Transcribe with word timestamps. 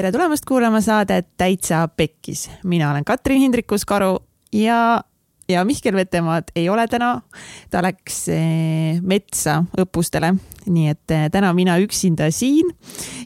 tere 0.00 0.14
tulemast 0.14 0.46
kuulama 0.48 0.78
saadet 0.80 1.26
Täitsa 1.36 1.82
Pekkis. 1.88 2.46
mina 2.64 2.90
olen 2.90 3.04
Katrin 3.04 3.40
Hindrikus-Karu 3.40 4.18
ja, 4.52 5.04
ja 5.48 5.64
Mihkel 5.64 5.94
Vetemaad 5.94 6.48
ei 6.56 6.68
ole 6.68 6.86
täna. 6.88 7.20
ta 7.70 7.82
läks 7.84 8.22
eh, 8.32 8.96
metsa 9.02 9.58
õppustele, 9.76 10.32
nii 10.72 10.88
et 10.88 11.12
eh, 11.12 11.28
täna 11.28 11.52
mina 11.52 11.76
üksinda 11.84 12.30
siin 12.32 12.72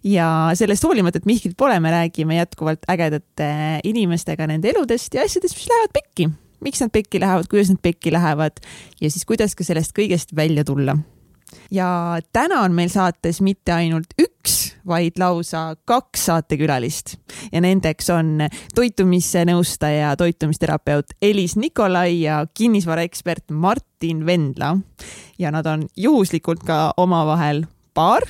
ja 0.02 0.50
sellest 0.58 0.82
hoolimata, 0.82 1.22
et 1.22 1.30
Mihklit 1.30 1.54
pole, 1.56 1.78
me 1.80 1.94
räägime 1.94 2.40
jätkuvalt 2.40 2.90
ägedate 2.90 3.52
inimestega 3.84 4.50
nende 4.50 4.74
eludest 4.74 5.14
ja 5.14 5.22
asjadest, 5.22 5.54
mis 5.54 5.70
lähevad 5.70 5.94
pekki. 5.94 6.30
miks 6.64 6.82
nad 6.82 6.90
pekki 6.90 7.22
lähevad, 7.22 7.46
kuidas 7.46 7.70
nad 7.70 7.78
pekki 7.82 8.10
lähevad 8.12 8.58
ja 9.00 9.10
siis 9.10 9.22
kuidas 9.24 9.54
ka 9.54 9.62
sellest 9.62 9.94
kõigest 9.94 10.34
välja 10.34 10.66
tulla 10.66 10.98
ja 11.70 12.18
täna 12.32 12.62
on 12.62 12.72
meil 12.72 12.88
saates 12.92 13.40
mitte 13.44 13.72
ainult 13.72 14.14
üks, 14.20 14.74
vaid 14.86 15.18
lausa 15.18 15.76
kaks 15.84 16.26
saatekülalist 16.28 17.16
ja 17.52 17.60
nendeks 17.64 18.10
on 18.10 18.46
toitumisnõustaja, 18.74 20.14
toitumisterapeut 20.20 21.16
Elis 21.22 21.56
Nikolai 21.56 22.20
ja 22.20 22.44
kinnisvaraekspert 22.54 23.50
Martin 23.50 24.26
Vendla. 24.26 24.76
ja 25.38 25.50
nad 25.50 25.66
on 25.66 25.86
juhuslikult 25.96 26.64
ka 26.66 26.94
omavahel 26.96 27.64
paar 27.94 28.22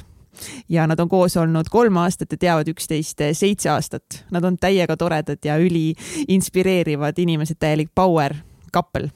ja 0.68 0.86
nad 0.86 1.00
on 1.00 1.08
koos 1.08 1.36
olnud 1.36 1.68
kolm 1.70 1.96
aastat 1.96 2.32
ja 2.32 2.38
teavad 2.38 2.68
üksteist 2.68 3.20
seitse 3.32 3.70
aastat. 3.70 4.24
Nad 4.30 4.44
on 4.44 4.58
täiega 4.58 4.96
toredad 4.96 5.38
ja 5.44 5.56
üliinspireerivad 5.56 7.18
inimesed, 7.18 7.60
täielik 7.60 7.92
power 7.94 8.34
couple 8.74 9.10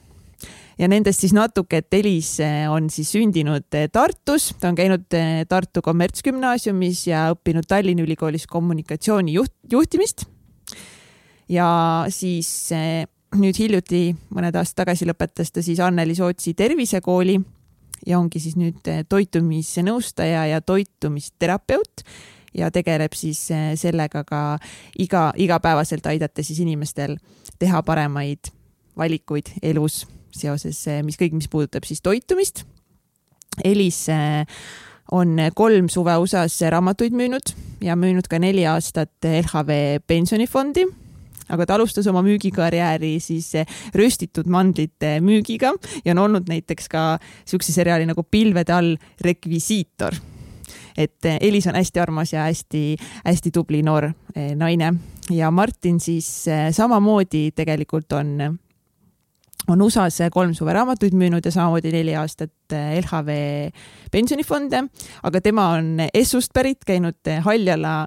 ja 0.79 0.87
nendest 0.87 1.23
siis 1.23 1.33
natuke, 1.35 1.81
et 1.81 1.93
Elis 1.99 2.37
eh, 2.43 2.63
on 2.71 2.89
siis 2.93 3.11
sündinud 3.15 3.67
eh, 3.75 3.89
Tartus, 3.91 4.53
ta 4.59 4.71
on 4.71 4.77
käinud 4.77 5.17
eh, 5.17 5.43
Tartu 5.49 5.83
Kommertsgümnaasiumis 5.85 7.05
ja 7.09 7.27
õppinud 7.33 7.67
Tallinna 7.67 8.05
Ülikoolis 8.05 8.47
kommunikatsiooni 8.49 9.35
juht, 9.35 9.53
juhtimist. 9.71 10.25
ja 11.49 11.69
siis 12.13 12.71
nüüd 13.39 13.57
hiljuti, 13.59 14.03
mõned 14.33 14.55
aastad 14.55 14.85
tagasi 14.85 15.07
lõpetas 15.09 15.51
ta 15.51 15.63
siis 15.65 15.81
Anneli 15.83 16.15
Sootsi 16.17 16.53
tervisekooli 16.57 17.39
ja 18.07 18.19
ongi 18.19 18.39
siis 18.39 18.55
nüüd 18.57 18.85
toitumisnõustaja 19.09 20.45
ja 20.53 20.61
toitumisterapeut 20.61 22.05
ja 22.55 22.69
tegeleb 22.73 23.13
siis 23.17 23.41
sellega 23.77 24.23
ka 24.25 24.43
iga, 24.97 25.29
igapäevaselt 25.37 26.07
aidata 26.09 26.45
siis 26.45 26.61
inimestel 26.63 27.17
teha 27.59 27.83
paremaid 27.85 28.53
valikuid 28.97 29.51
elus 29.61 30.05
seoses, 30.35 30.81
eh, 30.87 31.01
mis 31.05 31.17
kõik, 31.19 31.35
mis 31.37 31.49
puudutab 31.51 31.87
siis 31.87 32.03
toitumist. 32.05 32.63
Elis 33.65 34.05
eh, 34.13 34.45
on 35.15 35.37
kolm 35.57 35.89
suve 35.89 36.15
USA-s 36.21 36.61
raamatuid 36.69 37.15
müünud 37.17 37.53
ja 37.83 37.97
müünud 37.97 38.29
ka 38.29 38.39
neli 38.39 38.65
aastat 38.69 39.25
LHV 39.25 40.03
pensionifondi 40.07 40.85
aga 41.49 41.65
ta 41.65 41.79
alustas 41.79 42.05
oma 42.11 42.21
müügikarjääri 42.21 43.15
siis 43.23 43.49
eh, 43.57 43.77
röstitud 43.97 44.47
mandlite 44.47 45.17
müügiga 45.25 45.73
ja 46.05 46.13
on 46.13 46.25
olnud 46.27 46.49
näiteks 46.49 46.91
ka 46.91 47.05
siukse 47.49 47.73
seriaali 47.73 48.05
nagu 48.09 48.23
Pilvede 48.23 48.73
all 48.73 48.95
rekvisiitor. 49.25 50.13
et 50.97 51.25
Elis 51.41 51.67
on 51.67 51.75
hästi 51.75 51.99
armas 51.99 52.33
ja 52.33 52.45
hästi-hästi 52.45 53.51
tubli 53.51 53.81
noor 53.81 54.11
naine 54.55 54.93
ja 55.31 55.51
Martin 55.51 55.99
siis 55.99 56.45
samamoodi 56.71 57.51
tegelikult 57.55 58.13
on 58.13 58.59
on 59.67 59.81
USA-s 59.81 60.29
kolm 60.33 60.53
suve 60.57 60.73
raamatuid 60.73 61.15
müünud 61.17 61.45
ja 61.45 61.51
samamoodi 61.53 61.91
neli 61.93 62.15
aastat 62.17 62.75
eh, 62.75 62.97
LHV 63.01 63.35
pensionifonde, 64.13 64.83
aga 65.23 65.41
tema 65.43 65.69
on 65.77 66.05
Essust 66.13 66.53
pärit, 66.55 66.81
käinud 66.87 67.19
eh, 67.27 67.41
Haljala 67.45 68.03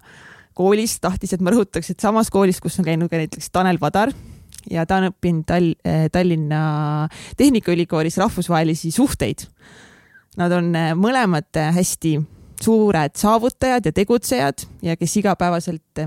koolis, 0.56 0.98
tahtis, 1.00 1.34
et 1.34 1.44
ma 1.44 1.52
rõhutaks, 1.52 1.92
et 1.92 2.02
samas 2.02 2.30
koolis, 2.32 2.60
kus 2.60 2.78
on 2.80 2.88
käinud 2.88 3.10
ka 3.12 3.20
näiteks 3.20 3.52
Tanel 3.52 3.80
Padar 3.82 4.12
ja 4.70 4.84
ta 4.88 5.00
on 5.00 5.10
õppinud 5.10 5.46
Tall-, 5.48 5.76
eh, 5.84 6.08
Tallinna 6.12 6.62
Tehnikaülikoolis 7.36 8.18
rahvusvahelisi 8.22 8.92
suhteid. 8.94 9.46
Nad 10.40 10.52
on 10.56 10.70
mõlemad 10.96 11.58
hästi 11.76 12.14
suured 12.62 13.18
saavutajad 13.20 13.84
ja 13.84 13.92
tegutsejad 13.92 14.64
ja 14.80 14.94
kes 14.96 15.16
igapäevaselt 15.20 16.00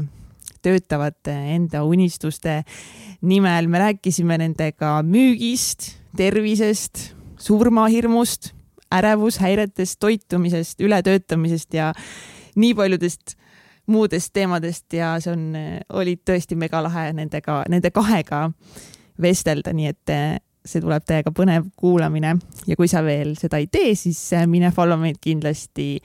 töötavad 0.66 1.30
enda 1.30 1.84
unistuste 1.86 2.64
nimel. 3.22 3.68
me 3.68 3.80
rääkisime 3.80 4.38
nendega 4.38 5.00
müügist, 5.04 5.92
tervisest, 6.18 7.16
surmahirmust, 7.38 8.54
ärevushäiretest, 8.94 10.00
toitumisest, 10.00 10.82
ületöötamisest 10.82 11.74
ja 11.74 11.94
nii 12.56 12.74
paljudest 12.74 13.36
muudest 13.88 14.34
teemadest 14.34 14.94
ja 14.94 15.16
see 15.22 15.34
on, 15.34 15.54
oli 15.94 16.16
tõesti 16.18 16.58
megalahe 16.58 17.12
nendega, 17.14 17.64
nende 17.70 17.92
kahega 17.94 18.50
vestelda, 19.22 19.74
nii 19.74 19.92
et 19.92 20.14
see 20.66 20.82
tuleb 20.82 21.06
täiega 21.06 21.32
põnev 21.36 21.68
kuulamine 21.78 22.36
ja 22.66 22.78
kui 22.78 22.90
sa 22.90 23.04
veel 23.06 23.36
seda 23.38 23.60
ei 23.62 23.68
tee, 23.72 23.94
siis 23.96 24.20
mine 24.50 24.72
follow 24.74 25.00
meid 25.02 25.20
kindlasti 25.22 26.00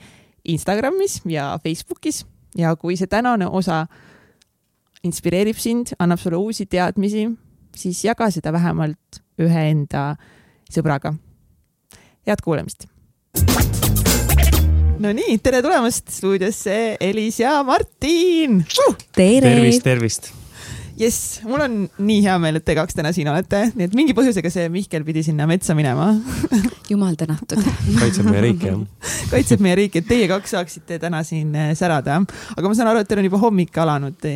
Instagramis 0.51 1.21
ja 1.29 1.55
Facebookis 1.63 2.23
ja 2.57 2.75
kui 2.75 2.97
see 2.97 3.09
tänane 3.09 3.47
osa 3.47 3.85
inspireerib 5.07 5.57
sind, 5.57 5.95
annab 6.01 6.21
sulle 6.21 6.37
uusi 6.37 6.67
teadmisi, 6.69 7.25
siis 7.77 8.03
jaga 8.05 8.29
seda 8.33 8.53
vähemalt 8.53 9.21
ühe 9.41 9.67
enda 9.71 10.15
sõbraga. 10.71 11.15
head 12.27 12.41
kuulamist. 12.45 12.85
Nonii, 15.01 15.39
tere 15.41 15.63
tulemast 15.65 16.11
stuudiosse, 16.13 16.97
Elis 17.01 17.39
ja 17.41 17.63
Martin 17.65 18.59
uh!. 18.61 18.99
tervist, 19.17 19.81
tervist 19.83 20.29
jess, 21.01 21.39
mul 21.47 21.63
on 21.63 21.77
nii 22.05 22.19
hea 22.21 22.35
meel, 22.41 22.59
et 22.59 22.65
te 22.67 22.75
kaks 22.77 22.93
täna 22.97 23.09
siin 23.15 23.29
olete, 23.31 23.63
nii 23.73 23.87
et 23.87 23.95
mingi 23.97 24.13
põhjusega 24.17 24.51
see 24.53 24.67
Mihkel 24.69 25.05
pidi 25.07 25.23
sinna 25.25 25.47
metsa 25.49 25.73
minema 25.77 26.11
jumal 26.91 27.15
tänatud 27.17 27.63
kaitseb 27.97 28.27
meie 28.29 28.43
riiki, 28.45 28.69
jah. 28.69 29.07
kaitseb 29.31 29.63
meie 29.65 29.79
riiki, 29.79 30.03
et 30.03 30.09
teie 30.11 30.27
kaks 30.29 30.53
saaksite 30.53 30.99
täna 31.01 31.23
siin 31.25 31.55
eh, 31.55 31.71
särada. 31.79 32.19
aga 32.53 32.67
ma 32.67 32.77
saan 32.77 32.91
aru, 32.91 33.01
et 33.01 33.09
teil 33.09 33.23
on 33.23 33.29
juba 33.31 33.41
hommik 33.41 33.81
alanud 33.81 34.29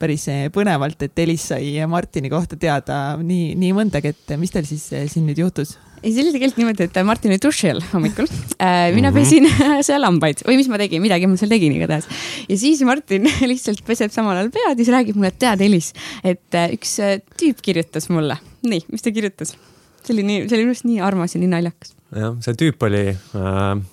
päris 0.00 0.28
eh, 0.32 0.46
põnevalt, 0.54 1.02
et 1.04 1.20
Elis 1.24 1.48
sai 1.50 1.74
Martini 1.90 2.30
kohta 2.32 2.58
teada 2.60 3.18
nii, 3.20 3.52
nii 3.58 3.74
mõndagi, 3.76 4.14
et 4.14 4.34
mis 4.40 4.54
teil 4.54 4.66
siis 4.68 4.86
eh, 4.96 5.06
siin 5.10 5.26
nüüd 5.28 5.40
juhtus? 5.42 5.76
ei, 5.98 6.12
see 6.12 6.22
oli 6.22 6.32
tegelikult 6.34 6.60
niimoodi, 6.60 6.86
et 6.86 6.98
Martin 7.06 7.32
oli 7.34 7.40
duši 7.42 7.72
all 7.72 7.82
hommikul 7.90 8.28
äh,. 8.62 8.90
mina 8.94 9.10
pesin 9.14 9.48
seal 9.86 10.02
lambaid 10.04 10.44
või 10.46 10.60
mis 10.60 10.70
ma 10.70 10.78
tegin, 10.80 11.02
midagi 11.02 11.30
ma 11.30 11.38
seal 11.40 11.50
tegin 11.52 11.74
igatahes. 11.74 12.06
ja 12.46 12.60
siis 12.60 12.82
Martin 12.86 13.26
lihtsalt 13.50 13.82
peseb 13.86 14.14
samal 14.14 14.38
ajal 14.38 14.52
pead 14.54 14.70
ja 14.70 14.78
siis 14.78 14.92
räägib 14.94 15.18
mulle, 15.18 15.32
et 15.34 15.42
tead, 15.42 15.66
Elis, 15.66 15.92
et 16.22 16.60
üks 16.78 16.96
tüüp 17.40 17.62
kirjutas 17.64 18.08
mulle. 18.14 18.38
nii, 18.66 18.86
mis 18.92 19.04
ta 19.04 19.14
kirjutas? 19.14 19.56
see 20.04 20.14
oli 20.14 20.24
nii, 20.24 20.48
see 20.48 20.56
oli 20.56 20.66
minu 20.66 20.76
arust 20.76 20.88
nii 20.88 21.04
armas 21.04 21.34
ja 21.34 21.42
nii 21.42 21.52
naljakas. 21.56 21.94
jah, 22.14 22.34
see 22.44 22.58
tüüp 22.62 22.88
oli 22.88 23.04
äh, 23.10 23.86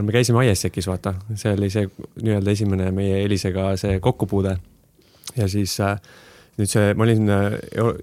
me 0.00 0.12
käisime 0.12 0.46
ISEC-is, 0.48 0.88
vaata, 0.88 1.14
see 1.36 1.52
oli 1.52 1.68
see 1.72 1.88
nii-öelda 2.22 2.56
esimene 2.56 2.90
meie 2.96 3.22
Elisega 3.26 3.74
see 3.80 4.00
kokkupuude 4.00 4.56
ja 5.36 5.48
siis 5.50 5.78
äh, 5.80 5.96
nüüd 6.58 6.70
see, 6.70 6.92
ma 6.98 7.06
olin 7.06 7.32
äh, 7.32 7.56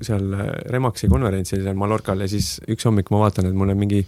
seal 0.06 0.34
äh, 0.34 0.50
Remaxi 0.73 1.09
konverentsil 1.12 1.63
seal 1.66 1.78
Mallorcal 1.78 2.25
ja 2.25 2.29
siis 2.31 2.57
üks 2.69 2.88
hommik 2.88 3.12
ma 3.13 3.23
vaatan, 3.25 3.50
et 3.50 3.57
mul 3.57 3.73
on 3.73 3.79
mingi 3.79 4.01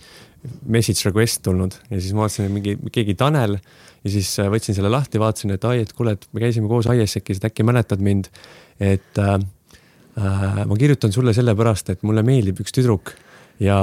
message 0.65 1.05
request 1.09 1.43
tulnud 1.45 1.77
ja 1.91 1.99
siis 1.99 2.11
ma 2.17 2.25
vaatasin, 2.25 2.49
et 2.49 2.55
mingi 2.55 2.93
keegi 2.93 3.15
Tanel 3.19 3.57
ja 3.59 4.13
siis 4.13 4.33
võtsin 4.49 4.77
selle 4.77 4.89
lahti, 4.89 5.21
vaatasin, 5.21 5.53
et 5.53 5.65
ai, 5.69 5.83
et 5.85 5.91
kuule, 5.93 6.15
et 6.17 6.25
me 6.33 6.41
käisime 6.41 6.69
koos 6.71 6.89
ISEC-is, 6.89 7.37
et 7.37 7.51
äkki 7.51 7.65
mäletad 7.67 8.01
mind. 8.01 8.31
et 8.81 9.19
äh, 9.21 9.37
ma 10.17 10.77
kirjutan 10.77 11.13
sulle 11.13 11.35
sellepärast, 11.37 11.93
et 11.93 12.01
mulle 12.03 12.23
meeldib 12.25 12.63
üks 12.63 12.73
tüdruk 12.73 13.13
ja 13.61 13.77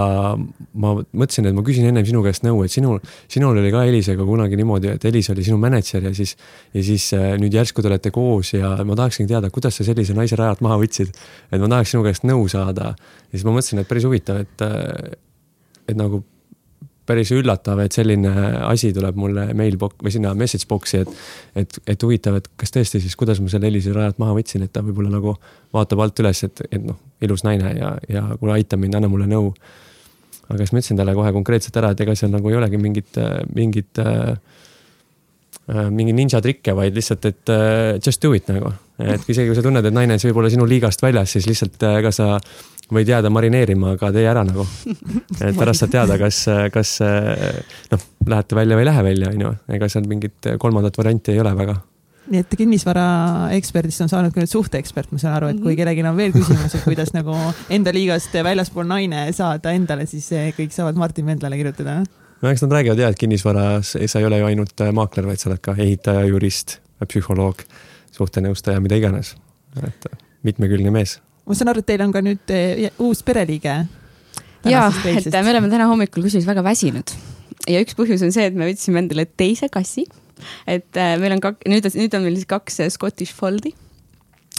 ma 0.75 0.93
mõtlesin, 0.99 1.47
et 1.49 1.57
ma 1.57 1.63
küsin 1.67 1.87
ennem 1.89 2.07
sinu 2.07 2.23
käest 2.25 2.45
nõu, 2.47 2.65
et 2.67 2.73
sinul, 2.73 2.99
sinul 3.31 3.61
oli 3.61 3.71
ka 3.75 3.85
Elisega 3.89 4.27
kunagi 4.27 4.59
niimoodi, 4.59 4.91
et 4.97 5.07
Elis 5.09 5.31
oli 5.35 5.45
sinu 5.47 5.59
mänedžer 5.63 6.09
ja 6.09 6.15
siis, 6.17 6.35
ja 6.75 6.83
siis 6.85 7.07
äh, 7.17 7.31
nüüd 7.41 7.55
järsku 7.55 7.85
te 7.85 7.91
olete 7.93 8.13
koos 8.15 8.55
ja 8.57 8.75
ma 8.87 8.99
tahaksingi 8.99 9.31
teada, 9.31 9.53
kuidas 9.55 9.79
sa 9.79 9.87
sellise 9.87 10.17
naise 10.19 10.39
rajalt 10.39 10.65
maha 10.67 10.81
võtsid. 10.83 11.15
et 11.53 11.63
ma 11.63 11.71
tahaks 11.71 11.95
sinu 11.95 12.03
käest 12.07 12.27
nõu 12.27 12.49
saada. 12.51 12.95
ja 12.99 13.37
siis 13.37 13.47
ma 13.47 13.55
mõtlesin, 13.55 13.83
et 13.83 13.91
päris 13.91 14.09
huvitav, 14.09 14.43
et, 14.43 14.67
äh, 14.67 15.15
et 15.89 15.97
nagu 15.99 16.25
päris 17.09 17.33
üllatav, 17.33 17.81
et 17.83 17.95
selline 17.97 18.31
asi 18.69 18.91
tuleb 18.97 19.17
mulle 19.19 19.49
mailbox 19.57 20.05
või 20.05 20.13
sinna 20.15 20.35
message 20.39 20.69
box'i, 20.69 21.03
et, 21.05 21.21
et, 21.63 21.79
et 21.95 22.05
huvitav, 22.05 22.39
et 22.39 22.49
kas 22.61 22.75
tõesti 22.75 23.01
siis, 23.03 23.17
kuidas 23.19 23.41
ma 23.43 23.51
selle 23.53 23.71
Elise 23.71 23.95
rajalt 23.97 24.21
maha 24.23 24.37
võtsin, 24.37 24.65
et 24.67 24.73
ta 24.75 24.83
võib-olla 24.85 25.13
nagu 25.15 25.35
vaatab 25.75 26.05
alt 26.05 26.25
üles, 26.25 26.43
et, 26.47 26.65
et 26.69 26.85
noh, 26.85 26.99
ilus 27.25 27.45
naine 27.47 27.75
ja, 27.79 27.93
ja 28.09 28.25
kuule, 28.37 28.59
aita 28.59 28.81
mind, 28.81 28.99
anna 28.99 29.11
mulle 29.11 29.29
nõu. 29.31 29.53
aga 30.49 30.63
siis 30.63 30.73
ma 30.73 30.83
ütlesin 30.83 31.01
talle 31.01 31.15
kohe 31.17 31.33
konkreetselt 31.37 31.77
ära, 31.81 31.93
et 31.93 32.03
ega 32.05 32.17
seal 32.17 32.33
nagu 32.33 32.51
ei 32.51 32.59
olegi 32.61 32.81
mingit, 32.81 33.23
mingit 33.55 34.03
äh, 34.05 34.37
äh 35.69 35.89
mingi 35.93 36.13
ninja 36.17 36.41
trikke, 36.45 36.77
vaid 36.77 36.97
lihtsalt, 36.97 37.25
et 37.29 37.53
uh, 37.53 37.97
just 38.05 38.23
do 38.23 38.35
it 38.37 38.49
nagu. 38.49 38.73
Et 38.99 39.29
isegi 39.29 39.51
kui 39.51 39.59
sa 39.59 39.63
tunned, 39.63 39.85
et 39.85 39.95
naine 39.95 40.17
on 40.19 40.25
võib-olla 40.29 40.51
sinu 40.51 40.67
liigast 40.69 41.03
väljas, 41.03 41.37
siis 41.37 41.47
lihtsalt 41.47 41.83
uh, 41.83 41.99
ega 42.01 42.13
sa 42.15 42.39
võid 42.93 43.11
jääda 43.11 43.31
marineerima, 43.31 43.93
aga 43.99 44.13
tee 44.15 44.25
ära 44.27 44.43
nagu. 44.49 44.65
et 45.41 45.59
pärast 45.59 45.85
saad 45.85 45.93
teada, 45.93 46.17
kas, 46.19 46.47
kas 46.73 46.95
noh, 47.93 48.09
lähete 48.27 48.57
välja 48.57 48.79
või 48.79 48.87
ei 48.87 48.89
lähe 48.89 49.05
välja, 49.11 49.35
on 49.35 49.45
ju, 49.45 49.53
ega 49.77 49.91
seal 49.93 50.09
mingit 50.09 50.55
kolmandat 50.59 50.97
varianti 50.97 51.35
ei 51.35 51.43
ole 51.45 51.53
väga 51.59 51.77
nii 52.29 52.43
et 52.45 52.55
kinnisvaraeksperdist 52.61 54.05
on 54.05 54.11
saanud 54.13 54.35
ka 54.35 54.43
nüüd 54.43 54.53
suhteekspert, 54.53 55.13
ma 55.13 55.21
saan 55.21 55.37
aru, 55.39 55.51
et 55.53 55.61
kui 55.61 55.73
Mhm. 55.73 55.79
kellelgi 55.81 56.05
on 56.07 56.17
veel 56.17 56.33
küsimusi, 56.33 56.81
kuidas 56.85 57.13
nagu 57.17 57.35
enda 57.71 57.93
liigast 57.95 58.33
väljaspool 58.33 58.89
naine 58.89 59.27
saada 59.33 59.73
endale, 59.73 60.07
siis 60.07 60.29
kõik 60.57 60.73
saavad 60.75 60.97
Martin 60.97 61.27
Vendlale 61.27 61.57
kirjutada. 61.57 62.05
no 62.43 62.49
eks 62.51 62.63
nad 62.63 62.73
räägivad 62.73 62.99
ja, 62.99 63.09
et 63.09 63.19
kinnisvaras 63.19 63.97
sa 64.07 64.19
ei 64.19 64.25
ole 64.25 64.39
ju 64.39 64.47
ainult 64.47 64.81
äh, 64.81 64.93
maakler, 64.93 65.27
vaid 65.27 65.39
sa 65.39 65.51
oled 65.51 65.61
ka 65.61 65.75
ehitaja, 65.75 66.27
jurist, 66.29 66.79
psühholoog, 67.07 67.65
suhtenõustaja, 68.19 68.83
mida 68.85 68.99
iganes. 68.99 69.35
et 69.85 70.07
mitmekülgne 70.47 70.93
mees. 70.95 71.19
ma 71.47 71.57
saan 71.57 71.73
aru, 71.73 71.85
et 71.85 71.91
teil 71.91 72.05
on 72.05 72.13
ka 72.15 72.23
nüüd 72.25 72.55
eh, 72.55 72.89
uus 72.99 73.23
pereliige. 73.23 73.81
ja, 74.69 74.87
et 75.09 75.33
me 75.33 75.51
oleme 75.51 75.71
täna 75.71 75.89
hommikul 75.91 76.27
kusjuures 76.27 76.49
väga 76.49 76.65
väsinud 76.67 77.15
ja 77.69 77.83
üks 77.85 77.97
põhjus 77.99 78.25
on 78.25 78.33
see, 78.35 78.49
et 78.49 78.57
me 78.57 78.69
võtsime 78.71 79.03
endale 79.03 79.27
teise 79.39 79.69
kassi. 79.73 80.07
et 80.67 80.97
äh, 80.97 81.17
meil 81.21 81.37
on 81.37 81.45
kak-, 81.45 81.65
nüüd, 81.69 81.87
nüüd 81.99 82.15
on 82.15 82.27
meil 82.27 82.39
siis 82.39 82.49
kaks 82.49 82.81
Scottish 82.95 83.35
Foldi 83.35 83.75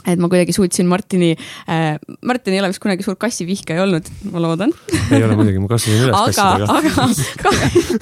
et 0.08 0.20
ma 0.22 0.30
kuidagi 0.32 0.56
suutsin 0.56 0.88
Martini 0.90 1.34
äh,, 1.36 1.98
Martin 2.26 2.56
ei 2.56 2.62
ole 2.62 2.72
vist 2.72 2.82
kunagi 2.84 3.06
suur 3.06 3.18
kassivihkaja 3.20 3.84
olnud, 3.84 4.08
ma 4.32 4.44
loodan. 4.44 4.74
ei 5.12 5.24
ole 5.26 5.36
muidugi, 5.40 5.62
ma 5.64 5.70
kasvasin 5.72 6.06
üles 6.06 6.16
kassidega. 6.16 6.68
aga, 6.78 7.08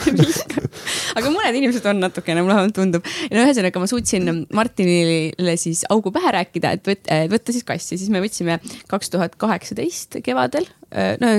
aga, 0.05 0.27
aga 1.21 1.33
mõned 1.33 1.59
inimesed 1.61 1.87
on 1.89 2.01
natukene, 2.05 2.43
mulle 2.43 2.57
vähemalt 2.57 2.77
tundub. 2.77 3.07
no 3.33 3.45
ühesõnaga, 3.45 3.83
ma 3.83 3.89
suutsin 3.89 4.43
Martinile 4.55 5.57
siis 5.59 5.83
augu 5.93 6.13
pähe 6.15 6.35
rääkida, 6.39 6.75
et 6.77 6.91
võtta, 6.91 7.21
võtta 7.31 7.55
siis 7.55 7.67
kassi, 7.67 7.97
siis 7.97 8.11
me 8.13 8.21
võtsime 8.23 8.59
kaks 8.91 9.13
tuhat 9.13 9.39
kaheksateist 9.41 10.21
kevadel 10.25 10.67
no 11.21 11.31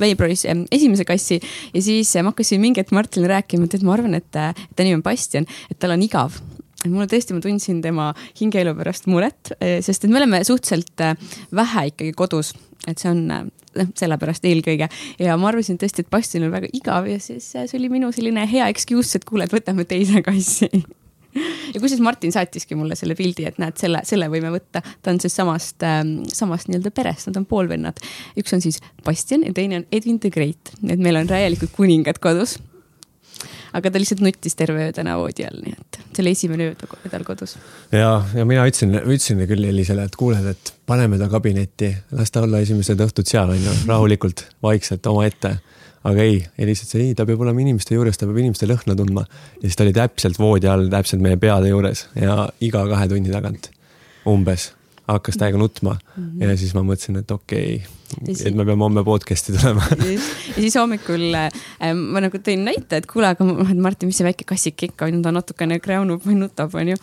veebruaris 0.00 0.42
esimese 0.74 1.06
kassi 1.06 1.38
ja 1.38 1.82
siis 1.84 2.10
ma 2.18 2.32
hakkasin 2.32 2.62
mingi 2.62 2.82
hetk 2.82 2.94
Martinile 2.96 3.36
rääkima, 3.36 3.68
et 3.68 3.86
ma 3.86 3.94
arvan, 3.96 4.18
et 4.18 4.30
ta 4.32 4.50
nimi 4.82 4.98
on 4.98 5.04
Bastian, 5.06 5.46
et 5.70 5.78
tal 5.78 5.94
on 5.94 6.02
igav 6.02 6.40
et 6.82 6.90
mulle 6.90 7.08
tõesti, 7.10 7.36
ma 7.36 7.42
tundsin 7.44 7.80
tema 7.84 8.10
hingeelu 8.40 8.74
pärast 8.78 9.08
muret, 9.10 9.54
sest 9.84 10.04
et 10.04 10.12
me 10.12 10.20
oleme 10.22 10.42
suhteliselt 10.46 11.04
vähe 11.54 11.88
ikkagi 11.92 12.14
kodus, 12.18 12.52
et 12.90 12.98
see 12.98 13.10
on 13.12 13.26
noh, 13.78 13.92
sellepärast 13.98 14.46
eelkõige. 14.48 14.88
Ja 15.22 15.36
ma 15.40 15.50
arvasin 15.52 15.78
tõesti, 15.80 16.04
et 16.04 16.10
Bastionil 16.12 16.50
on 16.50 16.56
väga 16.56 16.72
igav 16.76 17.08
ja 17.10 17.20
siis 17.22 17.52
see 17.54 17.78
oli 17.78 17.92
minu 17.92 18.12
selline 18.14 18.46
hea 18.50 18.68
excuse, 18.72 19.18
et 19.18 19.28
kuule, 19.28 19.46
et 19.46 19.54
võtame 19.54 19.86
teise 19.88 20.24
kassi. 20.24 20.70
Ja 21.72 21.80
kusjuures 21.80 22.02
Martin 22.04 22.28
saatiski 22.28 22.76
mulle 22.76 22.92
selle 22.92 23.14
pildi, 23.16 23.46
et 23.48 23.56
näed, 23.56 23.78
selle, 23.80 24.02
selle 24.04 24.26
võime 24.28 24.50
võtta, 24.52 24.82
ta 24.84 25.14
on 25.14 25.20
siis 25.22 25.32
samast 25.32 25.80
samast 26.28 26.68
nii-öelda 26.68 26.92
perest, 26.92 27.30
nad 27.30 27.38
on 27.40 27.46
poolvennad. 27.48 28.02
üks 28.36 28.52
on 28.52 28.60
siis 28.60 28.82
Bastian 29.00 29.46
ja 29.46 29.54
teine 29.56 29.78
on 29.80 29.86
Edwin 29.88 30.18
the 30.20 30.28
Great, 30.28 30.74
nii 30.82 30.92
et 30.92 31.00
meil 31.00 31.16
on 31.22 31.30
täielikult 31.30 31.72
kuningad 31.72 32.20
kodus 32.20 32.58
aga 33.72 33.90
ta 33.90 34.00
lihtsalt 34.00 34.22
nuttis 34.24 34.56
terve 34.58 34.86
öö 34.86 34.94
täna 34.96 35.16
voodi 35.20 35.46
all, 35.48 35.60
nii 35.64 35.74
et 35.76 35.98
see 36.12 36.22
oli 36.24 36.34
esimene 36.36 36.68
öö 36.70 37.10
tal 37.10 37.26
kodus. 37.26 37.56
ja, 37.92 38.14
ja 38.34 38.46
mina 38.48 38.66
ütlesin, 38.68 38.96
ütlesin 39.02 39.42
küll 39.50 39.68
Elisele, 39.68 40.06
et 40.08 40.16
kuule, 40.18 40.40
et 40.52 40.72
paneme 40.86 41.18
ta 41.20 41.28
kabinetti, 41.32 41.92
las 42.18 42.34
ta 42.34 42.44
olla 42.46 42.62
esimesed 42.64 43.00
õhtud 43.06 43.28
seal 43.28 43.54
onju, 43.54 43.76
rahulikult, 43.88 44.46
vaikselt 44.62 45.06
omaette. 45.10 45.56
aga 46.04 46.22
ei, 46.26 46.42
Elis 46.58 46.84
ütles 46.84 46.98
ei, 47.00 47.14
ta 47.14 47.26
peab 47.28 47.40
olema 47.44 47.62
inimeste 47.62 47.94
juures, 47.94 48.18
ta 48.18 48.26
peab 48.26 48.42
inimeste 48.42 48.68
lõhna 48.68 48.96
tundma. 48.98 49.26
ja 49.56 49.66
siis 49.66 49.78
ta 49.78 49.86
oli 49.86 49.96
täpselt 49.96 50.38
voodi 50.38 50.70
all, 50.70 50.90
täpselt 50.92 51.24
meie 51.24 51.40
peade 51.40 51.72
juures 51.72 52.06
ja 52.18 52.48
iga 52.60 52.86
kahe 52.90 53.08
tunni 53.08 53.32
tagant 53.32 53.70
umbes 54.28 54.70
hakkas 55.16 55.38
täiega 55.40 55.58
nutma 55.60 55.94
mm 55.94 56.22
-hmm. 56.22 56.44
ja 56.44 56.56
siis 56.56 56.74
ma 56.74 56.82
mõtlesin, 56.86 57.18
et 57.18 57.30
okei 57.30 57.76
okay,, 57.76 58.34
et 58.46 58.54
me 58.54 58.64
peame 58.64 58.84
homme 58.84 59.04
podcast'i 59.04 59.54
tulema 59.56 59.84
ja 60.56 60.56
siis 60.56 60.76
hommikul 60.76 61.24
äh, 61.38 61.48
ma 61.96 62.22
nagu 62.24 62.38
tõin 62.38 62.64
näite, 62.66 63.00
et 63.00 63.08
kuule, 63.10 63.30
aga 63.32 63.46
noh, 63.46 63.72
Martin, 63.74 64.10
mis 64.10 64.20
see 64.20 64.26
väike 64.26 64.46
kassike 64.48 64.90
ikka 64.90 65.08
on, 65.10 65.22
ta 65.24 65.32
natukene 65.34 65.78
kräunub 65.84 66.26
või 66.26 66.36
nutab, 66.40 66.74
onju. 66.74 66.98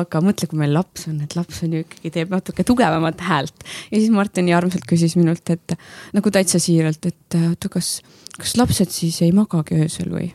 aga 0.00 0.22
mõtle, 0.24 0.50
kui 0.50 0.58
meil 0.58 0.74
laps 0.74 1.08
on, 1.10 1.20
et 1.24 1.36
laps 1.38 1.62
on 1.66 1.78
ju 1.78 1.84
ikkagi 1.86 2.14
teeb 2.18 2.34
natuke 2.34 2.64
tugevamat 2.64 3.20
häält. 3.28 3.64
ja 3.90 3.96
siis 3.96 4.10
Martin 4.10 4.48
nii 4.48 4.58
armsalt 4.58 4.86
küsis 4.88 5.16
minult, 5.16 5.50
et 5.50 5.78
nagu 6.16 6.34
täitsa 6.34 6.58
siiralt, 6.62 7.06
et 7.06 7.38
oota, 7.44 7.72
kas, 7.78 8.00
kas 8.36 8.56
lapsed 8.56 8.92
siis 8.94 9.22
ei 9.22 9.32
magagi 9.32 9.78
öösel 9.78 10.12
või? 10.12 10.32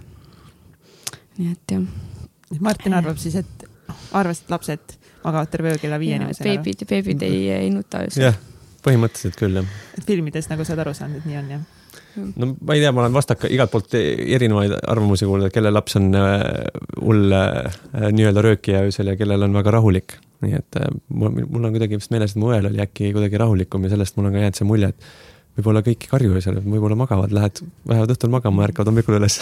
nii 1.37 1.51
et 1.51 1.77
jah. 1.77 1.85
Martin 2.61 2.93
arvab 2.93 3.17
siis, 3.17 3.35
et 3.35 3.69
arvas, 4.13 4.43
et 4.43 4.51
lapsed 4.53 4.97
magavad 5.23 5.51
terve 5.53 5.73
öö 5.73 5.81
kella 5.81 5.99
viieni. 6.01 6.33
beebid, 6.43 6.83
beebid 6.89 7.23
ei, 7.27 7.45
ei 7.51 7.69
nuta 7.73 8.03
öösel. 8.05 8.29
jah, 8.29 8.41
põhimõtteliselt 8.85 9.39
küll 9.39 9.61
jah. 9.61 9.79
filmides 10.07 10.49
nagu 10.51 10.65
sa 10.65 10.75
oled 10.75 10.85
aru 10.85 10.97
saanud, 10.97 11.21
et 11.21 11.29
nii 11.29 11.39
on 11.41 11.55
jah? 11.55 11.63
no 12.35 12.49
ma 12.53 12.75
ei 12.75 12.83
tea, 12.83 12.91
ma 12.93 13.03
olen 13.03 13.15
vastaka 13.15 13.49
igalt 13.51 13.73
poolt 13.73 13.95
erinevaid 13.97 14.75
arvamusi 14.81 15.27
kuulnud, 15.29 15.49
et 15.49 15.55
kelle 15.55 15.71
laps 15.73 15.97
on 15.99 16.11
hull 16.13 17.33
äh, 17.37 17.81
nii-öelda 18.13 18.43
röökija 18.45 18.83
öösel 18.87 19.11
ja 19.11 19.17
kellel 19.19 19.47
on 19.47 19.57
väga 19.57 19.73
rahulik. 19.79 20.17
nii 20.43 20.57
et 20.59 20.79
äh, 20.79 20.89
mul, 21.09 21.43
mul 21.47 21.69
on 21.69 21.75
kuidagi 21.75 21.97
vist 21.99 22.11
meeles, 22.13 22.35
et 22.35 22.41
mu 22.41 22.51
õel 22.51 22.67
oli 22.69 22.81
äkki 22.83 23.13
kuidagi 23.15 23.39
rahulikum 23.41 23.85
ja 23.87 23.93
sellest 23.95 24.17
mul 24.17 24.29
on 24.29 24.35
ka 24.35 24.43
jäänud 24.43 24.59
see 24.59 24.69
mulje, 24.69 24.91
et 24.93 25.09
võib-olla 25.57 25.83
kõik 25.85 26.05
ei 26.05 26.11
karju 26.11 26.37
öösel, 26.37 26.61
võib-olla 26.65 26.97
magavad, 26.99 27.33
lähed, 27.33 27.61
lähevad 27.89 28.13
õhtul 28.15 28.33
magama, 28.33 28.67
ärkavad 28.67 28.89
hommikul 28.91 29.19
üles 29.19 29.39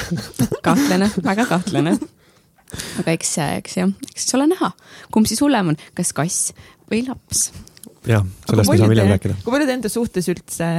kahtlane, 0.67 1.11
väga 1.23 1.47
kahtlane 1.49 1.97
aga 3.01 3.15
eks, 3.15 3.33
eks 3.61 3.79
jah, 3.81 3.91
eks 4.11 4.29
ole 4.37 4.47
näha, 4.51 4.71
kumb 5.13 5.29
siis 5.29 5.41
hullem 5.43 5.73
on, 5.73 5.79
kas 5.97 6.13
kass 6.17 6.51
või 6.91 7.03
laps. 7.07 7.49
jah, 8.07 8.25
sellest 8.47 8.71
me 8.71 8.77
saame 8.77 8.95
hiljem 8.95 9.11
rääkida. 9.15 9.39
kui 9.43 9.55
palju 9.55 9.69
te 9.69 9.77
enda 9.79 9.91
suhtes 9.91 10.31
üldse 10.31 10.69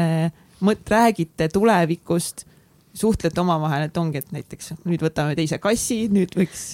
mõt-, 0.65 0.87
räägite 0.91 1.49
tulevikust, 1.53 2.47
suhtlete 2.99 3.41
omavahel, 3.41 3.89
et 3.89 4.01
ongi, 4.01 4.23
et 4.23 4.33
näiteks 4.35 4.75
nüüd 4.85 5.05
võtame 5.05 5.37
teise 5.39 5.59
kassi, 5.63 6.05
nüüd 6.13 6.37
võiks 6.39 6.67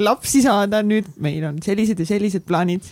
lapsi 0.00 0.42
saada, 0.44 0.82
nüüd 0.82 1.08
meil 1.22 1.44
on 1.46 1.60
sellised 1.62 2.00
ja 2.02 2.08
sellised 2.08 2.46
plaanid 2.48 2.86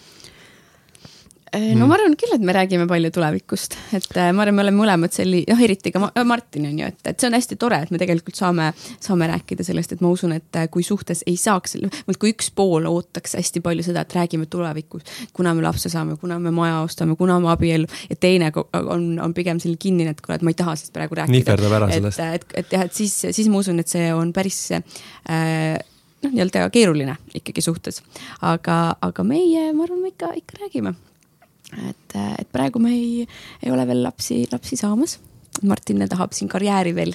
no 1.79 1.87
ma 1.89 1.97
arvan 1.97 2.15
küll, 2.19 2.33
et 2.35 2.43
me 2.45 2.55
räägime 2.55 2.87
palju 2.91 3.11
tulevikust, 3.15 3.77
et 3.97 4.17
äh, 4.19 4.31
ma 4.35 4.45
arvan, 4.45 4.57
me 4.57 4.65
oleme 4.65 4.81
mõlemad 4.81 5.15
selli-, 5.15 5.45
noh, 5.49 5.61
eriti 5.63 5.93
ka 5.95 6.03
Martin 6.27 6.69
on 6.69 6.81
ju, 6.81 6.89
et, 6.91 6.99
et 7.11 7.21
see 7.21 7.29
on 7.31 7.37
hästi 7.37 7.59
tore, 7.61 7.81
et 7.85 7.93
me 7.95 8.01
tegelikult 8.01 8.39
saame, 8.39 8.71
saame 9.03 9.29
rääkida 9.31 9.67
sellest, 9.67 9.95
et 9.95 10.05
ma 10.05 10.11
usun, 10.15 10.35
et 10.37 10.61
äh, 10.61 10.69
kui 10.73 10.85
suhtes 10.87 11.25
ei 11.31 11.37
saaks, 11.41 11.77
kui 12.19 12.35
üks 12.35 12.51
pool 12.57 12.89
ootaks 12.91 13.37
hästi 13.39 13.63
palju 13.65 13.87
seda, 13.87 14.05
et 14.05 14.19
räägime 14.19 14.49
tulevikus, 14.51 15.07
kuna 15.37 15.55
me 15.55 15.65
lapse 15.65 15.93
saame, 15.93 16.19
kuna 16.21 16.41
me 16.43 16.53
maja 16.55 16.83
ostame, 16.85 17.17
kuna 17.21 17.39
me 17.43 17.51
abiellu 17.55 17.89
ja 18.11 18.19
teine 18.21 18.51
on, 18.83 19.09
on 19.23 19.35
pigem 19.37 19.63
selline 19.63 19.81
kinnine, 19.81 20.15
et 20.15 20.23
kuule, 20.25 20.41
et 20.41 20.47
ma 20.47 20.55
ei 20.55 20.59
taha 20.59 20.77
sellest 20.79 20.95
praegu 20.97 21.19
rääkida. 21.21 21.39
nihverdab 21.39 21.79
ära 21.81 21.91
sellest. 21.93 22.21
et, 22.21 22.47
et, 22.51 22.61
et 22.65 22.79
jah, 22.79 22.87
et 22.89 23.03
siis, 23.03 23.17
siis 23.31 23.51
ma 23.53 23.63
usun, 23.63 23.81
et 23.83 23.91
see 23.91 24.11
on 24.15 24.33
päris 24.35 24.61
äh, 24.75 25.79
noh, 26.25 26.31
nii-öelda 26.31 26.69
keeruline 26.75 27.17
ikkagi 27.35 27.65
suhtes. 27.65 28.03
aga, 28.43 28.97
aga 29.01 29.27
meie, 29.27 29.71
ma 29.73 29.87
arvan, 29.87 30.03
me 30.05 30.15
ikka, 30.15 30.35
ikka 30.41 30.65
räägime 30.65 30.95
et, 31.91 32.17
et 32.39 32.49
praegu 32.53 32.83
me 32.83 32.93
ei, 32.95 33.27
ei 33.63 33.73
ole 33.75 33.87
veel 33.89 34.03
lapsi, 34.05 34.45
lapsi 34.53 34.79
saamas. 34.81 35.19
Martin 35.63 36.03
tahab 36.11 36.33
siin 36.35 36.49
karjääri 36.51 36.95
veel, 36.97 37.13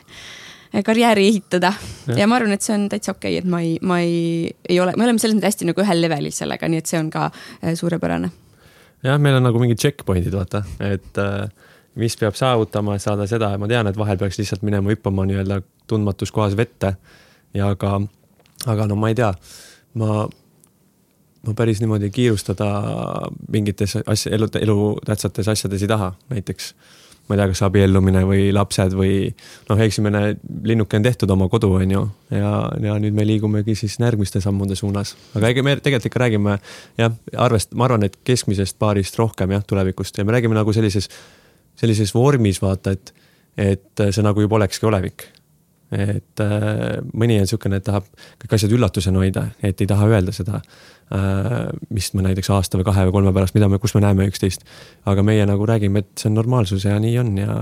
karjääri 0.86 1.28
ehitada 1.28 1.74
ja. 2.08 2.22
ja 2.22 2.28
ma 2.28 2.38
arvan, 2.38 2.54
et 2.56 2.63
see 2.63 2.75
on 2.78 2.86
täitsa 2.92 3.12
okei 3.12 3.34
okay,, 3.36 3.42
et 3.44 3.50
ma 3.50 3.60
ei, 3.66 3.74
ma 3.82 4.00
ei, 4.00 4.51
ei 4.70 4.80
ole, 4.80 4.94
me 4.98 5.08
oleme 5.08 5.20
selles 5.20 5.36
mõttes 5.36 5.54
hästi 5.54 5.68
nagu 5.68 5.84
ühel 5.84 6.01
levelil 6.06 6.36
sellega, 6.36 6.70
nii 6.72 6.80
et 6.80 6.92
see 6.92 7.01
on 7.01 7.10
ka 7.13 7.25
äh, 7.28 7.74
suurepärane. 7.75 8.30
jah, 9.04 9.20
meil 9.20 9.39
on 9.39 9.48
nagu 9.50 9.60
mingid 9.60 9.82
checkpoint'id, 9.82 10.36
vaata, 10.36 10.63
et 10.88 11.20
äh, 11.20 11.50
mis 12.00 12.16
peab 12.20 12.38
saavutama, 12.39 12.96
et 12.96 13.04
saada 13.04 13.28
seda 13.28 13.51
ma 13.60 13.68
tean, 13.68 13.89
et 13.89 13.98
vahel 14.00 14.20
peaks 14.22 14.39
lihtsalt 14.39 14.63
minema 14.68 14.94
hüppama 14.94 15.25
nii-öelda 15.28 15.62
tundmatus 15.89 16.32
kohas 16.32 16.56
vette. 16.58 16.96
ja 17.54 17.74
aga, 17.75 17.98
aga 18.70 18.88
no 18.88 18.96
ma 19.00 19.12
ei 19.12 19.18
tea, 19.20 19.34
ma 20.00 20.28
ma 21.48 21.53
päris 21.55 21.79
niimoodi 21.81 22.10
kiirustada 22.13 22.69
mingites 23.51 23.98
asja, 24.05 24.34
elu, 24.36 24.50
elutähtsates 24.62 25.48
asjades 25.48 25.84
ei 25.84 25.91
taha, 25.91 26.13
näiteks 26.29 26.74
ma 27.29 27.36
ei 27.36 27.39
tea, 27.39 27.48
kas 27.51 27.62
abiellumine 27.67 28.24
või 28.25 28.48
lapsed 28.55 28.96
või 28.98 29.29
noh, 29.69 29.81
esimene 29.86 30.22
linnuke 30.65 30.98
on 30.98 31.05
tehtud, 31.05 31.29
oma 31.29 31.46
kodu 31.51 31.69
on 31.77 31.93
ju, 31.93 32.03
ja, 32.34 32.53
ja 32.81 32.98
nüüd 33.01 33.15
me 33.15 33.25
liigumegi 33.29 33.75
siis 33.77 34.00
järgmiste 34.01 34.41
sammude 34.41 34.75
suunas. 34.75 35.13
aga 35.38 35.53
ega 35.53 35.63
me 35.63 35.75
tegelikult 35.77 36.10
ikka 36.10 36.24
räägime 36.25 36.58
jah, 36.98 37.17
arvest-, 37.38 37.75
ma 37.77 37.86
arvan, 37.86 38.08
et 38.10 38.17
keskmisest 38.25 38.79
paarist 38.81 39.19
rohkem 39.22 39.53
jah, 39.53 39.65
tulevikust. 39.67 40.17
Ja 40.17 40.25
me 40.25 40.34
räägime 40.34 40.58
nagu 40.58 40.74
sellises, 40.74 41.10
sellises 41.77 42.15
vormis 42.17 42.63
vaata, 42.65 42.98
et, 42.98 43.13
et 43.58 44.10
see 44.10 44.25
nagu 44.25 44.41
juba 44.41 44.58
olekski 44.58 44.89
olevik 44.89 45.29
et 45.91 46.43
äh, 46.43 47.00
mõni 47.13 47.39
on 47.39 47.46
niisugune, 47.48 47.79
et 47.79 47.86
tahab 47.86 48.05
kõik 48.41 48.55
asjad 48.58 48.74
üllatusena 48.75 49.22
hoida, 49.22 49.48
et 49.65 49.81
ei 49.81 49.89
taha 49.89 50.10
öelda 50.12 50.34
seda 50.36 50.60
äh,, 50.60 51.72
mis 51.89 52.12
me 52.13 52.25
näiteks 52.27 52.51
aasta 52.53 52.77
või 52.77 52.88
kahe 52.91 53.08
või 53.10 53.15
kolme 53.17 53.34
pärast, 53.34 53.58
mida 53.58 53.69
me, 53.72 53.81
kus 53.81 53.96
me 53.98 54.03
näeme 54.05 54.29
üksteist. 54.29 54.65
aga 55.10 55.25
meie 55.25 55.48
nagu 55.50 55.65
räägime, 55.65 56.05
et 56.05 56.12
see 56.22 56.29
on 56.29 56.38
normaalsus 56.38 56.86
ja 56.86 57.00
nii 57.01 57.17
on 57.24 57.36
ja 57.41 57.58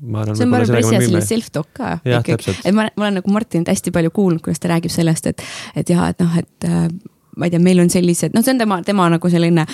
ma 0.00 0.24
arvan. 0.24 0.36
see 0.36 0.48
on 0.48 0.58
päris 0.58 0.74
hea 0.74 0.84
selline 0.90 1.24
self-talk 1.30 1.70
ka. 1.78 1.96
et 2.04 2.74
ma, 2.74 2.88
ma 2.96 3.08
olen 3.08 3.20
nagu 3.20 3.34
Martinit 3.38 3.70
hästi 3.70 3.94
palju 3.94 4.10
kuulnud, 4.14 4.42
kuidas 4.42 4.62
ta 4.62 4.74
räägib 4.74 4.92
sellest, 4.92 5.30
et, 5.30 5.46
et 5.76 5.94
jah, 5.94 6.10
et 6.10 6.26
noh, 6.26 6.38
et 6.42 6.68
äh, 6.68 6.88
ma 7.38 7.46
ei 7.46 7.54
tea, 7.54 7.62
meil 7.62 7.82
on 7.82 7.90
sellised, 7.90 8.34
noh, 8.34 8.42
see 8.46 8.54
on 8.54 8.60
tema, 8.62 8.82
tema 8.86 9.06
nagu 9.14 9.30
selline 9.30 9.66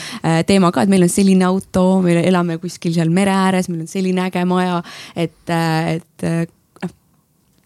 teema 0.49 0.71
ka, 0.73 0.85
et 0.85 0.93
meil 0.93 1.05
on 1.05 1.13
selline 1.13 1.45
auto, 1.49 1.85
me 2.05 2.21
elame 2.21 2.61
kuskil 2.61 2.95
seal 2.97 3.13
mere 3.13 3.35
ääres, 3.37 3.69
meil 3.73 3.85
on 3.85 3.91
selline 3.91 4.29
äge 4.29 4.45
maja, 4.49 4.81
et 5.17 5.53
et 5.57 6.31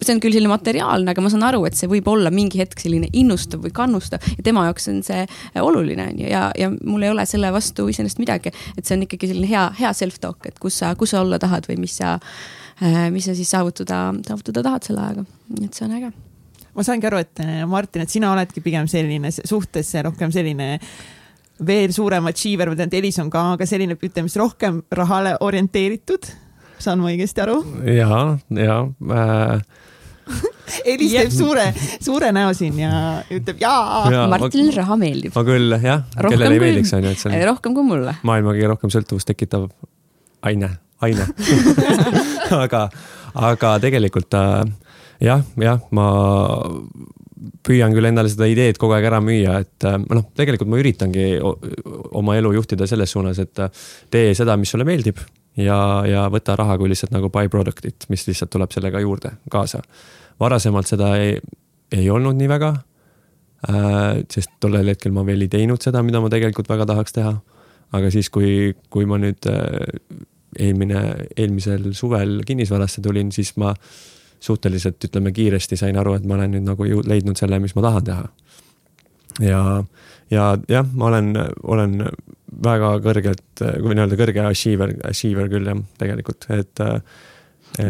see 0.01 0.15
on 0.15 0.21
küll 0.23 0.35
selline 0.35 0.51
materiaalne, 0.51 1.13
aga 1.13 1.23
ma 1.23 1.31
saan 1.31 1.45
aru, 1.47 1.63
et 1.69 1.77
see 1.77 1.89
võib 1.89 2.07
olla 2.11 2.31
mingi 2.33 2.59
hetk 2.59 2.81
selline 2.83 3.07
innustav 3.15 3.63
või 3.63 3.71
kannustav 3.75 4.23
ja 4.35 4.43
tema 4.43 4.65
jaoks 4.67 4.89
on 4.91 4.99
see 5.05 5.23
oluline 5.61 6.09
on 6.11 6.19
ju 6.19 6.29
ja, 6.29 6.43
ja 6.59 6.69
mul 6.75 7.05
ei 7.05 7.13
ole 7.13 7.25
selle 7.29 7.51
vastu 7.55 7.87
iseenesest 7.91 8.19
midagi. 8.19 8.51
et 8.75 8.83
see 8.83 8.97
on 8.97 9.05
ikkagi 9.07 9.31
selline 9.31 9.49
hea, 9.49 9.65
hea 9.79 9.93
self-talk, 9.95 10.51
et 10.51 10.59
kus 10.59 10.81
sa, 10.83 10.93
kus 10.99 11.15
sa 11.15 11.23
olla 11.23 11.39
tahad 11.41 11.69
või 11.71 11.79
mis 11.85 11.95
sa, 12.01 12.17
mis 13.13 13.27
sa 13.29 13.35
siis 13.37 13.51
saavutada, 13.55 14.09
saavutada 14.27 14.65
tahad 14.67 14.87
selle 14.89 15.05
ajaga, 15.07 15.27
et 15.63 15.73
see 15.73 15.87
on 15.87 15.97
äge 16.01 16.13
ma 16.75 16.83
saangi 16.83 17.07
aru, 17.07 17.21
et 17.23 17.43
Martin, 17.71 18.03
et 18.03 18.11
sina 18.11 18.33
oledki 18.35 18.63
pigem 18.63 18.89
selline 18.91 19.31
suhtes 19.37 19.93
rohkem 20.03 20.33
selline 20.35 20.73
veel 21.65 21.93
suurem 21.95 22.27
achiever, 22.27 22.67
ma 22.67 22.75
tean, 22.75 22.91
et 22.91 22.97
Elis 22.99 23.19
on 23.23 23.29
ka, 23.31 23.45
aga 23.55 23.67
selline, 23.69 23.95
ütleme 23.95 24.27
siis 24.27 24.41
rohkem 24.41 24.81
rahale 24.91 25.37
orienteeritud. 25.39 26.27
saan 26.83 26.99
ma 26.99 27.07
õigesti 27.13 27.45
aru? 27.45 27.61
ja, 27.87 28.35
ja 28.59 28.79
äh... 29.15 29.83
Elis 30.93 31.13
teeb 31.15 31.33
suure, 31.33 31.65
suure 32.03 32.31
näo 32.35 32.53
siin 32.57 32.79
ja 32.81 32.93
ütleb 33.33 33.61
jaa 33.61 34.05
ja,. 34.13 34.23
Martinile 34.31 34.73
ma, 34.73 34.77
raha 34.81 34.99
meeldib. 35.01 35.35
ma 35.35 35.43
küll 35.47 35.75
jah, 35.79 36.05
kellele 36.15 36.57
ei 36.57 36.63
meeldiks 36.63 36.95
on 36.97 37.05
ju, 37.05 37.13
et 37.15 37.21
see 37.21 37.31
on. 37.31 37.43
rohkem 37.51 37.75
kui 37.77 37.87
mulle. 37.87 38.15
maailma 38.27 38.55
kõige 38.55 38.71
rohkem 38.73 38.93
sõltuvust 38.93 39.29
tekitav 39.31 39.67
aine, 40.45 40.71
aine 41.05 41.27
aga, 42.65 42.87
aga 43.51 43.75
tegelikult 43.83 44.37
äh, 44.39 44.63
jah, 45.23 45.45
jah, 45.61 45.85
ma 45.95 46.09
püüan 47.65 47.93
küll 47.95 48.07
endale 48.09 48.29
seda 48.31 48.47
ideed 48.49 48.77
kogu 48.81 48.95
aeg 48.97 49.07
ära 49.09 49.21
müüa, 49.23 49.59
et 49.65 49.87
äh, 49.87 49.97
noh, 50.01 50.27
tegelikult 50.37 50.71
ma 50.71 50.81
üritangi 50.81 51.31
oma 51.41 52.37
elu 52.39 52.55
juhtida 52.59 52.87
selles 52.89 53.13
suunas, 53.15 53.41
et 53.43 53.63
äh, 53.63 53.87
tee 54.13 54.35
seda, 54.37 54.57
mis 54.59 54.73
sulle 54.73 54.87
meeldib 54.87 55.21
ja, 55.59 55.77
ja 56.07 56.27
võta 56.31 56.57
raha 56.59 56.77
kui 56.79 56.91
lihtsalt 56.91 57.13
nagu 57.15 57.31
by-product'it, 57.33 58.07
mis 58.11 58.27
lihtsalt 58.29 58.53
tuleb 58.55 58.73
sellega 58.75 59.01
juurde 59.03 59.35
kaasa. 59.51 59.81
Varasemalt 60.39 60.89
seda 60.89 61.15
ei, 61.21 61.39
ei 61.95 62.09
olnud 62.09 62.37
nii 62.39 62.49
väga 62.51 62.71
äh,. 63.69 64.23
sest 64.31 64.55
tollel 64.59 64.93
hetkel 64.93 65.13
ma 65.15 65.25
veel 65.25 65.45
ei 65.45 65.51
teinud 65.51 65.81
seda, 65.81 66.03
mida 66.03 66.21
ma 66.23 66.31
tegelikult 66.33 66.69
väga 66.69 66.87
tahaks 66.91 67.15
teha. 67.15 67.35
aga 67.95 68.11
siis, 68.11 68.29
kui, 68.33 68.73
kui 68.89 69.05
ma 69.07 69.19
nüüd 69.21 69.47
äh, 69.47 69.85
eelmine, 70.59 71.01
eelmisel 71.37 71.91
suvel 71.93 72.41
kinnisvarasse 72.47 73.01
tulin, 73.01 73.31
siis 73.35 73.53
ma 73.61 73.73
suhteliselt, 74.45 75.03
ütleme 75.07 75.31
kiiresti 75.35 75.77
sain 75.79 75.97
aru, 75.97 76.15
et 76.17 76.25
ma 76.27 76.37
olen 76.37 76.55
nüüd 76.55 76.65
nagu 76.67 76.87
leidnud 77.07 77.39
selle, 77.39 77.59
mis 77.63 77.75
ma 77.75 77.85
tahan 77.87 78.07
teha. 78.09 78.25
ja, 79.43 79.61
ja 80.31 80.49
jah, 80.71 80.89
ma 80.93 81.09
olen, 81.11 81.31
olen 81.63 82.01
väga 82.65 82.91
kõrgelt, 83.03 83.63
või 83.83 83.95
nii-öelda 83.95 84.19
kõrge 84.19 84.43
achiever, 84.49 84.93
achiever 85.09 85.49
küll 85.51 85.71
jah, 85.71 85.81
tegelikult, 85.99 86.47
et 86.55 86.83
äh, 86.83 86.99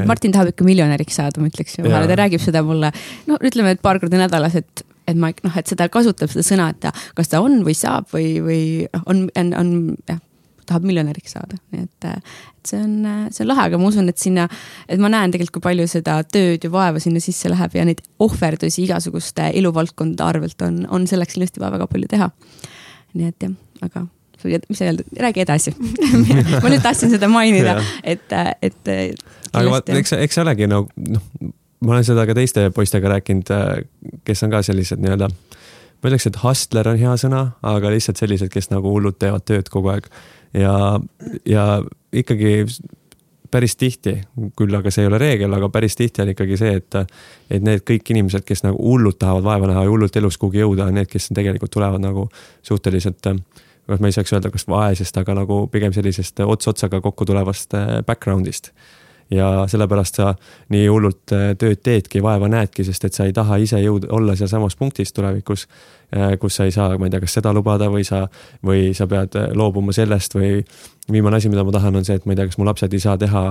Martin 0.09 0.33
tahab 0.35 0.51
ikka 0.51 0.67
miljonäriks 0.67 1.19
saada, 1.21 1.41
ma 1.41 1.49
ütleks 1.51 1.77
ju 1.77 1.85
vahele, 1.85 2.09
ta 2.11 2.19
räägib 2.19 2.43
seda 2.43 2.63
mulle, 2.65 2.91
no 3.29 3.39
ütleme, 3.45 3.75
et 3.75 3.83
paar 3.85 4.01
korda 4.01 4.21
nädalas, 4.21 4.57
et 4.61 4.85
et 5.05 5.17
ma 5.21 5.29
noh, 5.29 5.57
et 5.59 5.69
seda 5.69 5.87
kasutab 5.93 6.31
seda 6.33 6.45
sõna, 6.45 6.69
et 6.73 6.79
ta, 6.81 6.91
kas 7.17 7.29
ta 7.29 7.41
on 7.45 7.59
või 7.65 7.75
saab 7.77 8.07
või, 8.13 8.39
või 8.41 8.61
noh, 8.89 9.03
on, 9.11 9.19
on, 9.37 9.51
on 9.59 9.69
jah, 10.09 10.21
tahab 10.65 10.87
miljonäriks 10.89 11.35
saada, 11.35 11.59
nii 11.73 11.85
et, 11.85 12.07
et 12.09 12.71
see 12.71 12.79
on, 12.81 12.95
see 13.29 13.43
on 13.45 13.51
lahe, 13.51 13.67
aga 13.69 13.79
ma 13.81 13.91
usun, 13.91 14.09
et 14.09 14.21
sinna, 14.21 14.47
et 14.89 15.01
ma 15.01 15.11
näen 15.13 15.33
tegelikult, 15.33 15.59
kui 15.59 15.67
palju 15.67 15.85
seda 15.91 16.17
tööd 16.25 16.65
ja 16.65 16.71
vaeva 16.73 17.01
sinna 17.03 17.21
sisse 17.23 17.51
läheb 17.51 17.77
ja 17.77 17.85
neid 17.87 18.01
ohverdusi 18.23 18.81
igasuguste 18.87 19.51
eluvaldkondade 19.61 20.25
arvelt 20.25 20.65
on, 20.65 20.81
on 20.89 21.05
selleks 21.09 21.37
kindlasti 21.37 21.61
vaja 21.61 21.77
väga 21.77 21.89
palju 21.91 22.11
teha. 22.15 22.31
nii 23.15 23.29
et 23.29 23.45
jah, 23.47 23.55
aga 23.85 24.07
mis 24.45 24.77
sa 24.77 24.85
öelda, 24.85 25.05
räägi 25.17 25.41
edasi 25.41 25.71
ma 26.63 26.69
nüüd 26.69 26.83
tahtsin 26.83 27.13
seda 27.13 27.29
mainida, 27.31 27.79
et, 28.03 28.33
et. 28.61 28.93
Aga 29.55 29.75
vaat, 29.77 29.93
eks, 29.95 30.15
eks 30.19 30.37
see 30.37 30.43
olegi 30.45 30.69
no, 30.71 30.85
noh, 31.09 31.27
ma 31.85 31.95
olen 31.95 32.07
seda 32.07 32.25
ka 32.27 32.35
teiste 32.37 32.67
poistega 32.75 33.15
rääkinud, 33.15 33.51
kes 34.27 34.45
on 34.45 34.53
ka 34.53 34.63
sellised 34.65 35.01
nii-öelda 35.03 35.31
ma 36.05 36.11
ütleks, 36.11 36.27
et 36.29 36.37
hustler 36.43 36.87
on 36.91 36.99
hea 37.01 37.15
sõna, 37.17 37.41
aga 37.65 37.89
lihtsalt 37.93 38.19
sellised, 38.21 38.51
kes 38.53 38.69
nagu 38.69 38.91
hullult 38.93 39.17
teevad 39.21 39.45
tööd 39.47 39.71
kogu 39.73 39.89
aeg. 39.95 40.05
Ja, 40.53 40.75
ja 41.49 41.63
ikkagi 42.13 42.67
päris 43.51 43.75
tihti, 43.79 44.19
küll 44.57 44.75
aga 44.75 44.91
see 44.91 45.05
ei 45.05 45.09
ole 45.09 45.19
reegel, 45.21 45.53
aga 45.55 45.69
päris 45.73 45.97
tihti 45.97 46.23
on 46.23 46.31
ikkagi 46.33 46.57
see, 46.59 46.75
et, 46.79 46.97
et 47.49 47.63
need 47.63 47.83
kõik 47.87 48.11
inimesed, 48.13 48.45
kes 48.47 48.65
nagu 48.65 48.79
hullult 48.81 49.19
tahavad 49.21 49.45
vaeva 49.45 49.69
näha 49.71 49.85
ja 49.85 49.91
hullult 49.91 50.17
elus 50.19 50.37
kuhugi 50.41 50.61
jõuda, 50.61 50.89
on 50.89 50.99
need, 50.99 51.09
kes 51.11 51.29
tegelikult 51.35 51.73
tulevad 51.75 52.03
nagu 52.03 52.27
suhteliselt, 52.65 53.21
kas 53.23 54.03
ma 54.03 54.11
ei 54.11 54.15
saaks 54.15 54.35
öelda, 54.35 54.51
kas 54.53 54.67
vaesest, 54.69 55.17
aga 55.21 55.37
nagu 55.41 55.63
pigem 55.71 55.95
sellisest 55.95 56.43
ots 56.45 56.71
otsaga 56.71 57.01
kokku 57.05 57.27
tulevast 57.29 57.77
eh, 57.77 57.97
background'ist 58.07 58.73
ja 59.31 59.65
sellepärast 59.67 60.15
sa 60.19 60.33
nii 60.69 60.87
hullult 60.87 61.33
äh, 61.33 61.51
tööd 61.57 61.81
teedki, 61.83 62.21
vaeva 62.23 62.49
näedki, 62.51 62.85
sest 62.85 63.07
et 63.07 63.17
sa 63.17 63.25
ei 63.25 63.33
taha 63.33 63.57
ise 63.61 63.79
jõuda, 63.81 64.09
olla 64.13 64.35
sealsamas 64.37 64.75
punktis 64.77 65.13
tulevikus, 65.13 65.65
äh, 66.15 66.35
kus 66.41 66.59
sa 66.59 66.67
ei 66.67 66.73
saa, 66.75 66.97
ma 67.01 67.09
ei 67.09 67.13
tea, 67.13 67.23
kas 67.23 67.37
seda 67.39 67.53
lubada 67.55 67.89
või 67.91 68.05
sa, 68.05 68.25
või 68.65 68.91
sa 68.97 69.07
pead 69.09 69.37
äh, 69.39 69.47
loobuma 69.57 69.95
sellest 69.95 70.37
või 70.37 70.59
viimane 71.11 71.39
asi, 71.39 71.49
mida 71.49 71.63
ma 71.65 71.73
tahan, 71.73 71.97
on 72.01 72.05
see, 72.05 72.19
et 72.19 72.25
ma 72.25 72.35
ei 72.35 72.41
tea, 72.41 72.49
kas 72.51 72.59
mu 72.61 72.67
lapsed 72.69 72.93
ei 72.93 73.01
saa 73.01 73.17
teha 73.21 73.45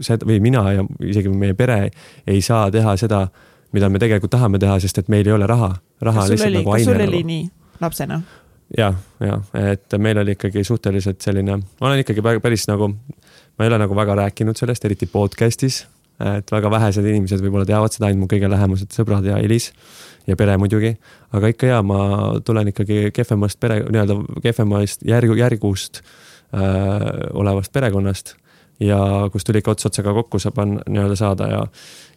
seda 0.00 0.28
või 0.28 0.40
mina 0.44 0.64
ja 0.72 0.86
isegi 1.04 1.32
meie 1.32 1.56
pere 1.58 1.90
ei 2.26 2.40
saa 2.44 2.70
teha 2.72 2.96
seda, 3.00 3.26
mida 3.76 3.90
me 3.92 4.00
tegelikult 4.00 4.32
tahame 4.32 4.60
teha, 4.62 4.78
sest 4.80 5.04
et 5.04 5.12
meil 5.12 5.28
ei 5.28 5.36
ole 5.36 5.48
raha. 5.50 5.74
raha 6.00 6.24
on 6.24 6.32
lihtsalt 6.32 6.48
oli, 6.48 6.62
nagu 6.62 6.74
aine. 6.78 6.84
kas 6.84 6.92
sul 6.92 7.04
oli 7.04 7.20
nagu. 7.20 7.28
nii 7.34 7.44
lapsena? 7.84 8.22
jah, 8.78 8.96
ja 9.20 9.38
et 9.74 9.98
meil 10.00 10.18
oli 10.18 10.38
ikkagi 10.38 10.64
suhteliselt 10.64 11.20
selline, 11.20 11.58
ma 11.60 11.90
olen 11.90 12.00
ikkagi 12.00 12.24
päris 12.42 12.64
nagu 12.70 12.94
ma 13.58 13.64
ei 13.64 13.70
ole 13.70 13.78
nagu 13.84 13.96
väga 13.96 14.16
rääkinud 14.18 14.58
sellest, 14.58 14.84
eriti 14.84 15.06
podcast'is. 15.10 15.84
et 16.24 16.50
väga 16.52 16.70
vähesed 16.70 17.06
inimesed 17.10 17.40
võib-olla 17.42 17.66
teavad 17.66 17.92
seda, 17.92 18.06
ainult 18.06 18.22
mu 18.22 18.28
kõige 18.30 18.46
lähemased 18.50 18.92
sõbrad 18.94 19.24
ja 19.26 19.40
Elis 19.42 19.72
ja 20.26 20.36
pere 20.36 20.56
muidugi. 20.56 20.96
aga 21.32 21.50
ikka 21.50 21.66
ja 21.66 21.82
ma 21.82 22.38
tulen 22.44 22.70
ikkagi 22.70 23.10
kehvemast 23.14 23.60
pere, 23.60 23.82
nii-öelda 23.88 24.20
kehvemast 24.42 25.02
järgu, 25.02 25.34
järgust 25.34 26.02
äh, 26.54 27.34
olevast 27.34 27.72
perekonnast 27.72 28.36
ja 28.80 28.98
kus 29.32 29.44
tuli 29.44 29.58
ikka 29.62 29.74
ots 29.74 29.86
otsaga 29.86 30.14
kokku 30.14 30.38
saab 30.38 30.62
nii-öelda 30.64 31.16
saada 31.18 31.50
ja, 31.50 31.66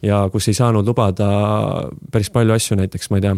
ja 0.01 0.23
kus 0.31 0.47
ei 0.47 0.57
saanud 0.57 0.85
lubada 0.87 1.29
päris 2.11 2.29
palju 2.33 2.53
asju, 2.53 2.77
näiteks 2.77 3.09
ma 3.09 3.17
ei 3.17 3.27
tea 3.27 3.35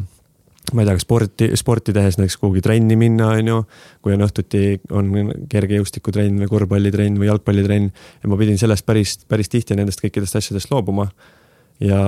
ma 0.74 0.84
ei 0.84 0.88
tea, 0.88 0.96
kas 0.98 1.06
sporti, 1.06 1.50
sporti 1.58 1.94
tehes 1.96 2.20
näiteks 2.20 2.38
kuhugi 2.42 2.62
trenni 2.62 2.98
minna, 3.00 3.32
on 3.40 3.52
ju. 3.52 3.60
kui 4.06 4.14
on 4.16 4.26
õhtuti, 4.26 4.64
on 4.96 5.32
kergejõustikutrenn 5.50 6.44
või 6.44 6.52
korvpallitrenn 6.52 7.20
või 7.20 7.30
jalgpallitrenn 7.30 7.90
ja 7.90 8.32
ma 8.32 8.38
pidin 8.40 8.60
sellest 8.62 8.86
päris, 8.86 9.18
päris 9.30 9.50
tihti 9.50 9.78
nendest 9.80 10.04
kõikidest 10.04 10.38
asjadest 10.40 10.72
loobuma. 10.72 11.10
ja, 11.84 12.02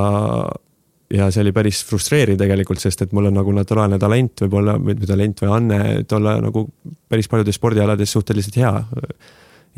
ja 1.13 1.29
see 1.31 1.43
oli 1.46 1.55
päris 1.55 1.81
frustreeriv 1.88 2.38
tegelikult, 2.39 2.81
sest 2.84 3.01
et 3.05 3.13
mul 3.17 3.31
on 3.31 3.39
nagu 3.41 3.53
naturaalne 3.55 4.00
talent 4.00 4.46
võib-olla, 4.46 4.77
või 4.77 5.00
talent 5.08 5.43
või 5.43 5.53
anne, 5.58 5.84
et 6.01 6.17
olla 6.17 6.38
nagu 6.43 6.67
päris 7.10 7.31
paljudes 7.31 7.58
spordialades 7.58 8.13
suhteliselt 8.13 8.62
hea 8.62 8.74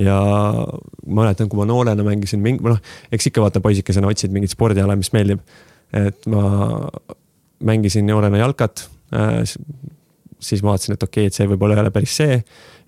ja 0.01 0.19
ma 1.05 1.21
mäletan, 1.21 1.49
kui 1.49 1.59
ma 1.59 1.67
noorena 1.69 2.03
mängisin 2.05 2.41
mingi, 2.41 2.63
noh, 2.65 2.79
eks 3.13 3.29
ikka 3.29 3.43
vaata 3.43 3.61
poisikesena 3.61 4.09
otsid 4.09 4.33
mingit 4.33 4.53
spordiala, 4.53 4.97
mis 4.97 5.13
meeldib. 5.13 5.41
et 5.93 6.25
ma 6.25 6.79
mängisin 7.63 8.07
noorena 8.09 8.37
jalkat 8.41 8.89
äh,. 9.13 9.41
siis 10.43 10.63
vaatasin, 10.63 10.93
et 10.93 11.03
okei 11.03 11.23
okay,, 11.23 11.31
et 11.31 11.37
see 11.37 11.47
võib-olla 11.47 11.77
ei 11.77 11.83
ole 11.85 11.91
päris 11.95 12.17
see. 12.19 12.39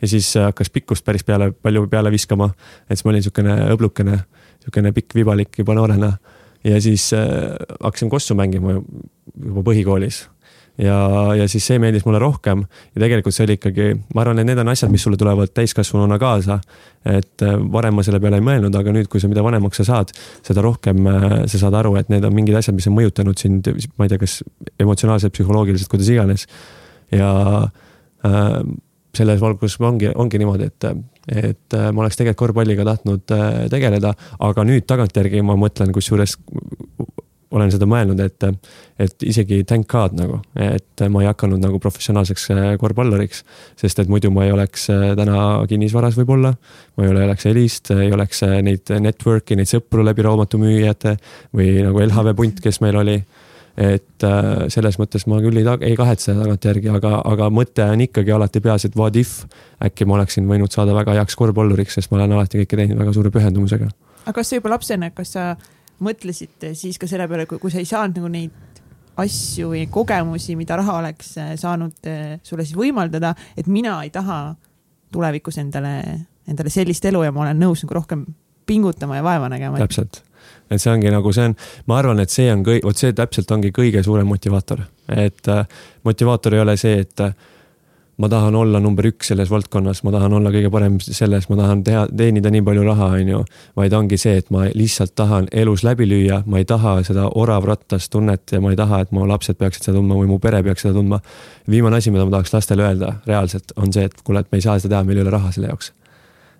ja 0.02 0.08
siis 0.12 0.36
äh, 0.38 0.50
hakkas 0.50 0.70
pikkust 0.70 1.06
päris 1.06 1.24
peale, 1.24 1.52
palju 1.52 1.88
peale 1.92 2.12
viskama. 2.12 2.52
et 2.90 2.98
siis 2.98 3.06
ma 3.06 3.14
olin 3.14 3.24
niisugune 3.24 3.58
õblukene, 3.76 4.22
niisugune 4.60 4.94
pikk 4.96 5.16
vibalik 5.16 5.60
juba 5.60 5.78
noorena. 5.78 6.12
ja 6.64 6.82
siis 6.82 7.12
äh, 7.14 7.56
hakkasin 7.82 8.10
kossu 8.10 8.36
mängima 8.36 8.80
juba 8.80 9.66
põhikoolis 9.72 10.26
ja, 10.78 10.98
ja 11.38 11.48
siis 11.52 11.66
see 11.68 11.80
meeldis 11.80 12.06
mulle 12.06 12.20
rohkem 12.22 12.64
ja 12.66 13.02
tegelikult 13.04 13.36
see 13.36 13.46
oli 13.48 13.58
ikkagi, 13.60 13.88
ma 14.16 14.24
arvan, 14.24 14.42
et 14.42 14.50
need 14.50 14.62
on 14.62 14.72
asjad, 14.72 14.92
mis 14.92 15.04
sulle 15.06 15.20
tulevad 15.20 15.54
täiskasvanuna 15.56 16.20
kaasa. 16.22 16.60
et 17.06 17.44
äh, 17.46 17.58
varem 17.72 17.94
ma 17.94 18.04
selle 18.04 18.20
peale 18.20 18.40
ei 18.42 18.46
mõelnud, 18.46 18.76
aga 18.76 18.94
nüüd, 18.96 19.08
kui 19.12 19.22
sa, 19.22 19.30
mida 19.30 19.44
vanemaks 19.46 19.78
sa 19.78 19.86
saad, 19.86 20.14
seda 20.46 20.64
rohkem 20.66 21.06
äh, 21.08 21.26
sa 21.52 21.62
saad 21.62 21.78
aru, 21.78 21.96
et 22.00 22.10
need 22.10 22.26
on 22.26 22.34
mingid 22.34 22.58
asjad, 22.58 22.76
mis 22.76 22.88
on 22.90 22.96
mõjutanud 22.98 23.38
sind, 23.38 23.70
ma 24.00 24.08
ei 24.08 24.14
tea, 24.14 24.22
kas 24.24 24.40
emotsionaalselt, 24.82 25.36
psühholoogiliselt, 25.36 25.92
kuidas 25.92 26.10
iganes. 26.10 26.48
ja 27.14 27.30
äh, 28.26 28.58
selles 29.16 29.40
valguses 29.40 29.78
ongi, 29.80 30.10
ongi 30.16 30.42
niimoodi, 30.42 30.66
et, 30.68 30.90
et 31.30 31.78
äh, 31.78 31.92
ma 31.94 32.04
oleks 32.04 32.18
tegelikult 32.18 32.42
korvpalliga 32.42 32.84
tahtnud 32.90 33.36
tegeleda, 33.72 34.16
aga 34.44 34.66
nüüd 34.68 34.90
tagantjärgi 34.90 35.46
ma 35.46 35.56
mõtlen, 35.62 35.94
kusjuures 35.96 36.36
olen 37.56 37.72
seda 37.74 37.88
mõelnud, 37.90 38.20
et, 38.24 38.46
et 39.02 39.26
isegi 39.28 39.62
thank 39.68 39.88
god 39.92 40.16
nagu, 40.18 40.40
et 40.60 41.06
ma 41.12 41.24
ei 41.24 41.30
hakanud 41.30 41.62
nagu 41.64 41.80
professionaalseks 41.84 42.50
äh, 42.54 42.68
korvpalluriks. 42.82 43.44
sest 43.80 44.02
et 44.04 44.12
muidu 44.12 44.32
ma 44.36 44.46
ei 44.46 44.54
oleks 44.56 44.90
äh, 44.94 45.08
täna 45.18 45.40
kinnisvaras 45.70 46.18
võib-olla, 46.20 46.54
ma 46.98 47.06
ei 47.06 47.14
ole, 47.14 47.24
oleks 47.30 47.48
Elist, 47.52 47.92
ei 47.96 48.12
oleks 48.16 48.44
äh, 48.48 48.60
neid 48.66 48.92
network'i, 49.00 49.58
neid 49.60 49.72
sõpru 49.72 50.06
läbi 50.06 50.26
raamatumüüjate 50.26 51.18
või 51.56 51.72
nagu 51.86 52.04
LHV 52.06 52.36
punt, 52.38 52.64
kes 52.64 52.82
meil 52.84 53.02
oli 53.04 53.20
et 53.76 54.24
selles 54.72 54.96
mõttes 54.96 55.26
ma 55.28 55.42
küll 55.44 55.60
ei, 55.60 55.66
ei 55.84 55.98
kahetse 56.00 56.32
tagantjärgi, 56.32 56.88
aga, 56.96 57.18
aga 57.28 57.50
mõte 57.52 57.84
on 57.84 58.06
ikkagi 58.06 58.32
alati 58.32 58.62
peas, 58.64 58.86
et 58.88 58.96
what 58.96 59.18
if 59.20 59.42
äkki 59.84 60.08
ma 60.08 60.16
oleksin 60.16 60.48
võinud 60.48 60.72
saada 60.72 60.96
väga 60.96 61.18
heaks 61.18 61.36
korvpalluriks, 61.36 61.98
sest 62.00 62.08
ma 62.08 62.22
olen 62.22 62.38
alati 62.38 62.62
kõike 62.62 62.80
teinud 62.80 63.02
väga 63.04 63.12
suure 63.18 63.34
pühendumusega. 63.36 63.90
aga 64.24 64.36
kas 64.38 64.48
sa 64.48 64.62
juba 64.62 64.72
lapsena, 64.78 65.12
kas 65.12 65.36
sa 65.36 65.50
mõtlesite 66.04 66.74
siis 66.76 67.00
ka 67.00 67.08
selle 67.08 67.28
peale, 67.28 67.46
kui 67.48 67.72
sa 67.72 67.80
ei 67.80 67.88
saanud 67.90 68.20
nagu 68.20 68.32
neid 68.32 68.64
asju 69.22 69.72
või 69.72 69.86
kogemusi, 69.92 70.58
mida 70.60 70.76
raha 70.80 71.00
oleks 71.00 71.36
äh, 71.40 71.54
saanud 71.60 72.10
äh, 72.10 72.38
sulle 72.44 72.66
siis 72.66 72.78
võimaldada, 72.78 73.34
et 73.58 73.68
mina 73.72 73.98
ei 74.04 74.12
taha 74.14 74.56
tulevikus 75.16 75.60
endale, 75.62 75.96
endale 76.50 76.72
sellist 76.74 77.06
elu 77.08 77.24
ja 77.24 77.32
ma 77.32 77.46
olen 77.46 77.62
nõus 77.64 77.86
nagu 77.86 77.96
rohkem 77.96 78.26
pingutama 78.66 79.20
ja 79.20 79.24
vaeva 79.24 79.50
nägema. 79.50 79.80
täpselt, 79.80 80.24
et 80.70 80.82
see 80.82 80.92
ongi 80.92 81.12
nagu 81.14 81.32
see 81.36 81.48
on, 81.52 81.56
ma 81.88 82.00
arvan, 82.02 82.20
et 82.20 82.34
see 82.34 82.50
on 82.52 82.66
kõik, 82.66 82.84
vot 82.84 83.00
see 83.00 83.16
täpselt 83.16 83.52
ongi 83.56 83.72
kõige 83.76 84.04
suurem 84.04 84.28
motivaator, 84.28 84.84
et 85.16 85.52
äh, 85.54 85.64
motivaator 86.04 86.58
ei 86.58 86.66
ole 86.66 86.78
see, 86.82 87.00
et 87.06 87.24
äh, 87.24 87.36
ma 88.18 88.30
tahan 88.32 88.56
olla 88.56 88.80
number 88.80 89.08
üks 89.10 89.32
selles 89.32 89.50
valdkonnas, 89.52 90.02
ma 90.08 90.14
tahan 90.16 90.34
olla 90.38 90.52
kõige 90.54 90.72
parem 90.72 90.98
selles, 91.04 91.50
ma 91.50 91.58
tahan 91.60 91.84
teha, 91.88 92.06
teenida 92.18 92.52
nii 92.54 92.64
palju 92.66 92.86
raha, 92.88 93.10
on 93.20 93.32
ju. 93.34 93.42
vaid 93.76 93.94
ongi 93.98 94.20
see, 94.22 94.38
et 94.42 94.52
ma 94.54 94.66
lihtsalt 94.72 95.16
tahan 95.16 95.50
elus 95.52 95.84
läbi 95.88 96.08
lüüa, 96.10 96.44
ma 96.46 96.62
ei 96.62 96.70
taha 96.70 96.98
seda 97.08 97.28
oravrattas 97.36 98.10
tunnet 98.14 98.56
ja 98.56 98.62
ma 98.64 98.72
ei 98.72 98.80
taha, 98.80 99.04
et 99.06 99.12
mu 99.16 99.28
lapsed 99.28 99.60
peaksid 99.60 99.90
seda 99.90 99.98
tundma 100.00 100.20
või 100.22 100.32
mu 100.32 100.40
pere 100.40 100.64
peaks 100.64 100.88
seda 100.88 100.96
tundma. 101.00 101.20
viimane 101.70 102.00
asi, 102.00 102.12
mida 102.12 102.26
ma 102.26 102.38
tahaks 102.38 102.54
lastele 102.54 102.88
öelda 102.88 103.16
reaalselt, 103.28 103.76
on 103.76 103.94
see, 103.94 104.08
et 104.08 104.24
kuule, 104.24 104.46
et 104.46 104.52
me 104.52 104.62
ei 104.62 104.68
saa 104.68 104.80
seda 104.80 104.98
teha, 104.98 105.08
meil 105.08 105.20
ei 105.20 105.28
ole 105.28 105.36
raha 105.36 105.52
selle 105.52 105.74
jaoks 105.74 105.92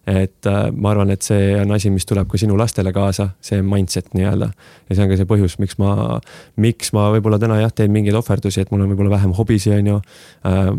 et 0.08 0.46
äh, 0.46 0.72
ma 0.72 0.92
arvan, 0.92 1.10
et 1.10 1.26
see 1.26 1.56
on 1.58 1.72
asi, 1.74 1.90
mis 1.90 2.06
tuleb 2.06 2.28
ka 2.30 2.38
sinu 2.38 2.58
lastele 2.60 2.92
kaasa, 2.94 3.32
see 3.42 3.64
mindset 3.66 4.12
nii-öelda. 4.14 4.52
ja 4.90 4.96
see 4.96 5.02
on 5.02 5.10
ka 5.10 5.18
see 5.18 5.30
põhjus, 5.30 5.56
miks 5.62 5.80
ma, 5.82 6.20
miks 6.62 6.92
ma 6.94 7.08
võib-olla 7.16 7.40
täna 7.42 7.58
jah, 7.58 7.74
teen 7.74 7.94
mingeid 7.94 8.18
ohverdusi, 8.20 8.62
et 8.62 8.74
mul 8.74 8.84
on 8.86 8.92
võib-olla 8.94 9.16
vähem 9.16 9.34
hobisi, 9.38 9.74
on 9.74 9.90
ju. 9.90 9.98
Äh, 10.46 10.70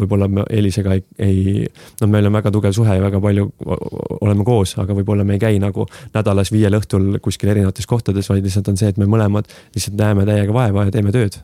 võib-olla 0.00 0.30
me 0.32 0.46
Elisega 0.48 0.96
ei, 0.96 1.04
ei, 1.20 1.66
noh, 2.00 2.12
meil 2.12 2.30
on 2.30 2.38
väga 2.38 2.54
tugev 2.54 2.72
suhe 2.76 2.96
ja 2.96 3.04
väga 3.04 3.20
palju 3.20 3.50
oleme 4.20 4.48
koos, 4.48 4.74
aga 4.80 4.96
võib-olla 4.96 5.28
me 5.28 5.36
ei 5.36 5.44
käi 5.44 5.60
nagu 5.60 5.84
nädalas 6.14 6.52
viiel 6.54 6.80
õhtul 6.80 7.20
kuskil 7.20 7.52
erinevates 7.52 7.88
kohtades, 7.90 8.32
vaid 8.32 8.48
lihtsalt 8.48 8.72
on 8.72 8.80
see, 8.80 8.88
et 8.94 9.00
me 9.00 9.08
mõlemad 9.10 9.48
lihtsalt 9.76 10.00
näeme 10.00 10.24
täiega 10.28 10.56
vaeva 10.56 10.88
ja 10.88 10.96
teeme 10.96 11.12
tööd. 11.12 11.36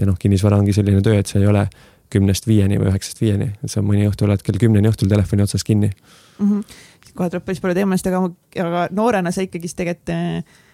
ja 0.00 0.08
noh, 0.08 0.16
kinnisvara 0.16 0.56
ongi 0.56 0.72
selline 0.72 1.04
töö, 1.04 1.20
et 1.20 1.28
see 1.28 1.42
ei 1.42 1.46
ole 1.46 1.66
kümnest 2.12 2.46
viieni 2.48 2.78
või 2.80 2.88
üheksast 2.88 3.20
viieni, 3.20 3.52
et 3.60 3.72
sa 3.72 3.84
mõni 3.84 4.06
õhtu 4.08 4.24
oled 4.24 4.40
kell 4.44 4.56
kümneni 4.60 4.88
õhtul 4.88 5.10
telefoni 5.12 5.44
otsas 5.44 5.64
kinni 5.68 5.92
mm. 6.38 6.48
-hmm. 6.48 7.12
kohe 7.14 7.30
tuleb 7.30 7.44
päris 7.46 7.60
palju 7.60 7.78
teemasid, 7.78 8.10
aga, 8.12 8.22
aga 8.66 8.84
noorena 8.90 9.32
sa 9.32 9.44
ikkagist 9.44 9.76
tegelikult 9.78 10.14
eh, 10.14 10.68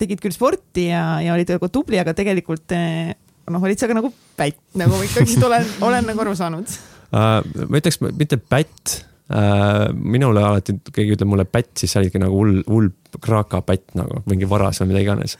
tegid 0.00 0.22
küll 0.22 0.34
sporti 0.34 0.88
ja, 0.88 1.20
ja 1.24 1.34
olid 1.36 1.50
nagu 1.52 1.68
tubli, 1.72 2.00
aga 2.00 2.14
tegelikult 2.16 2.72
eh, 2.76 3.12
noh, 3.50 3.62
olid 3.66 3.80
sa 3.80 3.90
ka 3.90 3.96
nagu 3.96 4.12
pätt, 4.38 4.60
nagu 4.78 4.96
ma 4.96 5.06
ikkagist 5.06 5.44
olen, 5.44 5.68
olen 5.84 6.10
nagu 6.12 6.24
aru 6.24 6.34
saanud 6.38 6.66
uh,. 6.66 7.40
ma 7.66 7.80
ütleks 7.80 8.00
mitte 8.04 8.38
pätt 8.40 9.00
uh,. 9.32 9.90
minule 9.92 10.44
alati 10.46 10.76
keegi 10.92 11.16
ütleb 11.16 11.32
mulle 11.32 11.46
pätt, 11.48 11.72
siis 11.80 11.92
sa 11.92 12.02
olidki 12.02 12.22
nagu 12.22 12.38
hull, 12.38 12.62
hull 12.68 12.90
kraakapätt 13.20 13.96
nagu 13.98 14.22
mingi 14.30 14.48
varas 14.48 14.80
või 14.82 14.92
mida 14.92 15.02
iganes. 15.02 15.36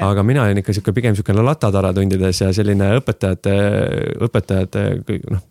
aga 0.00 0.24
mina 0.24 0.46
olin 0.46 0.62
ikka 0.62 0.74
sihuke 0.76 0.96
pigem 0.96 1.18
siukene 1.18 1.44
latatara 1.44 1.92
tundides 1.96 2.40
ja 2.40 2.50
selline 2.56 2.94
õpetajate, 3.00 3.56
õpetajate 4.26 4.86
noh 5.28 5.49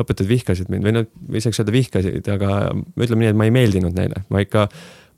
õpetajad 0.00 0.30
vihkasid 0.30 0.72
mind 0.72 0.86
või 0.86 0.96
noh, 0.96 1.06
ei 1.32 1.44
saaks 1.44 1.60
öelda 1.60 1.74
vihkasid, 1.74 2.28
aga 2.32 2.58
ütleme 2.96 3.26
nii, 3.26 3.32
et 3.32 3.38
ma 3.38 3.48
ei 3.48 3.54
meeldinud 3.54 3.96
neile, 3.96 4.24
ma 4.32 4.40
ikka 4.44 4.68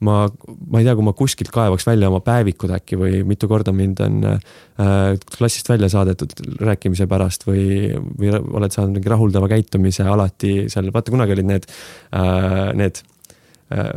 ma, 0.04 0.24
ma 0.70 0.80
ei 0.80 0.86
tea, 0.86 0.94
kui 0.96 1.06
ma 1.06 1.14
kuskilt 1.16 1.50
kaevaks 1.54 1.86
välja 1.86 2.10
oma 2.10 2.20
päevikud 2.24 2.72
äkki 2.74 2.98
või 2.98 3.22
mitu 3.28 3.48
korda 3.50 3.72
mind 3.76 4.02
on 4.04 4.20
äh, 4.32 5.14
klassist 5.36 5.68
välja 5.70 5.90
saadetud 5.92 6.34
rääkimise 6.64 7.06
pärast 7.10 7.46
või, 7.48 7.92
või 8.18 8.32
oled 8.34 8.74
saanud 8.74 8.98
mingi 8.98 9.12
rahuldava 9.12 9.50
käitumise 9.52 10.06
alati 10.08 10.64
seal, 10.72 10.90
vaata 10.94 11.14
kunagi 11.14 11.36
olid 11.36 11.50
need 11.50 11.68
äh,, 11.70 12.72
need 12.78 13.00
äh, 13.74 13.90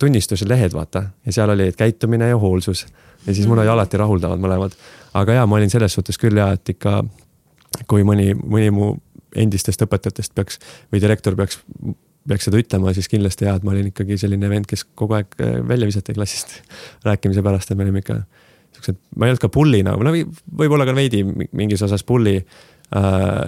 tunnistuse 0.00 0.48
lehed, 0.48 0.74
vaata, 0.76 1.08
ja 1.26 1.36
seal 1.40 1.52
oli 1.54 1.70
käitumine 1.76 2.32
ja 2.32 2.40
hoolsus. 2.40 2.86
ja 3.26 3.34
siis 3.34 3.46
mul 3.46 3.62
oli 3.62 3.72
alati 3.72 4.00
rahuldavad 4.00 4.40
mõlemad. 4.42 4.76
aga 5.14 5.40
jaa, 5.40 5.46
ma 5.46 5.60
olin 5.60 5.70
selles 5.70 5.94
suhtes 5.94 6.18
küll 6.18 6.40
jaa, 6.40 6.52
et 6.56 6.74
ikka 6.74 7.02
kui 7.88 8.04
mõni, 8.04 8.32
mõni 8.36 8.70
mu 8.72 8.94
endistest 9.38 9.84
õpetajatest 9.84 10.34
peaks 10.36 10.60
või 10.92 11.02
direktor 11.02 11.36
peaks, 11.38 11.60
peaks 12.28 12.48
seda 12.48 12.60
ütlema, 12.60 12.94
siis 12.96 13.10
kindlasti 13.10 13.48
jaa, 13.48 13.56
et 13.58 13.66
ma 13.66 13.74
olin 13.74 13.90
ikkagi 13.90 14.18
selline 14.20 14.50
vend, 14.52 14.68
kes 14.70 14.86
kogu 14.98 15.18
aeg 15.18 15.36
äh, 15.40 15.58
välja 15.68 15.88
visati 15.90 16.16
klassist 16.16 16.58
rääkimise 17.08 17.44
pärast, 17.44 17.72
et 17.72 17.80
me 17.80 17.86
olime 17.86 18.04
ikka 18.04 18.20
siuksed, 18.76 19.00
ma 19.16 19.26
ei 19.26 19.34
olnud 19.34 19.42
ka 19.42 19.52
bully 19.52 19.82
nagu, 19.86 20.04
no 20.06 20.14
võib-olla 20.14 20.88
ka 20.88 20.96
veidi 20.96 21.24
mingis 21.26 21.84
osas 21.84 22.04
bully 22.08 22.38
äh, 22.38 23.42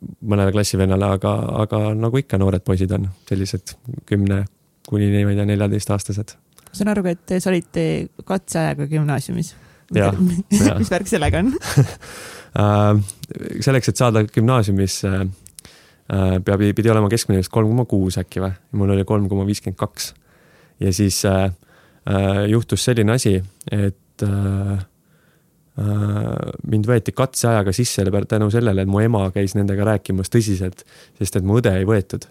mõnele 0.00 0.52
klassivennale, 0.54 1.12
aga, 1.18 1.34
aga 1.64 1.82
nagu 1.98 2.20
ikka 2.20 2.38
noored 2.40 2.64
poisid 2.64 2.92
on 2.96 3.10
sellised 3.28 3.76
kümne 4.08 4.44
kuni 4.88 5.10
ma 5.24 5.32
ei 5.32 5.38
tea, 5.38 5.46
neljateistaastased. 5.52 6.36
ma 6.66 6.78
saan 6.78 6.92
aru, 6.92 7.04
et 7.12 7.36
sa 7.38 7.50
olid 7.52 7.80
katseajaga 8.26 8.88
gümnaasiumis. 8.90 9.54
mis 10.78 10.90
värk 10.92 11.08
sellega 11.10 11.40
on 11.42 11.50
selleks, 12.54 13.88
et 13.88 14.00
saada 14.00 14.24
gümnaasiumisse 14.26 15.10
äh, 15.20 16.36
peab, 16.44 16.62
pidi 16.76 16.90
olema 16.90 17.10
keskmine 17.12 17.40
vist 17.40 17.52
kolm 17.54 17.70
koma 17.70 17.86
kuus 17.90 18.18
äkki 18.20 18.42
või, 18.42 18.54
mul 18.78 18.94
oli 18.96 19.06
kolm 19.08 19.28
koma 19.30 19.46
viiskümmend 19.46 19.78
kaks. 19.78 20.12
ja 20.80 20.92
siis 20.92 21.24
äh, 21.24 21.50
äh, 22.10 22.44
juhtus 22.50 22.84
selline 22.84 23.12
asi, 23.12 23.36
et 23.70 24.24
äh, 24.26 24.72
äh, 24.72 26.50
mind 26.66 26.90
võeti 26.90 27.14
katseajaga 27.14 27.72
sisse 27.72 28.04
tänu 28.28 28.50
sellele, 28.50 28.82
et 28.82 28.88
mu 28.90 29.00
ema 29.00 29.30
käis 29.30 29.54
nendega 29.54 29.84
rääkimas 29.84 30.32
tõsiselt, 30.32 30.84
sest 31.18 31.36
et 31.36 31.44
mu 31.44 31.60
õde 31.60 31.76
ei 31.78 31.86
võetud. 31.86 32.26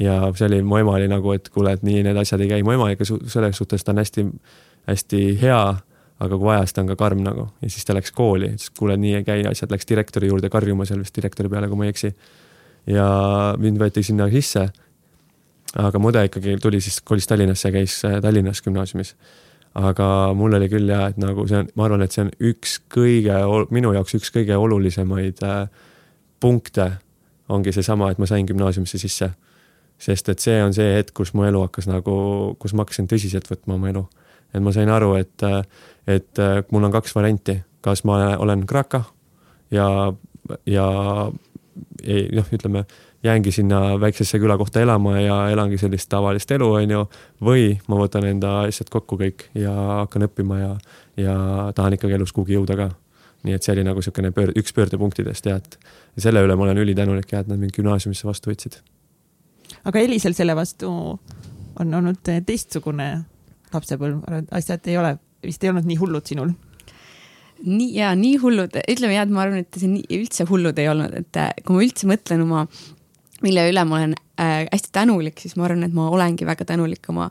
ja 0.00 0.32
see 0.36 0.46
oli, 0.46 0.62
mu 0.62 0.78
ema 0.78 0.94
oli 0.96 1.08
nagu, 1.08 1.32
et 1.32 1.48
kuule, 1.52 1.72
et 1.72 1.82
nii 1.82 2.02
need 2.02 2.16
asjad 2.16 2.40
ei 2.40 2.48
käi, 2.48 2.62
mu 2.62 2.72
ema 2.72 2.92
ikka 2.92 3.04
selles 3.04 3.56
suhtes 3.56 3.84
ta 3.84 3.92
on 3.92 3.98
hästi, 3.98 4.28
hästi 4.88 5.24
hea 5.42 5.64
aga 6.22 6.38
kui 6.38 6.46
vaja, 6.46 6.62
siis 6.66 6.76
ta 6.76 6.82
on 6.84 6.90
ka 6.92 6.96
karm 7.00 7.22
nagu 7.24 7.46
ja 7.62 7.70
siis 7.70 7.86
ta 7.86 7.96
läks 7.96 8.14
kooli, 8.14 8.52
ütles, 8.54 8.70
kuule, 8.78 8.96
nii 9.00 9.16
ei 9.18 9.26
käi 9.26 9.44
asjad, 9.48 9.72
läks 9.74 9.88
direktori 9.88 10.30
juurde 10.30 10.50
karjuma 10.52 10.86
seal 10.88 11.02
vist 11.02 11.16
direktori 11.16 11.50
peale, 11.52 11.68
kui 11.70 11.80
ma 11.80 11.88
ei 11.88 11.94
eksi. 11.94 12.12
ja 12.90 13.06
mind 13.62 13.80
võeti 13.82 14.04
sinna 14.06 14.28
sisse. 14.30 14.68
aga 15.78 15.98
mu 15.98 16.10
õde 16.12 16.26
ikkagi 16.28 16.58
tuli 16.62 16.80
siis, 16.80 17.00
kolis 17.00 17.26
Tallinnasse 17.26 17.68
ja 17.68 17.74
käis 17.78 18.02
äh, 18.04 18.20
Tallinnas 18.22 18.62
gümnaasiumis. 18.62 19.14
aga 19.74 20.08
mul 20.36 20.54
oli 20.58 20.68
küll 20.68 20.88
ja, 20.88 21.06
et 21.08 21.18
nagu 21.18 21.46
see 21.48 21.62
on, 21.62 21.70
ma 21.74 21.86
arvan, 21.88 22.02
et 22.02 22.12
see 22.12 22.26
on 22.26 22.34
üks 22.52 22.78
kõige, 22.92 23.38
minu 23.70 23.94
jaoks 23.96 24.18
üks 24.20 24.34
kõige 24.34 24.56
olulisemaid 24.56 25.42
äh, 25.42 25.64
punkte 26.40 26.92
ongi 27.48 27.72
seesama, 27.72 28.10
et 28.10 28.18
ma 28.18 28.26
sain 28.26 28.46
gümnaasiumisse 28.46 28.98
sisse. 28.98 29.32
sest 29.98 30.28
et 30.28 30.38
see 30.38 30.62
on 30.62 30.74
see 30.74 30.96
hetk, 30.96 31.14
kus 31.14 31.30
mu 31.34 31.44
elu 31.46 31.60
hakkas 31.62 31.86
nagu, 31.86 32.14
kus 32.58 32.74
ma 32.74 32.82
hakkasin 32.82 33.06
tõsiselt 33.10 33.46
võtma 33.50 33.74
oma 33.74 33.90
elu 33.90 34.06
et 34.54 34.62
ma 34.62 34.72
sain 34.72 34.88
aru, 34.88 35.14
et, 35.16 35.44
et 36.06 36.42
mul 36.70 36.84
on 36.84 36.92
kaks 36.92 37.14
varianti, 37.14 37.60
kas 37.80 38.04
ma 38.04 38.36
olen 38.38 38.66
kraka 38.66 39.04
ja, 39.70 40.12
ja 40.66 40.86
ei 42.02 42.28
noh, 42.34 42.46
ütleme 42.52 42.84
jäängi 43.22 43.52
sinna 43.52 44.00
väiksesse 44.00 44.38
külakohta 44.38 44.80
elama 44.80 45.20
ja 45.20 45.50
elangi 45.50 45.78
sellist 45.78 46.08
tavalist 46.08 46.50
elu, 46.50 46.72
on 46.72 46.90
ju. 46.90 47.04
või 47.40 47.78
ma 47.88 47.98
võtan 48.00 48.26
enda 48.26 48.60
asjad 48.66 48.90
kokku 48.90 49.18
kõik 49.18 49.46
ja 49.54 49.72
hakkan 49.72 50.26
õppima 50.26 50.58
ja, 50.58 50.72
ja 51.16 51.36
tahan 51.74 51.96
ikkagi 51.98 52.18
elus 52.18 52.32
kuhugi 52.32 52.58
jõuda 52.58 52.76
ka. 52.76 52.90
nii 53.42 53.54
et 53.54 53.62
see 53.62 53.72
oli 53.74 53.84
nagu 53.84 53.98
niisugune 53.98 54.30
pöör-, 54.30 54.52
üks 54.58 54.74
pöördepunktidest 54.74 55.46
ja 55.46 55.56
et 55.56 55.78
selle 56.18 56.42
üle 56.42 56.56
ma 56.56 56.66
olen 56.66 56.78
ülitänulik 56.78 57.32
ja 57.32 57.40
et 57.40 57.48
nad 57.48 57.58
mind 57.58 57.74
gümnaasiumisse 57.76 58.26
vastu 58.26 58.50
võtsid. 58.50 58.80
aga 59.84 59.98
Elisel 59.98 60.34
selle 60.34 60.56
vastu 60.56 60.90
on 61.80 61.94
olnud 61.94 62.18
teistsugune 62.46 63.24
lapsepõlv, 63.74 64.44
asjad 64.54 64.90
ei 64.90 64.98
ole, 65.00 65.16
vist 65.44 65.64
ei 65.64 65.72
olnud 65.72 65.88
nii 65.88 65.98
hullud 66.00 66.28
sinul? 66.28 66.52
nii 67.62 67.92
ja 67.94 68.10
nii 68.18 68.40
hullud, 68.42 68.74
ütleme 68.90 69.14
jah, 69.14 69.26
et 69.26 69.32
ma 69.32 69.44
arvan, 69.44 69.62
et 69.62 69.78
see 69.78 69.90
nii 69.90 70.18
üldse 70.18 70.46
hullud 70.48 70.78
ei 70.82 70.88
olnud, 70.90 71.14
et 71.20 71.38
äh, 71.38 71.52
kui 71.62 71.76
ma 71.76 71.84
üldse 71.84 72.08
mõtlen 72.10 72.42
oma, 72.42 72.64
mille 73.44 73.66
üle 73.70 73.84
ma 73.86 74.00
olen 74.00 74.16
äh, 74.40 74.64
hästi 74.66 74.90
tänulik, 74.98 75.38
siis 75.38 75.54
ma 75.58 75.68
arvan, 75.68 75.84
et 75.86 75.94
ma 75.94 76.08
olengi 76.10 76.48
väga 76.48 76.66
tänulik 76.66 77.06
oma 77.12 77.28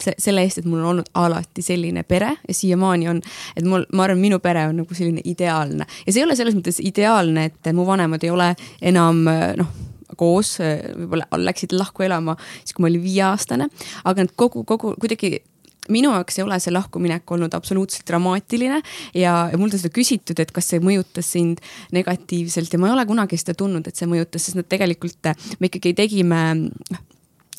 see, 0.00 0.16
selle 0.18 0.42
eest, 0.42 0.62
et 0.62 0.66
mul 0.66 0.80
on 0.82 0.88
olnud 0.94 1.12
alati 1.20 1.62
selline 1.62 2.02
pere 2.08 2.32
ja 2.42 2.56
siiamaani 2.56 3.10
on, 3.12 3.22
et 3.54 3.68
mul, 3.68 3.86
ma 3.94 4.08
arvan, 4.08 4.18
minu 4.22 4.40
pere 4.42 4.66
on 4.72 4.82
nagu 4.82 4.98
selline 4.98 5.22
ideaalne 5.30 5.86
ja 5.86 6.10
see 6.10 6.24
ei 6.24 6.26
ole 6.26 6.38
selles 6.40 6.58
mõttes 6.58 6.82
ideaalne, 6.82 7.50
et 7.52 7.70
mu 7.76 7.86
vanemad 7.86 8.26
ei 8.26 8.34
ole 8.34 8.50
enam 8.90 9.22
noh 9.62 9.78
koos, 10.20 10.56
võib-olla 10.60 11.40
läksid 11.40 11.74
lahku 11.76 12.04
elama 12.06 12.36
siis, 12.40 12.74
kui 12.74 12.84
ma 12.84 12.90
olin 12.92 13.04
viieaastane, 13.04 13.70
aga 14.04 14.26
nad 14.26 14.36
kogu, 14.38 14.64
kogu 14.68 14.94
kuidagi 15.00 15.38
minu 15.90 16.12
jaoks 16.14 16.38
ei 16.38 16.44
ole 16.44 16.58
see 16.62 16.72
lahkuminek 16.74 17.30
olnud 17.34 17.54
absoluutselt 17.56 18.06
dramaatiline 18.08 18.80
ja, 19.16 19.34
ja 19.50 19.58
mul 19.58 19.70
on 19.70 19.74
seda 19.74 19.92
küsitud, 19.94 20.38
et 20.42 20.52
kas 20.54 20.70
see 20.72 20.82
mõjutas 20.84 21.32
sind 21.36 21.62
negatiivselt 21.96 22.72
ja 22.72 22.80
ma 22.80 22.90
ei 22.90 22.96
ole 22.96 23.06
kunagi 23.08 23.38
seda 23.40 23.56
tundnud, 23.58 23.88
et 23.88 23.98
see 23.98 24.08
mõjutas, 24.10 24.46
sest 24.46 24.60
nad 24.60 24.68
tegelikult, 24.70 25.32
me 25.58 25.70
ikkagi 25.70 25.94
tegime 25.98 26.42
noh, 26.60 27.02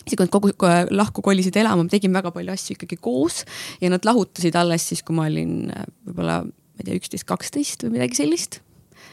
isegi 0.02 0.17
kui 0.17 0.26
nad 0.26 0.34
kogu 0.34 0.54
lahku 0.95 1.24
kolisid 1.26 1.58
elama, 1.62 1.86
me 1.86 1.93
tegime 1.93 2.19
väga 2.19 2.34
palju 2.36 2.56
asju 2.56 2.78
ikkagi 2.78 2.97
koos 3.02 3.43
ja 3.82 3.91
nad 3.93 4.06
lahutasid 4.08 4.58
alles 4.60 4.88
siis, 4.91 5.04
kui 5.06 5.17
ma 5.17 5.28
olin 5.30 5.71
võib-olla, 6.08 6.41
ma 6.45 6.84
ei 6.84 6.88
tea, 6.88 7.00
üksteist, 7.02 7.28
kaksteist 7.30 7.86
või 7.86 7.97
midagi 8.00 8.21
sellist 8.24 8.62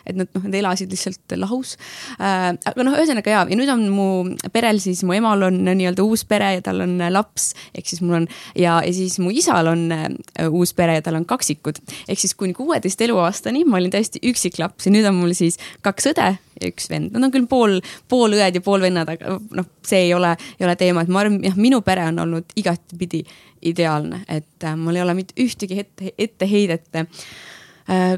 et 0.08 0.18
nad 0.18 0.30
noh, 0.34 0.46
nad 0.48 0.58
elasid 0.60 0.92
lihtsalt 0.92 1.36
lahus 1.38 1.76
äh,. 2.18 2.50
aga 2.56 2.86
noh, 2.86 2.96
ühesõnaga 2.98 3.34
ja, 3.34 3.44
ja 3.48 3.58
nüüd 3.58 3.72
on 3.72 3.84
mu 3.92 4.08
perel 4.54 4.80
siis, 4.82 5.04
mu 5.06 5.16
emal 5.16 5.46
on 5.48 5.60
nii-öelda 5.68 6.04
uus 6.06 6.24
pere 6.28 6.54
ja 6.56 6.64
tal 6.64 6.82
on 6.84 6.96
laps, 7.12 7.52
ehk 7.76 7.90
siis 7.90 8.02
mul 8.04 8.22
on 8.22 8.28
ja, 8.58 8.78
ja 8.84 8.92
siis 8.94 9.18
mu 9.22 9.32
isal 9.34 9.72
on 9.72 9.86
äh, 9.94 10.08
uus 10.48 10.74
pere 10.76 10.98
ja 10.98 11.04
tal 11.04 11.20
on 11.20 11.28
kaksikud. 11.28 11.80
ehk 12.08 12.20
siis 12.20 12.34
kuni 12.38 12.56
kuueteist 12.56 13.00
eluaastani 13.06 13.64
ma 13.68 13.80
olin 13.80 13.94
täiesti 13.94 14.22
üksik 14.28 14.60
laps 14.62 14.88
ja 14.88 14.94
nüüd 14.94 15.08
on 15.08 15.18
mul 15.20 15.34
siis 15.36 15.60
kaks 15.84 16.12
õde 16.12 16.30
ja 16.58 16.70
üks 16.70 16.88
vend, 16.90 17.12
nad 17.14 17.28
on 17.28 17.34
küll 17.34 17.48
pool, 17.50 17.78
poolõed 18.10 18.56
ja 18.56 18.62
poolvennad, 18.64 19.10
aga 19.14 19.36
noh, 19.38 19.68
see 19.86 20.08
ei 20.08 20.14
ole, 20.14 20.34
ei 20.58 20.66
ole 20.66 20.74
teema, 20.80 21.04
et 21.04 21.12
ma 21.12 21.22
arvan, 21.22 21.38
jah, 21.44 21.58
minu 21.58 21.80
pere 21.86 22.08
on 22.10 22.22
olnud 22.24 22.56
igatpidi 22.58 23.22
ideaalne, 23.68 24.22
et 24.30 24.66
äh, 24.66 24.76
mul 24.78 24.98
ei 24.98 25.04
ole 25.04 25.14
mitte 25.18 25.36
ühtegi 25.42 25.80
ette, 25.82 26.12
etteheidet 26.18 26.98
äh, 26.98 27.06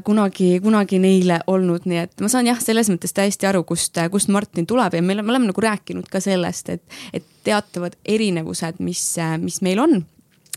kunagi, 0.03 0.59
kunagi 0.63 0.99
neile 0.99 1.39
olnud, 1.47 1.85
nii 1.87 2.01
et 2.03 2.23
ma 2.23 2.27
saan 2.31 2.49
jah, 2.49 2.59
selles 2.59 2.89
mõttes 2.91 3.15
täiesti 3.15 3.47
aru, 3.47 3.63
kust, 3.67 3.95
kust 4.11 4.31
Martin 4.33 4.67
tuleb 4.67 4.97
ja 4.97 5.03
me 5.03 5.15
oleme, 5.15 5.27
me 5.27 5.35
oleme 5.35 5.51
nagu 5.51 5.63
rääkinud 5.63 6.09
ka 6.11 6.19
sellest, 6.23 6.73
et, 6.75 6.97
et 7.13 7.27
teatavad 7.47 7.95
erinevused, 8.05 8.81
mis, 8.83 9.05
mis 9.39 9.61
meil 9.65 9.79
on 9.79 10.01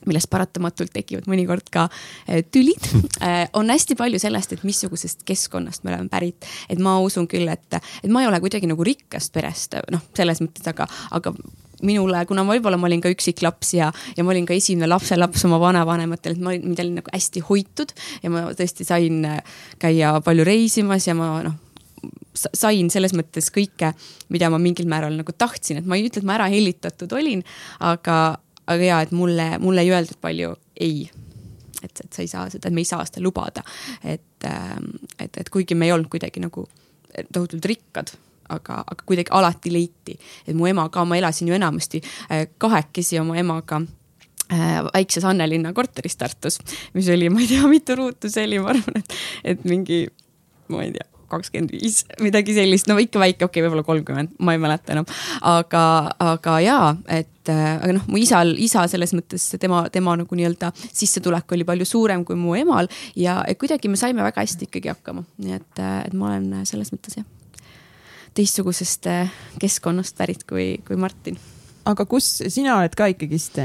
millest 0.09 0.31
paratamatult 0.33 0.92
tekivad 0.94 1.29
mõnikord 1.31 1.68
ka 1.72 1.87
äh, 1.88 2.42
tülid, 2.53 2.88
äh, 3.24 3.44
on 3.57 3.70
hästi 3.72 3.96
palju 3.98 4.20
sellest, 4.22 4.55
et 4.55 4.64
missugusest 4.66 5.24
keskkonnast 5.29 5.85
me 5.85 5.94
oleme 5.94 6.11
pärit. 6.12 6.48
et 6.68 6.81
ma 6.83 6.98
usun 7.05 7.29
küll, 7.31 7.48
et, 7.48 7.81
et 8.03 8.11
ma 8.12 8.22
ei 8.22 8.31
ole 8.31 8.40
kuidagi 8.44 8.70
nagu 8.70 8.87
rikkast 8.87 9.33
perest, 9.35 9.79
noh, 9.92 10.05
selles 10.16 10.42
mõttes, 10.44 10.66
aga, 10.70 10.88
aga 11.14 11.35
minule, 11.83 12.23
kuna 12.29 12.45
ma 12.45 12.55
võib-olla 12.55 12.79
ma 12.81 12.89
olin 12.89 13.03
ka 13.05 13.13
üksik 13.13 13.43
laps 13.45 13.75
ja, 13.77 13.91
ja 14.17 14.25
ma 14.25 14.35
olin 14.35 14.47
ka 14.49 14.55
esimene 14.57 14.89
lapselaps 14.91 15.45
oma 15.49 15.59
vanavanematel, 15.63 16.37
et 16.37 16.45
ma 16.45 16.53
olin, 16.53 16.69
mind 16.71 16.85
oli 16.85 16.97
nagu 17.01 17.13
hästi 17.13 17.45
hoitud 17.49 17.95
ja 18.23 18.33
ma 18.33 18.47
tõesti 18.57 18.87
sain 18.87 19.25
äh, 19.29 19.61
käia 19.83 20.15
palju 20.25 20.47
reisimas 20.47 21.09
ja 21.09 21.17
ma 21.19 21.37
noh, 21.47 21.59
sain 22.35 22.91
selles 22.93 23.15
mõttes 23.17 23.51
kõike, 23.55 23.93
mida 24.35 24.51
ma 24.53 24.61
mingil 24.63 24.89
määral 24.91 25.17
nagu 25.19 25.35
tahtsin, 25.37 25.81
et 25.81 25.89
ma 25.89 25.99
ei 25.99 26.09
ütle, 26.09 26.23
et 26.23 26.29
ma 26.29 26.39
ära 26.39 26.49
hellitatud 26.53 27.13
olin, 27.17 27.45
aga, 27.85 28.19
aga 28.67 28.89
ja, 28.89 29.01
et 29.05 29.15
mulle, 29.15 29.55
mulle 29.63 29.85
ei 29.85 29.93
öeldud 29.95 30.21
palju 30.23 30.55
ei. 30.75 31.09
et, 31.83 32.01
et 32.01 32.11
sa 32.13 32.23
ei 32.25 32.31
saa 32.31 32.49
seda, 32.53 32.73
me 32.75 32.83
ei 32.85 32.89
saa 32.89 33.05
seda 33.09 33.23
lubada. 33.25 33.65
et, 34.03 34.47
ähm, 34.49 34.95
et, 35.19 35.37
et 35.37 35.51
kuigi 35.51 35.75
me 35.75 35.89
ei 35.89 35.95
olnud 35.95 36.11
kuidagi 36.13 36.43
nagu 36.43 36.67
tohutult 37.33 37.65
rikkad, 37.71 38.15
aga, 38.48 38.80
aga 38.83 39.07
kuidagi 39.07 39.33
alati 39.35 39.72
leiti, 39.72 40.18
et 40.46 40.57
mu 40.57 40.68
ema 40.70 40.88
ka, 40.92 41.04
ma 41.09 41.18
elasin 41.20 41.48
ju 41.50 41.57
enamasti 41.57 42.02
äh, 42.30 42.46
kahekesi 42.59 43.20
oma 43.22 43.38
emaga 43.40 43.80
äh, 44.52 44.83
väikses 44.90 45.24
Annelinna 45.24 45.72
korteris 45.72 46.16
Tartus, 46.20 46.61
mis 46.94 47.09
oli, 47.09 47.30
ma 47.33 47.42
ei 47.44 47.50
tea, 47.54 47.64
mitu 47.70 47.98
ruutu 48.00 48.30
see 48.33 48.46
oli, 48.48 48.61
ma 48.62 48.74
arvan, 48.74 49.02
et, 49.02 49.18
et 49.54 49.66
mingi, 49.68 50.04
ma 50.72 50.85
ei 50.87 50.94
tea 50.96 51.09
kakskümmend 51.35 51.72
viis, 51.74 52.02
midagi 52.22 52.54
sellist, 52.57 52.88
no 52.90 52.96
ikka 53.00 53.20
väike, 53.22 53.44
okei 53.44 53.48
okay,, 53.48 53.64
võib-olla 53.64 53.85
kolmkümmend, 53.87 54.35
ma 54.44 54.54
ei 54.54 54.61
mäleta 54.62 54.94
enam. 54.94 55.09
aga, 55.50 55.85
aga 56.22 56.57
jaa, 56.64 56.90
et 57.09 57.52
äh, 57.52 57.62
aga 57.76 57.96
noh, 57.98 58.09
mu 58.11 58.20
isal, 58.20 58.54
isa 58.61 58.87
selles 58.90 59.14
mõttes 59.16 59.46
tema, 59.61 59.85
tema 59.94 60.16
nagu 60.20 60.38
nii-öelda 60.38 60.72
sissetulek 60.87 61.57
oli 61.57 61.66
palju 61.68 61.88
suurem 61.88 62.24
kui 62.28 62.38
mu 62.38 62.57
emal 62.59 62.90
ja 63.18 63.40
kuidagi 63.59 63.90
me 63.90 64.00
saime 64.00 64.24
väga 64.26 64.44
hästi 64.44 64.68
ikkagi 64.68 64.92
hakkama, 64.92 65.24
nii 65.44 65.57
et, 65.59 65.85
et 66.09 66.18
ma 66.18 66.33
olen 66.33 66.68
selles 66.68 66.92
mõttes 66.94 67.18
jah, 67.20 67.26
teistsugusest 68.35 69.11
äh, 69.11 69.35
keskkonnast 69.62 70.16
pärit 70.18 70.47
kui, 70.49 70.79
kui 70.87 70.97
Martin 71.01 71.38
aga 71.88 72.07
kus, 72.09 72.27
sina 72.49 72.79
oled 72.79 72.94
ka 72.97 73.09
ikkagist 73.12 73.59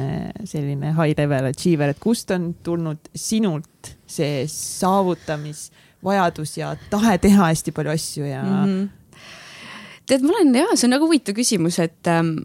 selline 0.50 0.94
high 0.98 1.16
level 1.18 1.50
achiever, 1.50 1.94
et 1.94 2.02
kust 2.04 2.32
on 2.36 2.52
tulnud 2.66 3.12
sinult 3.16 3.94
see 4.10 4.44
saavutamis 4.52 5.70
vajadus 6.06 6.58
ja 6.60 6.74
tahe 6.92 7.18
teha 7.22 7.50
hästi 7.50 7.74
palju 7.76 7.94
asju 7.96 8.28
ja 8.28 8.44
mm. 8.44 8.66
-hmm. 8.66 8.88
tead, 10.08 10.24
ma 10.24 10.36
olen 10.36 10.56
ja 10.56 10.68
see 10.76 10.88
on 10.88 10.96
nagu 10.96 11.08
huvitav 11.08 11.36
küsimus, 11.36 11.80
et 11.80 12.08
ähm, 12.08 12.38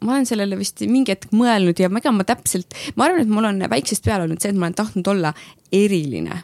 ma 0.00 0.14
olen 0.14 0.26
sellele 0.26 0.58
vist 0.58 0.82
mingi 0.86 1.14
hetk 1.14 1.32
mõelnud 1.32 1.78
ja 1.78 1.90
ega 1.90 2.12
ma 2.12 2.26
täpselt, 2.26 2.74
ma 2.96 3.06
arvan, 3.06 3.22
et 3.22 3.28
mul 3.28 3.50
on 3.50 3.66
väiksest 3.70 4.04
peale 4.04 4.26
olnud 4.26 4.40
see, 4.40 4.50
et 4.50 4.58
ma 4.58 4.68
olen 4.68 4.78
tahtnud 4.78 5.06
olla 5.14 5.34
eriline 5.72 6.42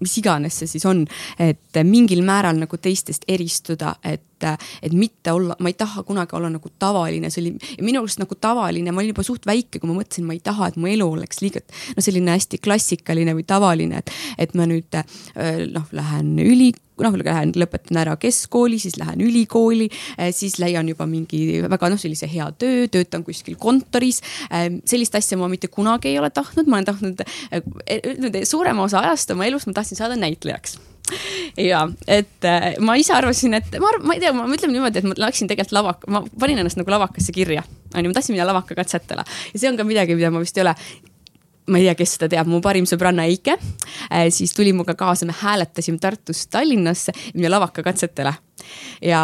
mis 0.00 0.16
iganes 0.20 0.60
see 0.60 0.70
siis 0.70 0.86
on, 0.88 1.04
et 1.42 1.80
mingil 1.86 2.22
määral 2.26 2.58
nagu 2.58 2.78
teistest 2.80 3.26
eristuda, 3.28 3.94
et, 4.06 4.46
et 4.82 4.94
mitte 4.94 5.32
olla, 5.34 5.56
ma 5.60 5.72
ei 5.72 5.76
taha 5.78 6.04
kunagi 6.06 6.36
olla 6.38 6.50
nagu 6.52 6.72
tavaline, 6.78 7.30
see 7.30 7.44
oli 7.44 7.54
minu 7.84 8.02
arust 8.02 8.22
nagu 8.22 8.38
tavaline, 8.40 8.92
ma 8.92 9.02
olin 9.02 9.12
juba 9.14 9.26
suht 9.26 9.46
väike, 9.48 9.80
kui 9.80 9.90
ma 9.90 9.98
mõtlesin, 9.98 10.26
ma 10.28 10.36
ei 10.36 10.42
taha, 10.44 10.70
et 10.70 10.80
mu 10.80 10.90
elu 10.90 11.08
oleks 11.18 11.42
liiga 11.44 11.62
no 11.96 12.04
selline 12.04 12.34
hästi 12.36 12.60
klassikaline 12.62 13.34
või 13.38 13.46
tavaline, 13.48 14.02
et, 14.02 14.12
et 14.38 14.54
ma 14.58 14.68
nüüd 14.68 15.00
noh, 15.74 15.88
lähen 15.96 16.36
üli 16.42 16.72
noh, 17.04 17.16
lähen 17.20 17.54
lõpetan 17.58 18.00
ära 18.02 18.16
keskkooli, 18.20 18.78
siis 18.82 18.98
lähen 19.00 19.22
ülikooli, 19.24 19.88
eh, 20.16 20.32
siis 20.34 20.58
leian 20.62 20.88
juba 20.90 21.06
mingi 21.10 21.62
väga 21.68 21.90
noh, 21.92 22.00
sellise 22.00 22.28
hea 22.30 22.50
töö, 22.58 22.86
töötan 22.92 23.24
kuskil 23.26 23.58
kontoris. 23.60 24.20
Eh, 24.50 24.68
sellist 24.88 25.14
asja 25.18 25.38
ma 25.38 25.48
mitte 25.48 25.70
kunagi 25.72 26.12
ei 26.12 26.18
ole 26.18 26.30
tahtnud, 26.30 26.68
ma 26.68 26.78
olen 26.78 26.88
tahtnud 26.88 27.24
eh, 27.24 28.44
suurema 28.44 28.86
osa 28.86 29.02
ajast 29.06 29.34
oma 29.34 29.48
elus 29.48 29.66
ma 29.66 29.76
tahtsin 29.78 29.98
saada 29.98 30.18
näitlejaks. 30.18 30.78
Ja 31.56 31.86
et 32.04 32.44
ma 32.84 32.98
ise 33.00 33.14
arvasin, 33.16 33.54
et 33.56 33.78
ma 33.80 33.94
ma 34.04 34.16
ei 34.16 34.20
tea, 34.20 34.34
ma 34.36 34.44
ütleme 34.44 34.74
niimoodi, 34.74 35.00
et 35.00 35.06
ma 35.08 35.16
läksin 35.16 35.48
tegelikult 35.48 35.72
lavak-, 35.78 36.04
ma 36.12 36.20
panin 36.40 36.60
ennast 36.60 36.76
nagu 36.76 36.92
lavakasse 36.92 37.32
kirja, 37.32 37.62
onju, 37.94 38.10
ma 38.10 38.16
tahtsin 38.18 38.36
minna 38.36 38.44
lavakakatsetele 38.50 39.24
ja 39.24 39.60
see 39.62 39.70
on 39.70 39.80
ka 39.80 39.88
midagi, 39.88 40.18
mida 40.18 40.28
ma 40.34 40.42
vist 40.44 40.60
ei 40.60 40.66
ole 40.66 40.74
ma 41.68 41.80
ei 41.80 41.88
tea, 41.88 41.96
kes 41.98 42.16
seda 42.16 42.30
teab, 42.32 42.48
mu 42.50 42.60
parim 42.64 42.86
sõbranna 42.88 43.26
Eike. 43.28 43.58
Äh, 44.08 44.28
siis 44.34 44.54
tuli 44.56 44.72
minuga 44.74 44.96
kaasa, 44.98 45.28
me 45.28 45.36
hääletasime 45.36 46.00
Tartust 46.02 46.50
Tallinnasse 46.54 47.14
minna 47.34 47.52
lavakakatsetele. 47.56 48.34
ja, 49.02 49.22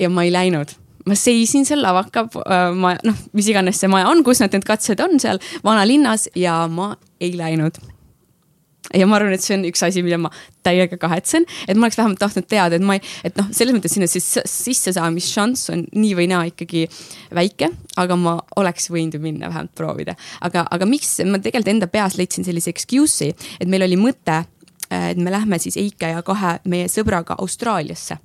ja 0.00 0.10
ma 0.10 0.24
ei 0.24 0.32
läinud. 0.32 0.76
Ma 1.06 1.16
seisin 1.18 1.66
seal 1.66 1.82
lavaka 1.82 2.28
äh, 2.46 2.68
ma 2.78 2.94
noh, 3.04 3.24
mis 3.32 3.48
iganes 3.50 3.80
see 3.82 3.90
maja 3.90 4.10
on, 4.10 4.22
kus 4.24 4.40
nad 4.42 4.54
need 4.54 4.66
katsed 4.66 5.00
on 5.02 5.18
seal 5.20 5.42
vanalinnas 5.64 6.28
ja 6.38 6.62
ma 6.70 6.94
ei 7.20 7.34
läinud 7.36 7.80
ja 8.94 9.08
ma 9.08 9.18
arvan, 9.18 9.34
et 9.36 9.44
see 9.44 9.56
on 9.56 9.66
üks 9.68 9.82
asi, 9.86 10.02
mida 10.04 10.18
ma 10.20 10.30
täiega 10.66 10.98
kahetsen, 11.00 11.46
et 11.66 11.76
ma 11.76 11.86
oleks 11.86 11.98
vähemalt 11.98 12.20
tahtnud 12.22 12.48
teada, 12.50 12.78
et 12.78 12.86
ma 12.86 12.96
ei, 12.98 13.04
et 13.26 13.36
noh, 13.38 13.50
selles 13.54 13.76
mõttes 13.76 13.94
sinna 13.96 14.08
siis 14.10 14.26
sissesaaamisšanss 14.48 15.72
on 15.74 15.84
nii 15.92 16.16
või 16.18 16.28
naa 16.32 16.46
ikkagi 16.50 16.86
väike, 17.34 17.70
aga 18.02 18.18
ma 18.18 18.36
oleks 18.60 18.90
võinud 18.92 19.18
ju 19.18 19.22
minna 19.22 19.50
vähemalt 19.50 19.74
proovida. 19.78 20.16
aga, 20.40 20.66
aga 20.70 20.88
miks 20.88 21.18
ma 21.26 21.40
tegelikult 21.42 21.74
enda 21.74 21.90
peas 21.92 22.18
leidsin 22.20 22.46
sellise 22.46 22.72
excuse'i, 22.72 23.32
et 23.60 23.70
meil 23.70 23.86
oli 23.88 23.98
mõte, 24.00 24.42
et 24.92 25.18
me 25.18 25.32
lähme 25.32 25.58
siis 25.62 25.78
Eike 25.80 26.12
ja 26.12 26.22
kahe 26.26 26.58
meie 26.68 26.90
sõbraga 26.92 27.38
Austraaliasse 27.40 28.18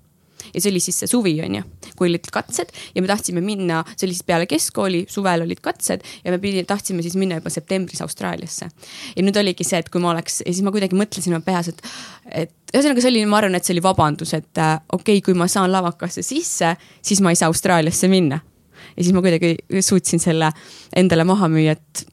ja 0.53 0.61
see 0.61 0.71
oli 0.71 0.81
siis 0.83 0.99
see 1.03 1.11
suvi, 1.11 1.35
on 1.45 1.59
ju, 1.59 1.63
kui 1.97 2.09
olid 2.09 2.29
katsed 2.33 2.73
ja 2.95 3.03
me 3.03 3.09
tahtsime 3.09 3.43
minna, 3.43 3.83
see 3.95 4.07
oli 4.07 4.17
siis 4.17 4.27
peale 4.27 4.47
keskkooli, 4.49 5.05
suvel 5.11 5.45
olid 5.45 5.61
katsed 5.63 6.05
ja 6.23 6.33
me 6.33 6.39
pidi, 6.43 6.63
tahtsime 6.67 7.05
siis 7.05 7.17
minna 7.19 7.39
juba 7.39 7.53
septembris 7.53 8.01
Austraaliasse. 8.05 8.69
ja 9.15 9.25
nüüd 9.25 9.39
oligi 9.39 9.67
see, 9.67 9.81
et 9.83 9.89
kui 9.93 10.03
ma 10.03 10.11
oleks 10.13 10.41
ja 10.43 10.51
siis 10.51 10.63
ma 10.65 10.73
kuidagi 10.75 10.97
mõtlesin 10.97 11.35
oma 11.35 11.45
peas, 11.45 11.71
et, 11.71 11.81
et 12.45 12.75
ühesõnaga, 12.75 13.03
see 13.03 13.13
oli, 13.13 13.23
ma 13.29 13.41
arvan, 13.41 13.57
et 13.57 13.67
see 13.67 13.75
oli 13.75 13.85
vabandus, 13.85 14.33
et 14.37 14.61
äh, 14.61 14.75
okei 14.91 15.19
okay,, 15.19 15.25
kui 15.29 15.37
ma 15.37 15.49
saan 15.51 15.71
lavakasse 15.73 16.25
sisse, 16.25 16.75
siis 17.01 17.23
ma 17.23 17.33
ei 17.33 17.39
saa 17.39 17.51
Austraaliasse 17.51 18.09
minna. 18.11 18.39
ja 18.95 19.03
siis 19.03 19.13
ma 19.15 19.23
kuidagi 19.25 19.55
suutsin 19.81 20.21
selle 20.21 20.51
endale 20.95 21.25
maha 21.27 21.49
müüa, 21.51 21.77
et 21.77 22.07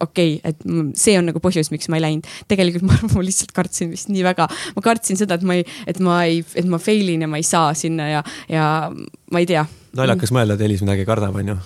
okei 0.00 0.38
okay,, 0.38 0.52
et 0.52 0.96
see 0.98 1.16
on 1.20 1.28
nagu 1.30 1.42
põhjus, 1.42 1.72
miks 1.74 1.90
ma 1.92 2.00
ei 2.00 2.06
läinud. 2.06 2.30
tegelikult 2.50 2.86
ma, 2.88 3.00
ma 3.14 3.26
lihtsalt 3.26 3.54
kartsin 3.56 3.92
vist 3.94 4.12
nii 4.12 4.24
väga, 4.26 4.48
ma 4.76 4.84
kartsin 4.84 5.20
seda, 5.20 5.38
et 5.38 5.46
ma 5.46 5.58
ei, 5.58 5.66
et 5.90 6.00
ma 6.04 6.22
ei, 6.28 6.44
et 6.54 6.70
ma 6.70 6.80
fail 6.82 7.14
in 7.14 7.26
ja 7.26 7.30
ma 7.30 7.40
ei 7.40 7.46
saa 7.46 7.74
sinna 7.78 8.08
ja, 8.10 8.24
ja 8.50 8.64
ma 8.90 9.42
ei 9.42 9.48
tea 9.50 9.66
naljakas 9.96 10.30
mõelda, 10.34 10.54
et 10.54 10.62
Elis 10.64 10.82
midagi 10.84 11.04
kardab, 11.06 11.34
onju. 11.40 11.56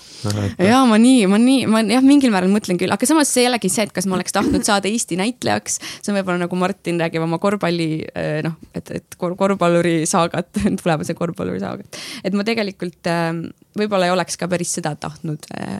ja 0.62 0.78
ma 0.88 0.96
nii, 1.00 1.26
ma 1.30 1.38
nii, 1.40 1.66
ma 1.70 1.82
jah, 1.84 2.04
mingil 2.04 2.32
määral 2.32 2.52
mõtlen 2.52 2.78
küll, 2.80 2.92
aga 2.94 3.08
samas 3.08 3.32
see 3.32 3.44
jällegi 3.44 3.68
see, 3.72 3.84
et 3.84 3.92
kas 3.94 4.08
ma 4.08 4.16
oleks 4.18 4.32
tahtnud 4.34 4.64
saada 4.66 4.88
Eesti 4.88 5.18
näitlejaks. 5.20 5.76
see 5.98 6.12
on 6.12 6.18
võib-olla 6.18 6.46
nagu 6.46 6.58
Martin 6.58 7.00
räägib 7.02 7.24
oma 7.26 7.38
korvpalli 7.42 7.90
eh, 8.06 8.40
noh, 8.46 8.56
et, 8.72 8.94
et 9.00 9.18
kor 9.20 9.36
korvpalluri 9.40 10.02
saagat, 10.08 10.50
tulevase 10.80 11.16
korvpalluri 11.18 11.60
saagat. 11.62 12.00
et 12.24 12.36
ma 12.36 12.46
tegelikult 12.48 13.12
eh, 13.12 13.30
võib-olla 13.76 14.08
ei 14.08 14.16
oleks 14.16 14.40
ka 14.40 14.48
päris 14.50 14.72
seda 14.78 14.94
tahtnud 15.00 15.50
äh, 15.58 15.78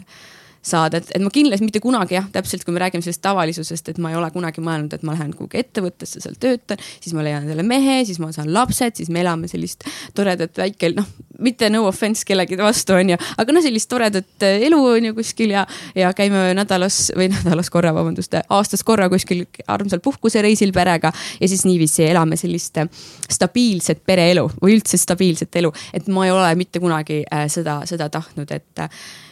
saada, 0.65 0.99
et, 1.01 1.11
et 1.15 1.23
ma 1.23 1.29
kindlasti 1.33 1.67
mitte 1.67 1.81
kunagi 1.83 2.17
jah, 2.17 2.25
täpselt 2.33 2.65
kui 2.65 2.73
me 2.73 2.81
räägime 2.81 3.05
sellest 3.05 3.21
tavalisusest, 3.25 3.91
et 3.91 3.99
ma 4.01 4.11
ei 4.11 4.17
ole 4.19 4.29
kunagi 4.33 4.63
mõelnud, 4.65 4.95
et 4.95 5.03
ma 5.05 5.13
lähen 5.15 5.33
kuhugi 5.35 5.61
ettevõttesse, 5.61 6.21
seal 6.23 6.37
töötan, 6.41 6.81
siis 7.03 7.13
ma 7.17 7.25
leian 7.25 7.45
endale 7.45 7.65
mehe, 7.67 7.99
siis 8.07 8.19
ma 8.21 8.31
saan 8.35 8.51
lapsed, 8.53 8.97
siis 8.99 9.11
me 9.13 9.21
elame 9.21 9.49
sellist 9.51 9.85
toredat 10.17 10.57
väike 10.57 10.91
noh, 10.95 11.07
mitte 11.45 11.69
no 11.69 11.83
offense 11.89 12.25
kellegi 12.27 12.57
vastu 12.59 12.95
on 12.97 13.13
ju, 13.13 13.19
aga 13.37 13.55
noh, 13.55 13.65
sellist 13.65 13.89
toredat 13.91 14.47
äh, 14.47 14.65
elu 14.67 14.79
on 14.89 15.09
ju 15.09 15.17
kuskil 15.17 15.53
ja, 15.53 15.65
ja 15.97 16.11
käime 16.17 16.47
nädalas 16.57 17.11
või 17.17 17.29
nädalas 17.35 17.69
korra, 17.73 17.93
vabandust, 17.95 18.37
aastas 18.49 18.85
korra 18.87 19.09
kuskil 19.11 19.45
armsal 19.71 20.01
puhkusereisil 20.05 20.73
perega 20.75 21.13
ja 21.39 21.51
siis 21.51 21.65
niiviisi 21.67 22.07
elame 22.09 22.39
sellist 22.41 22.81
äh, 22.81 22.89
stabiilset 23.29 24.01
pereelu 24.05 24.47
või 24.61 24.79
üldse 24.79 24.97
stabiilset 25.01 25.61
elu, 25.61 25.71
et 25.93 26.09
ma 26.09 26.25
ei 26.25 26.33
ole 26.33 26.49
mitte 26.57 26.81
kunagi 26.81 27.21
äh, 27.29 27.45
seda, 27.51 27.81
seda 27.89 28.09
tahtnud, 28.09 28.51
et, 28.55 28.85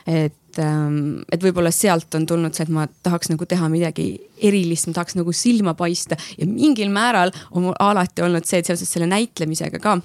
et 0.08 0.40
ähm, 0.62 1.24
et 1.32 1.44
võib-olla 1.44 1.72
sealt 1.74 2.14
on 2.18 2.28
tulnud 2.30 2.56
see, 2.56 2.68
et 2.68 2.74
ma 2.74 2.86
tahaks 3.06 3.32
nagu 3.32 3.48
teha 3.50 3.70
midagi 3.72 4.08
erilist, 4.44 4.90
ma 4.90 5.00
tahaks 5.00 5.18
nagu 5.20 5.34
silma 5.36 5.74
paista 5.80 6.18
ja 6.38 6.48
mingil 6.50 6.92
määral 6.94 7.34
on 7.52 7.70
mul 7.70 7.78
alati 7.80 8.26
olnud 8.26 8.48
see, 8.48 8.62
et 8.62 8.70
seoses 8.70 8.90
selle 8.90 9.10
näitlemisega 9.12 9.82
ka 9.84 9.98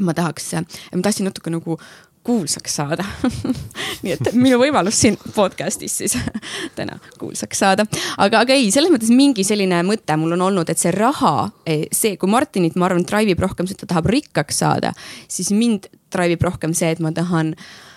ma 0.00 0.14
tahaks, 0.16 0.54
ma 0.94 1.04
tahtsin 1.04 1.28
natuke 1.28 1.52
nagu 1.52 1.78
kuulsaks 2.22 2.76
saada 2.78 3.04
nii 4.04 4.12
et 4.14 4.28
minu 4.38 4.60
võimalus 4.60 5.00
siin 5.02 5.16
podcast'is 5.34 5.96
siis 6.02 6.14
täna 6.78 6.98
kuulsaks 7.18 7.62
saada. 7.64 7.86
aga, 8.16 8.44
aga 8.44 8.54
ei, 8.54 8.70
selles 8.74 8.92
mõttes 8.94 9.10
mingi 9.10 9.44
selline 9.46 9.82
mõte 9.86 10.16
mul 10.20 10.36
on 10.36 10.46
olnud, 10.48 10.70
et 10.70 10.78
see 10.78 10.94
raha, 10.94 11.50
eh, 11.66 11.88
see, 11.92 12.16
kui 12.16 12.30
Martinit, 12.30 12.78
ma 12.78 12.86
arvan, 12.88 13.06
drive 13.08 13.34
ib 13.34 13.42
rohkem 13.42 13.66
see, 13.66 13.74
et 13.74 13.82
ta 13.84 13.94
tahab 13.96 14.10
rikkaks 14.14 14.62
saada, 14.62 14.94
siis 15.26 15.50
mind 15.54 15.90
drive 16.14 16.38
ib 16.38 16.46
rohkem 16.46 16.76
see, 16.78 16.92
et 16.94 17.02
ma 17.02 17.10
tahan 17.16 17.56
äh, 17.56 17.91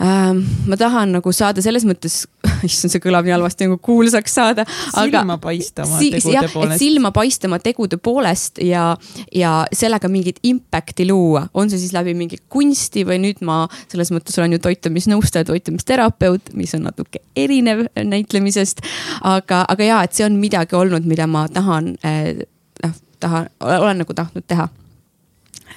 ähm,. 0.00 0.42
ma 0.66 0.76
tahan 0.76 1.12
nagu 1.14 1.32
saada 1.32 1.62
selles 1.62 1.84
mõttes, 1.86 2.24
issand, 2.66 2.92
see 2.92 3.02
kõlab 3.02 3.26
nii 3.26 3.34
halvasti 3.36 3.68
nagu 3.68 3.78
kuulsaks 3.82 4.34
saada. 4.34 4.64
silma 4.90 5.36
paistama 5.42 6.00
si 6.00 6.10
tegude 6.14 6.34
jah, 6.34 6.48
poolest. 6.50 6.82
silma 6.82 7.12
paistama 7.14 7.60
tegude 7.62 7.98
poolest 8.02 8.58
ja, 8.64 8.88
ja 9.34 9.52
sellega 9.72 10.10
mingit 10.10 10.40
impact'i 10.42 11.06
luua, 11.10 11.46
on 11.54 11.70
see 11.70 11.82
siis 11.82 11.94
läbi 11.94 12.16
mingi 12.18 12.40
kunsti 12.50 13.06
või 13.06 13.20
nüüd 13.22 13.44
ma 13.46 13.64
selles 13.86 14.10
mõttes 14.14 14.38
olen 14.40 14.56
ju 14.56 14.62
toitumisnõustaja, 14.66 15.46
toitumisterapeut, 15.52 16.54
mis 16.58 16.74
on 16.74 16.88
natuke 16.88 17.22
erinev 17.36 17.86
näitlemisest. 17.94 18.82
aga, 19.22 19.64
aga 19.68 19.90
ja, 19.90 20.02
et 20.02 20.16
see 20.16 20.26
on 20.26 20.40
midagi 20.42 20.76
olnud, 20.78 21.06
mida 21.06 21.28
ma 21.30 21.46
tahan 21.52 21.94
eh,, 22.02 22.44
noh, 22.82 22.98
tahan, 23.22 23.50
olen 23.60 24.02
nagu 24.02 24.14
tahtnud 24.14 24.46
teha. 24.50 24.68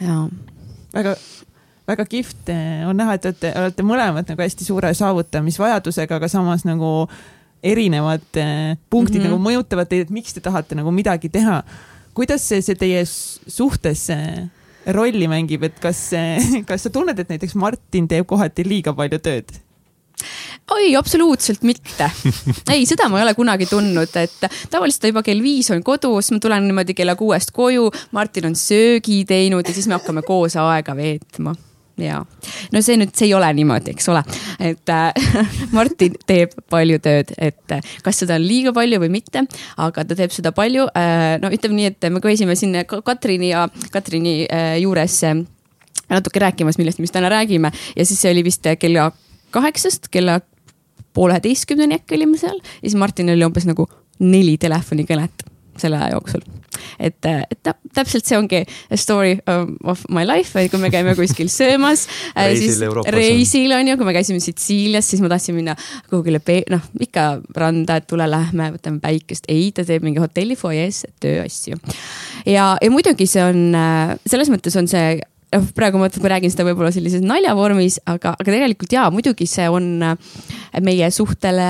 jaa. 0.01 0.23
väga 0.93 1.15
väga 1.87 2.05
kihvt 2.09 2.51
eh, 2.51 2.83
on 2.87 2.97
näha, 2.99 3.15
et 3.17 3.27
olete, 3.29 3.51
olete 3.61 3.85
mõlemad 3.87 4.27
nagu 4.27 4.43
hästi 4.43 4.67
suure 4.67 4.91
saavutamisvajadusega, 4.97 6.19
aga 6.19 6.29
samas 6.31 6.65
nagu 6.67 7.07
erinevad 7.63 8.25
eh, 8.39 8.75
punktid 8.89 9.21
mm 9.21 9.25
-hmm. 9.25 9.31
nagu 9.31 9.43
mõjutavad 9.43 9.89
teid, 9.89 10.07
et 10.07 10.13
miks 10.13 10.35
te 10.35 10.43
tahate 10.43 10.75
nagu 10.75 10.91
midagi 10.91 11.29
teha. 11.29 11.63
kuidas 12.13 12.41
see, 12.49 12.61
see 12.61 12.75
teie 12.75 13.05
suhtes 13.05 14.09
rolli 14.87 15.27
mängib, 15.27 15.63
et 15.63 15.79
kas, 15.79 16.11
kas 16.69 16.83
sa 16.83 16.89
tunned, 16.89 17.19
et 17.19 17.29
näiteks 17.29 17.55
Martin 17.55 18.07
teeb 18.07 18.25
kohati 18.25 18.65
liiga 18.67 18.93
palju 18.93 19.19
tööd? 19.19 19.53
ei, 20.77 20.95
absoluutselt 20.95 21.61
mitte. 21.63 22.09
ei, 22.73 22.85
seda 22.85 23.07
ma 23.07 23.19
ei 23.19 23.23
ole 23.23 23.33
kunagi 23.33 23.65
tundnud, 23.65 24.11
et 24.19 24.49
tavaliselt 24.69 25.01
ta 25.01 25.07
juba 25.07 25.23
kell 25.23 25.41
viis 25.41 25.71
on 25.71 25.83
kodus, 25.83 26.31
ma 26.31 26.39
tulen 26.39 26.67
niimoodi 26.67 26.93
kella 26.93 27.15
kuuest 27.15 27.51
koju, 27.55 27.91
Martin 28.11 28.49
on 28.49 28.55
söögi 28.55 29.23
teinud 29.25 29.67
ja 29.67 29.73
siis 29.73 29.87
me 29.87 29.95
hakkame 29.95 30.25
koos 30.27 30.57
aega 30.59 30.95
veetma 30.95 31.55
ja 32.01 32.21
no 32.73 32.81
see 32.83 32.97
nüüd, 32.99 33.13
see 33.17 33.29
ei 33.29 33.35
ole 33.37 33.49
niimoodi, 33.57 33.93
eks 33.95 34.09
ole, 34.13 34.23
et 34.59 34.93
äh, 34.93 35.29
Martin 35.75 36.17
teeb 36.29 36.55
palju 36.71 36.99
tööd, 37.03 37.33
et 37.37 37.75
äh, 37.75 37.93
kas 38.05 38.23
seda 38.23 38.37
on 38.37 38.45
liiga 38.45 38.73
palju 38.75 39.01
või 39.03 39.11
mitte, 39.17 39.45
aga 39.83 40.05
ta 40.07 40.17
teeb 40.17 40.33
seda 40.35 40.53
palju 40.55 40.87
äh,. 40.93 41.37
no 41.43 41.51
ütleme 41.53 41.79
nii, 41.79 41.93
et 41.93 42.09
me 42.13 42.23
käisime 42.23 42.57
siin 42.59 42.75
Katrini 42.87 43.51
ja 43.51 43.67
Katrini 43.93 44.39
äh, 44.45 44.75
juures 44.83 45.21
äh, 45.27 45.39
natuke 46.09 46.41
rääkimas, 46.43 46.77
millest 46.79 47.01
me 47.01 47.07
siis 47.07 47.15
täna 47.15 47.31
räägime 47.33 47.71
ja 47.95 48.05
siis 48.05 48.21
see 48.21 48.31
oli 48.31 48.45
vist 48.47 48.67
kella 48.79 49.11
kaheksast 49.51 50.09
kella 50.11 50.39
pooleteistkümneni 51.17 52.01
äkki 52.01 52.17
olime 52.17 52.37
seal 52.37 52.59
ja 52.61 52.85
siis 52.85 52.97
Martin 52.99 53.33
oli 53.33 53.45
umbes 53.45 53.65
nagu 53.67 53.87
neli 54.19 54.57
telefonikõnet 54.61 55.45
selle 55.77 55.99
aja 55.99 56.15
jooksul. 56.15 56.41
Et, 56.99 57.27
et 57.27 57.71
täpselt 57.95 58.27
see 58.27 58.37
ongi 58.37 58.63
a 58.63 58.99
story 58.99 59.37
of 59.47 60.03
my 60.13 60.25
life, 60.27 60.55
et 60.59 60.71
kui 60.71 60.81
me 60.81 60.91
käime 60.93 61.15
kuskil 61.17 61.51
söömas 61.51 62.07
äh, 62.33 62.49
reisil 62.51 62.87
Euroopas. 62.89 63.13
reisil 63.15 63.75
on 63.77 63.91
ju, 63.91 63.97
kui 63.99 64.09
me 64.09 64.15
käisime 64.17 64.41
Sitsiilias, 64.43 65.09
siis 65.09 65.23
ma 65.23 65.31
tahtsin 65.31 65.57
minna 65.57 65.77
kuhugile, 66.09 66.41
noh 66.73 66.83
ikka 67.03 67.27
randa, 67.57 67.99
et 68.01 68.09
tule 68.09 68.27
lähme, 68.29 68.71
võtame 68.75 69.01
päikest. 69.03 69.49
ei, 69.51 69.71
ta 69.75 69.85
teeb 69.87 70.05
mingi 70.05 70.21
hotelli 70.23 70.57
fuajees 70.59 71.05
tööasju. 71.23 71.79
ja, 72.45 72.75
ja 72.81 72.93
muidugi 72.93 73.29
see 73.29 73.43
on, 73.43 73.65
äh, 73.77 74.15
selles 74.25 74.51
mõttes 74.53 74.77
on 74.79 74.89
see 74.91 75.17
noh, 75.53 75.67
praegu 75.75 75.99
ma 76.01 76.09
räägin 76.09 76.51
seda 76.51 76.65
võib-olla 76.67 76.91
sellises 76.95 77.23
naljavormis, 77.25 78.01
aga, 78.05 78.35
aga 78.35 78.47
tegelikult 78.51 78.93
jaa, 78.93 79.09
muidugi 79.13 79.47
see 79.49 79.67
on 79.71 79.91
äh, 80.03 80.15
meie 80.83 81.09
suhtele 81.13 81.67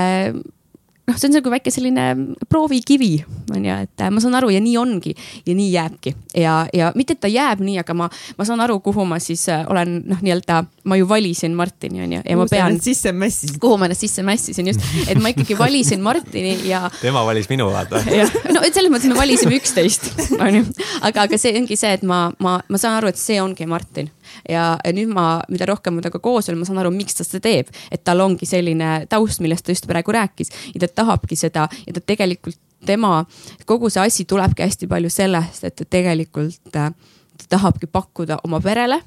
noh, 1.07 1.15
see 1.15 1.29
on 1.29 1.37
nagu 1.37 1.51
väike 1.51 1.71
selline 1.71 2.05
proovikivi, 2.51 3.11
on 3.55 3.65
ju, 3.65 3.75
et 3.87 4.03
äh, 4.03 4.09
ma 4.11 4.23
saan 4.23 4.35
aru 4.39 4.49
ja 4.51 4.59
nii 4.63 4.75
ongi 4.79 5.13
ja 5.47 5.55
nii 5.55 5.67
jääbki 5.71 6.13
ja, 6.35 6.55
ja 6.75 6.91
mitte, 6.99 7.15
et 7.15 7.21
ta 7.23 7.31
jääb 7.31 7.63
nii, 7.63 7.77
aga 7.79 7.95
ma, 7.95 8.09
ma 8.37 8.47
saan 8.47 8.63
aru, 8.65 8.79
kuhu 8.83 9.05
ma 9.07 9.19
siis 9.23 9.45
äh, 9.53 9.63
olen 9.71 10.01
noh, 10.09 10.19
nii-öelda 10.23 10.59
ma 10.87 10.99
ju 10.99 11.07
valisin 11.07 11.55
Martini 11.55 12.03
on 12.03 12.17
ju 12.17 12.21
ja 12.25 12.37
ma 12.39 12.47
pean. 12.51 12.79
sisse 12.83 13.13
mässisid. 13.15 13.59
kuhu 13.63 13.79
ma 13.79 13.87
ennast 13.87 14.03
sisse 14.03 14.25
mässisin 14.27 14.67
just, 14.73 14.83
et 15.07 15.21
ma 15.23 15.31
ikkagi 15.31 15.57
valisin 15.63 16.03
Martini 16.03 16.57
ja. 16.67 16.83
tema 17.05 17.23
valis 17.27 17.47
minu 17.49 17.69
vaata. 17.71 18.03
no 18.51 18.65
et 18.67 18.75
selles 18.75 18.91
mõttes 18.91 19.07
me 19.07 19.19
valisime 19.19 19.55
üksteist, 19.61 20.11
on 20.35 20.59
ju, 20.59 20.67
aga, 21.01 21.27
aga 21.27 21.39
see 21.39 21.55
ongi 21.55 21.79
see, 21.79 21.95
et 21.95 22.03
ma, 22.07 22.25
ma, 22.43 22.59
ma 22.67 22.81
saan 22.81 22.99
aru, 22.99 23.15
et 23.15 23.21
see 23.21 23.39
ongi 23.41 23.69
Martin 23.69 24.11
ja, 24.49 24.77
ja 24.83 24.93
nüüd 24.95 25.11
ma, 25.13 25.41
mida 25.49 25.67
rohkem 25.69 25.97
ma 25.97 26.05
temaga 26.05 26.21
koos 26.23 26.49
olen, 26.49 26.61
ma 26.61 26.69
saan 26.69 26.81
aru, 26.83 26.93
miks 26.95 27.17
ta 27.17 27.25
seda 27.27 27.43
teeb. 27.47 27.73
et 27.91 28.03
tal 28.03 28.21
ongi 28.23 28.45
selline 28.49 29.05
taust, 29.09 29.41
millest 29.43 29.65
ta 29.65 29.75
just 29.75 29.87
praegu 29.89 30.15
rääkis 30.15 30.53
ja 30.73 30.81
ta 30.85 30.93
tahabki 31.03 31.35
seda 31.39 31.67
ja 31.85 31.93
ta 31.93 32.03
tegelikult, 32.03 32.59
tema, 32.85 33.25
kogu 33.65 33.89
see 33.89 34.03
asi 34.05 34.25
tulebki 34.29 34.63
hästi 34.63 34.87
palju 34.87 35.09
sellest, 35.09 35.63
et 35.65 35.75
ta 35.75 35.85
tegelikult 35.97 36.75
äh, 36.77 36.91
ta 37.37 37.51
tahabki 37.57 37.89
pakkuda 37.91 38.41
oma 38.43 38.61
perele 38.61 39.01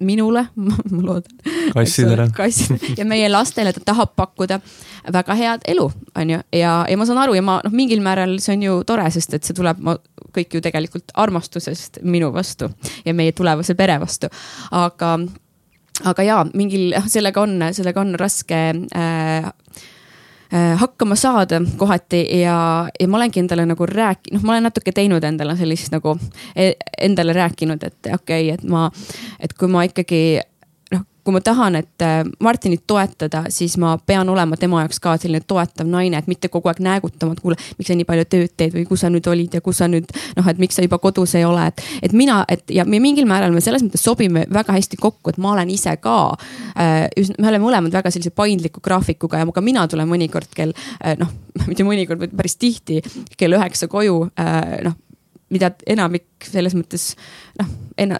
minule, 0.00 0.46
ma 0.66 0.76
loodan. 0.90 1.38
kassidele. 1.74 2.28
kassid 2.36 2.82
ja 2.98 3.06
meie 3.08 3.28
lastele 3.30 3.72
ta 3.72 3.82
tahab 3.92 4.14
pakkuda 4.16 4.60
väga 5.12 5.36
head 5.38 5.68
elu, 5.68 5.86
on 6.16 6.30
ju, 6.30 6.40
ja, 6.52 6.74
ja 6.90 6.96
ma 6.96 7.06
saan 7.06 7.22
aru 7.24 7.36
ja 7.38 7.44
ma 7.44 7.60
noh, 7.64 7.74
mingil 7.74 8.02
määral 8.04 8.38
see 8.42 8.56
on 8.56 8.66
ju 8.66 8.82
tore, 8.86 9.06
sest 9.14 9.34
et 9.38 9.44
see 9.44 9.56
tuleb 9.56 9.80
ma, 9.84 9.96
kõik 10.34 10.56
ju 10.56 10.62
tegelikult 10.64 11.14
armastusest 11.14 12.02
minu 12.02 12.32
vastu 12.34 12.70
ja 13.04 13.14
meie 13.14 13.32
tulevase 13.32 13.76
pere 13.78 13.98
vastu. 14.02 14.30
aga, 14.70 15.16
aga 16.10 16.26
jaa, 16.26 16.44
mingil, 16.54 16.94
sellega 17.06 17.44
on, 17.44 17.68
sellega 17.76 18.00
on 18.00 18.16
raske 18.18 18.64
Äh, 18.94 19.52
hakkama 20.78 21.16
saada 21.18 21.60
kohati 21.76 22.22
ja, 22.40 22.56
ja 23.00 23.08
ma 23.08 23.18
olengi 23.18 23.40
endale 23.42 23.64
nagu 23.66 23.86
rääkinud, 23.90 24.38
noh, 24.38 24.46
ma 24.46 24.54
olen 24.54 24.68
natuke 24.68 24.92
teinud 24.94 25.24
endale 25.24 25.56
sellist 25.58 25.90
nagu 25.94 26.14
e-, 26.54 26.76
endale 27.02 27.34
rääkinud, 27.34 27.82
et 27.82 28.10
okei 28.14 28.50
okay,, 28.50 28.54
et 28.54 28.66
ma, 28.70 28.86
et 29.40 29.54
kui 29.58 29.70
ma 29.70 29.82
ikkagi 29.88 30.20
kui 31.24 31.32
ma 31.32 31.40
tahan, 31.40 31.76
et 31.80 32.02
äh, 32.04 32.22
Martinit 32.44 32.82
toetada, 32.86 33.44
siis 33.48 33.76
ma 33.80 33.94
pean 34.06 34.28
olema 34.28 34.56
tema 34.60 34.82
jaoks 34.84 35.00
ka 35.00 35.16
selline 35.20 35.44
toetav 35.48 35.88
naine, 35.88 36.18
et 36.20 36.28
mitte 36.30 36.50
kogu 36.52 36.68
aeg 36.68 36.82
näägutama, 36.84 37.32
et 37.34 37.42
kuule, 37.44 37.56
miks 37.78 37.88
sa 37.90 37.96
nii 37.96 38.08
palju 38.08 38.26
tööd 38.28 38.52
teed 38.60 38.76
või 38.76 38.84
kus 38.88 39.04
sa 39.04 39.10
nüüd 39.12 39.28
olid 39.30 39.56
ja 39.56 39.62
kus 39.64 39.80
sa 39.80 39.88
nüüd 39.90 40.12
noh, 40.36 40.50
et 40.50 40.60
miks 40.60 40.76
sa 40.76 40.84
juba 40.84 40.98
kodus 41.02 41.34
ei 41.38 41.46
ole, 41.48 41.66
et, 41.72 41.84
et 42.08 42.16
mina, 42.16 42.42
et 42.48 42.74
ja 42.74 42.84
mingil 42.88 43.28
määral 43.30 43.54
me 43.54 43.62
selles 43.64 43.84
mõttes 43.86 44.04
sobime 44.04 44.44
väga 44.52 44.76
hästi 44.76 45.00
kokku, 45.00 45.32
et 45.32 45.40
ma 45.40 45.54
olen 45.54 45.72
ise 45.72 45.96
ka 46.02 46.18
äh,. 46.76 47.08
me 47.38 47.48
oleme 47.48 47.64
mõlemad 47.64 47.94
väga 47.94 48.12
sellise 48.12 48.34
paindliku 48.34 48.84
graafikuga 48.84 49.40
ja 49.40 49.48
ka 49.54 49.64
mina 49.64 49.86
tulen 49.88 50.10
mõnikord 50.10 50.52
kell 50.54 50.76
äh, 51.00 51.16
noh, 51.20 51.32
mitte 51.70 51.86
mõnikord, 51.86 52.20
vaid 52.20 52.36
päris 52.36 52.58
tihti 52.60 53.00
kell 53.38 53.56
üheksa 53.56 53.88
koju 53.88 54.26
äh, 54.40 54.84
noh 54.84 55.00
mida 55.52 55.70
enamik 55.90 56.46
selles 56.48 56.76
mõttes 56.76 57.10
noh, 57.60 57.68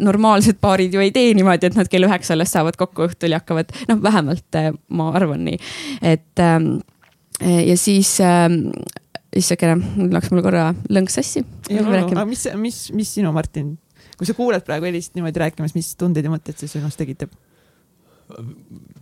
normaalsed 0.05 0.59
paarid 0.63 0.95
ju 0.95 1.03
ei 1.03 1.13
tee 1.15 1.33
niimoodi, 1.37 1.71
et 1.71 1.79
nad 1.79 1.89
kell 1.91 2.07
üheksa 2.07 2.35
alles 2.37 2.53
saavad 2.55 2.77
kokku 2.81 3.07
õhtul 3.09 3.35
ja 3.35 3.41
hakkavad, 3.41 3.73
noh, 3.91 4.03
vähemalt 4.05 4.61
äh, 4.61 4.73
ma 4.89 5.11
arvan 5.17 5.47
nii, 5.49 5.61
et 6.15 6.45
ähm, 6.45 6.77
ja 7.41 7.77
siis 7.81 8.17
ähm, 8.23 8.69
issakene, 9.35 9.79
nüüd 9.99 10.15
läks 10.15 10.31
mul 10.33 10.45
korra 10.45 10.69
lõng 10.93 11.11
sassi. 11.11 11.43
aga 11.71 12.29
mis, 12.29 12.47
mis, 12.61 12.85
mis 12.95 13.17
sinu, 13.19 13.33
Martin, 13.35 13.75
kui 14.19 14.29
sa 14.29 14.37
kuuled 14.37 14.65
praegu 14.67 14.89
Elist 14.91 15.17
niimoodi 15.19 15.43
rääkimas, 15.43 15.75
mis 15.77 15.95
tundeid 16.01 16.27
ja 16.27 16.33
mõtteid 16.33 16.61
see 16.61 16.71
sinus 16.71 16.99
tekitab? 17.01 17.35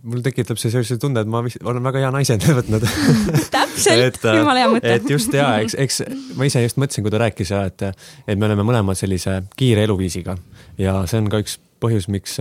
Mul 0.03 0.23
tekitab 0.25 0.59
see 0.59 0.71
sellise 0.73 0.97
tunde, 1.01 1.23
et 1.23 1.29
ma 1.29 1.41
olen 1.43 1.83
väga 1.85 2.03
hea 2.03 2.11
naise 2.13 2.35
endale 2.35 2.57
võtnud. 2.59 2.85
Täpselt, 3.55 4.21
jumala 4.23 4.63
hea 4.63 4.71
mõte. 4.75 4.95
et 4.99 5.09
just 5.09 5.35
ja, 5.35 5.49
eks, 5.63 5.77
eks 5.79 6.01
ma 6.39 6.47
ise 6.49 6.63
just 6.65 6.79
mõtlesin, 6.81 7.05
kui 7.05 7.13
ta 7.13 7.21
rääkis 7.23 7.53
ja 7.53 7.63
et, 7.69 7.85
et 8.27 8.39
me 8.39 8.49
oleme 8.49 8.65
mõlemad 8.67 8.99
sellise 8.99 9.41
kiire 9.59 9.85
eluviisiga. 9.87 10.37
Ja 10.81 11.01
see 11.09 11.21
on 11.23 11.29
ka 11.31 11.43
üks 11.43 11.59
põhjus, 11.83 12.07
miks, 12.11 12.39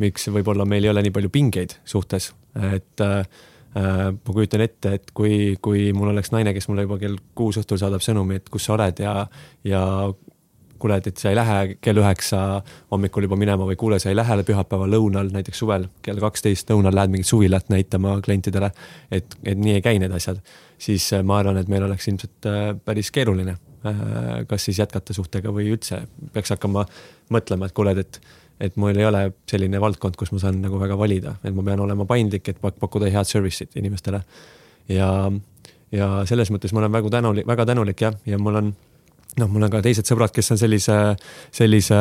miks 0.00 0.28
võib-olla 0.32 0.66
meil 0.68 0.84
ei 0.84 0.92
ole 0.92 1.04
nii 1.04 1.14
palju 1.14 1.32
pingeid 1.32 1.78
suhtes, 1.88 2.32
et 2.72 3.04
äh, 3.04 3.24
ma 3.74 4.34
kujutan 4.34 4.64
ette, 4.64 4.96
et 4.98 5.14
kui, 5.16 5.56
kui 5.64 5.88
mul 5.96 6.12
oleks 6.12 6.32
naine, 6.34 6.54
kes 6.56 6.68
mulle 6.70 6.86
juba 6.86 7.00
kell 7.00 7.16
kuus 7.36 7.58
õhtul 7.60 7.80
saadab 7.80 8.04
sõnumi, 8.04 8.38
et 8.40 8.52
kus 8.52 8.68
sa 8.68 8.76
oled 8.76 9.00
ja, 9.02 9.16
ja 9.66 9.82
kuule, 10.84 10.98
et, 11.00 11.16
sa 11.16 11.32
ei 11.32 11.38
lähe 11.38 11.58
kell 11.82 12.00
üheksa 12.02 12.38
hommikul 12.92 13.24
juba 13.24 13.38
minema 13.40 13.64
või 13.64 13.76
kuule, 13.80 13.98
sa 14.02 14.10
ei 14.10 14.18
lähe 14.18 14.36
pühapäeva 14.44 14.88
lõunal, 14.90 15.30
näiteks 15.32 15.62
suvel 15.62 15.88
kell 16.04 16.20
kaksteist 16.20 16.68
lõunal 16.72 16.96
lähed 16.98 17.14
mingit 17.14 17.30
suvilat 17.30 17.72
näitama 17.72 18.18
klientidele. 18.24 18.70
et, 19.10 19.36
et 19.44 19.58
nii 19.58 19.78
ei 19.78 19.84
käi 19.84 19.98
need 20.02 20.12
asjad, 20.12 20.42
siis 20.78 21.08
äh, 21.16 21.24
ma 21.24 21.38
arvan, 21.40 21.62
et 21.62 21.72
meil 21.72 21.86
oleks 21.88 22.08
ilmselt 22.12 22.50
äh, 22.50 22.60
päris 22.84 23.10
keeruline. 23.14 23.56
Äh, 23.84 24.44
kas 24.48 24.68
siis 24.68 24.82
jätkata 24.82 25.16
suhtega 25.16 25.52
või 25.52 25.70
üldse 25.72 26.02
peaks 26.32 26.52
hakkama 26.52 26.84
mõtlema, 27.32 27.68
et 27.68 27.76
kuule, 27.76 27.96
et, 28.04 28.20
et 28.60 28.76
mul 28.80 28.96
ei 28.96 29.08
ole 29.08 29.26
selline 29.50 29.80
valdkond, 29.80 30.20
kus 30.20 30.32
ma 30.36 30.42
saan 30.42 30.60
nagu 30.64 30.80
väga 30.80 31.00
valida, 31.00 31.38
et 31.44 31.56
ma 31.56 31.64
pean 31.64 31.84
olema 31.84 32.04
paindlik, 32.08 32.48
et 32.52 32.60
pakkuda 32.60 33.12
head 33.12 33.28
service'it 33.30 33.76
inimestele. 33.80 34.20
ja, 34.92 35.08
ja 35.92 36.08
selles 36.28 36.52
mõttes 36.52 36.76
ma 36.76 36.84
olen 36.84 36.92
väga 36.92 37.16
tänulik, 37.16 37.48
väga 37.48 37.72
tänulik 37.72 38.04
jah, 38.04 38.20
ja 38.28 38.40
mul 38.40 38.60
on 38.60 38.74
noh, 39.40 39.50
mul 39.50 39.66
on 39.66 39.72
ka 39.72 39.80
teised 39.84 40.06
sõbrad, 40.08 40.32
kes 40.34 40.52
on 40.54 40.60
sellise, 40.60 40.96
sellise 41.54 41.98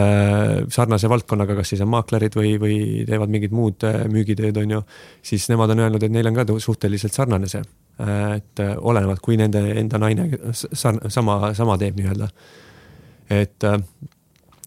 sarnase 0.74 1.10
valdkonnaga, 1.12 1.58
kas 1.60 1.74
siis 1.74 1.84
on 1.86 1.92
maaklerid 1.94 2.38
või, 2.38 2.56
või 2.62 2.78
teevad 3.08 3.32
mingit 3.34 3.54
muud 3.56 3.86
äh, 3.88 4.04
müügitööd, 4.12 4.58
on 4.62 4.78
ju. 4.78 4.82
siis 5.26 5.48
nemad 5.52 5.74
on 5.74 5.84
öelnud, 5.86 6.04
et 6.04 6.14
neil 6.14 6.30
on 6.30 6.38
ka 6.38 6.46
suhteliselt 6.62 7.16
sarnane 7.16 7.50
see, 7.52 7.64
äh, 8.04 8.26
et 8.38 8.64
äh, 8.64 8.76
olenevalt, 8.78 9.24
kui 9.24 9.38
nende 9.40 9.64
enda 9.80 10.02
naine 10.02 10.30
sama, 10.54 11.40
sama 11.58 11.78
teeb 11.82 11.98
nii-öelda. 12.00 12.30
et, 13.34 13.66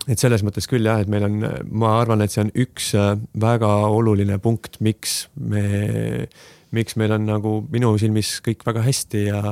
et 0.08 0.18
selles 0.18 0.42
mõttes 0.46 0.66
küll 0.70 0.86
jah, 0.88 1.00
et 1.02 1.10
meil 1.12 1.28
on, 1.28 1.40
ma 1.70 1.96
arvan, 2.00 2.24
et 2.24 2.34
see 2.34 2.42
on 2.42 2.52
üks 2.66 2.92
väga 3.40 3.72
oluline 3.94 4.40
punkt, 4.42 4.80
miks 4.82 5.26
me, 5.38 6.26
miks 6.74 6.98
meil 6.98 7.14
on 7.14 7.26
nagu 7.30 7.58
minu 7.70 7.94
silmis 8.00 8.38
kõik 8.42 8.66
väga 8.66 8.82
hästi 8.86 9.26
ja, 9.28 9.42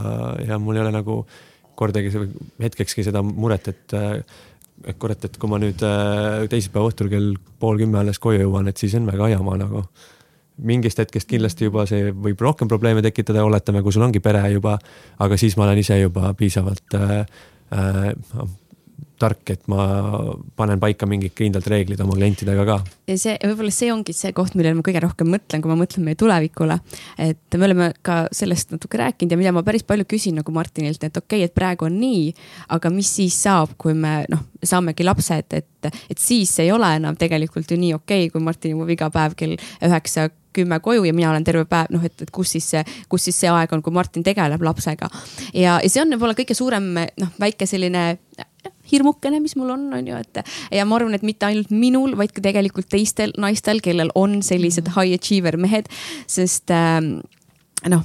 ja 0.49 0.59
mul 0.59 0.81
ei 0.81 0.87
ole 0.87 0.95
nagu 0.95 1.23
kordagi 1.75 2.11
hetkekski 2.63 3.05
seda 3.07 3.23
muret, 3.27 3.69
et 3.73 3.97
et 4.85 4.99
kurat, 4.99 5.23
et 5.25 5.37
kui 5.39 5.51
ma 5.51 5.61
nüüd 5.63 5.81
äh, 5.87 6.45
teisipäeva 6.51 6.91
õhtul 6.91 7.11
kell 7.13 7.37
pool 7.63 7.79
kümme 7.81 8.01
alles 8.01 8.19
koju 8.23 8.43
jõuan, 8.43 8.69
et 8.69 8.81
siis 8.81 8.97
on 8.99 9.07
väga 9.09 9.31
ajamaa 9.31 9.61
nagu. 9.63 9.85
mingist 10.55 10.99
hetkest 10.99 11.27
kindlasti 11.27 11.67
juba 11.67 11.83
see 11.87 12.13
võib 12.13 12.41
rohkem 12.41 12.69
probleeme 12.71 13.03
tekitada, 13.03 13.43
oletame, 13.45 13.83
kui 13.83 13.93
sul 13.93 14.05
ongi 14.07 14.21
pere 14.23 14.43
juba, 14.53 14.77
aga 15.19 15.37
siis 15.37 15.57
ma 15.57 15.65
olen 15.65 15.79
ise 15.79 15.99
juba 15.99 16.35
piisavalt 16.35 16.95
äh, 16.95 17.27
äh, 17.75 18.13
tark, 19.21 19.51
et 19.55 19.63
ma 19.71 19.85
panen 20.59 20.81
paika 20.83 21.07
mingid 21.09 21.35
kindlad 21.37 21.67
reeglid 21.71 22.01
oma 22.05 22.17
klientidega 22.17 22.67
ka. 22.69 22.79
ja 23.11 23.17
see, 23.21 23.35
võib-olla 23.43 23.75
see 23.75 23.91
ongi 23.95 24.15
see 24.17 24.33
koht, 24.37 24.57
millele 24.59 24.79
ma 24.79 24.85
kõige 24.87 25.03
rohkem 25.05 25.31
mõtlen, 25.35 25.63
kui 25.63 25.71
ma 25.71 25.79
mõtlen 25.79 26.07
meie 26.07 26.19
tulevikule. 26.19 26.79
et 27.23 27.59
me 27.59 27.69
oleme 27.69 27.91
ka 28.03 28.25
sellest 28.35 28.75
natuke 28.75 29.01
rääkinud 29.01 29.35
ja 29.35 29.41
mida 29.41 29.55
ma 29.55 29.65
päris 29.67 29.87
palju 29.87 30.09
küsin 30.11 30.41
nagu 30.41 30.55
Martinilt, 30.55 31.03
et 31.03 31.17
okei 31.17 31.45
okay,, 31.45 31.51
et 31.51 31.55
praegu 31.55 31.89
on 31.89 31.99
nii, 32.01 32.33
aga 32.75 32.93
mis 32.95 33.11
siis 33.21 33.37
saab, 33.47 33.77
kui 33.79 33.95
me 33.95 34.23
noh, 34.33 34.47
saamegi 34.65 35.07
lapsed, 35.07 35.59
et, 35.61 35.93
et 36.11 36.21
siis 36.21 36.53
ei 36.65 36.73
ole 36.75 36.95
enam 36.99 37.19
tegelikult 37.21 37.71
ju 37.71 37.79
nii 37.81 37.95
okei 37.99 38.27
okay,, 38.27 38.33
kui 38.35 38.43
Martin 38.45 38.75
jõuab 38.75 38.97
iga 38.97 39.11
päev 39.15 39.37
kell 39.39 39.59
üheksa 39.85 40.31
kümme 40.55 40.81
koju 40.81 41.05
ja 41.05 41.13
mina 41.15 41.31
olen 41.31 41.45
terve 41.45 41.65
päev, 41.69 41.91
noh, 41.95 42.03
et, 42.07 42.15
et 42.23 42.31
kus 42.35 42.55
siis 42.55 42.67
see, 42.75 42.83
kus 43.11 43.27
siis 43.27 43.39
see 43.43 43.51
aeg 43.51 43.73
on, 43.75 43.83
kui 43.83 43.95
Martin 43.95 44.25
tegeleb 44.27 44.63
lapsega. 44.63 45.11
ja, 45.53 45.79
ja 45.83 45.91
see 45.91 46.03
on 46.03 46.15
võib-olla 46.15 46.39
kõige 46.39 46.57
suurem, 46.57 46.93
noh, 46.95 47.33
väike 47.43 47.67
selline 47.67 48.05
hirmukene, 49.05 49.41
mis 49.43 49.57
mul 49.57 49.75
on, 49.75 49.87
on 49.95 50.09
ju, 50.09 50.17
et 50.17 50.43
ja 50.73 50.89
ma 50.89 50.99
arvan, 50.99 51.15
et 51.17 51.27
mitte 51.27 51.49
ainult 51.49 51.73
minul, 51.75 52.17
vaid 52.17 52.33
ka 52.35 52.45
tegelikult 52.45 52.89
teistel 52.93 53.35
naistel, 53.41 53.83
kellel 53.85 54.13
on 54.15 54.41
sellised 54.43 54.89
mm. 54.89 54.97
high 54.97 55.19
achiever 55.19 55.59
mehed, 55.61 55.91
sest 56.31 56.73
äh, 56.73 57.01
noh 57.91 58.05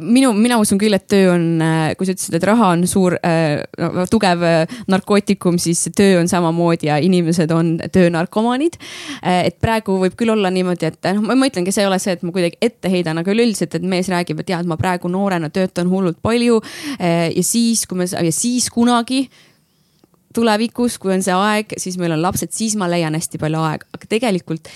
minu, 0.00 0.30
mina 0.32 0.56
usun 0.60 0.78
küll, 0.80 0.94
et 0.96 1.04
töö 1.10 1.34
on, 1.34 1.42
äh, 1.60 1.92
kui 1.98 2.08
sa 2.08 2.14
ütlesid, 2.14 2.36
et 2.38 2.46
raha 2.48 2.70
on 2.72 2.86
suur 2.88 3.16
äh, 3.18 3.60
no, 3.76 4.06
tugev 4.10 4.44
äh, 4.46 4.78
narkootikum, 4.90 5.58
siis 5.60 5.84
töö 5.96 6.16
on 6.22 6.30
samamoodi 6.30 6.88
ja 6.88 6.96
inimesed 7.02 7.52
on 7.52 7.74
töönarkomaanid. 7.92 8.78
et 9.22 9.58
praegu 9.60 9.98
võib 10.00 10.16
küll 10.18 10.32
olla 10.32 10.50
niimoodi, 10.52 10.88
et 10.88 11.10
noh, 11.12 11.34
ma 11.36 11.48
ütlengi, 11.48 11.74
see 11.74 11.84
ei 11.84 11.90
ole 11.90 12.00
see, 12.02 12.16
et 12.16 12.24
ma 12.24 12.32
kuidagi 12.34 12.58
ette 12.64 12.90
heidan, 12.92 13.20
aga 13.20 13.34
üleüldiselt, 13.34 13.76
et 13.76 13.84
mees 13.84 14.08
räägib, 14.08 14.40
et 14.40 14.52
ja, 14.54 14.62
et 14.62 14.68
ma 14.68 14.78
praegu 14.80 15.10
noorena 15.12 15.50
töötan 15.52 15.90
hullult 15.92 16.22
palju. 16.22 16.60
ja 16.98 17.44
siis, 17.44 17.84
kui 17.86 17.98
me 17.98 18.08
ja 18.08 18.32
siis 18.32 18.70
kunagi 18.72 19.26
tulevikus, 20.34 20.98
kui 21.02 21.14
on 21.14 21.24
see 21.24 21.34
aeg, 21.36 21.76
siis 21.80 21.98
meil 22.00 22.16
on 22.16 22.22
lapsed, 22.24 22.52
siis 22.54 22.76
ma 22.80 22.90
leian 22.90 23.16
hästi 23.18 23.40
palju 23.42 23.62
aega, 23.62 23.88
aga 23.96 24.10
tegelikult 24.10 24.70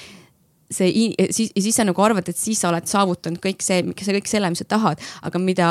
see 0.72 0.90
siis, 1.30 1.52
siis 1.54 1.76
sa 1.78 1.86
nagu 1.86 2.02
arvad, 2.02 2.26
et 2.28 2.38
siis 2.38 2.58
sa 2.58 2.72
oled 2.72 2.88
saavutanud 2.90 3.38
kõik 3.42 3.62
see, 3.62 3.84
kõik 3.86 4.30
selle, 4.30 4.50
mis 4.50 4.62
sa 4.64 4.68
tahad, 4.68 5.02
aga 5.26 5.40
mida 5.42 5.70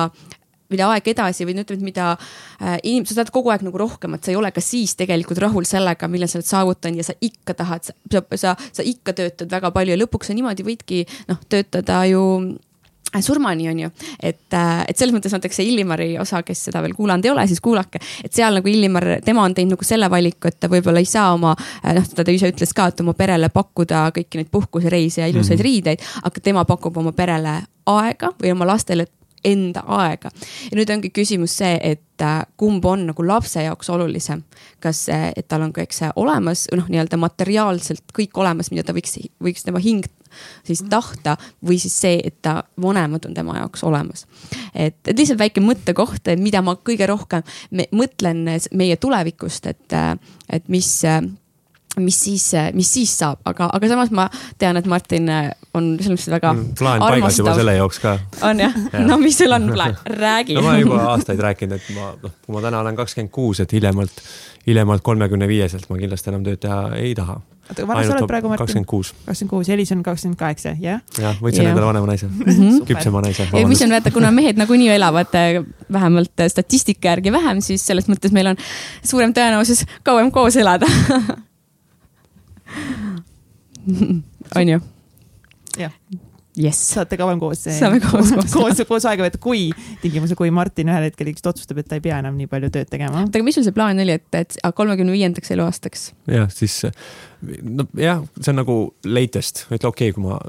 mida 0.72 0.88
aeg 0.90 1.10
edasi 1.12 1.46
või 1.46 1.56
ütleme, 1.62 1.78
et 1.78 1.86
mida 1.86 2.06
äh, 2.16 2.78
inimesed, 2.82 3.14
sa 3.14 3.20
tahad 3.22 3.34
kogu 3.36 3.52
aeg 3.54 3.66
nagu 3.66 3.80
rohkemat, 3.80 4.24
sa 4.26 4.34
ei 4.34 4.40
ole 4.40 4.50
ka 4.56 4.64
siis 4.64 4.96
tegelikult 4.98 5.42
rahul 5.44 5.68
sellega, 5.70 6.10
mille 6.12 6.30
sa 6.30 6.40
oled 6.40 6.50
saavutanud 6.50 7.02
ja 7.02 7.06
sa 7.06 7.18
ikka 7.22 7.54
tahad, 7.60 7.86
sa, 7.86 8.24
sa, 8.42 8.56
sa 8.58 8.86
ikka 8.86 9.14
töötad 9.18 9.52
väga 9.52 9.72
palju 9.76 9.94
ja 9.94 10.00
lõpuks 10.02 10.32
sa 10.32 10.38
niimoodi 10.38 10.66
võidki 10.66 11.04
noh, 11.30 11.42
töötada 11.52 12.02
ju 12.10 12.24
surmani, 13.22 13.70
on 13.70 13.80
ju. 13.80 13.90
et, 14.20 14.54
äh, 14.54 14.86
et 14.88 14.98
selles 14.98 15.16
mõttes 15.16 15.36
see 15.56 15.68
Illimari 15.70 16.18
osa, 16.20 16.44
kes 16.44 16.66
seda 16.70 16.82
veel 16.82 16.96
kuulanud 16.98 17.26
ei 17.26 17.32
ole, 17.32 17.48
siis 17.48 17.62
kuulake. 17.62 18.00
et 18.24 18.34
seal 18.34 18.54
nagu 18.60 18.70
Illimar, 18.70 19.08
tema 19.26 19.44
on 19.44 19.54
teinud 19.54 19.76
nagu 19.76 19.88
selle 19.88 20.10
valiku, 20.10 20.48
et 20.48 20.60
ta 20.60 20.70
võib-olla 20.72 21.00
ei 21.00 21.10
saa 21.10 21.34
oma, 21.34 21.56
äh, 21.84 21.94
noh, 21.96 22.08
ta 22.16 22.26
ise 22.32 22.52
ütles 22.52 22.74
ka, 22.74 22.88
et 22.88 23.04
oma 23.04 23.14
perele 23.14 23.50
pakkuda 23.50 24.10
kõiki 24.16 24.42
neid 24.42 24.52
puhkusereise 24.52 25.22
ja 25.22 25.28
ilusaid 25.28 25.58
mm 25.58 25.62
-hmm. 25.62 25.64
riideid, 25.64 26.08
aga 26.24 26.42
tema 26.42 26.66
pakub 26.66 26.98
oma 26.98 27.12
perele 27.12 27.62
aega 27.86 28.34
või 28.42 28.52
oma 28.52 28.66
lastele 28.66 29.08
enda 29.46 29.84
aega. 29.88 30.32
ja 30.72 30.78
nüüd 30.78 30.90
ongi 30.90 31.12
küsimus 31.14 31.58
see, 31.60 31.78
et 31.82 32.02
kumb 32.58 32.86
on 32.88 33.06
nagu 33.10 33.28
lapse 33.28 33.64
jaoks 33.64 33.90
olulisem. 33.90 34.44
kas, 34.80 35.06
et 35.10 35.48
tal 35.48 35.66
on 35.66 35.74
kõik 35.76 35.94
see 35.94 36.10
olemas, 36.16 36.68
noh, 36.76 36.88
nii-öelda 36.90 37.18
materiaalselt 37.18 38.14
kõik 38.16 38.38
olemas, 38.42 38.72
mida 38.72 38.84
ta 38.84 38.94
võiks, 38.96 39.18
võiks 39.44 39.66
tema 39.66 39.82
hing 39.84 40.06
siis 40.64 40.84
tahta 40.90 41.38
või 41.66 41.80
siis 41.82 41.96
see, 42.02 42.20
et 42.24 42.38
ta 42.42 42.62
vanemad 42.82 43.26
on 43.30 43.34
tema 43.38 43.60
jaoks 43.60 43.84
olemas. 43.84 44.26
et, 44.74 44.98
et 45.08 45.18
lihtsalt 45.18 45.40
väike 45.40 45.64
mõttekoht, 45.64 46.36
mida 46.42 46.62
ma 46.66 46.76
kõige 46.76 47.08
rohkem 47.10 47.44
me, 47.72 47.88
mõtlen 47.92 48.46
meie 48.74 49.00
tulevikust, 49.02 49.66
et, 49.72 49.98
et 50.50 50.70
mis 50.70 50.92
mis 52.00 52.24
siis, 52.24 52.52
mis 52.74 52.94
siis 52.94 53.12
saab, 53.18 53.40
aga, 53.48 53.70
aga 53.74 53.88
samas 53.88 54.12
ma 54.16 54.28
tean, 54.60 54.78
et 54.80 54.88
Martin 54.90 55.30
on 55.76 55.94
selles 56.00 56.12
mõttes 56.12 56.32
väga 56.34 56.52
mm,. 56.54 56.74
plaan 56.80 57.04
paigas 57.04 57.40
juba 57.40 57.56
selle 57.58 57.76
jaoks 57.78 58.02
ka. 58.04 58.18
on 58.50 58.64
jah 58.66 58.76
ja.? 58.92 59.04
no 59.06 59.18
mis 59.22 59.38
sul 59.40 59.56
on 59.56 59.70
plaan, 59.72 59.96
räägi 60.24 60.58
no 60.58 60.66
ma 60.66 60.78
juba 60.80 61.02
aastaid 61.14 61.42
rääkinud, 61.46 61.80
et 61.80 61.90
ma, 61.96 62.12
noh, 62.22 62.36
kui 62.44 62.58
ma 62.58 62.64
täna 62.66 62.84
olen 62.84 63.00
kakskümmend 63.00 63.32
kuus, 63.36 63.64
et 63.64 63.76
hiljemalt, 63.76 64.24
hiljemalt 64.68 65.06
kolmekümne 65.06 65.48
viieselt 65.52 65.88
ma 65.92 66.00
kindlasti 66.02 66.34
enam 66.34 66.44
tööd 66.48 66.64
teha 66.66 66.82
ei 67.00 67.16
taha 67.18 67.40
oota, 67.70 67.82
kui 67.82 67.88
vana 67.90 68.04
sa 68.06 68.14
oled 68.16 68.28
praegu, 68.30 68.48
Martin? 68.52 68.66
kakskümmend 68.66 68.90
kuus. 68.90 69.08
kakskümmend 69.26 69.54
kuus, 69.54 69.68
Elis 69.74 69.92
on 69.96 70.02
kakskümmend 70.06 70.40
kaheksa, 70.40 70.70
jah? 70.82 71.00
jah, 71.22 71.36
võtsin 71.42 71.70
endale 71.70 71.88
vanema 71.90 72.06
naise 72.12 72.26
mm, 72.28 72.34
-hmm. 72.50 72.86
küpsema 72.90 73.20
naise. 73.26 73.44
ja 73.52 73.66
mis 73.68 73.82
on 73.86 73.92
vaata, 73.96 74.10
kuna 74.16 74.30
mehed 74.36 74.56
nagunii 74.62 74.90
elavad 74.96 75.32
eh, 75.40 75.46
vähemalt 75.92 76.36
eh, 76.40 76.46
statistika 76.52 77.06
järgi 77.14 77.30
vähem, 77.36 77.58
siis 77.66 77.82
selles 77.88 78.08
mõttes 78.12 78.32
meil 78.36 78.48
on 78.54 78.58
suurem 79.04 79.32
tõenäosus 79.34 79.80
kauem 80.04 80.30
koos 80.32 80.56
elada 80.62 80.88
on 84.60 84.66
ju? 84.76 84.80
jah 85.80 85.94
yes.. 86.58 86.80
saate 86.94 87.18
kauem 87.20 87.40
koos. 87.40 87.64
saame 87.66 88.00
koos 88.04 88.32
koos, 88.36 88.54
koos, 88.54 88.82
koos 88.88 89.08
aega 89.10 89.26
veeta, 89.26 89.42
kui 89.42 89.68
tingimusel, 90.02 90.38
kui 90.40 90.52
Martin 90.56 90.92
ühel 90.92 91.08
hetkel 91.10 91.30
lihtsalt 91.30 91.54
otsustab, 91.54 91.82
et 91.82 91.90
ta 91.90 92.00
ei 92.00 92.04
pea 92.06 92.20
enam 92.24 92.38
nii 92.40 92.50
palju 92.52 92.72
tööd 92.74 92.92
tegema. 92.92 93.24
oota, 93.24 93.38
aga 93.38 93.48
mis 93.48 93.60
sul 93.60 93.66
see 93.68 93.76
plaan 93.76 94.02
oli, 94.04 94.18
et, 94.20 94.28
et 94.38 94.58
kolmekümne 94.78 95.16
viiendaks 95.16 95.54
eluaastaks? 95.56 96.08
jah, 96.32 96.48
siis 96.54 96.80
nojah, 97.42 98.24
see 98.40 98.54
on 98.54 98.62
nagu 98.62 98.80
latest, 99.08 99.66
et 99.70 99.84
okei 99.84 100.14
okay,, 100.14 100.16
kui 100.16 100.26
ma, 100.26 100.40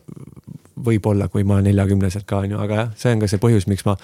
võib-olla, 0.86 1.30
kui 1.32 1.44
ma 1.48 1.60
neljakümneselt 1.64 2.28
ka 2.28 2.44
on 2.44 2.56
ju, 2.56 2.62
aga 2.62 2.80
jah, 2.82 2.96
see 3.00 3.16
on 3.16 3.22
ka 3.24 3.30
see 3.30 3.42
põhjus, 3.42 3.68
miks 3.70 3.86
ma 3.88 3.96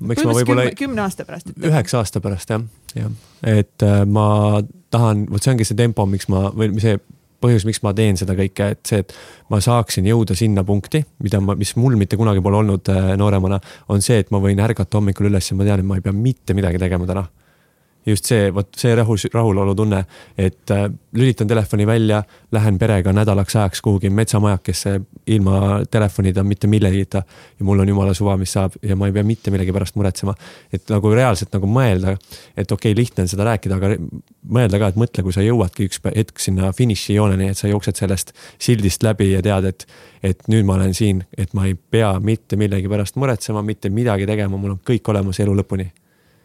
miks 0.00 0.24
ma 0.24 0.34
võib-olla. 0.34 0.68
kümne 0.76 1.04
aasta 1.04 1.26
pärast. 1.28 1.52
üheksa 1.60 2.00
aasta 2.00 2.22
pärast 2.24 2.52
jah, 2.54 2.66
jah, 2.96 3.16
et 3.46 3.86
äh, 3.86 4.02
ma 4.08 4.60
tahan, 4.90 5.26
vot 5.30 5.44
see 5.44 5.54
ongi 5.54 5.68
see 5.68 5.78
tempo, 5.78 6.06
miks 6.10 6.28
ma 6.32 6.48
või 6.56 6.72
see 6.82 6.98
põhjus, 7.40 7.66
miks 7.68 7.82
ma 7.86 7.94
teen 7.96 8.18
seda 8.20 8.36
kõike, 8.38 8.70
et 8.76 8.80
see, 8.86 9.02
et 9.04 9.14
ma 9.52 9.60
saaksin 9.64 10.06
jõuda 10.08 10.36
sinna 10.38 10.64
punkti, 10.66 11.02
mida 11.24 11.40
ma, 11.44 11.56
mis 11.58 11.74
mul 11.80 11.98
mitte 12.00 12.18
kunagi 12.20 12.42
pole 12.44 12.60
olnud 12.62 12.92
äh, 12.92 13.12
nooremana, 13.20 13.60
on 13.92 14.04
see, 14.04 14.20
et 14.22 14.32
ma 14.34 14.42
võin 14.42 14.60
ärgata 14.60 15.00
hommikul 15.00 15.30
üles 15.30 15.50
ja 15.50 15.58
ma 15.58 15.68
tean, 15.68 15.82
et 15.82 15.88
ma 15.88 15.98
ei 15.98 16.04
pea 16.04 16.16
mitte 16.16 16.56
midagi 16.56 16.80
tegema 16.82 17.08
täna 17.08 17.26
just 18.06 18.24
see, 18.24 18.54
vot 18.54 18.68
see 18.76 18.94
rahul, 18.96 19.18
rahulolutunne, 19.32 20.04
et 20.38 20.70
äh, 20.70 20.86
lülitan 21.16 21.48
telefoni 21.48 21.86
välja, 21.86 22.22
lähen 22.52 22.78
perega 22.78 23.12
nädalaks 23.12 23.56
ajaks 23.56 23.82
kuhugi 23.82 24.10
metsamajakesse 24.10 25.00
ilma 25.26 25.80
telefonita, 25.90 26.44
mitte 26.44 26.66
millegita. 26.66 27.22
ja 27.58 27.64
mul 27.64 27.78
on 27.78 27.88
jumala 27.88 28.14
suva, 28.14 28.36
mis 28.36 28.52
saab 28.52 28.72
ja 28.82 28.96
ma 28.96 29.06
ei 29.06 29.12
pea 29.12 29.24
mitte 29.24 29.50
millegi 29.50 29.72
pärast 29.72 29.94
muretsema. 29.94 30.34
et 30.72 30.88
nagu 30.88 31.14
reaalselt 31.14 31.52
nagu 31.52 31.66
mõelda, 31.66 32.16
et 32.56 32.72
okei 32.72 32.92
okay,, 32.92 33.02
lihtne 33.02 33.22
on 33.26 33.28
seda 33.28 33.44
rääkida, 33.44 33.76
aga 33.76 33.94
mõelda 34.48 34.78
ka, 34.78 34.88
et 34.88 35.00
mõtle, 35.00 35.22
kui 35.22 35.32
sa 35.36 35.44
jõuadki 35.44 35.88
üks 35.90 36.00
hetk 36.16 36.38
sinna 36.40 36.72
finišijooneni, 36.72 37.50
et 37.50 37.58
sa 37.58 37.68
jooksed 37.68 38.00
sellest 38.00 38.32
sildist 38.58 39.02
läbi 39.02 39.32
ja 39.32 39.42
tead, 39.42 39.64
et, 39.64 39.86
et 40.22 40.48
nüüd 40.48 40.64
ma 40.64 40.78
olen 40.78 40.94
siin, 40.94 41.24
et 41.38 41.54
ma 41.54 41.68
ei 41.68 41.74
pea 41.74 42.14
mitte 42.20 42.56
millegi 42.56 42.88
pärast 42.88 43.20
muretsema, 43.20 43.62
mitte 43.62 43.92
midagi 43.92 44.26
tegema, 44.26 44.56
mul 44.56 44.78
on 44.78 44.84
kõik 44.86 45.12
olemas 45.12 45.40
elu 45.40 45.54
lõpuni 45.62 45.90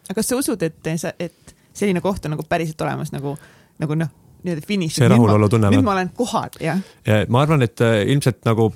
aga 0.08 0.18
kas 0.20 0.30
sa 0.32 0.38
usud, 0.40 0.62
et 0.62 0.92
sa, 1.00 1.12
et 1.18 1.56
selline 1.76 2.02
koht 2.04 2.26
on 2.26 2.36
nagu 2.36 2.46
päriselt 2.48 2.80
olemas 2.86 3.12
nagu, 3.14 3.36
nagu 3.82 3.98
noh, 3.98 4.12
nii-öelda 4.46 4.66
finiš. 4.66 4.98
see 5.00 5.10
rahulolu 5.10 5.48
tunne. 5.52 5.70
nüüd 5.74 5.86
ma 5.86 5.96
olen 5.96 6.12
kohal, 6.16 6.52
jah. 6.62 6.82
ja 7.06 7.22
ma 7.32 7.44
arvan, 7.46 7.64
et 7.66 7.82
äh, 7.84 8.02
ilmselt 8.12 8.44
nagu 8.48 8.70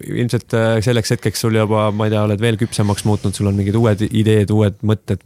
ilmselt 0.00 0.54
äh, 0.54 0.78
selleks 0.84 1.12
hetkeks 1.14 1.42
sul 1.44 1.56
juba, 1.58 1.88
ma 1.94 2.06
ei 2.06 2.12
tea, 2.14 2.22
oled 2.24 2.40
veel 2.40 2.56
küpsemaks 2.60 3.04
muutnud, 3.08 3.34
sul 3.36 3.50
on 3.50 3.58
mingid 3.58 3.76
uued 3.76 4.04
ideed, 4.06 4.52
uued 4.54 4.78
mõtted, 4.86 5.24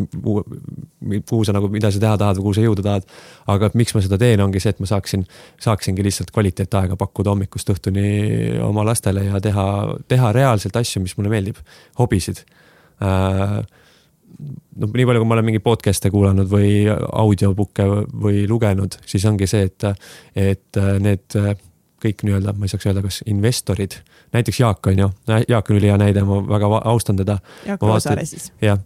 kuhu 1.29 1.43
sa 1.47 1.55
nagu, 1.55 1.69
mida 1.73 1.91
sa 1.95 2.01
teha 2.03 2.17
tahad 2.21 2.41
või 2.41 2.49
kuhu 2.49 2.57
sa 2.59 2.65
jõuda 2.65 2.87
tahad. 2.87 3.07
aga 3.55 3.71
miks 3.79 3.95
ma 3.95 4.03
seda 4.05 4.19
teen, 4.21 4.43
ongi 4.43 4.63
see, 4.63 4.75
et 4.75 4.83
ma 4.83 4.89
saaksin, 4.91 5.27
saaksingi 5.63 6.07
lihtsalt 6.07 6.33
kvaliteetaega 6.35 6.99
pakkuda 7.01 7.35
hommikust 7.35 7.71
õhtuni 7.77 8.09
oma 8.65 8.87
lastele 8.89 9.29
ja 9.29 9.41
teha, 9.45 9.69
teha 10.11 10.33
reaalselt 10.35 10.77
asju, 10.81 11.05
mis 11.05 11.17
mulle 11.19 11.33
meeldib, 11.37 11.61
hobisid 12.01 12.43
äh, 13.05 13.61
noh, 14.39 14.91
nii 14.91 15.07
palju, 15.07 15.23
kui 15.23 15.29
ma 15.29 15.37
olen 15.39 15.49
mingeid 15.49 15.65
podcast'e 15.65 16.11
kuulanud 16.13 16.51
või 16.51 16.87
audiobook'e 16.91 17.87
või 18.25 18.45
lugenud, 18.51 18.99
siis 19.07 19.25
ongi 19.31 19.49
see, 19.51 19.69
et, 19.69 19.87
et 20.35 20.83
need 21.05 21.39
kõik 22.05 22.25
nii-öelda, 22.27 22.53
ma 22.57 22.67
ei 22.67 22.73
saaks 22.73 22.89
öelda, 22.91 23.03
kas 23.05 23.23
investorid, 23.31 23.97
näiteks 24.37 24.61
Jaak 24.61 24.91
on 24.91 24.99
ju, 25.05 25.11
Jaak 25.49 25.71
on 25.71 25.79
ülihea 25.79 25.97
näide, 26.01 26.25
ma 26.29 26.41
väga 26.49 26.69
austan 26.85 27.17
teda. 27.17 27.39
Jaak 27.67 27.83
Roosaare 27.83 28.27
siis. 28.29 28.51
jah, 28.63 28.81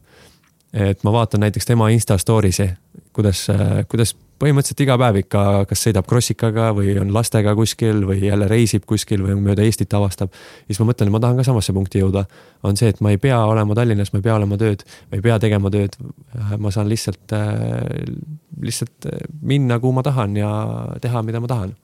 et 0.72 1.02
ma 1.04 1.12
vaatan 1.16 1.42
näiteks 1.46 1.66
tema 1.66 1.88
Insta 1.94 2.18
story'si, 2.20 2.68
kuidas, 3.16 3.46
kuidas 3.90 4.14
põhimõtteliselt 4.38 4.82
iga 4.84 4.96
päev 5.00 5.18
ikka 5.22 5.42
kas 5.68 5.80
sõidab 5.86 6.06
krossikaga 6.08 6.68
või 6.76 6.94
on 7.02 7.10
lastega 7.14 7.54
kuskil 7.58 8.04
või 8.06 8.20
jälle 8.22 8.48
reisib 8.50 8.84
kuskil 8.88 9.24
või 9.24 9.34
mööda 9.42 9.64
Eestit 9.66 9.94
avastab. 9.98 10.30
siis 10.66 10.78
ma 10.80 10.88
mõtlen, 10.90 11.10
et 11.10 11.16
ma 11.16 11.22
tahan 11.24 11.40
ka 11.40 11.46
samasse 11.48 11.74
punkti 11.74 12.02
jõuda. 12.02 12.24
on 12.62 12.76
see, 12.76 12.88
et 12.88 13.00
ma 13.00 13.10
ei 13.10 13.18
pea 13.18 13.38
olema 13.44 13.74
Tallinnas, 13.74 14.12
ma 14.12 14.18
ei 14.18 14.22
pea 14.22 14.36
olema 14.36 14.56
tööd, 14.56 14.84
ma 15.10 15.18
ei 15.18 15.22
pea 15.22 15.38
tegema 15.38 15.70
tööd. 15.70 15.96
ma 16.58 16.70
saan 16.70 16.88
lihtsalt, 16.88 17.34
lihtsalt 18.60 19.10
minna, 19.42 19.78
kuhu 19.78 19.92
ma 19.92 20.02
tahan 20.02 20.36
ja 20.36 20.52
teha, 21.02 21.22
mida 21.22 21.40
ma 21.40 21.46
tahan 21.46 21.74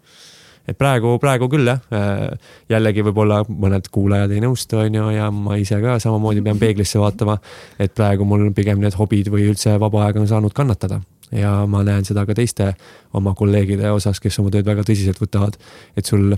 et 0.68 0.78
praegu, 0.78 1.18
praegu 1.20 1.48
küll 1.52 1.68
jah, 1.68 1.80
äh, 1.92 2.52
jällegi 2.72 3.02
võib-olla 3.04 3.42
mõned 3.48 3.90
kuulajad 3.92 4.32
ei 4.32 4.40
nõustu, 4.40 4.78
on 4.80 4.94
ju, 4.94 5.08
ja 5.12 5.30
ma 5.30 5.58
ise 5.60 5.76
ka 5.82 5.98
samamoodi 6.00 6.44
pean 6.44 6.60
peeglisse 6.60 7.02
vaatama. 7.02 7.36
et 7.78 7.92
praegu 7.94 8.24
mul 8.24 8.52
pigem 8.56 8.80
need 8.80 8.94
hobid 8.96 9.28
või 9.28 9.50
üldse 9.50 9.76
vaba 9.80 10.06
aeg 10.06 10.22
on 10.22 10.30
saanud 10.30 10.56
kannatada 10.56 11.02
ja 11.32 11.52
ma 11.66 11.82
näen 11.84 12.04
seda 12.04 12.26
ka 12.26 12.34
teiste 12.34 12.74
oma 13.14 13.34
kolleegide 13.34 13.90
osas, 13.90 14.20
kes 14.20 14.38
oma 14.38 14.52
tööd 14.54 14.66
väga 14.66 14.84
tõsiselt 14.86 15.20
võtavad. 15.22 15.56
et 15.96 16.06
sul 16.06 16.36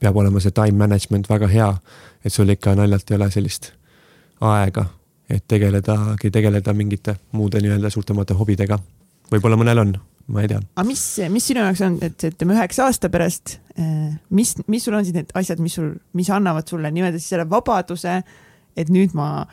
peab 0.00 0.16
olema 0.16 0.40
see 0.40 0.50
time 0.50 0.78
management 0.78 1.28
väga 1.28 1.48
hea, 1.48 1.72
et 2.24 2.32
sul 2.32 2.48
ikka 2.48 2.74
naljalt 2.74 3.10
ei 3.10 3.16
ole 3.16 3.30
sellist 3.30 3.72
aega, 4.40 4.86
et 5.30 5.44
tegeledagi, 5.48 6.30
tegeleda 6.30 6.74
mingite 6.74 7.16
muude 7.32 7.60
nii-öelda 7.60 7.90
suurtemate 7.90 8.34
hobidega. 8.34 8.78
võib-olla 9.30 9.56
mõnel 9.56 9.78
on 9.78 9.98
ma 10.28 10.42
ei 10.44 10.48
tea. 10.50 10.60
aga 10.76 10.86
mis, 10.88 11.02
mis 11.32 11.46
sinu 11.50 11.62
jaoks 11.64 11.82
on, 11.86 11.96
et 12.04 12.26
ütleme 12.30 12.56
üheksa 12.56 12.88
aasta 12.88 13.10
pärast, 13.12 13.56
eh, 13.80 14.10
mis, 14.34 14.54
mis 14.68 14.84
sul 14.84 14.96
on 14.98 15.06
siis 15.06 15.16
need 15.16 15.32
asjad, 15.38 15.62
mis 15.64 15.78
sul, 15.78 15.94
mis 16.18 16.28
annavad 16.34 16.68
sulle 16.68 16.92
nii-öelda 16.92 17.20
siis 17.20 17.32
selle 17.34 17.48
vabaduse, 17.50 18.20
et 18.78 18.92
nüüd 18.92 19.16
ma 19.18 19.46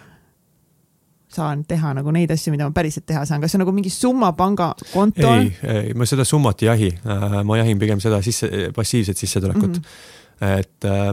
saan 1.35 1.63
teha 1.67 1.93
nagu 1.97 2.13
neid 2.15 2.31
asju, 2.35 2.53
mida 2.55 2.67
ma 2.69 2.75
päriselt 2.75 3.05
teha 3.09 3.25
saan, 3.27 3.43
kas 3.43 3.53
see 3.53 3.59
on 3.59 3.65
nagu 3.65 3.75
mingi 3.75 3.91
summa 3.93 4.31
pangakontol? 4.37 5.45
ei, 5.45 5.51
ei, 5.75 5.95
ma 5.97 6.07
seda 6.09 6.25
summat 6.27 6.63
ei 6.63 6.71
jahi, 6.71 6.91
äh, 7.05 7.41
ma 7.47 7.59
jahin 7.61 7.81
pigem 7.81 8.03
seda 8.03 8.21
sisse, 8.25 8.49
passiivset 8.75 9.19
sissetulekut 9.19 9.77
mm. 9.77 9.81
-hmm. 9.81 10.59
et 10.59 10.89
äh, 10.91 11.11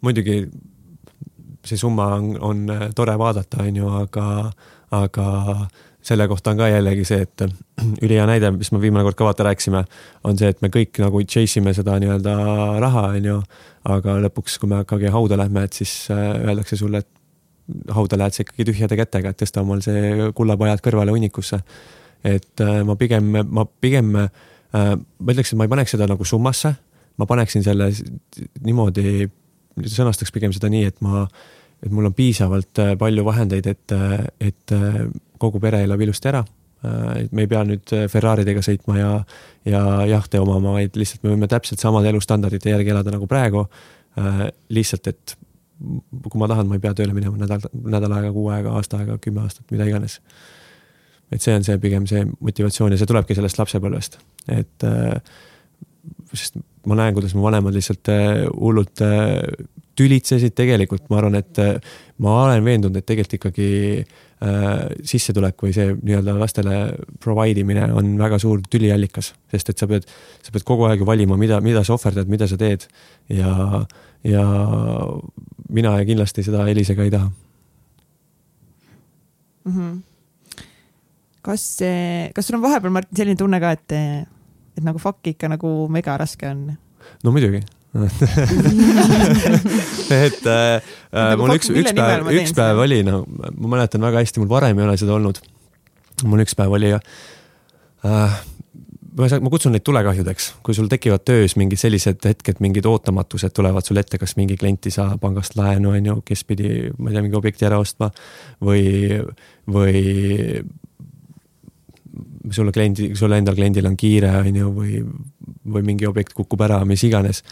muidugi 0.00 0.44
see 1.66 1.78
summa 1.78 2.14
on, 2.16 2.36
on 2.40 2.66
tore 2.94 3.14
vaadata, 3.18 3.62
on 3.62 3.76
ju, 3.76 3.88
aga, 4.02 4.26
aga 4.90 5.26
selle 6.02 6.26
kohta 6.28 6.50
on 6.50 6.58
ka 6.58 6.68
jällegi 6.68 7.04
see, 7.06 7.22
et 7.22 7.44
ülihea 8.02 8.26
näide, 8.26 8.50
mis 8.56 8.72
me 8.74 8.80
viimane 8.82 9.06
kord 9.06 9.18
ka 9.18 9.28
vaata 9.28 9.46
rääkisime, 9.46 9.84
on 10.26 10.38
see, 10.38 10.50
et 10.50 10.62
me 10.64 10.70
kõik 10.74 10.98
nagu 11.02 11.22
chase 11.22 11.60
ime 11.60 11.74
seda 11.76 11.98
nii-öelda 12.02 12.36
raha, 12.82 13.06
on 13.16 13.30
ju. 13.30 13.42
aga 13.82 14.18
lõpuks, 14.22 14.60
kui 14.62 14.70
me 14.70 14.82
ikkagi 14.84 15.10
hauda 15.10 15.38
lähme, 15.38 15.64
et 15.66 15.74
siis 15.74 15.92
äh, 16.14 16.18
öeldakse 16.46 16.76
sulle, 16.78 17.02
et 17.02 17.21
hauda 17.94 18.18
lähed 18.18 18.36
sa 18.36 18.44
ikkagi 18.44 18.66
tühjade 18.68 18.98
kätega, 18.98 19.32
et 19.32 19.42
tõsta 19.42 19.62
omal 19.64 19.82
see 19.84 20.30
kullapajad 20.36 20.82
kõrvale 20.84 21.14
hunnikusse. 21.14 21.62
et 22.24 22.60
äh, 22.60 22.82
ma 22.86 22.96
pigem, 22.96 23.32
ma 23.50 23.64
pigem, 23.66 24.14
äh, 24.16 24.28
ma 24.72 25.34
ütleks, 25.34 25.52
et 25.52 25.58
ma 25.58 25.66
ei 25.66 25.72
paneks 25.72 25.96
seda 25.96 26.06
nagu 26.06 26.24
summasse, 26.24 26.74
ma 27.18 27.26
paneksin 27.26 27.64
selle 27.66 27.90
niimoodi, 28.62 29.28
sõnastaks 29.82 30.32
pigem 30.32 30.54
seda 30.54 30.70
nii, 30.72 30.86
et 30.86 31.00
ma 31.02 31.26
et 31.82 31.90
mul 31.90 32.06
on 32.06 32.14
piisavalt 32.14 32.78
palju 32.94 33.24
vahendeid, 33.26 33.66
et, 33.66 33.92
et 34.38 34.74
kogu 35.42 35.58
pere 35.58 35.80
elab 35.82 36.00
ilusti 36.00 36.28
ära. 36.30 36.44
et 37.18 37.32
me 37.32 37.42
ei 37.42 37.48
pea 37.50 37.64
nüüd 37.66 37.90
Ferraridega 38.10 38.62
sõitma 38.62 38.98
ja, 39.00 39.10
ja 39.66 39.80
jahte 40.06 40.38
omama, 40.38 40.76
vaid 40.78 40.94
lihtsalt 40.94 41.24
me 41.24 41.32
võime 41.34 41.48
täpselt 41.50 41.82
samade 41.82 42.10
elustandardite 42.10 42.70
järgi 42.70 42.94
elada 42.94 43.10
nagu 43.10 43.26
praegu. 43.26 43.66
lihtsalt, 44.70 45.10
et 45.10 45.36
kui 46.24 46.40
ma 46.40 46.48
tahan, 46.50 46.68
ma 46.70 46.78
ei 46.78 46.82
pea 46.82 46.94
tööle 46.98 47.14
minema 47.16 47.38
nädal, 47.40 47.64
nädal 47.72 48.16
aega, 48.18 48.32
kuu 48.34 48.48
aega, 48.54 48.74
aasta 48.78 49.00
aega, 49.00 49.18
kümme 49.22 49.44
aastat, 49.44 49.66
mida 49.74 49.88
iganes. 49.88 50.20
et 51.32 51.40
see 51.40 51.54
on 51.56 51.64
see 51.64 51.78
pigem 51.80 52.06
see 52.06 52.26
motivatsioon 52.44 52.92
ja 52.92 53.00
see 53.00 53.08
tulebki 53.08 53.36
sellest 53.38 53.58
lapsepõlvest, 53.60 54.18
et 54.52 54.86
sest 56.32 56.58
ma 56.88 56.98
näen, 56.98 57.14
kuidas 57.16 57.32
mu 57.36 57.44
vanemad 57.46 57.74
lihtsalt 57.74 58.10
hullult 58.52 59.00
tülitsesid 59.96 60.54
tegelikult, 60.56 61.06
ma 61.12 61.20
arvan, 61.20 61.38
et 61.40 61.60
ma 62.24 62.36
olen 62.44 62.64
veendunud, 62.64 62.96
et 62.96 63.06
tegelikult 63.08 63.38
ikkagi 63.38 63.70
Äh, 64.42 64.88
sissetulek 65.06 65.60
või 65.62 65.70
see 65.70 65.92
nii-öelda 65.94 66.32
lastele 66.34 66.76
provide 67.22 67.62
imine 67.62 67.84
on 67.94 68.08
väga 68.18 68.40
suur 68.42 68.58
tüliallikas, 68.66 69.28
sest 69.52 69.70
et 69.70 69.78
sa 69.78 69.86
pead, 69.86 70.08
sa 70.42 70.50
pead 70.50 70.64
kogu 70.66 70.88
aeg 70.88 71.04
ju 71.04 71.06
valima, 71.06 71.36
mida, 71.38 71.60
mida 71.62 71.84
sa 71.86 71.94
ohverdad, 71.94 72.26
mida 72.32 72.48
sa 72.50 72.58
teed. 72.58 72.88
ja, 73.30 73.84
ja 74.26 74.42
mina 75.72 75.96
kindlasti 76.06 76.44
seda 76.46 76.66
Elisega 76.70 77.06
ei 77.06 77.12
taha 77.12 77.28
mm. 79.64 79.72
-hmm. 79.72 80.00
kas, 81.42 81.66
kas 82.34 82.46
sul 82.46 82.56
on 82.60 82.62
vahepeal, 82.62 82.92
Martin, 82.92 83.16
selline 83.16 83.38
tunne 83.38 83.60
ka, 83.60 83.70
et, 83.78 83.92
et 84.76 84.84
nagu 84.84 84.98
fuck 85.02 85.26
ikka 85.34 85.48
nagu 85.52 85.88
mega 85.88 86.16
raske 86.20 86.48
on? 86.48 86.66
no 87.24 87.32
muidugi 87.34 87.62
et 90.08 90.46
äh, 90.48 90.80
äh 91.12 91.36
mul 91.36 91.52
üks, 91.58 91.68
üks 91.68 91.92
päev, 91.92 92.30
üks 92.40 92.54
päev 92.56 92.78
oli, 92.80 93.02
no 93.04 93.26
ma 93.28 93.68
mäletan 93.74 94.00
väga 94.00 94.22
hästi, 94.22 94.40
mul 94.40 94.48
varem 94.48 94.78
ei 94.80 94.86
ole 94.86 94.96
seda 94.96 95.12
olnud. 95.18 95.36
mul 96.24 96.40
üks 96.40 96.56
päev 96.56 96.72
oli 96.72 96.94
äh, 96.96 97.02
ühesõnaga, 99.12 99.44
ma 99.44 99.52
kutsun 99.52 99.74
neid 99.74 99.84
tulekahjudeks, 99.86 100.48
kui 100.64 100.76
sul 100.76 100.88
tekivad 100.90 101.24
töös 101.28 101.56
mingid 101.60 101.80
sellised 101.80 102.24
hetked, 102.24 102.62
mingid 102.64 102.86
ootamatused 102.88 103.52
tulevad 103.56 103.86
sul 103.86 104.00
ette, 104.00 104.20
kas 104.20 104.36
mingi 104.38 104.56
klient 104.60 104.88
ei 104.88 104.94
saa 104.94 105.18
pangast 105.20 105.56
laenu, 105.58 105.92
on 105.96 106.08
ju, 106.10 106.16
kes 106.28 106.44
pidi, 106.48 106.70
ma 106.98 107.10
ei 107.10 107.18
tea, 107.18 107.24
mingi 107.26 107.38
objekti 107.38 107.68
ära 107.68 107.80
ostma 107.82 108.08
või, 108.64 109.20
või 109.68 110.62
sulle 112.52 112.72
kliendi, 112.72 113.12
sulle 113.18 113.38
endal 113.40 113.56
kliendil 113.58 113.88
on 113.88 113.98
kiire, 114.00 114.32
on 114.40 114.56
ju, 114.62 114.72
või, 114.76 115.02
või 115.76 115.86
mingi 115.92 116.08
objekt 116.08 116.34
kukub 116.36 116.64
ära, 116.64 116.80
mis 116.88 117.04
iganes 117.08 117.44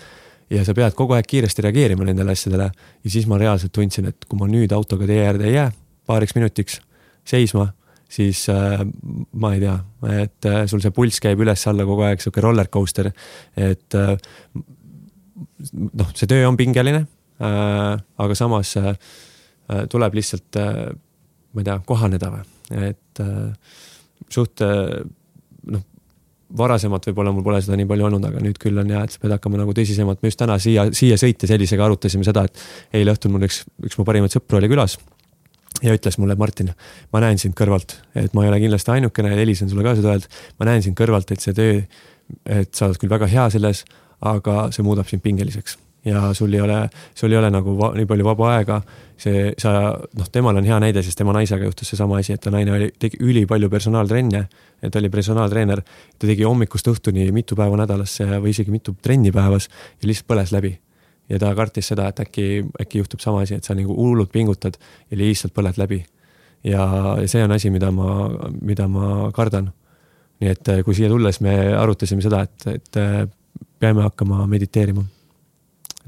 ja 0.50 0.64
sa 0.66 0.74
pead 0.74 0.96
kogu 0.98 1.14
aeg 1.14 1.28
kiiresti 1.30 1.62
reageerima 1.66 2.08
nendele 2.08 2.34
asjadele. 2.34 2.70
ja 3.04 3.11
siis 3.11 3.26
ma 3.30 3.38
reaalselt 3.38 3.72
tundsin, 3.72 4.11
et 4.11 4.26
kui 4.28 4.38
ma 4.38 4.48
nüüd 4.50 4.72
autoga 4.74 5.06
tee 5.06 5.20
äärde 5.26 5.46
ei 5.46 5.54
jää 5.54 5.70
paariks 6.06 6.34
minutiks 6.34 6.80
seisma, 7.24 7.70
siis 8.11 8.42
äh, 8.52 8.82
ma 9.38 9.54
ei 9.54 9.62
tea, 9.62 9.76
et 10.22 10.50
äh, 10.50 10.64
sul 10.70 10.82
see 10.82 10.94
pulss 10.94 11.22
käib 11.22 11.40
üles-alla 11.44 11.86
kogu 11.88 12.06
aeg, 12.08 12.22
sihuke 12.22 12.42
roller 12.44 12.70
coaster. 12.72 13.12
et 13.56 13.98
äh, 13.98 14.14
noh, 15.72 16.12
see 16.14 16.30
töö 16.30 16.48
on 16.48 16.58
pingeline 16.61 17.06
aga 17.40 18.34
samas 18.36 18.74
tuleb 19.88 20.16
lihtsalt 20.18 20.58
ma 20.61 21.62
ei 21.62 21.64
tea, 21.64 21.76
kohaneda 21.88 22.28
või, 22.34 22.42
et 22.90 23.22
suht 24.28 24.61
äh, 24.64 25.80
varasemalt 26.56 27.06
võib-olla 27.08 27.32
mul 27.34 27.44
pole 27.46 27.61
seda 27.62 27.78
nii 27.78 27.88
palju 27.90 28.08
olnud, 28.08 28.26
aga 28.26 28.42
nüüd 28.42 28.58
küll 28.61 28.78
on 28.82 28.90
ja, 28.90 29.04
et 29.06 29.14
sa 29.14 29.22
pead 29.22 29.34
hakkama 29.36 29.61
nagu 29.61 29.74
tõsisemalt, 29.76 30.22
me 30.22 30.32
just 30.32 30.40
täna 30.40 30.58
siia, 30.62 30.88
siia 30.96 31.18
sõites 31.20 31.52
Elisega 31.54 31.86
arutasime 31.86 32.26
seda, 32.26 32.46
et 32.48 32.98
eile 33.00 33.14
õhtul 33.14 33.34
mul 33.34 33.46
üks, 33.46 33.62
üks 33.86 33.98
mu 34.00 34.06
parimaid 34.08 34.34
sõpru 34.34 34.58
oli 34.58 34.70
külas. 34.72 34.98
Ja 35.83 35.97
ütles 35.97 36.18
mulle, 36.20 36.37
Martin, 36.41 36.72
ma 37.12 37.22
näen 37.24 37.39
sind 37.41 37.57
kõrvalt, 37.59 37.99
et 38.14 38.35
ma 38.37 38.45
ei 38.45 38.53
ole 38.53 38.62
kindlasti 38.62 38.95
ainukene, 38.97 39.35
Elis 39.43 39.62
on 39.64 39.72
sulle 39.72 39.87
ka 39.87 39.97
seda 39.99 40.14
öelnud. 40.14 40.41
ma 40.59 40.70
näen 40.70 40.83
sind 40.87 40.99
kõrvalt, 40.99 41.33
et 41.33 41.45
see 41.45 41.57
töö, 41.57 41.83
et 42.47 42.74
sa 42.74 42.89
oled 42.89 43.01
küll 43.01 43.12
väga 43.12 43.31
hea 43.31 43.51
selles, 43.51 43.85
aga 44.20 44.66
see 44.74 44.85
muudab 44.87 45.09
sind 45.09 45.24
pingeliseks 45.24 45.78
ja 46.05 46.35
sul 46.35 46.53
ei 46.53 46.61
ole, 46.61 46.89
sul 47.14 47.33
ei 47.33 47.39
ole 47.39 47.51
nagu 47.53 47.74
va, 47.78 47.91
nii 47.97 48.07
palju 48.09 48.24
vaba 48.24 48.51
aega. 48.57 48.81
see, 49.20 49.53
sa 49.61 49.93
noh, 50.16 50.28
temal 50.33 50.57
on 50.57 50.64
hea 50.64 50.78
näide, 50.81 51.03
sest 51.05 51.18
tema 51.20 51.35
naisega 51.37 51.66
juhtus 51.66 51.91
seesama 51.93 52.16
asi, 52.22 52.33
et 52.33 52.41
ta 52.41 52.51
naine 52.51 52.72
oli, 52.72 52.87
tegi 52.99 53.18
ülipalju 53.20 53.68
personaaltrenne, 53.68 54.47
et 54.83 54.97
oli 54.97 55.11
personaaltreener. 55.12 55.83
ta 56.18 56.26
tegi 56.26 56.47
hommikust 56.49 56.89
õhtuni 56.89 57.28
mitu 57.33 57.57
päeva 57.57 57.76
nädalas 57.76 58.16
või 58.20 58.55
isegi 58.55 58.70
mitu 58.70 58.97
trenni 59.03 59.33
päevas 59.33 59.68
ja 60.01 60.09
lihtsalt 60.09 60.33
põles 60.33 60.57
läbi. 60.57 60.78
Ja 61.31 61.39
ta 61.39 61.53
kartis 61.55 61.91
seda, 61.93 62.09
et 62.11 62.22
äkki, 62.24 62.47
äkki 62.83 63.03
juhtub 63.03 63.22
sama 63.22 63.45
asi, 63.45 63.59
et 63.61 63.66
sa 63.66 63.76
nagu 63.78 63.95
hullult 63.97 64.33
pingutad 64.33 64.78
ja 65.11 65.20
lihtsalt 65.20 65.55
põled 65.57 65.78
läbi. 65.81 66.05
ja 66.64 66.87
see 67.26 67.45
on 67.45 67.53
asi, 67.57 67.70
mida 67.70 67.91
ma, 67.91 68.28
mida 68.61 68.89
ma 68.89 69.31
kardan. 69.33 69.70
nii 70.41 70.51
et 70.51 70.68
kui 70.85 70.97
siia 70.97 71.09
tulles 71.09 71.41
me 71.41 71.55
arutasime 71.76 72.22
seda, 72.24 72.43
et, 72.43 72.66
et 72.74 73.01
peame 73.81 74.03
hakkama 74.03 74.47
mediteerima 74.47 75.05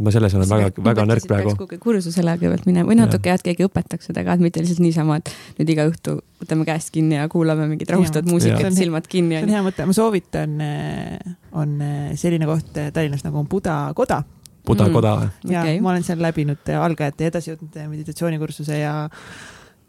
ma 0.03 0.11
selles 0.13 0.35
olen 0.35 0.49
väga, 0.49 0.83
väga 0.85 1.05
nõrk 1.09 1.27
praegu. 1.29 1.53
kursusele 1.83 2.35
kõigepealt 2.41 2.67
minema 2.69 2.89
või 2.89 2.97
natuke 2.99 3.29
jah, 3.29 3.39
et 3.39 3.45
keegi 3.45 3.67
õpetaks 3.69 4.09
seda 4.09 4.25
ka, 4.25 4.37
et 4.37 4.45
mitte 4.45 4.63
lihtsalt 4.63 4.81
niisama, 4.83 5.19
et 5.21 5.31
nüüd 5.61 5.73
iga 5.75 5.87
õhtu 5.91 6.17
võtame 6.41 6.67
käest 6.69 6.93
kinni 6.95 7.19
ja 7.19 7.29
kuulame 7.33 7.69
mingit 7.71 7.93
rahustavat 7.93 8.31
muusikat, 8.31 8.73
silmad 8.77 9.09
kinni. 9.11 9.37
see 9.37 9.47
on 9.47 9.55
hea 9.57 9.65
mõte, 9.67 9.87
ma 9.89 9.97
soovitan, 9.97 10.55
eh, 10.65 11.35
on 11.53 11.77
eh, 11.85 12.15
selline 12.19 12.49
koht 12.49 12.81
eh, 12.81 12.89
Tallinnas 12.95 13.27
nagu 13.27 13.43
on 13.43 13.51
Buda 13.53 13.77
koda 13.99 14.23
Buda 14.67 14.87
mm. 14.87 14.95
koda 14.95 15.15
või? 15.19 15.33
ja 15.51 15.65
okay. 15.65 15.81
ma 15.83 15.91
olen 15.95 16.05
seal 16.07 16.23
läbinud 16.23 16.71
algajate 16.79 17.27
ja 17.27 17.33
edasijõudnud 17.33 17.81
meditsioonikursuse 17.97 18.79
ja 18.79 18.95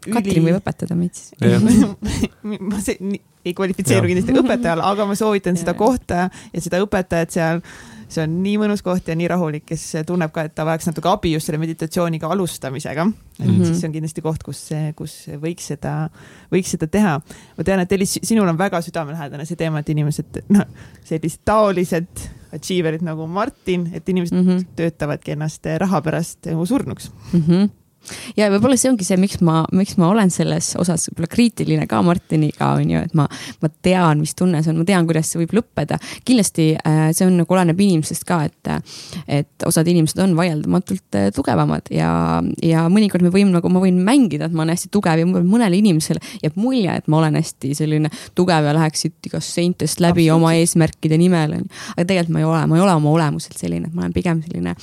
Katrin 0.03 0.43
võib 0.43 0.57
õpetada 0.59 0.97
meid 0.99 1.15
siis 1.15 1.31
ma 2.71 2.81
see, 2.83 3.19
ei 3.43 3.53
kvalifitseeru 3.55 4.09
kindlasti 4.09 4.35
õpetajale, 4.39 4.83
aga 4.87 5.07
ma 5.07 5.15
soovitan 5.19 5.59
seda 5.59 5.75
kohta 5.77 6.27
ja 6.29 6.63
seda 6.63 6.81
õpetajat 6.83 7.35
seal. 7.35 7.61
See 8.13 8.23
on 8.23 8.35
nii 8.43 8.55
mõnus 8.61 8.83
koht 8.85 9.07
ja 9.09 9.15
nii 9.17 9.27
rahulik, 9.31 9.65
kes 9.71 9.85
tunneb 10.07 10.33
ka, 10.35 10.45
et 10.47 10.55
ta 10.55 10.65
vajaks 10.67 10.89
natuke 10.91 11.09
abi 11.11 11.33
just 11.33 11.49
selle 11.49 11.59
meditatsiooniga 11.61 12.29
alustamisega. 12.35 13.07
et 13.39 13.45
mm 13.45 13.51
-hmm. 13.51 13.65
siis 13.65 13.81
see 13.81 13.87
on 13.87 13.93
kindlasti 13.93 14.21
koht, 14.21 14.43
kus, 14.43 14.69
kus 14.95 15.13
võiks 15.41 15.67
seda, 15.73 16.09
võiks 16.51 16.75
seda 16.75 16.87
teha. 16.87 17.19
ma 17.57 17.63
tean, 17.63 17.79
et 17.79 17.91
Elis, 17.91 18.19
sinul 18.23 18.47
on 18.47 18.57
väga 18.57 18.81
südamelähedane 18.81 19.45
see 19.45 19.55
teema, 19.55 19.79
et 19.79 19.89
inimesed, 19.89 20.43
noh, 20.49 20.65
sellised 21.03 21.41
taolised 21.45 22.29
achiever'id 22.53 23.01
nagu 23.01 23.27
Martin, 23.27 23.89
et 23.93 24.09
inimesed 24.09 24.37
mm 24.37 24.49
-hmm. 24.49 24.65
töötavadki 24.75 25.31
ennast 25.31 25.65
raha 25.77 26.01
pärast 26.01 26.45
nagu 26.45 26.65
surnuks 26.65 27.11
mm. 27.33 27.39
-hmm 27.39 27.82
ja 28.37 28.49
võib-olla 28.51 28.77
see 28.79 28.91
ongi 28.91 29.05
see, 29.07 29.17
miks 29.21 29.39
ma, 29.45 29.63
miks 29.75 29.95
ma 30.01 30.09
olen 30.11 30.31
selles 30.33 30.73
osas 30.79 31.07
võib-olla 31.09 31.29
kriitiline 31.31 31.87
ka 31.89 32.01
Martiniga 32.05 32.73
on 32.77 32.91
ju, 32.93 33.03
et 33.07 33.15
ma, 33.17 33.27
ma 33.63 33.71
tean, 33.85 34.21
mis 34.23 34.35
tunne 34.37 34.61
see 34.63 34.73
on, 34.73 34.81
ma 34.81 34.87
tean, 34.87 35.07
kuidas 35.09 35.31
see 35.31 35.41
võib 35.43 35.55
lõppeda. 35.59 35.99
kindlasti 36.27 36.69
äh, 36.79 37.05
see 37.15 37.27
on 37.27 37.37
nagu 37.41 37.55
oleneb 37.55 37.79
inimesest 37.79 38.27
ka, 38.27 38.41
et, 38.49 38.71
et 39.27 39.67
osad 39.67 39.87
inimesed 39.89 40.19
on 40.23 40.35
vaieldamatult 40.37 41.19
äh, 41.19 41.29
tugevamad 41.35 41.91
ja, 41.93 42.11
ja 42.63 42.85
mõnikord 42.91 43.25
me 43.25 43.33
võime 43.33 43.53
nagu, 43.55 43.71
ma 43.71 43.83
võin 43.83 44.01
mängida, 44.05 44.49
et 44.49 44.55
ma 44.55 44.65
olen 44.65 44.75
hästi 44.75 44.91
tugev 44.93 45.23
ja 45.23 45.29
mõnele 45.29 45.79
inimesele 45.79 46.21
jääb 46.43 46.59
mulje, 46.59 46.99
et 46.99 47.09
ma 47.11 47.21
olen 47.21 47.39
hästi 47.39 47.73
selline 47.77 48.11
tugev 48.37 48.67
ja 48.67 48.75
läheks 48.75 49.05
siit 49.07 49.31
igast 49.31 49.55
seintest 49.55 50.03
läbi 50.03 50.29
oma 50.33 50.53
eesmärkide 50.59 51.17
nimel 51.19 51.57
on 51.59 51.63
ju. 51.63 51.81
aga 51.95 52.07
tegelikult 52.09 52.33
ma 52.33 52.43
ei 52.43 52.47
ole, 52.49 52.61
ma 52.67 52.77
ei 52.77 52.85
ole 52.85 52.97
oma 52.99 53.13
olemuselt 53.13 53.59
selline, 53.59 53.89
et 53.89 53.95
ma 53.95 54.05
olen 54.05 54.15
pigem 54.15 54.41
selline 54.43 54.75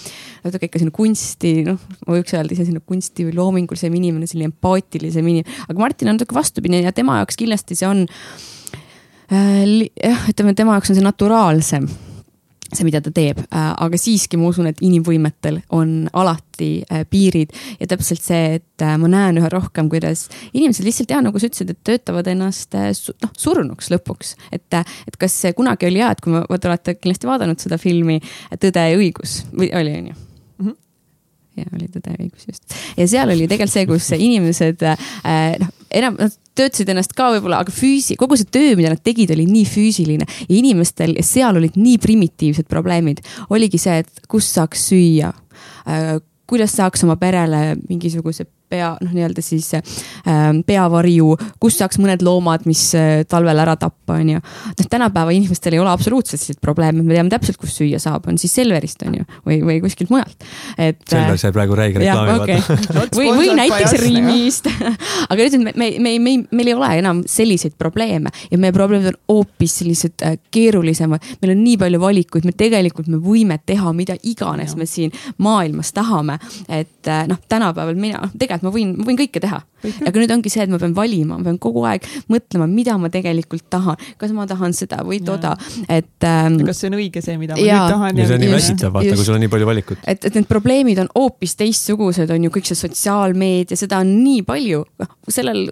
natuke 0.44 0.68
ikka 0.68 0.80
selline 0.80 0.94
kunsti, 0.94 1.52
noh, 1.66 1.80
ma 2.06 2.16
võiks 2.16 2.34
öelda 2.36 2.54
ise 2.54 2.64
selline 2.64 2.84
kunsti 2.86 3.09
hästi 3.10 3.36
loomingulisem 3.36 3.94
inimene, 3.94 4.28
selline 4.30 4.50
empaatilisem 4.52 5.26
inimene, 5.26 5.64
aga 5.68 5.78
Martin 5.78 6.08
on 6.12 6.18
natuke 6.18 6.34
vastupidi 6.34 6.82
ja 6.84 6.92
tema 6.92 7.20
jaoks 7.20 7.36
kindlasti 7.40 7.78
see 7.78 7.88
on 7.88 8.06
äh,. 9.32 9.90
jah, 10.02 10.30
ütleme 10.30 10.54
tema 10.54 10.78
jaoks 10.78 10.90
on 10.90 11.00
see 11.00 11.04
naturaalsem 11.04 11.90
see, 12.70 12.84
mida 12.86 13.00
ta 13.02 13.10
teeb, 13.10 13.40
äh, 13.50 13.64
aga 13.82 13.98
siiski 13.98 14.38
ma 14.38 14.46
usun, 14.46 14.68
et 14.70 14.78
inimvõimetel 14.86 15.58
on 15.74 16.06
alati 16.14 16.84
äh, 16.86 17.02
piirid 17.10 17.50
ja 17.80 17.88
täpselt 17.90 18.22
see, 18.22 18.60
et 18.60 18.84
ma 19.02 19.10
näen 19.10 19.40
üha 19.40 19.50
rohkem, 19.50 19.90
kuidas 19.90 20.28
inimesed 20.52 20.86
lihtsalt 20.86 21.10
jah, 21.10 21.24
nagu 21.24 21.42
sa 21.42 21.50
ütlesid, 21.50 21.74
et 21.74 21.82
töötavad 21.82 22.30
ennast 22.30 22.78
noh, 22.78 23.34
surnuks 23.34 23.90
lõpuks. 23.90 24.36
et, 24.54 24.78
et 24.78 25.18
kas 25.18 25.42
kunagi 25.58 25.90
oli 25.90 26.04
hea, 26.04 26.14
et 26.14 26.22
kui 26.22 26.36
ma, 26.36 26.46
te 26.46 26.70
olete 26.70 26.94
kindlasti 27.00 27.32
vaadanud 27.32 27.58
seda 27.58 27.80
filmi 27.80 28.20
Tõde 28.60 28.82
ja 28.92 28.98
õigus 28.98 29.40
või 29.50 29.74
oli, 29.74 29.98
on 29.98 30.12
ju? 30.12 30.20
Ja 31.60 31.68
oli 31.76 31.88
Tõde 31.90 32.14
ja 32.14 32.20
õigus 32.20 32.46
just. 32.48 32.76
ja 32.96 33.06
seal 33.10 33.32
oli 33.32 33.48
tegelikult 33.50 33.74
see, 33.74 33.88
kus 33.88 34.10
inimesed 34.16 34.84
äh, 34.86 35.58
noh, 35.60 35.72
enam 36.00 36.18
nad 36.20 36.36
töötasid 36.58 36.90
ennast 36.92 37.14
ka 37.16 37.30
võib-olla, 37.34 37.62
aga 37.64 37.74
füüsi-, 37.74 38.18
kogu 38.20 38.38
see 38.38 38.48
töö, 38.52 38.74
mida 38.78 38.92
nad 38.92 39.02
tegid, 39.04 39.32
oli 39.34 39.46
nii 39.48 39.66
füüsiline 39.68 40.26
inimestel 40.52 41.16
seal 41.26 41.60
olid 41.60 41.78
nii 41.80 41.98
primitiivsed 42.02 42.68
probleemid. 42.70 43.22
oligi 43.50 43.80
see, 43.80 44.00
et 44.04 44.26
kust 44.30 44.56
saaks 44.58 44.88
süüa 44.90 45.32
äh,, 45.86 46.16
kuidas 46.50 46.74
saaks 46.74 47.06
oma 47.06 47.14
perele 47.20 47.76
mingisuguse 47.88 48.48
pea, 48.70 48.92
noh, 49.00 49.14
nii-öelda 49.14 49.44
siis 49.44 49.72
äh, 49.76 49.82
peavarju, 50.66 51.34
kust 51.62 51.82
saaks 51.82 52.00
mõned 52.02 52.24
loomad, 52.26 52.66
mis 52.70 52.86
äh, 52.98 53.22
talvel 53.30 53.58
ära 53.62 53.76
tappa, 53.80 54.18
on 54.20 54.34
ju. 54.36 54.42
noh, 54.80 54.90
tänapäeva 54.90 55.34
inimestel 55.34 55.76
ei 55.76 55.82
ole 55.82 55.92
absoluutselt 55.92 56.40
selliseid 56.40 56.60
probleeme, 56.62 57.02
me 57.02 57.14
teame 57.14 57.32
täpselt, 57.32 57.58
kust 57.60 57.80
süüa 57.80 58.00
saab, 58.02 58.28
on 58.30 58.38
siis 58.40 58.54
Selverist, 58.54 59.02
on 59.06 59.20
ju, 59.20 59.26
või, 59.46 59.60
või 59.66 59.78
kuskilt 59.84 60.10
mujalt. 60.12 60.46
et. 60.78 61.02
Selver 61.10 61.38
sai 61.40 61.52
praegu 61.54 61.76
räige 61.78 62.02
reklaami 62.02 62.38
okay. 62.44 63.08
või, 63.16 63.30
või 63.36 63.54
näiteks 63.58 63.96
Rimist 64.00 64.68
aga 65.30 65.46
nüüd 65.46 65.64
me, 65.64 65.74
me, 65.76 65.90
me, 65.98 66.14
me, 66.22 66.34
meil 66.50 66.70
ei 66.72 66.76
ole 66.76 66.90
enam 67.00 67.22
selliseid 67.28 67.76
probleeme 67.78 68.32
ja 68.50 68.58
meie 68.60 68.74
probleemid 68.74 69.12
on 69.12 69.18
hoopis 69.32 69.78
sellised 69.80 70.24
äh, 70.26 70.36
keerulisemad. 70.50 71.24
meil 71.42 71.54
on 71.54 71.62
nii 71.64 71.76
palju 71.80 72.00
valikuid, 72.02 72.48
me 72.48 72.54
tegelikult 72.56 73.10
me 73.10 73.20
võime 73.22 73.58
teha 73.66 73.92
mida 73.96 74.16
iganes 74.22 74.74
ja. 74.74 74.80
me 74.80 74.88
siin 74.90 75.14
maailmas 75.38 75.92
tahame. 75.96 76.38
et 76.68 77.08
äh, 77.08 77.24
noh, 77.30 77.40
tänapäeval 77.48 77.98
mina, 77.98 78.22
tegelikult 78.38 78.59
et 78.60 78.66
ma 78.66 78.72
võin, 78.74 78.94
ma 78.98 79.08
võin 79.08 79.18
kõike 79.18 79.42
teha. 79.42 79.62
aga 79.80 80.12
nüüd 80.20 80.32
ongi 80.34 80.50
see, 80.52 80.66
et 80.66 80.72
ma 80.72 80.76
pean 80.80 80.92
valima, 80.96 81.38
ma 81.38 81.46
pean 81.46 81.56
kogu 81.60 81.86
aeg 81.88 82.04
mõtlema, 82.28 82.66
mida 82.68 82.98
ma 83.00 83.08
tegelikult 83.12 83.64
tahan, 83.72 83.96
kas 84.20 84.34
ma 84.36 84.44
tahan 84.48 84.74
seda 84.76 85.00
või 85.06 85.22
toda, 85.24 85.54
et 85.88 86.26
ähm,. 86.28 86.58
kas 86.68 86.82
see 86.82 86.90
on 86.90 86.98
õige 86.98 87.22
see, 87.24 87.38
mida 87.40 87.56
ma 87.56 87.64
ja, 87.64 87.78
nüüd 87.80 87.94
tahan? 87.94 88.20
ja 88.20 88.28
see 88.28 88.36
on 88.36 88.44
nii 88.44 88.52
väsitav, 88.52 88.92
vaata, 88.96 89.16
kui 89.16 89.24
sul 89.24 89.38
on 89.38 89.44
nii 89.46 89.52
palju 89.54 89.70
valikut. 89.70 90.04
et, 90.04 90.28
et 90.28 90.36
need 90.36 90.48
probleemid 90.50 91.00
on 91.00 91.08
hoopis 91.14 91.56
teistsugused, 91.60 92.28
on 92.34 92.44
ju 92.44 92.52
kõik 92.52 92.68
see 92.68 92.80
sotsiaalmeedia, 92.82 93.80
seda 93.80 94.02
on 94.04 94.12
nii 94.20 94.44
palju. 94.48 94.84
noh, 95.00 95.16
sellel 95.32 95.64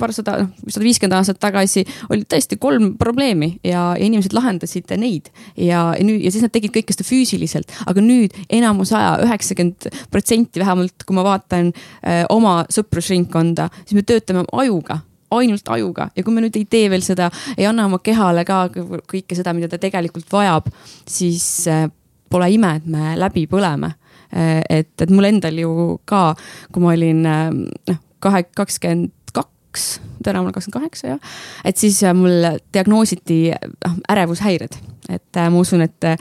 paarsada, 0.00 0.40
noh, 0.42 0.50
sada 0.66 0.88
viiskümmend 0.88 1.20
aastat 1.20 1.38
tagasi 1.42 1.86
oli 2.10 2.26
tõesti 2.26 2.58
kolm 2.58 2.96
probleemi 2.98 3.52
ja, 3.62 3.92
ja 3.94 4.10
inimesed 4.10 4.34
lahendasid 4.34 4.90
neid 4.98 5.30
ja, 5.54 5.92
ja 5.94 6.02
nüüd 6.04 6.24
ja 6.26 6.32
siis 6.34 6.44
nad 6.44 6.52
tegid 6.54 6.74
kõike 6.74 6.94
seda 6.94 7.06
füüsiliselt, 7.06 7.72
aga 7.88 8.02
nüüd 8.04 8.34
enamus 8.52 8.92
aja, 8.96 9.14
üheksakümmend 9.26 9.88
protsenti 10.12 10.62
vähemalt, 10.62 11.06
kui 11.06 11.16
ma 11.16 11.24
vaatan 11.26 11.72
äh, 11.72 12.22
oma 12.32 12.62
sõprusringkonda, 12.72 13.68
siis 13.84 13.98
me 13.98 14.06
töötame 14.08 14.44
ajuga 14.64 15.02
ainult 15.32 15.68
ajuga. 15.72 16.08
Ja 16.16 16.24
kui 16.24 16.34
me 16.34 16.44
nüüd 16.44 16.56
ei 16.58 16.66
tee 16.68 16.90
veel 16.92 17.04
seda, 17.04 17.30
ei 17.56 17.66
anna 17.68 17.86
oma 17.88 18.00
kehale 18.04 18.44
ka 18.48 18.66
kõike 18.72 19.38
seda, 19.38 19.54
mida 19.56 19.70
ta 19.70 19.80
tegelikult 19.82 20.28
vajab, 20.32 20.68
siis 21.08 21.46
äh, 21.70 21.86
pole 22.32 22.50
ime, 22.52 22.76
et 22.80 22.88
me 22.90 23.14
läbi 23.20 23.46
põleme. 23.50 23.94
Äh, 24.32 24.60
et, 24.80 24.94
et 25.00 25.12
mul 25.12 25.30
endal 25.30 25.58
ju 25.62 25.72
ka, 26.08 26.30
kui 26.72 26.84
ma 26.84 26.94
olin 26.94 27.26
äh, 27.28 27.44
noh, 27.92 28.00
kahe, 28.22 28.44
kakskümmend 28.56 29.12
kaks, 29.32 29.86
täna 30.24 30.42
olen 30.42 30.54
kakskümmend 30.54 30.82
kaheksa 30.82 31.14
jah, 31.14 31.38
et 31.64 31.80
siis 31.80 32.02
mul 32.16 32.60
diagnoositi 32.74 33.38
noh, 33.54 33.96
ärevushäired, 34.12 34.76
et 35.12 35.40
ma 35.40 35.62
usun, 35.64 35.82
et, 35.86 36.12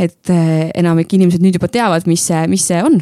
et 0.00 0.32
enamik 0.76 1.16
inimesed 1.16 1.42
nüüd 1.42 1.56
juba 1.58 1.72
teavad, 1.72 2.04
mis 2.08 2.28
see, 2.28 2.44
mis 2.52 2.68
see 2.68 2.84
on 2.84 3.00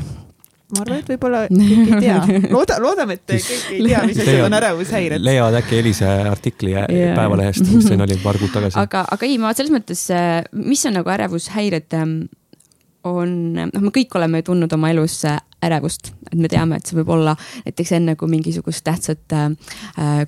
ma 0.75 0.83
arvan, 0.85 1.01
et 1.01 1.11
võib-olla 1.13 1.43
kõik 1.49 1.93
ei 1.95 2.01
tea. 2.05 2.19
looda, 2.55 2.79
loodame, 2.83 3.19
et 3.19 3.25
kõik 3.31 3.71
ei 3.73 3.83
tea, 3.87 4.03
mis 4.09 4.21
asjad 4.25 4.45
on 4.45 4.57
ärevushäired. 4.59 5.25
leiavad 5.25 5.59
äkki 5.63 5.79
Elise 5.81 6.09
artikli 6.29 6.75
yeah. 6.75 7.15
Päevalehest, 7.17 7.65
mis 7.73 7.89
siin 7.89 8.05
oli 8.05 8.19
paar 8.23 8.41
kuud 8.41 8.53
tagasi. 8.55 8.79
aga, 8.81 9.07
aga 9.17 9.29
ei, 9.29 9.39
ma 9.41 9.55
selles 9.57 9.73
mõttes, 9.73 10.05
äh, 10.15 10.43
mis 10.53 10.85
on 10.89 10.99
nagu 11.01 11.15
ärevushäired, 11.15 11.89
ähm, 11.97 12.19
on, 13.09 13.33
noh, 13.57 13.81
me 13.81 13.95
kõik 13.95 14.19
oleme 14.21 14.43
tundnud 14.45 14.73
oma 14.77 14.93
elus 14.93 15.23
äh, 15.29 15.41
ärevust, 15.63 16.13
et 16.31 16.39
me 16.39 16.49
teame, 16.51 16.79
et 16.79 16.87
see 16.87 16.97
võib 17.01 17.11
olla 17.17 17.33
näiteks 17.65 17.91
enne 17.97 18.15
kui 18.19 18.31
mingisugust 18.31 18.85
tähtsat 18.87 19.35
äh, 19.35 19.49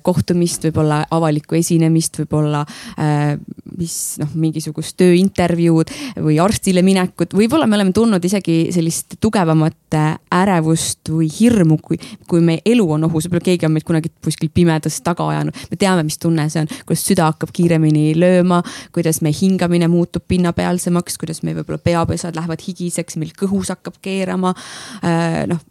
kohtumist, 0.03 0.65
võib-olla 0.67 1.01
avalikku 1.15 1.55
esinemist, 1.55 2.19
võib-olla 2.19 2.65
äh, 2.99 3.37
mis 3.77 3.95
noh, 4.19 4.33
mingisugust 4.35 4.97
tööintervjuud 4.99 5.93
või 6.25 6.39
arstile 6.43 6.83
minekut, 6.83 7.35
võib-olla 7.37 7.67
me 7.69 7.77
oleme 7.79 7.95
tundnud 7.95 8.25
isegi 8.27 8.57
sellist 8.75 9.15
tugevamat 9.23 9.97
äh, 9.97 10.09
ärevust 10.41 11.13
või 11.13 11.29
hirmu, 11.31 11.79
kui, 11.83 11.99
kui 12.27 12.43
meie 12.43 12.63
elu 12.67 12.89
on 12.97 13.07
ohus, 13.07 13.29
võib-olla 13.29 13.47
keegi 13.47 13.69
on 13.69 13.75
meid 13.77 13.87
kunagi 13.87 14.11
kuskil 14.23 14.51
pimedas 14.53 14.99
taga 15.05 15.29
ajanud. 15.31 15.63
me 15.71 15.79
teame, 15.79 16.03
mis 16.07 16.19
tunne 16.19 16.49
see 16.51 16.65
on, 16.65 16.71
kuidas 16.83 17.05
süda 17.07 17.29
hakkab 17.31 17.55
kiiremini 17.55 18.11
lööma, 18.19 18.59
kuidas 18.91 19.23
meie 19.23 19.37
hingamine 19.37 19.87
muutub 19.91 20.27
pinnapealsemaks, 20.27 21.15
kuidas 21.21 21.39
meil 21.47 21.61
võib-olla 21.61 21.79
peopesad 21.79 22.35
lähevad 22.35 22.67
higiseks, 22.67 23.15
meil 23.21 23.31
kõhus 23.39 23.71
hakkab 23.71 24.01
keerama 24.03 24.51
äh, 24.51 25.20
Äh, 25.20 25.20
noh 25.47 25.61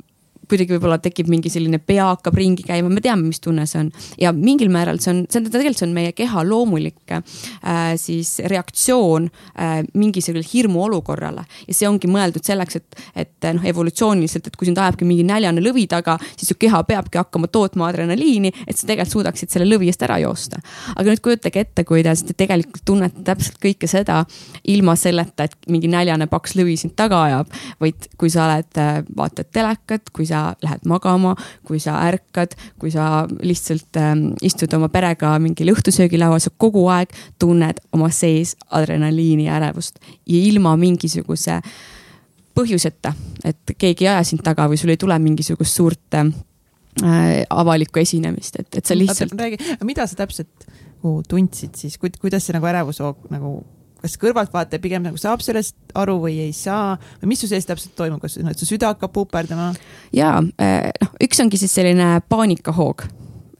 kuidagi 0.51 0.77
võib-olla 0.77 0.99
tekib 1.03 1.31
mingi 1.31 1.53
selline 1.53 1.81
pea 1.83 2.11
hakkab 2.13 2.37
ringi 2.39 2.65
käima, 2.67 2.91
me 2.93 3.03
teame, 3.05 3.27
mis 3.29 3.41
tunne 3.43 3.67
see 3.71 3.85
on. 3.85 3.91
ja 4.21 4.33
mingil 4.37 4.71
määral 4.73 5.01
see 5.03 5.13
on, 5.15 5.25
see 5.31 5.41
on 5.41 5.49
tegelikult, 5.51 5.81
see 5.81 5.89
on 5.89 5.95
meie 5.97 6.13
keha 6.17 6.45
loomulik 6.47 7.15
äh, 7.15 7.95
siis 8.01 8.39
reaktsioon 8.51 9.29
äh, 9.31 9.81
mingisugusele 9.95 10.47
hirmuolukorrale. 10.53 11.45
ja 11.69 11.77
see 11.77 11.89
ongi 11.89 12.11
mõeldud 12.11 12.47
selleks, 12.47 12.81
et, 12.81 13.01
et 13.25 13.49
noh, 13.55 13.65
evolutsiooniliselt, 13.73 14.51
et 14.51 14.59
kui 14.59 14.69
sind 14.69 14.81
ajabki 14.81 15.09
mingi 15.09 15.25
näljane 15.27 15.63
lõvi 15.65 15.87
taga, 15.91 16.17
siis 16.35 16.51
su 16.53 16.59
keha 16.61 16.83
peabki 16.89 17.21
hakkama 17.21 17.51
tootma 17.53 17.89
adrenaliini, 17.91 18.53
et 18.67 18.77
sa 18.77 18.89
tegelikult 18.89 19.19
suudaksid 19.21 19.51
selle 19.53 19.67
lõvi 19.69 19.91
eest 19.91 20.03
ära 20.07 20.21
joosta. 20.23 20.61
aga 20.97 21.07
nüüd 21.09 21.23
kujutage 21.25 21.65
ette, 21.65 21.85
kuidas 21.89 22.25
te 22.27 22.37
tegelikult 22.37 22.85
tunnete 22.87 23.25
täpselt 23.27 23.59
kõike 23.63 23.89
seda 23.91 24.23
ilma 24.71 24.97
selleta, 24.99 25.47
et 25.47 25.71
mingi 25.71 25.91
näljane 25.91 26.29
paks 26.31 26.57
lõvi 26.59 26.77
sind 26.81 26.97
taga 26.99 27.23
ajab, 27.29 27.55
vaid 27.81 28.11
kui 28.21 28.31
sa 28.33 28.47
oled, 28.49 28.71
äh, 28.81 29.01
vaatad 29.17 29.51
telekat, 29.53 30.13
kui 30.15 30.29
sa 30.29 30.40
sa 30.41 30.57
lähed 30.65 30.89
magama, 30.89 31.35
kui 31.67 31.81
sa 31.83 31.99
ärkad, 32.09 32.57
kui 32.81 32.93
sa 32.95 33.27
lihtsalt 33.45 34.01
ähm, 34.01 34.27
istud 34.43 34.73
oma 34.77 34.91
perega 34.93 35.37
mingil 35.43 35.73
õhtusöögilaual, 35.75 36.41
sa 36.43 36.53
kogu 36.57 36.87
aeg 36.93 37.13
tunned 37.41 37.83
oma 37.97 38.11
sees 38.15 38.57
adrenaliini 38.71 39.49
ja 39.49 39.59
ärevust 39.61 40.01
ja 40.27 40.43
ilma 40.51 40.77
mingisuguse 40.81 41.61
põhjuseta, 42.57 43.15
et 43.47 43.75
keegi 43.79 44.07
ei 44.07 44.15
aja 44.15 44.25
sind 44.27 44.43
taga 44.45 44.67
või 44.71 44.79
sul 44.81 44.93
ei 44.93 45.01
tule 45.01 45.17
mingisugust 45.23 45.77
suurt 45.77 46.19
äh, 46.19 46.33
avalikku 47.51 48.03
esinemist, 48.03 48.59
et, 48.61 48.81
et 48.81 48.87
sa 48.87 48.97
lihtsalt. 48.99 49.37
räägi, 49.39 49.61
mida 49.87 50.07
sa 50.11 50.19
täpselt 50.19 50.67
nagu 51.01 51.21
tundsid 51.29 51.79
siis, 51.79 51.97
kuidas 51.99 52.45
see 52.45 52.57
nagu 52.57 52.69
ärevushoog 52.69 53.31
nagu 53.33 53.61
kas 54.01 54.17
kõrvaltvaataja 54.21 54.83
pigem 54.83 55.07
nagu 55.07 55.21
saab 55.21 55.45
sellest 55.45 55.77
aru 55.99 56.19
või 56.25 56.39
ei 56.47 56.53
saa 56.57 56.97
või 57.21 57.33
mis 57.33 57.45
su 57.45 57.51
sees 57.51 57.69
täpselt 57.69 57.97
toimub, 57.99 58.21
kas 58.23 58.39
no, 58.43 58.55
su 58.57 58.69
süda 58.69 58.95
hakkab 58.95 59.15
puperdama? 59.15 59.73
ja 60.17 60.37
noh, 60.41 61.17
üks 61.23 61.43
ongi 61.43 61.61
siis 61.61 61.75
selline 61.77 62.19
paanikahoog 62.29 63.07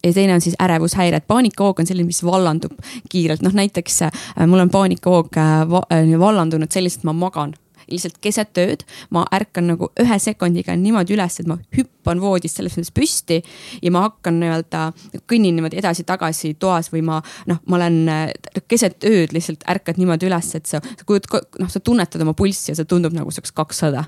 ja 0.05 0.13
teine 0.13 0.35
on 0.35 0.41
siis 0.41 0.57
ärevushäired. 0.63 1.23
paanikahoog 1.27 1.81
on 1.81 1.87
selline, 1.87 2.07
mis 2.07 2.25
vallandub 2.25 2.73
kiirelt, 3.09 3.43
noh 3.43 3.53
näiteks 3.53 4.03
äh, 4.03 4.23
mul 4.47 4.65
on 4.65 4.71
paanikahoog 4.71 5.37
äh, 5.37 6.19
vallandunud 6.19 6.73
selliselt, 6.73 7.05
ma 7.05 7.13
magan 7.13 7.55
lihtsalt 7.91 8.19
keset 8.23 8.61
ööd, 8.63 8.85
ma 9.15 9.25
ärkan 9.35 9.71
nagu 9.73 9.91
ühe 10.01 10.19
sekundiga 10.23 10.77
niimoodi 10.79 11.17
üles, 11.17 11.41
et 11.41 11.51
ma 11.51 11.59
hüppan 11.77 12.23
voodist 12.23 12.61
selles 12.61 12.77
mõttes 12.79 12.95
püsti 12.95 13.41
ja 13.83 13.93
ma 13.95 14.05
hakkan 14.09 14.41
nii-öelda, 14.43 14.85
kõnnin 15.31 15.59
niimoodi 15.59 15.81
edasi-tagasi 15.83 16.55
toas 16.63 16.91
või 16.95 17.05
ma 17.07 17.21
noh, 17.51 17.61
ma 17.67 17.81
olen 17.81 18.01
äh, 18.13 18.25
keset 18.69 19.05
ööd 19.09 19.35
lihtsalt 19.37 19.67
ärkad 19.71 20.01
niimoodi 20.01 20.31
üles, 20.31 20.55
et 20.59 20.71
sa, 20.71 20.83
sa 20.83 21.07
kujutad, 21.07 21.51
noh, 21.61 21.71
sa 21.71 21.83
tunnetad 21.83 22.23
oma 22.25 22.37
pulssi 22.39 22.73
ja 22.73 22.79
see 22.79 22.89
tundub 22.89 23.17
nagu 23.17 23.31
see 23.31 23.43
oleks 23.43 23.57
kakssada 23.57 24.07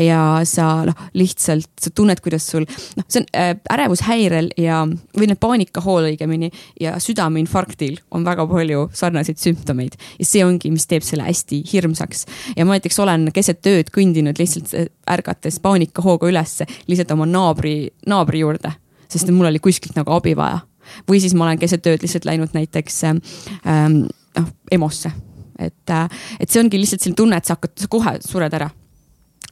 ja 0.00 0.20
sa 0.48 0.84
noh, 0.88 1.06
lihtsalt 1.16 1.68
sa 1.80 1.92
tunned, 1.94 2.20
kuidas 2.24 2.46
sul 2.50 2.66
noh, 2.66 3.06
see 3.08 3.22
on 3.22 3.28
äh, 3.36 3.52
ärevushäirel 3.72 4.50
ja, 4.60 4.82
või 5.16 5.30
need 5.30 5.40
paanikahool 5.42 6.10
õigemini 6.10 6.50
ja 6.80 6.96
südameinfarktil 7.02 7.98
on 8.14 8.26
väga 8.26 8.46
palju 8.50 8.86
sarnaseid 8.96 9.40
sümptomeid 9.42 9.98
ja 10.18 10.28
see 10.28 10.44
ongi, 10.46 10.70
mis 10.74 10.88
teeb 10.90 11.04
selle 11.06 11.26
hästi 11.26 11.62
hirmsaks. 11.72 12.26
ja 12.56 12.66
ma 12.66 12.76
näiteks 12.76 12.98
olen 13.02 13.30
keset 13.34 13.66
ööd 13.70 13.92
kõndinud 13.94 14.40
lihtsalt 14.40 14.74
äh, 14.76 14.88
ärgates 15.16 15.60
paanikahooga 15.64 16.30
ülesse 16.30 16.68
lihtsalt 16.86 17.14
oma 17.16 17.28
naabri, 17.28 17.76
naabri 18.06 18.42
juurde, 18.44 18.72
sest 19.12 19.30
mul 19.34 19.50
oli 19.50 19.62
kuskilt 19.62 19.96
nagu 19.98 20.14
abi 20.16 20.36
vaja. 20.36 20.62
või 21.08 21.20
siis 21.20 21.34
ma 21.34 21.48
olen 21.48 21.60
keset 21.62 21.86
ööd 21.86 22.04
lihtsalt 22.04 22.28
läinud 22.28 22.54
näiteks 22.56 23.04
ähm, 23.06 24.02
noh, 24.36 24.50
EMO-sse 24.72 25.12
et, 25.58 25.90
äh, 25.90 26.08
et 26.40 26.50
see 26.50 26.60
ongi 26.60 26.80
lihtsalt 26.80 27.02
selline 27.02 27.16
tunne, 27.18 27.38
et 27.38 27.48
sa 27.48 27.56
hakkad, 27.56 27.76
sa 27.80 27.88
kohe 27.90 28.18
sured 28.24 28.54
ära 28.56 28.68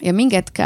ja 0.05 0.15
mingi 0.17 0.39
hetk 0.39 0.61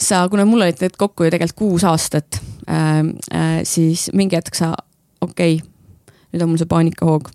sa, 0.00 0.24
kuna 0.32 0.46
mul 0.48 0.64
olid 0.64 0.80
need 0.80 0.96
kokku 1.00 1.26
ju 1.26 1.34
tegelikult 1.34 1.58
kuus 1.60 1.86
aastat 1.88 2.40
äh,, 2.68 3.00
äh, 3.34 3.60
siis 3.68 4.08
mingi 4.16 4.38
hetk 4.38 4.56
sa, 4.56 4.74
okei 5.20 5.58
okay,, 5.58 6.14
nüüd 6.30 6.44
on 6.44 6.52
mul 6.52 6.60
see 6.60 6.70
paanikahoog 6.70 7.30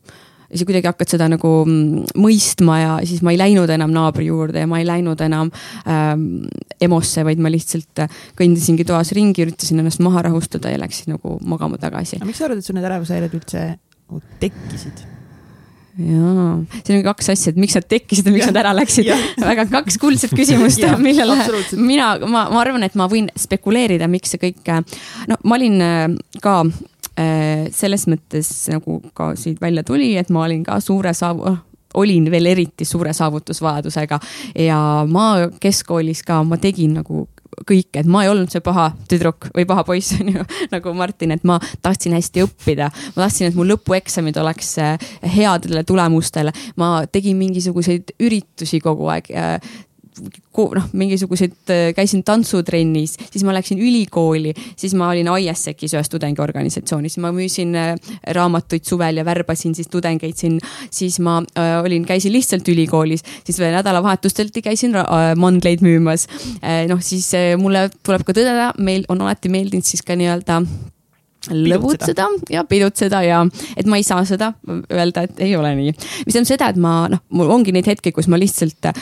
ja 0.50 0.60
sa 0.60 0.68
kuidagi 0.68 0.90
hakkad 0.90 1.12
seda 1.12 1.28
nagu 1.32 1.52
mm, 1.66 2.18
mõistma 2.22 2.78
ja 2.80 2.92
siis 3.08 3.24
ma 3.26 3.34
ei 3.34 3.40
läinud 3.42 3.72
enam 3.74 3.94
naabri 3.96 4.30
juurde 4.30 4.64
ja 4.64 4.70
ma 4.70 4.80
ei 4.82 4.88
läinud 4.88 5.22
enam 5.26 5.52
ähm, 5.90 6.46
EMO-sse, 6.82 7.26
vaid 7.28 7.42
ma 7.42 7.52
lihtsalt 7.52 8.06
kõndisingi 8.40 8.86
toas 8.88 9.12
ringi, 9.18 9.46
üritasin 9.46 9.82
ennast 9.84 10.04
maha 10.06 10.26
rahustada 10.30 10.72
ja 10.74 10.80
läksin 10.82 11.16
nagu 11.16 11.40
magama 11.46 11.82
tagasi. 11.82 12.22
aga 12.22 12.30
miks 12.30 12.42
sa 12.42 12.50
arvad, 12.50 12.62
et 12.62 12.70
sul 12.70 12.78
need 12.80 12.88
ärevushäired 12.88 13.36
üldse 13.36 13.68
tekkisid? 14.44 15.15
Jaa, 15.98 16.48
siin 16.82 17.00
on 17.00 17.04
kaks 17.06 17.30
asja, 17.34 17.54
et 17.54 17.60
miks 17.60 17.78
nad 17.78 17.86
tekkisid 17.90 18.28
ja 18.28 18.34
miks 18.34 18.46
ja. 18.46 18.52
nad 18.52 18.62
ära 18.64 18.74
läksid. 18.76 19.12
väga 19.52 19.68
kaks 19.72 20.00
kuldset 20.02 20.34
küsimust 20.36 20.84
millele 21.02 21.38
mina, 21.80 22.16
ma, 22.26 22.48
ma 22.52 22.64
arvan, 22.64 22.84
et 22.88 22.98
ma 23.00 23.08
võin 23.12 23.30
spekuleerida, 23.40 24.10
miks 24.12 24.36
see 24.36 24.42
kõik, 24.48 24.74
no 25.30 25.40
ma 25.44 25.60
olin 25.60 25.80
äh, 25.86 26.04
ka 26.44 26.58
äh, 26.66 27.68
selles 27.76 28.08
mõttes 28.12 28.52
nagu 28.74 29.00
ka 29.18 29.34
siit 29.40 29.62
välja 29.64 29.86
tuli, 29.88 30.14
et 30.20 30.34
ma 30.34 30.46
olin 30.48 30.66
ka 30.68 30.82
suure 30.84 31.16
saavu-, 31.16 31.56
olin 31.96 32.28
veel 32.32 32.52
eriti 32.52 32.86
suure 32.86 33.14
saavutusvajadusega 33.16 34.20
ja 34.66 34.80
ma 35.08 35.30
keskkoolis 35.62 36.26
ka, 36.28 36.42
ma 36.44 36.60
tegin 36.62 37.00
nagu 37.00 37.28
kõike, 37.68 38.02
et 38.02 38.10
ma 38.10 38.24
ei 38.26 38.32
olnud 38.32 38.52
see 38.52 38.64
paha 38.66 38.90
tüdruk 39.10 39.50
või 39.56 39.68
paha 39.70 39.86
poiss, 39.88 40.16
on 40.20 40.34
ju, 40.34 40.46
nagu 40.74 40.96
Martin, 40.98 41.36
et 41.36 41.46
ma 41.48 41.60
tahtsin 41.86 42.16
hästi 42.18 42.46
õppida. 42.46 42.92
ma 43.16 43.26
tahtsin, 43.26 43.50
et 43.50 43.58
mu 43.58 43.68
lõpueksamid 43.68 44.38
oleks 44.42 44.76
äh, 44.84 45.10
headele 45.38 45.86
tulemustele, 45.88 46.54
ma 46.82 46.92
tegin 47.12 47.38
mingisuguseid 47.40 48.16
üritusi 48.20 48.82
kogu 48.84 49.10
aeg 49.14 49.32
noh, 50.56 50.88
mingisuguseid, 50.94 51.56
äh, 51.70 51.90
käisin 51.98 52.24
tantsutrennis, 52.28 53.18
siis 53.32 53.44
ma 53.48 53.54
läksin 53.56 53.82
ülikooli, 53.82 54.54
siis 54.80 54.96
ma 54.98 55.10
olin 55.14 55.30
ISEC-is 55.36 55.96
ühes 55.98 56.12
tudengiorganisatsioonis, 56.14 57.18
ma 57.24 57.34
müüsin 57.36 57.76
äh, 57.80 57.94
raamatuid 58.36 58.88
suvel 58.88 59.22
ja 59.22 59.26
värbasin 59.28 59.76
siis 59.76 59.92
tudengeid 59.92 60.38
siin. 60.40 60.60
siis 60.92 61.20
ma 61.20 61.42
äh, 61.58 61.78
olin, 61.84 62.06
käisin 62.06 62.34
lihtsalt 62.34 62.68
ülikoolis, 62.72 63.24
siis 63.44 63.60
veel 63.60 63.76
nädalavahetustelt 63.76 64.56
käisin 64.64 64.96
äh, 64.96 65.36
mandleid 65.36 65.84
müümas 65.86 66.28
äh,. 66.64 66.86
noh, 66.90 67.02
siis 67.02 67.34
äh, 67.34 67.54
mulle 67.60 67.90
tuleb 68.04 68.26
ka 68.26 68.34
tõdeda, 68.34 68.74
meil 68.78 69.06
on 69.10 69.22
alati 69.22 69.52
meeldinud 69.52 69.86
siis 69.86 70.04
ka 70.06 70.16
nii-öelda 70.18 70.64
lõbutseda 71.52 72.28
ja 72.52 72.64
pidutseda 72.68 73.22
ja 73.26 73.42
et 73.78 73.88
ma 73.90 74.00
ei 74.00 74.06
saa 74.08 74.26
seda 74.28 74.52
öelda, 74.92 75.26
et 75.26 75.42
ei 75.46 75.56
ole 75.58 75.74
nii. 75.78 75.94
mis 76.26 76.34
tähendab 76.34 76.52
seda, 76.52 76.70
et 76.72 76.80
ma 76.82 76.96
noh, 77.12 77.24
mul 77.36 77.52
ongi 77.56 77.74
neid 77.76 77.88
hetki, 77.90 78.14
kus 78.16 78.30
ma 78.32 78.40
lihtsalt 78.42 78.90
äh, 78.92 78.96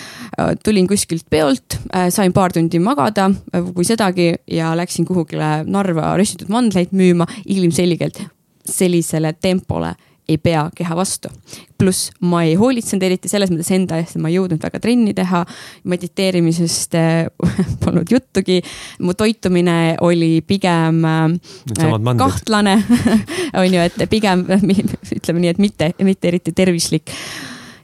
tulin 0.63 0.87
kuskilt 0.89 1.27
peolt 1.29 1.79
äh,, 1.93 2.09
sain 2.13 2.33
paar 2.33 2.53
tundi 2.55 2.81
magada 2.83 3.29
äh, 3.29 3.73
kui 3.73 3.87
sedagi 3.87 4.33
ja 4.51 4.73
läksin 4.77 5.07
kuhugile 5.09 5.63
Narva 5.67 6.13
röstitud 6.19 6.51
mandleid 6.53 6.93
müüma 6.95 7.27
ilmselgelt 7.45 8.21
sellisele 8.69 9.33
tempole 9.41 9.93
ei 10.29 10.37
pea 10.37 10.67
keha 10.75 10.95
vastu. 10.95 11.29
pluss 11.77 12.11
ma 12.23 12.43
ei 12.47 12.53
hoolitsenud 12.55 13.03
eriti 13.03 13.27
selles 13.27 13.51
mõttes 13.51 13.71
enda 13.75 13.97
eest, 13.99 14.15
et 14.15 14.21
ma 14.23 14.29
ei 14.31 14.37
jõudnud 14.37 14.61
väga 14.63 14.79
trenni 14.83 15.13
teha. 15.13 15.43
mediteerimisest 15.83 16.95
äh, 16.95 17.25
polnud 17.83 18.11
juttugi. 18.11 18.61
mu 19.01 19.13
toitumine 19.13 19.97
oli 20.01 20.41
pigem 20.47 21.03
äh, 21.05 22.15
kahtlane 22.17 22.77
on 23.59 23.67
ju, 23.67 23.81
et 23.81 23.99
pigem 24.09 24.45
ütleme 25.17 25.43
nii, 25.43 25.51
et 25.51 25.59
mitte, 25.59 25.91
mitte 26.03 26.31
eriti 26.31 26.55
tervislik. 26.55 27.11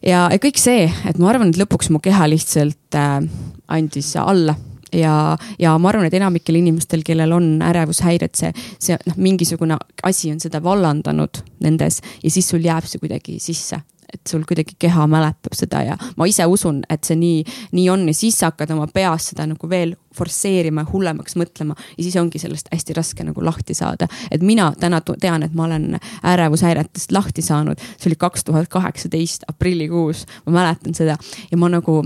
ja, 0.05 0.27
kõik 0.41 0.57
see, 0.61 0.87
et 1.09 1.19
ma 1.19 1.33
arvan, 1.33 1.51
et 1.51 1.59
lõpuks 1.59 1.91
mu 1.91 1.99
keha 2.03 2.29
lihtsalt 2.31 2.95
äh, 2.95 3.21
andis 3.67 4.15
alla 4.15 4.55
ja, 4.93 5.37
ja 5.59 5.77
ma 5.77 5.91
arvan, 5.91 6.07
et 6.09 6.17
enamikel 6.17 6.59
inimestel, 6.59 7.03
kellel 7.05 7.33
on 7.35 7.51
ärevushäired, 7.65 8.35
see, 8.37 8.51
see 8.81 8.97
noh, 9.07 9.19
mingisugune 9.19 9.77
asi 10.03 10.31
on 10.33 10.41
seda 10.41 10.63
vallandanud 10.63 11.43
nendes 11.63 12.01
ja 12.23 12.31
siis 12.31 12.49
sul 12.49 12.65
jääb 12.65 12.87
see 12.89 13.01
kuidagi 13.01 13.39
sisse. 13.43 13.81
Et 14.09 14.25
sul 14.25 14.41
kuidagi 14.41 14.73
keha 14.81 15.03
mäletab 15.05 15.53
seda 15.53 15.83
ja 15.85 15.95
ma 16.17 16.25
ise 16.25 16.47
usun, 16.49 16.79
et 16.89 17.05
see 17.05 17.13
nii, 17.19 17.43
nii 17.77 17.83
on 17.93 18.07
ja 18.09 18.15
siis 18.17 18.39
sa 18.41 18.47
hakkad 18.49 18.71
oma 18.73 18.87
peas 18.89 19.27
seda 19.29 19.45
nagu 19.45 19.69
veel 19.69 19.91
forsseerima, 20.17 20.81
hullemaks 20.89 21.37
mõtlema 21.37 21.75
ja 21.91 22.01
siis 22.01 22.17
ongi 22.17 22.41
sellest 22.41 22.71
hästi 22.73 22.95
raske 22.97 23.27
nagu 23.27 23.43
lahti 23.45 23.75
saada. 23.77 24.07
et 24.31 24.41
mina 24.41 24.71
täna 24.79 25.03
tean, 25.05 25.45
et 25.45 25.53
ma 25.53 25.67
olen 25.67 25.99
ärevushäiretest 26.25 27.13
lahti 27.13 27.45
saanud, 27.45 27.77
see 27.99 28.09
oli 28.09 28.17
kaks 28.17 28.49
tuhat 28.49 28.73
kaheksateist 28.73 29.45
aprillikuus, 29.47 30.25
ma 30.47 30.57
mäletan 30.57 30.97
seda. 30.97 31.17
Ja 31.51 31.57
ma 31.61 31.69
nagu 31.69 32.01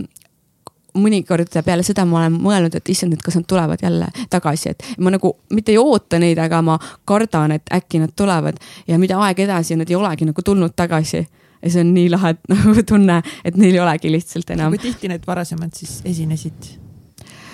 mõnikord 1.00 1.54
peale 1.66 1.84
seda 1.86 2.06
ma 2.06 2.22
olen 2.22 2.36
mõelnud, 2.42 2.76
et 2.78 2.90
issand, 2.94 3.16
et 3.16 3.24
kas 3.24 3.38
nad 3.40 3.48
tulevad 3.50 3.82
jälle 3.84 4.10
tagasi, 4.30 4.74
et 4.74 4.86
ma 5.04 5.14
nagu 5.14 5.34
mitte 5.54 5.74
ei 5.74 5.80
oota 5.82 6.20
neid, 6.22 6.40
aga 6.42 6.62
ma 6.66 6.78
kardan, 7.06 7.56
et 7.58 7.74
äkki 7.74 8.02
nad 8.04 8.14
tulevad 8.16 8.60
ja 8.88 9.00
mida 9.02 9.20
aeg 9.26 9.44
edasi, 9.46 9.78
nad 9.80 9.90
ei 9.90 9.98
olegi 10.00 10.28
nagu 10.30 10.46
tulnud 10.46 10.76
tagasi. 10.76 11.26
ja 11.64 11.72
see 11.72 11.82
on 11.82 11.94
nii 11.96 12.10
lahe 12.12 12.36
nagu 12.54 12.84
tunne, 12.88 13.22
et 13.46 13.58
neil 13.58 13.74
ei 13.74 13.84
olegi 13.84 14.12
lihtsalt 14.12 14.50
enam. 14.56 14.72
kui 14.74 14.84
tihti 14.90 15.12
need 15.12 15.28
varasemad 15.28 15.74
siis 15.74 16.02
esinesid? 16.06 16.74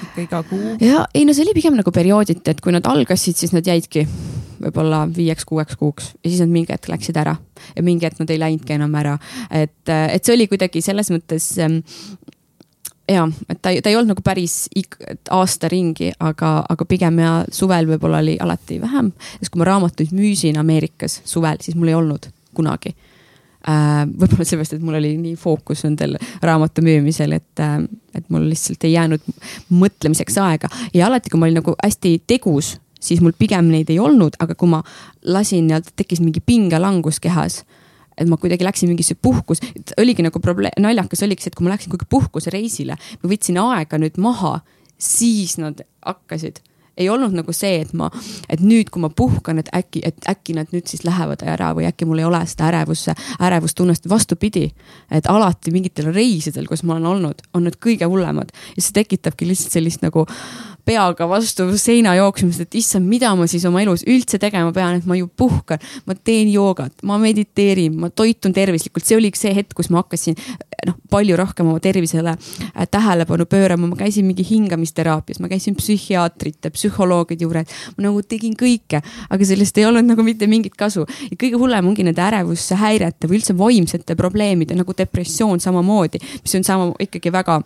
ikka 0.04 0.22
iga 0.22 0.44
kuu? 0.44 0.76
ja 0.82 1.06
ei 1.14 1.26
no 1.26 1.34
see 1.34 1.46
oli 1.48 1.56
pigem 1.58 1.80
nagu 1.80 1.92
periooditi, 1.92 2.44
et 2.52 2.62
kui 2.62 2.76
nad 2.76 2.88
algasid, 2.90 3.38
siis 3.40 3.56
nad 3.56 3.68
jäidki 3.68 4.08
võib-olla 4.60 5.06
viieks-kuueks 5.16 5.78
kuuks 5.80 6.14
ja 6.20 6.30
siis 6.30 6.42
nad 6.44 6.52
mingi 6.52 6.74
hetk 6.74 6.90
läksid 6.92 7.18
ära 7.20 7.36
ja 7.76 7.84
mingi 7.86 8.08
hetk 8.08 8.20
nad 8.20 8.32
ei 8.34 8.40
läinudki 8.42 8.76
enam 8.76 8.96
ära. 9.00 9.18
et, 9.52 9.88
et 9.88 10.24
see 10.24 10.36
oli 10.36 10.50
kuidagi 10.52 10.82
selles 10.84 11.12
mõttes 11.14 11.54
ja, 13.10 13.28
et 13.50 13.62
ta, 13.62 13.72
ta 13.84 13.92
ei 13.92 13.98
olnud 13.98 14.14
nagu 14.14 14.24
päris 14.26 14.68
aasta 15.34 15.70
ringi, 15.72 16.12
aga, 16.20 16.60
aga 16.70 16.88
pigem 16.90 17.22
ja 17.24 17.36
suvel 17.54 17.88
võib-olla 17.90 18.22
oli 18.24 18.38
alati 18.42 18.80
vähem. 18.82 19.12
sest 19.40 19.54
kui 19.54 19.62
ma 19.62 19.70
raamatuid 19.70 20.14
müüsin 20.16 20.60
Ameerikas 20.62 21.22
suvel, 21.26 21.60
siis 21.64 21.78
mul 21.80 21.92
ei 21.92 21.98
olnud 21.98 22.30
kunagi 22.56 22.94
äh,. 23.68 24.04
võib-olla 24.06 24.46
seepärast, 24.46 24.78
et 24.78 24.86
mul 24.86 25.00
oli 25.00 25.16
nii 25.22 25.36
fookus 25.40 25.84
nendel 25.88 26.18
raamatu 26.46 26.84
müümisel, 26.86 27.38
et 27.40 27.64
äh,, 27.64 27.80
et 28.16 28.30
mul 28.30 28.48
lihtsalt 28.50 28.86
ei 28.88 28.96
jäänud 28.96 29.26
mõtlemiseks 29.70 30.40
aega 30.44 30.70
ja 30.94 31.08
alati, 31.08 31.32
kui 31.32 31.42
ma 31.42 31.50
olin 31.50 31.62
nagu 31.62 31.76
hästi 31.84 32.16
tegus, 32.28 32.78
siis 33.00 33.24
mul 33.26 33.36
pigem 33.38 33.72
neid 33.74 33.90
ei 33.90 34.00
olnud, 34.00 34.38
aga 34.40 34.56
kui 34.56 34.70
ma 34.72 34.84
lasin 35.26 35.68
nii-öelda, 35.68 35.96
tekkis 35.96 36.24
mingi 36.24 36.44
pingelangus 36.46 37.22
kehas 37.24 37.64
et 38.20 38.30
ma 38.30 38.38
kuidagi 38.38 38.68
läksin 38.68 38.92
mingisse 38.92 39.16
puhkus, 39.16 39.64
oligi 39.98 40.26
nagu 40.26 40.42
probleem, 40.44 40.76
naljakas 40.80 41.24
oligi 41.28 41.46
see, 41.46 41.54
et 41.54 41.60
kui 41.60 41.68
ma 41.68 41.74
läksin 41.76 41.94
kuhugi 41.94 42.10
puhkusereisile, 42.12 42.98
ma 43.24 43.32
võtsin 43.32 43.62
aega 43.64 44.02
nüüd 44.02 44.20
maha, 44.22 44.60
siis 45.00 45.58
nad 45.62 45.82
hakkasid 46.06 46.60
ei 47.00 47.10
olnud 47.10 47.34
nagu 47.34 47.54
see, 47.56 47.80
et 47.84 47.92
ma, 47.98 48.10
et 48.52 48.62
nüüd, 48.64 48.90
kui 48.92 49.02
ma 49.02 49.10
puhkan, 49.10 49.62
et 49.62 49.70
äkki, 49.76 50.02
et 50.06 50.28
äkki 50.30 50.56
nad 50.58 50.72
nüüd 50.76 50.90
siis 50.92 51.06
lähevad 51.08 51.46
ära 51.48 51.72
või 51.78 51.88
äkki 51.88 52.08
mul 52.08 52.20
ei 52.20 52.28
ole 52.28 52.42
seda 52.50 52.68
ärevusse, 52.74 53.16
ärevustunnet, 53.40 54.10
vastupidi. 54.12 54.68
et 55.12 55.30
alati 55.32 55.72
mingitel 55.72 56.12
reisidel, 56.14 56.68
kus 56.68 56.84
ma 56.84 56.98
olen 56.98 57.08
olnud, 57.14 57.46
on 57.54 57.64
need 57.68 57.80
kõige 57.80 58.10
hullemad 58.10 58.52
ja 58.76 58.84
see 58.84 58.98
tekitabki 59.00 59.48
lihtsalt 59.48 59.80
sellist 59.80 60.04
nagu 60.04 60.26
peaga 60.86 61.28
vastu 61.30 61.68
seina 61.78 62.16
jooksmist, 62.18 62.64
et 62.66 62.80
issand, 62.80 63.08
mida 63.10 63.32
ma 63.38 63.48
siis 63.50 63.66
oma 63.70 63.82
elus 63.84 64.06
üldse 64.10 64.40
tegema 64.42 64.74
pean, 64.76 65.00
et 65.00 65.08
ma 65.10 65.18
ju 65.18 65.28
puhkan, 65.28 65.82
ma 66.06 66.16
teen 66.16 66.52
joogat, 66.54 66.94
ma 67.08 67.20
mediteerin, 67.22 67.96
ma 68.00 68.10
toitun 68.10 68.56
tervislikult, 68.56 69.06
see 69.06 69.18
oligi 69.20 69.44
see 69.44 69.54
hetk, 69.56 69.76
kus 69.78 69.92
ma 69.94 70.04
hakkasin 70.04 70.38
noh, 70.88 70.96
palju 71.12 71.38
rohkem 71.40 71.68
oma 71.70 71.80
tervisele 71.84 72.34
äh, 72.34 72.88
tähelepanu 72.92 73.46
pöörama, 73.50 73.88
ma 73.88 73.96
käisin 74.00 74.28
mingi 74.28 74.46
hingamisteraapias, 74.50 75.40
ma 75.44 75.50
käisin 75.52 75.76
psühhiaatrite, 75.80 76.72
psühholoogide 76.76 77.48
juures, 77.48 77.80
ma 77.98 78.08
nagu 78.08 78.24
tegin 78.24 78.56
kõike, 78.60 79.02
aga 79.30 79.50
sellest 79.50 79.78
ei 79.80 79.88
olnud 79.90 80.08
nagu 80.08 80.26
mitte 80.26 80.48
mingit 80.48 80.78
kasu. 80.80 81.06
ja 81.32 81.40
kõige 81.40 81.60
hullem 81.60 81.92
ongi 81.92 82.06
nende 82.08 82.24
ärevushäirete 82.24 83.30
või 83.30 83.42
üldse 83.42 83.58
vaimsete 83.58 84.16
probleemide 84.20 84.78
nagu 84.78 84.96
depressioon 84.98 85.60
samamoodi, 85.60 86.22
mis 86.44 86.56
on 86.56 86.64
sama 86.68 86.94
ikkagi 87.00 87.32
väga 87.34 87.60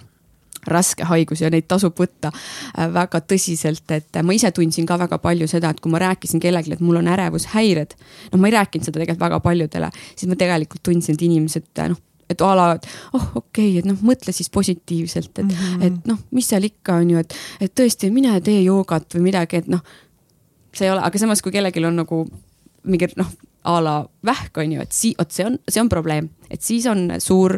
raske 0.67 1.07
haigus 1.09 1.41
ja 1.41 1.51
neid 1.53 1.67
tasub 1.67 1.97
võtta 1.99 2.31
äh, 2.33 2.87
väga 2.93 3.23
tõsiselt, 3.27 3.85
et 3.91 4.21
ma 4.23 4.35
ise 4.35 4.51
tundsin 4.51 4.87
ka 4.89 4.97
väga 4.99 5.19
palju 5.23 5.47
seda, 5.51 5.73
et 5.73 5.83
kui 5.83 5.91
ma 5.91 6.01
rääkisin 6.03 6.43
kellelegi, 6.43 6.73
et 6.73 6.83
mul 6.83 7.01
on 7.01 7.11
ärevushäired. 7.13 7.97
noh, 8.31 8.39
ma 8.39 8.49
ei 8.49 8.57
rääkinud 8.57 8.87
seda 8.87 8.99
tegelikult 8.99 9.27
väga 9.27 9.39
paljudele, 9.43 9.91
siis 10.15 10.29
ma 10.29 10.39
tegelikult 10.39 10.83
tundsin, 10.83 11.19
et 11.19 11.29
inimesed 11.29 11.85
noh 11.89 12.01
et 12.33 12.41
a 12.41 12.53
la, 12.55 12.67
et 12.77 12.87
oh 13.13 13.25
okei 13.35 13.69
okay,, 13.69 13.79
et 13.81 13.87
noh, 13.87 13.99
mõtle 14.05 14.33
siis 14.35 14.49
positiivselt, 14.53 15.31
et 15.37 15.45
mm, 15.45 15.49
-hmm. 15.51 15.85
et 15.85 16.07
noh, 16.09 16.19
mis 16.31 16.47
seal 16.49 16.63
ikka 16.63 16.95
on 17.01 17.11
ju, 17.13 17.23
et, 17.23 17.35
et 17.61 17.73
tõesti, 17.79 18.09
mine 18.11 18.33
tee 18.41 18.61
joogat 18.63 19.15
või 19.15 19.29
midagi, 19.29 19.61
et 19.63 19.67
noh. 19.71 19.83
see 20.73 20.87
ei 20.87 20.93
ole, 20.93 21.03
aga 21.05 21.19
samas, 21.19 21.41
kui 21.41 21.51
kellelgi 21.51 21.83
on 21.85 21.99
nagu 22.01 22.23
mingi 22.83 23.11
noh, 23.19 23.29
a 23.63 23.79
la 23.83 23.95
vähk 24.25 24.57
on 24.57 24.71
ju, 24.71 24.81
et 24.83 24.91
sii-, 24.95 25.15
vot 25.19 25.31
see 25.31 25.45
on, 25.47 25.57
see 25.69 25.81
on 25.81 25.89
probleem, 25.91 26.29
et 26.51 26.61
siis 26.63 26.85
on 26.89 27.05
suur. 27.23 27.55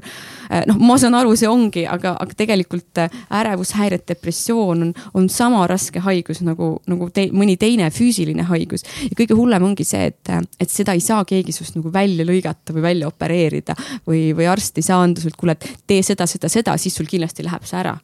Eh, 0.50 0.64
noh, 0.70 0.80
ma 0.82 0.98
saan 1.02 1.18
aru, 1.18 1.36
see 1.38 1.50
ongi, 1.50 1.86
aga, 1.90 2.16
aga 2.22 2.38
tegelikult 2.38 3.02
eh, 3.04 3.20
ärevushäired, 3.40 4.06
depressioon 4.10 4.88
on, 4.88 4.94
on 5.18 5.30
sama 5.34 5.66
raske 5.70 6.02
haigus 6.06 6.42
nagu, 6.46 6.76
nagu 6.90 7.10
te, 7.14 7.28
mõni 7.34 7.58
teine 7.62 7.90
füüsiline 7.94 8.48
haigus. 8.50 8.86
ja 9.10 9.14
kõige 9.18 9.38
hullem 9.38 9.70
ongi 9.72 9.86
see, 9.88 10.10
et, 10.14 10.34
et 10.60 10.72
seda 10.72 10.96
ei 10.96 11.04
saa 11.04 11.26
keegi 11.28 11.54
sinust 11.56 11.78
nagu 11.80 11.94
välja 11.94 12.26
lõigata 12.28 12.76
või 12.76 12.88
välja 12.90 13.12
opereerida 13.12 13.78
või, 14.08 14.28
või 14.38 14.50
arst 14.50 14.78
ei 14.82 14.86
saa 14.86 15.02
anda 15.04 15.22
sult, 15.22 15.38
kuule, 15.40 15.58
et 15.58 15.86
tee 15.88 16.02
seda, 16.06 16.28
seda, 16.30 16.52
seda, 16.52 16.78
siis 16.82 16.98
sul 16.98 17.10
kindlasti 17.10 17.46
läheb 17.46 17.66
see 17.66 17.82
ära 17.82 17.98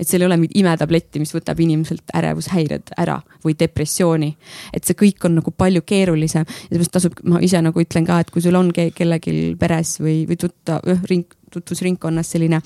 et 0.00 0.08
seal 0.08 0.24
ei 0.24 0.28
ole 0.30 0.38
mingit 0.40 0.56
imetabletti, 0.60 1.20
mis 1.20 1.32
võtab 1.34 1.60
inimeselt 1.60 2.14
ärevushäired 2.16 2.94
ära 3.00 3.18
või 3.44 3.56
depressiooni. 3.58 4.30
et 4.72 4.84
see 4.84 4.96
kõik 4.96 5.26
on 5.28 5.36
nagu 5.40 5.52
palju 5.52 5.82
keerulisem 5.86 6.46
ja 6.46 6.68
seepärast 6.70 6.94
tasub, 6.96 7.20
ma 7.28 7.42
ise 7.44 7.60
nagu 7.62 7.82
ütlen 7.82 8.06
ka, 8.08 8.20
et 8.20 8.32
kui 8.32 8.42
sul 8.42 8.56
on 8.56 8.72
kellelgi 8.72 9.54
peres 9.60 9.98
või, 10.00 10.24
või 10.28 10.40
tutta, 10.40 10.80
ring, 11.10 11.28
tutvusringkonnas 11.52 12.32
selline 12.32 12.60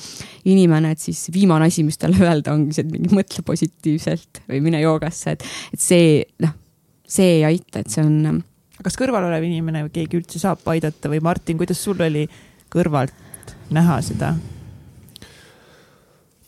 inimene, 0.50 0.94
et 0.94 1.02
siis 1.02 1.26
viimane 1.34 1.68
asi, 1.70 1.84
mis 1.86 1.98
talle 1.98 2.20
öelda 2.22 2.54
ongi 2.54 2.76
see, 2.76 2.86
et 2.86 2.92
mingi 2.92 3.14
mõtle 3.16 3.44
positiivselt 3.46 4.44
või 4.48 4.62
mine 4.64 4.82
joogasse, 4.84 5.36
et, 5.36 5.46
et 5.74 5.82
see 5.82 6.08
noh, 6.44 6.54
see 7.08 7.38
ei 7.40 7.46
aita, 7.50 7.82
et 7.82 7.92
see 7.92 8.04
on. 8.04 8.42
kas 8.84 8.98
kõrval 9.00 9.28
olev 9.30 9.46
inimene 9.46 9.86
või 9.86 9.94
keegi 9.98 10.20
üldse 10.20 10.42
saab 10.42 10.64
aidata 10.74 11.12
või 11.12 11.22
Martin, 11.24 11.60
kuidas 11.60 11.82
sul 11.82 12.00
oli 12.04 12.28
kõrvalt 12.72 13.54
näha 13.74 14.00
seda? 14.04 14.34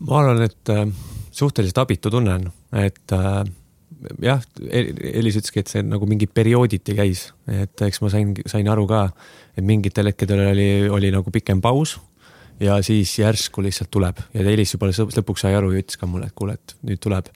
Ma 0.01 0.20
arvan, 0.20 0.42
et 0.47 0.72
äh, 0.72 0.84
suhteliselt 1.32 1.78
abitu 1.84 2.12
tunne 2.12 2.34
on, 2.36 2.51
et 2.76 3.14
äh, 3.16 3.44
jah, 4.22 4.42
Elis 4.68 5.38
ütleski, 5.40 5.62
et 5.62 5.72
see 5.72 5.84
nagu 5.86 6.09
mingi 6.09 6.28
periooditi 6.28 6.97
käis, 6.99 7.30
et 7.49 7.86
eks 7.86 8.03
ma 8.05 8.12
sain, 8.12 8.34
sain 8.49 8.68
aru 8.72 8.86
ka, 8.90 9.07
et 9.57 9.64
mingitel 9.64 10.11
hetkedel 10.11 10.44
oli, 10.51 10.68
oli 10.92 11.12
nagu 11.14 11.32
pikem 11.32 11.62
paus 11.64 11.97
ja 12.61 12.78
siis 12.82 13.18
järsku 13.18 13.62
lihtsalt 13.64 13.90
tuleb 13.92 14.20
ja 14.34 14.44
Elis 14.50 14.72
juba 14.74 14.88
lõpuks 14.88 15.44
sai 15.44 15.57
aru 15.59 15.72
ja 15.74 15.82
ütles 15.82 15.98
ka 16.00 16.09
mulle, 16.09 16.30
et 16.30 16.36
kuule, 16.38 16.57
et 16.57 16.74
nüüd 16.86 17.00
tuleb 17.02 17.28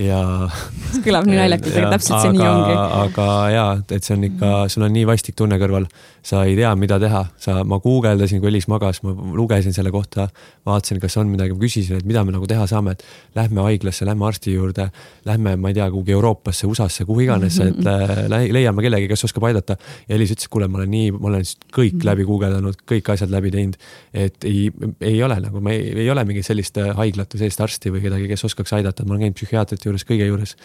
ja. 0.00 0.20
see 0.94 1.02
kõlab 1.04 1.28
nii 1.28 1.38
naljakalt, 1.38 1.76
aga 1.80 1.92
täpselt 1.96 2.22
see 2.22 2.32
nii 2.36 2.48
ongi. 2.48 2.76
aga 3.02 3.28
ja, 3.52 3.66
et 3.84 4.06
see 4.06 4.16
on 4.16 4.26
ikka, 4.30 4.52
sul 4.72 4.86
on 4.88 4.94
nii 4.96 5.06
vastik 5.08 5.36
tunne 5.38 5.58
kõrval, 5.60 5.88
sa 6.24 6.44
ei 6.48 6.56
tea, 6.56 6.70
mida 6.80 6.96
teha, 7.02 7.26
sa, 7.40 7.58
ma 7.68 7.78
guugeldasin, 7.84 8.40
kui 8.40 8.48
Elis 8.48 8.66
magas, 8.72 9.02
ma 9.04 9.12
lugesin 9.36 9.76
selle 9.76 9.92
kohta, 9.92 10.28
vaatasin, 10.64 11.00
kas 11.02 11.18
on 11.20 11.28
midagi, 11.28 11.52
ma 11.52 11.60
küsisin, 11.60 12.00
et 12.00 12.08
mida 12.08 12.24
me 12.24 12.32
nagu 12.32 12.48
teha 12.48 12.64
saame, 12.70 12.94
et 12.96 13.04
lähme 13.36 13.66
haiglasse, 13.66 14.06
lähme 14.08 14.24
arsti 14.30 14.54
juurde, 14.54 14.88
lähme, 15.28 15.56
ma 15.60 15.72
ei 15.72 15.76
tea, 15.76 15.90
kuhugi 15.92 16.16
Euroopasse, 16.16 16.68
USA-sse, 16.70 17.04
kuhu 17.08 17.26
iganes, 17.26 17.58
et 17.60 17.90
äh, 17.90 18.24
leiame 18.30 18.86
kellegi, 18.86 19.10
kes 19.12 19.26
oskab 19.28 19.50
aidata. 19.50 19.76
ja 20.08 20.16
Elis 20.16 20.32
ütles, 20.32 20.48
et 20.48 20.54
kuule, 20.56 20.70
ma 20.72 20.80
olen 20.80 20.92
nii, 20.94 21.12
ma 21.18 21.28
olen 21.34 21.44
kõik 21.68 21.98
mhm. 21.98 22.06
läbi 22.08 22.28
guugeldanud, 22.30 22.80
kõik 22.88 23.12
asjad 23.12 23.32
läbi 23.34 23.52
teinud, 23.52 23.76
et 24.16 24.48
ei, 24.48 24.53
ei 25.00 25.20
ole 25.24 25.38
nagu, 25.42 25.60
ma 25.64 25.74
ei, 25.74 25.92
ei 26.04 26.10
ole 26.12 26.24
mingit 26.28 26.46
sellist 26.46 26.78
haiglat 26.98 27.34
või 27.34 27.44
sellist 27.44 27.62
arsti 27.64 27.92
või 27.94 28.02
kedagi, 28.04 28.28
kes 28.30 28.46
oskaks 28.48 28.74
aidata, 28.78 29.06
ma 29.06 29.14
olen 29.14 29.26
käinud 29.26 29.38
psühhiaatrite 29.38 29.88
juures, 29.88 30.06
kõige 30.08 30.28
juures. 30.28 30.56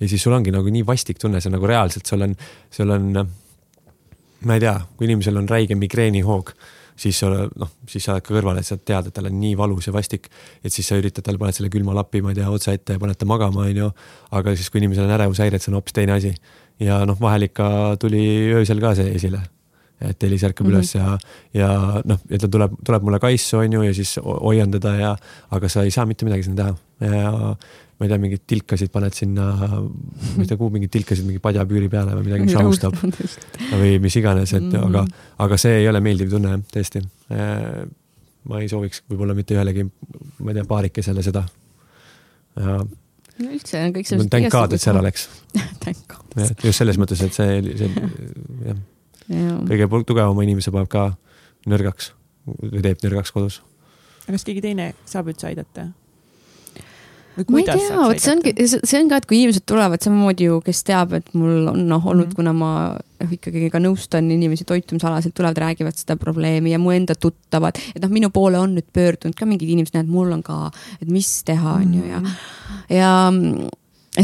ja 0.00 0.08
siis 0.08 0.24
sul 0.24 0.36
ongi 0.36 0.54
nagu 0.54 0.72
nii 0.72 0.86
vastik 0.86 1.20
tunne, 1.22 1.42
see 1.44 1.52
nagu 1.52 1.68
reaalselt, 1.68 2.06
sul 2.08 2.26
on, 2.26 2.34
sul 2.74 2.94
on, 2.94 3.12
ma 4.48 4.58
ei 4.58 4.64
tea, 4.64 4.74
kui 4.96 5.08
inimesel 5.10 5.40
on 5.40 5.48
räige 5.50 5.78
migreenihoog 5.78 6.54
siis 6.98 7.18
sa 7.22 7.28
noh, 7.30 7.70
siis 7.86 8.04
sa 8.04 8.16
oled 8.16 8.24
ka 8.26 8.34
kõrval, 8.34 8.58
et 8.58 8.66
sa 8.66 8.74
tead, 8.76 9.10
et 9.10 9.14
tal 9.14 9.28
on 9.30 9.36
nii 9.38 9.52
valus 9.58 9.86
ja 9.86 9.92
vastik. 9.94 10.26
et 10.64 10.74
siis 10.74 10.86
sa 10.88 10.98
üritad 10.98 11.22
talle, 11.22 11.38
paned 11.38 11.54
selle 11.54 11.70
külma 11.70 11.94
lapi, 11.94 12.22
ma 12.22 12.32
ei 12.34 12.40
tea, 12.40 12.48
otsa 12.50 12.74
ette 12.74 12.96
ja 12.96 13.02
paned 13.02 13.18
ta 13.18 13.28
magama, 13.28 13.68
onju. 13.68 13.92
aga 14.34 14.56
siis, 14.56 14.70
kui 14.70 14.82
inimesel 14.82 15.06
on 15.06 15.14
ärevushäired, 15.14 15.62
see 15.62 15.70
on 15.70 15.78
hoopis 15.78 15.94
teine 15.94 16.16
asi. 16.16 16.34
ja 16.82 17.04
noh, 17.06 17.20
vahel 17.20 17.46
ikka 17.46 17.96
tuli 18.02 18.24
öösel 18.58 18.82
ka 18.82 18.96
see 18.98 19.14
esile 19.14 19.44
et 20.00 20.22
Elis 20.22 20.44
ärkab 20.46 20.66
mm 20.66 20.72
-hmm. 20.72 20.78
üles 20.78 20.94
ja, 20.94 21.18
ja 21.54 22.02
noh, 22.04 22.20
ja 22.30 22.38
ta 22.38 22.48
tuleb, 22.48 22.78
tuleb 22.84 23.02
mulle 23.02 23.18
kaisu, 23.18 23.58
on 23.58 23.72
ju, 23.72 23.82
ja 23.82 23.94
siis 23.94 24.18
hoian 24.22 24.70
teda 24.70 24.94
ja, 24.94 25.16
aga 25.50 25.68
sa 25.68 25.82
ei 25.82 25.90
saa 25.90 26.06
mitte 26.06 26.24
midagi 26.24 26.42
sinna 26.42 26.74
teha. 27.00 27.10
ja 27.12 27.32
ma 27.98 28.06
ei 28.06 28.08
tea, 28.08 28.18
mingeid 28.18 28.42
tilkasid 28.46 28.90
paned 28.94 29.14
sinna, 29.14 29.44
ma 29.58 30.42
ei 30.42 30.46
tea, 30.46 30.56
kuhu 30.56 30.70
mingeid 30.70 30.92
tilkasid 30.94 31.26
mingi 31.26 31.42
padjapüüri 31.42 31.88
peale 31.90 32.14
või 32.14 32.28
midagi, 32.28 32.44
mis 32.46 32.54
rahustab. 32.54 32.94
või 33.80 33.96
mis 33.98 34.16
iganes, 34.16 34.52
et 34.54 34.62
mm 34.62 34.70
-hmm. 34.70 34.86
aga, 34.86 35.06
aga 35.38 35.56
see 35.58 35.80
ei 35.80 35.88
ole 35.88 36.00
meeldiv 36.00 36.30
tunne 36.30 36.48
jah, 36.54 36.62
tõesti. 36.76 37.02
ma 38.48 38.60
ei 38.60 38.68
sooviks 38.68 39.02
võib-olla 39.10 39.34
mitte 39.34 39.54
ühelegi, 39.54 39.84
ma 40.38 40.50
ei 40.50 40.54
tea, 40.54 40.64
paarikesele 40.64 41.22
seda. 41.22 41.42
no 42.54 42.78
üldse 43.50 43.82
on 43.82 43.92
kõik 43.92 44.06
sellised. 44.06 44.30
tänk 44.30 44.50
ka, 44.50 44.64
et 44.64 44.80
see 44.80 44.92
ära 44.92 45.02
läks. 45.02 45.28
just 46.68 46.78
selles 46.78 46.98
mõttes, 46.98 47.22
et 47.22 47.34
see, 47.34 47.62
see 47.82 47.90
jah 48.68 48.78
kõige 49.28 49.88
tugevama 50.08 50.44
inimese 50.46 50.72
paneb 50.74 50.90
ka 50.92 51.10
nõrgaks 51.68 52.12
või 52.48 52.82
teeb 52.84 53.02
nõrgaks 53.04 53.32
kodus. 53.34 53.62
aga 54.24 54.36
kas 54.36 54.46
keegi 54.48 54.64
teine 54.64 54.92
saab 55.08 55.32
üldse 55.32 55.50
aidata? 55.50 55.90
ma 57.46 57.60
ei 57.60 57.66
tea, 57.68 57.94
vot 57.94 58.18
see 58.18 58.32
ongi, 58.34 58.52
see 58.66 58.98
on 58.98 59.10
ka, 59.10 59.20
et 59.20 59.26
kui 59.30 59.38
inimesed 59.38 59.62
tulevad 59.68 60.02
samamoodi 60.02 60.48
ju, 60.48 60.58
kes 60.64 60.80
teab, 60.88 61.14
et 61.20 61.28
mul 61.38 61.68
on 61.70 61.84
noh 61.86 62.02
olnud 62.02 62.26
mm, 62.26 62.30
-hmm. 62.32 62.34
kuna 62.34 62.52
ma 62.56 62.70
noh, 62.96 63.34
ikkagi 63.36 63.70
ka 63.70 63.78
nõustan 63.82 64.30
inimesi 64.34 64.66
toitumisalaselt, 64.66 65.34
tulevad, 65.38 65.60
räägivad 65.62 65.94
seda 65.98 66.16
probleemi 66.18 66.72
ja 66.72 66.80
mu 66.82 66.90
enda 66.90 67.14
tuttavad, 67.14 67.78
et 67.94 68.02
noh, 68.02 68.10
minu 68.10 68.30
poole 68.34 68.58
on 68.58 68.74
nüüd 68.74 68.88
pöördunud 68.92 69.38
ka 69.38 69.46
mingid 69.46 69.70
inimesed, 69.70 69.94
näed, 69.94 70.10
mul 70.10 70.32
on 70.34 70.42
ka, 70.42 70.70
et 71.02 71.08
mis 71.08 71.30
teha, 71.44 71.78
on 71.78 71.94
ju, 71.94 72.06
ja, 72.08 72.20
mhm. 72.20 72.32
ja 72.90 73.12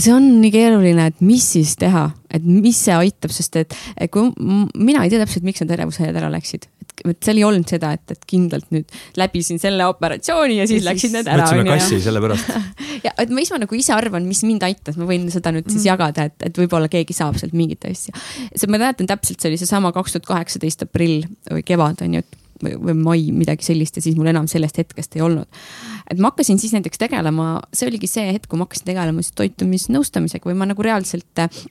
see 0.03 0.15
on 0.15 0.27
nii 0.43 0.51
keeruline, 0.55 1.09
et 1.11 1.21
mis 1.25 1.45
siis 1.55 1.75
teha, 1.81 2.09
et 2.35 2.45
mis 2.47 2.79
see 2.87 2.95
aitab, 2.97 3.35
sest 3.35 3.59
et 3.61 3.75
kui 4.13 4.31
mina 4.35 5.05
ei 5.05 5.13
tea 5.13 5.23
täpselt, 5.23 5.47
miks 5.47 5.63
need 5.63 5.75
ärevushäired 5.77 6.19
ära 6.19 6.31
läksid. 6.35 6.69
et 7.05 7.27
seal 7.27 7.41
ei 7.41 7.45
olnud 7.45 7.67
seda, 7.69 7.91
et, 7.97 8.15
et 8.15 8.27
kindlalt 8.31 8.69
nüüd 8.75 8.93
läbisin 9.19 9.59
selle 9.59 9.87
operatsiooni 9.91 10.61
ja 10.61 10.67
siis 10.71 10.85
ja 10.85 10.91
läksid 10.93 11.17
need 11.17 11.31
ära. 11.31 11.47
võtsime 11.49 11.67
kassi 11.67 11.99
sellepärast 12.05 12.53
ja 13.07 13.15
et 13.19 13.35
ma 13.35 13.43
ise 13.43 13.59
nagu 13.59 13.79
ise 13.79 13.95
arvan, 13.97 14.29
mis 14.31 14.45
mind 14.47 14.67
aitas, 14.67 14.99
ma 15.01 15.09
võin 15.09 15.27
seda 15.33 15.53
nüüd 15.55 15.67
siis 15.71 15.83
mm. 15.83 15.89
jagada, 15.91 16.29
et, 16.31 16.39
et 16.51 16.63
võib-olla 16.63 16.91
keegi 16.93 17.17
saab 17.17 17.39
sealt 17.41 17.57
mingit 17.59 17.87
asja. 17.91 18.15
see, 18.55 18.71
ma 18.71 18.79
mäletan 18.79 19.11
täpselt, 19.11 19.43
see 19.43 19.53
oli 19.53 19.61
seesama 19.61 19.95
kaks 19.95 20.17
tuhat 20.17 20.31
kaheksateist 20.31 20.87
aprill 20.87 21.27
või 21.51 21.67
kevad 21.67 22.03
on 22.07 22.19
ju, 22.19 22.25
et 22.25 22.41
või, 22.63 22.75
või 22.79 22.95
mai, 22.99 23.25
midagi 23.35 23.67
sellist 23.67 23.99
ja 23.99 24.05
siis 24.05 24.17
mul 24.19 24.31
enam 24.31 24.49
sellest 24.51 24.79
hetkest 24.81 25.17
ei 25.19 25.25
olnud. 25.25 25.49
Et 26.11 26.21
ma 26.21 26.33
hakkasin 26.33 26.61
siis 26.61 26.75
näiteks 26.77 27.01
tegelema, 27.01 27.61
see 27.73 27.89
oligi 27.89 28.11
see 28.11 28.27
hetk, 28.33 28.49
kui 28.51 28.61
ma 28.61 28.69
hakkasin 28.69 28.91
tegelema 28.91 29.25
siis 29.25 29.37
toitumisnõustamisega 29.41 30.51
või 30.51 30.59
ma 30.61 30.69
nagu 30.71 30.85
reaalselt 30.85 31.43
äh, 31.43 31.65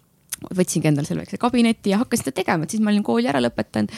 võtsingi 0.51 0.89
endale 0.89 1.07
selle 1.07 1.23
väikse 1.23 1.39
kabineti 1.39 1.93
ja 1.93 1.99
hakkasin 2.01 2.25
seda 2.25 2.35
tegema, 2.41 2.65
et 2.65 2.73
siis 2.73 2.81
ma 2.83 2.91
olin 2.91 3.03
kooli 3.05 3.29
ära 3.31 3.39
lõpetanud. 3.43 3.91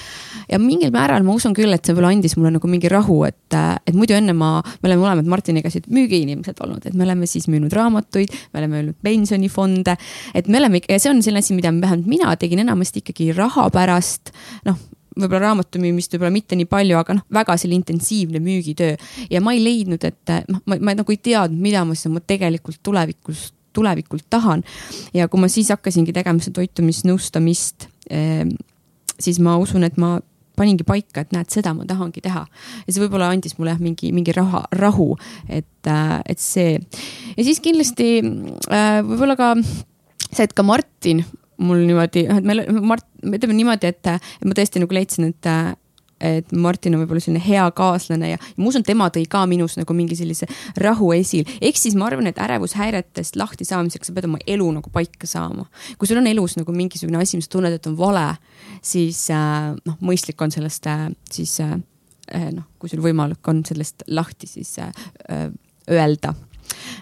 ja 0.52 0.60
mingil 0.62 0.92
määral 0.94 1.26
ma 1.26 1.36
usun 1.38 1.56
küll, 1.58 1.74
et 1.74 1.86
see 1.86 1.96
võib-olla 1.96 2.12
andis 2.14 2.36
mulle 2.38 2.54
nagu 2.58 2.70
mingi 2.70 2.92
rahu, 2.92 3.22
et, 3.28 3.58
äh, 3.58 3.78
et 3.88 3.98
muidu 3.98 4.18
enne 4.18 4.36
ma, 4.38 4.60
me 4.82 4.90
oleme 4.90 5.02
mõlemad 5.02 5.32
Martiniga 5.32 5.72
siit 5.74 5.88
müügiinimesed 5.90 6.62
olnud, 6.62 6.86
et 6.86 6.94
me 6.94 7.08
oleme 7.08 7.30
siis 7.30 7.48
müünud 7.52 7.74
raamatuid, 7.74 8.34
me 8.54 8.62
oleme 8.62 8.82
müünud 8.82 9.00
pensionifonde. 9.06 9.98
et 10.34 10.48
me 10.48 10.60
oleme, 10.62 10.82
see 10.86 11.10
on 11.10 11.24
selline 11.24 11.44
asi, 11.44 11.56
mida 11.58 11.72
vähemalt 11.72 12.06
mina 12.10 12.36
tegin 12.36 12.62
enamasti 12.66 13.02
ikkagi 13.04 13.32
raha 13.34 13.70
pärast. 13.74 14.34
noh, 14.66 14.78
võib-olla 15.16 15.48
raamatu 15.48 15.82
müümist 15.82 16.14
võib-olla 16.14 16.34
mitte 16.36 16.58
nii 16.60 16.70
palju, 16.70 17.00
aga 17.00 17.18
noh, 17.18 17.26
väga 17.34 17.58
selline 17.60 17.82
intensiivne 17.82 18.42
müügitöö. 18.44 18.96
ja 19.32 19.42
ma 19.42 19.56
ei 19.56 19.64
leidnud, 19.64 20.04
et 20.04 20.34
noh, 20.52 20.62
ma, 20.66 20.80
ma 20.80 20.96
nagu 21.00 21.16
ei 21.16 21.22
teadnud, 21.22 21.62
mida 21.62 21.86
ma 21.88 21.96
siis 21.96 22.12
oma 22.12 22.24
tegelikult 22.24 22.82
tulevikus 22.84 23.50
tulevikult 23.76 24.26
tahan. 24.30 24.64
ja 25.14 25.28
kui 25.28 25.42
ma 25.42 25.50
siis 25.52 25.72
hakkasingi 25.74 26.16
tegema 26.16 26.44
seda 26.44 26.62
toitumisnõustamist, 26.62 27.90
siis 29.20 29.42
ma 29.44 29.58
usun, 29.62 29.84
et 29.88 30.00
ma 30.02 30.18
paningi 30.56 30.86
paika, 30.88 31.26
et 31.26 31.34
näed, 31.36 31.50
seda 31.52 31.74
ma 31.76 31.88
tahangi 31.88 32.24
teha. 32.24 32.46
ja 32.86 32.94
see 32.94 33.04
võib-olla 33.04 33.32
andis 33.34 33.58
mulle 33.60 33.76
jah, 33.76 33.82
mingi, 33.84 34.12
mingi 34.16 34.36
raha, 34.36 34.66
rahu, 34.80 35.14
et, 35.50 35.90
äh, 35.92 36.20
et 36.26 36.40
see. 36.40 36.78
ja 37.36 37.48
siis 37.48 37.60
kindlasti 37.64 38.22
võib-olla 38.24 39.36
ka 39.40 39.54
see, 39.62 40.46
et 40.46 40.56
ka 40.56 40.64
Martin 40.64 41.26
mul 41.62 41.86
niimoodi, 41.88 42.26
et 42.32 42.48
meil, 42.48 42.66
Mart, 42.84 43.06
ütleme 43.26 43.58
niimoodi, 43.58 43.90
et, 43.90 44.14
ma 44.46 44.58
tõesti 44.58 44.84
nagu 44.84 44.96
leidsin, 44.96 45.34
et 45.34 45.52
et 46.22 46.52
Martin 46.56 46.96
on 46.96 47.02
võib-olla 47.04 47.20
selline 47.20 47.44
hea 47.44 47.64
kaaslane 47.76 48.30
ja, 48.30 48.38
ja 48.40 48.62
ma 48.64 48.70
usun, 48.70 48.86
tema 48.88 49.10
tõi 49.14 49.26
ka 49.30 49.42
minus 49.50 49.76
nagu 49.76 49.96
mingi 49.98 50.16
sellise 50.16 50.48
rahu 50.80 51.12
esil. 51.16 51.44
ehk 51.60 51.78
siis 51.80 51.98
ma 52.00 52.08
arvan, 52.08 52.30
et 52.32 52.40
ärevushäiretest 52.40 53.36
lahti 53.40 53.68
saamiseks 53.68 54.10
sa 54.10 54.16
pead 54.16 54.30
oma 54.30 54.40
elu 54.48 54.70
nagu 54.78 54.92
paika 54.94 55.28
saama. 55.28 55.68
kui 56.00 56.08
sul 56.08 56.22
on 56.22 56.32
elus 56.32 56.56
nagu 56.56 56.72
mingisugune 56.72 57.20
asi, 57.20 57.38
mis 57.38 57.50
sa 57.50 57.58
tunned, 57.58 57.76
et 57.76 57.92
on 57.92 57.98
vale, 58.00 58.26
siis 58.82 59.26
äh, 59.34 59.74
noh, 59.76 60.00
mõistlik 60.00 60.40
on 60.42 60.56
sellest 60.56 60.88
äh, 60.88 61.08
siis 61.32 61.60
äh, 61.60 61.76
äh 62.32 62.50
noh, 62.56 62.70
kui 62.80 62.90
sul 62.90 63.04
võimalik 63.04 63.52
on 63.52 63.66
sellest 63.68 64.08
lahti 64.08 64.48
siis 64.48 64.78
äh, 64.80 64.92
äh 65.30 65.50
öelda 65.86 66.34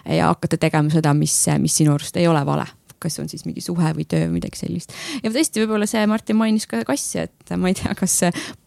ja 0.04 0.26
hakata 0.28 0.58
tegema 0.60 0.90
seda, 0.92 1.14
mis, 1.16 1.32
mis 1.58 1.72
sinu 1.78 1.94
arust 1.94 2.18
ei 2.20 2.26
ole 2.28 2.42
vale 2.44 2.66
kas 3.04 3.18
on 3.22 3.30
siis 3.30 3.44
mingi 3.46 3.62
suhe 3.64 3.92
või 3.96 4.06
töö 4.08 4.26
või 4.26 4.38
midagi 4.40 4.62
sellist. 4.64 4.94
ja 5.22 5.32
tõesti, 5.32 5.62
võib-olla 5.62 5.88
see 5.90 6.04
Martin 6.10 6.38
mainis 6.40 6.66
ka 6.70 6.82
kassi, 6.88 7.24
et 7.26 7.54
ma 7.60 7.70
ei 7.70 7.78
tea, 7.78 7.94
kas 7.98 8.16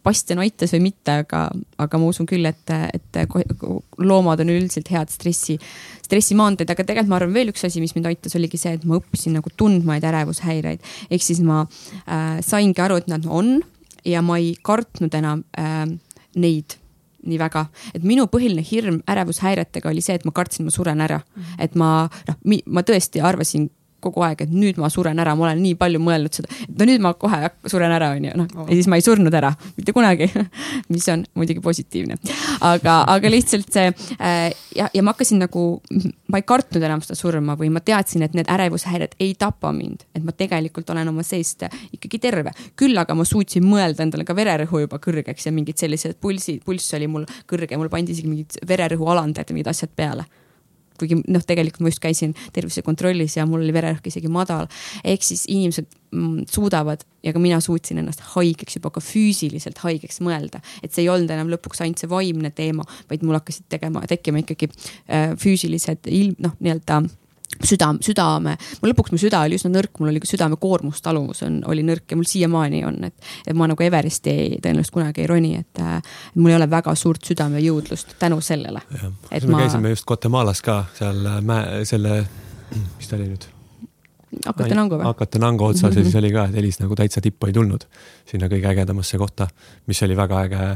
Bastian 0.06 0.42
aitas 0.44 0.72
või 0.76 0.88
mitte, 0.88 1.20
aga, 1.24 1.44
aga 1.82 2.00
ma 2.00 2.10
usun 2.10 2.28
küll, 2.28 2.46
et, 2.48 2.74
et 2.94 3.20
loomad 3.98 4.44
on 4.44 4.52
üldiselt 4.54 4.90
head 4.94 5.12
stressi, 5.12 5.58
stressimaandeid, 6.06 6.70
aga 6.70 6.84
tegelikult 6.84 7.12
ma 7.12 7.20
arvan, 7.20 7.34
veel 7.36 7.52
üks 7.52 7.66
asi, 7.68 7.82
mis 7.84 7.94
mind 7.96 8.08
aitas, 8.10 8.36
oligi 8.38 8.60
see, 8.60 8.76
et 8.78 8.86
ma 8.88 8.98
õppisin 9.00 9.36
nagu 9.38 9.52
tundma 9.56 9.96
neid 9.96 10.06
ärevushäireid. 10.08 10.84
ehk 11.10 11.24
siis 11.24 11.42
ma 11.44 11.64
äh, 11.64 12.38
saingi 12.44 12.84
aru, 12.84 13.02
et 13.02 13.10
nad 13.10 13.26
on 13.26 13.58
ja 14.06 14.22
ma 14.24 14.38
ei 14.40 14.54
kartnud 14.62 15.14
enam 15.18 15.44
äh, 15.58 15.86
neid 16.38 16.78
nii 17.28 17.38
väga, 17.40 17.64
et 17.96 18.04
minu 18.06 18.28
põhiline 18.30 18.62
hirm 18.64 19.00
ärevushäiretega 19.10 19.90
oli 19.90 20.02
see, 20.04 20.16
et 20.18 20.24
ma 20.28 20.32
kartsin, 20.34 20.68
ma 20.68 20.74
suren 20.74 21.02
ära 21.04 21.18
mm. 21.18 21.42
-hmm. 21.42 21.64
et 21.64 21.74
ma 21.74 21.90
noh, 22.28 22.36
ma 22.66 22.84
tõesti 22.86 23.22
arvasin 23.24 23.68
kogu 24.04 24.22
aeg, 24.26 24.44
et 24.46 24.52
nüüd 24.54 24.78
ma 24.78 24.90
suren 24.92 25.18
ära, 25.18 25.34
ma 25.38 25.48
olen 25.48 25.60
nii 25.62 25.74
palju 25.78 26.00
mõelnud 26.02 26.36
seda, 26.38 26.50
et 26.64 26.76
no 26.78 26.86
nüüd 26.88 27.02
ma 27.02 27.12
kohe 27.18 27.50
suren 27.70 27.92
ära, 27.94 28.12
onju, 28.16 28.34
noh 28.38 28.54
oh. 28.54 28.68
ja 28.68 28.78
siis 28.78 28.88
ma 28.90 28.98
ei 28.98 29.04
surnud 29.04 29.34
ära 29.34 29.50
mitte 29.76 29.94
kunagi 29.96 30.28
mis 30.92 31.08
on 31.12 31.24
muidugi 31.38 31.62
positiivne. 31.64 32.18
aga, 32.66 33.00
aga 33.10 33.32
lihtsalt 33.32 33.72
see 33.74 33.90
äh, 33.90 34.48
ja, 34.76 34.88
ja 34.94 35.04
ma 35.04 35.14
hakkasin 35.14 35.42
nagu, 35.42 35.64
ma 36.30 36.40
ei 36.40 36.46
kartnud 36.46 36.84
enam 36.84 37.02
seda 37.04 37.18
surma 37.18 37.58
või 37.58 37.72
ma 37.74 37.82
teadsin, 37.84 38.22
et 38.26 38.36
need 38.38 38.50
ärevushäired 38.54 39.18
ei 39.24 39.34
tapa 39.38 39.72
mind, 39.74 40.06
et 40.14 40.24
ma 40.26 40.34
tegelikult 40.36 40.90
olen 40.94 41.10
oma 41.10 41.26
seest 41.26 41.66
ikkagi 41.94 42.20
terve. 42.22 42.52
küll 42.78 42.98
aga 42.98 43.16
ma 43.18 43.26
suutsin 43.26 43.66
mõelda 43.66 44.04
endale 44.06 44.26
ka 44.28 44.36
vererõhu 44.38 44.84
juba 44.84 45.00
kõrgeks 45.02 45.48
ja 45.48 45.54
mingid 45.54 45.80
sellised 45.80 46.18
pulsi, 46.22 46.60
pulss 46.64 46.94
oli 46.94 47.10
mul 47.10 47.26
kõrge, 47.50 47.76
mul 47.78 47.90
pandi 47.92 48.14
isegi 48.14 48.30
mingid 48.30 48.60
vererõhu 48.68 49.10
alandajad 49.14 49.50
ja 49.50 49.58
mingid 49.58 49.72
asjad 49.74 49.94
peale 49.96 50.28
kuigi 51.00 51.20
noh, 51.26 51.44
tegelikult 51.46 51.84
ma 51.84 51.92
just 51.92 52.02
käisin 52.02 52.34
tervisekontrollis 52.56 53.38
ja 53.38 53.46
mul 53.48 53.64
oli 53.64 53.74
vererõhk 53.74 54.10
isegi 54.10 54.30
madal. 54.32 54.68
ehk 55.04 55.24
siis 55.24 55.44
inimesed 55.48 55.86
mm, 56.12 56.48
suudavad 56.50 57.04
ja 57.24 57.32
ka 57.32 57.42
mina 57.42 57.60
suutsin 57.64 58.02
ennast 58.02 58.24
haigeks 58.34 58.78
juba 58.78 58.92
ka 58.94 59.02
füüsiliselt 59.04 59.78
haigeks 59.84 60.20
mõelda, 60.24 60.62
et 60.82 60.92
see 60.92 61.04
ei 61.06 61.12
olnud 61.12 61.30
enam 61.34 61.52
lõpuks 61.52 61.82
ainult 61.84 62.02
see 62.02 62.10
vaimne 62.10 62.50
teema, 62.54 62.86
vaid 63.10 63.24
mul 63.26 63.38
hakkasid 63.38 63.68
tegema, 63.72 64.04
tekkima 64.08 64.44
ikkagi 64.44 64.70
äh, 64.70 65.32
füüsilised 65.40 66.10
ilm, 66.10 66.36
noh, 66.42 66.54
nii-öelda 66.60 67.02
süda, 67.64 67.90
südame, 68.04 68.56
mul 68.82 68.92
lõpuks 68.92 69.12
mu 69.14 69.20
süda 69.20 69.42
oli 69.46 69.58
üsna 69.58 69.70
nõrk, 69.72 69.98
mul 69.98 70.12
oli 70.12 70.22
ka 70.22 70.30
südame 70.30 70.58
koormustaluvus 70.60 71.42
on, 71.46 71.60
oli 71.70 71.84
nõrk 71.86 72.12
ja 72.12 72.18
mul 72.18 72.28
siiamaani 72.28 72.82
on, 72.88 73.00
et, 73.08 73.28
et 73.46 73.58
ma 73.58 73.68
nagu 73.70 73.84
Everesti 73.84 74.32
ei, 74.32 74.48
tõenäoliselt 74.62 74.94
kunagi 74.94 75.24
ei 75.24 75.30
roni, 75.30 75.52
et 75.62 75.82
äh, 75.82 75.98
mul 76.38 76.52
ei 76.52 76.58
ole 76.60 76.70
väga 76.70 76.94
suurt 76.98 77.28
südamejõudlust 77.28 78.16
tänu 78.20 78.40
sellele. 78.44 78.82
me 78.92 79.44
ma... 79.52 79.62
käisime 79.64 79.94
just 79.94 80.06
Guatemalas 80.08 80.62
ka 80.64 80.84
seal 80.98 81.24
äh, 81.26 81.40
mäe, 81.44 81.84
selle, 81.88 82.20
mis 82.98 83.08
ta 83.08 83.18
oli 83.18 83.32
nüüd 83.32 83.48
Akatenango 84.28 84.98
või? 85.00 85.06
Akatenango 85.08 85.70
otsas 85.72 85.94
ja 85.96 86.02
siis 86.04 86.16
oli 86.20 86.28
ka, 86.34 86.44
et 86.50 86.56
Elis 86.60 86.76
nagu 86.82 86.96
täitsa 86.98 87.22
tippu 87.24 87.48
ei 87.48 87.54
tulnud 87.56 87.86
sinna 88.28 88.50
kõige 88.52 88.68
ägedamasse 88.68 89.16
kohta, 89.20 89.46
mis 89.88 90.02
oli 90.04 90.16
väga 90.18 90.40
äge, 90.44 90.66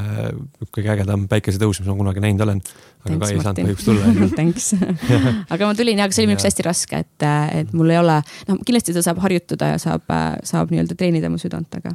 kõige 0.72 0.92
ägedam 0.94 1.26
päikesetõus, 1.28 1.82
mis 1.82 1.90
ma 1.90 1.96
kunagi 1.98 2.22
näinud 2.24 2.46
olen. 2.46 2.62
aga 3.04 3.10
Thanks, 3.10 3.26
ka 3.26 3.34
ei 3.34 3.44
saanud 3.44 3.60
kahjuks 3.66 3.84
tulla 3.88 4.14
Thanks 4.38 4.70
aga 5.56 5.68
ma 5.68 5.76
tulin 5.76 6.00
ja, 6.00 6.08
aga 6.08 6.16
see 6.16 6.24
oli 6.24 6.30
minu 6.30 6.38
jaoks 6.38 6.48
hästi 6.48 6.66
raske, 6.68 7.02
et, 7.04 7.26
et 7.60 7.76
mul 7.76 7.92
ei 7.92 8.00
ole, 8.00 8.16
noh, 8.48 8.62
kindlasti 8.64 8.96
ta 8.96 9.04
saab 9.04 9.20
harjutada 9.26 9.74
ja 9.74 9.82
saab, 9.82 10.08
saab 10.48 10.72
nii-öelda 10.72 10.96
treenida 10.96 11.28
mu 11.32 11.40
südant, 11.42 11.76
aga, 11.82 11.92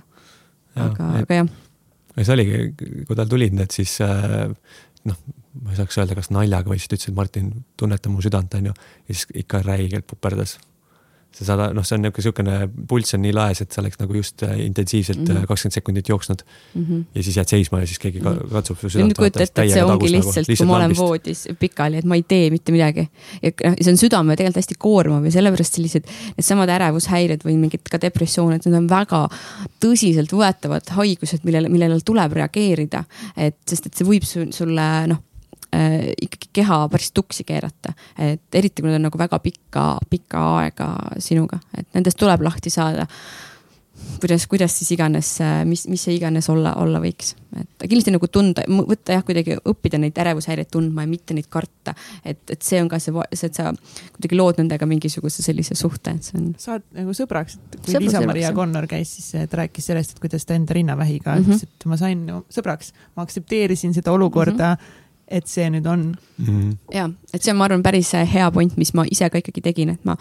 aga, 0.86 1.12
aga 1.24 1.41
jah. 1.41 1.51
ja 2.14 2.30
see 2.30 2.38
oligi, 2.38 2.64
kui 3.10 3.18
tal 3.18 3.34
tulid 3.34 3.58
need, 3.58 3.74
siis 3.74 3.97
noh, 3.97 5.20
ma 5.64 5.74
ei 5.74 5.82
saaks 5.82 6.03
öelda, 6.03 6.22
kas 6.22 6.30
naljaga 6.30 6.70
või 6.70 6.78
siis 6.78 6.93
ta 6.93 6.99
ütles, 6.99 7.10
et 7.10 7.18
Martin, 7.18 7.51
tunneta 7.82 8.14
mu 8.14 8.22
südant, 8.22 8.62
onju. 8.62 8.78
ja 8.78 9.16
siis 9.16 9.26
ikka 9.41 9.66
räigelt 9.66 10.05
puperdas 10.05 10.60
sa 11.38 11.46
saad, 11.52 11.74
noh, 11.78 11.86
see 11.86 11.98
on 11.98 12.06
niisugune 12.08 12.48
niisugune 12.48 12.88
pulss 12.90 13.16
on 13.16 13.22
nii 13.24 13.34
laes, 13.36 13.62
et 13.62 13.74
sa 13.74 13.82
oleks 13.82 14.00
nagu 14.02 14.18
just 14.18 14.44
äh, 14.46 14.56
intensiivselt 14.66 15.22
mhm. 15.22 15.44
äh, 15.44 15.48
kakskümmend 15.48 15.58
mm 15.58 15.70
-hmm. 15.70 15.74
sekundit 15.74 16.10
jooksnud 16.10 16.44
mm. 16.74 16.86
-hmm. 16.86 17.04
ja 17.16 17.24
siis 17.24 17.38
jääd 17.38 17.48
seisma 17.48 17.80
ja 17.80 17.88
siis 17.88 18.00
keegi 18.00 18.20
mm 18.20 18.26
-hmm. 18.26 18.52
katsub 18.52 18.78
su 18.80 18.90
südant. 18.90 19.18
kujuta 19.18 19.44
ette, 19.44 19.62
et 19.64 19.72
see 19.72 19.84
ongi 19.84 20.12
lihtsalt, 20.12 20.36
nagu, 20.36 20.40
lihtsalt, 20.40 20.58
kui 20.58 20.66
ma 20.68 20.76
olen 20.76 20.84
lambist. 20.84 21.02
voodis 21.02 21.48
pikali, 21.60 21.98
et 21.98 22.06
ma 22.06 22.16
ei 22.16 22.24
tee 22.24 22.50
mitte 22.50 22.72
midagi. 22.72 23.08
ja 23.44 23.52
noh, 23.66 23.76
see 23.82 23.92
on 23.92 23.98
südame 23.98 24.36
tegelikult 24.36 24.62
hästi 24.62 24.76
koormav 24.78 25.26
ja 25.26 25.32
sellepärast 25.32 25.74
sellised 25.74 26.04
needsamad 26.38 26.70
ärevushäired 26.70 27.46
või 27.46 27.58
mingid 27.58 27.86
ka 27.92 28.02
depressioonid, 28.02 28.66
need 28.66 28.78
on 28.78 28.90
väga 28.90 29.28
tõsiseltvõetavad 29.86 30.90
haigused, 30.90 31.44
millele, 31.44 31.70
millele 31.70 32.00
tuleb 32.06 32.34
reageerida. 32.34 33.04
et 33.38 33.58
sest, 33.70 33.86
et 33.86 33.94
see 33.94 34.08
võib 34.08 34.24
sulle 34.26 35.08
noh 35.08 35.26
ikkagi 36.21 36.53
keha 36.53 36.84
päris 36.91 37.11
tuksi 37.15 37.43
keerata. 37.47 37.93
et 38.17 38.55
eriti, 38.55 38.82
kui 38.82 38.91
nad 38.91 38.99
on 38.99 39.09
nagu 39.09 39.19
väga 39.19 39.39
pikka, 39.43 39.89
pikka 40.09 40.45
aega 40.61 40.93
sinuga, 41.23 41.59
et 41.78 41.88
nendest 41.97 42.19
tuleb 42.19 42.45
lahti 42.45 42.73
saada. 42.73 43.07
kuidas, 44.21 44.45
kuidas 44.47 44.75
siis 44.78 44.91
iganes, 44.93 45.32
äh, 45.41 45.63
mis, 45.65 45.88
mis 45.89 46.03
see 46.05 46.13
iganes 46.13 46.45
olla, 46.53 46.75
olla 46.78 46.99
võiks, 47.01 47.32
et 47.57 47.86
kindlasti 47.89 48.11
nagu 48.13 48.28
tunda, 48.30 48.61
võtta 48.69 49.15
jah, 49.15 49.23
kuidagi 49.25 49.55
õppida 49.57 49.97
neid 49.97 50.17
ärevushäireid 50.21 50.69
tundma 50.69 51.01
ja 51.01 51.09
mitte 51.09 51.34
neid 51.34 51.47
karta. 51.49 51.95
et, 52.23 52.43
et 52.49 52.61
see 52.61 52.82
on 52.82 52.91
ka 52.91 52.99
see, 53.01 53.13
see, 53.34 53.49
et 53.49 53.57
sa 53.57 53.71
kuidagi 54.13 54.38
lood 54.38 54.61
nendega 54.61 54.86
mingisuguse 54.86 55.41
sellise 55.45 55.75
suhte, 55.75 56.13
et 56.13 56.30
see 56.30 56.38
on. 56.38 56.51
saad 56.61 56.86
nagu 56.97 57.17
sõbraks, 57.17 57.57
et 57.57 57.80
kui 57.82 57.97
Liisa-Maria 58.05 58.53
Connor 58.53 58.86
käis, 58.89 59.17
siis 59.17 59.49
ta 59.49 59.63
rääkis 59.63 59.89
sellest, 59.89 60.13
et 60.13 60.21
kuidas 60.21 60.45
ta 60.45 60.57
enda 60.57 60.78
rinnavähiga 60.78 61.34
mm, 61.34 61.41
-hmm. 61.41 61.57
ütles, 61.57 61.65
et 61.65 61.89
ma 61.89 61.97
sain 61.97 62.23
sõbraks, 62.53 62.93
ma 63.17 63.25
aktsepteerisin 63.25 63.97
seda 63.97 64.13
olukorda 64.13 64.75
mm. 64.75 64.86
-hmm 64.86 65.05
et 65.28 65.47
see 65.47 65.69
nüüd 65.71 65.88
on 65.89 66.09
mm. 66.38 66.45
-hmm. 66.45 66.75
ja, 66.93 67.09
et 67.34 67.43
see 67.43 67.51
on, 67.51 67.59
ma 67.59 67.67
arvan, 67.67 67.84
päris 67.84 68.13
hea 68.13 68.51
point, 68.51 68.78
mis 68.78 68.93
ma 68.93 69.05
ise 69.11 69.30
ka 69.30 69.41
ikkagi 69.41 69.61
tegin, 69.61 69.89
et 69.95 70.05
ma, 70.07 70.15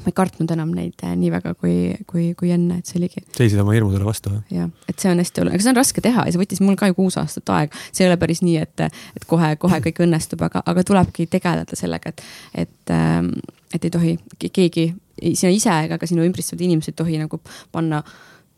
ma 0.00 0.08
ei 0.08 0.16
kartnud 0.16 0.50
enam 0.52 0.72
neid 0.76 1.00
äh, 1.04 1.14
nii 1.16 1.30
väga 1.32 1.54
kui, 1.54 1.94
kui, 2.06 2.30
kui 2.38 2.52
enne, 2.54 2.80
et 2.80 2.86
see 2.90 2.98
oligi. 3.00 3.22
seisid 3.36 3.60
oma 3.62 3.74
hirmudele 3.76 4.04
vastu, 4.04 4.32
jah? 4.34 4.42
jah, 4.62 4.88
et 4.88 4.98
see 4.98 5.12
on 5.12 5.22
hästi 5.22 5.42
oluline, 5.42 5.56
aga 5.56 5.66
see 5.66 5.72
on 5.72 5.80
raske 5.80 6.04
teha 6.04 6.26
ja 6.26 6.34
see 6.34 6.42
võttis 6.42 6.62
mul 6.64 6.76
ka 6.80 6.90
ju 6.90 6.98
kuus 6.98 7.16
aastat 7.20 7.54
aega. 7.56 7.84
see 7.92 8.04
ei 8.04 8.10
ole 8.10 8.18
päris 8.20 8.42
nii, 8.44 8.56
et, 8.64 8.84
et 9.16 9.28
kohe-kohe 9.30 9.80
kõik 9.86 10.02
õnnestub, 10.06 10.42
aga, 10.48 10.64
aga 10.72 10.84
tulebki 10.84 11.28
tegeleda 11.30 11.78
sellega, 11.78 12.12
et, 12.12 12.24
et, 12.66 12.94
ähm, 12.96 13.32
et 13.74 13.84
ei 13.84 13.94
tohi 13.94 14.18
keegi, 14.40 14.90
sina 15.32 15.52
ise 15.52 15.78
ega 15.86 15.98
ka 16.00 16.08
sinu 16.08 16.26
ümbritsevad 16.26 16.68
inimesed 16.68 16.92
ei 16.92 17.00
tohi 17.00 17.22
nagu 17.22 17.40
panna 17.72 18.02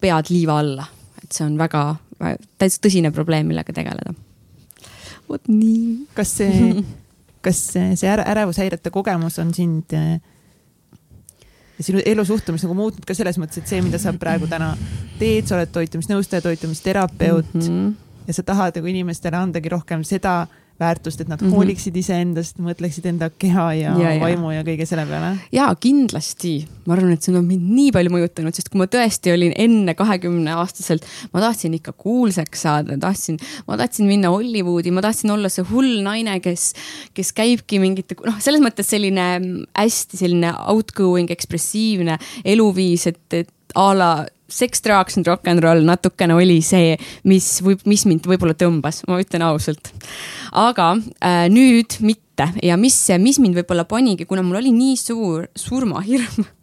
pead 0.03 0.35
liiva 0.35 0.59
alla. 0.59 0.89
et 1.23 1.31
see 1.31 1.47
on 1.47 1.55
väga, 1.59 1.87
väga 2.19 2.39
täitsa 2.59 2.83
tõsine 2.83 3.15
probleem, 3.15 3.47
millega 3.47 3.75
tegeleda 3.75 4.15
vot 5.29 5.49
nii. 5.49 6.07
kas 6.15 6.37
see, 6.41 6.83
kas 7.45 7.65
see 7.75 8.13
ärevushäirete 8.13 8.91
kogemus 8.95 9.39
on 9.43 9.55
sind 9.55 9.93
ja 9.93 11.85
sinu 11.85 12.03
elusuhtumist 12.07 12.67
nagu 12.67 12.77
muutnud 12.79 13.07
ka 13.07 13.15
selles 13.17 13.39
mõttes, 13.41 13.63
et 13.63 13.71
see, 13.71 13.83
mida 13.85 13.99
sa 13.99 14.13
praegu 14.15 14.47
täna 14.51 14.73
teed, 15.19 15.49
sa 15.49 15.57
oled 15.57 15.73
toitumisnõustaja, 15.75 16.45
toitumisterapeut 16.45 17.55
mm 17.55 17.63
-hmm. 17.67 17.93
ja 18.29 18.35
sa 18.37 18.43
tahad 18.47 18.77
nagu 18.79 18.87
inimestele 18.87 19.37
andagi 19.37 19.73
rohkem 19.73 20.05
seda 20.05 20.47
väärtust, 20.83 21.23
et 21.23 21.31
nad 21.31 21.41
mm 21.41 21.49
-hmm. 21.49 21.57
hooliksid 21.57 21.97
iseendast, 21.97 22.59
mõtleksid 22.63 23.07
enda 23.09 23.31
keha 23.31 23.67
ja, 23.79 23.95
ja 23.99 24.13
vaimu 24.21 24.53
ja 24.53 24.65
kõige 24.67 24.87
selle 24.89 25.07
peale? 25.07 25.37
ja 25.53 25.69
kindlasti, 25.81 26.55
ma 26.87 26.97
arvan, 26.97 27.15
et 27.15 27.23
see 27.23 27.35
on 27.37 27.47
mind 27.47 27.71
nii 27.79 27.93
palju 27.95 28.13
mõjutanud, 28.17 28.57
sest 28.57 28.69
kui 28.73 28.83
ma 28.83 28.89
tõesti 28.91 29.33
olin 29.35 29.55
enne 29.57 29.95
kahekümne 29.99 30.55
aastaselt, 30.59 31.07
ma 31.33 31.41
tahtsin 31.45 31.75
ikka 31.79 31.93
kuulsaks 31.93 32.67
saada, 32.67 32.99
tahtsin, 32.99 33.39
ma 33.69 33.79
tahtsin 33.81 34.07
minna 34.11 34.35
Hollywoodi, 34.35 34.91
ma 34.91 35.05
tahtsin 35.05 35.31
olla 35.31 35.49
see 35.53 35.65
hull 35.71 36.03
naine, 36.05 36.39
kes, 36.45 36.73
kes 37.15 37.33
käibki 37.33 37.81
mingite, 37.83 38.19
noh, 38.27 38.39
selles 38.43 38.63
mõttes 38.65 38.91
selline 38.93 39.29
hästi 39.79 40.21
selline 40.21 40.53
outgoing, 40.69 41.31
ekspressiivne 41.31 42.19
eluviis, 42.45 43.07
et, 43.11 43.25
et 43.33 43.51
a 43.75 43.89
la 43.97 44.13
Sex, 44.53 44.83
Drugs 44.85 45.19
and 45.19 45.29
Rock 45.29 45.49
n 45.51 45.63
Roll 45.65 45.85
natukene 45.89 46.37
oli 46.37 46.61
see, 46.65 46.97
mis 47.29 47.49
võib, 47.65 47.85
mis 47.89 48.07
mind 48.09 48.29
võib-olla 48.29 48.57
tõmbas, 48.59 49.03
ma 49.09 49.21
ütlen 49.23 49.45
ausalt. 49.49 49.93
aga 50.53 50.95
äh, 51.25 51.47
nüüd 51.53 51.99
mitte 52.05 52.49
ja 52.63 52.77
mis, 52.81 52.97
mis 53.19 53.41
mind 53.43 53.59
võib-olla 53.61 53.87
panigi, 53.89 54.29
kuna 54.29 54.45
mul 54.45 54.61
oli 54.63 54.75
nii 54.77 54.99
suur 55.01 55.49
surmahirm 55.59 56.45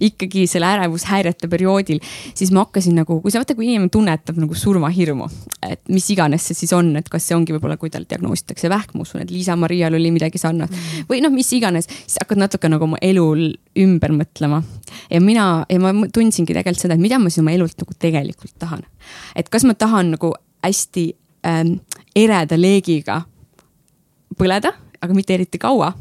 ikkagi 0.00 0.46
selle 0.50 0.68
ärevushäirete 0.76 1.48
perioodil, 1.50 2.00
siis 2.34 2.52
ma 2.54 2.64
hakkasin 2.64 2.96
nagu, 3.00 3.18
kui 3.22 3.32
sa 3.32 3.42
vaata, 3.42 3.56
kui 3.58 3.68
inimene 3.70 3.92
tunnetab 3.92 4.38
nagu 4.40 4.56
surmahirmu, 4.56 5.28
et 5.66 5.82
mis 5.92 6.06
iganes 6.14 6.48
see 6.48 6.58
siis 6.62 6.72
on, 6.76 6.92
et 6.98 7.08
kas 7.12 7.26
see 7.28 7.36
ongi 7.36 7.54
võib-olla, 7.56 7.78
kui 7.80 7.92
tal 7.92 8.06
diagnoositakse 8.08 8.70
vähk, 8.72 8.94
ma 8.96 9.06
usun, 9.06 9.22
et 9.24 9.32
Liisa-Marial 9.34 9.96
oli 9.98 10.12
midagi 10.14 10.40
sarnast 10.42 10.74
mm. 10.74 11.10
või 11.10 11.22
noh, 11.24 11.34
mis 11.34 11.50
iganes, 11.56 11.88
siis 12.04 12.18
hakkad 12.22 12.40
natuke 12.40 12.70
nagu 12.72 12.86
oma 12.88 13.00
elu 13.04 13.26
ümber 13.82 14.14
mõtlema. 14.16 14.62
ja 15.10 15.20
mina, 15.20 15.46
ja 15.70 15.82
ma 15.82 15.92
tundsingi 16.12 16.54
tegelikult 16.54 16.86
seda, 16.86 16.96
et 16.96 17.02
mida 17.02 17.20
ma 17.20 17.30
siis 17.30 17.44
oma 17.44 17.54
elult 17.56 17.78
nagu 17.82 17.96
tegelikult 17.98 18.56
tahan. 18.62 18.84
et 19.36 19.48
kas 19.52 19.66
ma 19.68 19.74
tahan 19.74 20.14
nagu 20.16 20.34
hästi 20.66 21.06
ähm, 21.46 21.78
ereda 22.16 22.58
leegiga 22.58 23.22
põleda, 24.36 24.72
aga 25.00 25.14
mitte 25.14 25.36
eriti 25.36 25.60
kaua 25.62 25.92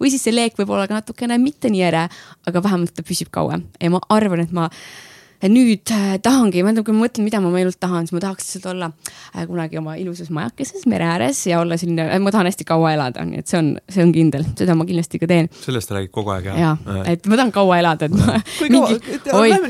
või 0.00 0.12
siis 0.12 0.26
see 0.26 0.34
leek 0.34 0.58
võib 0.60 0.74
olla 0.74 0.86
ka 0.90 1.00
natukene 1.00 1.38
mitte 1.42 1.72
nii 1.72 1.88
ere, 1.88 2.06
aga 2.46 2.64
vähemalt 2.64 2.94
ta 2.96 3.06
püsib 3.06 3.32
kauem 3.34 3.66
ja 3.80 3.92
ma 3.94 4.02
arvan, 4.14 4.44
et 4.44 4.54
ma 4.54 4.70
nüüd 5.50 5.90
äh, 5.92 6.16
tahangi, 6.22 6.62
ma 6.64 6.72
kui 6.78 6.94
ma 6.94 7.04
mõtlen, 7.04 7.24
mida 7.26 7.40
ma 7.42 7.50
oma 7.50 7.60
elult 7.60 7.78
tahan, 7.80 8.06
siis 8.06 8.14
ma 8.16 8.22
tahaks 8.22 8.46
lihtsalt 8.46 8.68
olla 8.72 8.88
äh, 9.34 9.44
kunagi 9.48 9.78
oma 9.80 9.96
ilusas 10.00 10.30
majakeses 10.34 10.86
mere 10.90 11.06
ääres 11.08 11.42
ja 11.48 11.60
olla 11.60 11.76
selline, 11.80 12.06
ma 12.22 12.32
tahan 12.32 12.48
hästi 12.48 12.66
kaua 12.68 12.94
elada, 12.94 13.24
nii 13.28 13.42
et 13.42 13.50
see 13.50 13.58
on, 13.60 13.72
see 13.92 14.04
on 14.04 14.12
kindel, 14.14 14.46
seda 14.58 14.76
ma 14.78 14.86
kindlasti 14.88 15.20
ka 15.22 15.28
teen. 15.30 15.50
sellest 15.64 15.92
räägid 15.94 16.12
kogu 16.14 16.32
aeg 16.34 16.48
jah? 16.50 16.60
jaa, 16.62 17.00
et 17.12 17.26
ma 17.30 17.40
tahan 17.40 17.52
kaua 17.54 17.80
elada, 17.82 18.08
et 18.08 18.16
ma. 18.16 18.38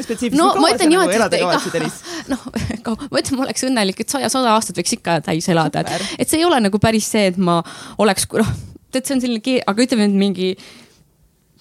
spetsiifiliselt, 0.04 0.38
no, 0.38 0.50
kui 0.54 0.62
kaua 0.62 0.76
sa 0.78 0.90
nagu 0.92 1.40
kavatsid, 1.40 1.80
Elis? 1.80 1.98
noh, 2.30 2.46
ma 2.52 3.24
ütlen, 3.24 3.40
ma 3.40 3.48
oleks 3.48 3.66
õnnelik, 3.70 4.04
et 4.04 4.14
saja, 4.14 4.30
sada 4.32 4.54
aastat 4.54 4.78
võiks 4.78 4.94
ikka 4.98 5.18
täis 5.26 5.50
elada, 5.50 5.82
et, 5.82 6.14
et 6.22 6.30
see 6.30 6.42
ei 6.42 6.46
ole 6.46 6.60
nagu 6.62 6.82
päris 6.82 7.10
see, 7.16 7.32
et 7.32 7.40
ma 7.40 7.58
oleks, 8.02 8.28
noh 8.38 8.54
et 8.98 9.06
see 9.06 9.16
on 9.16 9.22
selline, 9.24 9.60
aga 9.66 9.86
ütleme, 9.86 10.08
et 10.08 10.18
mingi 10.18 10.54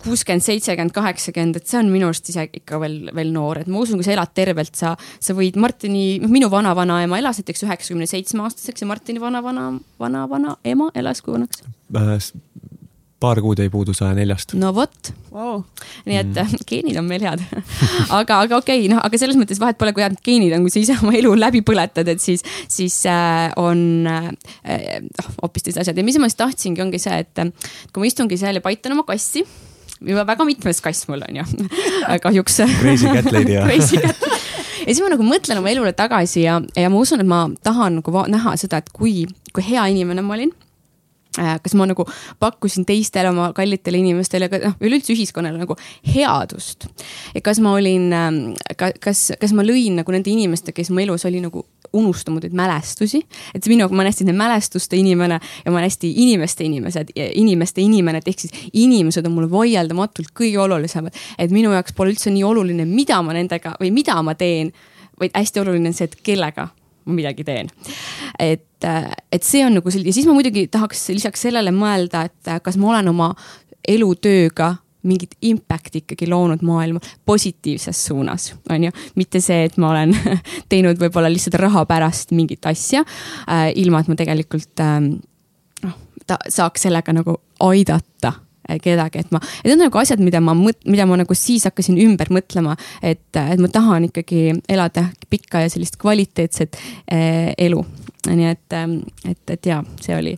kuuskümmend, 0.03 0.43
seitsekümmend, 0.43 0.91
kaheksakümmend, 0.95 1.59
et 1.59 1.69
see 1.69 1.79
on 1.79 1.91
minu 1.91 2.09
arust 2.09 2.27
isegi 2.31 2.59
ikka 2.61 2.79
veel, 2.81 2.97
veel 3.15 3.31
noor, 3.35 3.61
et 3.61 3.69
ma 3.71 3.79
usun, 3.83 3.99
kui 3.99 4.07
sa 4.07 4.15
elad 4.15 4.33
tervelt, 4.35 4.73
sa, 4.79 4.93
sa 5.23 5.35
võid 5.37 5.59
Martini, 5.61 6.19
noh, 6.23 6.31
minu 6.33 6.49
vana-vanaema 6.51 7.21
elas 7.21 7.39
näiteks 7.39 7.63
üheksakümne 7.67 8.07
seitsme 8.09 8.43
aastaseks 8.43 8.83
ja 8.83 8.89
Martini 8.89 9.23
vana-vana, 9.23 9.69
vana-vanaema 10.03 10.91
elas 10.99 11.23
kui 11.23 11.37
vanaks? 11.37 11.63
Äh, 11.95 12.17
paar 13.23 13.39
kuud 13.43 13.59
ei 13.63 13.71
puudu 13.71 13.95
saja 13.95 14.13
neljast. 14.17 14.55
no 14.59 14.73
vot. 14.75 15.11
Wow.. 15.33 15.63
nii 16.05 16.19
et 16.19 16.31
mm. 16.35 16.63
geenid 16.69 16.99
on 16.99 17.07
meil 17.09 17.23
head. 17.25 17.43
Aga, 18.19 18.43
aga 18.43 18.59
okei 18.59 18.83
okay,, 18.83 18.89
noh, 18.91 19.01
aga 19.03 19.17
selles 19.19 19.37
mõttes 19.39 19.61
vahet 19.61 19.79
pole, 19.79 19.93
kui 19.95 20.03
head 20.03 20.19
geenid 20.25 20.53
on, 20.55 20.65
kui 20.65 20.73
sa 20.73 20.81
ise 20.81 20.97
oma 21.01 21.15
elu 21.17 21.33
läbi 21.39 21.63
põletad, 21.65 22.09
et 22.11 22.21
siis, 22.23 22.43
siis 22.71 22.99
äh, 23.09 23.49
on 23.59 24.07
äh, 24.09 24.29
noh 24.29 25.29
äh, 25.29 25.29
hoopis 25.41 25.67
teised 25.67 25.81
asjad. 25.81 25.97
Ja 25.97 26.05
mis 26.05 26.19
ma 26.21 26.29
siis 26.29 26.39
tahtsingi, 26.39 26.83
ongi 26.83 27.01
see, 27.01 27.21
et 27.23 27.43
kui 27.93 28.03
ma 28.03 28.09
istungi 28.09 28.39
seal 28.39 28.59
ja 28.59 28.63
paitan 28.63 28.95
oma 28.95 29.05
kassi 29.07 29.45
juba 30.03 30.25
väga 30.27 30.45
mitmes 30.47 30.81
kass 30.83 31.07
mul 31.07 31.23
on 31.25 31.39
ju. 31.41 31.67
Kahjuks. 32.25 32.59
Crazy 32.81 33.07
cat 33.07 33.31
lady 33.31 33.55
jah. 33.57 33.69
Crazy 33.69 34.01
cat. 34.03 34.19
Ja 34.83 34.91
siis 34.91 35.03
ma 35.03 35.13
nagu 35.13 35.23
mõtlen 35.23 35.61
oma 35.61 35.71
elule 35.71 35.93
tagasi 35.95 36.43
ja, 36.43 36.59
ja 36.75 36.91
ma 36.91 36.99
usun, 36.99 37.23
et 37.23 37.29
ma 37.29 37.45
tahan 37.63 38.01
nagu 38.01 38.25
näha 38.27 38.57
seda, 38.59 38.83
et 38.83 38.91
kui, 38.93 39.23
kui 39.55 39.63
hea 39.63 39.87
inimene 39.93 40.25
ma 40.25 40.35
olin 40.35 40.51
Äh, 40.51 40.62
kas 41.33 41.73
ma 41.73 41.87
nagu 41.89 42.05
pakkusin 42.39 42.85
teistele 42.85 43.31
oma 43.31 43.49
kallitele 43.57 43.97
inimestele, 43.97 44.49
noh, 44.63 44.75
üleüldse 44.83 45.13
ühiskonnale 45.15 45.57
nagu 45.57 45.77
headust. 46.13 46.87
ja 47.33 47.41
kas 47.41 47.59
ma 47.63 47.73
olin, 47.73 48.11
ähm, 48.13 48.41
kas, 48.77 49.31
kas 49.39 49.53
ma 49.53 49.65
lõin 49.65 49.97
nagu 50.01 50.13
nende 50.13 50.29
inimestega, 50.29 50.75
kes 50.81 50.91
mu 50.93 51.01
elus 51.01 51.25
oli 51.25 51.41
nagu 51.41 51.65
unustanud 51.93 52.45
neid 52.45 52.53
mälestusi. 52.57 53.23
et 53.55 53.65
minu, 53.67 53.87
ma 53.89 54.03
olen 54.03 54.11
hästi 54.11 54.29
mälestuste 54.33 54.97
inimene 54.97 55.39
ja 55.65 55.71
ma 55.71 55.77
olen 55.77 55.89
hästi 55.89 56.13
inimeste 56.23 56.63
inimesed, 56.63 57.13
inimeste 57.15 57.81
inimene, 57.81 58.21
et 58.21 58.27
ehk 58.27 58.45
siis 58.45 58.69
inimesed 58.73 59.25
on 59.25 59.33
mulle 59.33 59.51
vaieldamatult 59.51 60.33
kõige 60.37 60.59
olulisemad. 60.59 61.13
et 61.37 61.51
minu 61.51 61.73
jaoks 61.73 61.93
pole 61.93 62.13
üldse 62.13 62.31
nii 62.31 62.43
oluline, 62.43 62.85
mida 62.85 63.21
ma 63.21 63.33
nendega 63.33 63.75
või 63.81 63.91
mida 63.91 64.21
ma 64.21 64.35
teen, 64.35 64.73
vaid 65.19 65.33
hästi 65.33 65.65
oluline 65.65 65.89
on 65.89 65.97
see, 65.97 66.05
et 66.05 66.17
kellega 66.23 66.69
ma 67.05 67.17
midagi 67.17 67.45
teen. 67.47 67.69
et, 68.39 68.87
et 69.31 69.43
see 69.43 69.63
on 69.65 69.77
nagu 69.79 69.91
selline 69.91 70.15
siis 70.15 70.27
ma 70.29 70.35
muidugi 70.37 70.67
tahaks 70.71 71.09
lisaks 71.13 71.47
sellele 71.47 71.73
mõelda, 71.75 72.25
et 72.29 72.55
kas 72.63 72.79
ma 72.79 72.93
olen 72.93 73.11
oma 73.13 73.33
elutööga 73.87 74.75
mingit 75.03 75.35
impact'i 75.43 75.99
ikkagi 76.03 76.29
loonud 76.31 76.61
maailma 76.63 77.01
positiivses 77.27 78.05
suunas, 78.05 78.53
on 78.71 78.87
ju. 78.87 78.93
mitte 79.19 79.41
see, 79.43 79.65
et 79.67 79.75
ma 79.77 79.91
olen 79.91 80.15
teinud 80.71 80.99
võib-olla 81.01 81.31
lihtsalt 81.31 81.59
raha 81.59 81.85
pärast 81.89 82.31
mingit 82.35 82.65
asja 82.71 83.03
äh,, 83.03 83.69
ilma 83.83 84.03
et 84.03 84.11
ma 84.11 84.17
tegelikult 84.19 84.83
äh, 84.83 84.97
noh 85.83 85.99
äh,, 86.31 86.49
saaks 86.49 86.87
sellega 86.87 87.15
nagu 87.15 87.39
aidata 87.63 88.33
Äh, 88.33 88.42
kedagi, 88.83 89.23
et 89.23 89.33
ma, 89.33 89.41
et 89.61 89.69
need 89.69 89.77
on 89.77 89.85
nagu 89.87 90.01
asjad, 90.01 90.21
mida 90.23 90.41
ma 90.43 90.55
mõt-, 90.57 90.81
mida 90.89 91.07
ma 91.09 91.17
nagu 91.19 91.37
siis 91.37 91.67
hakkasin 91.69 91.99
ümber 92.03 92.31
mõtlema, 92.33 92.77
et, 93.01 93.25
et 93.35 93.61
ma 93.61 93.71
tahan 93.71 94.09
ikkagi 94.09 94.45
elada 94.71 95.07
pikka 95.31 95.65
ja 95.65 95.73
sellist 95.73 95.99
kvaliteetset 96.01 96.79
äh, 96.79 97.51
elu. 97.57 97.83
nii 98.29 98.47
et, 98.47 98.77
ähm, 98.77 99.01
et, 99.27 99.41
et 99.51 99.65
ja 99.67 99.81
see 100.01 100.15
oli 100.15 100.37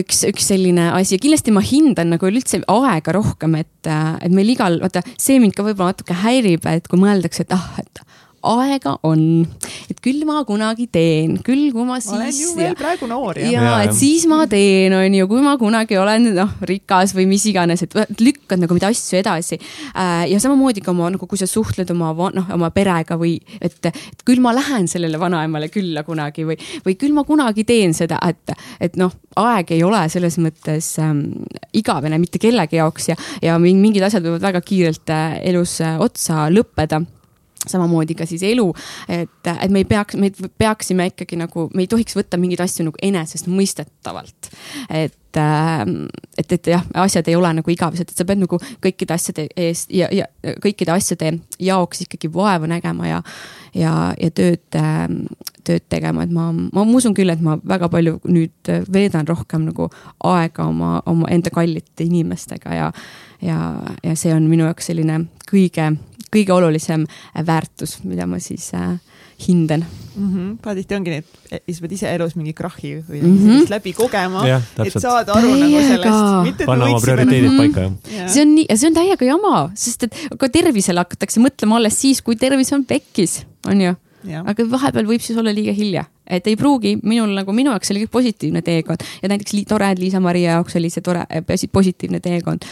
üks, 0.00 0.22
üks 0.28 0.48
selline 0.50 0.90
asi 0.96 1.16
ja 1.16 1.22
kindlasti 1.22 1.52
ma 1.54 1.62
hindan 1.64 2.14
nagu 2.14 2.28
üldse 2.28 2.62
aega 2.72 3.14
rohkem, 3.16 3.58
et, 3.60 3.88
äh, 3.90 4.16
et 4.24 4.34
meil 4.34 4.54
igal, 4.56 4.80
vaata 4.82 5.04
see 5.14 5.40
mind 5.42 5.56
ka 5.56 5.66
võib-olla 5.66 5.94
natuke 5.94 6.16
häirib, 6.24 6.66
et 6.72 6.88
kui 6.88 7.00
mõeldakse, 7.00 7.46
et 7.46 7.56
ah, 7.56 7.68
et 7.82 8.02
aega 8.46 8.96
on, 9.06 9.20
et 9.90 10.00
küll 10.04 10.24
ma 10.28 10.42
kunagi 10.48 10.86
teen, 10.92 11.36
küll 11.46 11.70
kui 11.74 11.86
ma 11.88 11.98
siis. 12.00 12.12
olen 12.16 12.32
ju 12.34 12.54
veel 12.58 12.72
ja, 12.72 12.78
praegu 12.78 13.08
noor 13.10 13.40
ja. 13.40 13.50
ja, 13.52 13.74
et 13.86 13.94
siis 13.96 14.26
ma 14.30 14.44
teen, 14.50 14.94
on 14.96 15.18
ju, 15.18 15.28
kui 15.30 15.44
ma 15.44 15.56
kunagi 15.60 15.98
olen 16.00 16.30
noh, 16.36 16.54
rikas 16.68 17.14
või 17.16 17.28
mis 17.30 17.46
iganes, 17.50 17.84
et 17.86 17.96
lükkad 18.22 18.62
nagu 18.62 18.76
neid 18.76 18.88
asju 18.90 19.18
edasi. 19.20 19.58
Äh, 19.96 20.26
ja 20.32 20.40
samamoodi 20.42 20.84
ka 20.84 20.92
oma 20.94 21.10
nagu, 21.14 21.28
kui 21.28 21.40
sa 21.40 21.48
suhtled 21.50 21.90
oma 21.94 22.12
noh, 22.36 22.50
oma 22.54 22.70
perega 22.74 23.18
või 23.20 23.36
et, 23.60 23.78
et 23.90 24.24
küll 24.26 24.42
ma 24.44 24.54
lähen 24.56 24.88
sellele 24.90 25.20
vanaemale 25.20 25.70
külla 25.72 26.04
kunagi 26.06 26.46
või, 26.48 26.58
või 26.86 26.96
küll 26.98 27.16
ma 27.16 27.26
kunagi 27.28 27.66
teen 27.68 27.94
seda, 27.96 28.20
et, 28.26 28.54
et 28.82 28.96
noh, 29.00 29.12
aeg 29.40 29.74
ei 29.76 29.82
ole 29.86 30.06
selles 30.12 30.38
mõttes 30.42 30.94
ähm, 31.02 31.24
igavene 31.76 32.20
mitte 32.20 32.40
kellegi 32.42 32.80
jaoks 32.80 33.10
ja, 33.12 33.18
ja 33.44 33.58
mingid 33.60 34.06
asjad 34.06 34.24
võivad 34.24 34.48
väga 34.48 34.62
kiirelt 34.64 35.12
äh, 35.12 35.38
elus 35.52 35.78
äh, 35.84 35.98
otsa 36.02 36.46
lõppeda 36.52 37.02
samamoodi 37.66 38.16
ka 38.18 38.26
siis 38.28 38.42
elu, 38.46 38.66
et, 39.08 39.50
et 39.52 39.70
me 39.72 39.82
ei 39.82 39.88
peaks, 39.88 40.16
me 40.20 40.30
peaksime 40.58 41.10
ikkagi 41.12 41.38
nagu, 41.40 41.68
me 41.74 41.84
ei 41.84 41.90
tohiks 41.90 42.16
võtta 42.18 42.38
mingeid 42.40 42.62
asju 42.64 42.88
nagu 42.88 43.00
enesestmõistetavalt. 43.02 44.50
et, 44.90 45.40
ähm, 45.40 46.06
et, 46.38 46.52
et 46.52 46.70
jah, 46.72 46.84
asjad 46.94 47.28
ei 47.28 47.36
ole 47.36 47.52
nagu 47.58 47.70
igavesed, 47.72 48.10
et 48.10 48.16
sa 48.16 48.26
pead 48.28 48.42
nagu 48.42 48.58
kõikide 48.84 49.16
asjade 49.16 49.48
eest 49.56 49.92
ja, 49.94 50.08
ja 50.12 50.26
kõikide 50.62 50.94
asjade 50.94 51.32
jaoks 51.60 52.06
ikkagi 52.06 52.30
vaeva 52.32 52.68
nägema 52.70 53.08
ja, 53.08 53.22
ja, 53.74 53.92
ja 54.20 54.30
tööd, 54.30 54.64
ähm, 54.78 55.24
tööd 55.66 55.86
tegema, 55.90 56.24
et 56.24 56.34
ma, 56.34 56.50
ma 56.52 56.86
usun 56.96 57.14
küll, 57.16 57.32
et 57.32 57.42
ma 57.42 57.58
väga 57.62 57.90
palju 57.92 58.20
nüüd 58.30 58.72
veedan 58.92 59.26
rohkem 59.28 59.66
nagu 59.68 59.90
aega 60.24 60.68
oma, 60.70 61.00
oma 61.06 61.30
enda 61.32 61.50
kallite 61.54 62.06
inimestega 62.06 62.74
ja, 62.74 62.90
ja, 63.42 63.60
ja 64.04 64.18
see 64.18 64.34
on 64.34 64.48
minu 64.50 64.68
jaoks 64.68 64.92
selline 64.92 65.24
kõige 65.50 65.90
kõige 66.36 66.56
olulisem 66.56 67.06
äh, 67.08 67.44
väärtus, 67.46 67.98
mida 68.04 68.28
ma 68.30 68.40
siis 68.42 68.68
äh, 68.76 68.96
hindan 69.48 69.84
mm. 70.16 70.28
-hmm. 70.28 70.56
pahatihti 70.62 70.94
ongi 70.96 71.10
nii, 71.12 71.24
et 71.50 71.74
sa 71.74 71.84
pead 71.84 71.92
ise 71.92 72.14
elus 72.14 72.36
mingi 72.36 72.54
krahhi 72.56 72.94
või 73.08 73.20
mm 73.20 73.36
-hmm. 73.38 73.66
läbi 73.70 73.92
kogema, 73.92 74.44
et 74.84 74.96
saada 74.96 75.36
aru 75.36 75.52
täiega. 75.52 75.82
nagu 75.82 75.88
sellest. 75.90 76.64
panna 76.66 76.88
oma 76.88 77.00
prioriteedid 77.00 77.50
nagu... 77.50 77.62
paika, 77.62 77.90
jah. 78.16 78.30
see 78.32 78.42
on 78.42 78.54
nii, 78.54 78.66
see 78.74 78.88
on 78.88 78.96
täiega 78.96 79.28
jama, 79.28 79.70
sest 79.74 80.08
et 80.08 80.18
ka 80.38 80.48
tervisele 80.48 81.04
hakatakse 81.04 81.40
mõtlema 81.40 81.76
alles 81.76 82.00
siis, 82.00 82.22
kui 82.22 82.36
tervis 82.36 82.72
on 82.72 82.84
pekkis, 82.84 83.44
on 83.68 83.80
ju 83.80 83.94
aga 84.34 84.66
vahepeal 84.70 85.06
võib 85.06 85.22
siis 85.22 85.38
olla 85.38 85.52
liiga 85.54 85.72
hilja, 85.76 86.04
et 86.26 86.46
ei 86.50 86.56
pruugi 86.58 86.96
minul 87.02 87.34
nagu 87.36 87.52
minu 87.56 87.70
jaoks 87.74 87.92
oli 87.92 88.04
kõik 88.04 88.14
positiivne 88.18 88.62
teekond 88.66 89.04
ja 89.22 89.30
näiteks 89.30 89.54
li, 89.54 89.64
tore, 89.68 89.90
et 89.92 90.00
Liisa-Maria 90.02 90.56
jaoks 90.56 90.78
oli 90.80 90.90
see 90.90 91.04
tore, 91.04 91.26
positiivne 91.72 92.20
teekond. 92.24 92.66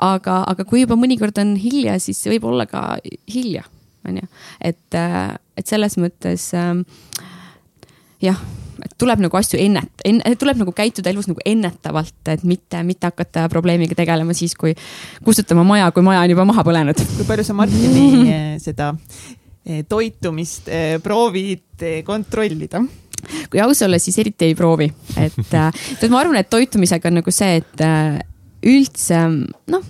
Aga, 0.00 0.42
aga 0.50 0.66
kui 0.68 0.84
juba 0.84 0.98
mõnikord 1.00 1.36
on 1.42 1.54
hilja, 1.60 1.98
siis 2.02 2.22
võib 2.30 2.48
olla 2.50 2.66
ka 2.70 2.84
hilja, 3.30 3.66
on 4.08 4.22
ju, 4.22 4.30
et, 4.72 4.86
äh, 4.96 5.34
et 5.60 5.68
selles 5.68 5.98
mõttes 6.00 6.50
äh, 6.56 6.72
jah 8.24 8.40
et 8.80 8.94
tuleb 8.96 9.20
nagu 9.20 9.36
asju 9.36 9.58
ennet- 9.60 10.04
en,, 10.08 10.22
tuleb 10.40 10.56
nagu 10.62 10.72
käituda 10.72 11.10
elus 11.12 11.26
nagu 11.28 11.42
ennetavalt, 11.44 12.16
et 12.32 12.46
mitte, 12.48 12.80
mitte 12.88 13.10
hakata 13.10 13.44
probleemiga 13.52 13.92
tegelema 13.98 14.32
siis, 14.32 14.54
kui 14.56 14.72
kustutama 15.24 15.66
maja, 15.68 15.90
kui 15.92 16.04
maja 16.06 16.22
on 16.24 16.32
juba 16.32 16.46
maha 16.48 16.64
põlenud. 16.64 17.04
kui 17.18 17.28
palju 17.28 17.44
sa 17.44 17.56
Martini 17.58 18.24
seda 18.64 18.94
Eh, 19.70 19.84
toitumist 19.84 20.68
eh, 20.68 20.98
proovid 21.02 21.82
eh, 21.82 22.02
kontrollida? 22.02 22.80
kui 23.52 23.60
aus 23.60 23.82
olla, 23.84 23.98
siis 24.00 24.16
eriti 24.18 24.46
ei 24.48 24.54
proovi, 24.56 24.86
et, 25.20 25.36
et 25.52 26.04
ma 26.08 26.22
arvan, 26.22 26.38
et 26.40 26.48
toitumisega 26.48 27.10
on 27.10 27.18
nagu 27.18 27.32
see, 27.34 27.58
et 27.60 27.82
üldse 28.66 29.24
noh 29.70 29.88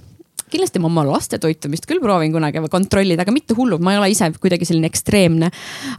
kindlasti 0.51 0.81
ma 0.83 0.89
oma 0.91 1.05
laste 1.07 1.39
toitumist 1.41 1.87
küll 1.89 2.03
proovin 2.03 2.33
kunagi 2.35 2.63
kontrollida, 2.73 3.25
aga 3.25 3.35
mitte 3.35 3.57
hullult, 3.59 3.83
ma 3.85 3.95
ei 3.95 4.01
ole 4.01 4.11
ise 4.13 4.31
kuidagi 4.43 4.69
selline 4.69 4.91
ekstreemne. 4.91 5.51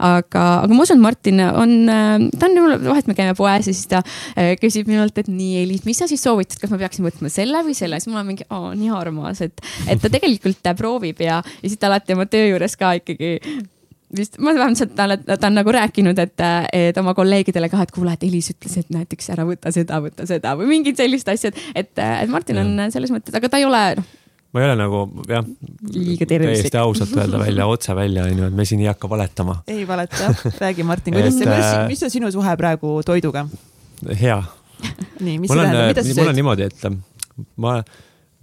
aga, 0.04 0.46
aga 0.66 0.76
ma 0.76 0.86
usun, 0.86 1.02
Martin 1.04 1.42
on, 1.48 1.76
ta 1.88 2.48
on 2.50 2.58
jumala, 2.60 2.80
vahet 2.84 3.10
me 3.10 3.18
käime 3.18 3.36
poes 3.38 3.70
ja 3.70 3.74
siis 3.74 3.88
ta 3.92 4.04
äh, 4.04 4.54
küsib 4.62 4.92
minult, 4.92 5.18
et 5.22 5.32
nii, 5.32 5.62
Elis, 5.64 5.86
mis 5.88 6.02
sa 6.02 6.10
siis 6.12 6.24
soovitad, 6.24 6.60
kas 6.62 6.74
ma 6.74 6.82
peaksin 6.82 7.08
võtma 7.08 7.32
selle 7.32 7.64
või 7.66 7.76
selle, 7.78 8.00
siis 8.02 8.12
mul 8.12 8.24
on 8.24 8.32
mingi, 8.34 8.48
nii 8.52 8.96
armas, 8.96 9.44
et, 9.46 9.64
et 9.88 10.02
ta 10.02 10.12
tegelikult 10.12 10.74
proovib 10.78 11.22
ja, 11.24 11.42
ja 11.42 11.68
siis 11.68 11.80
ta 11.80 11.92
alati 11.92 12.18
oma 12.18 12.28
töö 12.30 12.52
juures 12.52 12.76
ka 12.80 12.96
ikkagi 13.00 13.38
vist, 14.18 14.38
ma 14.39 14.53
vähemalt 14.55 14.95
talle, 14.95 15.18
ta 15.26 15.47
on 15.47 15.57
nagu 15.57 15.74
rääkinud, 15.76 16.20
et, 16.22 16.45
et 16.76 16.97
oma 17.01 17.14
kolleegidele 17.18 17.70
ka, 17.72 17.84
et 17.86 17.93
kuule, 17.95 18.16
et 18.16 18.26
Elis 18.28 18.51
ütles, 18.53 18.78
et 18.82 18.89
näiteks 18.93 19.32
ära 19.36 19.45
võta 19.47 19.74
seda, 19.76 20.01
võta 20.03 20.28
seda 20.30 20.55
või 20.59 20.72
mingid 20.76 20.99
sellised 20.99 21.32
asjad, 21.34 21.62
et, 21.76 21.93
et 21.97 22.32
Martin 22.32 22.59
ja. 22.59 22.66
on 22.66 22.93
selles 22.93 23.14
mõttes, 23.14 23.36
aga 23.38 23.51
ta 23.51 23.62
ei 23.62 23.68
ole 23.70 23.86
noh 24.01 24.18
ma 24.51 24.59
ei 24.59 24.68
ole 24.68 24.76
nagu 24.76 25.01
jah, 25.32 25.45
täiesti 26.28 26.80
ausalt 26.80 27.14
öelda 27.16 27.39
välja, 27.39 27.68
otse 27.72 27.95
välja, 27.95 28.26
onju, 28.28 28.49
et 28.49 28.55
me 28.55 28.66
siin 28.68 28.82
ei 28.84 28.89
hakka 28.89 29.09
valetama. 29.09 29.62
ei 29.72 29.86
valeta, 29.88 30.34
räägi 30.64 30.84
Martin, 30.84 31.16
kuidas 31.16 31.38
see, 31.38 31.47
mis, 31.47 31.70
äh, 31.70 31.86
mis 31.88 32.03
on 32.03 32.12
sinu 32.12 32.32
suhe 32.36 32.55
praegu 32.59 32.97
toiduga? 33.07 33.45
hea. 34.22 34.41
nii, 35.22 35.38
mis 35.39 35.53
see 35.53 35.62
tähendab, 35.62 35.88
mida 35.93 36.03
sa 36.03 36.09
sööd? 36.09 36.20
mul 36.20 36.34
on 36.34 36.39
niimoodi, 36.41 36.68
et 36.68 37.55
ma, 37.64 37.78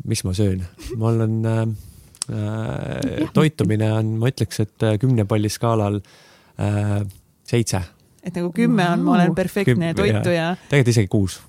mis 0.08 0.24
ma 0.24 0.34
söön, 0.38 0.64
on 0.96 1.28
äh, 1.44 1.60
äh, 1.60 1.76
toitumine 2.28 3.92
on, 3.92 4.16
ma 4.20 4.32
ütleks, 4.32 4.60
et 4.64 4.84
äh, 4.84 4.98
kümne 5.00 5.24
palli 5.28 5.50
skaalal 5.52 6.00
äh, 6.60 6.98
seitse 7.48 7.82
et 8.28 8.36
nagu 8.38 8.50
kümme 8.54 8.84
on, 8.94 9.04
ma 9.06 9.16
olen 9.16 9.34
perfektne 9.36 9.92
Küm, 9.92 9.98
toitu 9.98 10.34
ja, 10.34 10.50
ja.... 10.52 10.68
tegelikult 10.68 10.92
isegi 10.94 11.10
kuus 11.12 11.38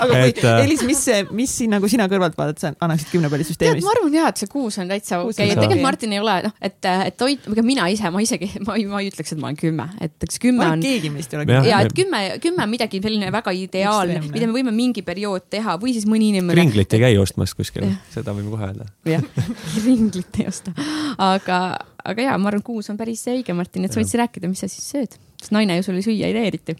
aga 0.00 0.10
kui 0.10 0.30
et, 0.30 0.42
äh... 0.44 0.62
Elis, 0.64 0.82
mis 0.86 1.00
see, 1.08 1.20
mis 1.36 1.52
siin 1.60 1.72
nagu 1.74 1.88
sina 1.90 2.06
kõrvalt 2.10 2.36
vaatad, 2.38 2.60
sa 2.60 2.72
annaksid 2.76 3.10
kümnepallisüsteemist? 3.14 3.86
ma 3.86 3.94
arvan 3.94 4.16
ja, 4.16 4.28
et 4.32 4.40
see 4.40 4.50
kuus 4.50 4.78
on 4.82 4.90
täitsa 4.90 5.20
okei 5.24 5.50
okay., 5.50 5.56
tegelikult 5.56 5.84
Martin 5.84 6.14
ei 6.16 6.22
ole 6.22 6.36
noh, 6.46 6.54
et, 6.62 6.78
et 6.90 7.18
toit, 7.20 7.48
ega 7.52 7.64
mina 7.66 7.88
ise, 7.92 8.12
ma 8.12 8.22
isegi, 8.24 8.50
ma 8.66 8.76
ei, 8.78 8.86
ma 8.90 9.02
ei 9.02 9.10
ütleks, 9.12 9.34
et 9.34 9.42
ma 9.42 9.50
olen 9.50 9.60
kümme, 9.60 9.86
et 10.06 10.28
eks 10.28 10.40
kümme 10.42 10.66
on. 10.66 10.84
keegi 10.84 11.12
meist 11.14 11.34
ei 11.34 11.40
ole 11.40 11.48
kümme. 11.48 11.70
ja 11.70 11.82
et 11.84 11.96
kümme, 11.96 12.22
kümme 12.44 12.66
on 12.66 12.72
midagi 12.72 13.02
selline 13.04 13.32
väga 13.34 13.54
ideaalne, 13.56 14.22
mida 14.28 14.48
me 14.50 14.56
võime 14.56 14.74
mingi 14.76 15.04
periood 15.06 15.48
teha 15.52 15.76
või 15.80 15.94
siis 15.96 16.08
mõni 16.10 16.32
inimene. 16.34 16.58
ringlit 16.60 16.96
ei 16.96 17.04
käi 17.06 17.20
ostmas 17.20 17.54
kuskil, 17.58 17.88
seda 18.14 18.34
võime 18.36 18.52
kohe 18.52 18.70
öelda. 18.70 18.88
jah, 19.08 19.24
ringlit 19.86 20.42
ei 20.42 20.50
osta, 20.50 20.74
aga 21.18 21.60
aga 22.04 22.28
ja 22.30 22.36
ma 22.38 22.50
arvan, 22.50 22.62
kuus 22.66 22.90
on 22.92 22.98
päris 23.00 23.24
õige, 23.30 23.54
Martin, 23.56 23.84
et 23.86 23.92
sa 23.92 24.00
võid 24.00 24.10
siis 24.10 24.20
rääkida, 24.22 24.50
mis 24.50 24.62
sa 24.62 24.70
siis 24.70 24.86
sööd, 24.94 25.18
sest 25.40 25.54
naine 25.56 25.78
ju 25.78 25.86
sulle 25.86 26.04
süüa 26.04 26.30
ei 26.30 26.36
tee 26.36 26.46
eriti 26.52 26.76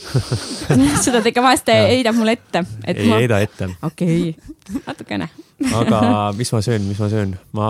seda 1.04 1.20
ta 1.20 1.28
ikka 1.28 1.44
vahest 1.44 1.68
heidab 1.74 2.16
mulle 2.16 2.38
ette. 2.38 2.64
ei 2.88 3.06
ma... 3.06 3.20
heida 3.20 3.40
ette. 3.44 3.70
okei 3.84 4.30
okay., 4.32 4.82
natukene 4.86 5.28
aga 5.68 6.00
mis 6.38 6.52
ma 6.52 6.62
söön, 6.62 6.86
mis 6.88 7.00
ma 7.00 7.08
söön, 7.12 7.34
ma, 7.56 7.66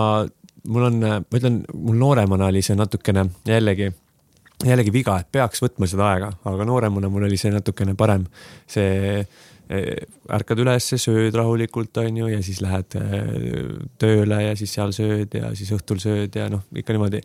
mul 0.67 0.87
on, 0.87 0.99
ma 1.01 1.39
ütlen, 1.39 1.61
mul 1.73 1.99
nooremana 1.99 2.49
oli 2.51 2.63
see 2.65 2.77
natukene 2.79 3.25
jällegi, 3.47 3.91
jällegi 4.65 4.93
viga, 4.93 5.19
et 5.21 5.31
peaks 5.31 5.63
võtma 5.63 5.89
seda 5.89 6.07
aega, 6.13 6.31
aga 6.47 6.67
nooremana 6.67 7.11
mul 7.11 7.27
oli 7.29 7.39
see 7.39 7.51
natukene 7.53 7.95
parem. 7.99 8.27
see 8.69 9.25
ärkad 10.37 10.61
üles, 10.63 10.89
sööd 11.01 11.35
rahulikult, 11.37 11.97
on 12.01 12.17
ju, 12.21 12.29
ja 12.31 12.41
siis 12.43 12.61
lähed 12.63 12.97
eh, 12.99 13.61
tööle 14.01 14.41
ja 14.47 14.57
siis 14.59 14.75
seal 14.77 14.93
sööd 14.95 15.37
ja 15.37 15.53
siis 15.57 15.71
õhtul 15.75 16.01
sööd 16.03 16.35
ja 16.35 16.49
noh, 16.51 16.65
ikka 16.75 16.95
niimoodi. 16.95 17.23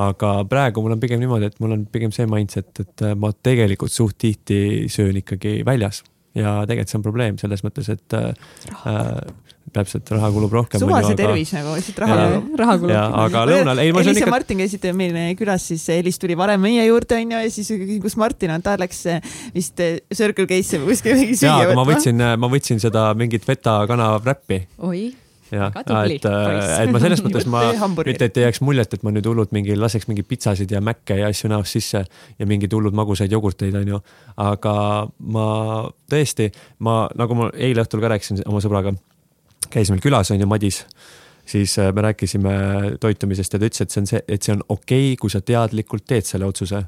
aga 0.00 0.32
praegu 0.50 0.82
mul 0.82 0.96
on 0.96 1.02
pigem 1.02 1.20
niimoodi, 1.22 1.52
et 1.52 1.60
mul 1.62 1.76
on 1.76 1.86
pigem 1.86 2.12
see 2.14 2.26
mindset, 2.30 2.80
et 2.80 3.06
ma 3.16 3.30
tegelikult 3.32 3.92
suht 3.92 4.18
tihti 4.18 4.88
söön 4.90 5.20
ikkagi 5.20 5.60
väljas 5.66 6.02
ja 6.34 6.60
tegelikult 6.68 6.92
see 6.92 7.00
on 7.00 7.06
probleem 7.06 7.40
selles 7.40 7.64
mõttes, 7.64 7.88
et 7.94 8.16
äh, 8.18 8.32
täpselt, 9.74 10.10
raha 10.14 10.30
kulub 10.34 10.52
rohkem. 10.54 10.82
suva 10.82 11.00
see 11.06 11.16
tervis 11.18 11.52
aga... 11.54 11.62
nagu, 11.62 11.74
lihtsalt 11.78 12.00
raha 12.04 12.18
raha 12.60 12.76
kulub. 12.82 13.16
aga 13.24 13.44
lõunal, 13.50 13.82
ei 13.82 13.94
ma 13.94 14.04
Elis 14.04 14.12
ja 14.12 14.24
ikka... 14.24 14.34
Martin 14.34 14.62
käisid 14.62 14.86
meil 14.98 15.18
külas, 15.38 15.66
siis 15.70 15.86
Elis 15.94 16.20
tuli 16.22 16.36
varem 16.38 16.62
meie 16.62 16.84
juurde 16.86 17.18
onju 17.18 17.42
ja 17.46 17.50
siis 17.54 17.72
kus 18.04 18.18
Martin 18.20 18.54
on, 18.54 18.64
ta 18.64 18.76
läks 18.80 19.04
vist 19.56 19.82
Circle 20.14 20.46
K-sse 20.50 20.82
või 20.82 20.94
kuskile 20.94 21.18
mingi 21.22 21.40
süüa 21.42 21.58
võtma. 21.70 21.80
ma 21.80 21.88
võtsin, 21.90 22.24
ma 22.44 22.54
võtsin 22.58 22.82
seda 22.82 23.10
mingit 23.18 23.46
feta 23.46 23.80
kana 23.90 24.14
räppi. 24.22 24.64
oi 24.84 25.06
jah, 25.54 25.72
et, 26.04 26.26
et 26.26 26.92
ma 26.92 27.00
selles 27.02 27.22
mõttes 27.24 27.46
ma, 27.52 27.62
mitte 28.06 28.28
et 28.28 28.40
ei 28.40 28.46
jääks 28.46 28.60
muljet, 28.66 28.96
et 28.96 29.06
ma 29.06 29.12
nüüd 29.14 29.28
hullult 29.30 29.54
mingi 29.56 29.76
laseks 29.78 30.08
mingeid 30.10 30.28
pitsasid 30.28 30.74
ja 30.74 30.82
mäkke 30.84 31.18
ja 31.20 31.30
asju 31.32 31.50
näost 31.52 31.76
sisse 31.76 32.04
ja 32.04 32.48
mingeid 32.50 32.74
hullud 32.74 32.96
magusaid 32.96 33.32
jogurteid, 33.32 33.74
onju. 33.80 34.00
aga 34.44 34.76
ma 35.36 35.48
tõesti, 36.10 36.50
ma, 36.84 37.04
nagu 37.18 37.38
ma 37.38 37.50
eile 37.54 37.84
õhtul 37.84 38.04
ka 38.04 38.14
rääkisin 38.14 38.44
oma 38.46 38.62
sõbraga 38.64 38.94
käis 39.74 39.90
meil 39.90 40.02
külas, 40.04 40.30
on 40.30 40.42
ju, 40.42 40.48
Madis, 40.48 40.82
siis 41.46 41.78
äh, 41.78 41.92
me 41.94 42.04
rääkisime 42.08 42.52
toitumisest 43.00 43.56
ja 43.56 43.60
ta 43.60 43.68
ütles, 43.68 43.84
et 43.84 43.94
see 43.94 44.02
on 44.02 44.10
see, 44.10 44.20
et 44.28 44.42
see 44.42 44.54
on 44.54 44.62
okei 44.68 45.12
okay,, 45.12 45.16
kui 45.20 45.32
sa 45.32 45.42
teadlikult 45.44 46.06
teed 46.08 46.28
selle 46.28 46.48
otsuse 46.48 46.84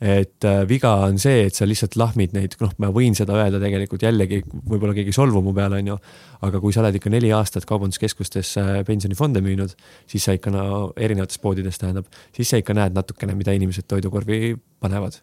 et 0.00 0.44
äh, 0.46 0.62
viga 0.68 0.92
on 1.06 1.18
see, 1.18 1.42
et 1.48 1.56
sa 1.58 1.66
lihtsalt 1.66 1.96
lahmid 1.98 2.34
neid, 2.36 2.54
noh, 2.62 2.70
ma 2.78 2.90
võin 2.94 3.16
seda 3.18 3.34
öelda 3.34 3.58
tegelikult 3.62 4.04
jällegi, 4.06 4.40
võib-olla 4.46 4.94
keegi 4.94 5.14
solvub 5.14 5.46
mu 5.48 5.54
peale, 5.56 5.80
onju. 5.82 5.98
aga 6.46 6.60
kui 6.62 6.74
sa 6.74 6.84
oled 6.84 6.94
ikka 6.94 7.10
neli 7.10 7.32
aastat 7.34 7.66
kaubanduskeskustes 7.66 8.52
äh, 8.62 8.72
pensionifonde 8.86 9.42
müünud, 9.42 9.74
siis 10.06 10.28
sa 10.28 10.36
ikka 10.38 10.54
no 10.54 10.64
erinevates 10.94 11.42
poodides 11.42 11.82
tähendab, 11.82 12.06
siis 12.36 12.50
sa 12.52 12.62
ikka 12.62 12.76
näed 12.78 12.94
natukene, 12.94 13.34
mida 13.38 13.54
inimesed 13.58 13.88
toidukorvi 13.90 14.54
panevad. 14.78 15.18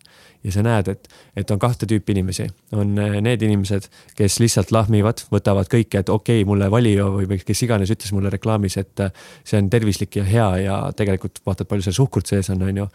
Ja 0.46 0.54
sa 0.54 0.64
näed, 0.66 0.92
et, 0.94 1.10
et 1.42 1.52
on 1.52 1.60
kahte 1.62 1.88
tüüpi 1.90 2.14
inimesi, 2.16 2.48
on 2.78 2.94
äh, 3.02 3.18
need 3.26 3.44
inimesed, 3.46 3.90
kes 4.18 4.38
lihtsalt 4.44 4.72
lahmivad, 4.76 5.26
võtavad 5.34 5.70
kõike, 5.72 6.04
et 6.04 6.12
okei 6.14 6.44
okay,, 6.44 6.48
mulle 6.48 6.70
Valio 6.72 7.10
või 7.18 7.40
kes 7.42 7.66
iganes 7.66 7.92
ütles 7.94 8.14
mulle 8.16 8.32
reklaamis, 8.34 8.78
et 8.82 9.06
see 9.44 9.60
on 9.60 9.70
tervislik 9.74 10.22
ja 10.22 10.26
hea 10.28 10.48
ja 10.66 10.80
tegelikult 10.96 11.42
vaatad, 11.46 11.70
palju 11.70 11.88
seal 11.88 12.00
suhkrut 12.00 12.30
sees 12.30 12.52
on, 12.54 12.64
onju 12.70 12.88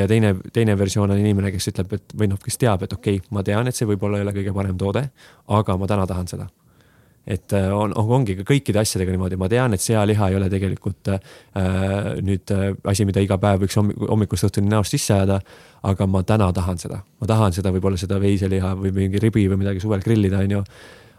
ja 0.00 0.08
teine, 0.10 0.34
teine 0.52 0.78
versioon 0.78 1.12
on 1.14 1.20
inimene, 1.20 1.52
kes 1.54 1.70
ütleb, 1.74 1.94
et 1.98 2.18
või 2.18 2.32
noh, 2.32 2.40
kes 2.42 2.58
teab, 2.60 2.86
et 2.86 2.96
okei 2.96 3.20
okay,, 3.20 3.30
ma 3.34 3.44
tean, 3.46 3.68
et 3.68 3.76
see 3.76 3.88
võib-olla 3.88 4.20
ei 4.20 4.26
ole 4.26 4.36
kõige 4.40 4.56
parem 4.56 4.78
toode, 4.80 5.08
aga 5.60 5.78
ma 5.78 5.90
täna 5.90 6.08
tahan 6.10 6.30
seda 6.30 6.48
et 7.26 7.52
äh, 7.56 7.70
on, 7.72 7.94
ongi 7.96 8.36
kõikide 8.44 8.82
asjadega 8.82 9.14
niimoodi, 9.14 9.38
ma 9.40 9.48
tean, 9.48 9.74
et 9.74 9.82
sealiha 9.82 10.28
ei 10.28 10.38
ole 10.38 10.50
tegelikult 10.52 11.10
äh, 11.14 11.22
nüüd 12.24 12.52
äh, 12.52 12.66
asi, 12.90 13.06
mida 13.08 13.22
iga 13.24 13.38
päev 13.40 13.64
võiks 13.64 13.78
hommikust 13.80 14.50
õhtuni 14.50 14.68
näost 14.72 14.96
sisse 14.96 15.16
ajada. 15.16 15.40
aga 15.84 16.06
ma 16.08 16.22
täna 16.24 16.52
tahan 16.52 16.78
seda, 16.80 17.02
ma 17.20 17.26
tahan 17.28 17.52
seda 17.52 17.72
võib-olla 17.72 18.00
seda 18.00 18.20
veiseliha 18.20 18.74
või 18.80 18.92
mingi 18.92 19.20
ribi 19.20 19.48
või 19.48 19.60
midagi 19.64 19.80
suvel 19.80 20.04
grillida, 20.04 20.44
onju. 20.44 20.62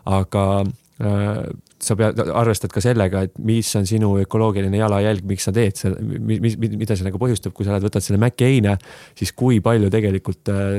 aga 0.05 0.45
äh, 0.61 1.41
sa 1.81 1.97
pead, 1.97 2.21
arvestad 2.21 2.73
ka 2.73 2.81
sellega, 2.81 3.25
et 3.25 3.37
mis 3.45 3.69
on 3.77 3.85
sinu 3.89 4.15
ökoloogiline 4.21 4.77
jalajälg, 4.77 5.25
miks 5.27 5.49
sa 5.49 5.53
teed 5.55 5.77
seda, 5.77 6.01
mis, 6.01 6.57
mida 6.61 6.95
see 6.95 7.05
nagu 7.05 7.19
põhjustab, 7.21 7.53
kui 7.53 7.65
sa 7.65 7.73
lähed, 7.73 7.85
võtad 7.89 8.05
selle 8.05 8.21
Maci 8.21 8.47
heine, 8.47 8.77
siis 9.17 9.33
kui 9.37 9.59
palju 9.65 9.89
tegelikult 9.93 10.53
äh, 10.53 10.77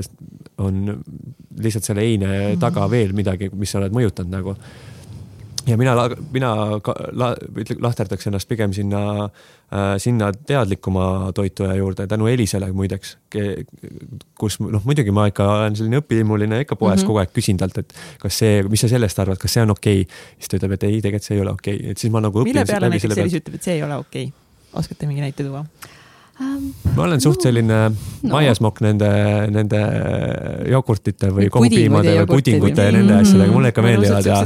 on 0.62 1.00
lihtsalt 1.62 1.90
selle 1.90 2.06
heine 2.06 2.54
taga 2.62 2.86
veel 2.90 3.14
midagi, 3.16 3.50
mis 3.54 3.74
sa 3.74 3.82
oled 3.82 3.94
mõjutanud 3.96 4.38
nagu 4.38 4.54
ja 5.66 5.76
mina, 5.76 5.94
mina 6.32 6.50
la, 7.12 7.30
ütle, 7.58 7.76
lahterdaks 7.82 8.28
ennast 8.30 8.48
pigem 8.48 8.72
sinna 8.76 9.02
äh,, 9.26 9.96
sinna 10.02 10.30
teadlikuma 10.32 11.32
toituja 11.34 11.74
juurde 11.78 12.06
tänu 12.06 12.28
Elisele 12.30 12.70
muideks, 12.72 13.16
kus 14.38 14.60
noh, 14.62 14.84
muidugi 14.86 15.14
ma 15.14 15.26
ikka 15.30 15.48
olen 15.56 15.78
selline 15.78 16.00
õpihimuline, 16.02 16.62
ikka 16.64 16.78
poes 16.78 16.94
mm 16.94 17.02
-hmm. 17.02 17.10
kogu 17.10 17.22
aeg 17.22 17.34
küsin 17.34 17.60
talt, 17.60 17.78
et 17.82 17.94
kas 18.22 18.38
see, 18.44 18.62
mis 18.70 18.80
sa 18.80 18.88
sellest 18.92 19.18
arvad, 19.22 19.42
kas 19.42 19.58
see 19.58 19.66
on 19.66 19.74
okei 19.74 20.06
okay?. 20.06 20.24
siis 20.38 20.52
ta 20.52 20.60
ütleb, 20.60 20.78
et 20.78 20.88
ei, 20.88 21.02
tegelikult 21.02 21.28
see 21.30 21.36
ei 21.36 21.44
ole 21.44 21.54
okei 21.58 21.76
okay., 21.76 21.90
et 21.90 21.98
siis 21.98 22.12
ma 22.12 22.20
nagu. 22.20 22.44
mille 22.44 22.64
peale 22.64 22.90
näiteks 22.94 23.18
Elis 23.18 23.40
ütleb, 23.40 23.60
et 23.60 23.62
see 23.62 23.78
ei 23.78 23.82
ole 23.82 23.96
okei 23.96 24.24
okay.? 24.30 24.46
oskate 24.76 25.06
mingi 25.06 25.24
näite 25.24 25.44
tuua? 25.44 25.64
Um,. 26.40 26.72
ma 26.96 27.04
olen 27.04 27.20
suht 27.20 27.44
selline 27.44 27.78
no. 27.90 28.30
maiasmokk 28.32 28.80
nende, 28.84 29.08
nende 29.52 29.80
jogurtite 30.70 31.30
või 31.34 31.48
kohupiimade 31.52 32.14
või 32.22 32.28
pudingute 32.30 32.86
ja 32.88 32.94
nende 32.94 33.12
mm 33.12 33.18
-hmm. 33.18 33.28
asjadega, 33.28 33.52
mulle 33.52 33.72
ikka 33.72 33.84
meeldivad 33.84 34.28
ja. 34.28 34.40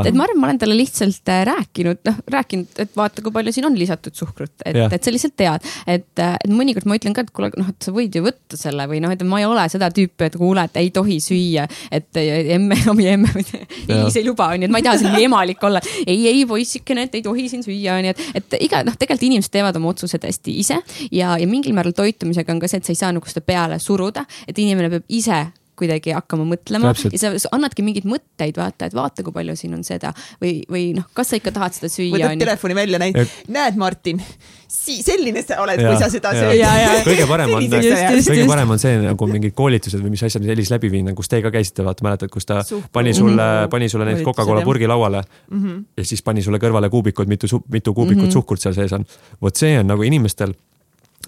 et, 0.00 0.10
et 0.10 0.18
ma 0.18 0.26
arvan, 0.26 0.40
ma 0.40 0.50
olen 0.50 0.60
talle 0.62 0.76
lihtsalt 0.78 1.32
äh, 1.32 1.42
rääkinud, 1.48 2.02
noh 2.08 2.20
rääkinud, 2.36 2.82
et 2.84 2.96
vaata, 2.96 3.24
kui 3.24 3.34
palju 3.34 3.54
siin 3.54 3.66
on 3.68 3.78
lisatud 3.78 4.14
suhkrut, 4.18 4.54
et, 4.64 4.78
et 4.86 5.02
sa 5.02 5.14
lihtsalt 5.14 5.36
tead, 5.36 5.66
et, 5.86 6.06
et 6.22 6.52
mõnikord 6.52 6.86
ma 6.90 6.98
ütlen 6.98 7.16
ka, 7.16 7.26
et 7.26 7.34
kuule, 7.34 7.50
noh, 7.58 7.72
et 7.74 7.88
sa 7.88 7.94
võid 7.94 8.18
ju 8.18 8.24
võtta 8.26 8.58
selle 8.60 8.86
või 8.90 9.02
noh, 9.04 9.14
et 9.14 9.26
ma 9.26 9.42
ei 9.42 9.48
ole 9.48 9.66
seda 9.72 9.90
tüüpi, 9.94 10.28
et 10.30 10.38
kuule, 10.38 10.66
et 10.68 10.80
ei 10.82 10.90
tohi 10.94 11.18
süüa, 11.22 11.66
et 11.90 12.22
emme, 12.22 12.78
omi 12.92 13.08
emme, 13.16 13.32
ei, 13.42 14.06
see 14.10 14.22
ei 14.22 14.28
luba, 14.28 14.52
onju, 14.54 14.70
et 14.70 14.74
ma 14.74 14.82
ei 14.82 14.88
taha 14.88 15.02
siin 15.02 15.18
emalik 15.26 15.62
olla. 15.66 15.82
ei, 16.06 16.26
ei 16.30 16.46
poissikene, 16.46 17.08
et 17.08 17.18
ei 17.18 17.26
tohi 17.26 17.48
siin 17.50 17.66
süüa, 17.66 17.98
onju, 17.98 18.14
et, 18.14 18.24
et 18.42 18.58
iga 18.68 18.82
noh, 18.86 18.96
tegelikult 18.98 19.28
inimesed 19.30 19.52
teevad 19.54 19.76
oma 19.78 19.92
otsused 19.92 20.24
hästi 20.26 20.54
ise 20.62 20.71
ise 20.72 21.08
ja, 21.12 21.36
ja 21.38 21.48
mingil 21.48 21.74
määral 21.76 21.94
toitumisega 21.96 22.52
on 22.52 22.60
ka 22.62 22.70
see, 22.70 22.82
et 22.82 22.88
sa 22.88 22.94
ei 22.94 23.00
saa 23.00 23.12
nagu 23.14 23.28
seda 23.28 23.44
peale 23.46 23.78
suruda, 23.82 24.24
et 24.48 24.58
inimene 24.58 24.90
peab 24.92 25.08
ise 25.08 25.44
kuidagi 25.78 26.12
hakkama 26.12 26.44
mõtlema 26.46 26.92
Täpselt. 26.92 27.14
ja 27.16 27.32
sa 27.40 27.50
annadki 27.56 27.84
mingeid 27.84 28.06
mõtteid, 28.08 28.58
vaata, 28.58 28.88
et 28.90 28.96
vaata, 28.96 29.24
kui 29.24 29.34
palju 29.34 29.54
siin 29.56 29.72
on 29.76 29.84
seda 29.86 30.12
või, 30.42 30.60
või 30.70 30.90
noh, 30.96 31.06
kas 31.16 31.32
sa 31.32 31.38
ikka 31.40 31.52
tahad 31.54 31.76
seda 31.76 31.88
süüa. 31.92 32.12
võtad 32.12 32.42
telefoni 32.42 32.76
välja, 32.76 33.00
näid, 33.00 33.18
näed, 33.52 33.78
Martin, 33.80 34.20
selline 34.68 35.44
sa 35.46 35.62
oled, 35.64 35.80
kui 35.80 36.00
sa 36.00 36.10
seda 36.12 36.34
sööd. 36.36 36.60
kõige 37.06 37.28
parem 37.30 37.54
on, 37.56 37.68
kõige 37.72 38.46
parem 38.50 38.74
on 38.76 38.82
see 38.82 38.98
nagu 39.02 39.28
mingid 39.30 39.56
koolitused 39.56 40.02
või 40.02 40.14
mis 40.16 40.24
asjad, 40.28 40.44
mis 40.44 40.52
Elis 40.56 40.72
läbi 40.72 40.90
viinud, 40.92 41.16
kus 41.18 41.32
teie 41.32 41.44
ka 41.44 41.52
käisite, 41.54 41.84
vaata, 41.86 42.04
mäletad, 42.06 42.32
kus 42.32 42.48
ta 42.48 42.60
Suhku. 42.66 42.90
pani 42.92 43.14
sulle 43.16 43.36
mm, 43.36 43.64
-hmm. 43.64 43.70
pani 43.72 43.88
sulle 43.88 44.08
näiteks 44.08 44.26
Coca-Cola 44.26 44.64
purgi 44.66 44.86
lauale 44.86 45.22
mm 45.22 45.62
-hmm. 45.62 45.84
ja 45.96 46.04
siis 46.04 46.22
pani 46.22 46.42
sulle 46.42 46.58
kõrvale 46.58 46.90
kuubikud, 46.90 47.28
mitu, 47.28 47.64
mitu 47.68 47.94
kuubikut 47.94 48.22
mm 48.24 48.28
-hmm. 48.28 48.32
suhkurt 48.32 48.60
seal 48.60 48.74
sees 48.74 48.92
on. 48.92 49.06
vot 49.42 49.56
see 49.56 49.78
on 49.78 49.86
nagu 49.86 50.02
inimestel 50.02 50.52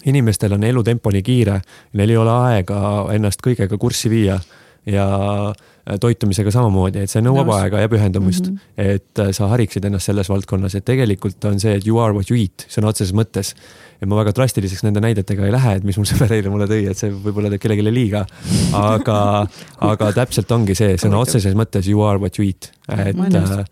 inimestel 0.05 0.53
on 0.53 0.63
elutempo 0.63 1.11
nii 1.11 1.23
kiire, 1.25 1.61
neil 1.93 2.13
ei 2.13 2.17
ole 2.21 2.35
aega 2.49 2.79
ennast 3.15 3.41
kõigega 3.45 3.77
kurssi 3.81 4.09
viia 4.09 4.39
ja 4.85 5.05
äh, 5.49 5.97
toitumisega 5.99 6.51
samamoodi, 6.53 7.05
et 7.05 7.11
see 7.11 7.23
nõuab 7.25 7.49
Nõus. 7.49 7.63
aega 7.63 7.81
ja 7.81 7.89
pühendumust 7.89 8.49
mm, 8.51 8.57
-hmm. 8.57 8.93
et 8.97 9.21
äh, 9.21 9.31
sa 9.33 9.49
hariksid 9.49 9.85
ennast 9.85 10.11
selles 10.11 10.29
valdkonnas, 10.29 10.75
et 10.75 10.85
tegelikult 10.85 11.45
on 11.49 11.59
see, 11.59 11.73
et 11.77 11.87
you 11.87 11.99
are 12.01 12.13
what 12.13 12.29
you 12.29 12.37
eat 12.39 12.67
sõna 12.69 12.91
otseses 12.93 13.13
mõttes. 13.17 13.55
et 14.01 14.09
ma 14.09 14.19
väga 14.19 14.33
drastiliseks 14.35 14.83
nende 14.83 15.01
näidetega 15.01 15.45
ei 15.45 15.51
lähe, 15.51 15.75
et 15.79 15.83
mis 15.83 15.97
mul 15.97 16.05
sõber 16.11 16.33
eile 16.37 16.53
mulle 16.53 16.67
tõi, 16.69 16.85
et 16.91 16.97
see 16.97 17.09
võib-olla 17.09 17.49
teeb 17.49 17.61
kellelegi 17.61 17.93
liiga. 17.93 18.25
aga, 18.73 19.47
aga 19.79 20.11
täpselt 20.13 20.51
ongi 20.51 20.75
see 20.75 20.97
sõna 21.01 21.17
otseses 21.17 21.57
mõttes 21.57 21.89
you 21.89 22.05
are 22.05 22.19
what 22.21 22.37
you 22.37 22.45
eat, 22.45 22.71
et 22.89 23.17
äh, 23.17 23.65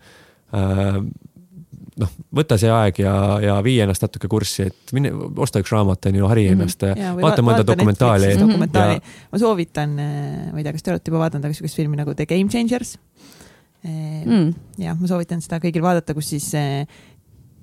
äh, 0.54 0.98
noh, 2.00 2.10
võta 2.34 2.58
see 2.60 2.70
aeg 2.72 2.98
ja, 3.02 3.14
ja 3.42 3.56
vii 3.64 3.76
ennast 3.84 4.04
natuke 4.04 4.28
kurssi, 4.30 4.68
et 4.70 4.92
mine 4.96 5.12
osta 5.44 5.62
üks 5.62 5.72
raamat, 5.74 6.10
on 6.10 6.18
ju, 6.20 6.28
hari 6.30 6.46
mhm. 6.48 6.58
ennast 6.58 6.84
mm, 6.86 7.00
-hmm. 7.00 7.22
vaata 7.22 7.46
mõnda 7.46 7.66
dokumentaali. 7.66 8.34
dokumentaali, 8.40 9.00
ma 9.32 9.42
soovitan, 9.42 9.96
eh, 10.02 10.52
ma 10.52 10.60
ei 10.60 10.66
tea, 10.66 10.74
kas 10.76 10.86
te 10.86 10.94
olete 10.94 11.12
juba 11.12 11.24
vaadanud, 11.24 11.48
aga 11.48 11.56
sihukest 11.56 11.80
filmi 11.80 12.00
nagu 12.00 12.14
The 12.14 12.26
Game 12.26 12.50
Changers 12.50 12.96
eh, 13.84 14.22
mm.. 14.24 14.54
jah, 14.82 14.98
ma 14.98 15.10
soovitan 15.10 15.42
seda 15.44 15.60
kõigil 15.62 15.84
vaadata, 15.84 16.16
kus 16.16 16.32
siis 16.34 16.50
eh, 16.58 16.86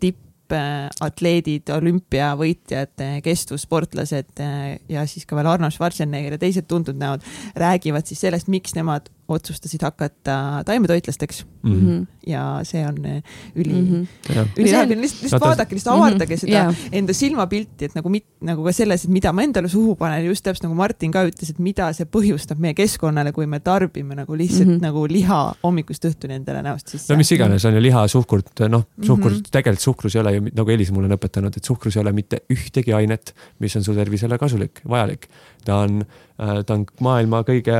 tippatleedid, 0.02 1.70
olümpiavõitjad, 1.76 3.06
kestvussportlased 3.24 4.44
ja 4.92 5.08
siis 5.08 5.28
ka 5.28 5.38
veel 5.38 5.48
Arnold 5.48 5.76
Schwarzenegger 5.76 6.36
ja 6.36 6.42
teised 6.42 6.68
tuntud 6.68 7.00
näod 7.00 7.24
räägivad 7.56 8.08
siis 8.08 8.24
sellest, 8.24 8.52
miks 8.52 8.76
nemad 8.76 9.12
otsustasid 9.32 9.84
hakata 9.86 10.64
taimetoitlasteks 10.66 11.46
mm. 11.64 11.74
-hmm. 11.74 12.06
ja 12.28 12.60
see 12.64 12.84
on 12.88 12.98
äh, 13.06 13.24
üli 13.56 13.74
mm, 13.74 13.88
-hmm. 13.88 14.48
ülilahe, 14.58 14.88
lihtsalt, 14.90 15.24
lihtsalt 15.24 15.42
vaadake, 15.42 15.76
lihtsalt 15.76 15.96
avardage 15.96 16.36
mm 16.36 16.38
-hmm. 16.38 16.40
seda 16.40 16.52
yeah. 16.52 16.76
enda 16.92 17.14
silmapilti, 17.14 17.86
et 17.86 17.96
nagu 17.96 18.10
mit-, 18.10 18.28
nagu 18.42 18.64
ka 18.64 18.72
selles, 18.72 19.06
et 19.06 19.12
mida 19.12 19.34
ma 19.34 19.44
endale 19.44 19.70
suhu 19.70 19.96
panen, 19.96 20.26
just 20.26 20.44
täpselt 20.44 20.64
nagu 20.64 20.76
Martin 20.76 21.12
ka 21.12 21.26
ütles, 21.28 21.50
et 21.50 21.60
mida 21.60 21.94
see 21.94 22.06
põhjustab 22.06 22.60
meie 22.60 22.74
keskkonnale, 22.74 23.32
kui 23.32 23.46
me 23.46 23.60
tarbime 23.60 24.16
nagu 24.16 24.38
lihtsalt 24.38 24.68
mm 24.68 24.76
-hmm. 24.76 24.82
nagu 24.82 25.08
liha 25.08 25.42
hommikust 25.64 26.06
õhtuni 26.06 26.40
endale 26.40 26.62
näost 26.62 26.88
sisse. 26.88 27.14
no 27.14 27.18
mis 27.18 27.32
iganes, 27.32 27.66
on 27.66 27.74
ju 27.74 27.82
liha, 27.82 28.08
suhkurt, 28.08 28.60
noh, 28.70 28.84
suhkur 29.02 29.32
mm, 29.32 29.38
-hmm. 29.38 29.52
tegelikult 29.52 29.80
suhkrus 29.80 30.16
ei 30.16 30.22
ole 30.22 30.36
ju, 30.36 30.42
nagu 30.54 30.70
Elis 30.70 30.92
mulle 30.92 31.08
on 31.12 31.18
õpetanud, 31.18 31.58
et 31.58 31.64
suhkrus 31.64 31.96
ei 31.96 32.02
ole 32.02 32.12
mitte 32.12 32.42
ühtegi 32.54 32.94
ainet, 32.94 33.36
mis 33.60 33.76
on 33.76 33.84
su 33.84 33.94
tervisele 33.94 34.38
kasulik, 34.38 34.82
vajalik. 34.88 35.28
Ta 35.66 35.84
on 35.86 36.04
Äh, 36.42 36.64
ta 36.66 36.74
on 36.74 36.88
maailma 37.06 37.44
kõige, 37.46 37.74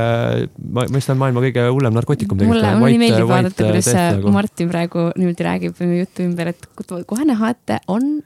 ma 0.70 0.84
mõistan 0.92 1.18
maailma 1.18 1.40
kõige 1.42 1.64
hullem 1.66 1.96
narkootikum 1.96 2.38
tegelikult. 2.38 2.60
mulle, 2.60 2.74
mulle 2.78 2.90
nii 2.92 3.00
meeldib 3.00 3.26
vaadata, 3.26 3.64
kuidas 3.66 3.88
nagu. 3.96 4.34
Martin 4.36 4.68
praegu 4.70 5.06
niimoodi 5.18 5.46
räägib 5.48 5.80
juttu 5.98 6.22
ümber, 6.22 6.52
et 6.52 6.68
kohe 7.10 7.26
näha, 7.26 7.50
et 7.56 7.72
on 7.90 8.20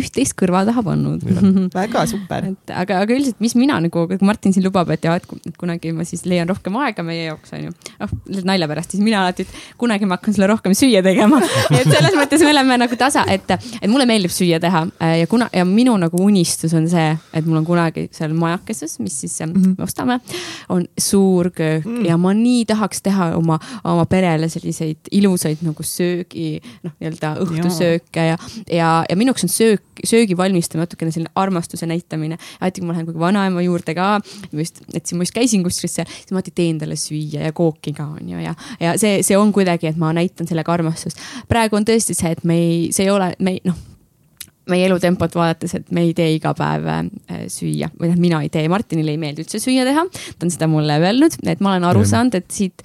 üht-teist 0.00 0.32
kõrva 0.40 0.62
taha 0.68 0.84
pannud. 0.84 1.26
väga 1.76 2.04
super. 2.08 2.46
et 2.54 2.72
aga, 2.72 3.02
aga 3.04 3.16
üldiselt, 3.18 3.36
mis 3.44 3.52
mina 3.58 3.76
nagu, 3.84 4.06
kui 4.08 4.20
Martin 4.24 4.56
siin 4.56 4.64
lubab, 4.64 4.94
et 4.96 5.04
ja, 5.04 5.18
et 5.20 5.58
kunagi 5.60 5.92
ma 5.92 6.08
siis 6.08 6.24
leian 6.24 6.48
rohkem 6.48 6.80
aega 6.80 7.04
meie 7.04 7.26
jaoks, 7.26 7.52
onju. 7.58 7.76
noh, 8.00 8.16
nalja 8.48 8.70
pärast, 8.72 8.96
siis 8.96 9.04
mina 9.04 9.26
alati, 9.26 9.44
et 9.44 9.76
kunagi 9.80 10.08
ma 10.08 10.16
hakkan 10.16 10.38
sulle 10.38 10.48
rohkem 10.48 10.72
süüa 10.72 11.04
tegema 11.04 11.42
et 11.76 11.84
selles 11.84 12.16
mõttes 12.16 12.46
me 12.46 12.54
oleme 12.54 12.80
nagu 12.80 13.00
tasa, 13.00 13.26
et, 13.28 13.44
et 13.76 13.92
mulle 13.92 14.08
meeldib 14.08 14.32
süüa 14.32 14.56
teha 14.64 14.86
ja 15.20 15.28
kuna 15.28 15.52
ja 15.52 15.68
minu 15.68 16.00
nagu 16.00 16.24
unistus 16.24 16.72
on 16.80 16.88
see, 16.88 17.12
et 17.36 17.44
mul 17.44 17.60
on 17.60 17.68
kunagi 17.68 18.08
seal 18.16 18.32
majakeses, 18.70 18.98
mis 18.98 19.20
siis 19.20 19.40
mm 19.40 19.52
-hmm. 19.52 19.74
me 19.78 19.84
ostame, 19.84 20.20
on 20.68 20.86
suur 20.98 21.50
köök 21.50 21.84
mm. 21.84 22.04
ja 22.04 22.16
ma 22.16 22.32
nii 22.34 22.64
tahaks 22.64 23.02
teha 23.02 23.36
oma, 23.36 23.58
oma 23.84 24.06
perele 24.06 24.48
selliseid 24.48 24.96
ilusaid 25.10 25.58
nagu 25.62 25.82
söögi, 25.82 26.60
noh, 26.82 26.92
nii-öelda 27.00 27.36
õhtusööke 27.44 28.26
ja, 28.26 28.38
ja, 28.70 29.04
ja 29.08 29.16
minu 29.16 29.30
jaoks 29.30 29.44
on 29.44 29.48
söök, 29.48 29.82
söögi 30.04 30.36
valmistamine 30.36 30.86
natukene 30.86 31.10
selline 31.10 31.30
armastuse 31.34 31.86
näitamine. 31.86 32.38
alati, 32.60 32.80
kui 32.80 32.86
ma 32.86 32.92
lähen 32.92 33.06
kuhugi 33.06 33.20
vanaema 33.20 33.62
juurde 33.62 33.94
ka, 33.94 34.20
just, 34.52 34.80
et 34.94 35.06
siin 35.06 35.18
ma 35.18 35.22
just 35.22 35.34
käisin 35.34 35.62
kuskil 35.62 35.90
seal, 35.90 36.06
siis 36.06 36.30
ma 36.30 36.38
alati 36.38 36.54
teen 36.54 36.78
talle 36.78 36.96
süüa 36.96 37.44
ja 37.44 37.52
kooki 37.52 37.92
ka 37.92 38.06
on 38.06 38.28
ju 38.28 38.38
ja, 38.38 38.54
ja 38.80 38.96
see, 38.98 39.22
see 39.22 39.36
on 39.36 39.52
kuidagi, 39.52 39.86
et 39.86 39.96
ma 39.96 40.12
näitan 40.12 40.46
sellega 40.46 40.72
armastust. 40.72 41.18
praegu 41.48 41.76
on 41.76 41.84
tõesti 41.84 42.14
see, 42.14 42.30
et 42.30 42.44
me 42.44 42.56
ei, 42.56 42.92
see 42.92 43.04
ei 43.04 43.10
ole, 43.10 43.34
me 43.38 43.50
ei, 43.50 43.60
noh 43.64 43.89
meie 44.70 44.86
elutempot 44.86 45.34
vaadates, 45.34 45.74
et 45.78 45.90
me 45.94 46.04
ei 46.06 46.12
tee 46.16 46.28
iga 46.36 46.52
päev 46.56 46.86
äh, 46.90 47.44
süüa 47.50 47.90
või 47.96 48.10
noh, 48.12 48.18
mina 48.20 48.40
ei 48.44 48.50
tee, 48.52 48.66
Martinile 48.70 49.14
ei 49.14 49.20
meeldi 49.20 49.44
üldse 49.44 49.60
süüa 49.62 49.86
teha. 49.88 50.04
ta 50.10 50.46
on 50.46 50.52
seda 50.52 50.68
mulle 50.70 50.98
öelnud, 51.00 51.38
et 51.48 51.62
ma 51.64 51.74
olen 51.74 51.86
aru 51.88 52.04
saanud, 52.08 52.36
et 52.38 52.48
siit 52.52 52.84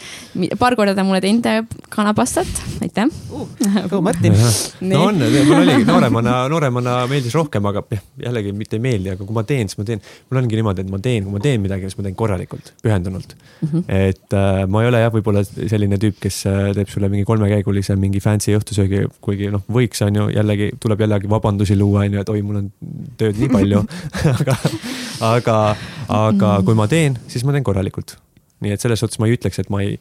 paar 0.59 0.77
korda 0.79 0.95
ta 0.97 1.05
mulle 1.07 1.21
teinud 1.23 1.45
äh, 1.49 1.61
kanapastat, 1.93 2.49
aitäh 2.85 3.11
uh,. 3.31 3.47
go 3.91 4.01
Martin. 4.05 4.35
no 4.81 5.03
on, 5.09 5.19
mul 5.19 5.61
oli 5.61 5.77
nooremana, 5.87 6.37
nooremana 6.51 6.95
meeldis 7.11 7.35
rohkem, 7.35 7.65
aga 7.71 7.83
jällegi 8.21 8.55
mitte 8.55 8.79
ei 8.79 8.85
meeldi, 8.85 9.13
aga 9.15 9.27
kui 9.27 9.35
ma 9.35 9.45
teen, 9.47 9.69
siis 9.69 9.79
ma 9.81 9.87
teen. 9.87 10.03
mul 10.29 10.41
ongi 10.41 10.59
niimoodi, 10.61 10.85
et 10.85 10.93
ma 10.93 11.01
teen, 11.03 11.27
kui 11.27 11.35
ma 11.35 11.43
teen 11.43 11.63
midagi, 11.63 11.89
siis 11.89 11.99
ma 11.99 12.07
teen 12.07 12.17
korralikult, 12.17 12.73
pühendunult 12.83 13.35
mm. 13.35 13.69
-hmm. 13.69 13.85
et 13.87 14.37
äh, 14.39 14.63
ma 14.67 14.83
ei 14.83 14.91
ole 14.91 15.03
jah, 15.03 15.13
võib-olla 15.13 15.43
selline 15.45 15.99
tüüp, 16.01 16.19
kes 16.23 16.41
äh, 16.49 16.71
teeb 16.77 16.91
sulle 16.91 17.11
mingi 17.11 17.27
kolmekäigulise 17.27 17.95
mingi 17.99 18.23
fancy 18.23 18.55
õhtusöögi, 18.57 19.05
kuigi 19.21 19.51
noh, 19.53 19.63
võiks 19.71 20.01
on 20.05 20.21
ju 20.21 20.29
jällegi 20.33 20.71
tuleb 20.81 21.05
jällegi 21.05 21.29
vabandusi 21.29 21.74
lahendusi 21.75 21.79
luua, 21.79 22.05
on 22.05 22.13
ju, 22.13 22.21
et 22.21 22.29
oi, 22.29 22.41
mul 22.45 22.61
on 22.61 22.69
tööd 23.19 23.39
nii 23.39 23.51
palju. 23.51 23.83
Aga, 24.35 24.55
aga, 25.23 25.57
aga 26.11 26.49
kui 26.67 26.75
ma 26.75 26.89
teen, 26.91 27.15
siis 27.31 27.45
ma 27.47 27.53
teen 27.55 27.63
korralikult. 27.63 28.17
nii 28.63 28.73
et 28.75 28.81
selles 28.81 28.99
suhtes 28.99 29.19
ma 29.19 29.27
ei 29.27 29.35
ütleks, 29.35 29.59
et 29.61 29.69
ma 29.71 29.81
ei, 29.83 29.95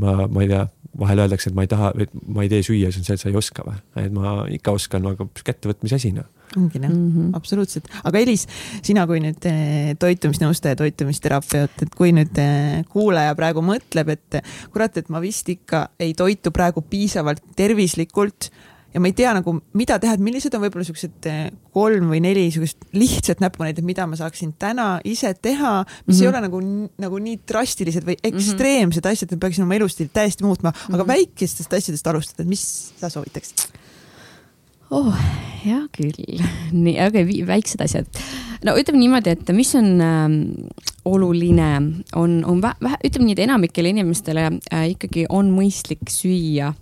ma, 0.00 0.26
ma 0.28 0.42
ei 0.42 0.50
tea, 0.50 0.66
vahel 1.00 1.22
öeldakse, 1.24 1.50
et 1.50 1.56
ma 1.56 1.64
ei 1.64 1.70
taha, 1.70 1.92
et 2.00 2.12
ma 2.26 2.44
ei 2.44 2.50
tee 2.50 2.64
süüa, 2.66 2.90
siis 2.90 3.00
on 3.00 3.06
see, 3.06 3.16
et 3.16 3.22
sa 3.22 3.30
ei 3.30 3.38
oska 3.38 3.64
või, 3.64 3.78
et 4.02 4.12
ma 4.12 4.34
ikka 4.52 4.74
oskan, 4.76 5.06
aga 5.12 5.28
kättevõtmise 5.44 6.00
asi 6.00 6.12
noh 6.16 6.28
ongi 6.56 6.80
jah. 6.82 6.90
Mm 6.90 7.10
-hmm., 7.12 7.36
absoluutselt, 7.36 7.86
aga 8.04 8.18
Elis, 8.18 8.46
sina 8.82 9.06
kui 9.06 9.20
nüüd 9.22 9.44
eh, 9.46 9.94
toitumisnõustaja, 9.98 10.76
toitumisterapeut, 10.76 11.82
et 11.82 11.94
kui 11.94 12.10
nüüd 12.12 12.38
eh, 12.42 12.82
kuulaja 12.90 13.34
praegu 13.38 13.62
mõtleb, 13.62 14.10
et 14.16 14.40
kurat, 14.72 14.96
et 14.96 15.08
ma 15.08 15.20
vist 15.22 15.48
ikka 15.48 15.88
ei 16.00 16.14
toitu 16.14 16.50
praegu 16.50 16.82
piisavalt 16.82 17.42
tervislikult 17.56 18.50
ja 18.94 19.00
ma 19.02 19.10
ei 19.10 19.14
tea 19.16 19.32
nagu, 19.36 19.54
mida 19.78 19.98
teha, 20.02 20.16
et 20.16 20.22
millised 20.24 20.54
on 20.56 20.64
võib-olla 20.64 20.86
siuksed 20.86 21.28
eh, 21.30 21.42
kolm 21.74 22.10
või 22.10 22.22
neli 22.24 22.48
siukest 22.54 22.88
lihtsat 22.96 23.42
näpunäidet, 23.42 23.86
mida 23.86 24.06
ma 24.10 24.18
saaksin 24.18 24.54
täna 24.58 24.88
ise 25.06 25.32
teha, 25.34 25.84
mis 26.06 26.16
mm 26.16 26.18
-hmm. 26.18 26.22
ei 26.22 26.30
ole 26.32 26.40
nagu, 26.46 26.62
nagu 27.06 27.22
nii 27.26 27.40
drastilised 27.48 28.06
või 28.06 28.18
mhm. 28.18 28.32
ekstreemsed 28.32 29.04
mm 29.04 29.06
-hmm. 29.06 29.12
asjad, 29.12 29.30
et 29.32 29.38
ma 29.38 29.46
peaksin 29.46 29.64
oma 29.64 29.78
elustiili 29.78 30.10
täiesti 30.12 30.44
muutma, 30.44 30.72
aga 30.72 30.88
mm 30.88 31.00
-hmm. 31.00 31.12
väikestest 31.14 31.72
asjadest 31.72 32.06
alustada, 32.06 32.48
mis 32.48 32.92
sa 33.00 33.08
soovitaksid? 33.08 33.70
oh, 34.90 35.14
hea 35.64 35.80
küll, 35.94 36.42
nii, 36.72 36.96
okei 37.06 37.24
okay,, 37.24 37.46
väiksed 37.46 37.82
asjad. 37.84 38.06
no 38.66 38.74
ütleme 38.74 38.98
niimoodi, 38.98 39.30
et 39.30 39.52
mis 39.54 39.74
on 39.78 40.00
äh, 40.00 40.28
oluline, 41.04 41.70
on, 42.18 42.44
on 42.44 42.62
vähe, 42.62 42.98
ütleme 43.06 43.28
nii, 43.28 43.36
et 43.38 43.44
enamikele 43.46 43.94
inimestele 43.94 44.46
äh, 44.72 44.90
ikkagi 44.90 45.26
on 45.28 45.52
mõistlik 45.54 46.10
süüa 46.10 46.74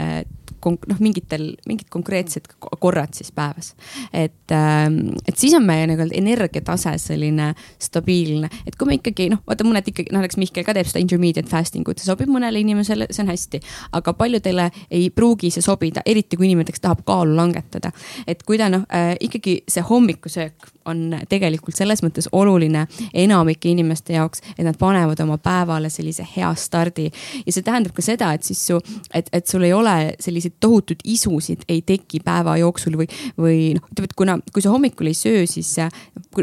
äh, 0.00 0.22
noh, 0.70 1.00
mingitel, 1.02 1.52
mingid 1.68 1.88
konkreetsed 1.92 2.48
korrad 2.80 3.14
siis 3.16 3.32
päevas. 3.32 3.74
et, 4.12 4.50
ähm, 4.50 5.16
et 5.28 5.36
siis 5.36 5.54
on 5.54 5.66
meie 5.66 5.86
nii-öelda 5.86 6.14
energiatase 6.18 6.94
selline 6.98 7.52
stabiilne, 7.78 8.50
et 8.66 8.76
kui 8.76 8.88
me 8.88 8.98
ikkagi 8.98 9.28
noh, 9.32 9.42
vaata 9.46 9.66
mõned 9.66 9.88
ikkagi, 9.92 10.12
noh 10.12 10.22
näiteks 10.22 10.40
Mihkel 10.40 10.66
ka 10.66 10.74
teeb 10.76 10.88
seda 10.90 11.02
intermediate 11.02 11.50
fasting 11.50 11.88
ut, 11.88 11.98
see 12.00 12.10
sobib 12.10 12.30
mõnele 12.32 12.62
inimesele, 12.62 13.08
see 13.10 13.24
on 13.24 13.32
hästi. 13.32 13.62
aga 13.92 14.12
paljudele 14.12 14.70
ei 14.90 15.10
pruugi 15.10 15.50
see 15.50 15.64
sobida, 15.64 16.02
eriti 16.06 16.36
kui 16.36 16.48
inimene 16.50 16.72
tahab 16.80 17.04
kaalu 17.06 17.36
langetada. 17.36 17.92
et 18.26 18.42
kui 18.42 18.58
ta 18.58 18.68
noh 18.72 18.86
äh, 18.92 19.16
ikkagi 19.20 19.62
see 19.68 19.82
hommikusöök 19.88 20.72
on 20.88 21.16
tegelikult 21.28 21.76
selles 21.76 22.02
mõttes 22.04 22.28
oluline 22.32 22.86
enamike 23.14 23.70
inimeste 23.70 24.16
jaoks, 24.16 24.42
et 24.56 24.64
nad 24.66 24.78
panevad 24.78 25.20
oma 25.24 25.38
päevale 25.42 25.90
sellise 25.92 26.26
hea 26.36 26.52
stardi. 26.54 27.10
ja 27.46 27.52
see 27.52 27.62
tähendab 27.62 27.94
ka 27.96 28.04
seda, 28.04 28.32
et 28.32 28.44
siis 28.46 28.60
su, 28.66 28.78
et, 29.14 29.28
et 29.32 29.46
sul 29.46 29.64
ei 29.66 29.72
ole 29.72 30.14
selliseid 30.20 30.58
tohutuid 30.60 31.04
isusid 31.04 31.66
ei 31.68 31.82
teki 31.82 32.22
päeva 32.24 32.56
jooksul 32.60 32.96
või, 33.00 33.08
või 33.38 33.58
noh, 33.78 33.90
ütleme, 33.92 34.10
et 34.10 34.16
kuna, 34.18 34.38
kui 34.52 34.64
sa 34.64 34.72
hommikul 34.74 35.10
ei 35.10 35.18
söö, 35.18 35.44
siis 35.46 35.74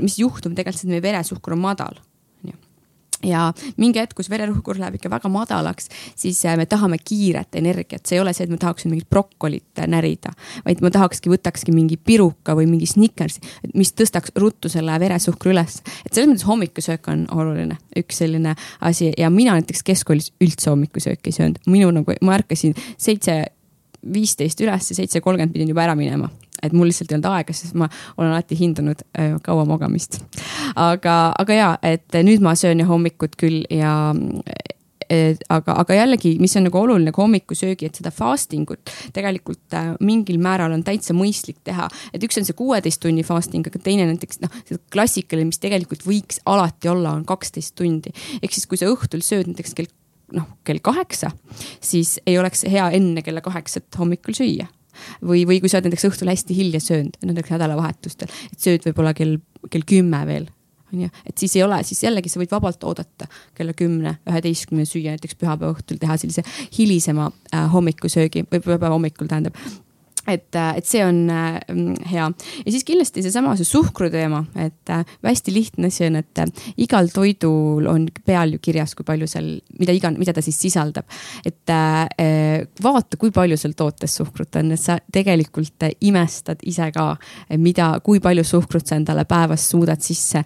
mis 0.02 0.20
juhtub 0.20 0.54
tegelikult, 0.56 0.84
et 0.84 0.94
meie 0.94 1.04
veresuhkur 1.04 1.58
on 1.58 1.66
madal 1.66 2.00
ja 3.26 3.50
mingi 3.80 4.00
hetk, 4.00 4.16
kus 4.18 4.30
vererõhkur 4.32 4.80
läheb 4.80 4.98
ikka 5.00 5.12
väga 5.12 5.32
madalaks, 5.32 5.90
siis 6.20 6.40
äh, 6.48 6.56
me 6.60 6.66
tahame 6.70 7.00
kiiret 7.02 7.58
energiat, 7.60 8.06
see 8.08 8.18
ei 8.18 8.24
ole 8.24 8.34
see, 8.36 8.48
et 8.48 8.54
me 8.54 8.60
tahaksime 8.62 8.94
mingit 8.94 9.10
brokolit 9.12 9.82
äh, 9.82 9.90
närida, 9.92 10.32
vaid 10.66 10.84
ma 10.86 10.92
tahakski, 10.94 11.32
võtakski 11.34 11.76
mingi 11.76 11.98
piruka 11.98 12.56
või 12.58 12.70
mingi 12.72 12.88
snickersi, 12.90 13.44
mis 13.76 13.94
tõstaks 13.98 14.36
ruttu 14.40 14.72
selle 14.72 14.96
veresuhkru 15.02 15.54
üles. 15.54 15.82
et 16.06 16.14
selles 16.14 16.32
mõttes 16.32 16.48
hommikusöök 16.48 17.12
on 17.12 17.26
oluline, 17.36 17.80
üks 18.00 18.22
selline 18.24 18.56
asi. 18.82 19.12
Ja 19.18 19.30
mina 19.34 19.56
näiteks 19.58 19.84
keskkoolis 19.84 20.32
üldse 20.42 20.72
hommikusööki 20.72 21.32
ei 21.32 21.40
söönud, 21.40 21.64
minu 21.68 21.92
nagu, 21.96 22.16
ma 22.22 22.38
ärkasin 22.40 22.76
seitse 22.98 23.42
viisteist 24.14 24.62
üles 24.64 24.92
ja 24.92 24.96
seitse 24.96 25.22
kolmkümmend 25.22 25.54
pidin 25.54 25.74
juba 25.74 25.84
ära 25.84 25.96
minema 26.00 26.30
et 26.64 26.74
mul 26.76 26.90
lihtsalt 26.90 27.12
ei 27.12 27.20
olnud 27.20 27.30
aega, 27.32 27.56
sest 27.56 27.78
ma 27.80 27.90
olen 28.18 28.34
alati 28.34 28.58
hindanud 28.60 29.06
äh, 29.20 29.36
kaua 29.46 29.66
magamist. 29.70 30.22
aga, 30.76 31.20
aga 31.40 31.62
ja, 31.62 31.70
et 31.84 32.20
nüüd 32.24 32.44
ma 32.46 32.56
söön 32.60 32.84
ju 32.84 32.90
hommikut 32.90 33.38
küll 33.40 33.64
ja 33.74 33.94
et 35.10 35.42
aga, 35.50 35.74
aga 35.82 35.98
jällegi, 35.98 36.36
mis 36.42 36.54
on 36.58 36.68
nagu 36.68 36.80
oluline 36.80 37.12
ka 37.14 37.24
hommikusöögi, 37.24 37.90
et 37.90 38.00
seda 38.00 38.12
fasting 38.14 38.70
ut 38.70 38.94
tegelikult 39.16 39.76
äh, 39.78 39.92
mingil 40.06 40.40
määral 40.42 40.74
on 40.76 40.84
täitsa 40.86 41.16
mõistlik 41.18 41.60
teha. 41.66 41.90
et 42.14 42.24
üks 42.26 42.38
on 42.40 42.48
see 42.48 42.58
kuueteist 42.58 43.02
tunni 43.04 43.26
fasting, 43.26 43.66
aga 43.68 43.82
teine 43.84 44.06
näiteks 44.10 44.44
noh, 44.44 44.60
klassikaline, 44.94 45.50
mis 45.50 45.62
tegelikult 45.62 46.06
võiks 46.08 46.42
alati 46.50 46.92
olla, 46.92 47.16
on 47.18 47.26
kaksteist 47.30 47.76
tundi. 47.80 48.14
ehk 48.42 48.54
siis, 48.54 48.70
kui 48.70 48.80
sa 48.80 48.92
õhtul 48.92 49.26
sööd 49.26 49.50
näiteks 49.50 49.78
kell 49.78 49.90
noh, 50.38 50.46
kell 50.68 50.82
kaheksa, 50.84 51.32
siis 51.82 52.20
ei 52.30 52.38
oleks 52.38 52.68
hea 52.70 52.92
enne 52.94 53.26
kella 53.26 53.42
kaheksat 53.46 53.98
hommikul 53.98 54.38
süüa 54.38 54.70
või, 55.22 55.46
või 55.50 55.60
kui 55.64 55.72
sa 55.72 55.80
oled 55.80 55.90
näiteks 55.90 56.08
õhtul 56.12 56.32
hästi 56.32 56.58
hilja 56.58 56.84
söönud, 56.84 57.20
näiteks 57.24 57.54
nädalavahetustel, 57.56 58.32
et 58.52 58.64
sööd 58.64 58.88
võib-olla 58.88 59.16
kell, 59.18 59.38
kell 59.70 59.88
kümme 59.88 60.24
veel 60.30 60.50
on 60.94 61.02
ju, 61.04 61.10
et 61.26 61.38
siis 61.38 61.56
ei 61.58 61.64
ole, 61.64 61.82
siis 61.86 62.02
jällegi 62.04 62.32
sa 62.32 62.40
võid 62.42 62.52
vabalt 62.52 62.84
oodata 62.88 63.28
kella 63.58 63.76
kümne, 63.78 64.16
üheteistkümne 64.30 64.88
süüa 64.90 65.14
näiteks 65.16 65.38
pühapäeva 65.40 65.76
õhtul 65.76 66.00
teha 66.02 66.18
sellise 66.18 66.44
hilisema 66.78 67.30
äh, 67.54 67.68
hommikusöögi 67.74 68.46
või 68.50 68.64
pühapäeva 68.64 68.96
hommikul 68.96 69.30
tähendab 69.30 69.58
et, 70.28 70.56
äh, 70.56 70.78
et 70.78 70.86
see 70.88 71.02
on 71.06 71.30
äh, 71.32 71.60
hea. 72.10 72.28
Ja 72.66 72.74
siis 72.74 72.86
kindlasti 72.88 73.24
seesama 73.24 73.56
see 73.58 73.68
suhkru 73.68 74.10
teema, 74.14 74.44
et 74.60 74.92
äh, 74.92 75.04
hästi 75.26 75.54
lihtne 75.54 75.90
asi 75.90 76.08
on, 76.08 76.20
et 76.20 76.42
igal 76.82 77.10
toidul 77.14 77.88
on 77.90 78.08
peal 78.26 78.56
ju 78.56 78.62
kirjas, 78.64 78.96
kui 78.98 79.08
palju 79.08 79.30
seal, 79.30 79.50
mida 79.80 79.96
iga, 79.96 80.12
mida 80.18 80.34
ta 80.36 80.44
siis 80.46 80.60
sisaldab. 80.60 81.08
et 81.46 81.72
vaata, 82.84 83.18
kui 83.20 83.32
palju 83.34 83.58
seal 83.58 83.74
tootes 83.78 84.16
suhkrut 84.20 84.56
on, 84.60 84.72
et 84.74 84.82
sa 84.82 84.98
tegelikult 85.14 85.86
imestad 86.06 86.62
ise 86.68 86.90
ka, 86.94 87.06
mida, 87.58 87.92
kui 88.04 88.20
palju 88.24 88.44
suhkrut 88.44 88.88
sa 88.88 88.98
endale 88.98 89.26
päevas 89.30 89.68
suudad 89.70 90.02
sisse 90.04 90.42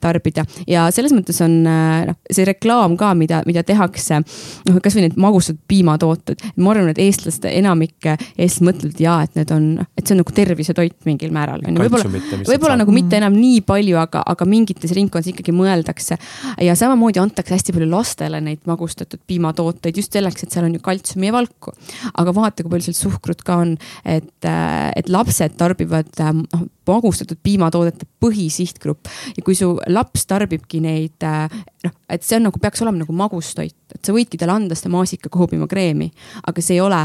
tarbida. 0.00 0.44
Ja 0.66 0.88
selles 0.94 1.12
mõttes 1.14 1.38
on 1.44 1.58
noh, 1.62 2.18
see 2.30 2.46
reklaam 2.48 2.96
ka, 3.00 3.12
mida, 3.18 3.42
mida 3.46 3.62
tehakse, 3.66 4.22
noh 4.68 4.80
kasvõi 4.82 5.06
need 5.06 5.18
magustatud 5.20 5.62
piimatooted, 5.68 6.42
ma 6.56 6.74
arvan, 6.74 6.92
et 6.92 7.02
eestlaste 7.02 7.52
enamik 7.52 8.08
eestlased 8.10 8.66
mõtlevad 8.66 9.02
ja 9.02 9.21
et 9.26 9.38
need 9.38 9.52
on, 9.54 9.66
et 9.96 10.04
see 10.04 10.14
on 10.16 10.22
nagu 10.22 10.34
tervisetoit 10.36 11.06
mingil 11.08 11.32
määral. 11.34 11.62
võib-olla, 11.64 12.08
võib-olla 12.48 12.76
nagu 12.80 12.94
mitte 12.94 13.18
enam 13.20 13.36
nii 13.38 13.62
palju, 13.66 13.96
aga, 14.00 14.24
aga 14.34 14.48
mingites 14.48 14.94
ringkondades 14.96 15.32
ikkagi 15.32 15.54
mõeldakse. 15.56 16.18
ja 16.64 16.76
samamoodi 16.78 17.22
antakse 17.22 17.56
hästi 17.56 17.76
palju 17.76 17.90
lastele 17.90 18.42
neid 18.44 18.62
magustatud 18.68 19.22
piimatooteid 19.26 20.02
just 20.02 20.12
selleks, 20.12 20.44
et 20.44 20.54
seal 20.54 20.68
on 20.68 20.76
ju 20.76 20.82
kaltsiumi 20.84 21.30
ja 21.30 21.36
valku. 21.38 21.74
aga 22.14 22.36
vaata, 22.36 22.62
kui 22.62 22.74
palju 22.74 22.90
seal 22.90 23.00
suhkrut 23.00 23.42
ka 23.46 23.60
on, 23.64 23.76
et, 24.04 24.30
et 24.46 25.12
lapsed 25.12 25.58
tarbivad 25.60 26.12
noh 26.22 26.68
magustatud 26.88 27.38
piimatoodete 27.42 28.06
põhisihtgrupp 28.22 29.10
ja 29.36 29.44
kui 29.44 29.54
su 29.58 29.70
laps 29.92 30.26
tarbibki 30.30 30.80
neid 30.82 31.22
noh, 31.22 31.94
et 32.10 32.26
see 32.26 32.38
on 32.38 32.48
nagu 32.48 32.60
peaks 32.62 32.82
olema 32.82 33.02
nagu 33.02 33.14
magustoit, 33.16 33.76
et 33.94 34.02
sa 34.02 34.14
võidki 34.14 34.40
talle 34.40 34.56
anda 34.56 34.78
seda 34.78 34.92
maasikakoobimakreemi, 34.96 36.10
aga 36.48 36.64
see 36.64 36.78
ei 36.78 36.84
ole 36.84 37.04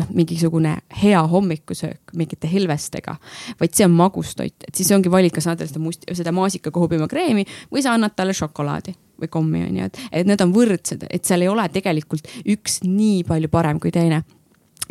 noh, 0.00 0.10
mingisugune 0.16 0.76
hea 1.02 1.22
hommikusöök 1.28 2.12
mingite 2.16 2.50
helvestega, 2.50 3.16
vaid 3.60 3.76
see 3.76 3.86
on 3.86 3.96
magustoit, 3.96 4.56
et 4.68 4.74
siis 4.74 4.90
ongi 4.94 5.12
valik, 5.12 5.36
kas 5.36 5.48
annad 5.48 5.62
talle 5.62 5.72
seda 5.72 5.84
must, 5.84 6.06
seda 6.16 6.34
maasikakohupiimakreemi 6.36 7.46
või 7.72 7.84
sa 7.84 7.96
annad 7.96 8.16
talle 8.16 8.36
šokolaadi 8.36 8.94
või 9.22 9.32
kommi 9.32 9.64
on 9.66 9.80
ju, 9.80 9.88
et, 9.88 10.04
et 10.20 10.28
need 10.28 10.44
on 10.44 10.54
võrdsed, 10.54 11.06
et 11.10 11.26
seal 11.26 11.44
ei 11.44 11.50
ole 11.52 11.66
tegelikult 11.72 12.30
üks 12.42 12.80
nii 12.86 13.22
palju 13.28 13.52
parem 13.52 13.82
kui 13.82 13.92
teine. 13.94 14.22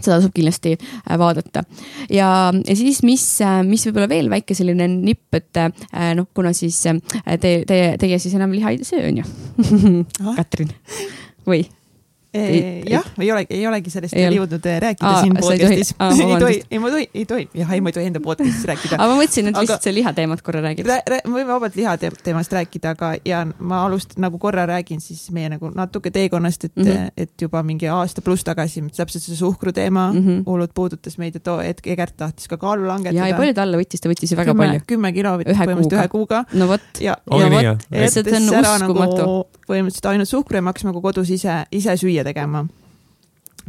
Seda 0.01 0.15
tasub 0.15 0.31
kindlasti 0.33 0.71
äh, 0.77 1.17
vaadata. 1.19 1.61
ja, 2.09 2.29
ja 2.53 2.75
siis, 2.77 3.01
mis, 3.05 3.25
äh, 3.45 3.59
mis 3.67 3.83
võib-olla 3.85 4.07
veel 4.09 4.31
väike 4.31 4.55
selline 4.57 4.87
nipp, 4.89 5.27
et 5.37 5.59
äh, 5.61 6.13
noh, 6.17 6.29
kuna 6.33 6.55
siis 6.57 6.79
te, 6.81 7.51
te, 7.67 7.81
teie 8.01 8.21
siis 8.21 8.33
enam 8.39 8.55
liha 8.55 8.71
ei 8.71 8.81
söö, 8.87 9.11
on 9.11 9.21
ju. 9.21 9.99
Katrin, 10.39 10.71
või? 11.45 11.67
Jah, 12.33 13.07
ei 13.19 13.31
olegi, 13.31 13.55
ei 13.57 13.65
olegi 13.67 13.91
sellest 13.91 14.15
veel 14.15 14.35
jõudnud 14.37 14.67
äh, 14.69 14.77
rääkida 14.79 15.09
Aa, 15.09 15.23
siin 15.25 15.33
podcast'is. 15.35 15.89
ei 15.99 16.37
tohi, 16.39 16.59
ei 16.71 16.79
ma 16.79 16.91
tohi, 16.93 17.07
ei 17.13 17.25
tohi, 17.27 17.47
jah, 17.59 17.73
ei 17.75 17.81
ma 17.83 17.91
ei 17.91 17.95
tohi 17.97 18.07
enda 18.07 18.21
podcast'is 18.23 18.63
rääkida. 18.69 18.95
aga 18.95 19.07
ma 19.11 19.17
mõtlesin, 19.19 19.49
et 19.49 19.57
aga, 19.57 19.65
lihtsalt 19.65 19.87
see 19.87 19.95
lihateemat 19.97 20.43
korra 20.45 20.61
räägid 20.63 20.87
rää,. 20.87 21.01
Rää, 21.11 21.25
me 21.27 21.41
võime 21.41 21.51
vabalt 21.51 21.75
lihateemast 21.75 22.55
rääkida, 22.55 22.93
aga 22.95 23.11
ja 23.27 23.41
ma 23.59 23.81
alust-, 23.87 24.15
nagu 24.21 24.39
korra 24.39 24.63
räägin 24.69 25.03
siis 25.03 25.25
meie 25.35 25.51
nagu 25.51 25.73
natuke 25.75 26.13
teekonnast, 26.15 26.69
et 26.69 26.75
mm, 26.75 26.87
-hmm. 26.87 27.11
et 27.25 27.45
juba 27.47 27.63
mingi 27.67 27.91
aasta 27.91 28.23
pluss 28.23 28.47
tagasi 28.47 28.85
täpselt 28.95 29.27
see 29.27 29.35
suhkru 29.35 29.75
teema 29.75 30.07
mm 30.13 30.19
-hmm. 30.19 30.43
hullult 30.47 30.71
puudutas 30.73 31.17
meid, 31.19 31.35
et 31.35 31.47
oo, 31.51 31.59
et 31.59 31.83
Egert 31.85 32.15
tahtis 32.17 32.47
ka 32.47 32.57
kaalu 32.57 32.87
langetada. 32.87 33.19
ja, 33.19 33.27
ja 33.27 33.35
palju 33.35 33.53
ta 33.53 33.67
alla 33.67 33.77
võttis, 33.77 33.99
ta 33.99 34.09
võttis 34.09 34.31
ju 34.31 34.37
väga 34.39 34.53
kümme, 34.53 34.65
palju. 34.65 34.87
kümme 34.87 35.11
kilo 35.11 35.35
võttis 35.35 35.57
põhimõtteliselt 35.57 35.99
ühe 35.99 36.07
kuuga. 36.07 36.45
no 36.53 36.67
vot. 36.67 36.87
ja, 36.99 37.17
ja 37.27 37.51
vot, 37.51 37.87
jättes 37.91 38.51
ära 38.51 38.77
nagu 38.79 39.47
põhimõtteliselt 39.71 40.11
ainult 40.11 40.29
suhkru 40.29 40.59
ja 40.59 40.61
me 40.61 40.73
hakkasime 40.73 40.91
nagu 40.91 41.01
kodus 41.01 41.31
ise, 41.33 41.63
ise 41.71 41.97
süüa 41.97 42.27
tegema 42.27 42.65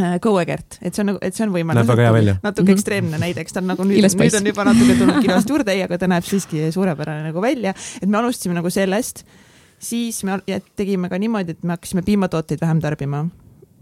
Äh, 0.01 0.19
Go-Egert, 0.21 0.79
et 0.81 0.97
see 0.97 1.03
on 1.03 1.11
nagu, 1.11 1.19
et 1.21 1.37
see 1.37 1.45
on 1.45 1.51
võimalik. 1.53 1.83
näeb 1.83 1.91
väga 1.91 2.05
hea 2.07 2.13
välja. 2.15 2.35
natuke 2.41 2.63
mm 2.63 2.69
-hmm. 2.69 2.79
ekstreemne 2.79 3.19
näide, 3.21 3.41
eks 3.45 3.53
ta 3.53 3.61
on 3.61 3.67
nagu 3.69 3.85
nüüd, 3.85 4.01
nüüd 4.01 4.37
on 4.39 4.47
juba 4.47 4.65
natuke 4.65 4.95
tulnud 4.97 5.19
kinost 5.21 5.51
juurde, 5.53 5.73
ei, 5.73 5.83
aga 5.85 5.99
ta 5.99 6.09
näeb 6.09 6.25
siiski 6.25 6.73
suurepärane 6.73 7.23
nagu 7.29 7.43
välja. 7.43 7.75
et 8.01 8.09
me 8.09 8.17
alustasime 8.19 8.55
nagu 8.55 8.71
sellest, 8.71 9.25
siis 9.79 10.25
me 10.25 10.41
tegime 10.77 11.09
ka 11.09 11.19
niimoodi, 11.19 11.51
et 11.51 11.63
me 11.63 11.77
hakkasime 11.77 12.03
piimatooteid 12.03 12.61
vähem 12.61 12.81
tarbima 12.81 13.29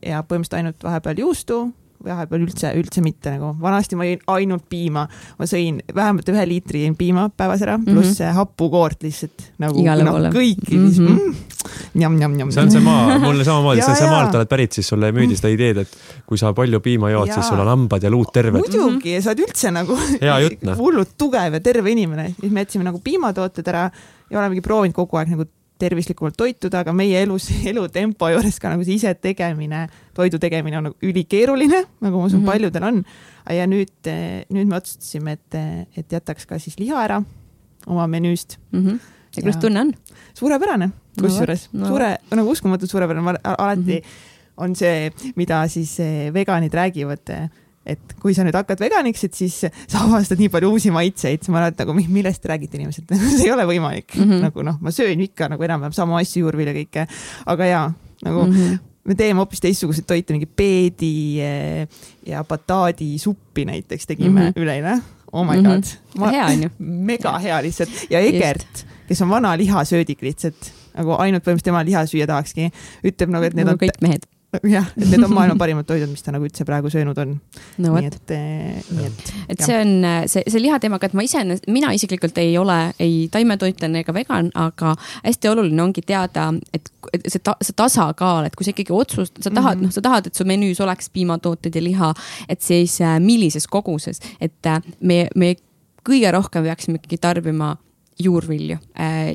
ja 0.02 0.22
põhimõtteliselt 0.22 0.58
ainult 0.58 0.82
vahepeal 0.82 1.18
juustu 1.18 1.72
vahepeal 2.04 2.42
üldse, 2.46 2.72
üldse 2.74 3.02
mitte 3.04 3.30
nagu, 3.30 3.54
vanasti 3.60 3.96
ma 3.96 4.04
jõin 4.08 4.22
ainult 4.26 4.64
piima, 4.68 5.06
ma 5.38 5.46
sõin 5.46 5.80
vähemalt 5.94 6.28
ühe 6.32 6.46
liitri 6.48 6.84
piima 6.98 7.28
päevas 7.28 7.62
ära, 7.62 7.78
pluss 7.78 8.18
mm 8.18 8.24
-hmm. 8.24 8.34
hapukoort 8.34 9.02
lihtsalt 9.02 9.52
nagu 9.58 9.84
no, 9.84 10.30
kõiki 10.32 10.76
mm, 10.76 10.90
-hmm. 10.90 11.34
Njam-njam-njam. 11.94 12.52
see 12.54 12.62
on 12.62 12.72
see 12.74 12.84
maa, 12.84 13.18
mulle 13.22 13.46
samamoodi, 13.46 13.84
sa 13.84 14.10
maalt 14.14 14.34
oled 14.38 14.50
pärit, 14.50 14.78
siis 14.78 14.90
sulle 14.92 15.12
müüdi 15.16 15.38
seda 15.38 15.52
ideed, 15.52 15.82
et 15.84 15.96
kui 16.26 16.40
sa 16.40 16.54
palju 16.56 16.82
piima 16.84 17.12
jood, 17.12 17.32
siis 17.34 17.48
sul 17.50 17.62
on 17.62 17.70
hambad 17.74 18.04
ja 18.06 18.12
luud 18.12 18.32
terved. 18.34 18.60
muidugi 18.60 19.16
ja 19.16 19.22
sa 19.24 19.34
oled 19.34 19.46
üldse 19.46 19.72
nagu 19.74 19.96
noh. 20.68 20.76
hullult 20.80 21.16
tugev 21.20 21.58
ja 21.58 21.62
terve 21.64 21.92
inimene, 21.94 22.30
siis 22.40 22.52
me 22.52 22.66
jätsime 22.66 22.86
nagu 22.86 23.00
piimatooted 23.04 23.72
ära 23.72 23.88
ja 24.30 24.38
olemegi 24.38 24.62
proovinud 24.64 24.96
kogu 24.96 25.20
aeg 25.20 25.34
nagu 25.34 25.48
tervislikumalt 25.80 26.36
toituda, 26.36 26.82
aga 26.84 26.94
meie 26.96 27.22
elus, 27.24 27.48
elutempo 27.70 28.28
juures 28.32 28.60
ka 28.62 28.74
nagu 28.74 28.86
see 28.86 28.98
ise 29.00 29.12
tegemine, 29.16 29.86
toidu 30.16 30.40
tegemine 30.42 30.80
on 30.80 30.90
nagu 30.90 31.10
ülikeeruline, 31.10 31.84
nagu 32.04 32.20
ma 32.20 32.28
usun 32.28 32.40
mm, 32.40 32.44
-hmm. 32.44 32.50
paljudel 32.52 32.88
on. 32.90 33.04
ja 33.50 33.66
nüüd, 33.66 34.10
nüüd 34.52 34.68
me 34.68 34.76
otsustasime, 34.76 35.38
et, 35.38 35.60
et 35.96 36.12
jätaks 36.12 36.46
ka 36.46 36.58
siis 36.58 36.78
liha 36.78 37.04
ära 37.04 37.22
oma 37.86 38.06
menüüst 38.06 38.58
mm. 38.72 38.86
-hmm. 38.86 38.98
ja 39.36 39.42
kuidas 39.42 39.60
tunne 39.60 39.80
on? 39.80 39.94
suurepärane, 40.34 40.90
kusjuures 41.18 41.68
no, 41.72 41.84
no. 41.84 41.94
suure, 41.94 42.10
nagu 42.30 42.50
uskumatult 42.50 42.90
suurepärane, 42.90 43.38
alati 43.42 43.80
mm 43.80 43.88
-hmm. 43.96 44.36
on 44.56 44.76
see, 44.76 45.10
mida 45.36 45.66
siis 45.68 45.98
eh, 46.00 46.32
veganid 46.34 46.74
räägivad 46.74 47.50
et 47.90 48.14
kui 48.20 48.34
sa 48.36 48.44
nüüd 48.44 48.56
hakkad 48.56 48.80
veganiks, 48.82 49.22
et 49.26 49.36
siis 49.36 49.56
sa 49.64 50.02
avastad 50.04 50.40
nii 50.40 50.50
palju 50.52 50.70
uusi 50.74 50.92
maitseid, 50.94 51.46
ma 51.52 51.62
olen 51.62 51.78
nagu, 51.78 51.96
millest 51.96 52.42
te 52.42 52.52
räägite 52.52 52.78
inimesed 52.78 53.08
see 53.38 53.46
ei 53.48 53.54
ole 53.54 53.64
võimalik 53.68 54.14
mm, 54.16 54.26
-hmm. 54.26 54.44
nagu 54.48 54.64
noh, 54.66 54.78
ma 54.84 54.92
söön 54.94 55.24
ikka 55.24 55.48
nagu 55.52 55.66
enam-vähem 55.66 55.96
samu 55.96 56.18
asju, 56.20 56.44
juurvilja 56.44 56.76
kõike, 56.76 57.06
aga 57.54 57.70
jaa, 57.70 57.86
nagu 58.26 58.44
mm 58.46 58.52
-hmm. 58.56 58.82
me 59.04 59.16
teeme 59.16 59.42
hoopis 59.42 59.64
teistsuguseid 59.64 60.06
toite, 60.06 60.36
mingi 60.36 60.46
peedi 60.46 61.40
eh, 61.40 61.88
ja 62.26 62.44
bataadisuppi 62.44 63.64
näiteks 63.64 64.06
tegime 64.06 64.40
mm 64.40 64.46
-hmm. 64.46 64.60
üleeile. 64.60 65.00
Oh 65.32 65.46
my 65.46 65.56
mm 65.56 65.66
-hmm. 65.66 65.96
god. 66.18 66.32
hea 66.32 66.46
on 66.46 66.62
ju. 66.62 66.70
mega 67.10 67.38
hea 67.38 67.62
lihtsalt 67.62 67.90
ja 68.10 68.20
Egert, 68.20 68.86
kes 69.08 69.22
on 69.22 69.28
vana 69.28 69.56
lihasöödik 69.56 70.22
lihtsalt 70.22 70.72
nagu 70.96 71.16
ainult 71.18 71.46
põhimõtteliselt 71.46 71.70
tema 71.72 71.86
liha 71.86 72.04
süüa 72.10 72.28
tahakski, 72.30 72.70
ütleb 73.06 73.32
nagu, 73.34 73.48
et 73.48 73.56
need 73.56 73.66
nagu 73.66 73.78
on 73.78 73.82
kõik 73.86 74.04
mehed 74.04 74.28
jah, 74.66 74.86
et 74.96 75.06
need 75.06 75.22
on 75.22 75.32
maailma 75.38 75.56
parimad 75.60 75.86
toidud, 75.86 76.10
mis 76.10 76.24
ta 76.24 76.32
nagu 76.34 76.46
üldse 76.46 76.64
praegu 76.66 76.90
söönud 76.92 77.18
on 77.22 77.36
no,. 77.82 77.92
nii 77.94 78.08
et, 78.08 78.32
eh, 78.34 78.80
nii 78.90 79.06
et. 79.06 79.32
et 79.54 79.62
see 79.62 79.76
on 79.78 79.92
see, 80.30 80.42
see 80.50 80.62
lihateemaga, 80.64 81.10
et 81.10 81.16
ma 81.18 81.24
ise, 81.26 81.42
mina 81.70 81.92
isiklikult 81.96 82.38
ei 82.42 82.56
ole 82.58 82.78
ei 83.02 83.28
taimetoitlane 83.32 84.02
ega 84.04 84.14
vegan, 84.16 84.50
aga 84.58 84.94
hästi 85.22 85.52
oluline 85.52 85.84
ongi 85.84 86.04
teada, 86.06 86.48
et, 86.74 86.90
see 87.26 87.42
ta,, 87.44 87.56
see 87.62 87.76
tasakaal, 87.78 88.48
et 88.48 88.58
kui 88.58 88.66
sa 88.66 88.74
ikkagi 88.74 88.94
otsust-, 88.96 89.38
sa 89.38 89.52
tahad 89.52 89.78
mm 89.78 89.86
-hmm., 89.86 89.90
noh, 89.90 89.94
sa 89.94 90.04
tahad, 90.04 90.26
et 90.26 90.34
su 90.34 90.46
menüüs 90.48 90.82
oleks 90.82 91.10
piimatooted 91.14 91.74
ja 91.74 91.84
liha, 91.84 92.14
et 92.48 92.62
siis 92.62 93.00
äh, 93.00 93.20
millises 93.22 93.66
koguses, 93.70 94.20
et 94.40 94.72
me, 95.00 95.28
me 95.34 95.54
kõige 96.06 96.32
rohkem 96.32 96.66
peaksime 96.66 96.98
ikkagi 96.98 97.20
tarbima 97.20 97.76
juurvilju. 98.20 98.78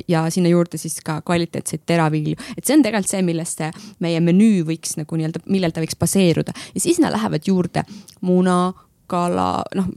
Ja 0.07 0.25
sinna 0.29 0.49
juurde 0.49 0.77
siis 0.81 0.99
ka 1.05 1.19
kvaliteetseid 1.25 1.85
teravilju, 1.89 2.37
et 2.57 2.65
see 2.65 2.77
on 2.77 2.83
tegelikult 2.85 3.11
see, 3.11 3.21
millest 3.25 3.61
see 3.61 3.71
meie 4.03 4.21
menüü 4.23 4.63
võiks 4.67 4.95
nagu 4.99 5.17
nii-öelda, 5.19 5.41
millel 5.51 5.73
ta 5.73 5.83
võiks 5.83 5.97
baseeruda. 5.99 6.53
Ja 6.73 6.79
siis 6.79 6.99
sinna 6.99 7.11
lähevad 7.13 7.47
juurde 7.47 7.85
muna 8.21 8.73
kala, 9.07 9.63
noh, 9.75 9.87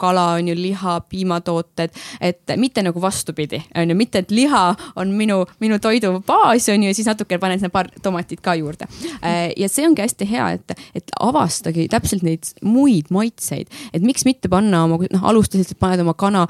kala 0.00 0.26
on 0.36 0.48
ju 0.48 0.56
liha, 0.56 0.98
piimatooted, 1.08 1.94
et 2.20 2.54
mitte 2.60 2.82
nagu 2.84 3.02
vastupidi, 3.02 3.62
on 3.76 3.90
ju, 3.90 3.96
mitte 3.98 4.22
et 4.22 4.30
liha 4.34 4.62
on 5.00 5.12
minu, 5.16 5.42
minu 5.62 5.78
toidu 5.82 6.14
baas 6.26 6.68
on 6.72 6.86
ju, 6.86 6.94
siis 6.94 7.08
natuke 7.08 7.38
panen 7.42 7.60
sinna 7.60 7.72
paar 7.72 7.90
tomatit 8.02 8.42
ka 8.44 8.54
juurde. 8.58 8.88
Äh, 9.24 9.52
ja 9.56 9.68
see 9.72 9.86
ongi 9.88 10.04
hästi 10.04 10.28
hea, 10.28 10.50
et, 10.58 10.76
et 10.98 11.16
avastage 11.20 11.88
täpselt 11.92 12.24
neid 12.26 12.52
muid 12.66 13.10
maitseid, 13.14 13.72
et 13.92 14.04
miks 14.06 14.26
mitte 14.28 14.50
panna 14.52 14.84
oma, 14.86 15.00
noh, 15.12 15.26
alustasid, 15.32 15.76
paned 15.82 16.04
oma 16.04 16.14
kana, 16.18 16.46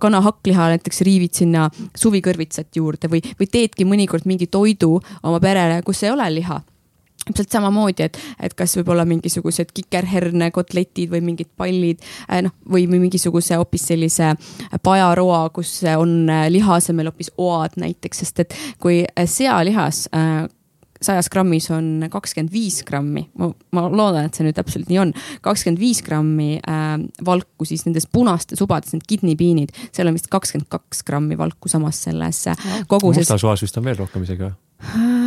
kana 0.00 0.22
hakkliha 0.24 0.70
näiteks 0.74 1.02
riivid 1.06 1.34
sinna 1.36 1.68
suvikõrvitsat 1.98 2.74
juurde 2.76 3.10
või, 3.12 3.22
või 3.38 3.50
teedki 3.50 3.86
mõnikord 3.88 4.28
mingi 4.28 4.50
toidu 4.50 4.96
oma 5.22 5.40
perele, 5.42 5.82
kus 5.86 6.02
ei 6.04 6.14
ole 6.14 6.28
liha 6.34 6.60
täpselt 7.24 7.54
samamoodi, 7.56 8.08
et, 8.08 8.18
et 8.42 8.54
kas 8.56 8.76
võib-olla 8.78 9.06
mingisugused 9.08 9.72
kikerherne 9.74 10.50
kotletid 10.54 11.12
või 11.12 11.22
mingid 11.30 11.50
pallid 11.56 12.02
äh, 12.28 12.42
noh, 12.46 12.54
või 12.70 12.86
mingisuguse 12.90 13.58
hoopis 13.60 13.88
sellise 13.92 14.34
pajaroa, 14.84 15.46
kus 15.54 15.78
on 15.96 16.24
äh, 16.28 16.48
liha 16.52 16.80
asemel 16.80 17.10
hoopis 17.12 17.32
oad 17.38 17.78
näiteks, 17.80 18.24
sest 18.24 18.44
et 18.44 18.58
kui 18.82 19.02
äh, 19.04 19.28
sealihas 19.30 20.06
sajas 21.04 21.28
grammis 21.28 21.66
on 21.74 22.06
kakskümmend 22.10 22.52
viis 22.52 22.80
grammi, 22.86 23.26
ma, 23.40 23.50
ma 23.76 23.84
loodan, 23.90 24.28
et 24.28 24.36
see 24.36 24.46
nüüd 24.46 24.56
täpselt 24.56 24.88
nii 24.88 25.00
on, 25.02 25.12
kakskümmend 25.44 25.82
viis 25.82 26.00
grammi 26.06 26.56
äh, 26.60 26.94
valku 27.26 27.68
siis 27.68 27.84
nendes 27.88 28.08
punastes 28.10 28.62
ubades, 28.64 28.94
need 28.94 29.04
kidneybean'id, 29.10 29.74
seal 29.94 30.10
on 30.10 30.16
vist 30.16 30.30
kakskümmend 30.32 30.70
kaks 30.72 31.04
grammi 31.08 31.38
valku 31.40 31.72
samas 31.72 32.04
selles 32.06 32.44
koguses. 32.88 33.26
mustas 33.26 33.46
oas 33.48 33.64
vist 33.66 33.80
on 33.80 33.88
veel 33.88 34.00
rohkem 34.00 34.26
isegi 34.26 34.48
või? 34.48 35.23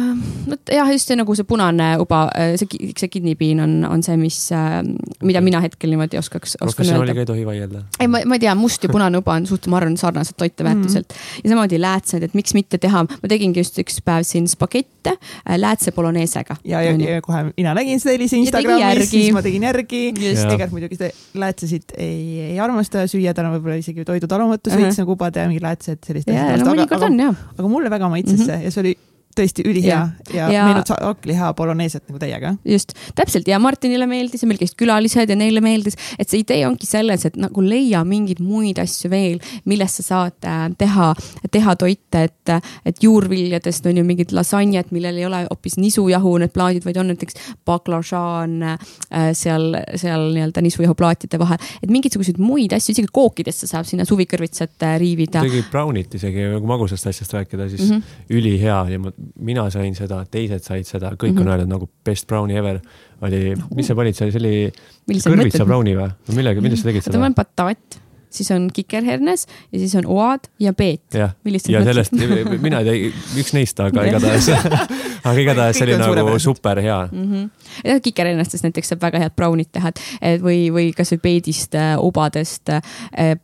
No 0.48 0.58
jah, 0.72 0.90
just 0.92 1.10
see 1.10 1.18
nagu 1.20 1.36
see 1.38 1.48
punane 1.48 1.90
uba, 2.02 2.26
see, 2.60 2.92
see 2.98 3.10
kidneybean 3.12 3.62
on, 3.64 3.74
on 3.88 4.04
see, 4.06 4.18
mis, 4.20 4.40
äh, 4.56 4.80
mida 5.28 5.42
mina 5.44 5.62
hetkel 5.64 5.92
niimoodi 5.94 6.20
oskaks. 6.20 6.58
professionaaliga 6.62 7.24
ei 7.24 7.30
tohi 7.30 7.46
vaielda. 7.48 7.84
ei, 8.00 8.10
ma, 8.12 8.22
ma 8.26 8.38
ei 8.38 8.44
tea, 8.46 8.56
must 8.58 8.84
ja 8.84 8.92
punane 8.92 9.22
uba 9.22 9.38
on 9.38 9.48
suht, 9.50 9.68
ma 9.72 9.80
arvan, 9.82 9.98
sarnased 10.00 10.38
toiteväärtuselt 10.40 11.14
mm. 11.14 11.18
-hmm. 11.18 11.42
ja 11.44 11.54
samamoodi 11.54 11.82
läätsed, 11.82 12.28
et 12.28 12.38
miks 12.38 12.56
mitte 12.58 12.80
teha, 12.82 13.04
ma 13.08 13.32
tegingi 13.32 13.64
just 13.64 13.80
üks 13.84 14.00
päev 14.06 14.26
siin 14.28 14.48
spagette 14.52 15.16
äh, 15.16 15.58
läätse 15.60 15.92
boloneesega. 15.96 16.60
ja, 16.64 16.82
ja, 16.82 16.96
ja 16.98 17.22
kohe 17.26 17.44
mina 17.52 17.76
nägin 17.78 18.02
seda 18.04 18.16
Elise 18.18 18.40
Instagramis, 18.42 19.10
siis 19.10 19.34
ma 19.36 19.44
tegin 19.46 19.68
järgi. 19.68 20.04
tegelikult 20.14 20.78
muidugi 20.78 21.00
seda 21.00 21.12
läätsesid 21.46 21.98
ei, 21.98 22.52
ei 22.52 22.60
armasta 22.64 23.08
süüa, 23.10 23.34
tal 23.34 23.50
on 23.50 23.58
võib-olla 23.58 23.80
isegi 23.82 24.06
toidutalumatus 24.08 24.74
veits 24.74 24.88
uh 24.88 24.94
-huh. 24.94 25.06
nagu 25.06 25.18
ubade 25.18 25.44
ja 25.44 25.50
mingid 25.50 25.66
läätsed, 25.66 26.04
sellist 26.06 26.30
asjad. 26.30 26.64
No, 26.64 26.74
aga, 26.74 26.96
aga, 26.96 27.34
aga 27.58 27.68
mulle 27.70 27.90
väga 27.90 28.10
maitses 28.10 28.40
see 28.40 28.46
mm 28.46 28.60
-hmm. 28.60 28.66
ja 28.66 28.72
see 28.72 28.82
oli 28.82 28.98
tõesti 29.38 29.66
ülihea 29.68 29.98
ja, 29.98 30.34
ja, 30.34 30.50
ja 30.52 30.66
meenutas 30.68 30.98
hakkliha 31.04 31.52
boloneeset 31.58 32.08
nagu 32.10 32.20
täiega. 32.22 32.56
just, 32.66 32.94
täpselt 33.16 33.48
ja 33.48 33.60
Martinile 33.60 34.08
meeldis 34.10 34.44
ja 34.44 34.50
meil 34.50 34.60
käisid 34.62 34.78
külalised 34.80 35.30
ja 35.30 35.38
neile 35.40 35.62
meeldis, 35.64 35.98
et 36.20 36.30
see 36.30 36.42
idee 36.44 36.64
ongi 36.68 36.90
selles, 36.90 37.26
et 37.28 37.38
nagu 37.40 37.64
leia 37.64 38.04
mingeid 38.08 38.42
muid 38.44 38.80
asju 38.82 39.12
veel, 39.14 39.42
millest 39.70 40.02
sa 40.02 40.08
saad 40.08 40.48
äh, 40.48 40.66
teha, 40.78 41.12
teha 41.54 41.76
toite, 41.80 42.24
et, 42.30 42.54
et 42.88 43.04
juurviljadest 43.04 43.86
on 43.90 44.02
ju 44.02 44.06
mingid 44.08 44.34
lasanjad, 44.36 44.92
millel 44.96 45.22
ei 45.22 45.28
ole 45.30 45.44
hoopis 45.48 45.78
nisujahu 45.82 46.36
need 46.44 46.54
plaadid, 46.56 46.86
vaid 46.88 47.00
on 47.02 47.12
näiteks 47.12 47.40
baklažaan 47.68 48.58
äh, 48.74 49.32
seal, 49.38 49.76
seal 49.96 50.30
nii-öelda 50.36 50.64
nisujahu 50.66 50.96
plaatide 50.98 51.40
vahel, 51.42 51.62
et 51.82 51.94
mingisuguseid 51.94 52.40
muid 52.42 52.76
asju, 52.76 52.96
isegi 52.96 53.12
kookidesse 53.14 53.70
saab 53.70 53.88
sinna 53.90 54.08
suvikõrvitsat 54.08 54.88
äh, 54.88 54.98
riivida. 55.02 55.44
isegi 55.46 55.66
brownit 55.72 56.18
isegi, 56.20 56.50
kui 56.58 56.72
magusast 56.74 57.10
asjast 57.12 57.34
rääkida, 57.38 57.70
siis 57.70 57.90
mm 57.90 57.98
-hmm. 57.98 58.38
ülihea 58.38 58.80
ja 58.92 59.00
ma 59.00 59.12
mina 59.36 59.68
sain 59.74 59.96
seda, 59.98 60.24
teised 60.32 60.66
said 60.66 60.88
seda, 60.88 61.14
kõik 61.16 61.34
mm 61.34 61.38
-hmm. 61.38 61.42
on 61.42 61.54
öelnud 61.54 61.74
nagu 61.76 61.90
best 62.06 62.28
brownie 62.28 62.58
ever. 62.58 62.82
oli, 63.22 63.56
mis 63.76 63.88
sa 63.88 63.96
panid 63.96 64.16
seal, 64.16 64.32
see 64.32 64.40
oli 64.40 64.72
kõrvitsa 65.08 65.66
brownie 65.66 65.96
või? 65.98 66.12
millega, 66.36 66.62
millest 66.62 66.84
sa 66.84 66.90
tegid 66.90 67.04
seda? 67.04 67.18
ta 67.18 67.26
on 67.26 67.34
bataat 67.38 68.02
siis 68.30 68.52
on 68.52 68.70
kikerhernes 68.74 69.48
ja 69.72 69.80
siis 69.80 69.96
on 70.00 70.08
oad 70.18 70.50
ja 70.60 70.74
peet. 70.74 71.14
ja, 71.14 71.30
ja 71.70 71.84
sellest, 71.84 72.16
mina 72.62 72.82
ei 72.84 72.90
tea, 72.90 73.12
üks 73.42 73.54
neist, 73.56 73.80
aga 73.84 74.06
igatahes 74.10 74.50
aga 75.28 75.38
igatahes 75.42 75.80
see 75.80 75.88
oli 75.88 75.98
nagu 76.00 76.40
super 76.42 76.82
hea 76.82 77.00
mm. 77.12 77.28
-hmm. 77.32 77.50
ja 77.86 78.00
kikerhernestest 78.00 78.68
näiteks 78.68 78.94
saab 78.94 79.06
väga 79.08 79.24
head 79.26 79.38
brown'it 79.40 79.72
teha, 79.72 79.94
et 80.22 80.42
või, 80.44 80.68
või 80.74 80.92
kasvõi 80.98 81.22
peedist, 81.24 81.78
obadest, 81.98 82.74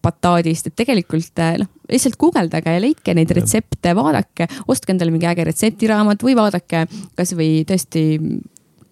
bataadist, 0.02 0.68
et 0.68 0.76
tegelikult 0.76 1.44
noh 1.60 1.72
lihtsalt 1.92 2.16
guugeldage 2.20 2.74
ja 2.74 2.82
leidke 2.82 3.14
neid 3.16 3.32
retsepte, 3.36 3.92
vaadake, 3.96 4.48
ostke 4.72 4.94
endale 4.94 5.12
mingi 5.14 5.28
äge 5.30 5.46
retseptiraamat 5.50 6.24
või 6.24 6.36
vaadake 6.40 6.86
kasvõi 7.18 7.66
tõesti 7.70 8.04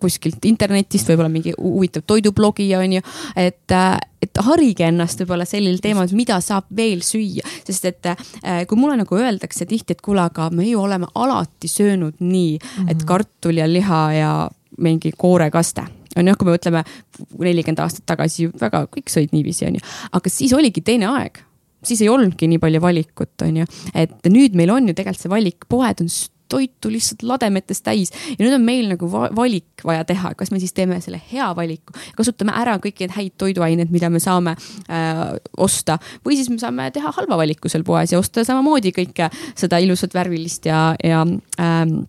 kuskilt 0.02 0.46
internetist, 0.50 1.10
võib-olla 1.10 1.32
mingi 1.32 1.54
huvitav 1.58 2.06
toidublogi 2.10 2.68
on 2.78 2.98
ju, 2.98 3.04
et, 3.40 3.76
et 4.22 4.42
harige 4.48 4.88
ennast 4.88 5.24
võib-olla 5.24 5.48
sellel 5.50 5.80
teemal, 5.84 6.10
mida 6.18 6.40
saab 6.44 6.70
veel 6.78 7.04
süüa, 7.06 7.46
sest 7.68 7.88
et 7.90 8.12
äh, 8.14 8.64
kui 8.70 8.80
mulle 8.80 9.00
nagu 9.02 9.18
öeldakse 9.18 9.68
tihti, 9.70 9.98
et 9.98 10.04
kuule, 10.06 10.26
aga 10.26 10.50
me 10.56 10.68
ju 10.68 10.82
oleme 10.82 11.10
alati 11.16 11.70
söönud 11.72 12.20
nii 12.20 12.58
mm, 12.58 12.68
-hmm. 12.68 12.92
et 12.92 12.98
mhm. 12.98 13.08
kartul 13.08 13.58
ja 13.58 13.70
liha 13.70 14.04
ja 14.14 14.34
mingi 14.78 15.12
koorekasta 15.18 15.88
on 16.18 16.28
ju, 16.28 16.36
kui 16.36 16.46
me 16.46 16.58
mõtleme 16.58 16.84
nelikümmend 17.40 17.80
aastat 17.80 18.06
tagasi, 18.06 18.50
väga 18.62 18.86
kõik 18.92 19.08
sõid 19.10 19.32
niiviisi, 19.32 19.66
on 19.66 19.80
ju, 19.80 19.88
aga 20.12 20.30
siis 20.30 20.54
oligi 20.54 20.82
teine 20.82 21.08
aeg 21.08 21.44
siis 21.86 22.02
ei 22.02 22.10
olnudki 22.10 22.50
nii 22.50 22.60
palju 22.62 22.82
valikut, 22.82 23.34
on 23.46 23.62
ju. 23.62 23.66
et 23.94 24.30
nüüd 24.30 24.58
meil 24.58 24.70
on 24.74 24.90
ju 24.90 24.96
tegelikult 24.98 25.24
see 25.24 25.34
valik, 25.34 25.66
poed 25.70 26.04
on 26.04 26.12
toitu 26.52 26.92
lihtsalt 26.92 27.26
lademetes 27.28 27.82
täis 27.86 28.14
ja 28.34 28.40
nüüd 28.44 28.56
on 28.58 28.66
meil 28.66 28.92
nagu 28.92 29.10
va 29.12 29.30
valik 29.36 29.86
vaja 29.88 30.06
teha, 30.08 30.34
kas 30.38 30.52
me 30.54 30.60
siis 30.62 30.76
teeme 30.78 31.00
selle 31.04 31.22
hea 31.32 31.50
valiku, 31.58 31.96
kasutame 32.18 32.56
ära 32.58 32.78
kõiki 32.82 33.08
neid 33.08 33.16
häid 33.18 33.36
toiduaineid, 33.42 33.92
mida 33.94 34.12
me 34.14 34.22
saame 34.24 34.56
äh, 34.56 35.26
osta 35.58 35.98
või 36.26 36.40
siis 36.40 36.52
me 36.52 36.60
saame 36.62 36.90
teha 36.94 37.14
halva 37.18 37.40
valiku 37.42 37.72
seal 37.72 37.86
poes 37.88 38.14
ja 38.14 38.22
osta 38.22 38.46
samamoodi 38.48 38.94
kõike 38.96 39.32
seda 39.56 39.82
ilusat 39.82 40.16
värvilist 40.18 40.68
ja, 40.70 40.92
ja 41.04 41.24
ähm, 41.24 42.02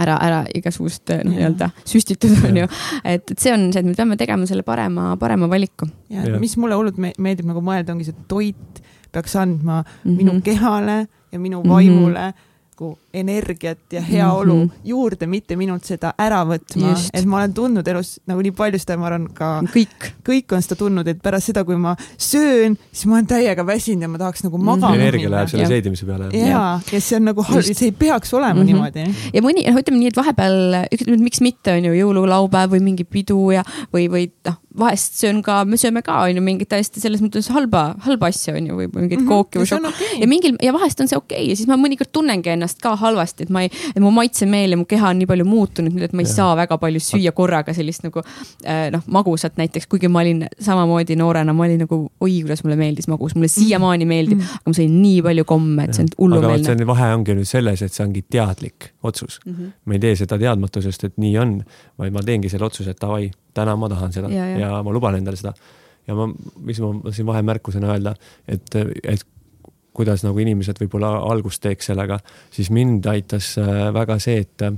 ära, 0.00 0.16
ära 0.22 0.40
igasugust 0.54 1.10
noh, 1.10 1.34
nii-öelda 1.34 1.70
süstitud 1.86 2.34
on 2.48 2.62
ju. 2.62 2.70
et, 3.04 3.30
et 3.30 3.38
see 3.38 3.52
on 3.54 3.68
see, 3.72 3.82
et 3.82 3.88
me 3.88 3.94
peame 3.96 4.18
tegema 4.20 4.48
selle 4.50 4.64
parema, 4.66 5.12
parema 5.20 5.48
valiku. 5.50 5.88
ja, 6.12 6.24
ja. 6.26 6.40
mis 6.42 6.56
mulle 6.60 6.78
hullult 6.78 6.98
meeldib 7.00 7.46
nagu 7.50 7.62
mõelda, 7.64 7.94
ongi 7.94 8.08
see 8.08 8.26
toit 8.30 8.82
peaks 9.14 9.36
andma 9.38 9.82
mm 9.82 9.86
-hmm. 9.86 10.16
minu 10.18 10.40
kehale 10.42 11.06
ja 11.32 11.38
minu 11.38 11.62
vaimule 11.62 12.26
mm 12.30 12.32
-hmm 12.32 12.50
nagu 12.74 12.98
energiat 13.14 13.92
ja 13.92 14.00
heaolu 14.02 14.54
mm 14.54 14.62
-hmm. 14.62 14.80
juurde, 14.84 15.26
mitte 15.26 15.56
minult 15.56 15.84
seda 15.84 16.12
ära 16.18 16.42
võtma, 16.44 16.94
et 17.14 17.24
ma 17.24 17.36
olen 17.36 17.54
tundnud 17.54 17.88
elus 17.88 18.20
nagu 18.26 18.42
nii 18.42 18.52
palju 18.52 18.78
seda, 18.78 18.96
ma 18.98 19.06
arvan 19.06 19.28
ka 19.34 19.62
kõik, 19.74 20.10
kõik 20.26 20.54
on 20.54 20.62
seda 20.62 20.76
tundnud, 20.76 21.08
et 21.08 21.22
pärast 21.22 21.52
seda, 21.52 21.64
kui 21.64 21.76
ma 21.76 21.96
söön, 22.18 22.76
siis 22.92 23.06
ma 23.06 23.14
olen 23.14 23.26
täiega 23.26 23.66
väsinud 23.66 24.02
ja 24.02 24.08
ma 24.08 24.18
tahaks 24.18 24.44
nagu 24.44 24.58
magama 24.58 24.90
minna. 24.90 25.04
energia 25.04 25.30
läheb 25.30 25.48
selle 25.48 25.66
seedimise 25.66 26.06
peale. 26.06 26.30
ja, 26.32 26.46
ja, 26.46 26.80
ja 26.92 27.00
see 27.00 27.16
on 27.16 27.24
nagu 27.30 27.42
halb, 27.42 27.62
see 27.62 27.86
ei 27.86 27.92
peaks 27.92 28.34
olema 28.34 28.54
mm 28.54 28.60
-hmm. 28.60 28.66
niimoodi. 28.66 29.30
ja 29.34 29.42
mõni, 29.42 29.66
noh, 29.70 29.80
ütleme 29.80 29.98
nii, 29.98 30.08
et 30.08 30.16
vahepeal, 30.16 30.58
miks 31.18 31.40
mitte, 31.40 31.78
on 31.78 31.84
ju 31.84 31.94
jõululaupäev 31.94 32.74
või 32.74 32.82
mingi 32.90 33.04
pidu 33.04 33.50
ja, 33.50 33.62
või, 33.94 34.10
või 34.10 34.30
noh 34.44 34.63
vahest 34.78 35.18
söön 35.20 35.38
ka, 35.46 35.60
me 35.68 35.78
sööme 35.78 36.02
ka 36.04 36.16
on 36.24 36.38
ju 36.38 36.42
mingit 36.42 36.68
täiesti 36.72 36.98
selles 37.02 37.22
mõttes 37.22 37.46
halba, 37.54 37.84
halba 38.04 38.30
asja 38.32 38.56
on 38.58 38.66
ju 38.66 38.78
või 38.78 38.88
mingit 38.90 39.20
mm 39.20 39.24
-hmm, 39.24 39.28
kooki 39.30 39.60
või 39.60 39.68
šokki 39.70 39.90
okay. 39.90 40.20
ja 40.22 40.28
mingil 40.30 40.56
ja 40.62 40.72
vahest 40.74 41.00
on 41.00 41.10
see 41.10 41.18
okei 41.18 41.38
okay. 41.38 41.50
ja 41.52 41.58
siis 41.60 41.68
ma 41.70 41.78
mõnikord 41.78 42.10
tunnengi 42.12 42.50
ennast 42.50 42.80
ka 42.82 42.96
halvasti, 42.98 43.46
et 43.46 43.52
ma 43.54 43.62
ei, 43.62 43.70
et 43.94 44.02
mu 44.02 44.10
maitsemeel 44.14 44.74
ja 44.74 44.80
mu 44.80 44.86
keha 44.90 45.12
on 45.14 45.20
nii 45.22 45.28
palju 45.30 45.46
muutunud 45.46 45.94
nüüd, 45.94 46.08
et 46.08 46.16
ma 46.16 46.24
ei 46.24 46.28
ja. 46.28 46.34
saa 46.34 46.56
väga 46.58 46.78
palju 46.82 47.02
süüa 47.06 47.32
korraga 47.36 47.74
sellist 47.76 48.02
nagu 48.06 48.24
äh, 48.66 48.88
noh, 48.94 49.04
magusat 49.06 49.60
näiteks, 49.60 49.86
kuigi 49.86 50.10
ma 50.10 50.24
olin 50.24 50.42
samamoodi 50.58 51.16
noorena, 51.16 51.54
ma 51.54 51.68
olin 51.68 51.86
nagu 51.86 52.00
oi, 52.20 52.40
kuidas 52.42 52.64
mulle 52.66 52.76
meeldis 52.80 53.08
magus, 53.08 53.38
mulle 53.38 53.52
siiamaani 53.52 54.10
meeldib 54.10 54.38
mm, 54.38 54.42
-hmm. 54.42 54.64
aga 54.64 54.74
ma 54.74 54.80
sõin 54.80 54.98
nii 55.02 55.22
palju 55.28 55.44
komme, 55.44 55.84
et 55.84 55.94
see 55.94 56.02
on 56.02 56.10
hullumeelne. 56.18 56.74
aga 56.74 56.86
vahe 56.86 57.14
ongi 57.14 57.38
nüüd 57.38 57.50
selles, 57.50 57.82
et 57.82 57.92
see 57.92 58.06
ongi 58.06 58.26
teadlik 58.26 58.90
otsus 59.02 59.40
mm. 59.44 59.54
-hmm. 59.54 59.72
ma 59.84 59.94
ei 59.94 60.04
tee 60.08 60.16
seda 60.16 60.38
teadmatusest, 60.38 61.04
et 61.04 61.16
nii 61.18 61.38
on, 61.38 61.56
vaid 61.98 62.12
ma 62.12 62.26
teengi 62.26 62.48
selle 62.48 62.66
otsuse, 62.66 62.90
et 62.90 63.00
davai 63.00 63.30
täna 63.54 63.76
ma 63.76 63.88
tahan 63.88 64.12
seda 64.12 64.32
ja, 64.32 64.48
ja. 64.54 64.58
ja 64.58 64.82
ma 64.82 64.92
luban 64.92 65.18
endale 65.18 65.36
seda. 65.40 65.54
ja 66.06 66.14
ma, 66.18 66.28
mis 66.60 66.80
ma 66.80 67.12
siin 67.12 67.26
vahemärkusena 67.26 67.92
öelda, 67.94 68.14
et, 68.48 68.76
et 69.02 69.24
kuidas 69.94 70.24
nagu 70.26 70.42
inimesed 70.42 70.78
võib-olla 70.82 71.14
algust 71.30 71.62
teeks 71.64 71.92
sellega, 71.92 72.18
siis 72.54 72.70
mind 72.74 73.06
aitas 73.10 73.54
äh, 73.62 73.86
väga 73.94 74.18
see, 74.22 74.42
et 74.42 74.64
äh, 74.66 74.74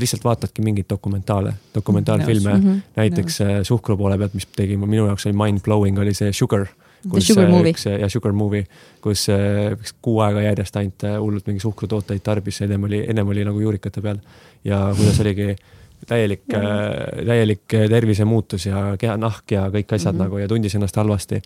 lihtsalt 0.00 0.24
vaatadki 0.24 0.62
mingeid 0.64 0.88
dokumentaale, 0.90 1.56
dokumentaalfilme 1.74 2.52
mm, 2.54 2.66
-hmm. 2.66 2.84
näiteks 2.96 3.40
ja. 3.40 3.48
Äh, 3.48 3.64
suhkru 3.66 3.96
poole 3.98 4.18
pealt, 4.18 4.36
mis 4.38 4.46
tegi, 4.56 4.76
minu 4.76 5.08
jaoks 5.10 5.26
oli 5.26 5.36
mind 5.36 5.64
blowing, 5.66 5.98
oli 5.98 6.14
see 6.14 6.32
Sugar. 6.32 6.66
kus 7.10 7.30
üks 7.32 7.86
ja 7.88 8.08
Sugar 8.08 8.32
Movie, 8.32 8.66
kus 9.00 9.26
üks 9.72 9.94
kuu 10.02 10.18
aega 10.20 10.42
järjest 10.44 10.76
ainult 10.76 11.04
hullult 11.20 11.46
mingi 11.46 11.60
suhkrutooteid 11.60 12.20
tarbis, 12.20 12.60
ennem 12.60 12.84
oli, 12.84 13.00
ennem 13.08 13.28
oli 13.28 13.44
nagu 13.44 13.60
juurikate 13.60 14.02
peal 14.04 14.18
ja 14.64 14.82
kuidas 14.96 15.20
oligi 15.20 15.56
täielik, 16.06 16.44
äh, 16.54 17.24
täielik 17.26 17.66
tervisemuutus 17.68 18.66
ja 18.66 18.96
kehanahk 18.98 19.50
ja 19.50 19.68
kõik 19.68 19.94
asjad 19.94 20.14
mm 20.14 20.20
-hmm. 20.20 20.22
nagu 20.24 20.38
ja 20.38 20.48
tundis 20.48 20.74
ennast 20.74 20.96
halvasti. 20.96 21.42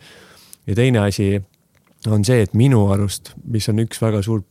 ja 0.67 0.75
teine 0.75 0.99
asi, 0.99 1.43
on 2.07 2.25
see, 2.25 2.43
et 2.43 2.55
minu 2.55 2.87
arust, 2.93 3.33
mis 3.45 3.69
on 3.69 3.79
üks 3.79 4.03
väga 4.03 4.23
suur, 4.23 4.43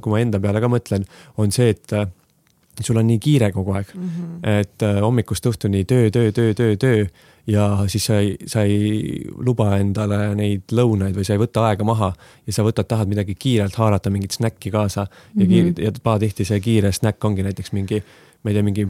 kui 0.00 0.10
ma 0.10 0.18
enda 0.18 0.40
peale 0.40 0.60
ka 0.60 0.68
mõtlen, 0.68 1.04
on 1.36 1.52
see, 1.52 1.68
et 1.70 1.92
äh, 1.92 2.08
sul 2.80 2.96
on 2.96 3.06
nii 3.06 3.18
kiire 3.18 3.52
kogu 3.52 3.72
aeg 3.72 3.86
mm, 3.94 4.08
-hmm. 4.08 4.50
et 4.60 4.82
äh, 4.82 5.00
hommikust 5.00 5.46
õhtuni 5.46 5.84
töö, 5.84 6.10
töö, 6.10 6.32
töö, 6.32 6.54
töö, 6.54 6.76
töö 6.76 7.06
ja 7.46 7.84
siis 7.86 8.06
sa 8.06 8.18
ei, 8.18 8.36
sa 8.46 8.62
ei 8.62 9.24
luba 9.36 9.76
endale 9.78 10.34
neid 10.34 10.72
lõunaid 10.72 11.16
või 11.16 11.24
sa 11.24 11.32
ei 11.32 11.42
võta 11.42 11.64
aega 11.68 11.84
maha 11.84 12.12
ja 12.46 12.52
sa 12.52 12.62
võtad, 12.62 12.88
tahad 12.88 13.08
midagi 13.08 13.34
kiirelt 13.34 13.74
haarata, 13.74 14.10
mingit 14.10 14.36
snäkki 14.36 14.70
kaasa 14.70 15.00
ja 15.00 15.44
mm, 15.44 15.52
-hmm. 15.52 15.84
ja 15.84 15.92
pahatihti 16.02 16.44
see 16.44 16.60
kiire 16.60 16.92
snäkk 16.92 17.24
ongi 17.24 17.42
näiteks 17.42 17.72
mingi 17.72 18.02
ma 18.42 18.50
ei 18.50 18.54
tea, 18.56 18.66
mingi 18.66 18.88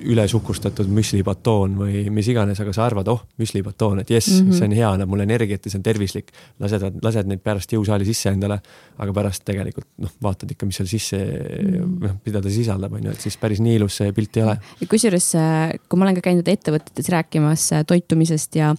ülesukustatud 0.00 0.88
müslibatoon 0.92 1.74
või 1.78 2.02
mis 2.14 2.28
iganes, 2.30 2.60
aga 2.62 2.72
sa 2.74 2.84
arvad, 2.86 3.08
oh, 3.12 3.22
müslibatoon, 3.40 4.00
et 4.02 4.10
jess 4.12 4.30
mm, 4.30 4.46
-hmm. 4.46 4.56
see 4.56 4.68
on 4.68 4.74
hea, 4.76 4.90
annab 4.94 5.10
mulle 5.12 5.26
energiat 5.26 5.66
ja 5.66 5.72
see 5.72 5.80
on 5.80 5.84
tervislik. 5.84 6.32
lased, 6.60 6.86
lased 7.02 7.28
neid 7.28 7.42
pärast 7.44 7.72
jõusaali 7.74 8.06
sisse 8.08 8.30
endale, 8.30 8.60
aga 8.98 9.12
pärast 9.16 9.44
tegelikult 9.44 9.88
noh, 9.98 10.12
vaatad 10.22 10.50
ikka, 10.54 10.66
mis 10.66 10.80
seal 10.80 10.88
sisse 10.88 11.18
mm, 11.18 11.74
-hmm. 11.74 11.98
noh, 12.06 12.16
mida 12.26 12.42
ta 12.42 12.54
sisaldab, 12.54 12.96
on 12.96 13.10
ju, 13.10 13.16
et 13.16 13.20
siis 13.20 13.36
päris 13.36 13.60
nii 13.60 13.76
ilus 13.80 14.00
see 14.00 14.12
pilt 14.16 14.36
ei 14.36 14.46
ole. 14.46 14.56
kusjuures, 14.88 15.30
äh, 15.34 15.76
kui 15.88 15.98
ma 15.98 16.08
olen 16.08 16.20
ka 16.20 16.26
käinud 16.30 16.48
ettevõtetes 16.48 17.08
rääkimas 17.08 17.72
äh, 17.72 17.84
toitumisest 17.84 18.56
ja, 18.56 18.74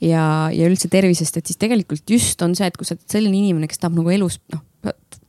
ja, 0.00 0.24
ja 0.52 0.68
üldse 0.68 0.88
tervisest, 0.88 1.36
et 1.36 1.46
siis 1.46 1.58
tegelikult 1.58 2.04
just 2.10 2.42
on 2.42 2.54
see, 2.54 2.66
et 2.66 2.76
kui 2.76 2.86
sa 2.86 2.94
oled 2.94 3.06
selline 3.08 3.36
inimene, 3.36 3.68
kes 3.70 3.78
tahab 3.78 3.98
nagu 3.98 4.10
elus 4.10 4.40
noh 4.52 4.66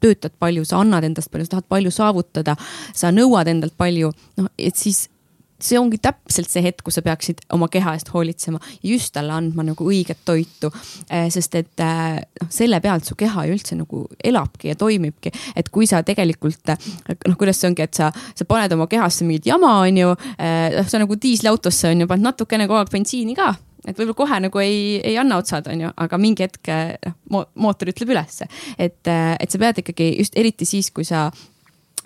töötad 0.01 0.35
palju, 0.39 0.65
sa 0.67 0.81
annad 0.81 1.07
endast 1.07 1.31
palju, 1.31 1.47
sa 1.47 1.57
tahad 1.57 1.69
palju 1.71 1.93
saavutada, 1.93 2.57
sa 2.93 3.13
nõuad 3.13 3.49
endalt 3.51 3.77
palju, 3.79 4.11
noh, 4.39 4.51
et 4.57 4.77
siis 4.77 5.07
see 5.61 5.79
ongi 5.79 5.99
täpselt 6.01 6.49
see 6.51 6.63
hetk, 6.65 6.83
kus 6.85 6.97
sa 6.97 7.03
peaksid 7.05 7.43
oma 7.55 7.67
keha 7.71 7.93
eest 7.97 8.11
hoolitsema 8.13 8.59
just 8.85 9.13
talle 9.15 9.33
andma 9.35 9.65
nagu 9.65 9.87
õiget 9.87 10.23
toitu. 10.25 10.71
Eh, 11.09 11.27
sest 11.33 11.55
et 11.59 11.83
eh, 11.85 12.17
noh, 12.41 12.51
selle 12.53 12.81
pealt 12.83 13.07
su 13.07 13.17
keha 13.19 13.45
ju 13.47 13.57
üldse 13.57 13.77
nagu 13.77 14.03
elabki 14.17 14.71
ja 14.71 14.77
toimibki, 14.79 15.33
et 15.55 15.69
kui 15.73 15.89
sa 15.89 16.01
tegelikult 16.07 16.73
noh, 16.73 17.37
kuidas 17.37 17.61
see 17.61 17.71
ongi, 17.71 17.85
et 17.85 17.97
sa, 17.97 18.11
sa 18.11 18.47
paned 18.49 18.73
oma 18.75 18.89
kehasse 18.91 19.27
mingit 19.27 19.51
jama, 19.51 19.77
on 19.85 20.01
ju, 20.01 20.15
eh, 20.37 20.79
noh, 20.79 20.87
sa 20.89 21.01
nagu 21.01 21.17
diisliautosse 21.21 21.93
on 21.93 22.05
ju, 22.05 22.09
paned 22.09 22.31
natukene 22.31 22.69
kogu 22.69 22.81
aeg 22.81 22.93
bensiini 22.93 23.37
ka 23.37 23.53
et 23.85 23.97
võib-olla 23.97 24.17
kohe 24.17 24.39
nagu 24.45 24.61
ei, 24.63 24.99
ei 25.03 25.17
anna 25.17 25.39
otsad, 25.41 25.67
on 25.71 25.87
ju, 25.87 25.93
aga 26.05 26.19
mingi 26.21 26.45
hetk 26.45 26.71
noh, 27.31 27.47
mootor 27.55 27.91
ütleb 27.93 28.13
ülesse. 28.13 28.47
et, 28.77 29.01
et 29.07 29.49
sa 29.49 29.61
pead 29.61 29.81
ikkagi 29.83 30.13
just 30.19 30.37
eriti 30.37 30.67
siis, 30.69 30.91
kui 30.93 31.07
sa 31.07 31.27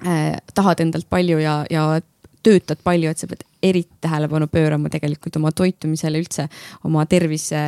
äh, 0.06 0.38
tahad 0.56 0.86
endalt 0.86 1.10
palju 1.12 1.42
ja, 1.44 1.64
ja 1.72 1.90
töötad 2.46 2.82
palju, 2.86 3.12
et 3.12 3.22
sa 3.22 3.30
pead 3.30 3.44
eriti 3.66 4.02
tähelepanu 4.06 4.48
pöörama 4.52 4.92
tegelikult 4.94 5.38
oma 5.40 5.52
toitumisele 5.56 6.20
üldse, 6.22 6.46
oma 6.86 7.06
tervise, 7.10 7.64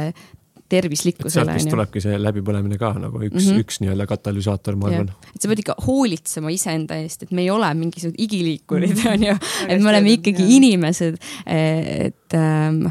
tervislikkusele. 0.69 1.47
sealt 1.47 1.57
vist 1.57 1.71
tulebki 1.71 2.03
see 2.03 2.19
läbipõlemine 2.21 2.77
ka 2.79 2.91
nagu 2.99 3.21
üks 3.23 3.39
mm, 3.39 3.47
-hmm. 3.47 3.63
üks 3.63 3.81
nii-öelda 3.81 4.07
katalüsaator, 4.09 4.77
ma 4.77 4.91
arvan. 4.91 5.09
et 5.33 5.41
sa 5.41 5.49
pead 5.49 5.63
ikka 5.63 5.77
hoolitsema 5.87 6.53
iseenda 6.53 6.99
eest, 7.01 7.25
et 7.25 7.33
me 7.33 7.45
ei 7.45 7.49
ole 7.53 7.71
mingisugused 7.79 8.19
igiliikurid 8.21 8.93
mm, 8.93 9.01
-hmm. 9.01 9.13
on 9.13 9.27
ju, 9.31 9.65
et 9.67 9.81
me 9.81 9.91
oleme 9.95 10.15
ikkagi 10.19 10.43
ja. 10.43 10.55
inimesed, 10.59 11.19
et 11.45 12.37
ähm, 12.37 12.85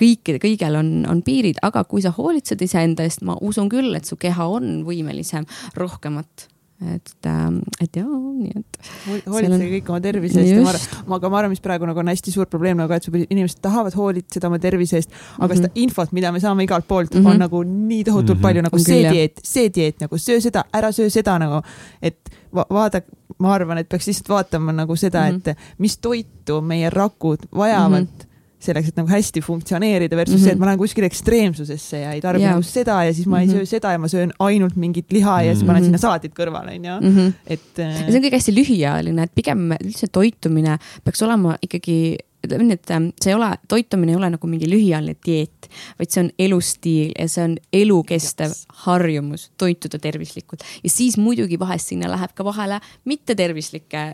kõikide, 0.00 0.40
kõigel 0.42 0.80
on, 0.80 0.90
on 1.10 1.22
piirid, 1.26 1.60
aga 1.62 1.84
kui 1.84 2.02
sa 2.04 2.14
hoolitsed 2.14 2.62
iseenda 2.62 3.06
eest, 3.06 3.22
ma 3.22 3.36
usun 3.40 3.70
küll, 3.72 3.94
et 3.94 4.04
su 4.08 4.16
keha 4.20 4.48
on 4.56 4.82
võimelisem 4.88 5.46
rohkemat 5.78 6.48
et, 6.82 7.26
ähm, 7.26 7.58
et 7.80 7.96
jaa, 7.96 8.06
nii 8.08 8.50
et. 8.58 8.78
hoolitsege 9.06 9.54
on... 9.54 9.62
kõik 9.76 9.90
oma 9.92 10.00
tervise 10.04 10.40
eest 10.42 10.52
ja 10.52 10.62
ma 10.64 10.72
arvan, 10.72 11.14
aga 11.16 11.30
ma 11.30 11.38
arvan, 11.40 11.52
mis 11.54 11.62
praegu 11.64 11.88
nagu 11.88 12.02
on 12.02 12.10
hästi 12.10 12.34
suur 12.34 12.48
probleem 12.50 12.80
nagu, 12.80 12.96
et 12.96 13.06
inimesed 13.22 13.60
tahavad 13.64 13.94
hoolitseda 13.96 14.50
oma 14.50 14.58
tervise 14.62 14.98
eest, 14.98 15.14
aga 15.14 15.46
mm 15.46 15.52
-hmm. 15.52 15.62
seda 15.62 15.70
infot, 15.84 16.12
mida 16.16 16.32
me 16.34 16.42
saame 16.42 16.66
igalt 16.66 16.88
poolt 16.88 17.14
mm, 17.14 17.20
-hmm. 17.20 17.30
on 17.30 17.38
nagu 17.38 17.62
nii 17.62 18.04
tohutult 18.04 18.38
mm 18.38 18.38
-hmm. 18.38 18.42
palju 18.42 18.62
nagu 18.62 18.76
on 18.76 18.84
see 18.84 19.02
küll, 19.02 19.12
dieet, 19.12 19.40
see 19.44 19.70
dieet 19.74 20.00
nagu 20.00 20.18
söö 20.18 20.40
seda, 20.40 20.64
ära 20.72 20.92
söö 20.92 21.10
seda 21.10 21.38
nagu, 21.38 21.62
et 22.02 22.18
va 22.54 22.66
vaada, 22.70 23.02
ma 23.38 23.54
arvan, 23.54 23.78
et 23.78 23.88
peaks 23.88 24.06
lihtsalt 24.06 24.28
vaatama 24.28 24.72
nagu 24.72 24.96
seda 24.96 25.30
mm, 25.30 25.38
-hmm. 25.38 25.48
et 25.48 25.58
mis 25.78 25.98
toitu 25.98 26.60
meie 26.60 26.90
rakud 26.90 27.38
vajavad 27.54 28.02
mm. 28.02 28.06
-hmm 28.06 28.33
selleks, 28.64 28.90
et 28.90 28.98
nagu 29.00 29.10
hästi 29.10 29.42
funktsioneerida 29.44 30.16
versus 30.16 30.34
mm 30.34 30.40
-hmm. 30.40 30.44
see, 30.44 30.52
et 30.56 30.58
ma 30.58 30.70
lähen 30.70 30.80
kuskile 30.80 31.08
ekstreemsusesse 31.10 32.00
ja 32.00 32.12
ei 32.12 32.20
tarbi 32.24 32.42
yeah. 32.42 32.56
nagu 32.56 32.66
seda 32.66 33.04
ja 33.04 33.14
siis 33.14 33.26
ma 33.26 33.36
mm 33.36 33.38
-hmm. 33.38 33.40
ei 33.40 33.46
mhm. 33.46 33.56
söö 33.56 33.66
seda 33.66 33.92
ja 33.92 33.98
ma 33.98 34.08
söön 34.08 34.32
ainult 34.38 34.76
mingit 34.76 35.12
liha 35.12 35.42
ja 35.42 35.52
siis 35.52 35.62
mm 35.62 35.62
-hmm. 35.62 35.66
panen 35.66 35.82
mhm. 35.82 35.86
sinna 35.86 35.98
salatit 35.98 36.32
kõrvale, 36.34 36.76
onju. 36.76 37.00
Mhm. 37.00 37.32
et 37.46 37.78
äh.... 37.78 37.96
see 38.10 38.16
on 38.18 38.24
kõik 38.24 38.38
hästi 38.38 38.54
lühiajaline, 38.54 39.22
et 39.22 39.34
pigem 39.34 39.72
üldse 39.80 40.06
toitumine 40.12 40.78
peaks 41.04 41.22
olema 41.22 41.56
ikkagi 41.62 42.16
ütleme 42.44 42.66
nii, 42.68 42.78
et 42.78 42.90
ähm, 42.94 43.08
see 43.20 43.32
ei 43.32 43.36
ole, 43.38 43.50
toitumine 43.68 44.12
ei 44.14 44.18
ole 44.18 44.30
nagu 44.34 44.50
mingi 44.50 44.68
lühiajaline 44.70 45.16
dieet, 45.26 45.68
vaid 45.98 46.12
see 46.12 46.24
on 46.24 46.30
elustiil 46.46 47.12
ja 47.12 47.28
see 47.30 47.44
on 47.48 47.56
elukestev 47.72 48.52
yes. 48.52 48.64
harjumus 48.84 49.48
toituda 49.60 49.98
tervislikult. 50.02 50.64
ja 50.84 50.90
siis 50.90 51.18
muidugi 51.20 51.58
vahest 51.60 51.92
sinna 51.92 52.10
läheb 52.12 52.34
ka 52.34 52.44
vahele 52.44 52.80
mittetervislikke 53.04 54.04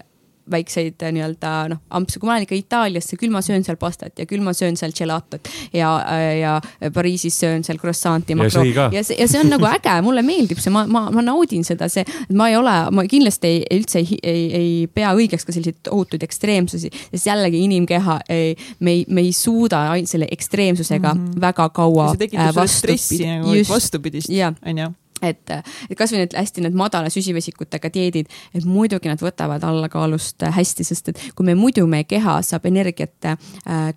väikseid 0.53 1.03
äh, 1.03 1.13
nii-öelda 1.15 1.53
noh, 1.73 1.81
ampse, 1.97 2.21
kui 2.21 2.29
ma 2.29 2.37
lähen 2.37 2.47
ikka 2.47 2.59
Itaaliasse, 2.59 3.19
küll 3.21 3.33
ma 3.33 3.43
söön 3.45 3.65
seal 3.67 3.79
pastat 3.81 4.19
ja 4.21 4.27
küll 4.29 4.43
ma 4.45 4.55
söön 4.57 4.79
seal 4.81 4.95
gelatot 4.97 5.49
ja, 5.77 5.93
äh, 6.11 6.41
ja 6.41 6.57
Pariisis 6.95 7.39
söön 7.41 7.65
seal 7.67 7.81
croissant'i. 7.83 8.37
ja 8.39 8.51
sõi 8.53 8.75
ka. 8.77 8.89
ja 8.95 9.03
see, 9.07 9.19
ja 9.21 9.29
see 9.31 9.43
on 9.43 9.53
nagu 9.53 9.67
äge, 9.71 9.97
mulle 10.07 10.25
meeldib 10.27 10.63
see, 10.63 10.73
ma, 10.75 10.85
ma, 10.91 11.07
ma 11.15 11.25
naudin 11.25 11.67
seda, 11.67 11.91
see, 11.93 12.05
ma 12.37 12.51
ei 12.53 12.59
ole, 12.59 12.77
ma 12.95 13.07
kindlasti 13.11 13.51
ei, 13.51 13.65
üldse 13.79 14.03
ei, 14.03 14.21
ei, 14.23 14.47
ei 14.61 14.73
pea 14.93 15.13
õigeks 15.17 15.47
ka 15.47 15.57
selliseid 15.57 15.93
ohutuid 15.93 16.25
ekstreemsusi, 16.27 16.93
sest 17.11 17.31
jällegi 17.31 17.65
inimkeha 17.67 18.21
ei, 18.31 18.57
me 18.81 18.99
ei, 18.99 19.05
me 19.09 19.27
ei 19.27 19.35
suuda 19.37 19.87
ainult 19.95 20.11
selle 20.11 20.29
ekstreemsusega 20.31 21.15
mm 21.15 21.27
-hmm. 21.27 21.41
väga 21.41 21.69
kaua. 21.75 22.11
see 22.15 22.27
tekitab 22.27 22.65
äh, 22.65 22.67
stressi 22.71 23.23
nagu 23.27 23.61
vastupidist, 23.71 24.31
onju 24.31 24.91
et, 25.23 25.53
et 25.91 25.97
kasvõi 25.99 26.25
need 26.25 26.37
hästi 26.39 26.65
need 26.65 26.77
madala 26.79 27.13
süsivesikutega 27.13 27.93
dieedid, 27.95 28.31
et 28.55 28.67
muidugi 28.69 29.11
nad 29.11 29.23
võtavad 29.23 29.65
allakaalust 29.67 30.47
hästi, 30.57 30.87
sest 30.87 31.13
et 31.13 31.23
kui 31.37 31.47
me 31.47 31.57
muidu 31.59 31.87
meie 31.91 32.09
keha 32.09 32.41
saab 32.47 32.67
energiat 32.71 33.31
äh, 33.33 33.39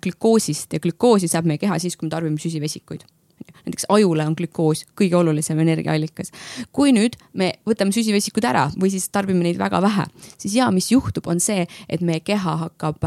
glükoosist 0.02 0.76
ja 0.76 0.82
glükoosi 0.82 1.30
saab 1.30 1.48
meie 1.50 1.60
keha 1.62 1.78
siis, 1.82 1.96
kui 1.96 2.08
me 2.08 2.14
tarbime 2.14 2.40
süsivesikuid 2.40 3.06
näiteks 3.64 3.86
ajule 3.88 4.26
on 4.26 4.34
glükoos 4.36 4.84
kõige 5.00 5.16
olulisem 5.16 5.58
energiaallikas. 5.58 6.30
kui 6.72 6.92
nüüd 6.92 7.16
me 7.32 7.52
võtame 7.68 7.92
süsivesikud 7.92 8.44
ära 8.44 8.66
või 8.80 8.90
siis 8.92 9.08
tarbime 9.08 9.44
neid 9.44 9.58
väga 9.58 9.80
vähe, 9.82 10.06
siis 10.38 10.54
ja 10.58 10.70
mis 10.70 10.90
juhtub, 10.92 11.26
on 11.26 11.40
see, 11.40 11.66
et 11.88 12.00
meie 12.00 12.20
keha 12.20 12.56
hakkab 12.66 13.00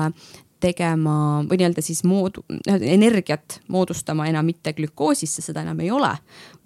tegema 0.63 1.43
või 1.47 1.59
nii-öelda 1.61 1.83
siis 1.85 2.03
moodu-, 2.07 2.45
energiat 2.79 3.59
moodustama 3.73 4.27
enam 4.29 4.47
mitte 4.47 4.73
glükoosist, 4.77 5.37
sest 5.37 5.51
seda 5.51 5.65
enam 5.65 5.79
ei 5.83 5.91
ole, 5.93 6.13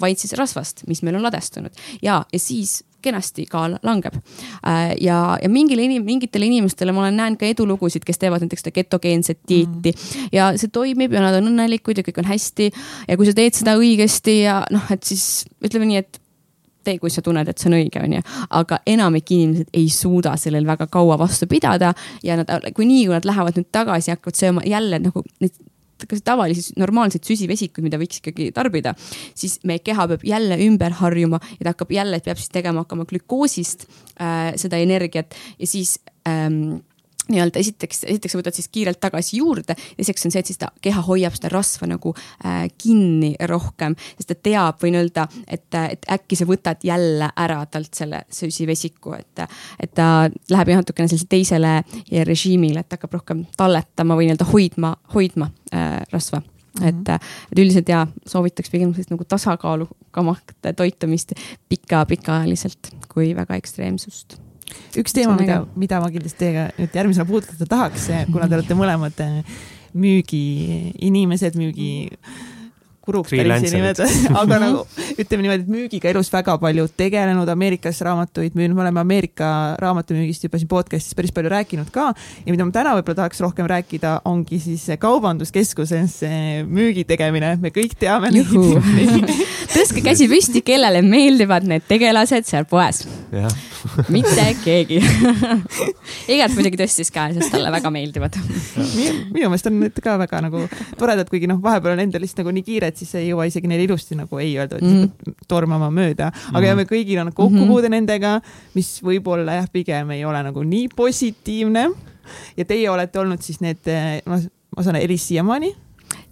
vaid 0.01 0.22
siis 0.22 0.35
rasvast, 0.39 0.85
mis 0.88 1.03
meil 1.05 1.19
on 1.19 1.27
ladestunud 1.27 1.76
ja, 2.01 2.22
ja 2.31 2.39
siis 2.39 2.81
kenasti 3.01 3.45
kaal 3.49 3.77
langeb. 3.84 4.15
Äh, 4.68 4.93
ja, 5.01 5.38
ja 5.41 5.49
mingile 5.49 5.85
inim-, 5.88 6.05
mingitele 6.05 6.45
inimestele 6.45 6.93
ma 6.93 7.05
olen 7.05 7.18
näinud 7.18 7.41
ka 7.41 7.49
edulugusid, 7.49 8.05
kes 8.07 8.22
teevad 8.22 8.45
näiteks 8.45 8.65
seda 8.65 8.76
ketogeenset 8.76 9.41
dieeti 9.49 9.93
mm. 9.95 10.30
ja 10.35 10.51
see 10.61 10.72
toimib 10.73 11.13
ja 11.15 11.23
nad 11.26 11.39
on 11.39 11.49
õnnelikud 11.51 11.97
ja 11.97 12.05
kõik 12.05 12.22
on 12.22 12.30
hästi. 12.30 12.72
ja 13.07 13.18
kui 13.18 13.30
sa 13.30 13.35
teed 13.38 13.57
seda 13.57 13.76
õigesti 13.80 14.41
ja 14.43 14.61
noh, 14.73 14.85
et 14.93 15.07
siis 15.07 15.47
ütleme 15.65 15.89
nii, 15.89 16.03
et 16.05 16.20
tee, 16.83 16.99
kui 17.01 17.11
sa 17.13 17.23
tunned, 17.25 17.47
et 17.47 17.61
see 17.61 17.69
on 17.71 17.77
õige, 17.79 18.03
onju. 18.03 18.21
aga 18.61 18.81
enamik 18.89 19.33
inimesed 19.35 19.73
ei 19.77 19.89
suuda 19.93 20.35
sellel 20.39 20.67
väga 20.67 20.87
kaua 20.91 21.17
vastu 21.21 21.47
pidada 21.51 21.93
ja 22.23 22.39
nad, 22.39 22.51
kui 22.75 22.87
nii, 22.89 23.07
kui 23.07 23.17
nad 23.17 23.27
lähevad 23.27 23.59
nüüd 23.59 23.69
tagasi, 23.71 24.13
hakkavad 24.15 24.39
sööma 24.39 24.65
jälle 24.67 25.01
nagu 25.01 25.25
neid 25.43 25.59
tavalisi 26.25 26.73
normaalseid 26.81 27.25
süsivesikuid, 27.27 27.85
mida 27.85 27.99
võiks 28.01 28.21
ikkagi 28.21 28.49
tarbida, 28.55 28.95
siis 29.37 29.59
meie 29.67 29.83
keha 29.85 30.07
peab 30.09 30.23
jälle 30.25 30.57
ümber 30.65 30.95
harjuma 31.01 31.39
ja 31.59 31.65
ta 31.65 31.73
hakkab 31.75 31.93
jälle, 31.93 32.19
peab 32.25 32.39
siis 32.41 32.49
tegema 32.53 32.85
hakkama 32.85 33.05
glükoosist 33.09 33.85
äh, 34.17 34.53
seda 34.59 34.81
energiat 34.81 35.35
ja 35.59 35.69
siis 35.69 35.99
ähm, 36.27 36.81
nii-öelda 37.31 37.61
esiteks, 37.61 38.03
esiteks 38.07 38.35
sa 38.35 38.41
võtad 38.41 38.57
siis 38.57 38.69
kiirelt 38.71 38.99
tagasi 39.01 39.39
juurde, 39.39 39.75
teiseks 39.97 40.27
on 40.27 40.33
see, 40.33 40.43
et 40.43 40.51
siis 40.51 40.61
ta 40.61 40.71
keha 40.81 41.03
hoiab 41.05 41.35
seda 41.37 41.51
rasva 41.53 41.89
nagu 41.91 42.13
äh, 42.15 42.67
kinni 42.81 43.33
rohkem, 43.49 43.95
sest 44.17 44.33
ta 44.33 44.39
teab 44.49 44.81
või 44.83 44.93
nii-öelda, 44.95 45.27
et, 45.47 45.67
et 45.81 46.07
äkki 46.17 46.39
sa 46.39 46.47
võtad 46.49 46.85
jälle 46.87 47.31
ära 47.35 47.61
talt 47.71 47.93
selle 47.97 48.23
süsivesiku, 48.31 49.15
et, 49.17 49.45
et 49.79 49.93
ta 49.97 50.29
läheb 50.51 50.73
natukene 50.75 51.11
sellisele 51.11 51.31
teisele 51.31 52.25
režiimile, 52.27 52.83
et 52.83 52.97
hakkab 52.97 53.19
rohkem 53.19 53.45
talletama 53.57 54.17
või 54.19 54.29
nii-öelda 54.29 54.49
hoidma, 54.53 54.95
hoidma 55.15 55.51
äh, 55.73 56.01
rasva 56.13 56.43
Mm 56.79 56.83
-hmm. 56.83 56.87
et, 56.87 57.21
et 57.51 57.59
üldiselt 57.59 57.89
ja 57.89 58.07
soovitaks 58.27 58.69
pigem 58.69 58.93
sellist 58.93 59.09
nagu 59.11 59.23
tasakaalukamat 59.23 60.55
toitumist 60.75 61.33
pika, 61.69 62.05
pikaajaliselt 62.05 62.95
kui 63.13 63.35
väga 63.35 63.55
ekstreemsust 63.55 64.37
üks 65.02 65.15
teema, 65.15 65.35
mida, 65.39 65.61
mida 65.80 65.99
ma 66.03 66.10
kindlasti 66.14 66.39
teiega 66.43 66.69
nüüd 66.77 66.98
järgmisena 66.99 67.27
puudutada 67.30 67.68
tahaks, 67.69 68.10
kuna 68.31 68.49
te 68.49 68.60
olete 68.60 68.77
mõlemad 68.77 69.23
müügiinimesed, 69.91 71.57
müügi 71.60 71.91
kuruks 73.02 73.34
päris 73.34 73.65
ei 73.65 73.73
nimeta, 73.73 74.06
aga 74.41 74.60
nagu 74.61 74.82
ütleme 75.18 75.45
niimoodi, 75.45 75.64
et 75.64 75.72
müügiga 75.72 76.11
elus 76.11 76.30
väga 76.34 76.57
palju 76.61 76.86
tegelenud, 76.98 77.49
Ameerikas 77.49 78.02
raamatuid 78.06 78.57
müünud, 78.57 78.78
me 78.78 78.86
oleme 78.86 79.02
Ameerika 79.02 79.52
raamatumüügist 79.82 80.45
juba 80.45 80.61
siin 80.61 80.69
podcast'is 80.72 81.18
päris 81.18 81.34
palju 81.36 81.52
rääkinud 81.53 81.90
ka. 81.94 82.11
Ja 82.45 82.53
mida 82.53 82.68
ma 82.68 82.76
täna 82.76 82.94
võib-olla 82.98 83.23
tahaks 83.23 83.41
rohkem 83.44 83.69
rääkida, 83.72 84.19
ongi 84.30 84.61
siis 84.61 84.86
kaubanduskeskuses 85.02 86.19
müügi 86.69 87.06
tegemine, 87.10 87.56
me 87.61 87.73
kõik 87.73 87.98
teame 87.99 88.32
neid 88.34 88.52
tõstke 89.76 90.03
käsi 90.06 90.30
püsti, 90.32 90.61
kellele 90.65 91.02
meeldivad 91.06 91.65
need 91.68 91.88
tegelased 91.90 92.48
seal 92.49 92.69
poes. 92.69 93.06
mitte 94.14 94.45
keegi. 94.61 94.99
Egert 96.32 96.56
muidugi 96.56 96.80
tõstis 96.82 97.11
käe, 97.14 97.34
sest 97.36 97.52
talle 97.53 97.72
väga 97.73 97.91
meeldivad. 97.94 98.38
Minu 99.32 99.49
meelest 99.49 99.69
on 99.72 99.80
need 99.82 100.02
ka 100.03 100.18
väga 100.22 100.44
nagu 100.45 100.65
toredad, 100.99 101.30
kuigi 101.32 101.49
noh, 101.49 101.61
vahepeal 101.64 101.95
on 101.95 102.03
endal 102.06 102.23
lihtsalt 102.23 102.44
nagu 102.44 102.53
nii 102.56 102.65
kiire, 102.68 102.90
et 102.91 103.01
siis 103.01 103.15
ei 103.19 103.30
jõua 103.30 103.47
isegi 103.49 103.72
neile 103.72 103.88
ilusti 103.88 104.19
nagu 104.19 104.39
ei 104.43 104.53
öelda, 104.57 104.77
vaid 104.77 104.88
mm 104.88 105.03
-hmm. 105.03 105.35
tormama 105.47 105.89
mööda. 105.89 106.30
aga 106.30 106.51
mm 106.51 106.55
-hmm. 106.55 106.68
ja 106.68 106.76
me 106.76 106.88
kõigil 106.89 107.26
on 107.26 107.34
kokkupuude 107.34 107.88
mm 107.88 107.93
-hmm. 107.93 107.95
nendega, 107.97 108.41
mis 108.76 108.99
võib-olla 109.03 109.59
jah, 109.61 109.69
pigem 109.72 110.11
ei 110.11 110.26
ole 110.26 110.43
nagu 110.43 110.63
nii 110.63 110.88
positiivne. 110.95 111.89
ja 112.57 112.65
teie 112.65 112.89
olete 112.89 113.19
olnud 113.19 113.41
siis 113.41 113.61
need, 113.61 113.80
ma, 114.26 114.39
ma 114.77 114.84
saan 114.84 114.95
Elis 114.95 115.27
siiamaani. 115.27 115.76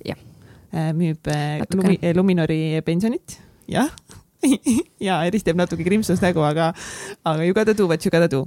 jah 0.06 0.30
Äh, 0.70 0.92
müüb 0.94 1.26
äh, 1.26 1.64
Lumi, 1.74 1.98
Luminori 2.14 2.82
pensionit, 2.86 3.40
jah 3.66 3.90
ja 5.08 5.16
Eris 5.26 5.42
teeb 5.42 5.58
natuke 5.58 5.82
krimpsust 5.82 6.22
nägu, 6.22 6.44
aga, 6.46 6.68
aga 7.26 7.48
you 7.48 7.56
gotta 7.58 7.74
do 7.74 7.88
what 7.90 8.06
you 8.06 8.14
gotta 8.14 8.30
do. 8.30 8.44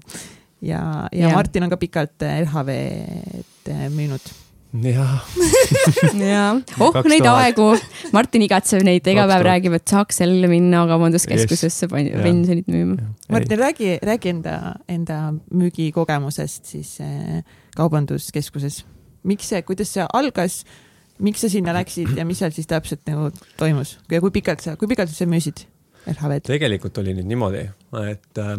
ja, 0.62 1.08
ja, 1.10 1.26
ja. 1.26 1.32
Martin 1.34 1.66
on 1.66 1.72
ka 1.72 1.80
pikalt 1.82 2.22
LHV-d 2.22 3.74
müünud 3.90 4.30
jah 4.72 5.24
jah, 6.16 6.60
oh 6.80 6.96
neid 7.08 7.26
aegu, 7.28 7.66
Martin 8.16 8.44
igatseb 8.46 8.84
neid, 8.86 9.06
iga 9.12 9.26
päev 9.28 9.44
räägib, 9.44 9.74
et 9.76 9.84
saaks 9.92 10.22
jälle 10.22 10.48
minna 10.48 10.86
kaubanduskeskusesse 10.88 11.88
yes. 11.90 12.22
pensionit 12.22 12.70
müüma. 12.72 13.10
Martin, 13.32 13.58
räägi, 13.60 13.98
räägi 14.02 14.32
enda, 14.32 14.56
enda 14.88 15.18
müügikogemusest 15.52 16.72
siis 16.72 16.94
äh, 17.04 17.42
kaubanduskeskuses. 17.76 18.84
miks 19.28 19.52
see, 19.52 19.62
kuidas 19.62 19.92
see 19.92 20.06
algas? 20.12 20.62
Miks 21.22 21.44
sa 21.44 21.50
sinna 21.52 21.74
läksid 21.76 22.16
ja 22.16 22.24
mis 22.26 22.40
seal 22.40 22.50
siis 22.56 22.66
täpselt 22.66 23.04
nagu 23.06 23.28
toimus? 23.60 23.98
Ja 24.10 24.18
kui 24.24 24.32
pikalt 24.34 24.64
sa, 24.64 24.74
kui 24.80 24.88
pikalt 24.90 25.12
sa 25.12 25.28
müüsid 25.28 25.66
LHV-d? 26.08 26.48
tegelikult 26.48 26.96
oli 26.98 27.12
nüüd 27.14 27.28
niimoodi, 27.30 27.66
et 28.08 28.40
äh, 28.40 28.56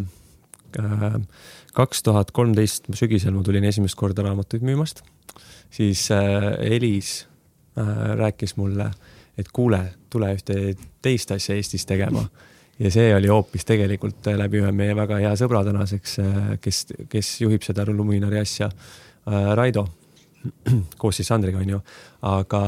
kaks 1.74 2.06
tuhat 2.06 2.32
kolmteist 2.32 2.88
sügisel 2.96 3.34
ma 3.36 3.44
tulin 3.44 3.66
esimest 3.68 3.98
korda 4.00 4.24
raamatuid 4.26 4.64
müümast, 4.66 5.04
siis 5.72 6.08
äh, 6.12 6.50
Elis 6.60 7.28
äh, 7.78 8.16
rääkis 8.18 8.58
mulle, 8.58 8.92
et 9.38 9.50
kuule, 9.54 9.84
tule 10.10 10.34
ühte 10.36 10.76
teist 11.02 11.32
asja 11.32 11.56
Eestis 11.56 11.86
tegema. 11.90 12.26
Ja 12.82 12.90
see 12.92 13.12
oli 13.16 13.30
hoopis 13.30 13.68
tegelikult 13.70 14.26
läbi 14.34 14.62
ühe 14.64 14.72
meie 14.74 14.96
väga 14.98 15.20
hea 15.22 15.34
sõbra 15.38 15.62
tänaseks, 15.68 16.16
äh, 16.24 16.40
kes, 16.62 16.86
kes 17.10 17.36
juhib 17.44 17.66
seda 17.66 17.86
Luminari 17.90 18.42
asja, 18.42 18.70
äh, 18.70 19.52
Raido. 19.58 19.86
Koos 21.00 21.16
siis 21.16 21.30
Sandriga 21.30 21.62
onju, 21.62 21.78
aga, 22.28 22.64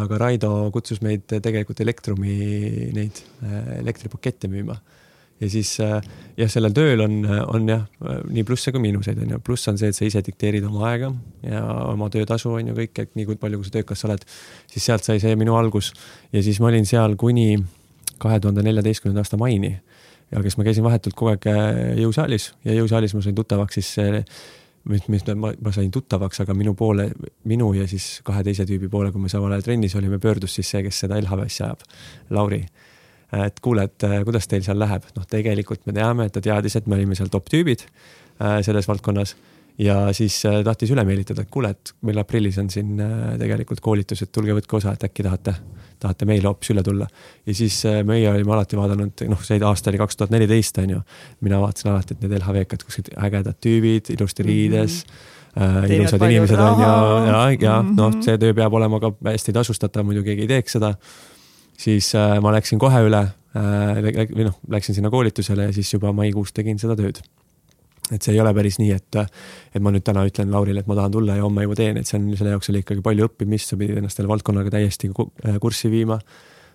aga 0.00 0.16
Raido 0.18 0.50
kutsus 0.74 0.98
meid 1.04 1.28
tegelikult 1.30 1.78
Elektrumi 1.84 2.38
neid 2.96 3.20
äh, 3.44 3.76
elektripakette 3.78 4.50
müüma. 4.50 4.78
Ja 5.40 5.50
siis 5.50 5.72
äh, 5.84 5.98
jah, 6.38 6.50
sellel 6.52 6.74
tööl 6.76 7.02
on, 7.04 7.16
on 7.54 7.68
jah, 7.68 7.86
nii 8.28 8.44
plusse 8.48 8.72
kui 8.74 8.82
miinuseid 8.84 9.20
onju, 9.24 9.40
pluss 9.44 9.70
on 9.72 9.80
see, 9.80 9.90
et 9.92 9.96
sa 9.96 10.06
ise 10.06 10.22
dikteerid 10.26 10.66
oma 10.68 10.86
aega 10.90 11.10
ja 11.46 11.64
oma 11.90 12.10
töötasu 12.12 12.52
on 12.58 12.72
ju 12.72 12.76
kõik, 12.76 13.02
et 13.04 13.12
nii 13.18 13.28
kui 13.30 13.40
palju, 13.40 13.60
kui 13.60 13.70
sa 13.70 13.76
töökas 13.78 14.04
oled, 14.08 14.24
siis 14.70 14.86
sealt 14.90 15.06
sai 15.06 15.20
see 15.22 15.36
minu 15.40 15.56
algus. 15.58 15.92
Ja 16.34 16.44
siis 16.44 16.60
ma 16.62 16.70
olin 16.70 16.88
seal 16.88 17.16
kuni 17.20 17.54
kahe 18.20 18.40
tuhande 18.40 18.64
neljateistkümnenda 18.66 19.24
aasta 19.24 19.40
maini. 19.40 19.74
Ja 20.30 20.44
kes 20.44 20.54
ma 20.60 20.64
käisin 20.66 20.84
vahetult 20.86 21.16
kogu 21.18 21.32
aeg 21.32 21.50
äh, 21.50 21.68
jõusaalis. 22.04 22.52
Ja 22.68 22.76
jõusaalis 22.76 23.16
ma 23.16 23.24
sain 23.24 23.38
tuttavaks 23.38 23.80
siis 23.80 23.96
mis, 24.88 25.08
mis 25.08 25.24
ma, 25.34 25.52
ma 25.60 25.72
sain 25.74 25.90
tuttavaks, 25.92 26.42
aga 26.44 26.54
minu 26.56 26.74
poole, 26.78 27.10
minu 27.48 27.72
ja 27.76 27.86
siis 27.90 28.20
kahe 28.26 28.44
teise 28.46 28.66
tüübi 28.68 28.90
poole, 28.92 29.12
kui 29.12 29.22
me 29.22 29.32
samal 29.32 29.52
ajal 29.54 29.66
trennis 29.66 29.96
olime, 29.98 30.20
pöördus 30.22 30.54
siis 30.56 30.70
see, 30.72 30.84
kes 30.86 31.02
seda 31.04 31.18
LHV 31.20 31.46
asja 31.46 31.70
ajab, 31.70 31.84
Lauri. 32.36 32.62
Et 33.32 33.60
kuule, 33.62 33.86
et 33.88 34.08
äh, 34.08 34.18
kuidas 34.26 34.48
teil 34.50 34.64
seal 34.66 34.78
läheb, 34.80 35.06
noh, 35.16 35.26
tegelikult 35.30 35.86
me 35.86 35.94
teame, 35.96 36.26
et 36.26 36.34
ta 36.34 36.42
teadis, 36.44 36.76
et 36.76 36.86
me 36.86 36.98
olime 36.98 37.18
seal 37.18 37.30
top 37.32 37.50
tüübid 37.52 37.86
äh, 37.86 38.60
selles 38.66 38.88
valdkonnas 38.90 39.36
ja 39.78 40.12
siis 40.16 40.42
äh, 40.48 40.60
tahtis 40.66 40.90
üle 40.94 41.04
meelitada, 41.08 41.46
et 41.46 41.52
kuule, 41.52 41.70
et 41.70 41.94
meil 42.06 42.18
aprillis 42.22 42.58
on 42.62 42.70
siin 42.72 42.98
tegelikult 43.40 43.80
koolitus, 43.84 44.24
et 44.24 44.32
tulge 44.32 44.56
võtke 44.58 44.80
osa, 44.80 44.96
et 44.96 45.08
äkki 45.08 45.26
tahate 45.26 45.54
tahate 46.00 46.28
meile 46.28 46.48
hoopis 46.48 46.72
üle 46.74 46.84
tulla. 46.84 47.08
ja 47.46 47.54
siis 47.54 47.82
äh, 47.88 48.00
meie 48.06 48.28
olime 48.30 48.54
alati 48.56 48.78
vaadanud, 48.78 49.24
noh, 49.30 49.42
see 49.44 49.60
aasta 49.66 49.92
oli 49.92 50.00
kaks 50.00 50.16
tuhat 50.16 50.32
neliteist, 50.34 50.78
on 50.82 50.96
ju. 50.96 51.02
mina 51.46 51.60
vaatasin 51.62 51.92
alati, 51.92 52.16
et 52.16 52.24
need 52.24 52.38
LHV-kad, 52.38 52.86
kuskilt 52.86 53.12
ägedad 53.16 53.58
tüübid, 53.66 54.12
ilusti 54.16 54.46
riides 54.46 55.04
mm. 55.04 55.12
-hmm. 55.12 55.36
Äh, 55.50 55.90
ilusad 55.90 56.22
inimesed 56.22 56.60
on 56.62 56.80
ja, 56.80 56.90
ja, 57.26 57.38
ja 57.60 57.82
mm 57.82 57.88
-hmm. 57.88 57.96
noh, 57.96 58.22
see 58.22 58.38
töö 58.38 58.54
peab 58.54 58.72
olema 58.72 59.00
ka 59.00 59.10
hästi 59.24 59.52
tasustatav, 59.52 60.04
muidu 60.06 60.22
keegi 60.22 60.44
ei 60.46 60.48
teeks 60.48 60.72
seda. 60.78 60.94
Siis 61.80 62.14
äh, 62.18 62.38
ma 62.42 62.52
läksin 62.54 62.80
kohe 62.82 63.04
üle 63.06 63.24
äh, 63.24 64.00
või 64.34 64.48
noh, 64.48 64.58
läksin 64.68 64.98
sinna 64.98 65.12
koolitusele 65.12 65.70
ja 65.70 65.76
siis 65.76 65.92
juba 65.94 66.12
maikuus 66.16 66.52
tegin 66.56 66.78
seda 66.82 66.98
tööd 66.98 67.22
et 68.14 68.22
see 68.22 68.34
ei 68.34 68.40
ole 68.42 68.52
päris 68.54 68.78
nii, 68.80 68.92
et, 68.96 69.18
et 69.74 69.82
ma 69.82 69.92
nüüd 69.94 70.04
täna 70.06 70.24
ütlen 70.26 70.50
Laurile, 70.52 70.82
et 70.82 70.88
ma 70.90 70.96
tahan 70.98 71.14
tulla 71.14 71.36
ja 71.38 71.46
homme 71.46 71.64
juba 71.66 71.76
teen, 71.78 72.00
et 72.00 72.08
see 72.08 72.18
on, 72.18 72.30
selle 72.38 72.54
jaoks 72.56 72.70
oli 72.72 72.82
ikkagi 72.84 73.04
palju 73.06 73.28
õppimist, 73.28 73.70
sa 73.70 73.78
pidid 73.80 74.00
ennast 74.00 74.18
selle 74.18 74.30
valdkonnaga 74.30 74.72
täiesti 74.74 75.12
äh, 75.12 75.60
kurssi 75.62 75.90
viima. 75.92 76.18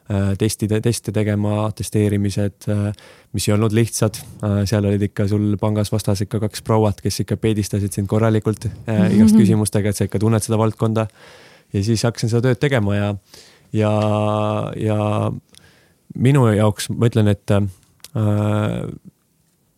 Äh, 0.06 0.36
testide, 0.38 0.77
teste 0.86 1.10
tegema, 1.10 1.64
atesteerimised, 1.65 2.68
äh, 2.69 3.07
mis 3.34 3.48
ei 3.49 3.56
olnud 3.56 3.73
lihtsad, 3.73 4.19
seal 4.69 4.86
olid 4.86 5.02
ikka 5.07 5.26
sul 5.32 5.56
pangas 5.57 5.90
vastas 5.91 6.22
ikka 6.22 6.44
kaks 6.44 6.61
prouat, 6.64 7.02
kes 7.02 7.23
ikka 7.23 7.40
peedistasid 7.41 7.98
sind 7.98 8.07
korralikult 8.07 8.69
igast 8.86 9.36
küsimustega, 9.41 9.90
et 9.90 9.98
sa 9.98 10.06
ikka 10.06 10.22
tunned 10.22 10.45
seda 10.45 10.61
valdkonda. 10.61 11.07
ja 11.73 11.84
siis 11.84 12.06
hakkasin 12.06 12.30
seda 12.32 12.45
tööd 12.45 12.61
tegema 12.61 12.95
ja, 12.95 13.10
ja, 13.76 13.92
ja 14.80 14.98
minu 16.16 16.48
jaoks 16.56 16.90
ma 16.94 17.10
ütlen, 17.10 17.30
et 17.32 17.52
äh, 17.56 17.68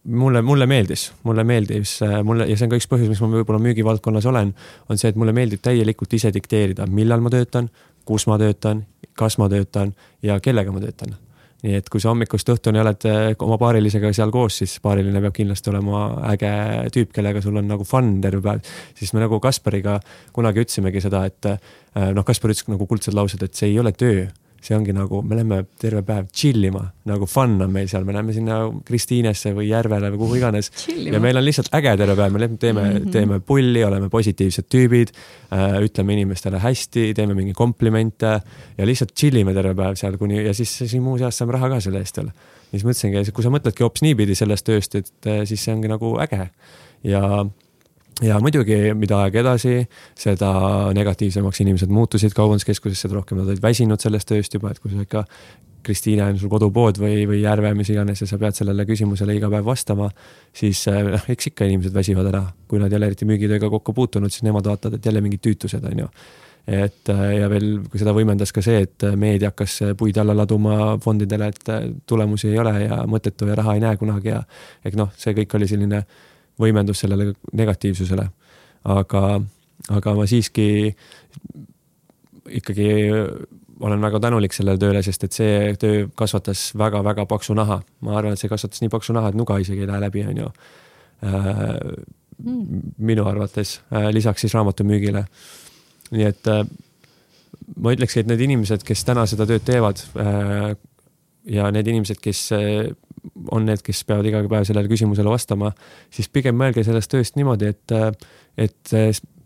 mulle, 0.07 0.41
mulle 0.41 0.67
meeldis, 0.69 1.11
mulle 1.27 1.43
meeldis, 1.47 1.97
äh, 2.05 2.19
mulle 2.23 2.47
ja 2.49 2.57
see 2.57 2.67
on 2.67 2.73
ka 2.73 2.79
üks 2.79 2.89
põhjus, 2.91 3.11
miks 3.11 3.23
ma 3.23 3.31
võib-olla 3.33 3.61
müügivaldkonnas 3.63 4.27
olen, 4.29 4.53
on 4.89 4.99
see, 5.01 5.11
et 5.11 5.19
mulle 5.19 5.35
meeldib 5.35 5.63
täielikult 5.65 6.17
ise 6.17 6.31
dikteerida, 6.35 6.87
millal 6.87 7.23
ma 7.25 7.33
töötan, 7.33 7.71
kus 8.07 8.27
ma 8.29 8.39
töötan, 8.41 8.85
kas 9.17 9.39
ma 9.41 9.49
töötan 9.51 9.95
ja 10.23 10.39
kellega 10.43 10.73
ma 10.73 10.83
töötan. 10.83 11.17
Nii 11.65 11.77
et 11.79 11.87
kui 11.89 12.01
sa 12.01 12.11
hommikust 12.11 12.49
õhtuni 12.53 12.81
oled 12.81 13.07
äh, 13.09 13.29
oma 13.43 13.57
paarilisega 13.61 14.11
seal 14.15 14.31
koos, 14.33 14.59
siis 14.61 14.77
paariline 14.83 15.21
peab 15.23 15.35
kindlasti 15.37 15.71
olema 15.73 16.03
äge 16.33 16.51
tüüp, 16.93 17.13
kellega 17.15 17.41
sul 17.43 17.57
on 17.57 17.69
nagu 17.69 17.87
fun 17.87 18.17
terve 18.21 18.43
päev. 18.45 18.73
siis 18.97 19.13
me 19.13 19.23
nagu 19.23 19.39
Kaspariga 19.43 19.97
kunagi 20.35 20.65
ütlesimegi 20.65 21.01
seda, 21.03 21.25
et 21.29 21.49
äh, 21.49 22.11
noh, 22.13 22.25
Kaspar 22.27 22.53
ütles 22.53 22.67
nagu 22.69 22.89
kuldsed 22.89 23.17
laused, 23.17 23.41
et 23.43 23.57
see 23.57 23.71
ei 23.71 23.79
ole 23.81 23.95
töö 23.97 24.27
see 24.63 24.75
ongi 24.75 24.93
nagu, 24.95 25.21
me 25.23 25.37
läheme 25.37 25.59
terve 25.79 26.01
päev 26.05 26.27
chill 26.33 26.65
ima, 26.67 26.81
nagu 27.07 27.27
fun 27.29 27.55
on 27.63 27.71
meil 27.73 27.89
seal, 27.91 28.05
me 28.07 28.15
läheme 28.15 28.33
sinna 28.35 28.59
Kristiinesse 28.87 29.53
või 29.55 29.69
Järvele 29.69 30.09
või 30.13 30.21
kuhu 30.23 30.39
iganes. 30.39 30.71
ja 30.87 31.21
meil 31.23 31.39
on 31.39 31.45
lihtsalt 31.45 31.69
äge 31.77 31.93
terve 31.99 32.17
päev, 32.17 32.33
me 32.33 32.49
teeme 32.57 32.83
mm, 32.83 32.97
-hmm. 32.97 33.11
teeme 33.13 33.39
pulli, 33.39 33.83
oleme 33.85 34.09
positiivsed 34.09 34.67
tüübid 34.73 35.13
äh,, 35.13 35.77
ütleme 35.85 36.17
inimestele 36.17 36.59
hästi, 36.63 37.13
teeme 37.17 37.37
mingeid 37.37 37.55
komplimente 37.55 38.33
ja 38.77 38.89
lihtsalt 38.89 39.13
chill 39.15 39.37
ime 39.37 39.53
terve 39.53 39.75
päev 39.75 39.95
seal 39.99 40.17
kuni 40.17 40.43
ja 40.45 40.53
siis, 40.53 40.77
siis 40.77 40.97
muuseas 41.01 41.37
saame 41.37 41.53
raha 41.57 41.69
ka 41.75 41.79
selle 41.83 42.01
eest 42.03 42.17
veel. 42.17 42.33
ja 42.33 42.73
siis 42.73 42.87
mõtlesingi, 42.87 43.31
kui 43.31 43.45
sa 43.45 43.53
mõtledki 43.53 43.85
hoopis 43.85 44.03
niipidi 44.03 44.35
sellest 44.35 44.65
tööst, 44.65 44.95
et 44.95 45.29
äh, 45.29 45.45
siis 45.45 45.63
see 45.63 45.73
ongi 45.75 45.91
nagu 45.91 46.17
äge 46.23 46.49
ja 47.03 47.45
ja 48.25 48.39
muidugi, 48.41 48.77
mida 48.97 49.21
aeg 49.25 49.39
edasi, 49.43 49.77
seda 50.17 50.51
negatiivsemaks 50.97 51.61
inimesed 51.63 51.91
muutusid 51.93 52.33
kaubanduskeskuses, 52.37 53.05
seda 53.05 53.19
rohkem 53.19 53.41
nad 53.41 53.51
olid 53.51 53.63
väsinud 53.63 54.01
sellest 54.01 54.29
tööst 54.31 54.57
juba, 54.57 54.71
et 54.73 54.81
kui 54.81 54.93
sa 54.93 55.05
ikka 55.05 55.25
Kristiine 55.87 56.25
on 56.25 56.39
sul 56.39 56.51
kodupood 56.51 56.97
või, 56.99 57.21
või 57.29 57.37
Järve, 57.39 57.69
mis 57.77 57.87
iganes 57.93 58.19
ja 58.19 58.27
sa 58.27 58.39
pead 58.41 58.57
sellele 58.57 58.83
küsimusele 58.89 59.37
iga 59.37 59.47
päev 59.51 59.69
vastama, 59.69 60.09
siis 60.55 60.81
noh, 60.89 61.29
eks 61.31 61.53
ikka 61.53 61.67
inimesed 61.69 61.95
väsivad 61.95 62.27
ära. 62.27 62.43
kui 62.67 62.81
nad 62.81 62.91
ei 62.91 62.99
ole 62.99 63.07
eriti 63.13 63.27
müügitööga 63.29 63.69
kokku 63.71 63.93
puutunud, 63.95 64.33
siis 64.33 64.43
nemad 64.43 64.67
vaatavad, 64.67 64.97
et 64.97 65.05
jälle 65.05 65.21
mingid 65.23 65.39
tüütused, 65.45 65.85
on 65.87 66.03
ju. 66.03 66.09
et 66.67 67.07
ja 67.39 67.47
veel 67.47 67.69
seda 67.95 68.11
võimendas 68.11 68.51
ka 68.51 68.61
see, 68.61 68.81
et 68.83 69.05
meedia 69.15 69.53
hakkas 69.53 69.77
puid 69.97 70.17
alla 70.19 70.35
laduma 70.35 70.97
fondidele, 70.99 71.47
et 71.47 72.03
tulemusi 72.05 72.49
ei 72.49 72.59
ole 72.59 72.73
ja 72.83 73.03
mõttetu 73.07 73.47
ja 73.47 73.55
raha 73.55 73.77
ei 73.77 73.85
näe 73.85 73.95
kunagi 73.97 74.33
ja 74.33 74.41
ehk 74.83 74.99
noh, 74.99 75.13
see 75.15 75.37
kõik 75.37 75.55
oli 75.55 75.69
selline 75.71 76.03
võimendus 76.59 77.03
sellele 77.03 77.33
negatiivsusele. 77.53 78.29
aga, 78.83 79.41
aga 79.89 80.13
ma 80.15 80.25
siiski 80.25 80.95
ikkagi 82.49 82.89
olen 83.79 84.01
väga 84.01 84.19
tänulik 84.19 84.53
sellele 84.55 84.79
tööle, 84.81 85.01
sest 85.05 85.23
et 85.27 85.35
see 85.35 85.71
töö 85.79 86.07
kasvatas 86.17 86.71
väga-väga 86.77 87.25
paksu 87.29 87.53
naha. 87.57 87.81
ma 88.01 88.17
arvan, 88.17 88.33
et 88.33 88.41
see 88.41 88.49
kasvatas 88.49 88.81
nii 88.81 88.91
paksu 88.93 89.13
naha, 89.13 89.29
et 89.29 89.37
nuga 89.37 89.57
isegi 89.61 89.85
ei 89.85 89.89
lähe 89.89 90.01
läbi, 90.01 90.25
on 90.25 90.43
ju. 90.43 90.51
Äh, 91.25 91.75
minu 92.97 93.25
arvates, 93.25 93.81
äh, 93.93 94.09
lisaks 94.13 94.41
siis 94.41 94.53
raamatumüügile. 94.53 95.25
nii 96.11 96.23
et 96.23 96.47
äh, 96.47 96.63
ma 97.75 97.93
ütlekski, 97.93 98.21
et 98.21 98.29
need 98.31 98.41
inimesed, 98.45 98.85
kes 98.85 99.03
täna 99.05 99.25
seda 99.27 99.45
tööd 99.49 99.65
teevad 99.65 99.99
ja 101.47 101.71
need 101.71 101.87
inimesed, 101.87 102.19
kes 102.23 102.41
on 103.51 103.65
need, 103.67 103.81
kes 103.85 104.03
peavad 104.07 104.27
iga 104.29 104.41
päev 104.49 104.67
sellele 104.67 104.91
küsimusele 104.91 105.31
vastama, 105.31 105.71
siis 106.13 106.29
pigem 106.33 106.57
mõelge 106.59 106.83
sellest 106.87 107.11
tööst 107.11 107.39
niimoodi, 107.39 107.71
et, 107.73 107.95
et 108.57 108.97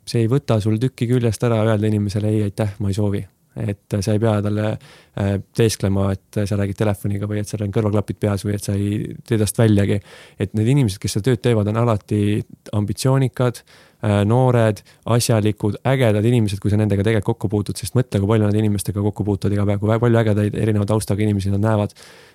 see 0.08 0.24
ei 0.26 0.32
võta 0.32 0.60
sul 0.62 0.80
tükki 0.82 1.08
küljest 1.10 1.44
ära 1.48 1.62
öelda 1.66 1.90
inimesele 1.90 2.32
ei, 2.32 2.44
aitäh, 2.50 2.76
ma 2.80 2.92
ei 2.92 2.98
soovi. 2.98 3.22
et 3.52 3.98
sa 4.00 4.14
ei 4.16 4.20
pea 4.24 4.38
talle 4.40 4.68
äh, 4.72 5.34
teesklema, 5.58 6.06
et 6.16 6.38
sa 6.48 6.56
räägid 6.56 6.78
telefoniga 6.80 7.28
või 7.28 7.42
et 7.42 7.50
sul 7.50 7.66
on 7.66 7.74
kõrvaklapid 7.76 8.20
peas 8.20 8.46
või 8.48 8.54
et 8.56 8.64
sa 8.64 8.78
ei 8.80 9.02
tee 9.28 9.40
tast 9.42 9.60
väljagi. 9.60 10.00
et 10.40 10.54
need 10.56 10.70
inimesed, 10.72 11.02
kes 11.02 11.18
seda 11.18 11.28
tööd 11.30 11.42
teevad, 11.44 11.68
on 11.68 11.82
alati 11.84 12.40
ambitsioonikad, 12.72 13.60
noored, 14.02 14.82
asjalikud, 15.06 15.78
ägedad 15.86 16.26
inimesed, 16.26 16.60
kui 16.62 16.72
sa 16.72 16.80
nendega 16.80 17.04
tegelikult 17.06 17.38
kokku 17.38 17.50
puutud, 17.52 17.78
sest 17.78 17.94
mõtle, 17.98 18.20
kui 18.20 18.30
palju 18.32 18.48
nad 18.48 18.58
inimestega 18.58 19.04
kokku 19.06 19.26
puutuvad 19.28 19.54
iga 19.54 19.66
päev, 19.70 19.82
kui 19.82 20.00
palju 20.06 20.22
ägedaid 20.24 20.58
erineva 20.58 20.88
taustaga 20.90 21.22
inimesi 21.22 21.54
nad 21.54 21.62
näevad. 21.62 21.94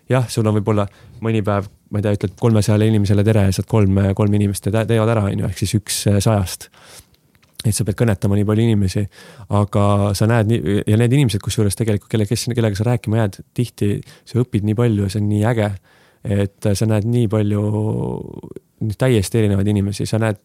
jah, 0.09 0.29
sul 0.31 0.47
on 0.47 0.55
võib-olla 0.61 0.87
mõni 1.21 1.43
päev, 1.43 1.67
ma 1.91 1.99
ei 1.99 2.07
tea, 2.07 2.15
ütled 2.19 2.37
kolmesajale 2.39 2.87
inimesele 2.87 3.25
tere 3.27 3.49
ja 3.49 3.57
sealt 3.57 3.67
kolm, 3.71 3.99
kolm 4.15 4.39
inimest 4.39 4.71
teevad 4.71 5.11
ära, 5.11 5.27
on 5.27 5.43
ju, 5.43 5.51
ehk 5.51 5.59
siis 5.59 5.75
üks 5.81 6.05
sajast 6.23 6.71
et 7.67 7.75
sa 7.75 7.83
pead 7.87 7.97
kõnetama 7.99 8.37
nii 8.39 8.47
palju 8.47 8.65
inimesi, 8.67 9.03
aga 9.59 10.13
sa 10.15 10.29
näed 10.31 10.51
nii 10.53 10.77
ja 10.87 10.99
need 11.01 11.17
inimesed, 11.17 11.43
kusjuures 11.43 11.75
tegelikult, 11.79 12.11
kelle, 12.13 12.27
kes, 12.29 12.47
kellega 12.55 12.79
sa 12.79 12.87
rääkima 12.87 13.19
jääd, 13.23 13.41
tihti 13.57 13.91
sa 14.29 14.39
õpid 14.43 14.67
nii 14.69 14.77
palju 14.79 15.07
ja 15.07 15.11
see 15.11 15.23
on 15.25 15.29
nii 15.33 15.43
äge. 15.51 15.71
et 16.27 16.67
sa 16.75 16.87
näed 16.91 17.05
nii 17.07 17.29
palju 17.31 17.61
täiesti 18.99 19.39
erinevaid 19.39 19.69
inimesi, 19.71 20.07
sa 20.07 20.19
näed 20.19 20.41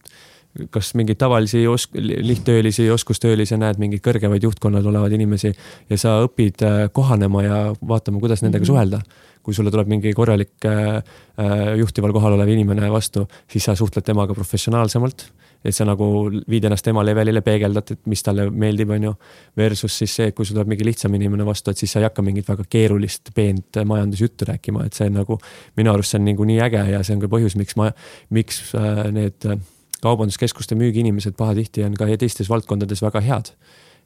kas 0.69 0.93
mingeid 0.99 1.19
tavalisi 1.21 1.63
osk-, 1.67 1.97
lihttöölisi, 1.97 2.89
oskustöölisi, 2.91 3.57
näed 3.59 3.79
mingeid 3.81 4.03
kõrgemaid 4.05 4.43
juhtkonnal 4.43 4.87
olevaid 4.91 5.15
inimesi 5.15 5.51
ja 5.89 5.99
sa 5.99 6.17
õpid 6.25 6.65
äh, 6.67 6.79
kohanema 6.93 7.43
ja 7.45 7.59
vaatama, 7.87 8.19
kuidas 8.19 8.43
nendega 8.43 8.63
-hmm. 8.63 8.73
suhelda. 8.73 9.01
kui 9.41 9.53
sulle 9.53 9.71
tuleb 9.71 9.87
mingi 9.87 10.13
korralik 10.13 10.65
äh, 10.65 10.95
äh, 10.95 11.77
juhtival 11.77 12.13
kohal 12.13 12.33
olev 12.33 12.49
inimene 12.49 12.91
vastu, 12.91 13.27
siis 13.49 13.63
sa 13.63 13.75
suhtled 13.75 14.05
temaga 14.05 14.33
professionaalsemalt 14.33 15.31
et 15.65 15.75
sa 15.75 15.85
nagu 15.85 16.05
viid 16.49 16.65
ennast 16.65 16.85
tema 16.85 17.03
levelile, 17.05 17.43
peegeldad, 17.45 17.93
et 17.93 18.09
mis 18.09 18.23
talle 18.25 18.47
meeldib, 18.49 18.89
on 18.95 19.03
ju. 19.03 19.13
Versus 19.57 19.97
siis 19.97 20.15
see, 20.15 20.29
et 20.31 20.35
kui 20.35 20.45
sul 20.45 20.57
tuleb 20.57 20.71
mingi 20.73 20.87
lihtsam 20.87 21.13
inimene 21.17 21.45
vastu, 21.45 21.71
et 21.71 21.77
siis 21.77 21.91
sa 21.93 22.01
ei 22.01 22.07
hakka 22.07 22.25
mingit 22.25 22.49
väga 22.49 22.65
keerulist, 22.69 23.33
peent 23.35 23.81
majandusjuttu 23.85 24.49
rääkima, 24.49 24.85
et 24.85 24.97
see 24.97 25.11
on 25.11 25.19
nagu. 25.21 25.37
minu 25.77 25.93
arust 25.93 26.11
see 26.11 26.19
on 26.19 26.25
nagu 26.25 26.45
nii 26.49 26.59
äge 26.65 26.81
ja 26.91 27.03
see 27.03 27.15
on 27.15 27.21
ka 27.21 27.29
põhjus, 27.31 27.55
miks 27.59 27.77
ma, 27.79 27.91
miks 28.29 28.73
need 29.13 29.49
kaubanduskeskuste 30.01 30.75
müügiinimesed 30.79 31.37
pahatihti 31.37 31.85
on 31.85 31.97
ka 31.97 32.09
teistes 32.17 32.49
valdkondades 32.49 33.01
väga 33.01 33.21
head. 33.21 33.53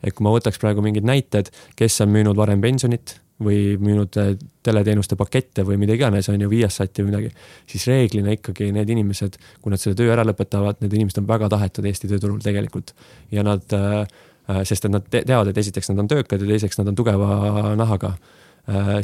et 0.03 0.13
kui 0.13 0.25
ma 0.25 0.33
võtaks 0.35 0.59
praegu 0.59 0.83
mingid 0.83 1.05
näited, 1.07 1.49
kes 1.79 2.01
on 2.03 2.11
müünud 2.11 2.35
varem 2.37 2.61
pensionit 2.61 3.15
või 3.41 3.75
müünud 3.79 4.15
äh, 4.19 4.33
teleteenuste 4.63 5.15
pakette 5.19 5.65
või 5.67 5.77
mida 5.79 5.95
iganes, 5.95 6.29
on 6.31 6.39
ju, 6.39 6.49
Viasati 6.51 7.03
või 7.03 7.11
midagi, 7.11 7.31
siis 7.67 7.87
reeglina 7.89 8.35
ikkagi 8.35 8.69
need 8.75 8.91
inimesed, 8.95 9.35
kui 9.61 9.73
nad 9.73 9.81
selle 9.81 9.97
töö 9.99 10.13
ära 10.13 10.23
lõpetavad, 10.27 10.79
need 10.83 10.95
inimesed 10.95 11.19
on 11.23 11.27
väga 11.27 11.49
tahetud 11.51 11.87
Eesti 11.89 12.11
tööturul 12.11 12.39
tegelikult. 12.43 12.93
ja 13.31 13.43
nad, 13.43 13.65
äh, 13.73 14.05
äh, 14.49 14.63
sest 14.63 14.85
et 14.85 14.91
nad 14.91 15.09
teavad, 15.11 15.51
et 15.51 15.57
esiteks 15.57 15.91
nad 15.91 16.03
on 16.03 16.11
töökad 16.11 16.41
ja 16.41 16.47
teiseks 16.47 16.79
nad 16.79 16.91
on 16.91 16.95
tugeva 16.95 17.75
nahaga. 17.75 18.17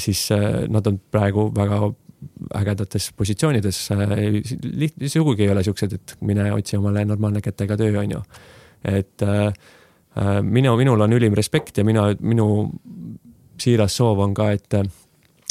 siis 0.01 0.31
nad 0.73 0.87
on 0.87 0.95
praegu 1.13 1.51
väga 1.53 1.91
ägedates 2.57 3.11
positsioonides, 3.17 3.79
liht-, 4.65 5.07
sugugi 5.09 5.47
ei 5.47 5.53
ole 5.53 5.63
siuksed, 5.65 5.93
et 5.97 6.15
mine 6.27 6.51
otsi 6.53 6.77
omale 6.77 7.05
normaalne 7.05 7.41
kätega 7.41 7.77
töö, 7.79 7.93
on 8.01 8.17
ju. 8.17 8.23
et 8.85 9.25
minu, 10.41 10.75
minul 10.77 11.05
on 11.05 11.13
ülim 11.13 11.33
respekt 11.37 11.77
ja 11.77 11.85
mina, 11.87 12.09
minu 12.19 12.47
siiras 13.61 13.95
soov 13.97 14.19
on 14.25 14.33
ka, 14.37 14.51
et 14.51 14.81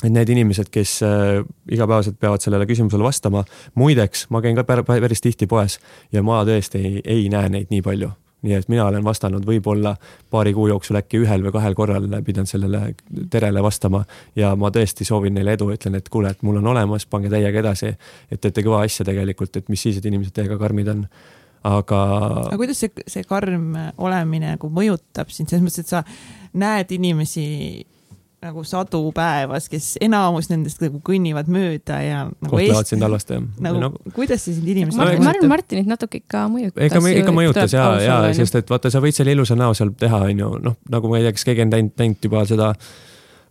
et 0.01 0.12
need 0.12 0.30
inimesed, 0.32 0.70
kes 0.72 0.94
äh, 1.05 1.42
igapäevaselt 1.72 2.16
peavad 2.20 2.40
sellele 2.40 2.66
küsimusele 2.68 3.05
vastama. 3.05 3.44
muideks, 3.74 4.26
ma 4.30 4.40
käin 4.40 4.56
ka 4.56 4.64
päris 4.64 5.20
tihti 5.20 5.47
poes 5.47 5.78
ja 6.12 6.22
ma 6.22 6.40
tõesti 6.48 6.80
ei, 6.80 7.02
ei 7.05 7.28
näe 7.28 7.48
neid 7.52 7.70
nii 7.70 7.82
palju. 7.84 8.10
Nii 8.42 8.54
et 8.56 8.68
mina 8.72 8.86
olen 8.88 9.04
vastanud 9.04 9.44
võib-olla 9.46 9.94
paari 10.30 10.52
kuu 10.56 10.68
jooksul 10.70 11.00
äkki 11.00 11.20
ühel 11.24 11.44
või 11.44 11.52
kahel 11.56 11.76
korral 11.78 12.06
pidanud 12.24 12.48
sellele 12.48 12.94
terele 13.30 13.62
vastama. 13.62 14.04
ja 14.36 14.54
ma 14.56 14.70
tõesti 14.74 15.04
soovin 15.04 15.34
neile 15.34 15.56
edu, 15.58 15.70
ütlen, 15.74 15.98
et 15.98 16.08
kuule, 16.08 16.30
et 16.30 16.42
mul 16.42 16.60
on 16.62 16.70
olemas, 16.72 17.06
pange 17.06 17.30
täiega 17.32 17.60
edasi. 17.60 17.94
et 18.30 18.40
teete 18.40 18.64
kõva 18.66 18.84
asja 18.84 19.04
tegelikult, 19.04 19.56
et 19.56 19.68
mis 19.68 19.82
siis, 19.82 19.98
et 19.98 20.06
inimesed 20.06 20.34
teiega 20.36 20.58
karmid 20.58 20.88
on 20.88 21.06
aga. 21.64 22.00
aga 22.48 22.56
kuidas 22.60 22.80
see, 22.80 22.92
see 23.06 23.24
karm 23.28 23.74
olemine 23.98 24.56
nagu 24.56 24.72
mõjutab 24.72 25.32
sind 25.32 25.52
selles 25.52 25.64
mõttes, 25.64 25.84
et 25.84 25.92
sa 25.92 26.04
näed 26.60 26.92
inimesi 26.96 27.46
nagu 28.40 28.62
sadu 28.64 29.02
päevas, 29.12 29.66
kes 29.68 29.94
enamus 30.00 30.48
nendest 30.48 30.80
nagu 30.80 31.00
kõnnivad 31.04 31.50
mööda 31.52 31.98
ja 32.00 32.22
nagu. 32.30 32.48
kohtlevad 32.54 32.88
sind 32.88 33.04
halvasti 33.04 33.36
jah. 33.36 33.44
nagu 33.66 33.82
no, 33.82 33.90
kuidas 34.16 34.46
see 34.46 34.56
sind 34.56 34.70
inimesed 34.72 34.96
Martin, 34.96 35.24
ma 35.24 35.34
arvan, 35.34 35.50
Martinit 35.52 35.90
natuke 35.90 36.22
ikka 36.22 36.46
mõjutas. 36.52 36.80
ega, 36.86 37.02
ikka 37.20 37.34
mõjutas 37.36 37.74
ja, 37.76 37.84
ja 38.00 38.18
sest 38.36 38.56
et 38.62 38.72
vaata, 38.72 38.92
sa 38.92 39.02
võid 39.04 39.16
selle 39.16 39.34
ilusa 39.36 39.58
näo 39.60 39.74
seal 39.76 39.92
teha, 39.92 40.22
on 40.30 40.40
ju, 40.40 40.50
noh, 40.70 40.76
nagu 40.92 41.10
ma 41.10 41.20
ei 41.20 41.26
tea, 41.26 41.34
kas 41.36 41.44
keegi 41.50 41.66
on 41.66 41.74
näinud, 41.74 41.92
näinud 42.00 42.28
juba 42.30 42.44
seda 42.48 42.70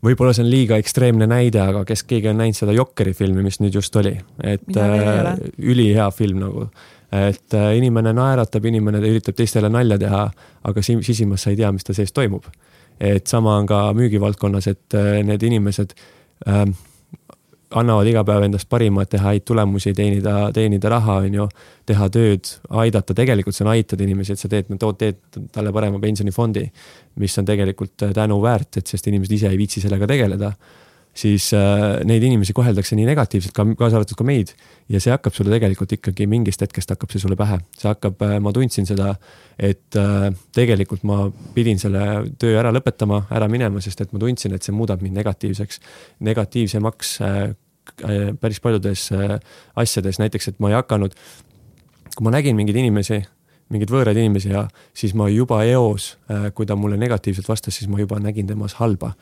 võib-olla 0.06 0.34
see 0.34 0.46
on 0.48 0.50
liiga 0.50 0.80
ekstreemne 0.82 1.28
näide, 1.30 1.62
aga 1.62 1.84
kes 1.86 2.04
keegi 2.10 2.32
on 2.32 2.42
näinud 2.42 2.58
seda 2.58 2.74
Jokkeri 2.74 3.14
filmi, 3.14 3.46
mis 3.46 3.62
nüüd 3.62 3.78
just 3.78 4.00
oli, 4.02 4.16
et 4.42 4.80
äh, 4.80 5.36
ülihea 5.60 6.10
film 6.16 6.42
nagu 6.42 6.66
et 7.14 7.58
äh, 7.58 7.76
inimene 7.78 8.16
naeratab, 8.18 8.66
inimene 8.70 9.04
üritab 9.06 9.38
teistele 9.38 9.70
nalja 9.70 10.00
teha, 10.02 10.26
aga 10.66 10.86
sisimas 10.86 11.46
sa 11.46 11.54
ei 11.54 11.62
tea, 11.62 11.70
mis 11.74 11.86
ta 11.86 11.94
sees 11.94 12.14
toimub 12.16 12.50
et 13.00 13.28
sama 13.28 13.56
on 13.58 13.68
ka 13.70 13.82
müügivaldkonnas, 13.98 14.68
et 14.72 14.98
äh, 14.98 15.20
need 15.26 15.44
inimesed 15.48 15.96
äh, 16.48 16.66
annavad 17.80 18.08
iga 18.10 18.24
päev 18.26 18.48
endast 18.48 18.70
parima, 18.70 19.04
et 19.06 19.12
teha 19.14 19.30
häid 19.30 19.46
tulemusi, 19.46 19.94
teenida, 19.98 20.50
teenida 20.54 20.90
raha, 20.90 21.20
on 21.26 21.38
ju, 21.38 21.48
teha 21.90 22.10
tööd, 22.14 22.50
aidata, 22.82 23.16
tegelikult 23.18 23.56
see 23.56 23.66
on 23.66 23.72
aitada 23.76 24.06
inimesi, 24.06 24.34
et 24.34 24.42
sa 24.42 24.50
teed, 24.52 24.72
tood, 24.82 24.98
teed 25.00 25.42
talle 25.54 25.74
parema 25.76 26.02
pensionifondi, 26.02 26.66
mis 27.22 27.40
on 27.42 27.50
tegelikult 27.50 28.08
äh, 28.08 28.14
tänuväärt, 28.18 28.82
et 28.82 28.94
sest 28.94 29.10
inimesed 29.12 29.38
ise 29.38 29.52
ei 29.54 29.60
viitsi 29.62 29.86
sellega 29.86 30.10
tegeleda 30.10 30.54
siis 31.20 31.50
äh, 31.54 32.00
neid 32.08 32.24
inimesi 32.24 32.54
koheldakse 32.56 32.96
nii 32.98 33.08
negatiivselt, 33.10 33.54
ka 33.56 33.66
kaasa 33.78 34.00
arvatud 34.00 34.18
ka 34.20 34.26
meid. 34.28 34.54
ja 34.90 35.02
see 35.04 35.12
hakkab 35.14 35.36
sulle 35.36 35.52
tegelikult 35.54 35.92
ikkagi 35.98 36.28
mingist 36.30 36.62
hetkest 36.64 36.94
hakkab 36.94 37.12
see 37.14 37.22
sulle 37.22 37.38
pähe, 37.40 37.60
see 37.78 37.90
hakkab 37.90 38.22
äh,, 38.26 38.38
ma 38.44 38.54
tundsin 38.56 38.88
seda, 38.90 39.14
et 39.60 39.98
äh, 40.00 40.30
tegelikult 40.56 41.04
ma 41.08 41.26
pidin 41.56 41.82
selle 41.82 42.06
töö 42.42 42.56
ära 42.60 42.72
lõpetama, 42.76 43.26
ära 43.36 43.50
minema, 43.52 43.84
sest 43.84 44.06
et 44.06 44.14
ma 44.16 44.22
tundsin, 44.22 44.56
et 44.56 44.66
see 44.66 44.76
muudab 44.76 45.04
mind 45.06 45.20
negatiivseks, 45.20 45.82
negatiivsemaks 46.30 47.18
äh, 47.26 47.42
äh, 48.06 48.24
päris 48.40 48.64
paljudes 48.64 49.10
äh, 49.16 49.36
asjades, 49.76 50.22
näiteks, 50.24 50.54
et 50.54 50.64
ma 50.64 50.72
ei 50.72 50.80
hakanud, 50.80 51.18
kui 52.16 52.26
ma 52.26 52.34
nägin 52.38 52.58
mingeid 52.58 52.80
inimesi 52.80 53.22
mingeid 53.70 53.92
võõraid 53.94 54.18
inimesi 54.18 54.50
ja 54.50 54.64
siis 54.98 55.14
ma 55.14 55.28
juba 55.30 55.62
eos, 55.70 56.16
äh, 56.32 56.50
kui 56.56 56.66
ta 56.66 56.78
mulle 56.80 56.98
negatiivselt 56.98 57.50
vastas, 57.50 57.78
siis 57.78 57.92
ma 57.92 58.00
juba 58.02 58.18
nägin 58.24 58.50
temas 58.50 58.80
halba 58.80 59.14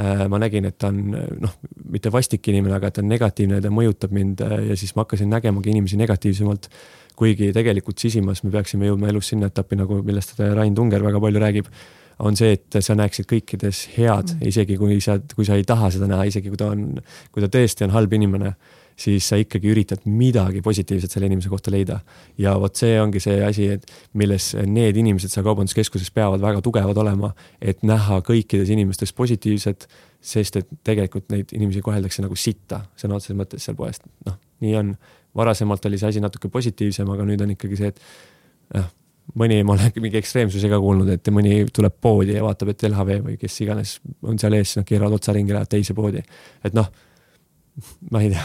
ma 0.00 0.38
nägin, 0.40 0.64
et 0.64 0.78
ta 0.80 0.88
on 0.88 1.12
noh, 1.12 1.56
mitte 1.92 2.12
vastik 2.12 2.48
inimene, 2.48 2.74
aga 2.78 2.90
ta 2.90 3.02
on 3.02 3.10
negatiivne 3.12 3.58
ja 3.58 3.64
ta 3.64 3.72
mõjutab 3.74 4.14
mind 4.16 4.40
äh, 4.40 4.54
ja 4.70 4.76
siis 4.78 4.94
ma 4.96 5.04
hakkasin 5.04 5.28
nägemagi 5.32 5.72
inimesi 5.74 6.00
negatiivsemalt. 6.00 6.68
kuigi 7.16 7.50
tegelikult 7.52 8.00
sisimas 8.00 8.40
me 8.42 8.50
peaksime 8.50 8.86
jõudma 8.88 9.10
elus 9.10 9.28
sinna 9.28 9.50
etappi, 9.52 9.76
nagu 9.76 9.98
millest 10.02 10.38
Rain 10.40 10.74
Tunger 10.74 11.02
väga 11.04 11.20
palju 11.20 11.42
räägib, 11.42 11.66
on 12.24 12.36
see, 12.36 12.54
et 12.56 12.78
sa 12.80 12.96
näeksid 12.96 13.28
kõikides 13.28 13.82
head 13.98 14.32
mm., 14.32 14.48
isegi 14.48 14.78
kui 14.80 14.96
sa, 15.04 15.18
kui 15.36 15.44
sa 15.44 15.58
ei 15.60 15.66
taha 15.68 15.90
seda 15.92 16.08
näha, 16.08 16.24
isegi 16.30 16.48
kui 16.48 16.56
ta 16.56 16.70
on, 16.72 16.96
kui 17.30 17.44
ta 17.44 17.50
tõesti 17.52 17.84
on 17.84 17.92
halb 17.92 18.16
inimene 18.16 18.54
siis 18.96 19.28
sa 19.28 19.38
ikkagi 19.40 19.70
üritad 19.72 20.04
midagi 20.08 20.62
positiivset 20.62 21.10
selle 21.10 21.28
inimese 21.30 21.50
kohta 21.52 21.72
leida. 21.72 22.00
ja 22.38 22.54
vot 22.60 22.76
see 22.76 23.00
ongi 23.00 23.20
see 23.20 23.42
asi, 23.44 23.68
et 23.76 23.90
milles 24.18 24.52
need 24.66 24.96
inimesed 24.96 25.32
seal 25.32 25.46
kaubanduskeskuses 25.46 26.10
peavad 26.14 26.40
väga 26.40 26.62
tugevad 26.62 26.98
olema, 26.98 27.32
et 27.60 27.82
näha 27.82 28.20
kõikides 28.26 28.70
inimestes 28.72 29.12
positiivset, 29.12 29.88
sest 30.20 30.56
et 30.60 30.68
tegelikult 30.84 31.30
neid 31.32 31.52
inimesi 31.52 31.82
koheldakse 31.82 32.22
nagu 32.22 32.36
sitta 32.38 32.84
sõna 32.96 33.18
otseses 33.18 33.38
mõttes 33.38 33.64
seal 33.64 33.78
poest, 33.78 34.06
noh, 34.26 34.38
nii 34.62 34.78
on. 34.78 34.96
varasemalt 35.32 35.86
oli 35.88 35.96
see 35.96 36.10
asi 36.10 36.20
natuke 36.20 36.50
positiivsem, 36.52 37.08
aga 37.08 37.24
nüüd 37.24 37.40
on 37.40 37.54
ikkagi 37.54 37.76
see, 37.78 37.88
et 37.88 38.00
noh, 38.76 38.90
mõni, 39.38 39.62
ma 39.64 39.76
olen 39.76 39.94
mingi 40.04 40.18
ekstreemsuse 40.20 40.68
ka 40.68 40.80
kuulnud, 40.82 41.08
et 41.14 41.30
mõni 41.32 41.62
tuleb 41.72 41.94
poodi 42.04 42.36
ja 42.36 42.42
vaatab, 42.44 42.72
et 42.72 42.84
LHV 42.88 43.22
või 43.26 43.38
kes 43.40 43.56
iganes 43.64 43.94
on 44.28 44.38
seal 44.38 44.58
ees, 44.58 44.76
nad 44.76 44.86
keeravad 44.88 45.16
otsa 45.16 45.32
ringi, 45.32 45.54
lähevad 45.54 45.70
teise 45.72 45.96
poodi. 45.96 46.22
et 46.64 46.76
noh 46.76 46.90
ma 48.12 48.20
ei 48.20 48.32
tea 48.32 48.44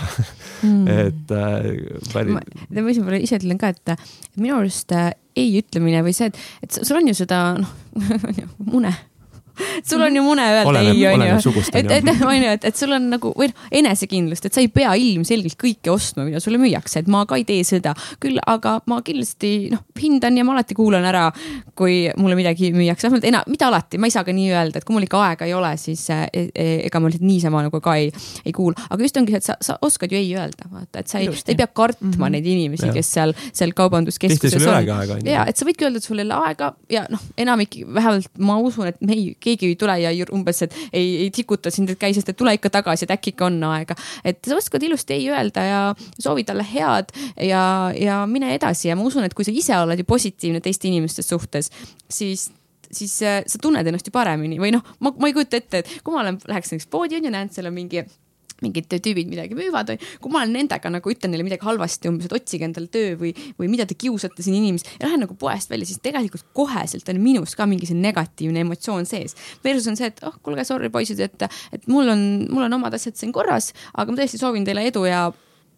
mm. 0.64 0.88
et 0.88 1.34
äh, 1.36 1.66
päris. 2.14 2.38
ma 2.38 2.86
võib-olla 2.86 3.20
ise 3.20 3.40
ütlen 3.42 3.60
ka, 3.60 3.74
et 3.76 3.94
minu 4.40 4.56
arust 4.60 4.94
äh, 4.96 5.12
ei 5.38 5.58
ütlemine 5.60 6.02
või 6.06 6.16
see, 6.16 6.32
et, 6.32 6.40
et 6.64 6.80
sul 6.80 7.02
on 7.02 7.12
ju 7.12 7.18
seda 7.18 7.42
noh 7.60 7.74
mune 8.72 8.94
sul 9.90 10.02
on 10.02 10.16
ju 10.16 10.24
mune 10.26 10.46
öelda 10.54 10.82
ei, 10.82 11.06
on 11.10 11.24
ju. 11.26 11.64
et, 11.74 11.92
et 12.00 12.10
on 12.26 12.36
ju, 12.36 12.50
et, 12.52 12.68
et 12.70 12.78
sul 12.78 12.94
on 12.96 13.10
nagu 13.14 13.32
või 13.38 13.50
noh, 13.52 13.68
enesekindlust, 13.82 14.48
et 14.48 14.58
sa 14.58 14.64
ei 14.64 14.70
pea 14.74 14.94
ilmselgelt 15.00 15.58
kõike 15.60 15.92
ostma, 15.94 16.26
mida 16.28 16.42
sulle 16.44 16.60
müüakse, 16.62 17.02
et 17.04 17.12
ma 17.12 17.24
ka 17.30 17.38
ei 17.40 17.46
tee 17.48 17.64
seda. 17.68 17.94
küll 18.24 18.40
aga 18.46 18.78
ma 18.90 19.00
kindlasti 19.06 19.70
noh, 19.74 19.84
hindan 20.00 20.38
ja 20.38 20.46
ma 20.48 20.56
alati 20.56 20.78
kuulan 20.78 21.06
ära, 21.08 21.28
kui 21.78 22.08
mulle 22.18 22.38
midagi 22.40 22.72
müüakse, 22.76 23.08
vähemalt 23.08 23.28
enam, 23.30 23.48
mitte 23.52 23.68
alati, 23.68 24.02
ma 24.02 24.10
ei 24.10 24.16
saa 24.16 24.26
ka 24.28 24.36
nii 24.36 24.52
öelda, 24.54 24.82
et 24.82 24.88
kui 24.88 24.96
mul 24.96 25.08
ikka 25.08 25.22
aega 25.30 25.48
ei 25.50 25.56
ole, 25.58 25.74
siis 25.82 26.04
e, 26.14 26.20
e, 26.34 26.68
ega 26.88 27.02
ma 27.02 27.12
lihtsalt 27.12 27.28
niisama 27.28 27.64
nagu 27.68 27.82
ka 27.84 27.98
ei, 28.00 28.12
ei 28.46 28.56
kuula. 28.56 28.88
aga 28.90 29.04
just 29.04 29.20
ongi 29.22 29.36
see, 29.36 29.42
et 29.44 29.50
sa, 29.50 29.58
sa 29.64 29.78
oskad 29.86 30.14
ju 30.14 30.20
ei 30.20 30.34
öelda, 30.36 30.70
vaata, 30.72 31.04
et 31.04 31.12
sa 31.12 31.22
ei, 31.24 31.32
sa 31.34 31.54
ei 31.54 31.60
pea 31.60 31.68
kartma 31.68 32.10
mm 32.10 32.18
-hmm. 32.18 32.36
neid 32.38 32.46
inimesi, 32.54 32.92
kes 32.94 33.14
seal, 33.18 33.36
seal 33.52 33.74
kaubanduskeskuses 33.78 34.68
on. 34.68 35.26
ja, 35.26 35.46
et 35.48 35.58
sa 35.58 35.68
võidki 35.68 35.88
öelda, 35.88 36.02
et 36.02 36.08
sul 36.10 36.20
ei 36.20 36.28
ole 36.28 36.40
aega 36.50 36.74
ja 36.90 37.06
noh, 37.10 37.22
enamik, 37.38 37.80
vähemalt 37.94 38.32
ma 38.40 38.58
usun, 38.62 38.88
et 38.92 39.02
me 39.02 39.14
ei 39.14 39.36
keegi 39.48 39.72
ei 39.72 39.80
tule 39.80 39.98
ja 40.02 40.12
umbes, 40.36 40.62
et 40.68 40.76
ei, 40.92 41.08
ei 41.26 41.32
tikuta 41.34 41.72
sind, 41.74 41.94
et 41.94 42.02
käi, 42.02 42.14
sest 42.16 42.34
et 42.34 42.38
tule 42.38 42.54
ikka 42.58 42.72
tagasi, 42.80 43.08
et 43.08 43.16
äkki 43.16 43.34
ikka 43.36 43.48
on 43.50 43.58
aega. 43.72 43.96
et 44.28 44.40
sa 44.46 44.58
oskad 44.58 44.84
ilusti 44.84 45.18
ei 45.18 45.30
öelda 45.32 45.66
ja 45.66 45.82
soovi 46.20 46.46
talle 46.48 46.66
head 46.68 47.14
ja, 47.48 47.64
ja 47.96 48.22
mine 48.30 48.54
edasi 48.56 48.92
ja 48.92 49.00
ma 49.00 49.08
usun, 49.08 49.26
et 49.28 49.36
kui 49.38 49.48
sa 49.48 49.54
ise 49.56 49.78
oled 49.80 50.00
ju 50.00 50.08
positiivne 50.08 50.62
teiste 50.64 50.90
inimeste 50.92 51.26
suhtes, 51.26 51.72
siis 52.10 52.50
siis 52.92 53.18
äh, 53.22 53.42
sa 53.48 53.60
tunned 53.62 53.88
ennast 53.88 54.08
ju 54.08 54.14
paremini 54.16 54.60
või 54.62 54.72
noh, 54.76 54.86
ma, 55.04 55.12
ma 55.20 55.28
ei 55.28 55.36
kujuta 55.36 55.60
ette, 55.60 55.84
et 55.84 55.98
kui 56.04 56.16
ma 56.16 56.24
olen, 56.24 56.40
läheks 56.48 56.72
näiteks 56.72 56.90
poodi 56.92 57.20
on 57.20 57.28
ju, 57.28 57.34
näen, 57.34 57.52
seal 57.52 57.68
on 57.68 57.76
mingi 57.76 58.06
mingid 58.64 58.90
tüübid 58.90 59.30
midagi 59.30 59.58
müüvad, 59.58 59.94
kui 60.22 60.34
ma 60.34 60.42
olen 60.42 60.56
nendega 60.58 60.92
nagu 60.94 61.14
ütlen 61.14 61.34
neile 61.34 61.46
midagi 61.48 61.66
halvasti 61.68 62.12
umbes, 62.12 62.30
et 62.30 62.36
otsige 62.38 62.68
endale 62.68 62.90
töö 62.94 63.16
või, 63.20 63.34
või 63.60 63.72
mida 63.72 63.88
te 63.90 63.98
kiusate 64.00 64.46
siin 64.46 64.58
inimest 64.60 64.90
ja 64.98 65.08
lähen 65.08 65.24
nagu 65.26 65.38
poest 65.40 65.72
välja, 65.74 65.90
siis 65.90 66.02
tegelikult 66.04 66.48
koheselt 66.58 67.10
on 67.14 67.22
minus 67.24 67.56
ka 67.58 67.68
mingi 67.70 67.90
see 67.90 67.98
negatiivne 67.98 68.64
emotsioon 68.66 69.06
sees. 69.10 69.38
Versus 69.66 69.90
on 69.92 70.00
see, 70.00 70.10
et 70.12 70.24
oh, 70.28 70.38
kuulge, 70.44 70.66
sorry 70.68 70.90
poisid, 70.94 71.22
et, 71.24 71.50
et 71.74 71.92
mul 71.92 72.10
on, 72.14 72.24
mul 72.52 72.68
on 72.68 72.80
omad 72.80 72.98
asjad 72.98 73.18
siin 73.20 73.36
korras, 73.36 73.74
aga 73.94 74.10
ma 74.12 74.22
tõesti 74.22 74.42
soovin 74.42 74.66
teile 74.68 74.88
edu 74.90 75.06
ja 75.08 75.28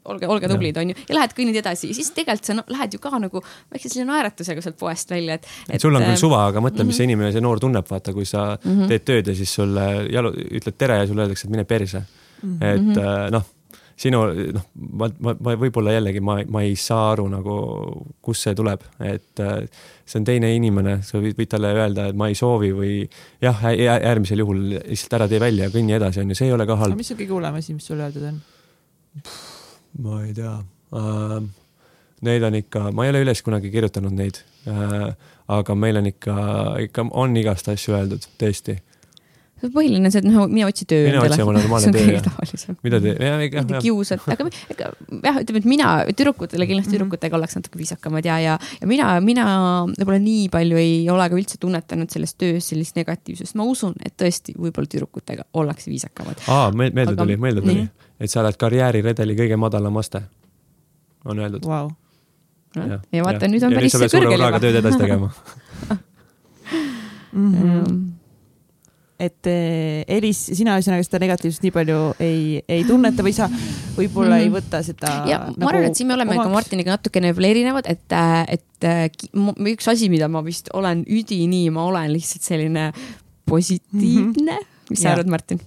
olge, 0.10 0.28
olge 0.32 0.50
tublid, 0.50 0.78
onju, 0.80 0.96
ja 1.10 1.18
lähed 1.18 1.34
kõnnid 1.38 1.60
edasi 1.60 1.92
siis 1.96 2.12
tegelikult 2.16 2.48
sa 2.48 2.56
no, 2.58 2.64
lähed 2.72 2.96
ju 2.96 3.02
ka 3.04 3.12
nagu 3.22 3.42
väikse 3.44 3.90
sellise 3.90 4.08
naeratusega 4.10 4.64
sealt 4.64 4.80
poest 4.80 5.12
välja, 5.12 5.40
et, 5.40 5.50
et. 5.68 5.82
sul 5.82 5.96
on 5.96 6.06
küll 6.06 6.16
äh, 6.16 6.22
suva, 6.22 6.46
aga 6.50 6.64
mõtle, 6.64 6.86
mis 6.88 6.98
see 6.98 7.06
mhm. 7.06 7.12
inimene, 7.14 7.34
see 7.36 7.44
noor 7.44 7.62
tunneb, 7.64 7.88
vaata, 7.90 8.16
kui 8.16 8.28
sa 8.30 8.54
mm 8.56 8.72
-hmm. 8.72 8.94
teed 8.94 9.06
tööd 9.10 9.32
ja 9.34 9.36
siis 9.36 9.54
sulle 9.60 9.86
jalu, 10.10 10.34
ütled 10.62 10.80
tere 10.80 11.02
ja 11.02 11.08
sulle 11.10 11.28
öeldakse, 11.28 11.48
et 11.48 11.56
mine 11.56 11.68
perse 11.68 12.04
mm. 12.42 12.58
-hmm. 12.60 12.68
et 12.74 12.98
äh, 12.98 13.32
noh, 13.36 13.48
sinu 14.00 14.22
noh, 14.56 14.66
ma, 14.76 15.10
ma, 15.20 15.34
ma 15.44 15.56
võib-olla 15.60 15.94
jällegi 15.98 16.22
ma, 16.24 16.38
ma 16.52 16.64
ei 16.64 16.76
saa 16.80 17.12
aru 17.14 17.28
nagu, 17.32 17.56
kust 18.24 18.48
see 18.48 18.56
tuleb, 18.58 18.84
et 19.04 19.44
äh, 19.44 19.84
see 20.08 20.22
on 20.22 20.28
teine 20.28 20.52
inimene, 20.56 21.00
sa 21.06 21.20
võid, 21.20 21.36
võid 21.40 21.52
talle 21.52 21.74
öelda, 21.76 22.10
et 22.12 22.20
ma 22.20 22.30
ei 22.32 22.38
soovi 22.40 22.72
või 22.76 22.94
jah, 23.44 23.64
äärmisel 23.70 24.44
juhul 24.46 24.66
lihtsalt 24.78 25.18
ära 25.20 25.30
tee 25.32 25.42
välja 25.44 25.68
ja 25.68 25.74
kõnni 25.74 25.98
edasi, 25.98 26.24
onju, 26.24 26.38
see 26.40 26.48
ei 26.48 26.56
ole 26.56 26.68
ka 26.70 26.80
halb. 26.80 27.00
mis 27.00 27.12
on 27.12 27.20
kõige 27.20 27.36
hullem 27.36 27.60
asi, 27.60 27.76
mis 27.76 27.90
sulle 27.92 28.08
öeldud 28.08 28.30
on? 28.32 28.44
ma 30.06 30.22
ei 30.26 30.36
tea 30.38 30.60
uh,. 30.60 31.42
Neid 32.20 32.44
on 32.44 32.56
ikka, 32.58 32.90
ma 32.92 33.06
ei 33.06 33.14
ole 33.14 33.22
üles 33.24 33.40
kunagi 33.40 33.70
kirjutanud 33.72 34.12
neid 34.12 34.42
uh,, 34.68 35.12
aga 35.56 35.76
meil 35.76 36.02
on 36.02 36.10
ikka, 36.10 36.36
ikka 36.84 37.06
on 37.16 37.36
igast 37.40 37.72
asju 37.72 37.96
öeldud, 37.96 38.28
tõesti 38.40 38.76
põhiline 39.68 40.08
on 40.08 40.14
see, 40.14 40.22
et 40.22 40.28
noh, 40.28 40.48
mine 40.50 40.66
otsi 40.68 40.86
töö. 40.90 41.06
mine 41.10 41.22
otsi 41.24 41.44
oma 41.44 41.54
normaalne 41.58 41.92
töö, 41.94 42.16
jah. 42.16 42.78
mida 42.86 43.00
te, 43.04 43.14
jah, 43.20 43.44
ikka. 43.46 43.82
kiusad, 43.84 44.24
aga 44.32 44.48
ega 44.72 44.90
jah, 45.26 45.40
ütleme, 45.44 45.62
et 45.62 45.68
mina 45.70 45.90
tüdrukutele 46.08 46.68
kindlasti 46.70 46.94
mhm. 46.94 46.98
tüdrukutega 46.98 47.38
ollakse 47.38 47.60
natuke 47.60 47.82
viisakamad 47.82 48.28
ja, 48.30 48.40
ja, 48.44 48.58
ja 48.80 48.90
mina, 48.90 49.12
mina 49.24 49.46
võib-olla 49.92 50.20
nii 50.24 50.50
palju 50.54 50.82
ei 50.82 51.00
ole 51.12 51.30
ka 51.32 51.40
üldse 51.40 51.60
tunnetanud 51.62 52.12
selles 52.14 52.36
töös 52.40 52.70
sellist 52.72 53.00
negatiivsust, 53.00 53.58
ma 53.60 53.68
usun, 53.68 53.96
et 54.06 54.16
tõesti 54.20 54.56
võib-olla 54.58 54.92
tüdrukutega 54.92 55.48
ollakse 55.60 55.92
viisakamad. 55.92 56.46
aa, 56.48 56.70
meelde 56.76 57.16
tuli, 57.16 57.40
meelde 57.40 57.66
tuli, 57.66 57.88
et 58.20 58.32
sa 58.32 58.44
oled 58.44 58.60
karjääriredeli 58.60 59.38
kõige 59.40 59.60
madalam 59.60 60.00
aste, 60.02 60.24
on 61.26 61.42
öeldud 61.44 61.68
wow.. 61.68 61.92
ja, 62.78 63.02
ja 63.12 63.26
vaata, 63.26 63.52
nüüd 63.52 63.66
on 63.68 63.76
ja 63.76 63.82
päris 63.82 64.00
kõrgel 64.00 64.40
juba. 64.40 64.64
tööd 64.64 64.80
edasi 64.84 65.04
tegema 65.04 65.34
mm. 67.34 67.52
-hmm 67.54 68.19
et 69.20 69.50
eh, 69.52 70.06
Elis, 70.18 70.40
sina 70.56 70.78
ühesõnaga 70.78 71.04
seda 71.04 71.20
negatiivsust 71.26 71.66
nii 71.66 71.74
palju 71.76 72.00
ei, 72.24 72.62
ei 72.72 72.86
tunneta 72.88 73.26
või 73.26 73.34
sa 73.36 73.50
võib-olla 73.50 74.38
mm 74.38 74.40
-hmm. 74.40 74.44
ei 74.44 74.50
mhm. 74.50 74.56
võta 74.58 74.82
seda. 74.86 75.14
ja 75.30 75.40
nagu 75.46 75.64
ma 75.64 75.72
arvan, 75.74 75.88
et 75.90 76.00
siin 76.00 76.08
me 76.08 76.16
oleme 76.16 76.38
omaks. 76.38 76.48
ka 76.48 76.54
Martiniga 76.56 76.96
natukene 76.96 77.34
veel 77.36 77.50
erinevad, 77.52 77.90
et, 77.92 78.06
äh, 78.16 78.44
et 78.58 78.88
äh, 78.88 79.10
üks 79.74 79.92
asi, 79.92 80.10
mida 80.10 80.32
ma 80.32 80.44
vist 80.46 80.72
olen 80.74 81.04
üdini, 81.08 81.68
ma 81.70 81.84
olen 81.90 82.14
lihtsalt 82.16 82.48
selline 82.48 82.92
positiivne 83.46 84.56
mm. 84.56 84.64
-hmm. 84.64 84.90
mis 84.90 85.02
sa 85.04 85.12
arvad, 85.14 85.28
Martin? 85.28 85.60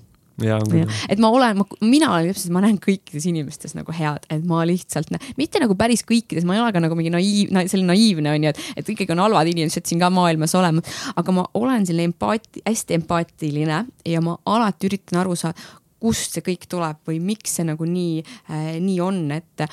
Et 1.12 1.22
ma 1.22 1.30
olen, 1.32 1.62
mina 1.80 2.12
olen 2.12 2.32
täpselt, 2.32 2.54
ma 2.54 2.62
näen 2.64 2.78
kõikides 2.82 3.26
inimestes 3.30 3.76
nagu 3.78 3.94
head, 3.96 4.26
et 4.32 4.46
ma 4.48 4.62
lihtsalt, 4.68 5.12
mitte 5.40 5.62
nagu 5.62 5.76
päris 5.78 6.04
kõikides, 6.08 6.46
ma 6.48 6.56
ei 6.56 6.62
ole 6.64 6.72
ka 6.74 6.82
nagu 6.82 6.98
mingi 6.98 7.12
naiiv, 7.14 7.52
selline 7.70 7.92
naiivne 7.92 8.32
on 8.32 8.48
ju, 8.48 8.54
et, 8.54 8.64
et 8.82 8.94
ikkagi 8.94 9.14
on 9.14 9.24
halvad 9.24 9.52
inimesed 9.52 9.88
siin 9.88 10.02
ka 10.02 10.10
maailmas 10.12 10.56
olemas. 10.58 11.04
aga 11.16 11.36
ma 11.36 11.46
olen 11.58 11.86
selline 11.86 12.12
empaati, 12.12 12.64
hästi 12.66 12.98
empaatiline 13.00 13.84
ja 14.08 14.24
ma 14.24 14.36
alati 14.46 14.90
üritan 14.90 15.22
aru 15.22 15.36
saada, 15.38 15.58
kust 16.02 16.36
see 16.36 16.44
kõik 16.46 16.66
tuleb 16.70 16.98
või 17.08 17.20
miks 17.22 17.58
see 17.58 17.66
nagu 17.68 17.86
nii 17.86 18.22
äh,, 18.22 18.74
nii 18.82 18.98
on, 19.04 19.22
et, 19.36 19.64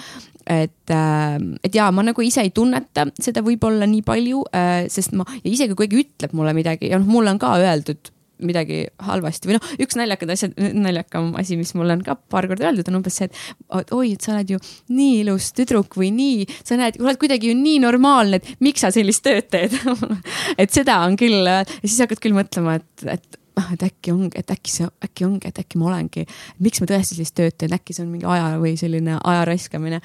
et 0.45 0.93
äh,, 0.93 1.39
et 1.65 1.75
jaa, 1.75 1.89
ma 1.95 2.05
nagu 2.05 2.25
ise 2.25 2.45
ei 2.45 2.53
tunneta 2.55 3.07
seda 3.17 3.43
võib-olla 3.45 3.89
nii 3.89 4.05
palju 4.05 4.45
äh,, 4.53 4.85
sest 4.91 5.17
ma 5.17 5.25
ja 5.39 5.49
isegi 5.49 5.75
kui 5.75 5.89
keegi 5.89 6.05
ütleb 6.05 6.37
mulle 6.37 6.53
midagi 6.57 6.91
ja 6.93 7.01
noh, 7.01 7.09
mulle 7.09 7.33
on 7.33 7.41
ka 7.41 7.55
öeldud 7.59 8.13
midagi 8.45 8.83
halvasti 9.05 9.49
või 9.49 9.57
noh, 9.57 9.71
üks 9.83 9.97
naljakad 9.99 10.33
asjad, 10.35 10.55
naljakam 10.75 11.31
asi, 11.39 11.57
mis 11.59 11.73
mulle 11.77 11.97
on 11.97 12.05
ka 12.05 12.15
paar 12.31 12.47
korda 12.49 12.69
öeldud, 12.69 12.87
on 12.91 12.99
umbes 13.01 13.19
see, 13.19 13.29
et 13.29 13.93
oi, 13.95 14.13
et 14.13 14.25
sa 14.25 14.35
oled 14.35 14.55
ju 14.55 14.61
nii 14.95 15.19
ilus 15.23 15.51
tüdruk 15.57 15.97
või 15.99 16.11
nii, 16.15 16.47
sa 16.63 16.79
näed, 16.79 16.99
oled 17.03 17.19
kuidagi 17.21 17.51
ju 17.51 17.57
nii 17.57 17.81
normaalne, 17.83 18.39
et 18.39 18.63
miks 18.63 18.85
sa 18.85 18.93
sellist 18.95 19.25
tööd 19.25 19.49
teed? 19.51 19.75
Et 20.61 20.71
seda 20.73 20.97
on 21.05 21.15
küll 21.19 21.45
siis 21.81 21.99
hakkad 22.01 22.19
küll 22.23 22.35
mõtlema, 22.35 22.75
et, 22.79 23.03
et 23.15 23.37
ah, 23.59 23.69
et 23.75 23.83
äkki 23.85 24.13
ongi, 24.13 24.39
et 24.39 24.51
äkki 24.53 24.73
see, 24.73 24.87
äkki 25.05 25.25
ongi, 25.27 25.49
et 25.49 25.61
äkki 25.61 25.79
ma 25.79 25.89
olengi, 25.91 26.25
miks 26.63 26.81
ma 26.81 26.89
tõesti 26.89 27.15
sellist 27.15 27.35
tööd 27.37 27.57
teen, 27.59 27.75
äkki 27.75 27.95
see 27.95 28.05
on 28.05 28.11
mingi 28.13 28.27
aja 28.29 28.53
või 28.61 28.75
selline 28.79 29.19
aja 29.19 29.45
raiskamine, 29.49 30.01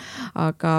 aga 0.46 0.76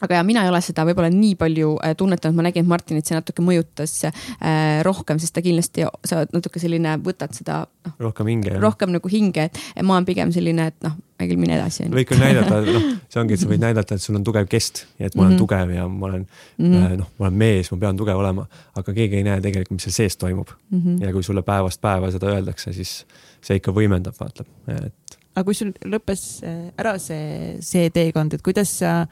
aga 0.00 0.20
ja 0.20 0.24
mina 0.26 0.44
ei 0.44 0.52
ole 0.52 0.60
seda 0.64 0.84
võib-olla 0.88 1.10
nii 1.12 1.34
palju 1.40 1.74
äh, 1.84 1.94
tunnetanud, 1.98 2.36
ma 2.38 2.46
nägin, 2.46 2.66
et 2.66 2.70
Martinit 2.70 3.08
see 3.08 3.16
natuke 3.18 3.44
mõjutas 3.44 3.94
äh, 4.06 4.80
rohkem, 4.86 5.20
sest 5.22 5.34
ta 5.36 5.42
kindlasti, 5.44 5.86
sa 6.06 6.22
oled 6.22 6.34
natuke 6.36 6.62
selline, 6.62 6.96
võtad 7.04 7.34
seda 7.36 7.64
no,. 7.66 7.92
rohkem 8.08 8.30
hinge. 8.32 8.54
rohkem 8.62 8.92
nagu 8.94 9.10
hinge, 9.12 9.48
et 9.50 9.84
ma 9.86 9.98
olen 9.98 10.08
pigem 10.08 10.32
selline, 10.34 10.70
et 10.72 10.78
noh, 10.86 10.96
hea 11.18 11.28
küll, 11.30 11.40
mine 11.40 11.56
edasi. 11.58 11.88
võid 11.92 12.08
küll 12.08 12.22
näidata, 12.22 12.60
noh, 12.66 12.86
see 13.10 13.22
ongi, 13.22 13.36
et 13.36 13.42
sa 13.42 13.50
võid 13.50 13.64
näidata, 13.64 13.98
et 13.98 14.04
sul 14.04 14.18
on 14.18 14.26
tugev 14.26 14.48
kest 14.50 14.84
ja 15.00 15.08
et 15.08 15.16
ma 15.18 15.24
olen 15.24 15.32
mm 15.32 15.36
-hmm. 15.36 15.42
tugev 15.42 15.74
ja 15.74 15.88
ma 15.88 16.06
olen 16.06 16.26
mm 16.26 16.72
-hmm. 16.72 16.96
noh, 17.02 17.10
ma 17.18 17.26
olen 17.26 17.38
mees, 17.44 17.72
ma 17.72 17.78
pean 17.84 17.96
tugev 17.96 18.18
olema, 18.22 18.46
aga 18.74 18.94
keegi 18.94 19.20
ei 19.20 19.26
näe 19.26 19.40
tegelikult, 19.40 19.76
mis 19.76 19.88
seal 19.88 19.96
sees 19.98 20.16
toimub 20.16 20.50
mm. 20.70 20.80
-hmm. 20.80 21.04
ja 21.04 21.12
kui 21.12 21.22
sulle 21.22 21.42
päevast 21.42 21.80
päeva 21.80 22.10
seda 22.10 22.26
öeldakse, 22.26 22.72
siis 22.72 23.06
see 23.40 23.56
ikka 23.56 23.72
võimendab, 23.72 24.14
vaata, 24.20 24.44
et. 24.68 25.18
aga 25.34 25.44
kui 25.44 25.54
sul 25.54 25.72
lõppes 25.84 26.42
ära 26.78 26.98
see, 26.98 27.56
see 27.60 27.90
teekond, 27.90 28.34
et 28.34 28.42
kuidas 28.42 28.78
sa 28.78 29.06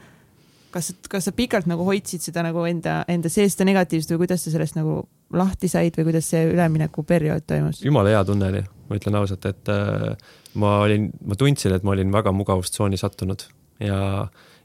kas, 0.77 0.93
kas 1.09 1.27
sa 1.27 1.33
pikalt 1.35 1.67
nagu 1.69 1.85
hoidsid 1.87 2.23
seda 2.29 2.45
nagu 2.45 2.63
enda, 2.69 3.01
enda 3.11 3.31
sees 3.33 3.55
seda 3.55 3.67
negatiivsust 3.71 4.13
või 4.13 4.23
kuidas 4.25 4.45
sa 4.45 4.53
sellest 4.53 4.77
nagu 4.77 5.01
lahti 5.33 5.69
said 5.71 5.97
või 5.97 6.11
kuidas 6.11 6.29
see 6.31 6.45
üleminekuperiood 6.53 7.47
toimus? 7.49 7.83
jumala 7.85 8.13
hea 8.13 8.23
tunne 8.27 8.51
oli, 8.53 8.65
ma 8.89 8.99
ütlen 8.99 9.19
ausalt, 9.19 9.47
et 9.49 9.71
äh, 9.73 10.33
ma 10.61 10.77
olin, 10.85 11.09
ma 11.25 11.37
tundsin, 11.39 11.75
et 11.75 11.87
ma 11.87 11.95
olin 11.95 12.13
väga 12.13 12.33
mugavustsooni 12.35 12.99
sattunud 12.99 13.47
ja, 13.83 14.01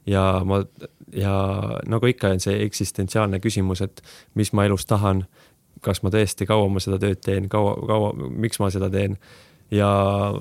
ja 0.09 0.27
ma 0.47 0.63
ja 1.13 1.33
nagu 1.89 2.09
ikka 2.09 2.33
on 2.33 2.43
see 2.43 2.61
eksistentsiaalne 2.65 3.39
küsimus, 3.43 3.83
et 3.85 4.01
mis 4.39 4.53
ma 4.53 4.65
elus 4.65 4.87
tahan, 4.89 5.25
kas 5.83 6.01
ma 6.03 6.11
tõesti, 6.13 6.47
kaua 6.49 6.69
ma 6.71 6.81
seda 6.83 6.99
tööd 7.01 7.21
teen, 7.23 7.49
kaua, 7.51 7.75
kaua, 7.87 8.13
miks 8.15 8.61
ma 8.63 8.71
seda 8.73 8.89
teen 8.93 9.17
ja, 9.71 9.89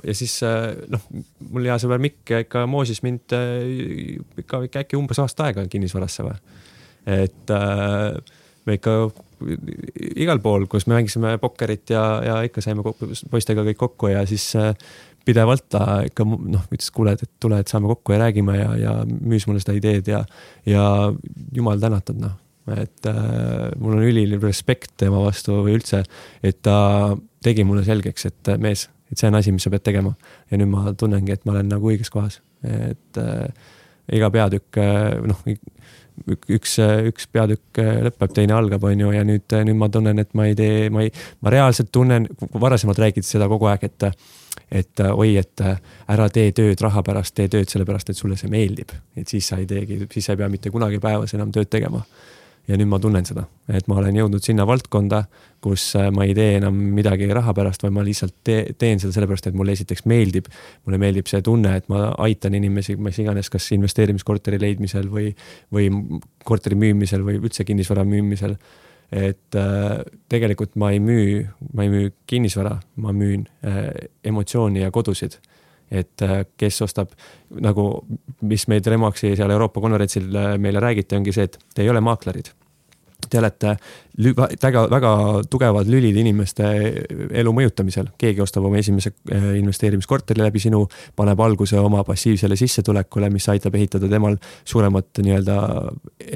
ja 0.04 0.14
siis 0.14 0.36
äh, 0.46 0.72
noh, 0.92 1.02
mul 1.50 1.68
hea 1.68 1.78
sõber 1.82 2.02
Mikk 2.02 2.34
ikka 2.42 2.66
moosis 2.70 3.02
mind 3.06 3.34
äh, 3.36 4.18
ikka, 4.42 4.64
ikka 4.68 4.86
äkki 4.86 4.98
umbes 5.00 5.22
aasta 5.22 5.48
aega 5.48 5.66
kinnisvarasse 5.70 6.26
või. 6.26 6.38
et 7.06 7.54
äh, 7.54 8.16
me 8.66 8.78
ikka 8.78 8.96
igal 10.22 10.38
pool, 10.38 10.68
kus 10.70 10.86
me 10.86 10.94
mängisime 10.94 11.34
pokkerit 11.42 11.90
ja, 11.90 12.02
ja 12.22 12.36
ikka 12.46 12.62
saime 12.62 12.84
poistega 13.30 13.64
kõik 13.66 13.80
kokku 13.80 14.12
ja 14.12 14.22
siis 14.30 14.52
pidevalt 15.26 15.66
ta 15.72 16.02
ikka 16.06 16.26
noh, 16.26 16.62
ütles, 16.70 16.90
kuule, 16.94 17.14
et 17.16 17.30
tule, 17.42 17.58
et 17.62 17.70
saame 17.70 17.90
kokku 17.90 18.14
ja 18.14 18.22
räägime 18.24 18.56
ja, 18.58 18.70
ja 18.78 18.94
müüs 19.06 19.46
mulle 19.48 19.62
seda 19.62 19.74
ideed 19.78 20.08
ja, 20.10 20.22
ja 20.68 20.86
jumal 21.54 21.82
tänatud, 21.82 22.18
noh. 22.22 22.38
et 22.76 23.10
äh, 23.10 23.68
mul 23.78 23.98
on 23.98 24.06
üliline 24.06 24.40
respekt 24.42 24.94
tema 25.02 25.22
vastu 25.24 25.60
või 25.62 25.76
üldse, 25.78 26.02
et 26.42 26.62
ta 26.62 26.76
tegi 27.42 27.66
mulle 27.66 27.84
selgeks, 27.86 28.28
et 28.30 28.52
mees, 28.62 28.88
et 29.12 29.20
see 29.20 29.28
on 29.28 29.36
asi, 29.38 29.52
mis 29.52 29.64
sa 29.64 29.70
pead 29.72 29.84
tegema. 29.84 30.14
ja 30.50 30.58
nüüd 30.58 30.72
ma 30.72 30.92
tunnengi, 30.98 31.36
et 31.36 31.46
ma 31.46 31.56
olen 31.56 31.70
nagu 31.72 31.92
õiges 31.92 32.10
kohas, 32.12 32.40
et 32.64 33.20
äh, 33.20 33.70
iga 34.16 34.30
peatükk 34.32 34.78
äh, 34.80 35.18
noh, 35.28 35.42
üks, 36.52 36.76
üks 37.08 37.28
peatükk 37.32 37.82
äh, 37.82 37.98
lõpeb, 38.08 38.32
teine 38.36 38.56
algab, 38.56 38.84
on 38.88 39.04
ju, 39.04 39.12
ja 39.14 39.24
nüüd, 39.28 39.46
nüüd 39.68 39.78
ma 39.78 39.90
tunnen, 39.92 40.22
et 40.22 40.32
ma 40.38 40.48
ei 40.48 40.56
tee, 40.58 40.88
ma 40.92 41.04
ei, 41.04 41.12
ma 41.44 41.52
reaalselt 41.54 41.92
tunnen, 41.92 42.28
varasemalt 42.54 43.02
räägid 43.02 43.28
seda 43.28 43.50
kogu 43.52 43.70
aeg, 43.72 43.90
et 43.90 44.12
et 44.72 45.00
oi, 45.04 45.34
et 45.36 45.60
ära 46.12 46.26
tee 46.32 46.52
tööd 46.56 46.80
raha 46.80 47.02
pärast, 47.04 47.34
tee 47.36 47.48
tööd 47.52 47.68
sellepärast, 47.68 48.08
et 48.12 48.16
sulle 48.16 48.36
see 48.40 48.48
meeldib. 48.52 48.92
et 49.16 49.28
siis 49.28 49.48
sa 49.48 49.58
ei 49.60 49.66
teegi, 49.68 50.06
siis 50.12 50.24
sa 50.28 50.32
ei 50.32 50.40
pea 50.40 50.48
mitte 50.52 50.72
kunagi 50.72 51.00
päevas 51.00 51.34
enam 51.36 51.52
tööd 51.52 51.68
tegema 51.72 52.00
ja 52.68 52.78
nüüd 52.78 52.90
ma 52.90 53.00
tunnen 53.02 53.26
seda, 53.26 53.46
et 53.68 53.88
ma 53.90 53.98
olen 54.00 54.16
jõudnud 54.16 54.44
sinna 54.44 54.66
valdkonda, 54.68 55.24
kus 55.62 55.84
äh, 55.96 56.10
ma 56.14 56.26
ei 56.26 56.34
tee 56.36 56.56
enam 56.58 56.76
midagi 56.96 57.28
raha 57.32 57.54
pärast, 57.56 57.84
vaid 57.84 57.94
ma 57.94 58.04
lihtsalt 58.06 58.34
te 58.46 58.56
teen 58.78 59.00
seda 59.02 59.14
sellepärast, 59.14 59.48
et 59.48 59.58
mulle 59.58 59.74
esiteks 59.76 60.06
meeldib. 60.10 60.50
mulle 60.86 60.98
meeldib 61.02 61.30
see 61.30 61.42
tunne, 61.46 61.76
et 61.78 61.88
ma 61.92 62.08
aitan 62.24 62.56
inimesi, 62.58 62.96
mis 62.96 63.20
iganes, 63.22 63.50
kas 63.52 63.70
investeerimiskorteri 63.76 64.60
leidmisel 64.62 65.10
või, 65.12 65.30
või 65.74 65.90
korteri 66.44 66.78
müümisel 66.78 67.22
või 67.26 67.38
üldse 67.40 67.66
kinnisvara 67.68 68.04
müümisel. 68.04 68.56
et 69.12 69.56
äh, 69.60 69.98
tegelikult 70.32 70.76
ma 70.80 70.90
ei 70.90 71.00
müü, 71.00 71.46
ma 71.76 71.84
ei 71.84 71.90
müü 71.92 72.12
kinnisvara, 72.26 72.78
ma 72.96 73.12
müün 73.12 73.46
äh, 73.64 73.90
emotsiooni 74.24 74.80
ja 74.80 74.90
kodusid 74.90 75.36
et 75.92 76.22
äh, 76.24 76.46
kes 76.56 76.80
ostab 76.82 77.12
nagu, 77.60 77.84
mis 78.40 78.64
meid 78.72 78.86
Remaxi 78.88 79.34
seal 79.36 79.52
Euroopa 79.52 79.84
konverentsil 79.84 80.32
äh, 80.32 80.56
meile 80.58 80.80
räägiti, 80.80 81.18
ongi 81.18 81.36
see, 81.36 81.44
et 81.44 81.58
te 81.74 81.84
ei 81.84 81.92
ole 81.92 82.00
maaklerid 82.00 82.48
te 83.30 83.38
olete 83.40 83.76
väga, 84.18 84.84
väga 84.90 85.12
tugevad 85.50 85.88
lülid 85.88 86.16
inimeste 86.20 86.64
elu 87.30 87.52
mõjutamisel. 87.52 88.10
keegi 88.18 88.40
ostab 88.40 88.64
oma 88.64 88.78
esimese 88.78 89.14
äh, 89.32 89.56
investeerimiskorteri 89.58 90.42
läbi 90.42 90.60
sinu, 90.60 90.86
paneb 91.16 91.40
alguse 91.40 91.78
oma 91.78 92.04
passiivsele 92.04 92.56
sissetulekule, 92.56 93.30
mis 93.30 93.48
aitab 93.48 93.74
ehitada 93.74 94.08
temal 94.08 94.36
suuremat 94.64 95.22
nii-öelda 95.22 95.56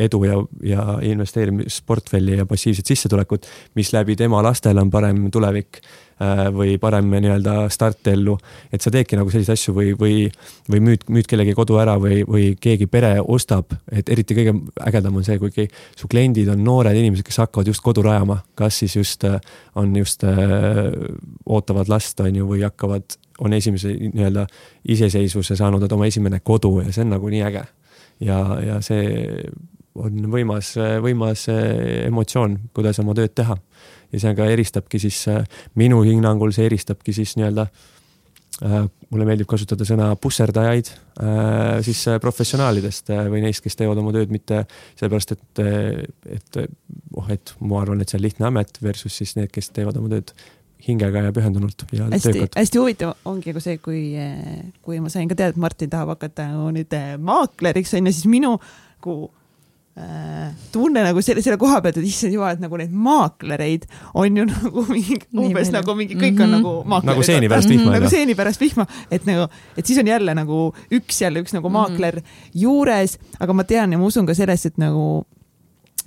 edu 0.07 0.25
ja, 0.25 0.41
ja 0.63 0.99
investeerimisportfelli 1.03 2.41
ja 2.41 2.47
passiivset 2.47 2.87
sissetulekut, 2.87 3.47
mis 3.75 3.93
läbi 3.93 4.17
tema 4.17 4.43
lastel 4.43 4.79
on 4.79 4.91
parem 4.91 5.31
tulevik 5.31 5.83
Äh, 6.17 6.47
või 6.49 6.79
parem 6.81 7.11
nii-öelda 7.13 7.67
start 7.69 8.09
ellu. 8.09 8.39
et 8.73 8.81
sa 8.81 8.89
teedki 8.91 9.19
nagu 9.19 9.29
selliseid 9.29 9.53
asju 9.53 9.75
või, 9.77 9.91
või, 10.01 10.15
või 10.65 10.79
müüd, 10.81 11.03
müüd 11.13 11.27
kellegi 11.29 11.53
kodu 11.53 11.77
ära 11.77 11.99
või, 12.01 12.23
või 12.25 12.55
keegi 12.57 12.87
pere 12.89 13.19
ostab, 13.21 13.75
et 13.93 14.09
eriti 14.09 14.33
kõige 14.33 14.55
ägedam 14.81 15.19
on 15.21 15.27
see, 15.27 15.37
kui 15.37 15.69
su 15.93 16.09
kliendid 16.09 16.49
on 16.49 16.65
noored 16.65 16.97
inimesed, 16.97 17.21
kes 17.27 17.37
hakkavad 17.43 17.66
just 17.67 17.83
kodu 17.85 18.03
rajama, 18.07 18.41
kas 18.59 18.81
siis 18.83 18.97
just 18.97 19.25
äh, 19.25 19.39
on 19.75 19.95
just 19.97 20.25
äh,, 20.25 20.37
ootavad 21.47 21.89
last, 21.93 22.21
on 22.21 22.37
ju, 22.37 22.49
või 22.49 22.63
hakkavad, 22.67 23.19
on 23.45 23.53
esimese 23.53 23.93
nii-öelda 23.95 24.47
iseseisvuse 24.89 25.57
saanud, 25.57 25.83
et 25.83 25.93
oma 25.93 26.09
esimene 26.09 26.41
kodu 26.41 26.79
ja 26.81 26.93
see 26.93 27.05
on 27.05 27.17
nagu 27.17 27.33
nii 27.33 27.43
äge. 27.47 27.65
ja, 28.21 28.39
ja 28.65 28.81
see 28.81 29.43
on 29.97 30.27
võimas, 30.33 30.75
võimas 31.03 31.49
äh, 31.53 32.07
emotsioon, 32.07 32.59
kuidas 32.77 33.01
oma 33.01 33.15
tööd 33.17 33.35
teha 33.35 33.57
ja 34.13 34.23
see 34.23 34.35
ka 34.37 34.49
eristabki 34.53 35.01
siis, 35.03 35.23
äh, 35.33 35.45
minu 35.75 36.03
hinnangul 36.07 36.53
see 36.53 36.69
eristabki 36.69 37.13
siis 37.17 37.37
nii-öelda 37.37 37.69
äh, 37.69 37.96
mulle 38.63 39.27
meeldib 39.29 39.49
kasutada 39.51 39.85
sõna 39.85 40.09
pusserdajaid 40.21 40.89
äh, 40.89 41.79
siis 41.85 42.07
professionaalidest 42.23 43.13
või 43.29 43.43
neist, 43.45 43.61
kes 43.65 43.77
teevad 43.77 44.01
oma 44.01 44.15
tööd 44.17 44.33
mitte 44.33 44.63
sellepärast, 44.97 45.35
et, 45.37 45.63
et 46.39 46.61
oh, 47.17 47.29
et 47.33 47.53
ma 47.61 47.83
arvan, 47.83 48.01
et 48.01 48.13
see 48.13 48.21
on 48.21 48.25
lihtne 48.25 48.49
amet 48.49 48.81
versus 48.83 49.19
siis 49.21 49.37
need, 49.37 49.53
kes 49.53 49.69
teevad 49.77 50.01
oma 50.01 50.09
tööd 50.15 50.33
hingega 50.87 51.27
ja 51.27 51.35
pühendunult 51.37 51.85
ja 51.93 52.09
hästi, 52.13 52.49
hästi 52.57 52.81
huvitav 52.81 53.29
ongi 53.29 53.53
nagu 53.53 53.63
see, 53.65 53.77
kui, 53.83 54.03
kui 54.85 55.01
ma 55.05 55.13
sain 55.13 55.29
ka 55.29 55.37
teada, 55.37 55.53
et 55.53 55.61
Martin 55.61 55.93
tahab 55.93 56.15
hakata 56.15 56.51
nagu 56.53 56.71
nüüd 56.77 56.97
maakleriks 57.21 57.97
on 57.99 58.09
ju, 58.09 58.17
siis 58.17 58.31
minu 58.31 58.55
nagu 58.57 59.19
Äh, 59.27 59.46
tunne 60.73 61.01
nagu 61.01 61.23
selle, 61.25 61.41
selle 61.41 61.57
koha 61.61 61.79
pealt, 61.81 61.97
et 62.03 62.09
issand 62.09 62.35
jumal, 62.35 62.53
et 62.53 62.61
nagu 62.61 62.77
neid 62.77 62.93
maaklereid 62.93 63.87
on 64.21 64.41
ju 64.43 64.45
nagu 64.53 64.85
mingi, 64.91 65.17
umbes 65.33 65.71
nagu 65.73 65.95
mingi, 65.97 66.19
kõik 66.21 66.37
on 66.37 66.37
mm 66.37 66.43
-hmm. 66.43 66.57
nagu 66.59 66.73
maaklerid. 66.85 67.13
nagu 67.15 67.23
seeni 67.25 67.49
pärast 67.49 67.71
vihma. 67.73 67.95
nagu 67.95 68.11
seeni 68.13 68.35
pärast 68.35 68.61
vihma, 68.61 68.87
et 69.11 69.25
nagu, 69.27 69.49
et 69.77 69.87
siis 69.87 69.99
on 69.99 70.07
jälle 70.07 70.35
nagu 70.35 70.75
üks 70.93 71.23
jälle 71.23 71.41
üks 71.41 71.57
nagu 71.57 71.69
maakler 71.73 72.21
mm 72.21 72.21
-hmm. 72.21 72.61
juures, 72.61 73.19
aga 73.41 73.53
ma 73.53 73.65
tean 73.65 73.93
ja 73.93 73.99
ma 73.99 74.05
usun 74.05 74.27
ka 74.27 74.35
sellest, 74.35 74.67
et 74.67 74.79
nagu 74.79 75.25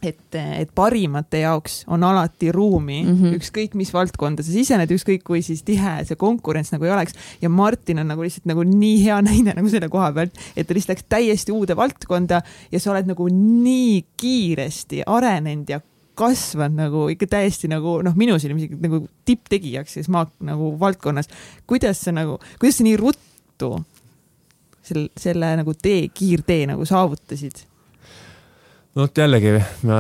et, 0.04 0.36
et 0.36 0.70
parimate 0.76 1.42
jaoks 1.44 1.84
on 1.92 2.04
alati 2.04 2.52
ruumi 2.56 3.02
mm, 3.04 3.16
-hmm. 3.16 3.36
ükskõik 3.40 3.76
mis 3.76 3.92
valdkonda 3.94 4.44
sa 4.44 4.52
sisened, 4.52 4.92
ükskõik 4.96 5.24
kui 5.28 5.42
siis 5.46 5.64
tihe 5.68 6.00
see 6.08 6.16
konkurents 6.16 6.72
nagu 6.72 6.86
ei 6.86 6.92
oleks. 6.92 7.14
ja 7.42 7.50
Martin 7.50 8.00
on 8.00 8.08
nagu 8.08 8.24
lihtsalt 8.24 8.46
nagu 8.46 8.64
nii 8.64 9.04
hea 9.04 9.22
näide 9.22 9.54
nagu 9.56 9.70
selle 9.70 9.90
koha 9.90 10.12
pealt, 10.14 10.34
et 10.56 10.68
ta 10.68 10.74
lihtsalt 10.74 10.96
läks 10.96 11.08
täiesti 11.10 11.52
uude 11.52 11.76
valdkonda 11.76 12.42
ja 12.72 12.80
sa 12.80 12.92
oled 12.92 13.08
nagu 13.12 13.28
nii 13.28 14.06
kiiresti 14.18 15.04
arenenud 15.06 15.70
ja 15.70 15.82
kasvanud 16.20 16.76
nagu 16.76 17.06
ikka 17.14 17.28
täiesti 17.36 17.70
nagu 17.72 18.00
noh, 18.04 18.16
minu 18.20 18.40
silmis 18.40 18.68
ikka 18.68 18.82
nagu 18.84 19.06
tipptegijaks 19.26 19.94
siis 20.00 20.10
maa 20.12 20.28
nagu 20.44 20.74
valdkonnas. 20.80 21.32
kuidas 21.68 22.02
sa 22.04 22.12
nagu, 22.16 22.40
kuidas 22.60 22.80
sa 22.80 22.88
nii 22.88 22.98
ruttu 23.00 23.72
selle, 24.84 25.10
selle 25.18 25.56
nagu 25.62 25.74
tee, 25.74 26.08
kiirtee 26.14 26.66
nagu 26.72 26.86
saavutasid? 26.86 27.69
No 29.00 29.08
vot 29.08 29.22
jällegi 29.24 29.56
ma 29.88 30.00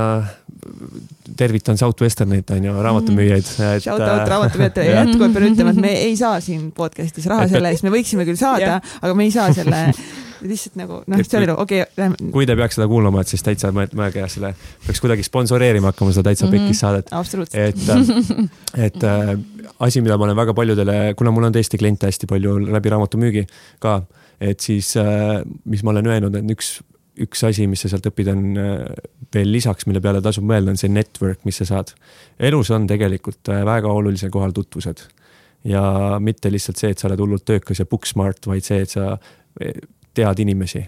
tervitan 1.39 1.77
Southwesternit 1.79 2.49
on 2.51 2.65
ju, 2.67 2.73
raamatumüüjaid 2.83 3.45
et.... 3.45 3.83
Shout 3.83 4.01
out 4.01 4.07
äh, 4.07 4.23
raamatumüüjatele 4.27 4.87
ja 4.89 5.03
jätkuvalt 5.03 5.35
pean 5.35 5.45
ütlema, 5.51 5.73
et 5.75 5.83
me 5.85 5.91
ei 6.01 6.17
saa 6.19 6.39
siin 6.43 6.71
podcast'is 6.75 7.29
raha 7.31 7.47
selle 7.51 7.71
eest, 7.71 7.85
me 7.87 7.93
võiksime 7.93 8.25
küll 8.27 8.39
saada, 8.39 8.79
aga 8.99 9.15
me 9.15 9.27
ei 9.29 9.31
saa 9.33 9.53
selle 9.55 9.85
lihtsalt 10.49 10.75
nagu 10.79 11.01
noh, 11.07 11.21
see 11.23 11.39
oli 11.39 11.49
nagu 11.49 11.63
okei 11.63 11.83
okay,. 11.85 12.29
kui 12.33 12.47
te 12.47 12.55
peaks 12.59 12.79
seda 12.79 12.87
kuulama, 12.91 13.23
et 13.23 13.31
siis 13.31 13.43
täitsa 13.45 13.71
mõelge 13.75 14.23
jah, 14.23 14.31
selle 14.31 14.53
peaks 14.85 15.03
kuidagi 15.03 15.25
sponsoreerima 15.27 15.93
hakkama 15.93 16.15
seda 16.15 16.29
täitsa 16.29 16.47
mm 16.47 16.53
-hmm. 16.53 16.67
pekis 16.67 16.79
saadet. 16.79 17.07
et, 17.53 17.89
äh, 17.89 18.85
et 18.85 19.03
äh, 19.03 19.33
asi, 19.79 20.01
mida 20.01 20.17
ma 20.17 20.27
olen 20.27 20.35
väga 20.35 20.53
paljudele, 20.53 21.13
kuna 21.15 21.31
mul 21.31 21.49
on 21.49 21.55
tõesti 21.55 21.79
kliente 21.79 22.07
hästi 22.07 22.27
palju 22.27 22.59
läbi 22.67 22.89
raamatumüügi 22.89 23.47
ka, 23.79 24.01
et 24.39 24.59
siis 24.59 24.95
äh, 24.97 25.43
mis 25.65 25.83
ma 25.83 25.91
olen 25.91 26.07
öelnud, 26.07 26.35
et 26.35 26.55
üks 26.55 26.79
üks 27.25 27.43
asi, 27.47 27.67
mis 27.69 27.83
sa 27.83 27.91
sealt 27.91 28.07
õpid, 28.09 28.31
on 28.33 28.43
äh, 28.59 28.83
veel 29.33 29.51
lisaks, 29.53 29.87
mille 29.89 30.01
peale 30.03 30.21
tasub 30.25 30.45
mõelda, 30.47 30.73
on 30.73 30.79
see 30.79 30.91
network, 30.91 31.43
mis 31.47 31.61
sa 31.61 31.67
saad. 31.69 31.93
elus 32.39 32.71
on 32.75 32.87
tegelikult 32.89 33.51
äh, 33.53 33.63
väga 33.67 33.91
olulisel 33.91 34.31
kohal 34.33 34.55
tutvused. 34.55 35.05
ja 35.67 35.81
mitte 36.23 36.51
lihtsalt 36.51 36.79
see, 36.79 36.93
et 36.93 36.99
sa 36.99 37.09
oled 37.09 37.19
hullult 37.19 37.43
töökas 37.45 37.81
ja 37.81 37.85
book 37.85 38.07
smart, 38.07 38.47
vaid 38.47 38.63
see, 38.63 38.81
et 38.85 38.95
sa 38.95 39.11
äh, 39.13 39.81
tead 40.15 40.39
inimesi. 40.39 40.83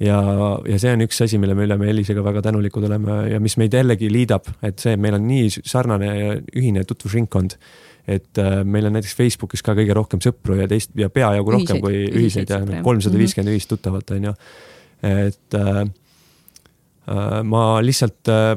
ja, 0.00 0.20
ja 0.68 0.78
see 0.78 0.92
on 0.92 1.06
üks 1.06 1.22
asi, 1.24 1.38
mille 1.38 1.56
üle 1.56 1.78
me 1.80 1.90
Elisega 1.90 2.24
väga 2.24 2.42
tänulikud 2.50 2.84
oleme 2.84 3.22
ja 3.30 3.40
mis 3.40 3.56
meid 3.56 3.74
jällegi 3.74 4.10
liidab, 4.12 4.48
et 4.62 4.78
see, 4.78 4.96
et 4.96 5.00
meil 5.00 5.16
on 5.16 5.28
nii 5.28 5.50
sarnane 5.62 6.14
ja 6.14 6.38
ühine 6.54 6.84
tutvusringkond 6.84 7.56
et 8.06 8.38
äh, 8.38 8.62
meil 8.64 8.86
on 8.86 8.94
näiteks 8.94 9.16
Facebookis 9.18 9.64
ka 9.66 9.74
kõige 9.74 9.94
rohkem 9.96 10.22
sõpru 10.22 10.60
ja 10.60 10.68
teist 10.70 10.92
ja 10.98 11.08
peajagu 11.10 11.56
rohkem 11.56 11.80
ühiseid, 11.80 11.82
kui 11.82 12.22
ühiseid 12.22 12.52
ja 12.52 12.82
kolmsada 12.86 13.18
viiskümmend 13.18 13.54
ühist 13.56 13.70
tuttavat 13.72 14.12
on 14.14 14.28
ju 14.28 14.34
et 15.02 15.54
äh, 15.54 15.82
äh, 15.82 17.42
ma 17.44 17.66
lihtsalt 17.84 18.30
äh,, 18.32 18.56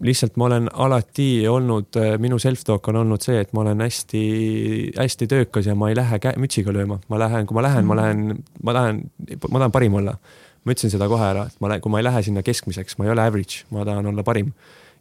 lihtsalt 0.00 0.36
ma 0.40 0.48
olen 0.48 0.68
alati 0.72 1.46
olnud, 1.48 1.96
äh, 2.00 2.16
minu 2.22 2.38
self-talk 2.40 2.88
on 2.92 3.00
olnud 3.02 3.24
see, 3.24 3.40
et 3.40 3.52
ma 3.56 3.64
olen 3.64 3.82
hästi-hästi 3.84 5.30
töökas 5.30 5.70
ja 5.70 5.76
ma 5.78 5.90
ei 5.90 5.98
lähe 5.98 6.20
mütsiga 6.40 6.74
lööma, 6.74 7.00
ma 7.08 7.18
lähen, 7.20 7.48
kui 7.48 7.58
ma 7.58 7.64
lähen, 7.66 7.88
ma 7.88 7.98
lähen, 7.98 8.44
ma 8.62 8.76
tahan, 8.76 9.02
ma 9.48 9.58
tahan 9.58 9.74
parim 9.74 9.98
olla. 10.02 10.16
ma 10.64 10.74
ütlesin 10.74 10.92
seda 10.92 11.06
kohe 11.08 11.24
ära, 11.24 11.46
et 11.48 11.56
ma, 11.64 11.72
kui 11.80 11.92
ma 11.92 12.02
ei 12.02 12.04
lähe 12.04 12.20
sinna 12.22 12.42
keskmiseks, 12.44 12.98
ma 12.98 13.06
ei 13.06 13.14
ole 13.14 13.22
average, 13.24 13.64
ma 13.72 13.84
tahan 13.88 14.06
olla 14.12 14.22
parim 14.22 14.52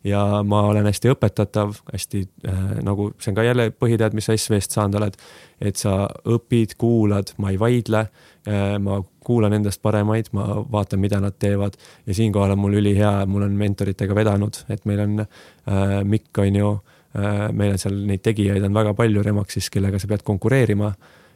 ja 0.04 0.44
ma 0.48 0.62
olen 0.70 0.88
hästi 0.88 1.12
õpetatav, 1.14 1.80
hästi 1.92 2.24
äh, 2.48 2.60
nagu 2.86 3.10
see 3.20 3.32
on 3.34 3.38
ka 3.40 3.44
jälle 3.44 3.70
põhitead, 3.76 4.16
mis 4.16 4.30
sa 4.30 4.36
SV-st 4.38 4.76
saanud 4.78 5.00
oled. 5.00 5.18
et 5.60 5.76
sa 5.76 6.08
õpid, 6.24 6.78
kuulad, 6.80 7.34
ma 7.38 7.52
ei 7.52 7.60
vaidle 7.60 8.06
äh,. 8.48 8.78
ma 8.80 9.02
kuulan 9.26 9.54
endast 9.54 9.82
paremaid, 9.82 10.32
ma 10.32 10.64
vaatan, 10.72 11.00
mida 11.00 11.20
nad 11.20 11.36
teevad 11.40 11.76
ja 12.08 12.14
siinkohal 12.14 12.56
on 12.56 12.60
mul 12.64 12.80
ülihea, 12.80 13.26
mul 13.28 13.44
on 13.46 13.58
mentoritega 13.60 14.16
vedanud, 14.16 14.64
et 14.70 14.86
meil 14.86 15.04
on 15.04 15.20
äh, 15.20 16.00
Mikk 16.04 16.40
on 16.46 16.56
ju 16.56 16.72
äh,, 17.18 17.50
meil 17.52 17.76
on 17.76 17.82
seal 17.82 18.00
neid 18.08 18.24
tegijaid 18.24 18.64
on 18.64 18.74
väga 18.74 18.96
palju 18.96 19.24
Remaxis, 19.24 19.70
kellega 19.70 20.00
sa 20.00 20.08
pead 20.08 20.24
konkureerima 20.24 20.94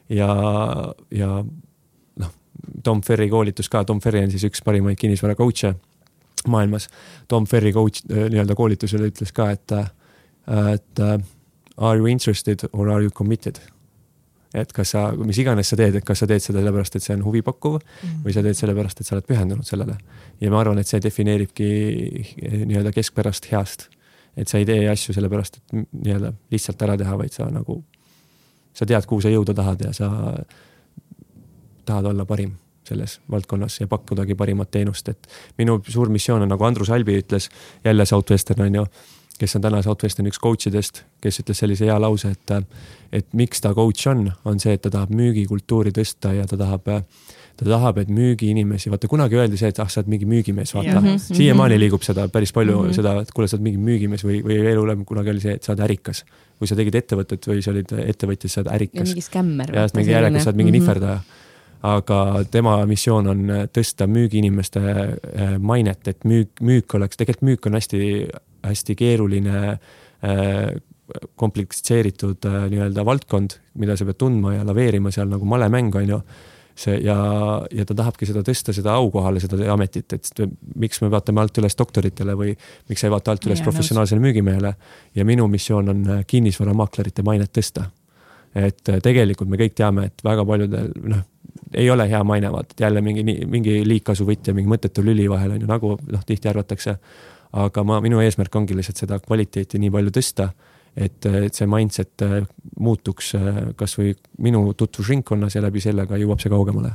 ja, 0.08 0.30
ja 1.12 1.30
noh, 1.44 2.36
Tom 2.82 3.02
Ferry 3.04 3.28
koolitus 3.28 3.68
ka, 3.68 3.84
Tom 3.84 4.00
Ferry 4.00 4.24
on 4.24 4.32
siis 4.32 4.48
üks 4.48 4.64
parimaid 4.64 4.96
kinnisvara 5.00 5.36
coach'e 5.36 5.74
maailmas. 6.48 6.88
Tom 7.28 7.46
Ferry 7.46 7.72
coach 7.72 8.02
äh, 8.10 8.28
nii-öelda 8.32 8.56
koolitusel 8.58 9.08
ütles 9.08 9.32
ka, 9.34 9.50
et, 9.54 9.72
äh, 9.72 9.88
et 10.74 11.00
uh, 11.02 11.18
are 11.76 11.98
you 11.98 12.10
interested 12.10 12.66
or 12.72 12.90
are 12.90 13.02
you 13.02 13.10
committed? 13.10 13.60
et 14.54 14.70
kas 14.70 14.92
sa, 14.94 15.08
mis 15.18 15.38
iganes 15.42 15.66
sa 15.66 15.74
teed, 15.74 15.96
et 15.98 16.04
kas 16.06 16.20
sa 16.22 16.28
teed 16.30 16.38
seda 16.38 16.60
sellepärast, 16.60 16.94
et 16.94 17.02
see 17.02 17.14
on 17.16 17.24
huvipakkuv 17.26 17.72
mm 17.74 17.80
-hmm. 17.80 18.20
või 18.22 18.34
sa 18.36 18.42
teed 18.42 18.54
sellepärast, 18.54 19.00
et 19.00 19.06
sa 19.06 19.16
oled 19.16 19.26
pühendunud 19.26 19.66
sellele. 19.66 19.96
ja 20.40 20.50
ma 20.50 20.60
arvan, 20.60 20.78
et 20.78 20.86
see 20.86 21.02
defineeribki 21.02 21.70
nii-öelda 22.66 22.92
keskpärast 22.92 23.50
heast. 23.52 23.88
et 24.36 24.48
sa 24.48 24.58
ei 24.58 24.64
tee 24.64 24.88
asju 24.90 25.14
sellepärast, 25.14 25.56
et 25.56 25.72
nii-öelda 25.72 26.32
lihtsalt 26.50 26.82
ära 26.82 26.96
teha, 26.96 27.18
vaid 27.18 27.32
sa 27.32 27.50
nagu, 27.50 27.84
sa 28.72 28.86
tead, 28.86 29.06
kuhu 29.06 29.20
sa 29.20 29.28
jõuda 29.28 29.54
tahad 29.54 29.80
ja 29.80 29.92
sa 29.92 30.38
tahad 31.84 32.04
olla 32.04 32.24
parim 32.24 32.54
selles 32.88 33.20
valdkonnas 33.30 33.80
ja 33.80 33.88
pakkudagi 33.90 34.34
parimat 34.34 34.70
teenust, 34.70 35.08
et 35.08 35.28
minu 35.58 35.80
suur 35.88 36.08
missioon 36.08 36.42
on, 36.42 36.48
nagu 36.48 36.64
Andrus 36.64 36.90
Albi 36.90 37.18
ütles, 37.22 37.50
jälle 37.84 38.06
Southwestern 38.06 38.66
on 38.66 38.74
ju, 38.74 38.86
kes 39.38 39.56
on 39.56 39.62
täna 39.62 39.82
Southwesterni 39.82 40.30
üks 40.30 40.40
coach 40.42 40.68
idest, 40.70 41.02
kes 41.22 41.40
ütles 41.42 41.58
sellise 41.58 41.88
hea 41.88 42.00
lause, 42.00 42.30
et 42.30 42.50
et 43.12 43.26
miks 43.32 43.60
ta 43.60 43.74
coach 43.74 44.08
on, 44.10 44.28
on 44.44 44.60
see, 44.60 44.74
et 44.74 44.82
ta 44.82 44.90
tahab 44.90 45.10
müügikultuuri 45.14 45.94
tõsta 45.94 46.34
ja 46.34 46.46
ta 46.46 46.56
tahab 46.56 46.90
ta 47.56 47.66
tahab, 47.66 47.98
et 48.02 48.10
müügiinimesi, 48.10 48.90
vaata 48.90 49.08
kunagi 49.10 49.38
öeldi 49.38 49.58
see, 49.58 49.70
et 49.70 49.78
ah, 49.82 49.90
sa 49.90 50.00
oled 50.00 50.10
mingi 50.10 50.26
müügimees, 50.26 50.74
vaata 50.74 50.98
mm 51.00 51.06
-hmm.. 51.06 51.36
siiamaani 51.38 51.78
liigub 51.78 52.02
seda 52.02 52.26
päris 52.28 52.52
palju 52.52 52.80
mm 52.80 52.88
-hmm. 52.88 52.96
seda, 52.96 53.20
et 53.22 53.30
kuule, 53.30 53.48
sa 53.48 53.56
oled 53.56 53.66
mingi 53.68 53.78
müügimees 53.78 54.24
või, 54.26 54.40
või 54.46 54.58
elulem 54.72 55.04
kunagi 55.04 55.30
oli 55.30 55.40
see, 55.40 55.54
et 55.54 55.62
sa 55.62 55.72
oled 55.72 55.84
ärikas. 55.86 56.24
kui 56.58 56.68
sa 56.70 56.76
tegid 56.76 56.94
ettevõtet 56.94 57.46
või 57.46 57.62
sa 57.62 57.70
olid 57.70 57.92
ettevõtja, 57.92 58.48
sa 58.48 58.60
oled 58.60 58.72
ärikas. 58.74 59.08
mingi 59.08 59.20
skämmer. 59.20 59.74
jah, 59.74 59.90
mingi 59.94 60.10
järelikult 60.10 60.42
sa 60.42 60.50
oled 60.50 60.56
mingi 60.56 60.70
mm 60.70 60.76
-hmm. 60.76 60.80
nihverdaja 60.80 61.20
aga 61.84 62.18
tema 62.50 62.78
missioon 62.88 63.26
on 63.28 63.54
tõsta 63.74 64.06
müügiinimeste 64.08 64.80
äh, 64.80 65.54
mainet, 65.60 66.08
et 66.08 66.24
müük, 66.24 66.60
müük 66.64 66.94
oleks, 66.96 67.18
tegelikult 67.20 67.48
müük 67.50 67.66
on 67.68 67.76
hästi 67.76 68.02
hästi 68.64 68.96
keeruline 68.96 69.60
äh, 69.68 70.74
komplitseeritud 71.36 72.48
äh, 72.48 72.64
nii-öelda 72.72 73.04
valdkond, 73.06 73.58
mida 73.80 73.96
sa 73.96 74.06
pead 74.08 74.18
tundma 74.20 74.54
ja 74.56 74.66
laveerima 74.66 75.12
seal 75.14 75.28
nagu 75.30 75.48
malemäng, 75.48 75.94
on 76.00 76.12
ju. 76.16 76.20
see 76.74 76.96
ja, 77.04 77.14
ja 77.70 77.84
ta 77.86 77.94
tahabki 77.94 78.26
seda 78.26 78.40
tõsta, 78.42 78.72
seda 78.74 78.96
aukohale, 78.98 79.38
seda 79.38 79.60
ametit, 79.70 80.10
et 80.16 80.40
miks 80.74 80.98
me 81.04 81.10
vaatame 81.12 81.38
alt 81.44 81.60
üles 81.62 81.76
doktoritele 81.78 82.34
või 82.34 82.56
miks 82.90 83.04
ei 83.06 83.12
vaata 83.14 83.30
alt 83.30 83.46
üles 83.46 83.60
ja, 83.60 83.66
professionaalsele 83.68 84.18
müügimehele. 84.24 84.72
ja 85.14 85.24
minu 85.24 85.46
missioon 85.48 85.92
on 85.92 86.02
äh, 86.10 86.24
kinnisvaramaaklerite 86.26 87.22
mainet 87.22 87.52
tõsta. 87.54 87.84
et 88.54 88.88
äh, 88.88 88.98
tegelikult 89.02 89.48
me 89.48 89.60
kõik 89.60 89.76
teame, 89.78 90.08
et 90.10 90.24
väga 90.24 90.44
paljudel, 90.44 90.90
noh, 91.14 91.22
ei 91.72 91.90
ole 91.90 92.08
hea 92.10 92.20
maine, 92.24 92.52
vaata, 92.52 92.76
et 92.76 92.84
jälle 92.86 93.00
mingi, 93.00 93.24
mingi 93.46 93.80
liigkasuvõtja, 93.88 94.54
mingi 94.54 94.70
mõttetu 94.70 95.04
lüli 95.04 95.28
vahel 95.30 95.56
on 95.56 95.64
ju, 95.64 95.70
nagu 95.70 95.96
noh, 95.98 96.26
tihti 96.26 96.48
arvatakse. 96.48 96.98
aga 97.54 97.84
ma, 97.86 98.00
minu 98.02 98.18
eesmärk 98.20 98.56
ongi 98.56 98.74
lihtsalt 98.74 98.98
seda 99.04 99.20
kvaliteeti 99.22 99.78
nii 99.78 99.90
palju 99.94 100.10
tõsta 100.10 100.48
et, 100.96 101.26
et 101.26 101.54
see 101.54 101.68
mindset 101.70 102.24
äh, 102.26 102.40
muutuks 102.80 103.34
äh, 103.38 103.60
kasvõi 103.78 104.14
minu 104.42 104.66
tutvusringkonnas 104.78 105.54
ja 105.56 105.62
läbi 105.62 105.82
selle 105.82 106.06
ka 106.10 106.18
jõuab 106.20 106.42
see 106.42 106.52
kaugemale. 106.52 106.94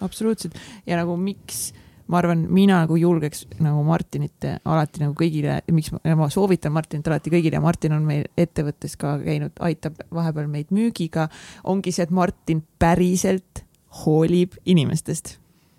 absoluutselt 0.00 0.56
ja 0.86 0.98
nagu 1.00 1.16
miks 1.16 1.70
ma 2.06 2.20
arvan, 2.20 2.44
mina 2.52 2.80
nagu 2.84 2.98
julgeks 2.98 3.46
nagu 3.62 3.82
Martinit 3.86 4.46
alati 4.64 5.02
nagu 5.02 5.14
kõigile, 5.18 5.58
miks 5.74 5.92
ma, 5.94 6.02
ma 6.18 6.28
soovitan 6.30 6.74
Martinit 6.74 7.08
alati 7.10 7.32
kõigile 7.34 7.60
Martin 7.62 7.96
on 7.96 8.06
meil 8.06 8.26
ettevõttes 8.38 8.94
ka 9.00 9.16
käinud, 9.22 9.54
aitab 9.66 9.98
vahepeal 10.14 10.50
meid 10.50 10.74
müügiga, 10.74 11.28
ongi 11.64 11.94
see, 11.94 12.06
et 12.06 12.14
Martin 12.14 12.62
päriselt 12.78 13.65
hoolib 14.04 14.56
inimestest, 14.66 15.36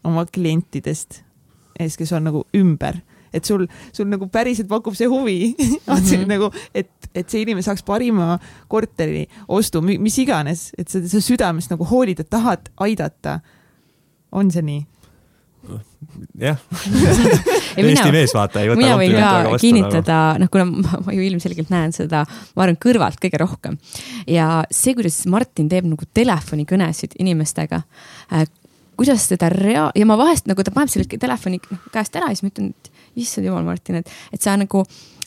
oma 0.07 0.25
klientidest, 0.25 1.21
kes 1.77 2.11
on 2.17 2.27
nagu 2.29 2.43
ümber 2.57 3.01
et 3.33 3.45
sul, 3.45 3.65
sul 3.93 4.07
nagu 4.09 4.27
päriselt 4.31 4.69
pakub 4.71 4.95
see 4.95 5.07
huvi 5.11 5.53
mm 5.57 5.93
-hmm. 5.93 6.25
nagu, 6.29 6.51
et, 6.73 6.89
et 7.13 7.29
see 7.29 7.41
inimene 7.41 7.61
saaks 7.61 7.83
parima 7.83 8.39
korteri 8.67 9.27
ostu, 9.47 9.81
mis 9.81 10.17
iganes, 10.17 10.71
et 10.77 10.87
sa, 10.87 11.01
sa 11.07 11.21
südamest 11.21 11.71
nagu 11.71 11.85
hoolid, 11.85 12.19
et 12.19 12.29
tahad 12.29 12.69
aidata. 12.77 13.39
on 14.31 14.51
see 14.51 14.61
nii? 14.61 14.85
Jah 16.39 16.59
Eesti 17.77 18.11
mees, 18.13 18.33
vaata, 18.35 18.61
ei 18.63 18.71
võta 18.71 18.81
mina 18.81 18.97
võin 18.99 19.15
ka 19.17 19.59
kinnitada, 19.61 20.19
noh, 20.41 20.51
kuna 20.53 20.65
ma, 20.69 21.01
ma 21.05 21.15
ju 21.15 21.25
ilmselgelt 21.27 21.71
näen 21.73 21.93
seda, 21.95 22.23
ma 22.55 22.65
arvan, 22.65 22.79
kõrvalt 22.81 23.19
kõige 23.21 23.41
rohkem. 23.41 23.77
ja 24.29 24.63
see, 24.73 24.95
kuidas 24.97 25.19
Martin 25.29 25.69
teeb 25.71 25.89
nagu 25.89 26.07
telefonikõnesid 26.17 27.17
inimestega 27.21 27.83
äh,, 28.33 28.47
kuidas 28.97 29.27
teda 29.29 29.51
rea-, 29.53 29.91
ja 29.95 30.09
ma 30.09 30.17
vahest 30.19 30.49
nagu 30.49 30.63
ta 30.65 30.73
paneb 30.73 30.91
selle 30.93 31.19
telefoni 31.19 31.61
noh, 31.69 31.83
käest 31.93 32.15
ära 32.17 32.31
ja 32.31 32.37
siis 32.37 32.47
ma 32.47 32.53
ütlen, 32.53 32.73
et 32.73 33.21
issand 33.23 33.49
jumal, 33.49 33.65
Martin, 33.67 34.01
et, 34.01 34.15
et 34.33 34.41
sa 34.43 34.55
nagu, 34.59 34.83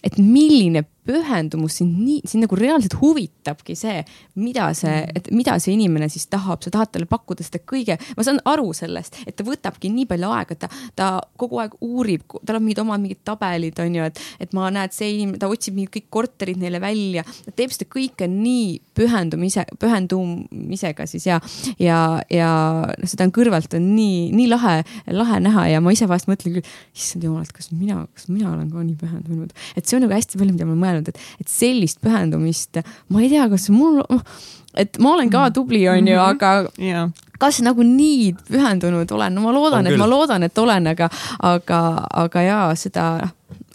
et 0.06 0.18
milline 0.18 0.84
pühendumus 1.06 1.78
sind 1.81 1.97
nii, 2.01 2.20
sind 2.28 2.44
nagu 2.44 2.56
reaalselt 2.59 2.97
huvitabki 3.01 3.77
see, 3.78 4.02
mida 4.40 4.68
see, 4.77 4.93
mm. 5.01 5.16
et 5.16 5.31
mida 5.35 5.56
see 5.62 5.74
inimene 5.77 6.10
siis 6.12 6.27
tahab, 6.31 6.62
sa 6.64 6.72
tahad 6.74 6.93
talle 6.94 7.09
pakkuda 7.10 7.44
seda 7.47 7.62
kõige, 7.64 7.97
ma 8.16 8.27
saan 8.27 8.40
aru 8.51 8.70
sellest, 8.77 9.20
et 9.27 9.36
ta 9.39 9.47
võtabki 9.47 9.90
nii 9.93 10.06
palju 10.10 10.32
aega, 10.36 10.59
ta, 10.64 10.70
ta 10.98 11.10
kogu 11.40 11.60
aeg 11.62 11.77
uurib, 11.85 12.27
tal 12.47 12.60
on 12.60 12.66
mingid 12.66 12.82
omad 12.85 13.02
mingid 13.02 13.22
tabelid, 13.27 13.81
on 13.82 13.97
ju, 13.97 14.09
et, 14.10 14.22
et 14.44 14.56
ma 14.56 14.68
näen, 14.68 14.90
et 14.90 14.97
see 14.97 15.14
inimene, 15.16 15.40
ta 15.40 15.51
otsib 15.51 15.78
mingid 15.78 15.94
kõik 15.97 16.10
korterid 16.12 16.60
neile 16.60 16.82
välja, 16.82 17.24
ta 17.47 17.55
teeb 17.56 17.74
seda 17.74 17.89
kõike 17.90 18.28
nii 18.31 18.77
pühendumise, 19.01 19.64
pühendumisega 19.81 21.09
siis 21.10 21.27
ja, 21.31 21.40
ja, 21.81 22.01
ja 22.32 22.51
noh, 22.90 23.10
seda 23.10 23.27
on 23.28 23.35
kõrvalt 23.35 23.78
on 23.78 23.89
nii, 23.94 24.28
nii 24.36 24.48
lahe, 24.51 24.77
lahe 25.16 25.40
näha 25.43 25.66
ja 25.72 25.82
ma 25.85 25.94
ise 25.94 26.09
vahest 26.10 26.28
mõtlen 26.31 26.59
küll, 26.59 26.72
issand 26.97 27.24
jumal, 27.24 27.47
et 27.47 27.56
kas 27.56 27.70
mina, 27.72 28.02
kas 28.16 28.28
mina 28.28 28.52
olen 28.52 28.68
ka 28.72 28.85
nii 28.85 28.98
pühendunud, 29.01 29.55
et 29.78 29.86
see 29.86 29.98
on 29.98 30.05
nagu 30.05 30.14
hästi 30.16 30.40
palju, 30.40 30.56
mida 30.56 30.68
ma 30.68 30.77
olen 30.77 30.85
mõelnud 30.90 31.10
et, 31.12 31.24
et 31.40 31.50
sellist 31.50 32.00
pühendumist, 32.04 32.82
ma 33.10 33.22
ei 33.22 33.30
tea, 33.32 33.46
kas 33.52 33.68
mul, 33.74 34.02
noh, 34.02 34.22
et 34.78 35.00
ma 35.02 35.14
olen 35.16 35.32
ka 35.32 35.48
tubli, 35.54 35.86
on 35.90 36.06
ju, 36.06 36.16
mhm. 36.16 36.28
aga 36.28 36.52
yeah. 36.78 37.10
kas 37.40 37.62
nagu 37.64 37.84
nii 37.86 38.32
pühendunud 38.50 39.10
olen, 39.16 39.36
no 39.36 39.46
ma 39.46 39.54
loodan, 39.56 39.88
et 39.88 39.98
ma 40.00 40.08
loodan, 40.10 40.46
et 40.46 40.58
olen, 40.58 40.92
aga, 40.92 41.10
aga, 41.46 41.82
aga 42.24 42.46
jaa, 42.46 42.64
seda, 42.78 43.10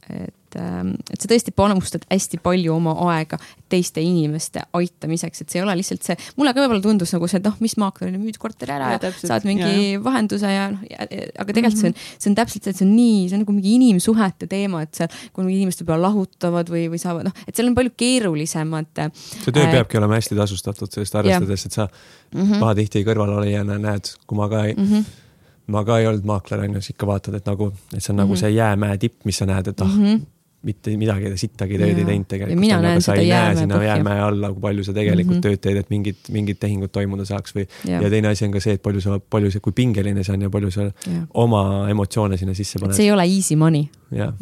et 0.10 0.35
et, 0.56 0.62
ähm, 0.62 0.96
et 1.12 1.22
sa 1.22 1.30
tõesti 1.30 1.54
panustad 1.56 2.06
hästi 2.10 2.40
palju 2.44 2.74
oma 2.76 2.96
aega 3.12 3.38
teiste 3.70 4.02
inimeste 4.04 4.64
aitamiseks, 4.78 5.42
et 5.42 5.50
see 5.52 5.60
ei 5.60 5.66
ole 5.66 5.76
lihtsalt 5.80 6.06
see, 6.06 6.16
mulle 6.38 6.54
ka 6.54 6.64
võib-olla 6.64 6.84
tundus 6.84 7.14
nagu 7.16 7.28
see, 7.28 7.40
et 7.42 7.48
noh, 7.48 7.56
mis 7.64 7.76
maaklerile 7.82 8.20
müüd 8.22 8.38
korteri 8.42 8.76
ära 8.76 8.94
ja, 8.96 9.00
ja 9.02 9.12
saad 9.16 9.48
mingi 9.48 9.96
ja. 9.96 10.02
vahenduse 10.06 10.52
ja 10.52 10.68
noh, 10.74 10.84
aga 10.86 11.50
tegelikult 11.52 11.64
mm 11.64 11.66
-hmm. 11.66 11.80
see 11.80 11.90
on, 11.90 11.96
mhm. 11.96 12.20
see 12.20 12.30
on 12.30 12.38
täpselt 12.40 12.64
see, 12.64 12.76
et 12.76 12.78
see 12.82 12.88
on 12.88 12.96
nii, 12.96 13.18
see 13.30 13.38
on 13.38 13.44
nagu 13.46 13.58
mingi 13.58 13.76
inimsuhete 13.80 14.48
teema, 14.52 14.84
et 14.86 14.94
seal, 14.94 15.10
kui 15.34 15.48
inimesed 15.50 15.84
võib-olla 15.84 16.10
lahutavad 16.10 16.72
või, 16.72 16.86
või 16.94 17.02
saavad, 17.02 17.30
noh, 17.30 17.44
et 17.48 17.56
seal 17.56 17.70
on 17.72 17.76
palju 17.76 17.96
keerulisemad. 17.98 19.04
see 19.44 19.52
töö 19.52 19.66
äh, 19.66 19.72
peabki 19.80 19.98
olema 19.98 20.20
hästi 20.20 20.38
tasustatud, 20.38 20.92
sellest 20.92 21.16
arvestades, 21.16 21.66
et 21.66 21.72
sa 21.72 21.88
mm 21.88 22.42
-hmm. 22.42 22.60
pahatihti 22.60 23.04
kõrvalolijana 23.04 23.80
näed, 23.80 24.14
kui 24.28 24.38
ma 24.38 24.50
ka 24.50 24.66
ei 24.66 24.74
mm, 24.78 24.90
-hmm 24.92 25.22
ma 25.68 25.84
ka 25.84 25.98
ei 25.98 26.06
olnud 26.08 26.24
maakler, 26.24 26.60
on 26.60 26.74
ju, 26.78 26.82
siis 26.82 26.94
ikka 26.94 27.08
vaatad, 27.08 27.34
et 27.34 27.46
nagu, 27.46 27.74
et 27.94 28.04
see 28.04 28.14
on 28.14 28.16
mm 28.16 28.20
-hmm. 28.20 28.22
nagu 28.22 28.34
mhm. 28.34 28.40
see 28.40 28.50
jäämäe 28.50 28.98
tipp, 28.98 29.26
mis 29.26 29.38
sa 29.38 29.46
näed, 29.46 29.68
et 29.68 29.82
ah 29.82 29.88
mm, 29.88 30.04
-hmm 30.04 30.35
mitte 30.66 30.96
midagi 31.00 31.32
sittagi 31.40 31.78
tööd 31.80 32.00
ei 32.00 32.08
teinud 32.08 32.28
tegelikult. 32.32 32.74
aga 32.78 32.94
sa 33.04 33.16
ei 33.20 33.30
näe 33.30 33.54
sinna 33.60 33.82
jäämäe 33.84 34.24
alla, 34.26 34.52
kui 34.54 34.64
palju 34.64 34.86
sa 34.88 34.96
tegelikult 34.96 35.38
mm 35.38 35.42
-hmm. 35.42 35.46
tööd 35.46 35.62
teed, 35.62 35.80
et 35.84 35.94
mingid, 35.94 36.20
mingid 36.34 36.60
tehingud 36.62 36.94
toimuda 36.96 37.26
saaks 37.26 37.56
või. 37.56 37.68
ja 37.90 38.10
teine 38.10 38.34
asi 38.34 38.48
on 38.48 38.56
ka 38.56 38.64
see, 38.64 38.78
et 38.80 38.84
palju 38.84 39.02
sa, 39.02 39.20
palju 39.20 39.52
see, 39.54 39.64
kui 39.64 39.76
pingeline 39.78 40.24
see 40.24 40.34
on 40.34 40.48
ja 40.48 40.50
palju 40.50 40.72
sa 40.72 40.90
ja. 40.90 41.22
oma 41.34 41.64
emotsioone 41.90 42.38
sinna 42.38 42.58
sisse 42.58 42.80
paned. 42.80 42.98
see 42.98 43.06
ei 43.06 43.12
ole 43.12 43.28
easy 43.30 43.56
money. 43.56 43.88
jah, 44.12 44.34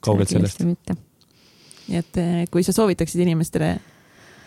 kaugelt 0.00 0.28
sellest. 0.28 0.64
nii 0.64 1.98
et 1.98 2.16
eh, 2.22 2.44
kui 2.50 2.62
sa 2.62 2.72
soovitaksid 2.72 3.20
inimestele 3.20 3.74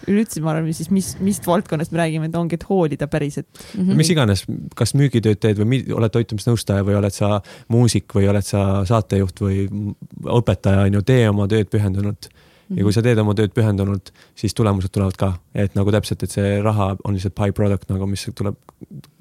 üleüldse 0.07 0.41
ma 0.43 0.53
arvan, 0.53 0.73
siis 0.75 0.89
mis, 0.93 1.13
mis 1.23 1.39
valdkonnast 1.45 1.93
me 1.93 2.01
räägime, 2.01 2.29
et 2.29 2.37
ongi, 2.37 2.57
et 2.59 2.65
hoolida 2.67 3.07
päriselt 3.11 3.47
mm. 3.53 3.83
-hmm. 3.83 3.99
mis 3.99 4.09
iganes, 4.13 4.45
kas 4.75 4.95
müügitööd 4.99 5.39
teed 5.43 5.61
või 5.61 5.81
oled 5.95 6.13
toitumisnõustaja 6.13 6.85
või 6.87 6.97
oled 6.99 7.15
sa 7.15 7.41
muusik 7.73 8.15
või 8.15 8.27
oled 8.31 8.45
sa 8.45 8.83
saatejuht 8.89 9.41
või 9.41 9.67
õpetaja, 10.23 10.87
on 10.87 10.99
ju, 10.99 11.05
tee 11.07 11.29
oma 11.29 11.47
tööd 11.47 11.71
pühendunult 11.71 12.29
mm. 12.29 12.35
-hmm. 12.35 12.77
ja 12.77 12.83
kui 12.83 12.93
sa 12.93 13.05
teed 13.05 13.23
oma 13.23 13.35
tööd 13.37 13.55
pühendunult, 13.55 14.13
siis 14.35 14.53
tulemused 14.53 14.91
tulevad 14.91 15.17
ka, 15.17 15.33
et 15.55 15.75
nagu 15.75 15.91
täpselt, 15.91 16.23
et 16.23 16.31
see 16.31 16.61
raha 16.61 16.95
on 17.03 17.13
lihtsalt 17.13 17.35
by 17.39 17.51
product 17.51 17.89
nagu, 17.89 18.07
mis 18.07 18.27
tuleb, 18.35 18.55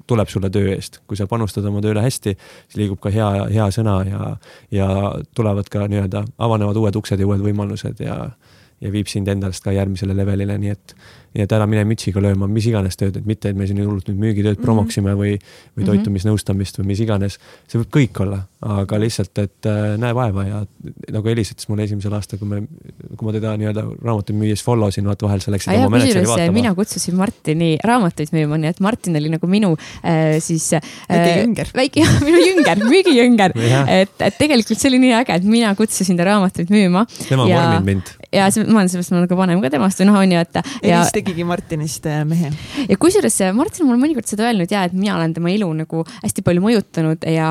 tuleb 0.07 0.27
sulle 0.27 0.49
töö 0.49 0.73
eest, 0.75 0.99
kui 1.07 1.17
sa 1.17 1.27
panustad 1.27 1.65
oma 1.65 1.81
tööle 1.81 2.01
hästi, 2.03 2.35
siis 2.67 2.81
liigub 2.81 2.99
ka 2.99 3.09
hea, 3.09 3.29
hea 3.53 3.69
sõna 3.71 4.01
ja, 4.07 4.35
ja 4.71 4.89
tulevad 5.35 5.69
ka 5.71 5.87
nii-öelda, 5.87 6.25
avanevad 6.37 6.75
uued 6.75 6.95
uksed 6.95 7.19
ja 7.19 7.27
uued 7.27 7.43
võimalused 7.45 8.03
ja 8.03 8.17
ja 8.83 8.91
viib 8.93 9.07
sind 9.11 9.31
endast 9.31 9.63
ka 9.63 9.73
järgmisele 9.75 10.15
levelile, 10.17 10.57
nii 10.59 10.73
et 10.75 10.95
nii 11.33 11.47
et 11.47 11.53
ära 11.55 11.65
mine 11.69 11.81
mütsiga 11.89 12.21
lööma 12.21 12.47
mis 12.49 12.65
iganes 12.69 12.97
tööd, 12.99 13.15
et 13.17 13.25
mitte, 13.25 13.49
et 13.49 13.57
me 13.57 13.65
siin 13.65 13.79
hullult 13.81 14.09
nüüd 14.11 14.19
müügitööd 14.21 14.53
mm 14.53 14.59
-hmm. 14.59 14.65
promoksime 14.65 15.15
või, 15.17 15.33
või 15.73 15.81
mhm. 15.81 15.87
toitumisnõustamist 15.89 16.77
või 16.79 16.91
mis 16.91 17.01
iganes. 17.01 17.39
see 17.67 17.79
võib 17.81 17.89
kõik 17.97 18.21
olla, 18.21 18.43
aga 18.61 18.99
lihtsalt, 19.01 19.37
et 19.41 19.69
äh, 19.69 19.95
näe 19.97 20.13
vaeva 20.13 20.45
ja 20.45 20.59
nagu 21.11 21.29
Elis 21.29 21.51
ütles 21.55 21.69
mulle 21.69 21.87
esimesel 21.87 22.13
aastal, 22.13 22.39
kui 22.39 22.47
me, 22.47 22.61
kui 23.17 23.25
ma 23.25 23.33
teda 23.33 23.55
nii-öelda 23.57 23.85
raamatuid 24.03 24.37
müües 24.37 24.63
follow 24.63 24.91
sin, 24.93 25.07
vaata 25.09 25.25
vahel 25.25 25.41
sa 25.41 25.51
läksid 25.51 25.73
oma 25.73 25.89
mänedžeri 25.97 26.27
vaatama. 26.27 26.57
mina 26.59 26.75
kutsusin 26.77 27.17
Martini 27.17 27.77
raamatuid 27.83 28.33
müüma, 28.35 28.59
nii 28.61 28.69
et 28.69 28.79
Martin 28.79 29.17
oli 29.17 29.33
nagu 29.33 29.47
minu 29.49 29.73
äh, 30.05 30.37
siis 30.39 30.69
äh,. 30.73 30.81
väike 31.09 31.39
jünger. 31.41 31.73
väike, 31.73 32.05
minu 32.27 32.45
jünger, 32.45 32.83
müügijünger 32.85 33.57
et, 34.01 34.13
et 34.19 34.37
tegelikult 34.37 34.77
see 34.77 34.91
oli 34.93 35.01
nii 35.07 35.17
äge, 35.23 35.41
et 35.41 35.49
mina 35.49 35.73
kutsusin 35.75 36.17
ta 36.17 36.29
raamatuid 36.29 36.69
müüma. 36.69 37.07
tema 37.25 37.49
ja, 37.49 37.57
vorminud 37.57 37.89
mind. 37.89 38.13
Ja 38.33 38.47
ma 38.67 38.81
olen 38.81 38.89
sellepärast 38.91 39.13
nagu 39.15 39.37
vanem 39.37 39.61
ka 39.63 39.71
temast 39.73 40.01
või 40.01 40.09
noh, 40.09 40.19
on 40.19 40.33
ju, 40.33 40.41
et. 40.43 40.59
ja 40.87 41.01
tegigi 41.13 41.45
Martinist 41.47 42.07
äh, 42.09 42.23
mehe. 42.27 42.51
ja 42.89 42.97
kusjuures 42.99 43.37
äh, 43.45 43.53
Martin 43.55 43.85
on 43.85 43.91
mulle 43.91 44.01
mõnikord 44.01 44.29
seda 44.29 44.47
öelnud 44.49 44.71
ja, 44.73 44.83
et 44.87 44.95
mina 44.97 45.17
olen 45.17 45.35
tema 45.35 45.51
elu 45.53 45.69
nagu 45.83 46.03
hästi 46.23 46.45
palju 46.45 46.63
mõjutanud 46.63 47.27
ja, 47.29 47.49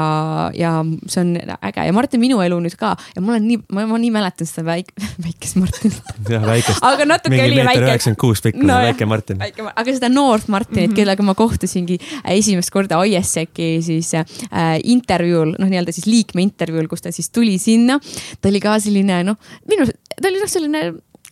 ja 0.57 0.75
see 1.07 1.23
on 1.23 1.33
äge 1.39 1.87
ja 1.89 1.95
Martin 1.97 2.23
minu 2.23 2.41
elu 2.45 2.59
nüüd 2.65 2.77
ka 2.81 2.95
ja 3.15 3.23
ma 3.23 3.37
olen 3.37 3.47
nii, 3.51 3.61
ma, 3.73 3.87
ma 3.91 4.01
nii 4.03 4.13
mäletan 4.15 4.49
seda 4.49 4.67
väik, 4.69 4.93
väikest 5.27 5.61
Martinit. 5.61 6.13
jah, 6.29 6.47
väikest. 6.47 6.83
aga 6.89 7.09
natuke 7.09 7.41
oli 7.47 7.61
väike. 7.61 7.85
üheksakümmend 7.87 8.23
kuus 8.25 8.45
pikkune 8.45 8.71
no, 8.71 8.81
väike 8.89 9.09
Martin. 9.09 9.43
aga 9.43 9.87
seda 9.89 10.11
noort 10.13 10.51
Martinit 10.53 10.89
mm, 10.89 10.93
-hmm. 10.93 10.99
kellega 10.99 11.27
ma 11.27 11.37
kohtusingi 11.39 11.99
esimest 12.35 12.73
korda 12.75 13.01
ISEC-i 13.07 13.71
siis 13.85 14.13
äh, 14.15 14.79
intervjuul, 14.85 15.57
noh, 15.59 15.71
nii-öelda 15.71 15.95
siis 15.95 16.09
liikme 16.11 16.43
intervjuul, 16.45 16.89
kus 16.91 17.05
ta 17.05 17.13
siis 17.13 17.31
tuli 17.31 17.59
sinna. 17.59 17.99
ta 18.41 18.51
oli 18.51 18.61
ka 18.63 18.79
selline 18.83 19.23
noh, 19.27 19.39
minu, 19.69 19.87
ta 19.87 20.29
oli 20.29 20.41
noh, 20.41 20.51
selline 20.51 20.72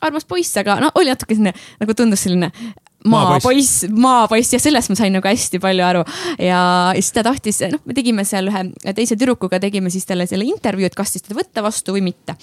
armas 0.00 0.24
poiss, 0.28 0.56
aga 0.60 0.78
no 0.80 0.92
oli 1.00 1.12
natuke 1.12 1.36
selline 1.36 1.52
nagu 1.80 1.96
tundus 1.96 2.24
selline 2.24 2.50
maapoiss, 3.08 3.86
maapoiss 3.96 4.52
ja 4.54 4.60
sellest 4.60 4.92
ma 4.92 4.96
sain 4.98 5.14
nagu 5.16 5.28
hästi 5.28 5.60
palju 5.62 5.84
aru. 5.84 6.02
ja 6.42 6.60
siis 6.96 7.12
ta 7.16 7.24
tahtis, 7.24 7.62
noh, 7.72 7.80
me 7.88 7.96
tegime 7.96 8.24
seal 8.28 8.50
ühe 8.52 8.64
teise 8.96 9.16
tüdrukuga, 9.16 9.60
tegime 9.62 9.92
siis 9.92 10.08
talle 10.08 10.26
selle 10.28 10.48
intervjuu, 10.48 10.90
et 10.90 10.96
kas 10.98 11.14
siis 11.14 11.24
teda 11.24 11.38
võtta 11.40 11.64
vastu 11.64 11.96
või 11.96 12.04
mitte. 12.10 12.36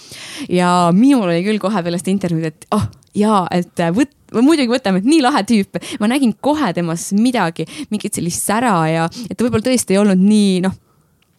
ja 0.50 0.90
minul 0.96 1.30
oli 1.30 1.44
küll 1.46 1.62
kohe 1.62 1.84
peale 1.86 2.02
seda 2.02 2.14
intervjuud, 2.16 2.50
et 2.50 2.68
oh 2.78 2.88
jaa, 3.18 3.44
et 3.54 3.86
võt-, 3.94 4.18
muidugi 4.34 4.72
võtame, 4.72 5.02
et 5.02 5.10
nii 5.10 5.22
lahe 5.26 5.44
tüüp. 5.48 5.82
ma 6.02 6.10
nägin 6.10 6.34
kohe 6.42 6.74
temas 6.78 7.12
midagi, 7.18 7.68
mingit 7.94 8.18
sellist 8.18 8.46
sära 8.50 8.76
ja 8.90 9.08
et 9.28 9.38
ta 9.38 9.46
võib-olla 9.46 9.70
tõesti 9.70 9.98
ei 9.98 10.02
olnud 10.02 10.22
nii 10.22 10.60
noh 10.66 10.84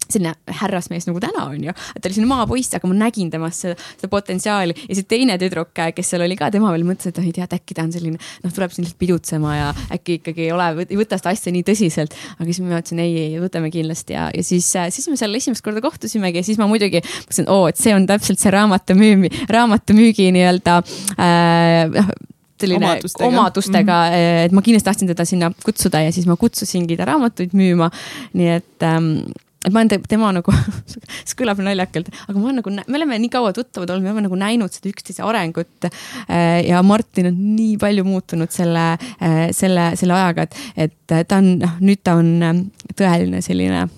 selline 0.08 0.34
härrasmees 0.60 1.08
nagu 1.08 1.20
täna 1.22 1.46
on 1.50 1.68
ju, 1.68 1.74
et 1.94 2.02
ta 2.02 2.08
oli 2.08 2.16
selline 2.16 2.30
maapoiss, 2.30 2.74
aga 2.76 2.90
ma 2.90 2.96
nägin 2.98 3.30
temas 3.32 3.62
seda, 3.64 3.76
seda 3.98 4.10
potentsiaali 4.12 4.76
ja 4.86 4.98
see 4.98 5.08
teine 5.08 5.38
tüdruk, 5.40 5.74
kes 5.94 6.12
seal 6.12 6.24
oli 6.24 6.38
ka, 6.38 6.50
tema 6.54 6.72
veel 6.74 6.86
mõtles, 6.88 7.10
et 7.10 7.20
oh 7.20 7.26
ei 7.26 7.34
tea, 7.36 7.48
et 7.48 7.56
äkki 7.58 7.76
ta 7.76 7.84
on 7.86 7.92
selline 7.94 8.18
noh, 8.18 8.54
tuleb 8.54 8.74
siin 8.74 8.86
lihtsalt 8.86 9.00
pidutsema 9.02 9.56
ja 9.56 9.68
äkki 9.94 10.18
ikkagi 10.20 10.46
ei 10.46 10.52
ole, 10.54 10.70
ei 10.86 11.00
võta 11.00 11.18
seda 11.20 11.34
asja 11.34 11.52
nii 11.54 11.66
tõsiselt. 11.66 12.16
aga 12.38 12.48
siis 12.48 12.62
ma 12.64 12.80
ütlesin 12.80 13.02
ei, 13.04 13.16
ei 13.26 13.42
võtame 13.42 13.72
kindlasti 13.74 14.16
ja, 14.16 14.28
ja 14.34 14.46
siis, 14.46 14.70
siis 14.94 15.10
me 15.10 15.18
seal 15.20 15.34
esimest 15.38 15.64
korda 15.64 15.82
kohtusimegi 15.84 16.42
ja 16.42 16.46
siis 16.46 16.60
ma 16.60 16.68
muidugi 16.70 17.02
mõtlesin, 17.04 17.50
oo, 17.52 17.68
et 17.70 17.80
see 17.80 17.94
on 17.96 18.08
täpselt 18.08 18.40
see 18.40 18.54
raamatu 18.54 18.96
müümi, 18.98 19.30
raamatu 19.52 19.96
müügi 19.96 20.30
nii-öelda 20.34 20.80
äh, 21.20 22.08
selline 22.58 22.86
omadustega, 22.86 23.28
omadustega 23.28 23.98
mm, 24.04 24.14
-hmm. 24.14 24.46
et 24.46 24.52
ma 24.52 24.62
kindlasti 24.62 24.84
tahtsin 24.90 25.08
teda 25.08 25.24
sinna 25.24 25.50
kutsuda 25.64 26.00
ja 26.00 26.12
siis 26.12 26.26
ma 26.26 26.36
kutsusingi 26.36 26.96
ta 26.96 27.04
raamatuid 27.04 27.54
müüma. 27.54 27.90
nii 28.32 28.48
et 28.48 28.82
ähm, 28.82 29.30
et 29.66 29.74
ma 29.74 29.82
olen 29.82 30.04
tema 30.08 30.30
nagu 30.34 30.54
see 30.88 31.36
kõlab 31.38 31.60
naljakalt, 31.64 32.10
aga 32.26 32.36
ma 32.36 32.44
olen 32.46 32.60
nagu, 32.60 32.72
me 32.78 32.98
oleme 33.00 33.18
nii 33.24 33.32
kaua 33.32 33.52
tuttavad 33.56 33.90
olnud, 33.90 34.06
me 34.06 34.12
oleme 34.12 34.26
nagu 34.28 34.38
näinud 34.38 34.74
seda 34.74 34.90
üksteise 34.92 35.24
arengut. 35.26 35.88
Äh, 36.30 36.62
ja 36.68 36.82
Martin 36.86 37.32
on 37.32 37.40
nii 37.56 37.76
palju 37.80 38.06
muutunud 38.06 38.52
selle, 38.54 38.90
äh, 39.18 39.38
selle, 39.56 39.90
selle 39.98 40.18
ajaga, 40.18 40.46
et, 40.46 40.60
et 40.86 41.26
ta 41.28 41.40
on, 41.40 41.56
noh, 41.64 41.78
nüüd 41.82 42.04
ta 42.06 42.18
on 42.20 42.36
äh, 42.44 42.60
tõeline 42.98 43.42
selline 43.44 43.88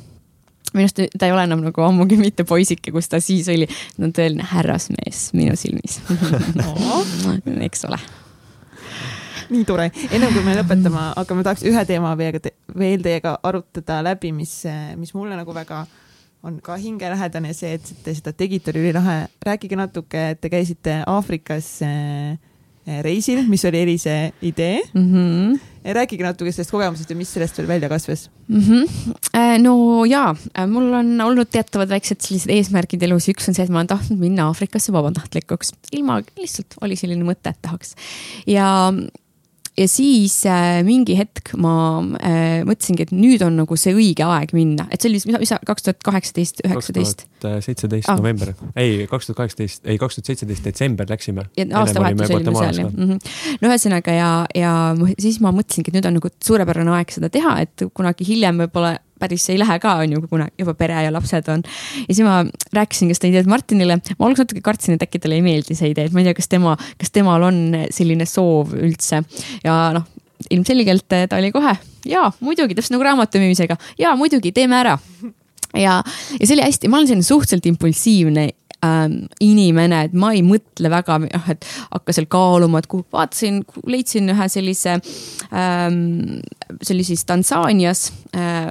minu 0.70 0.87
arust 0.87 1.01
ta 1.19 1.27
ei 1.27 1.32
ole 1.35 1.43
enam 1.49 1.65
nagu 1.65 1.82
ammugi 1.82 2.15
mitte 2.20 2.45
poisike, 2.47 2.93
kus 2.95 3.11
ta 3.11 3.19
siis 3.23 3.49
oli, 3.51 3.66
ta 3.66 4.07
on 4.07 4.15
tõeline 4.15 4.47
härrasmees 4.53 5.32
minu 5.35 5.59
silmis 5.59 5.99
eks 7.66 7.89
ole 7.91 7.99
nii 9.51 9.65
tore. 9.69 9.91
ennem 10.11 10.35
kui 10.35 10.45
me 10.47 10.57
lõpetama 10.59 11.11
hakkame, 11.17 11.47
tahaks 11.47 11.65
ühe 11.69 11.85
teema 11.89 12.15
veel, 12.19 12.41
veel 12.79 13.03
teiega 13.03 13.39
arutada 13.43 14.01
läbi, 14.07 14.33
mis, 14.37 14.63
mis 15.01 15.15
mulle 15.15 15.39
nagu 15.39 15.55
väga 15.55 15.85
on 16.43 16.61
ka 16.65 16.77
hingelähedane 16.81 17.53
see, 17.57 17.75
et 17.77 17.91
te 18.05 18.15
seda 18.17 18.33
tegite, 18.33 18.73
oli 18.73 18.87
ülilahe. 18.87 19.27
rääkige 19.45 19.77
natuke, 19.77 20.31
et 20.35 20.41
te 20.41 20.49
käisite 20.53 21.03
Aafrikas 21.07 21.81
äh, 21.85 22.39
reisil, 23.05 23.43
mis 23.49 23.65
oli 23.69 23.83
Elise 23.85 24.33
idee 24.43 24.81
mm. 24.95 25.13
-hmm. 25.13 25.59
rääkige 25.85 26.25
natuke 26.25 26.53
sellest 26.53 26.71
kogemusest 26.71 27.11
ja 27.11 27.17
mis 27.17 27.33
sellest 27.33 27.59
veel 27.59 27.69
välja 27.69 27.89
kasvas 27.89 28.31
mm? 28.49 28.61
-hmm. 28.61 29.63
no 29.63 30.05
jaa, 30.05 30.37
mul 30.67 30.93
on 30.93 31.21
olnud 31.21 31.49
teatavad 31.51 31.89
väiksed 31.89 32.21
sellised 32.21 32.51
eesmärgid 32.51 33.03
elus, 33.03 33.29
üks 33.29 33.49
on 33.49 33.55
see, 33.55 33.65
et 33.65 33.71
ma 33.71 33.79
olen 33.79 33.87
tahtnud 33.87 34.19
minna 34.19 34.47
Aafrikasse 34.47 34.93
vabatahtlikuks, 34.93 35.73
ilma, 35.93 36.23
lihtsalt 36.39 36.75
oli 36.81 36.97
selline 36.97 37.25
mõte, 37.25 37.53
et 37.53 37.63
tahaks. 37.63 37.95
ja 38.47 38.93
ja 39.81 39.89
siis 39.89 40.36
äh, 40.48 40.81
mingi 40.86 41.16
hetk 41.19 41.55
ma 41.61 41.74
äh, 42.20 42.61
mõtlesingi, 42.69 43.07
et 43.09 43.15
nüüd 43.16 43.43
on 43.47 43.57
nagu 43.62 43.78
see 43.81 43.94
õige 43.97 44.27
aeg 44.27 44.52
minna, 44.57 44.86
et 44.93 45.01
see 45.01 45.11
oli, 45.11 45.20
mis, 45.20 45.40
mis 45.47 45.55
kaks 45.66 45.86
tuhat 45.86 46.01
kaheksateist, 46.07 46.62
üheksateist. 46.66 47.27
seitseteist 47.65 48.11
november, 48.12 48.52
ei 48.78 49.07
kaks 49.11 49.31
tuhat 49.31 49.40
kaheksateist, 49.43 49.85
ei 49.89 50.01
kaks 50.01 50.19
tuhat 50.19 50.32
seitseteist 50.32 50.66
detsember 50.69 51.09
läksime. 51.11 51.47
aastavahetus 51.57 52.35
olime 52.36 52.57
seal 52.59 52.82
jah. 52.85 52.90
Mm 52.93 53.12
-hmm.. 53.12 53.36
no 53.62 53.73
ühesõnaga 53.73 54.16
ja, 54.16 54.32
ja 54.55 54.74
siis 55.19 55.40
ma 55.40 55.55
mõtlesingi, 55.55 55.93
et 55.93 56.01
nüüd 56.01 56.11
on 56.11 56.19
nagu 56.20 56.32
suurepärane 56.44 56.98
aeg 56.98 57.16
seda 57.16 57.32
teha, 57.32 57.61
et 57.65 57.89
kunagi 57.94 58.28
hiljem 58.28 58.66
võib-olla 58.66 58.98
päris 59.21 59.49
ei 59.53 59.59
lähe 59.61 59.79
ka, 59.83 59.97
on 60.05 60.17
ju, 60.17 60.23
kuna 60.31 60.49
juba 60.59 60.75
pere 60.79 61.05
ja 61.07 61.13
lapsed 61.15 61.51
on. 61.53 61.65
ja 62.07 62.15
siis 62.15 62.25
ma 62.27 62.41
rääkisin 62.77 63.11
ka 63.11 63.19
seda 63.19 63.33
ideed 63.33 63.51
Martinile, 63.51 64.01
ma 64.01 64.29
alguses 64.29 64.47
natuke 64.47 64.65
kartsin, 64.65 64.97
et 64.97 65.05
äkki 65.07 65.21
talle 65.23 65.39
ei 65.41 65.45
meeldi 65.45 65.77
see 65.79 65.93
idee, 65.93 66.09
et 66.09 66.17
ma 66.17 66.25
ei 66.25 66.31
tea, 66.31 66.39
kas 66.39 66.51
tema, 66.51 66.77
kas 67.01 67.15
temal 67.15 67.45
on 67.51 67.61
selline 67.95 68.27
soov 68.29 68.75
üldse 68.79 69.23
ja 69.65 69.83
noh, 69.97 70.09
ilmselgelt 70.51 71.09
ta 71.11 71.39
oli 71.39 71.53
kohe 71.53 71.77
ja 72.09 72.31
muidugi, 72.41 72.77
täpselt 72.77 72.97
nagu 72.97 73.05
raamatu 73.05 73.41
müümisega, 73.43 73.77
ja 74.01 74.15
muidugi, 74.17 74.53
teeme 74.57 74.79
ära. 74.81 74.97
ja, 75.75 76.01
ja 76.39 76.47
see 76.47 76.57
oli 76.57 76.65
hästi, 76.65 76.89
ma 76.89 77.01
olen 77.01 77.11
selline 77.11 77.27
suhteliselt 77.27 77.69
impulsiivne 77.71 78.49
ähm, 78.85 79.17
inimene, 79.41 80.05
et 80.09 80.17
ma 80.17 80.33
ei 80.37 80.43
mõtle 80.47 80.93
väga, 80.93 81.21
noh, 81.27 81.51
et 81.53 81.67
hakka 81.91 82.17
seal 82.17 82.29
kaaluma, 82.33 82.81
et 82.81 82.91
kuhu, 82.91 83.07
vaatasin, 83.13 83.63
leidsin 83.91 84.33
ühe 84.35 84.49
sellise 84.53 84.97
ähm,, 84.97 86.41
see 86.81 86.95
oli 86.97 87.07
siis 87.13 87.25
Tansaanias 87.29 88.09
äh, 88.37 88.71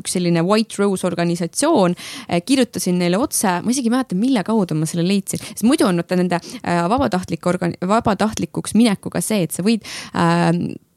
üks 0.00 0.16
selline 0.16 0.44
White 0.46 0.80
Rose 0.80 1.06
organisatsioon, 1.08 1.96
eh, 2.28 2.42
kirjutasin 2.46 2.98
neile 3.00 3.20
otse, 3.20 3.58
ma 3.62 3.74
isegi 3.74 3.90
ei 3.90 3.96
mäleta, 3.96 4.18
mille 4.18 4.44
kaudu 4.46 4.78
ma 4.78 4.88
selle 4.88 5.06
leidsin, 5.06 5.42
sest 5.42 5.66
muidu 5.66 5.88
on 5.88 6.02
vaata 6.02 6.18
nende 6.18 6.40
eh, 6.40 6.82
vabatahtlik 6.92 7.46
organ-, 7.46 7.76
vabatahtlikuks 7.80 8.76
minekuga 8.78 9.22
see, 9.24 9.46
et 9.46 9.56
sa 9.56 9.64
võid 9.66 9.84
äh, 10.14 10.50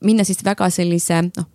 minna 0.05 0.27
siis 0.27 0.43
väga 0.45 0.69
sellise 0.73 1.23
noh 1.29 1.49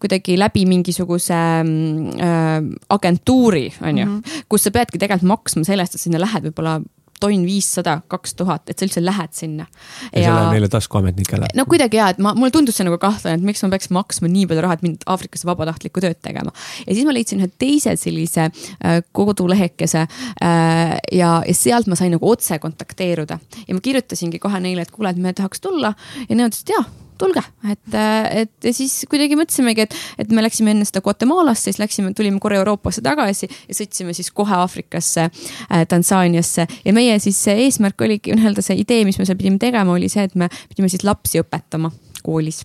kuidagi 0.00 0.38
läbi 0.40 0.62
mingisuguse 0.64 1.36
äh, 1.36 2.46
agentuuri, 2.88 3.66
on 3.84 3.98
ju, 3.98 4.06
mhm. 4.06 4.46
kus 4.48 4.64
sa 4.64 4.72
peadki 4.74 4.96
tegelikult 4.96 5.28
maksma 5.28 5.66
selle 5.68 5.84
eest, 5.84 5.98
et 5.98 6.04
sinna 6.06 6.22
lähed 6.22 6.48
võib-olla 6.48 6.78
tonn 7.20 7.44
viissada, 7.46 7.98
kaks 8.10 8.34
tuhat, 8.38 8.70
et 8.70 8.78
sa 8.78 8.86
üldse 8.86 9.02
lähed 9.04 9.34
sinna. 9.36 9.66
ja, 10.10 10.22
see 10.22 10.26
läheb 10.26 10.54
neile 10.54 10.70
taskuametnikele. 10.72 11.50
no 11.58 11.66
kuidagi 11.70 12.00
ja, 12.00 12.10
et 12.14 12.22
ma, 12.22 12.34
mulle 12.38 12.52
tundus 12.54 12.78
see 12.80 12.86
nagu 12.88 12.98
kahtlane, 13.02 13.40
et 13.40 13.46
miks 13.46 13.64
ma 13.64 13.72
peaks 13.74 13.90
maksma 13.94 14.30
nii 14.32 14.46
palju 14.50 14.64
raha, 14.64 14.78
et 14.78 14.86
mind 14.86 15.04
Aafrikasse 15.10 15.48
vabatahtlikku 15.48 16.02
tööd 16.04 16.20
tegema. 16.24 16.54
ja 16.86 16.94
siis 16.94 17.06
ma 17.08 17.14
leidsin 17.16 17.42
ühe 17.42 17.50
teise 17.60 17.96
sellise 18.00 18.48
äh, 18.48 19.02
kodulehekese 19.16 20.06
äh, 20.06 20.96
ja, 21.12 21.34
ja 21.46 21.56
sealt 21.56 21.90
ma 21.90 21.98
sain 21.98 22.14
nagu 22.16 22.30
otse 22.30 22.58
kontakteeruda 22.62 23.40
ja 23.66 23.76
ma 23.76 23.84
kirjutasingi 23.84 24.42
kohe 24.42 24.62
neile, 24.62 24.86
et 24.86 24.94
kuule, 24.94 25.12
et 25.12 25.20
me 25.20 25.34
tahaks 25.36 25.62
tulla 25.64 25.94
ja 26.26 26.34
nemad 26.34 26.54
ütlesid 26.54 26.74
jaa 26.76 26.84
tulge, 27.20 27.42
et, 27.70 27.96
et 28.42 28.68
ja 28.68 28.72
siis 28.74 29.04
kuidagi 29.10 29.36
mõtlesimegi, 29.38 29.86
et, 29.86 29.96
et 30.24 30.32
me 30.34 30.44
läksime 30.44 30.74
enne 30.74 30.86
seda 30.88 31.02
Guatemalasse, 31.04 31.68
siis 31.68 31.80
läksime, 31.82 32.14
tulime 32.16 32.40
korra 32.42 32.60
Euroopasse 32.60 33.04
tagasi 33.04 33.48
ja 33.50 33.76
sõitsime 33.76 34.14
siis 34.16 34.32
kohe 34.34 34.56
Aafrikasse 34.56 35.28
äh,, 35.28 35.84
Tansaaniasse 35.90 36.66
ja 36.84 36.94
meie 36.96 37.18
siis 37.22 37.40
eesmärk 37.52 38.00
oligi 38.06 38.34
nii-öelda 38.36 38.64
see 38.64 38.80
idee, 38.82 39.04
mis 39.08 39.20
me 39.20 39.28
seal 39.28 39.38
pidime 39.40 39.60
tegema, 39.62 39.94
oli 39.96 40.10
see, 40.12 40.26
et 40.28 40.36
me 40.38 40.50
pidime 40.70 40.90
siis 40.92 41.04
lapsi 41.06 41.42
õpetama 41.42 41.92
koolis. 42.26 42.64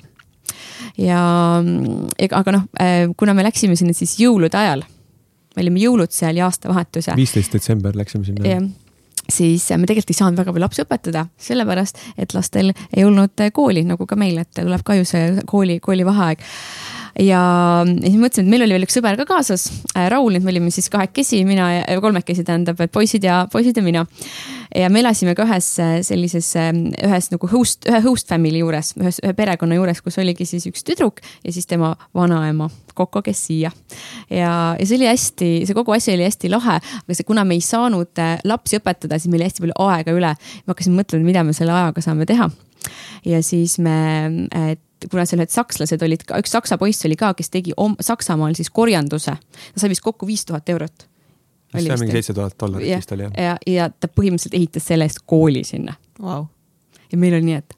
ja, 1.01 1.19
aga 2.39 2.55
noh, 2.55 2.67
äh, 2.81 3.05
kuna 3.17 3.35
me 3.37 3.45
läksime 3.47 3.77
sinna 3.79 3.95
siis 3.97 4.17
jõulude 4.21 4.57
ajal, 4.59 4.85
me 5.55 5.63
olime 5.63 5.83
jõulud 5.83 6.11
seal 6.15 6.39
ja 6.39 6.49
aastavahetuse. 6.49 7.15
viisteist 7.17 7.55
detsember 7.59 7.95
läksime 7.97 8.27
sinna 8.27 8.45
siis 9.29 9.69
me 9.77 9.87
tegelikult 9.87 10.13
ei 10.13 10.19
saanud 10.19 10.41
väga 10.41 10.53
palju 10.53 10.65
lapsi 10.65 10.83
õpetada, 10.85 11.25
sellepärast 11.37 12.01
et 12.17 12.35
lastel 12.37 12.73
ei 12.95 13.05
olnud 13.05 13.45
kooli 13.53 13.85
nagu 13.87 14.07
ka 14.07 14.17
meil, 14.19 14.37
et 14.43 14.51
tuleb 14.57 14.83
ka 14.85 14.97
ju 14.99 15.07
see 15.07 15.45
kooli, 15.49 15.79
koolivaheaeg 15.83 16.43
ja, 17.19 17.41
siis 17.85 18.17
mõtlesime, 18.19 18.45
et 18.45 18.51
meil 18.51 18.65
oli 18.65 18.75
veel 18.75 18.85
üks 18.87 18.97
sõber 18.97 19.17
ka 19.19 19.25
kaasas 19.29 19.67
äh,, 19.95 20.07
Raul, 20.11 20.35
et 20.35 20.43
me 20.43 20.51
olime 20.51 20.71
siis 20.73 20.89
kahekesi, 20.93 21.43
mina 21.47 21.69
ja 21.77 21.99
kolmekesi 22.03 22.43
tähendab, 22.47 22.79
et 22.83 22.91
poisid 22.93 23.23
ja, 23.25 23.43
poisid 23.51 23.77
ja 23.79 23.83
mina. 23.85 24.05
ja 24.75 24.89
me 24.91 24.99
elasime 24.99 25.35
ka 25.37 25.45
ühes 25.47 25.69
äh, 25.83 25.97
sellises, 26.05 26.51
äh, 26.59 26.71
ühes 27.07 27.31
nagu 27.31 27.49
host, 27.51 27.87
ühe 27.89 28.01
host 28.05 28.31
family 28.31 28.59
juures, 28.63 28.93
ühes, 28.99 29.21
ühe 29.23 29.35
perekonna 29.37 29.79
juures, 29.79 30.01
kus 30.03 30.19
oligi 30.23 30.47
siis 30.49 30.67
üks 30.69 30.83
tüdruk 30.87 31.23
ja 31.45 31.55
siis 31.55 31.69
tema 31.69 31.95
vanaema 32.15 32.69
Koko, 32.95 33.19
kes 33.19 33.39
siia. 33.49 33.71
ja, 34.31 34.51
ja 34.79 34.85
see 34.87 34.95
oli 34.95 35.09
hästi, 35.09 35.49
see 35.67 35.75
kogu 35.75 35.91
asi 35.91 36.13
oli 36.13 36.23
hästi 36.23 36.51
lahe, 36.51 36.77
aga 36.79 37.17
see, 37.17 37.27
kuna 37.27 37.43
me 37.47 37.57
ei 37.57 37.63
saanud 37.63 38.23
lapsi 38.47 38.79
õpetada, 38.79 39.19
siis 39.19 39.31
meil 39.31 39.41
oli 39.41 39.49
hästi 39.49 39.65
palju 39.65 39.75
aega 39.87 40.15
üle. 40.15 40.31
ma 40.63 40.71
hakkasin 40.75 40.95
mõtlema, 40.95 41.27
mida 41.27 41.43
me 41.43 41.55
selle 41.55 41.75
ajaga 41.75 42.03
saame 42.03 42.27
teha. 42.29 42.47
ja 43.27 43.43
siis 43.43 43.79
me, 43.83 43.97
kuna 45.11 45.25
seal 45.25 45.41
need 45.41 45.53
sakslased 45.53 46.05
olid 46.05 46.23
ka, 46.27 46.39
üks 46.41 46.53
saksa 46.55 46.77
poiss 46.81 47.05
oli 47.07 47.17
ka, 47.19 47.33
kes 47.37 47.51
tegi 47.53 47.75
om, 47.77 47.97
Saksamaal 48.01 48.55
siis 48.57 48.71
korjanduse. 48.73 49.35
ta 49.35 49.81
sai 49.81 49.91
vist 49.91 50.03
kokku 50.05 50.27
viis 50.27 50.45
tuhat 50.45 50.69
eurot. 50.69 51.07
see 51.75 51.91
on 51.91 51.99
mingi 51.99 52.17
seitse 52.19 52.33
tuhat 52.33 52.55
dollarit 52.59 52.95
vist 52.97 53.11
oli 53.11 53.27
jah? 53.27 53.37
ja, 53.37 53.57
ja 53.67 53.89
ta 53.89 54.07
põhimõtteliselt 54.07 54.57
ehitas 54.57 54.87
selle 54.87 55.07
eest 55.07 55.25
kooli 55.25 55.63
sinna 55.67 55.97
wow.. 56.21 56.45
ja 57.11 57.17
meil 57.19 57.35
oli 57.39 57.51
nii, 57.51 57.61
et 57.63 57.77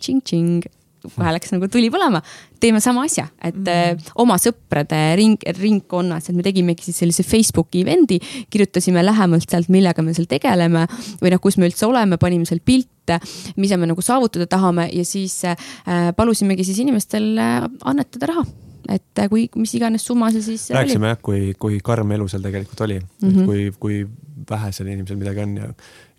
tšing-tšing 0.00 0.66
kohe 1.02 1.32
läks 1.34 1.52
nagu 1.54 1.68
tuli 1.72 1.90
põlema, 1.92 2.20
teeme 2.60 2.80
sama 2.80 3.04
asja, 3.08 3.26
et 3.42 3.56
mm 3.56 3.64
-hmm. 3.64 4.12
oma 4.22 4.36
sõprade 4.36 5.00
ring, 5.16 5.42
ringkonnas, 5.60 6.28
et 6.28 6.36
me 6.36 6.42
tegimegi 6.42 6.84
siis 6.84 6.98
sellise 7.02 7.22
Facebooki 7.22 7.84
event'i, 7.84 8.20
kirjutasime 8.50 9.04
lähemalt 9.04 9.50
sealt, 9.50 9.68
millega 9.68 10.02
me 10.02 10.14
seal 10.14 10.26
tegeleme 10.26 10.86
või 11.22 11.30
noh, 11.30 11.40
kus 11.40 11.56
me 11.56 11.68
üldse 11.68 11.86
oleme, 11.86 12.18
panime 12.18 12.46
seal 12.46 12.60
pilte, 12.64 13.20
mida 13.56 13.76
me 13.76 13.86
nagu 13.86 14.02
saavutada 14.02 14.46
tahame 14.46 14.88
ja 14.92 15.04
siis 15.04 15.44
äh, 15.44 15.56
palusimegi 16.16 16.64
siis 16.64 16.78
inimestel 16.78 17.38
äh, 17.38 17.68
annetada 17.84 18.26
raha 18.26 18.44
et 18.88 19.18
äh, 19.18 19.28
kui, 19.28 19.48
mis 19.60 19.74
iganes 19.76 20.04
summa 20.06 20.30
see 20.34 20.42
siis 20.42 20.70
rääkisime 20.74 21.12
jah, 21.12 21.20
kui, 21.22 21.52
kui 21.58 21.78
karm 21.84 22.10
elu 22.16 22.26
seal 22.30 22.42
tegelikult 22.42 22.80
oli 22.86 22.98
mm, 23.00 23.30
-hmm. 23.30 23.46
kui, 23.46 23.72
kui 23.78 24.06
vähesel 24.50 24.86
inimesel 24.86 25.16
midagi 25.20 25.44
on 25.44 25.56
ja, 25.56 25.70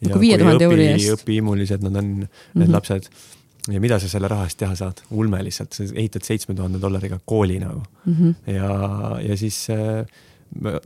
nagu 0.08 0.22
viie 0.22 0.38
tuhande 0.38 0.68
euri 0.68 0.88
eest. 0.94 1.14
õpihimulised 1.18 1.84
nad 1.88 1.96
on, 1.96 2.12
need 2.20 2.28
mm 2.28 2.64
-hmm. 2.64 2.74
lapsed 2.76 3.10
ja 3.70 3.82
mida 3.82 4.00
sa 4.02 4.10
selle 4.10 4.30
raha 4.32 4.48
eest 4.50 4.58
teha 4.62 4.76
saad, 4.78 5.04
ulme 5.12 5.42
lihtsalt, 5.46 5.76
sa 5.78 5.86
ehitad 5.92 6.26
seitsme 6.26 6.56
tuhande 6.58 6.82
dollariga 6.82 7.20
kooli 7.26 7.60
nagu 7.62 7.84
mm. 8.06 8.16
-hmm. 8.16 8.54
ja, 8.54 8.72
ja 9.28 9.38
siis 9.38 9.68
äh, 9.70 10.06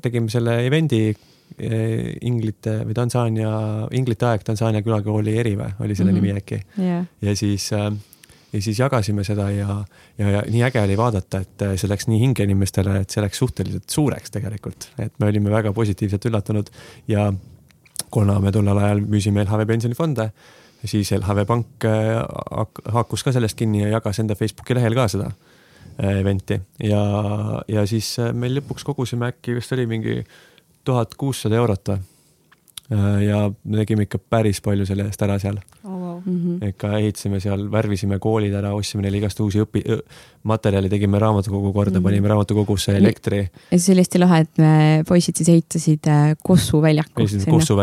tegime 0.01 0.29
selle 0.29 0.57
event'i 0.65 1.03
äh, 1.11 2.17
Inglite 2.21 2.81
või 2.85 2.93
Tansaania, 2.93 3.53
Inglite 3.91 4.25
aeg 4.25 4.43
Tansaania 4.43 4.81
külakooli 4.81 5.37
eriväe 5.37 5.71
oli 5.79 5.95
selle 5.95 6.11
mm 6.11 6.17
-hmm. 6.17 6.21
nimi 6.21 6.37
äkki 6.37 6.61
yeah.. 6.79 7.05
ja 7.21 7.35
siis 7.35 7.71
äh, 7.73 7.91
ja 8.53 8.61
siis 8.61 8.79
jagasime 8.79 9.23
seda 9.23 9.49
ja, 9.51 9.83
ja, 10.17 10.29
ja 10.29 10.43
nii 10.49 10.63
äge 10.63 10.81
oli 10.81 10.97
vaadata, 10.97 11.41
et 11.43 11.65
see 11.75 11.89
läks 11.91 12.07
nii 12.07 12.19
hinge 12.19 12.43
inimestele, 12.43 12.99
et 13.01 13.09
see 13.09 13.23
läks 13.23 13.41
suhteliselt 13.41 13.89
suureks 13.89 14.31
tegelikult, 14.31 14.89
et 14.99 15.13
me 15.19 15.27
olime 15.27 15.51
väga 15.51 15.73
positiivselt 15.73 16.25
üllatunud 16.29 16.71
ja 17.11 17.33
kuna 18.11 18.39
me 18.39 18.51
tollel 18.55 18.79
ajal 18.79 19.01
müüsime 19.01 19.43
LHV 19.43 19.67
pensionifonde, 19.67 20.29
siis 20.89 21.11
LHV 21.15 21.45
Pank 21.49 21.87
haakus 22.93 23.23
ka 23.25 23.33
sellest 23.35 23.57
kinni 23.59 23.83
ja 23.83 23.93
jagas 23.97 24.19
enda 24.23 24.35
Facebooki 24.35 24.77
lehel 24.77 24.95
ka 24.97 25.07
seda 25.11 25.29
event'i 25.97 26.59
ja, 26.83 27.03
ja 27.71 27.85
siis 27.87 28.17
meil 28.33 28.57
lõpuks 28.59 28.83
kogusime 28.87 29.31
äkki 29.31 29.55
vist 29.55 29.71
oli 29.75 29.85
mingi 29.87 30.19
tuhat 30.85 31.15
kuussada 31.19 31.55
eurot 31.61 31.93
või 31.93 32.03
Äh, 32.91 33.23
ja 33.25 33.51
me 33.63 33.77
tegime 33.77 34.05
ikka 34.05 34.19
päris 34.29 34.59
palju 34.61 34.85
selle 34.85 35.07
eest 35.09 35.21
ära 35.25 35.39
seal 35.41 35.55
oh,. 35.57 35.94
Wow. 36.15 36.21
Mm 36.25 36.59
-hmm. 36.59 36.69
ikka 36.69 36.91
ehitasime 36.97 37.39
seal, 37.43 37.67
värvisime 37.71 38.19
koolid 38.19 38.53
ära, 38.53 38.73
ostsime 38.75 39.03
neile 39.03 39.19
igast 39.19 39.39
uusi 39.43 39.61
õpi-, 39.63 39.83
materjali, 40.45 40.89
tegime 40.89 41.19
raamatukogu 41.19 41.73
korda 41.73 41.91
mm, 41.91 41.97
-hmm. 41.97 42.03
panime 42.03 42.27
raamatukogusse 42.27 42.97
elektri. 42.97 43.37
ja 43.71 43.79
siis 43.79 43.89
oli 43.89 44.03
hästi 44.03 44.19
lahe, 44.19 44.39
et 44.45 44.57
me 44.57 45.03
poisid 45.07 45.35
siis 45.35 45.49
ehitasid 45.49 46.07
äh, 46.07 46.35
Kossu 46.43 46.81
väljaku. 46.81 47.25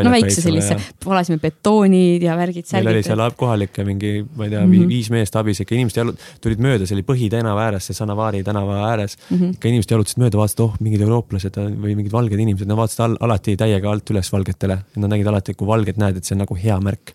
no 0.04 0.10
väikse 0.10 0.40
sellise, 0.40 0.76
valasime 1.06 1.38
betoonid 1.38 2.22
ja 2.22 2.36
värgid. 2.36 2.66
meil 2.72 2.86
oli 2.94 3.02
seal 3.02 3.24
kohalikke 3.36 3.84
mingi, 3.84 4.24
ma 4.36 4.44
ei 4.44 4.50
tea 4.50 4.66
mm, 4.66 4.72
-hmm. 4.72 4.88
viis 4.88 5.10
meest 5.10 5.36
abis, 5.36 5.60
ikka 5.60 5.74
inimesed 5.74 6.02
jalut-, 6.02 6.18
tulid 6.40 6.59
mööda, 6.59 6.86
see 6.86 6.96
oli 6.96 7.06
Põhitänava 7.12 7.66
ääres, 7.66 7.86
see 7.86 7.94
Sanavari 7.94 8.44
tänava 8.44 8.88
ääres 8.90 9.18
mm. 9.30 9.36
-hmm. 9.36 9.54
ikka 9.59 9.68
inimesed 9.68 9.90
jalutasid 9.90 10.22
mööda, 10.22 10.38
vaatasid, 10.38 10.60
oh, 10.60 10.76
mingid 10.80 11.00
eurooplased 11.00 11.56
või 11.56 11.96
mingid 11.96 12.12
valged 12.12 12.38
inimesed, 12.38 12.68
nad 12.68 12.76
vaatasid 12.76 13.00
al 13.00 13.16
alati 13.20 13.56
täiega 13.56 13.90
alt 13.90 14.10
üles 14.10 14.32
valgetele 14.32 14.78
et 14.92 15.00
nad 15.00 15.12
nägid 15.12 15.28
alati, 15.30 15.54
kui 15.56 15.68
valget 15.68 15.98
näed, 16.00 16.18
et 16.18 16.28
see 16.28 16.36
on 16.36 16.44
nagu 16.44 16.56
hea 16.59 16.78
märk. 16.82 17.14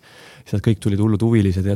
Nad 0.55 0.63
kõik 0.63 0.79
tulid 0.83 1.01
hullud 1.03 1.23
huvilised 1.23 1.65
ja 1.67 1.75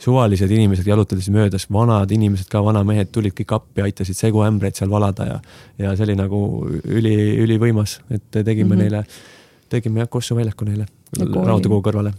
suvalised 0.00 0.50
inimesed 0.50 0.86
jalutasid 0.86 1.34
möödas, 1.34 1.66
vanad 1.72 2.10
inimesed 2.10 2.48
ka, 2.50 2.62
vanamehed 2.64 3.12
tulid 3.14 3.36
kõik 3.38 3.54
appi, 3.56 3.84
aitasid 3.86 4.18
seguämbreid 4.18 4.78
seal 4.78 4.90
valada 4.90 5.26
ja, 5.28 5.36
ja 5.78 5.92
see 5.96 6.08
oli 6.08 6.16
nagu 6.18 6.40
üli, 6.84 7.14
ülivõimas, 7.44 8.00
et 8.10 8.26
tegime 8.32 8.64
mm 8.64 8.72
-hmm. 8.72 8.82
neile, 8.82 9.04
tegime 9.68 10.04
jah, 10.04 10.08
Kossu 10.08 10.36
väljaku 10.36 10.68
neile 10.68 10.88
raamatukogu 11.18 11.82
kõrvale 11.90 12.14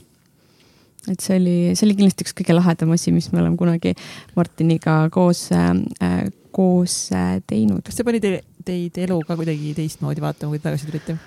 et 1.09 1.19
see 1.23 1.37
oli, 1.39 1.55
see 1.73 1.87
oli 1.87 1.97
kindlasti 1.97 2.25
üks 2.27 2.35
kõige 2.37 2.55
lahedam 2.55 2.93
asi, 2.93 3.11
mis 3.11 3.31
me 3.33 3.41
oleme 3.41 3.57
kunagi 3.57 3.95
Martiniga 4.35 5.09
koos 5.13 5.47
äh,, 5.55 6.29
koos 6.51 7.09
äh, 7.15 7.39
teinud. 7.47 7.81
kas 7.85 7.97
see 7.97 8.07
pani 8.07 8.21
teid, 8.23 8.43
teid 8.65 8.97
elu 9.07 9.19
ka 9.25 9.37
kuidagi 9.39 9.73
teistmoodi 9.77 10.21
vaatama, 10.21 10.53
kui 10.53 10.61
tagasi 10.61 10.89
tulite? 10.89 11.17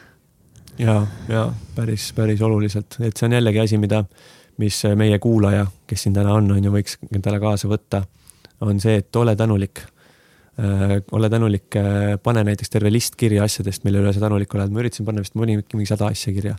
ja, 0.79 1.01
ja 1.29 1.49
päris, 1.75 2.13
päris 2.17 2.43
oluliselt, 2.43 2.99
et 3.01 3.17
see 3.17 3.29
on 3.29 3.37
jällegi 3.39 3.63
asi, 3.65 3.81
mida, 3.81 4.05
mis 4.63 4.83
meie 4.97 5.19
kuulaja, 5.19 5.67
kes 5.87 6.07
siin 6.07 6.15
täna 6.15 6.35
on, 6.39 6.51
on 6.55 6.65
ju, 6.65 6.73
võiks 6.75 6.99
endale 7.11 7.41
kaasa 7.43 7.71
võtta, 7.71 8.05
on 8.65 8.81
see, 8.83 9.01
et 9.03 9.17
ole 9.17 9.35
tänulik 9.37 9.83
äh,. 10.61 11.01
ole 11.13 11.31
tänulik 11.31 11.77
äh,, 11.77 12.15
pane 12.23 12.45
näiteks 12.47 12.71
terve 12.71 12.93
list 12.93 13.19
kirja 13.21 13.45
asjadest, 13.45 13.85
mille 13.85 14.03
üle 14.03 14.13
sa 14.15 14.23
tänulik 14.23 14.55
oled, 14.55 14.71
ma 14.71 14.85
üritasin 14.85 15.07
panna 15.07 15.25
vist 15.25 15.35
mõni, 15.39 15.59
mingi 15.59 15.91
sada 15.91 16.11
asja 16.13 16.33
kirja. 16.37 16.55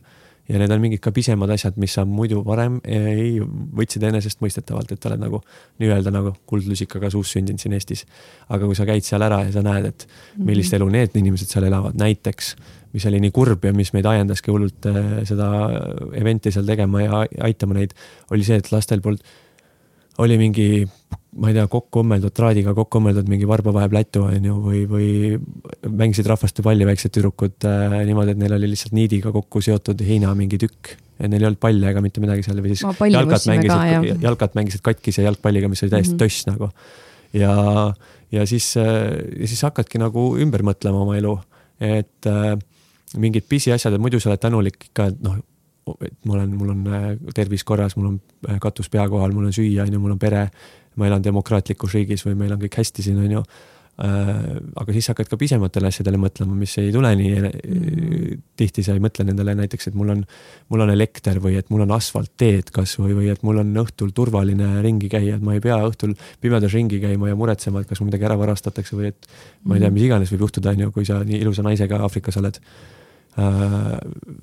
Ja 0.49 0.59
need 0.61 0.71
on 0.71 0.81
mingid 0.83 1.01
ka 1.01 1.11
pisemad 1.15 1.49
asjad, 1.55 1.77
mis 1.81 1.95
sa 1.97 2.05
muidu 2.05 2.43
varem 2.45 2.77
ei, 2.83 3.39
võtsid 3.41 4.03
enesestmõistetavalt, 4.09 4.91
et 4.93 5.09
oled 5.09 5.23
nagu 5.23 5.41
nii-öelda 5.81 6.13
nagu 6.13 6.35
kuldlusikaga 6.49 7.09
suus 7.13 7.33
sündinud 7.33 7.61
siin 7.61 7.73
Eestis. 7.77 8.05
aga 8.49 8.65
kui 8.65 8.77
sa 8.77 8.85
käid 8.85 9.05
seal 9.07 9.25
ära 9.25 9.41
ja 9.47 9.51
sa 9.55 9.65
näed, 9.65 9.89
et 9.89 10.07
millist 10.37 10.73
mhm. 10.73 10.81
elu 10.81 10.89
need 10.97 11.21
inimesed 11.23 11.51
seal 11.51 11.65
elavad, 11.69 11.97
näiteks 11.97 12.55
mis 12.95 13.05
oli 13.09 13.19
nii 13.19 13.33
kurb 13.35 13.65
ja 13.67 13.73
mis 13.75 13.91
meid 13.95 14.05
ajendaski 14.07 14.53
hullult 14.53 14.85
äh, 14.87 15.01
seda 15.27 15.49
event'i 16.15 16.53
seal 16.53 16.67
tegema 16.67 17.01
ja 17.03 17.25
aitama 17.43 17.79
neid, 17.79 17.95
oli 18.31 18.45
see, 18.47 18.61
et 18.61 18.71
lastel 18.71 19.03
polnud, 19.03 19.23
oli 20.23 20.37
mingi, 20.39 20.67
ma 21.39 21.49
ei 21.51 21.57
tea, 21.57 21.65
kokku 21.71 22.03
õmmeldud, 22.03 22.33
traadiga 22.35 22.73
kokku 22.77 23.01
õmmeldud 23.01 23.29
mingi 23.31 23.47
varbavahe 23.49 23.89
plätu, 23.91 24.25
on 24.29 24.49
ju, 24.49 24.57
või, 24.63 24.83
või 24.89 25.09
mängisid 25.89 26.29
rahvastupalli 26.31 26.87
väiksed 26.87 27.13
tüdrukud 27.15 27.67
äh, 27.67 27.97
niimoodi, 28.07 28.35
et 28.35 28.43
neil 28.43 28.55
oli 28.57 28.71
lihtsalt 28.71 28.95
niidiga 28.95 29.33
kokku 29.35 29.63
seotud 29.65 30.03
heina 30.07 30.33
mingi 30.37 30.59
tükk 30.61 30.95
ja 31.19 31.31
neil 31.31 31.43
ei 31.43 31.49
olnud 31.49 31.61
palle 31.63 31.89
ega 31.91 32.03
mitte 32.03 32.23
midagi 32.23 32.43
seal 32.45 32.59
või 32.63 32.75
siis 32.75 32.83
jalkat 32.85 33.49
mängisid, 33.49 34.23
jalkat 34.23 34.55
mängisid 34.57 34.83
katkise 34.85 35.25
jalgpalliga, 35.25 35.71
mis 35.71 35.83
oli 35.85 35.93
täiesti 35.93 36.15
mm 36.15 36.19
-hmm. 36.19 36.23
toss 36.23 36.47
nagu. 36.49 36.69
ja, 37.33 37.55
ja 38.31 38.45
siis, 38.47 38.75
äh, 38.77 39.11
ja 39.39 39.47
siis 39.47 39.63
hakkadki 39.67 39.99
nagu 40.01 40.35
ümber 40.39 40.63
mõtlema 40.63 41.03
oma 41.03 41.17
elu, 41.17 41.35
et 41.79 42.31
äh, 42.31 42.55
mingid 43.17 43.47
pisiasjad, 43.49 43.93
et 43.95 44.01
muidu 44.01 44.19
sa 44.19 44.31
oled 44.31 44.43
tänulik 44.43 44.89
ikka, 44.89 45.11
et 45.11 45.21
noh, 45.23 45.39
et 46.01 46.17
ma 46.25 46.39
olen, 46.39 46.55
mul 46.57 46.73
on 46.73 46.89
äh, 46.89 47.05
tervis 47.35 47.63
korras, 47.67 47.95
mul 47.99 48.13
on 48.13 48.17
äh, 48.49 48.57
katus 48.61 48.89
pea 48.93 49.05
kohal, 49.11 49.35
mul 49.35 49.51
on 49.51 49.55
süüa, 49.55 49.85
on 49.85 49.93
ju, 49.93 50.01
mul 50.01 50.17
on 50.17 50.21
pere. 50.21 50.49
ma 50.95 51.09
elan 51.09 51.23
demokraatlikus 51.23 51.91
riigis 51.91 52.21
või 52.23 52.37
meil 52.39 52.53
on 52.55 52.59
kõik 52.61 52.77
hästi 52.79 53.03
siin, 53.03 53.17
on 53.19 53.31
ju. 53.33 53.41
Äh, 53.99 54.29
aga 54.79 54.93
siis 54.95 55.09
hakkad 55.11 55.27
ka 55.27 55.37
pisematele 55.39 55.89
asjadele 55.91 56.19
mõtlema, 56.19 56.55
mis 56.55 56.71
ei 56.79 56.87
tule 56.91 57.11
nii 57.19 57.33
mm. 57.41 58.39
tihti 58.59 58.83
sa 58.83 58.95
ei 58.95 59.03
mõtle 59.03 59.25
nendele 59.27 59.57
näiteks, 59.59 59.89
et 59.91 59.97
mul 59.99 60.13
on, 60.13 60.23
mul 60.71 60.85
on 60.85 60.93
elekter 60.93 61.41
või 61.43 61.57
et 61.59 61.67
mul 61.71 61.83
on 61.83 61.93
asfaltteed 61.95 62.71
kasvõi 62.75 63.15
või 63.15 63.29
et 63.31 63.43
mul 63.43 63.59
on 63.59 63.75
õhtul 63.83 64.15
turvaline 64.15 64.81
ringi 64.83 65.11
käia, 65.11 65.35
et 65.35 65.43
ma 65.43 65.55
ei 65.55 65.63
pea 65.63 65.81
õhtul 65.83 66.15
pimedas 66.43 66.75
ringi 66.75 66.99
käima 67.03 67.31
ja 67.31 67.39
muretsema, 67.39 67.83
et 67.83 67.91
kas 67.91 67.99
mul 67.99 68.11
midagi 68.11 68.27
ära 68.31 68.39
varastatakse 68.39 68.95
või 68.95 69.11
et 69.11 69.31
ma 69.63 69.75
ei 69.75 69.83
tea, 69.83 69.93
mis 69.95 70.07
iganes 70.07 70.31
võib 70.31 70.47
juhtuda, 70.47 70.75
on 70.75 70.87
ju, 70.87 70.95
kui 70.95 71.07
sa 71.07 71.21
nii 71.27 71.43
ilusa 71.43 71.63
naisega 71.63 71.99
Aafrikas 72.07 72.39
oled 72.39 72.59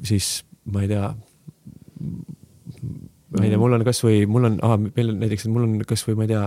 siis 0.04 0.42
ma 0.70 0.82
ei 0.84 0.90
tea, 0.90 1.10
ma 3.32 3.46
ei 3.46 3.52
tea, 3.52 3.60
mul 3.60 3.78
on 3.78 3.86
kasvõi, 3.86 4.26
mul 4.30 4.50
on, 4.50 4.60
meil 4.92 5.12
on 5.12 5.22
näiteks, 5.22 5.46
et 5.46 5.54
mul 5.54 5.66
on 5.66 5.78
kasvõi, 5.88 6.16
ma 6.18 6.26
ei 6.26 6.32
tea, 6.32 6.42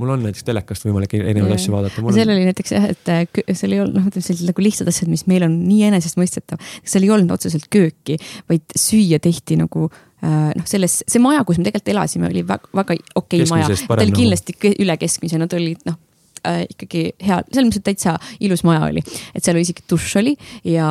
mul 0.00 0.12
on 0.12 0.24
näiteks 0.26 0.46
telekast 0.46 0.86
võimalik 0.86 1.14
erinevaid 1.16 1.56
asju 1.56 1.74
vaadata. 1.74 2.02
seal 2.16 2.32
oli 2.32 2.48
näiteks 2.48 2.74
jah, 2.74 2.88
et 2.92 3.12
äh, 3.12 3.22
seal 3.52 3.76
ei 3.76 3.82
olnud 3.84 4.00
noh, 4.00 4.08
ütleme 4.10 4.26
sellised 4.26 4.50
nagu 4.50 4.64
lihtsad 4.64 4.90
asjad, 4.90 5.10
mis 5.12 5.26
meil 5.30 5.46
on 5.46 5.54
nii 5.66 5.86
enesestmõistetav. 5.90 6.60
seal 6.84 7.06
ei 7.06 7.12
olnud 7.14 7.36
otseselt 7.36 7.68
kööki, 7.72 8.18
vaid 8.50 8.76
süüa 8.78 9.20
tehti 9.22 9.58
nagu 9.60 9.86
äh, 9.88 10.50
noh, 10.50 10.66
selles, 10.68 11.00
see 11.06 11.22
maja, 11.22 11.46
kus 11.48 11.60
me 11.60 11.68
tegelikult 11.68 11.94
elasime, 11.94 12.30
oli 12.32 12.44
väga, 12.48 12.72
väga 12.76 12.98
okei 13.14 13.46
okay 13.46 13.52
maja. 13.54 13.70
ta 13.72 14.00
oli 14.00 14.10
nagu. 14.10 14.20
kindlasti 14.20 14.74
üle 14.74 14.98
keskmise, 15.00 15.40
nad 15.40 15.56
olid 15.56 15.88
noh 15.88 16.00
äh, 16.42 16.64
ikkagi 16.66 17.08
hea, 17.22 17.42
selles 17.52 17.70
mõttes, 17.70 17.84
et 17.84 17.90
täitsa 17.92 18.18
ilus 18.44 18.66
maja 18.68 18.88
oli. 18.90 19.04
et 19.32 19.42
seal 19.42 19.56
oli 19.56 19.64
isegi 19.68 19.86
dušš 19.88 20.20
oli 20.20 20.36
ja, 20.74 20.88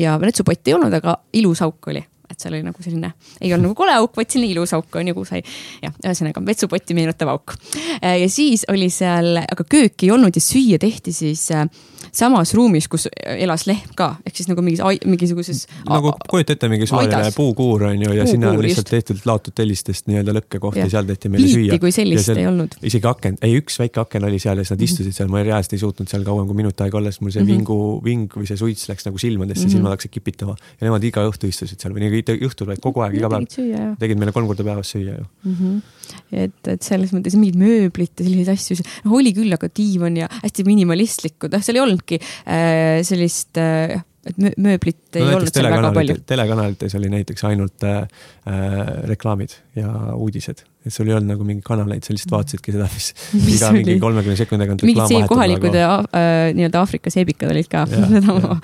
ja 0.00 0.18
vetsupotti 0.22 0.72
ei 0.72 0.80
olnud, 0.80 0.98
aga 1.02 1.20
ilus 1.38 1.62
auk 1.66 1.92
oli 1.92 2.02
et 2.38 2.46
seal 2.46 2.54
oli 2.54 2.62
nagu 2.62 2.84
selline, 2.84 3.10
ei 3.40 3.50
olnud 3.50 3.72
nagu 3.72 3.78
kole 3.78 3.94
auk, 3.98 4.14
vaid 4.14 4.30
selline 4.30 4.54
ilus 4.54 4.72
auk 4.76 4.98
on 5.00 5.10
ju, 5.10 5.16
kuhu 5.16 5.26
sai, 5.26 5.42
jah, 5.82 5.94
ühesõnaga 6.04 6.42
vetsupotti 6.46 6.94
meenutav 6.94 7.32
auk. 7.34 7.56
Äh, 7.98 8.20
ja 8.22 8.28
siis 8.30 8.62
oli 8.70 8.86
seal, 8.94 9.40
aga 9.42 9.66
kööki 9.66 10.06
ei 10.06 10.14
olnud 10.14 10.38
ja 10.38 10.42
süüa 10.44 10.78
tehti 10.78 11.14
siis 11.16 11.48
äh, 11.50 11.66
samas 12.14 12.54
ruumis, 12.54 12.88
kus 12.88 13.06
elas 13.10 13.64
lehm 13.68 13.92
ka, 13.98 14.08
ehk 14.26 14.38
siis 14.38 14.48
nagu 14.50 14.62
mingis, 14.64 14.82
mingisuguses. 15.08 15.64
nagu 15.88 16.12
kujuta 16.30 16.54
ette, 16.54 16.70
mingi 16.70 16.86
suvaline 16.88 17.32
puukuur 17.36 17.88
on 17.90 18.02
ju 18.02 18.12
ja 18.12 18.22
puukuur, 18.22 18.30
sinna 18.30 18.52
on 18.52 18.62
lihtsalt 18.64 18.90
tehtud 18.92 19.24
laotud 19.28 19.56
tellistest 19.58 20.08
nii-öelda 20.10 20.34
lõkkekoht 20.38 20.78
ja. 20.80 20.88
seal 20.90 21.08
tehti 21.08 21.32
meile 21.32 21.50
süüa. 21.50 21.78
kui 21.82 21.92
sellist 21.94 22.30
seal, 22.30 22.40
ei 22.42 22.48
olnud. 22.50 22.78
isegi 22.88 23.10
aken, 23.10 23.38
ei 23.46 23.58
üks 23.60 23.78
väike 23.82 24.02
aken 24.04 24.28
oli 24.30 24.40
seal 24.42 24.62
ja 24.62 24.64
siis 24.64 24.74
nad 24.74 24.80
-hmm. 24.80 24.92
istusid 24.92 25.18
seal, 25.18 25.32
ma 25.32 25.42
reaalselt 25.42 25.76
ei 25.76 25.82
suutnud 25.84 26.10
seal 26.10 26.26
kauem 26.26 26.46
kui 26.48 26.58
minut 26.62 26.86
aega 26.86 27.00
olla, 27.00 27.12
sest 27.12 27.24
mul 27.24 27.34
see 27.34 27.42
mm 27.42 27.48
-hmm. 27.48 27.58
vingu, 27.58 28.00
ving 28.04 28.38
või 28.40 28.48
see 28.50 28.60
suits 28.60 28.88
läks 28.88 29.06
nagu 29.08 29.18
silmadesse 29.18 29.64
mm, 29.64 29.66
-hmm. 29.66 29.76
silmad 29.76 29.96
hakkasid 29.96 30.14
kipitama 30.14 30.56
ja 30.80 30.88
nemad 30.88 31.04
iga 31.04 31.26
õhtu 31.28 31.50
istusid 31.50 31.80
seal 31.80 31.94
või 31.94 32.06
nii 32.06 32.14
õhtul, 32.36 32.68
vaid 32.72 32.82
kogu 32.84 33.04
aeg, 33.04 33.16
iga 33.18 33.30
päev. 33.32 33.96
tegid 34.00 34.20
meile 34.20 34.34
kolm 34.36 34.50
korda 34.50 34.66
päevas 34.66 34.92
süüa 34.94 35.16
ju 35.16 35.24
mm. 35.24 35.54
-hmm. 35.54 35.80
et, 36.44 36.72
et 36.74 36.82
selles 36.82 37.12
mõttes 37.16 37.36
mingid 37.38 37.56
mööblit 37.60 38.12
ja 38.18 38.26
selliseid 38.26 38.54
asju, 38.54 38.88
noh 39.06 39.18
oli 39.20 39.32
küll, 39.36 39.52
aga 39.54 39.70
diivan 39.72 40.16
ja 40.16 40.28
hästi 40.42 40.64
minimalistlikud, 40.68 41.52
noh 41.52 41.64
seal 41.64 41.80
ei 41.80 41.86
olnudki 41.86 42.20
äh, 42.20 42.68
Äh, 42.68 43.02
sellist 43.06 43.58
äh, 43.60 43.98
et 44.28 44.38
mööblit 44.38 45.16
ei 45.16 45.24
no, 45.24 45.36
olnud 45.38 45.52
seal 45.52 45.68
väga 45.70 45.90
palju. 45.94 46.16
telekanalites 46.28 46.96
oli 46.98 47.10
näiteks 47.12 47.44
ainult 47.48 47.84
äh, 47.86 48.02
äh, 48.48 48.80
reklaamid 49.08 49.54
ja 49.78 49.92
uudised 50.16 50.64
et 50.86 50.94
sul 50.94 51.08
ei 51.10 51.16
olnud 51.16 51.32
nagu 51.34 51.46
mingeid 51.46 51.66
kanaleid, 51.66 52.06
sa 52.06 52.14
lihtsalt 52.14 52.34
vaatasidki 52.36 52.74
seda, 52.76 52.86
mis, 52.92 53.08
mis 53.46 53.56
iga 53.58 53.70
mingi 53.74 53.96
kolmekümne 54.02 54.36
sekundi 54.38 54.64
tagant 54.64 54.84
mingid 54.86 55.10
see 55.10 55.22
kohalikud 55.30 55.74
nagu... 55.74 56.10
äh, 56.14 56.50
nii-öelda 56.56 56.82
Aafrika 56.82 57.12
seebikad 57.12 57.50
olid 57.52 57.70
ka, 57.72 57.84
seda 57.90 58.36
ma 58.36 58.58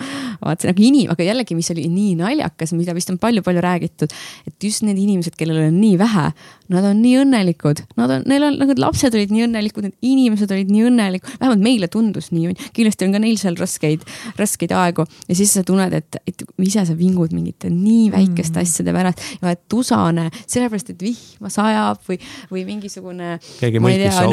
vaatasin, 0.44 0.72
aga 0.72 0.84
inim-, 0.86 1.10
aga 1.12 1.26
jällegi, 1.26 1.56
mis 1.58 1.70
oli 1.74 1.86
nii 1.90 2.14
naljakas, 2.20 2.74
mida 2.78 2.94
vist 2.96 3.10
on 3.12 3.18
palju-palju 3.22 3.64
räägitud, 3.64 4.14
et 4.48 4.68
just 4.68 4.84
need 4.86 5.00
inimesed, 5.00 5.36
kellel 5.38 5.62
on 5.66 5.78
nii 5.80 5.98
vähe, 6.00 6.28
nad 6.72 6.88
on 6.88 7.02
nii 7.02 7.18
õnnelikud, 7.24 7.82
nad 8.00 8.14
on, 8.14 8.24
neil 8.30 8.46
on, 8.46 8.58
nagu 8.62 8.76
lapsed 8.80 9.16
olid 9.16 9.34
nii 9.34 9.46
õnnelikud, 9.48 9.88
need 9.88 10.08
inimesed 10.14 10.54
olid 10.54 10.70
nii 10.72 10.86
õnnelikud, 10.88 11.36
vähemalt 11.42 11.64
meile 11.64 11.90
tundus 11.92 12.30
nii, 12.34 12.54
kindlasti 12.76 13.08
on 13.08 13.16
ka 13.16 13.22
neil 13.24 13.40
seal 13.40 13.58
raskeid, 13.60 14.04
raskeid 14.40 14.72
aegu. 14.76 15.04
Ja 15.28 15.36
siis 15.36 15.52
sa 15.56 15.64
tunned, 15.66 15.92
et, 15.96 16.20
et 16.24 16.44
ise 16.64 16.86
sa 16.88 16.96
vingud 16.98 17.34
mingite 17.36 17.70
nii 17.72 18.08
väikeste 18.14 18.60
mm. 18.60 18.64
asjade 18.64 18.94
pärast. 18.96 19.24
Ja 19.42 19.54
et 19.54 19.76
usane, 19.76 20.28
sellepärast 20.44 20.94
et 20.94 21.04
vihma 21.04 21.52
sajab 21.52 22.03
või, 22.08 22.18
või 22.52 22.64
mingisugune. 22.68 23.38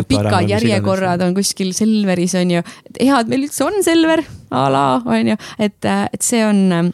pikad 0.09 0.49
järjekorrad 0.49 1.23
on 1.25 1.37
kuskil 1.37 1.73
Selveris 1.77 2.35
on 2.39 2.55
ju, 2.57 2.65
hea, 2.99 3.21
et 3.21 3.31
meil 3.31 3.47
üldse 3.47 3.65
on 3.67 3.79
Selver 3.85 4.23
a 4.51 4.67
la 4.71 4.85
on 5.05 5.33
ju, 5.33 5.39
et, 5.61 5.79
et 5.87 6.21
see 6.25 6.43
on, 6.45 6.91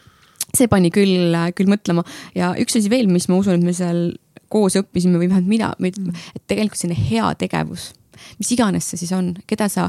see 0.54 0.70
pani 0.70 0.92
küll, 0.94 1.36
küll 1.58 1.70
mõtlema. 1.70 2.04
Ja 2.38 2.54
üks 2.60 2.78
asi 2.78 2.90
veel, 2.92 3.10
mis 3.10 3.28
ma 3.30 3.40
usun, 3.40 3.58
et 3.58 3.68
me 3.68 3.76
seal 3.76 4.10
koos 4.48 4.78
õppisime 4.80 5.20
või 5.20 5.28
vähemalt 5.28 5.50
mina, 5.50 5.72
et 6.34 6.44
tegelikult 6.48 6.80
selline 6.80 7.08
heategevus 7.10 7.92
mis 8.38 8.52
iganes 8.54 8.88
see 8.90 9.00
siis 9.04 9.12
on, 9.16 9.32
keda 9.48 9.68
sa 9.72 9.88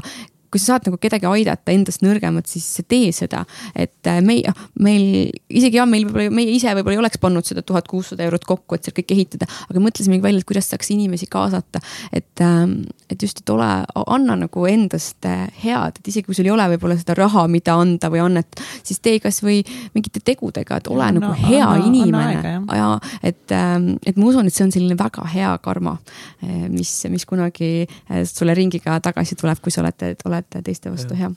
kui 0.50 0.60
sa 0.60 0.74
saad 0.74 0.88
nagu 0.88 0.98
kedagi 1.00 1.28
aidata 1.30 1.72
endast 1.72 2.02
nõrgemat, 2.04 2.48
siis 2.50 2.66
tee 2.90 3.10
seda. 3.14 3.44
et 3.74 4.06
äh, 4.10 4.20
meie, 4.24 4.52
meil 4.82 5.30
isegi 5.48 5.78
jah, 5.78 5.86
meil 5.88 6.06
võib-olla, 6.08 6.34
meie 6.34 6.54
ise 6.56 6.72
võib-olla 6.74 6.96
ei 6.96 7.02
oleks 7.02 7.20
pannud 7.22 7.46
seda 7.46 7.62
tuhat 7.66 7.88
kuussada 7.90 8.24
eurot 8.26 8.44
kokku, 8.48 8.74
et 8.74 8.86
seal 8.86 8.96
kõik 8.96 9.14
ehitada, 9.14 9.46
aga 9.70 9.82
mõtlesimegi 9.82 10.24
välja, 10.24 10.42
et 10.42 10.48
kuidas 10.48 10.70
saaks 10.72 10.90
inimesi 10.94 11.28
kaasata. 11.30 11.80
et, 12.12 12.42
ähm, 12.42 12.82
et 13.10 13.22
just, 13.22 13.40
et 13.42 13.50
ole, 13.50 13.68
anna 14.06 14.36
nagu 14.38 14.66
endast 14.66 15.26
äh, 15.28 15.46
head, 15.62 16.00
et 16.00 16.08
isegi 16.12 16.26
kui 16.26 16.34
sul 16.34 16.48
ei 16.48 16.54
ole 16.54 16.66
võib-olla 16.74 16.98
seda 16.98 17.14
raha, 17.18 17.46
mida 17.50 17.76
anda 17.78 18.10
või 18.10 18.24
annet, 18.24 18.60
siis 18.82 19.00
tee 19.00 19.20
kasvõi 19.22 19.62
mingite 19.94 20.22
tegudega, 20.24 20.80
et 20.80 20.90
ole 20.90 21.06
ja, 21.06 21.14
nagu 21.14 21.30
no, 21.30 21.38
hea 21.38 21.66
anna, 21.66 21.86
inimene. 21.86 22.56
Ja 22.80 22.90
et, 23.22 23.46
ähm, 23.54 23.92
et 24.06 24.18
ma 24.18 24.30
usun, 24.30 24.50
et 24.50 24.54
see 24.54 24.66
on 24.66 24.74
selline 24.74 24.98
väga 24.98 25.26
hea 25.30 25.52
karma, 25.62 25.96
äh, 26.42 26.66
mis, 26.70 26.92
mis 27.10 27.26
kunagi 27.28 27.86
sulle 28.26 28.54
ringiga 28.56 28.98
tagasi 29.02 29.36
tuleb, 29.38 29.60
kui 29.62 29.72
sa 29.72 29.82
oled, 29.84 30.24
oled 30.26 30.39
oled 30.44 30.64
teiste 30.64 30.92
vastu 30.92 31.16
hea. 31.18 31.30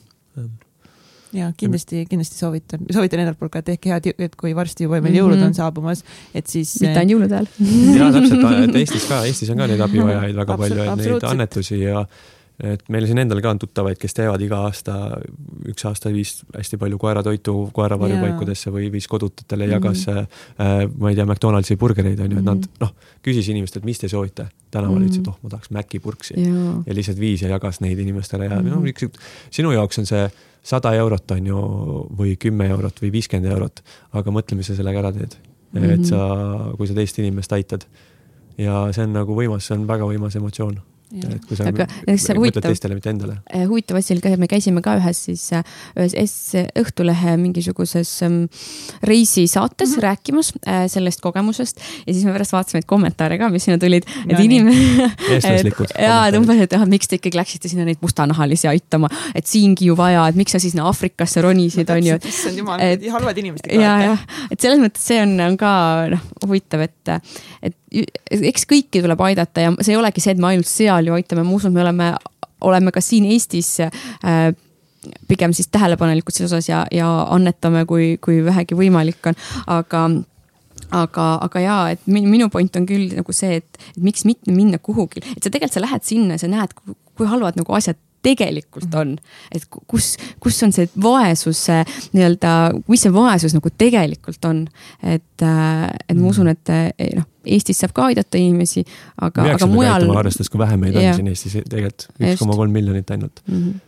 ja 1.34 1.48
kindlasti, 1.58 2.04
kindlasti 2.10 2.38
soovitan, 2.38 2.84
soovitan 2.94 3.24
endalt 3.24 3.38
poolt 3.40 3.52
ka, 3.52 3.62
et 3.64 3.70
tehke 3.72 3.90
head, 3.90 4.06
et 4.18 4.36
kui 4.38 4.54
varsti 4.54 4.86
juba 4.86 5.00
meil 5.02 5.18
jõulud 5.18 5.36
mm 5.36 5.42
-hmm. 5.42 5.46
on 5.50 5.54
saabumas, 5.54 6.04
et 6.34 6.46
siis. 6.46 6.76
mitte 6.80 6.98
ainult 6.98 7.16
jõulude 7.16 7.34
ajal. 7.34 7.48
ja 7.98 8.12
täpselt, 8.12 8.68
et 8.68 8.76
Eestis 8.82 9.08
ka, 9.10 9.24
Eestis 9.26 9.50
on 9.50 9.58
ka 9.58 9.66
neid 9.66 9.80
abivajajaid 9.80 10.36
väga 10.36 10.56
palju, 10.56 10.82
et 10.84 10.96
neid 11.02 11.28
annetusi 11.32 11.80
ja 11.80 12.06
et 12.62 12.84
meil 12.92 13.06
siin 13.08 13.18
endal 13.18 13.40
ka 13.42 13.50
on 13.50 13.58
tuttavaid, 13.58 13.98
kes 13.98 14.14
teevad 14.14 14.42
iga 14.44 14.60
aasta, 14.68 14.94
üks 15.70 15.86
aasta 15.88 16.12
viis 16.14 16.36
hästi 16.54 16.78
palju 16.78 16.98
koeratoitu 17.02 17.54
koeravarjupaikudesse 17.74 18.70
või 18.74 18.90
viis 18.94 19.08
kodututele, 19.10 19.66
jagas 19.72 20.06
mm 20.06 20.20
-hmm. 20.20 20.28
äh, 20.62 20.94
ma 20.98 21.10
ei 21.10 21.18
tea, 21.18 21.26
McDonaldsi 21.26 21.76
burgereid 21.76 22.20
on 22.20 22.30
ju, 22.30 22.38
et 22.38 22.44
nad 22.46 22.60
mhm. 22.60 22.78
noh, 22.80 22.94
küsis 23.26 23.50
inimestelt, 23.50 23.84
mis 23.84 23.98
te 23.98 24.08
soovite. 24.08 24.46
tänaval 24.70 24.96
mm 24.96 25.02
-hmm. 25.02 25.06
ütlesid, 25.06 25.20
et 25.20 25.28
oh, 25.28 25.38
ma 25.42 25.50
tahaks 25.50 25.70
Maci 25.70 25.98
purksi 25.98 26.34
ja. 26.36 26.82
ja 26.86 26.94
lihtsalt 26.94 27.18
viis 27.18 27.42
ja 27.42 27.48
jagas 27.48 27.80
neid 27.80 27.98
inimestele 27.98 28.44
ja 28.44 28.60
mm 28.60 28.70
-hmm. 28.70 29.02
no 29.06 29.10
sinu 29.50 29.72
jaoks 29.72 29.98
on 29.98 30.06
see 30.06 30.30
sada 30.62 30.94
eurot 30.94 31.30
on 31.30 31.46
ju 31.46 31.58
või 32.18 32.36
kümme 32.40 32.68
eurot 32.68 33.02
või 33.02 33.12
viiskümmend 33.12 33.52
eurot, 33.52 33.84
aga 34.12 34.30
mõtle, 34.30 34.56
mis 34.56 34.66
sa 34.66 34.74
sellega 34.74 34.98
ära 34.98 35.12
teed 35.12 35.36
mm. 35.72 35.80
-hmm. 35.80 35.90
et 35.94 36.04
sa, 36.06 36.20
kui 36.76 36.86
sa 36.86 36.94
teist 36.94 37.18
inimest 37.18 37.52
aitad 37.52 37.86
ja 38.58 38.88
see 38.92 39.04
on 39.04 39.12
nagu 39.12 39.34
võimas, 39.34 39.66
see 39.66 39.76
on 39.76 39.86
väga 39.86 40.04
võimas 40.04 40.36
emotsioon 40.36 40.80
et 41.14 41.44
kui 41.46 41.56
sa 41.58 41.68
aga, 41.70 41.86
mõtled 42.06 42.64
teistele, 42.64 42.96
mitte 42.96 43.10
endale. 43.12 43.36
Eh, 43.52 43.64
huvitav 43.68 43.98
asi 44.00 44.14
oli 44.14 44.22
ka, 44.24 44.32
me 44.40 44.48
käisime 44.50 44.82
ka 44.84 44.96
ühes 44.98 45.20
siis, 45.28 45.44
eh, 45.54 45.62
ühes 45.98 46.16
S 46.24 46.64
Õhtulehe 46.80 47.36
mingisuguses 47.40 48.10
um, 48.26 48.40
reisisaates 49.06 49.90
mm 49.90 49.94
-hmm. 49.94 50.04
rääkimas 50.06 50.52
äh, 50.66 50.86
sellest 50.90 51.20
kogemusest 51.20 51.80
ja 52.06 52.12
siis 52.12 52.24
me 52.24 52.32
pärast 52.32 52.52
vaatasime 52.52 52.80
neid 52.80 52.88
kommentaare 52.90 53.38
ka, 53.38 53.48
mis 53.50 53.64
sinna 53.64 53.78
tulid, 53.78 54.08
et 54.28 54.40
inimene. 54.40 55.10
eestlaslikud. 55.36 55.94
jaa, 56.08 56.26
et 56.28 56.38
umbes, 56.40 56.64
et 56.66 56.72
ah, 56.72 56.86
miks 56.88 57.08
te 57.08 57.20
ikkagi 57.20 57.38
läksite 57.38 57.68
sinna 57.68 57.84
neid 57.84 58.02
mustanahalisi 58.02 58.68
aitama, 58.68 59.10
et 59.34 59.46
siingi 59.46 59.90
ju 59.90 59.96
vaja, 59.96 60.26
et 60.28 60.36
miks 60.40 60.52
sa 60.52 60.58
siis 60.58 60.74
no, 60.74 60.88
Aafrikasse 60.88 61.42
ronisid, 61.42 61.90
on 61.90 62.06
ju. 62.06 62.18
issand 62.24 62.58
jumal, 62.58 62.80
halvad 63.10 63.38
inimesed. 63.38 63.70
ja, 63.72 63.94
jah, 64.08 64.26
et 64.50 64.60
selles 64.60 64.82
mõttes 64.82 65.04
see 65.04 65.22
on, 65.22 65.38
on 65.40 65.56
ka 65.60 65.72
noh, 66.10 66.28
huvitav, 66.46 66.80
et, 66.88 67.16
et 67.62 67.76
eks 67.94 68.66
kõiki 68.70 69.02
tuleb 69.04 69.20
aidata 69.28 69.68
ja 69.68 69.72
see 69.80 69.94
ei 69.94 70.00
olegi 70.00 70.22
see, 70.24 70.34
et 70.34 70.42
me 70.42 70.52
ainult 70.52 70.70
seal 70.70 71.10
ju 71.10 71.16
aitame, 71.16 71.44
ma 71.46 71.56
usun, 71.56 71.74
me 71.74 71.84
oleme, 71.84 72.12
oleme 72.66 72.94
ka 72.94 73.02
siin 73.04 73.26
Eestis 73.30 73.76
äh, 73.84 74.52
pigem 75.28 75.52
siis 75.56 75.68
tähelepanelikud 75.72 76.34
selles 76.34 76.52
osas 76.52 76.68
ja, 76.68 76.84
ja 76.94 77.08
annetame, 77.34 77.84
kui, 77.88 78.14
kui 78.24 78.40
vähegi 78.44 78.76
võimalik 78.78 79.30
on, 79.30 79.38
aga 79.78 80.06
aga, 80.94 81.26
aga 81.46 81.62
jaa, 81.62 81.82
et 81.94 82.06
minu 82.10 82.48
point 82.52 82.76
on 82.78 82.86
küll 82.88 83.12
nagu 83.16 83.34
see, 83.34 83.60
et, 83.60 83.84
et 83.94 84.02
miks 84.04 84.24
mitte 84.28 84.52
minna 84.54 84.78
kuhugi, 84.82 85.22
et 85.34 85.40
sa 85.40 85.50
tegelikult, 85.50 85.76
sa 85.76 85.84
lähed 85.84 86.06
sinna, 86.06 86.38
sa 86.40 86.50
näed, 86.50 86.74
kui 87.14 87.28
halvad 87.30 87.58
nagu 87.58 87.76
asjad 87.76 87.98
tegelikult 88.24 88.88
mhm. 88.88 89.00
on. 89.00 89.54
et 89.54 89.68
kus, 89.90 90.14
kus 90.42 90.62
on 90.66 90.74
see 90.74 90.88
vaesuse 91.02 91.80
nii-öelda, 92.16 92.54
mis 92.90 93.06
see 93.06 93.14
vaesus 93.14 93.56
nagu 93.56 93.72
tegelikult 93.78 94.50
on. 94.50 94.66
et, 95.02 95.44
äh, 95.44 95.86
et 96.08 96.18
ma 96.18 96.28
usun, 96.32 96.50
et 96.52 96.74
eh, 96.74 97.14
noh, 97.18 97.30
Eestis 97.44 97.76
saab 97.82 97.92
ka 97.92 98.06
aidata 98.08 98.38
inimesi, 98.40 98.80
aga, 99.20 99.44
aga 99.52 99.66
mujal. 99.68 100.06
arvestades, 100.16 100.48
kui 100.48 100.62
vähe 100.62 100.78
meid 100.80 100.96
on 100.96 101.10
siin 101.18 101.28
Eestis 101.28 101.58
tegelikult, 101.60 102.08
üks 102.16 102.40
koma 102.40 102.56
kolm 102.56 102.72
miljonit 102.72 103.10
ainult 103.12 103.44
mm. 103.46 103.58
-hmm 103.58 103.82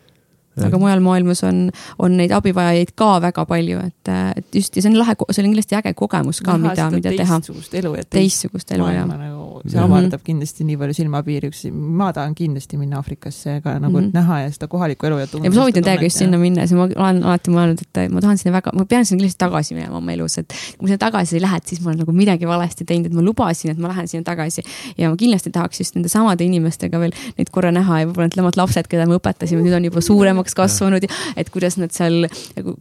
aga 0.64 0.78
mujal 0.80 1.02
maailmas 1.04 1.42
on, 1.44 1.58
on 2.02 2.16
neid 2.16 2.32
abivajajaid 2.32 2.94
ka 2.96 3.10
väga 3.24 3.44
palju, 3.48 3.82
et, 3.84 4.12
et 4.40 4.58
just 4.60 4.76
ja 4.76 4.84
see 4.84 4.92
on 4.92 4.98
lahe, 5.00 5.16
see 5.28 5.42
on 5.42 5.50
kindlasti 5.50 5.76
äge 5.78 5.92
kogemus 5.98 6.40
ka, 6.44 6.56
mida, 6.60 6.88
mida 6.94 7.12
teha. 7.12 7.40
teistsugust 7.40 7.76
elu 7.80 7.92
ja 7.98 8.06
teistsugust 8.16 8.72
elu 8.76 8.88
jah. 8.94 9.08
Nagu, 9.10 9.45
see 9.70 9.80
avardab 9.82 10.22
kindlasti 10.26 10.66
nii 10.66 10.78
palju 10.80 10.96
silmapiiri, 11.00 11.50
üks, 11.52 11.64
ma 11.72 12.10
tahan 12.16 12.34
kindlasti 12.38 12.78
minna 12.80 13.00
Aafrikasse 13.00 13.60
ka 13.64 13.76
nagu 13.78 13.92
mm 13.92 14.04
-hmm. 14.06 14.14
näha 14.14 14.40
ja 14.44 14.50
seda 14.54 14.68
kohalikku 14.72 15.06
elu 15.06 15.18
ja 15.18 15.26
tunda. 15.26 15.46
ja 15.46 15.50
ma 15.50 15.60
soovitan 15.60 15.84
täiega 15.84 16.04
just 16.04 16.22
sinna 16.22 16.38
minna, 16.38 16.66
sest 16.66 16.78
ma 16.78 16.88
olen 17.08 17.22
alati 17.24 17.50
mõelnud, 17.50 17.82
et 17.82 18.12
ma 18.12 18.20
tahan 18.20 18.38
sinna 18.38 18.56
väga, 18.56 18.72
ma 18.74 18.84
pean 18.84 19.04
sinna 19.04 19.20
kindlasti 19.20 19.38
tagasi 19.38 19.74
minema 19.74 19.96
oma 19.96 20.12
elus, 20.12 20.38
et 20.38 20.48
kui 20.78 20.86
ma 20.86 20.88
sinna 20.88 21.02
tagasi 21.06 21.36
ei 21.36 21.42
lähe, 21.42 21.56
et 21.56 21.66
siis 21.66 21.80
ma 21.82 21.90
olen 21.90 21.98
nagu 22.04 22.12
midagi 22.12 22.46
valesti 22.46 22.84
teinud, 22.84 23.06
et 23.06 23.12
ma 23.12 23.22
lubasin, 23.22 23.70
et 23.70 23.78
ma 23.78 23.88
lähen 23.88 24.08
sinna 24.08 24.24
tagasi. 24.24 24.62
ja 24.98 25.10
ma 25.10 25.16
kindlasti 25.16 25.50
tahaks 25.50 25.80
just 25.80 25.94
nende 25.94 26.08
samade 26.08 26.44
inimestega 26.44 26.98
veel 26.98 27.12
neid 27.38 27.50
korra 27.50 27.72
näha 27.72 28.00
ja 28.00 28.06
võib-olla 28.06 28.30
need 28.30 28.56
lapsed, 28.56 28.88
keda 28.88 29.06
me 29.06 29.18
õpetasime, 29.18 29.62
nüüd 29.62 29.76
on 29.76 29.84
juba 29.84 30.00
suuremaks 30.00 30.54
kasvanud 30.54 31.02
ja 31.02 31.08
et 31.36 31.50
kuidas 31.50 31.76
nad 31.76 31.92
seal, 31.92 32.28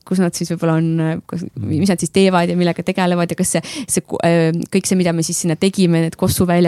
kus 0.05 0.19
nad 0.19 0.33
siis 0.33 0.51
võib-olla 0.53 0.77
on, 0.79 1.21
mis 1.55 1.89
nad 1.89 1.99
siis 1.99 2.13
teevad 2.15 2.49
ja 2.49 2.57
millega 2.57 2.83
tegelevad 2.85 3.31
ja 3.31 3.35
kas 3.39 3.55
see, 3.55 3.61
see 3.87 4.03
äh, 4.25 4.51
kõik 4.71 4.89
see, 4.89 4.97
mida 4.99 5.13
me 5.15 5.23
siis 5.25 5.41
sinna 5.43 5.57
tegime, 5.59 6.01
need 6.05 6.17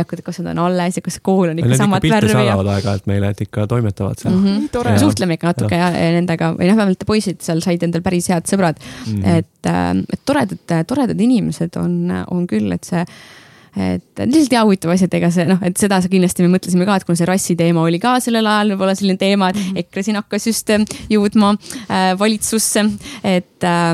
kossuväljakud, 0.08 0.24
kas 0.26 0.40
nad 0.42 0.52
on 0.56 0.64
alles 0.66 0.98
ja 0.98 1.04
kas 1.06 1.18
see 1.18 1.24
kool 1.24 1.52
on 1.52 1.60
ikka 1.60 1.72
Need 1.72 1.82
samat 1.82 2.04
värvi. 2.04 2.34
saadavad 2.34 2.70
aeg-ajalt 2.76 3.08
meile, 3.08 3.32
et 3.34 3.42
ikka 3.42 3.68
toimetavad 3.68 4.22
seal 4.22 4.34
mm. 4.34 4.70
-hmm. 4.70 5.00
suhtleme 5.00 5.38
ikka 5.38 5.48
natuke 5.48 5.76
ja. 5.76 5.90
Ja, 5.92 6.12
nendega 6.18 6.54
või 6.54 6.70
noh, 6.70 6.78
vähemalt 6.78 7.04
poisid 7.08 7.42
seal 7.42 7.62
said 7.62 7.84
endal 7.84 8.02
päris 8.02 8.30
head 8.30 8.48
sõbrad 8.48 8.80
mm. 8.80 9.14
-hmm. 9.14 9.38
et, 9.38 9.66
äh, 9.66 9.92
et 10.14 10.22
toredad, 10.26 10.88
toredad 10.88 11.20
inimesed 11.20 11.76
on, 11.78 12.24
on 12.32 12.48
küll, 12.48 12.72
et 12.72 12.84
see 12.84 13.06
et 13.78 14.22
lihtsalt 14.26 14.56
hea 14.56 14.64
huvitav 14.66 14.92
asi, 14.94 15.06
et 15.06 15.14
ega 15.14 15.30
see 15.34 15.46
noh, 15.46 15.60
et 15.62 15.78
seda 15.78 16.00
kindlasti 16.02 16.46
me 16.46 16.56
mõtlesime 16.56 16.88
ka, 16.88 16.96
et 16.98 17.06
kuna 17.06 17.20
see 17.20 17.28
rassi 17.30 17.56
teema 17.60 17.84
oli 17.86 18.00
ka 18.02 18.16
sellel 18.24 18.48
ajal 18.50 18.74
võib-olla 18.74 18.96
selline 18.98 19.18
teema, 19.22 19.52
et 19.52 19.60
-hmm. 19.60 19.84
EKRE 19.84 20.04
siin 20.04 20.18
hakkas 20.18 20.48
just 20.48 20.70
äh, 20.74 20.82
jõudma 21.10 21.54
äh, 21.54 22.18
valitsusse, 22.20 22.86
et 23.24 23.64
äh, 23.64 23.94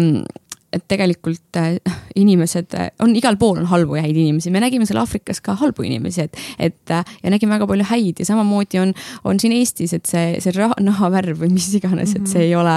et 0.74 0.86
tegelikult 0.90 1.60
äh, 1.60 1.78
inimesed 2.20 2.74
äh, 2.78 2.90
on 3.04 3.16
igal 3.18 3.38
pool 3.40 3.62
on 3.62 3.70
halbu 3.70 3.98
ja 3.98 4.06
häid 4.06 4.18
inimesi, 4.18 4.52
me 4.54 4.62
nägime 4.64 4.88
seal 4.90 5.02
Aafrikas 5.02 5.42
ka 5.44 5.56
halbu 5.60 5.86
inimesi, 5.88 6.28
et, 6.28 6.40
et 6.60 6.94
äh, 6.94 7.16
ja 7.24 7.34
nägime 7.34 7.56
väga 7.58 7.68
palju 7.70 7.88
häid 7.92 8.22
ja 8.22 8.28
samamoodi 8.30 8.82
on, 8.82 8.94
on 9.24 9.40
siin 9.42 9.56
Eestis, 9.56 9.94
et 9.96 10.10
see, 10.10 10.40
see 10.44 10.70
nahavärv 10.84 11.42
või 11.44 11.54
mis 11.54 11.70
iganes 11.78 12.14
mm, 12.14 12.18
-hmm. 12.18 12.22
et 12.22 12.34
see 12.34 12.40
mhm. 12.40 12.48
ei 12.48 12.56
ole, 12.56 12.76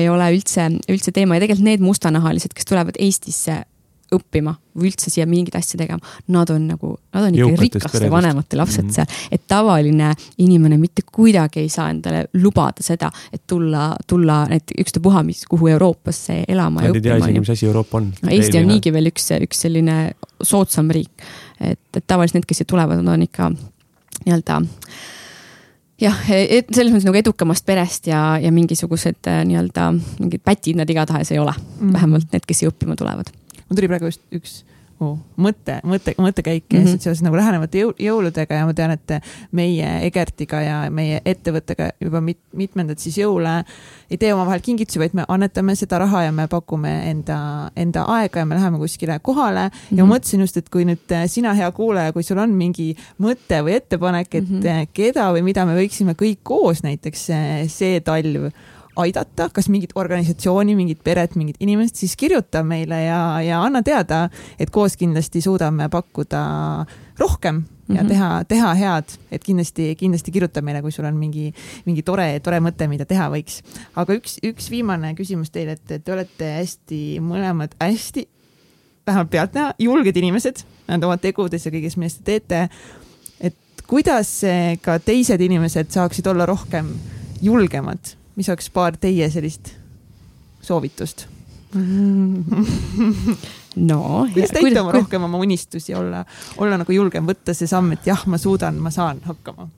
ei 0.00 0.08
ole 0.08 0.32
üldse, 0.38 0.70
üldse 0.88 1.14
teema 1.14 1.38
ja 1.38 1.44
tegelikult 1.44 1.68
need 1.70 1.84
mustanahalised, 1.84 2.54
kes 2.54 2.70
tulevad 2.70 2.98
Eestisse 2.98 3.62
õppima 4.16 4.54
või 4.74 4.90
üldse 4.90 5.10
siia 5.12 5.26
mingeid 5.28 5.54
asju 5.58 5.78
tegema, 5.78 6.14
nad 6.34 6.50
on 6.50 6.66
nagu, 6.72 6.94
nad 7.14 7.28
on 7.28 7.36
ikka 7.36 7.60
rikaste 7.60 8.10
vanemate 8.10 8.58
lapsed 8.58 8.84
mm 8.84 8.90
-hmm. 8.90 8.94
seal. 8.94 9.28
et 9.30 9.42
tavaline 9.48 10.12
inimene 10.38 10.78
mitte 10.78 11.02
kuidagi 11.12 11.60
ei 11.60 11.68
saa 11.68 11.90
endale 11.90 12.24
lubada 12.34 12.82
seda, 12.82 13.10
et 13.32 13.42
tulla, 13.46 13.94
tulla 14.06 14.44
näiteks 14.50 14.80
ükstapuha 14.80 15.22
mis, 15.22 15.44
kuhu 15.46 15.68
Euroopasse 15.68 16.44
elama. 16.48 16.82
Nad 16.82 16.94
ei 16.94 17.00
tea 17.00 17.16
isegi, 17.16 17.40
mis 17.40 17.50
asi 17.50 17.66
Euroopa 17.66 17.98
on. 17.98 18.12
no 18.22 18.30
Eesti 18.30 18.58
on 18.58 18.68
niigi 18.68 18.92
veel 18.92 19.10
üks, 19.12 19.30
üks 19.40 19.66
selline 19.66 20.14
soodsam 20.42 20.90
riik. 20.90 21.10
et, 21.60 21.80
et 21.96 22.04
tavaliselt 22.06 22.34
need, 22.34 22.46
kes 22.46 22.58
siia 22.58 22.66
tulevad, 22.66 23.02
nad 23.02 23.14
on 23.14 23.22
ikka 23.22 23.52
nii-öelda 24.24 24.62
jah, 26.02 26.18
et 26.30 26.70
selles 26.74 26.92
mõttes 26.92 27.06
nagu 27.06 27.18
edukamast 27.18 27.66
perest 27.66 28.08
ja, 28.10 28.34
ja 28.42 28.52
mingisugused 28.54 29.30
äh, 29.30 29.42
nii-öelda 29.48 29.90
mingid 30.18 30.42
pätid 30.44 30.78
nad 30.80 30.90
igatahes 30.90 31.32
ei 31.32 31.38
ole 31.38 31.54
mm, 31.54 31.78
-hmm. 31.80 31.92
vähemalt 31.92 32.32
need, 32.32 32.46
kes 32.46 32.62
siia 32.62 32.72
õppima 32.72 32.98
tulevad 32.98 33.30
mul 33.74 33.80
tuli 33.80 33.90
praegu 33.90 34.10
just 34.12 34.24
üks 34.34 34.62
oh, 35.02 35.18
mõte, 35.40 35.78
mõte, 35.86 36.14
mõttekäik 36.20 36.66
mm 36.72 36.84
-hmm. 36.84 36.98
seoses 37.02 37.22
nagu 37.24 37.36
lähenevate 37.36 37.80
jõul, 37.82 37.94
jõuludega 37.98 38.60
ja 38.60 38.66
ma 38.66 38.74
tean, 38.74 38.94
et 38.94 39.14
meie 39.52 39.88
Egertiga 40.06 40.60
ja 40.62 40.76
meie 40.90 41.20
ettevõttega 41.24 41.90
juba 42.00 42.20
mit, 42.20 42.38
mitmendat 42.52 42.98
siis 42.98 43.18
jõule 43.18 43.64
ei 44.10 44.18
tee 44.18 44.34
omavahel 44.34 44.60
kingitusi, 44.62 44.98
vaid 44.98 45.14
me 45.14 45.24
annetame 45.28 45.74
seda 45.76 45.98
raha 45.98 46.24
ja 46.28 46.32
me 46.32 46.46
pakume 46.48 46.92
enda, 47.10 47.70
enda 47.76 48.04
aega 48.18 48.44
ja 48.44 48.46
me 48.46 48.54
läheme 48.54 48.78
kuskile 48.78 49.18
kohale 49.22 49.68
mm 49.68 49.70
-hmm. 49.70 49.98
ja 49.98 50.04
ma 50.04 50.06
mhm. 50.06 50.14
mõtlesin 50.14 50.40
just, 50.40 50.56
et 50.56 50.68
kui 50.68 50.84
nüüd 50.84 51.16
sina, 51.26 51.54
hea 51.54 51.70
kuulaja, 51.72 52.12
kui 52.12 52.22
sul 52.22 52.38
on 52.38 52.50
mingi 52.50 52.96
mõte 53.20 53.62
või 53.64 53.74
ettepanek, 53.80 54.34
et 54.34 54.48
mm 54.48 54.60
-hmm. 54.60 54.88
keda 54.92 55.32
või 55.32 55.42
mida 55.42 55.66
me 55.66 55.74
võiksime 55.74 56.14
kõik 56.14 56.38
koos 56.42 56.82
näiteks 56.82 57.30
see 57.66 58.00
talv 58.00 58.52
aidata, 58.96 59.48
kas 59.52 59.68
mingit 59.72 59.94
organisatsiooni, 59.98 60.74
mingit 60.78 61.02
peret, 61.04 61.36
mingit 61.38 61.56
inimest, 61.60 61.98
siis 62.00 62.16
kirjuta 62.16 62.62
meile 62.66 63.04
ja, 63.04 63.20
ja 63.44 63.60
anna 63.64 63.82
teada, 63.82 64.28
et 64.58 64.70
koos 64.74 64.96
kindlasti 65.00 65.42
suudame 65.44 65.88
pakkuda 65.92 66.42
rohkem 67.18 67.62
ja 67.88 67.94
mm 67.94 67.98
-hmm. 67.98 68.08
teha, 68.08 68.44
teha 68.48 68.74
head, 68.74 69.16
et 69.32 69.44
kindlasti, 69.44 69.94
kindlasti 69.96 70.32
kirjuta 70.32 70.62
meile, 70.62 70.82
kui 70.82 70.92
sul 70.92 71.04
on 71.04 71.16
mingi, 71.16 71.52
mingi 71.84 72.02
tore, 72.02 72.40
tore 72.40 72.60
mõte, 72.60 72.88
mida 72.88 73.04
teha 73.04 73.28
võiks. 73.30 73.62
aga 73.96 74.14
üks, 74.14 74.38
üks 74.42 74.70
viimane 74.70 75.14
küsimus 75.14 75.50
teile, 75.50 75.72
et 75.72 76.04
te 76.04 76.12
olete 76.12 76.52
hästi, 76.58 77.20
mõlemad 77.20 77.74
hästi, 77.80 78.28
vähemalt 79.06 79.30
pealtnäha, 79.30 79.74
julged 79.78 80.16
inimesed, 80.16 80.64
nende 80.88 81.06
oma 81.06 81.16
tegudes 81.16 81.66
ja 81.66 81.72
kõiges, 81.72 81.96
millest 81.96 82.24
te 82.24 82.40
teete 82.40 82.68
kuidas 83.86 84.40
ka 84.82 84.98
teised 84.98 85.40
inimesed 85.40 85.90
saaksid 85.92 86.26
olla 86.26 86.46
rohkem 86.48 86.88
julgemad, 87.44 88.14
mis 88.36 88.48
oleks 88.48 88.70
paar 88.74 88.96
teie 89.00 89.30
sellist 89.30 89.74
soovitust 90.64 91.26
no. 93.90 94.26
kuidas 94.32 94.50
täita 94.54 94.82
oma 94.82 94.92
rohkem 94.94 95.22
oma 95.26 95.38
unistusi, 95.42 95.94
olla, 95.94 96.24
olla 96.62 96.78
nagu 96.78 96.92
julgem, 96.94 97.26
võtta 97.26 97.54
see 97.56 97.66
samm, 97.70 97.92
et 97.96 98.06
jah, 98.06 98.22
ma 98.30 98.38
suudan, 98.38 98.78
ma 98.82 98.90
saan 98.94 99.22
hakkama? 99.26 99.68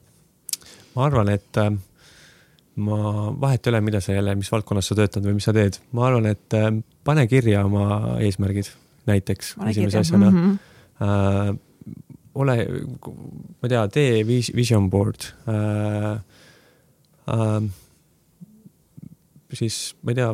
ma 0.96 1.06
arvan, 1.06 1.28
et 1.32 1.60
äh, 1.62 1.70
ma 2.84 2.98
vahet 3.40 3.66
ei 3.66 3.72
ole, 3.72 3.80
mida 3.88 4.00
sa 4.04 4.16
jälle, 4.16 4.34
mis 4.36 4.52
valdkonnas 4.52 4.92
sa 4.92 4.98
töötad 4.98 5.24
või 5.24 5.38
mis 5.38 5.48
sa 5.48 5.52
teed, 5.56 5.80
ma 5.96 6.00
arvan, 6.10 6.26
et 6.32 6.48
äh, 6.56 6.68
pane 7.04 7.26
kirja 7.30 7.64
oma 7.68 7.84
eesmärgid 8.20 8.68
näiteks 9.06 9.54
esimese 9.70 10.02
asjana 10.02 10.30
mm. 10.30 10.36
-hmm. 10.36 10.54
äh, 11.06 11.56
ole, 12.34 12.56
ma 12.66 13.64
ei 13.64 13.72
tea, 13.72 13.88
tee 13.88 14.26
vision 14.56 14.90
board 14.90 15.20
äh,. 15.48 16.20
Äh, 17.26 17.62
siis 19.54 19.96
ma 20.02 20.12
ei 20.12 20.18
tea 20.20 20.30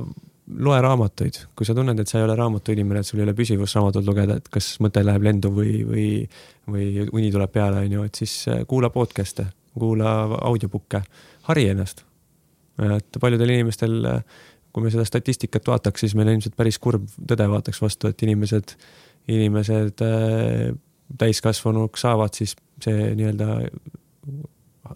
loe 0.58 0.78
raamatuid, 0.82 1.38
kui 1.56 1.66
sa 1.66 1.74
tunned, 1.76 1.98
et 2.02 2.10
sa 2.10 2.18
ei 2.18 2.26
ole 2.26 2.36
raamatuinimene, 2.36 3.00
et 3.00 3.08
sul 3.08 3.20
ei 3.20 3.26
ole 3.26 3.34
püsivust 3.36 3.78
raamatut 3.78 4.06
lugeda, 4.06 4.36
et 4.40 4.48
kas 4.52 4.74
mõte 4.84 5.02
läheb 5.04 5.26
lendu 5.26 5.52
või, 5.54 5.82
või, 5.86 6.06
või 6.70 6.86
uni 7.06 7.30
tuleb 7.32 7.52
peale, 7.54 7.84
on 7.86 7.96
ju, 7.96 8.06
et 8.08 8.22
siis 8.22 8.34
äh, 8.50 8.64
kuula 8.68 8.90
podcast'e, 8.94 9.46
kuula 9.78 10.14
audiobook'e, 10.42 11.02
hari 11.48 11.68
ennast. 11.72 12.04
et 12.82 13.20
paljudel 13.20 13.54
inimestel, 13.54 13.98
äh, 14.08 14.42
kui 14.72 14.84
me 14.84 14.90
seda 14.90 15.04
statistikat 15.06 15.68
vaataks, 15.68 16.04
siis 16.04 16.16
meil 16.18 16.32
ilmselt 16.32 16.56
päris 16.56 16.78
kurb 16.82 17.06
tõde 17.28 17.48
vaataks 17.52 17.82
vastu, 17.82 18.10
et 18.10 18.22
inimesed, 18.26 18.76
inimesed 19.30 20.04
äh, 20.04 20.72
täiskasvanuks 21.18 22.06
saavad, 22.06 22.34
siis 22.34 22.56
see 22.82 23.12
nii-öelda 23.14 23.60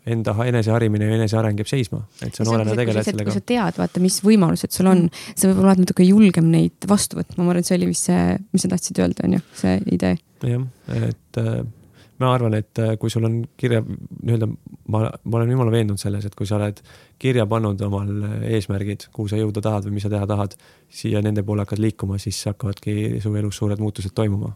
enda 0.06 0.35
eneseharimine 0.47 1.09
ja 1.09 1.16
eneseareng 1.20 1.60
jääb 1.60 1.70
seisma, 1.70 2.02
et 2.24 2.36
sa 2.36 2.47
noorena 2.47 2.77
tegeled 2.78 3.06
sellega. 3.06 3.31
kui 3.31 3.39
sa 3.39 3.44
tead, 3.52 3.81
vaata, 3.81 4.02
mis 4.05 4.18
võimalused 4.24 4.74
sul 4.74 4.90
on, 4.90 5.06
sa 5.32 5.48
võib-olla 5.48 5.73
oled 5.73 5.86
natuke 5.86 6.06
julgem 6.06 6.51
neid 6.52 6.89
vastu 6.89 7.20
võtma, 7.20 7.43
ma 7.43 7.55
arvan, 7.55 7.64
et 7.64 7.70
see 7.70 7.78
oli 7.78 7.90
vist 7.93 8.10
see, 8.10 8.36
mis 8.52 8.66
sa 8.66 8.70
tahtsid 8.73 9.02
öelda, 9.02 9.27
on 9.28 9.39
ju, 9.39 9.43
see 9.62 9.81
idee. 9.97 10.18
jah, 10.44 10.66
et 11.09 11.40
äh, 11.43 11.62
ma 12.23 12.35
arvan, 12.35 12.59
et 12.59 12.82
äh, 12.82 12.94
kui 13.01 13.12
sul 13.12 13.28
on 13.28 13.40
kirja 13.60 13.82
nii-öelda, 13.86 14.51
ma, 14.93 15.06
ma 15.09 15.40
olen 15.40 15.55
jumala 15.56 15.74
veendunud 15.74 16.01
selles, 16.01 16.28
et 16.28 16.36
kui 16.39 16.48
sa 16.48 16.59
oled 16.60 16.82
kirja 17.23 17.48
pannud 17.51 17.81
omal 17.89 18.12
eesmärgid, 18.51 19.09
kuhu 19.16 19.32
sa 19.32 19.40
jõuda 19.40 19.64
tahad 19.64 19.89
või 19.89 19.97
mis 19.97 20.06
sa 20.06 20.12
teha 20.12 20.28
tahad, 20.28 20.56
siia 20.93 21.24
nende 21.24 21.44
poole 21.47 21.66
hakkad 21.66 21.82
liikuma, 21.82 22.20
siis 22.23 22.43
hakkavadki 22.51 23.18
su 23.24 23.35
elus 23.36 23.60
suured 23.62 23.82
muutused 23.82 24.16
toimuma 24.16 24.55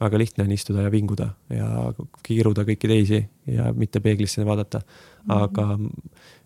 väga 0.00 0.18
lihtne 0.18 0.44
on 0.44 0.52
istuda 0.52 0.82
ja 0.82 0.90
vinguda 0.92 1.28
ja 1.54 1.68
kiiruda 2.26 2.64
kõiki 2.66 2.90
teisi 2.90 3.20
ja 3.46 3.72
mitte 3.76 4.00
peeglisse 4.04 4.44
vaadata. 4.46 4.80
aga 5.28 5.66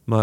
ma, 0.07 0.21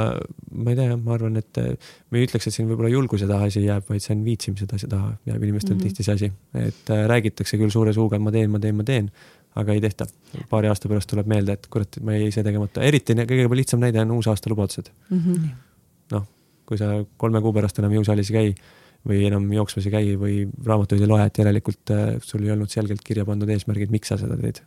ma 0.51 0.73
ei 0.73 0.77
tea, 0.77 0.97
ma 0.97 1.15
arvan, 1.15 1.37
et 1.41 1.59
ma 1.59 2.19
ei 2.19 2.27
ütleks, 2.27 2.47
et 2.47 2.55
siin 2.55 2.69
võib-olla 2.69 2.91
julguse 2.93 3.27
taha 3.29 3.49
asi 3.49 3.65
jääb, 3.65 3.85
vaid 3.89 4.03
see 4.03 4.13
on 4.15 4.23
viitsimise 4.25 4.67
taha 4.69 5.15
jääb 5.29 5.43
inimestel 5.43 5.75
mm 5.75 5.79
-hmm. 5.79 5.89
tihti 5.89 6.05
see 6.05 6.13
asi, 6.15 6.31
et 6.61 6.93
äh, 6.93 7.05
räägitakse 7.11 7.57
küll 7.61 7.73
suure 7.73 7.93
suuga, 7.93 8.15
et 8.15 8.23
ma 8.23 8.31
teen, 8.31 8.51
ma 8.51 8.59
teen, 8.59 8.75
ma 8.75 8.83
teen, 8.83 9.11
aga 9.55 9.73
ei 9.73 9.81
tehta. 9.81 10.07
paari 10.49 10.67
aasta 10.67 10.89
pärast 10.91 11.09
tuleb 11.09 11.27
meelde, 11.27 11.53
et 11.53 11.67
kurat, 11.71 11.99
ma 12.01 12.15
jäi 12.15 12.31
see 12.31 12.43
tegemata, 12.43 12.81
eriti 12.81 13.13
kõige 13.13 13.49
lihtsam 13.55 13.79
näide 13.79 14.01
on 14.01 14.11
uusaasta 14.17 14.49
lubadused 14.49 14.89
mm 15.09 15.19
-hmm.. 15.19 15.49
noh, 16.11 16.25
kui 16.65 16.77
sa 16.77 17.05
kolme 17.17 17.41
kuu 17.41 17.53
pärast 17.53 17.79
enam 17.79 17.93
jõusaalis 17.93 18.31
ei 18.31 18.35
käi 18.39 18.55
või 19.05 19.25
enam 19.29 19.49
jooksmas 19.53 19.87
ei 19.87 19.93
käi 19.93 20.15
või 20.19 20.37
raamatuid 20.65 21.03
ei 21.03 21.09
loe, 21.09 21.25
et 21.27 21.41
järelikult 21.41 21.93
äh, 21.93 22.07
sul 22.25 22.45
ei 22.45 22.55
olnud 22.55 22.71
selgelt 22.71 23.03
kirja 23.05 23.27
pandud 23.27 23.51
eesmärgid, 23.53 23.93
miks 23.93 24.11
sa 24.11 24.17
seda 24.21 24.37
teed. 24.39 24.63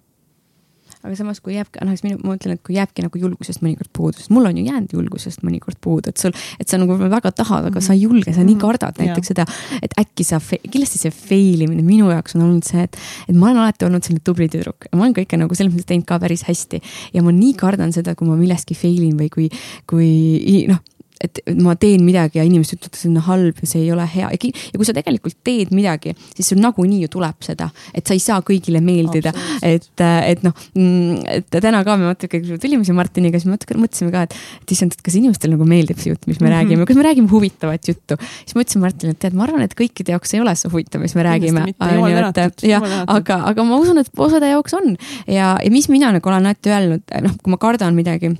aga 0.98 1.14
samas, 1.14 1.38
kui 1.42 1.54
jääbki, 1.54 1.78
noh, 1.86 1.94
eks 1.94 2.02
minu, 2.02 2.18
ma 2.24 2.32
mõtlen, 2.32 2.56
et 2.56 2.62
kui 2.66 2.74
jääbki 2.74 3.04
nagu 3.04 3.20
julgusest 3.22 3.62
mõnikord 3.62 3.90
puudu, 3.94 4.18
sest 4.18 4.32
mul 4.34 4.48
on 4.48 4.56
ju 4.58 4.64
jäänud 4.66 4.94
julgusest 4.96 5.44
mõnikord 5.46 5.78
puudu, 5.84 6.10
et 6.10 6.18
sul, 6.18 6.34
et 6.58 6.70
sa 6.70 6.80
nagu 6.80 6.96
väga 6.98 7.30
tahad, 7.38 7.68
aga 7.70 7.82
sa 7.84 7.94
ei 7.94 8.02
julge, 8.02 8.32
sa 8.34 8.42
nii 8.42 8.56
mhm. 8.56 8.62
kardad 8.64 8.98
näiteks 8.98 9.30
seda, 9.30 9.46
et 9.78 9.94
äkki 10.00 10.26
sa, 10.26 10.40
kindlasti 10.42 11.02
see 11.04 11.14
fail 11.14 11.62
imine 11.68 11.86
minu 11.86 12.10
jaoks 12.10 12.34
on 12.38 12.48
olnud 12.48 12.66
see, 12.66 12.82
et, 12.88 12.98
et 13.28 13.38
ma 13.38 13.52
olen 13.52 13.62
alati 13.62 13.86
olnud 13.86 14.06
selline 14.06 14.26
tubli 14.26 14.50
tüdruk 14.50 14.90
ja 14.90 14.98
ma 14.98 15.06
olen 15.06 15.16
kõike 15.20 15.38
nagu 15.38 15.58
selles 15.58 15.74
mõttes 15.74 15.86
teinud 15.86 16.08
ka 16.08 16.18
päris 16.22 16.46
hästi 16.50 16.82
ja 17.14 17.22
ma 17.26 17.34
nii 17.34 17.54
kardan 17.58 17.94
seda, 17.94 18.18
kui 18.18 18.26
ma 18.26 18.38
milleski 18.38 18.78
fail 18.78 19.06
in 19.06 19.18
või 19.22 19.30
kui, 19.34 19.50
kui 19.86 20.66
noh 20.70 20.82
et 21.24 21.40
ma 21.58 21.74
teen 21.78 22.04
midagi 22.06 22.38
ja 22.38 22.44
inimesed 22.46 22.78
ütlevad, 22.78 22.94
et 22.94 23.00
see 23.00 23.10
on 23.10 23.22
halb 23.26 23.62
ja 23.62 23.68
see 23.68 23.82
ei 23.82 23.90
ole 23.94 24.04
hea 24.06 24.28
ja, 24.30 24.38
ja 24.38 24.78
kui 24.78 24.86
sa 24.86 24.94
tegelikult 24.96 25.38
teed 25.46 25.72
midagi, 25.74 26.14
siis 26.36 26.52
sul 26.52 26.60
nagunii 26.62 27.00
ju 27.04 27.10
tuleb 27.16 27.42
seda, 27.44 27.68
et 27.94 28.06
sa 28.06 28.16
ei 28.16 28.22
saa 28.22 28.38
kõigile 28.46 28.80
meeldida. 28.84 29.32
et, 29.66 29.88
et 29.98 30.44
noh, 30.46 30.54
mm, 30.78 31.26
et 31.38 31.58
täna 31.58 31.82
ka 31.86 31.96
me 31.98 32.08
natuke 32.10 32.40
tulime 32.62 32.86
siin 32.86 32.98
Martiniga, 32.98 33.40
siis 33.40 33.50
me 33.50 33.56
natuke 33.56 33.78
mõtlesime 33.78 34.14
ka, 34.14 34.24
et, 34.28 34.36
et 34.62 34.74
issand, 34.76 34.94
et 34.94 35.04
kas 35.04 35.18
inimestele 35.18 35.56
nagu 35.56 35.68
meeldib 35.68 36.00
see 36.00 36.12
jutt, 36.12 36.26
mis 36.26 36.38
me 36.38 36.46
mm 36.46 36.52
-hmm. 36.52 36.56
räägime, 36.56 36.88
kas 36.88 36.96
me 36.96 37.06
räägime 37.08 37.30
huvitavat 37.30 37.88
juttu. 37.88 38.16
siis 38.44 38.54
ma 38.54 38.62
ütlesin 38.62 38.84
Martinile, 38.84 39.16
et 39.16 39.22
tead, 39.24 39.34
ma 39.34 39.46
arvan, 39.48 39.62
et 39.62 39.74
kõikide 39.74 40.14
jaoks 40.14 40.34
ei 40.34 40.40
ole 40.40 40.54
see 40.54 40.70
huvitav, 40.70 41.02
mis 41.02 41.14
me 41.14 41.22
räägime. 41.22 41.66
ja, 42.62 42.82
aga, 43.06 43.42
aga 43.52 43.64
ma 43.64 43.76
usun, 43.76 43.98
et 43.98 44.10
osade 44.16 44.50
jaoks 44.50 44.74
on 44.74 44.96
ja, 45.26 45.56
ja 45.64 45.70
mis 45.70 45.88
mina 45.88 46.12
nagu 46.12 46.28
olen 46.28 46.46
alati 46.46 46.70
öelnud, 46.70 47.02
noh, 47.22 47.34
kui 47.42 47.50
ma 47.50 47.56
kardan 47.56 47.94
midagi 47.94 48.36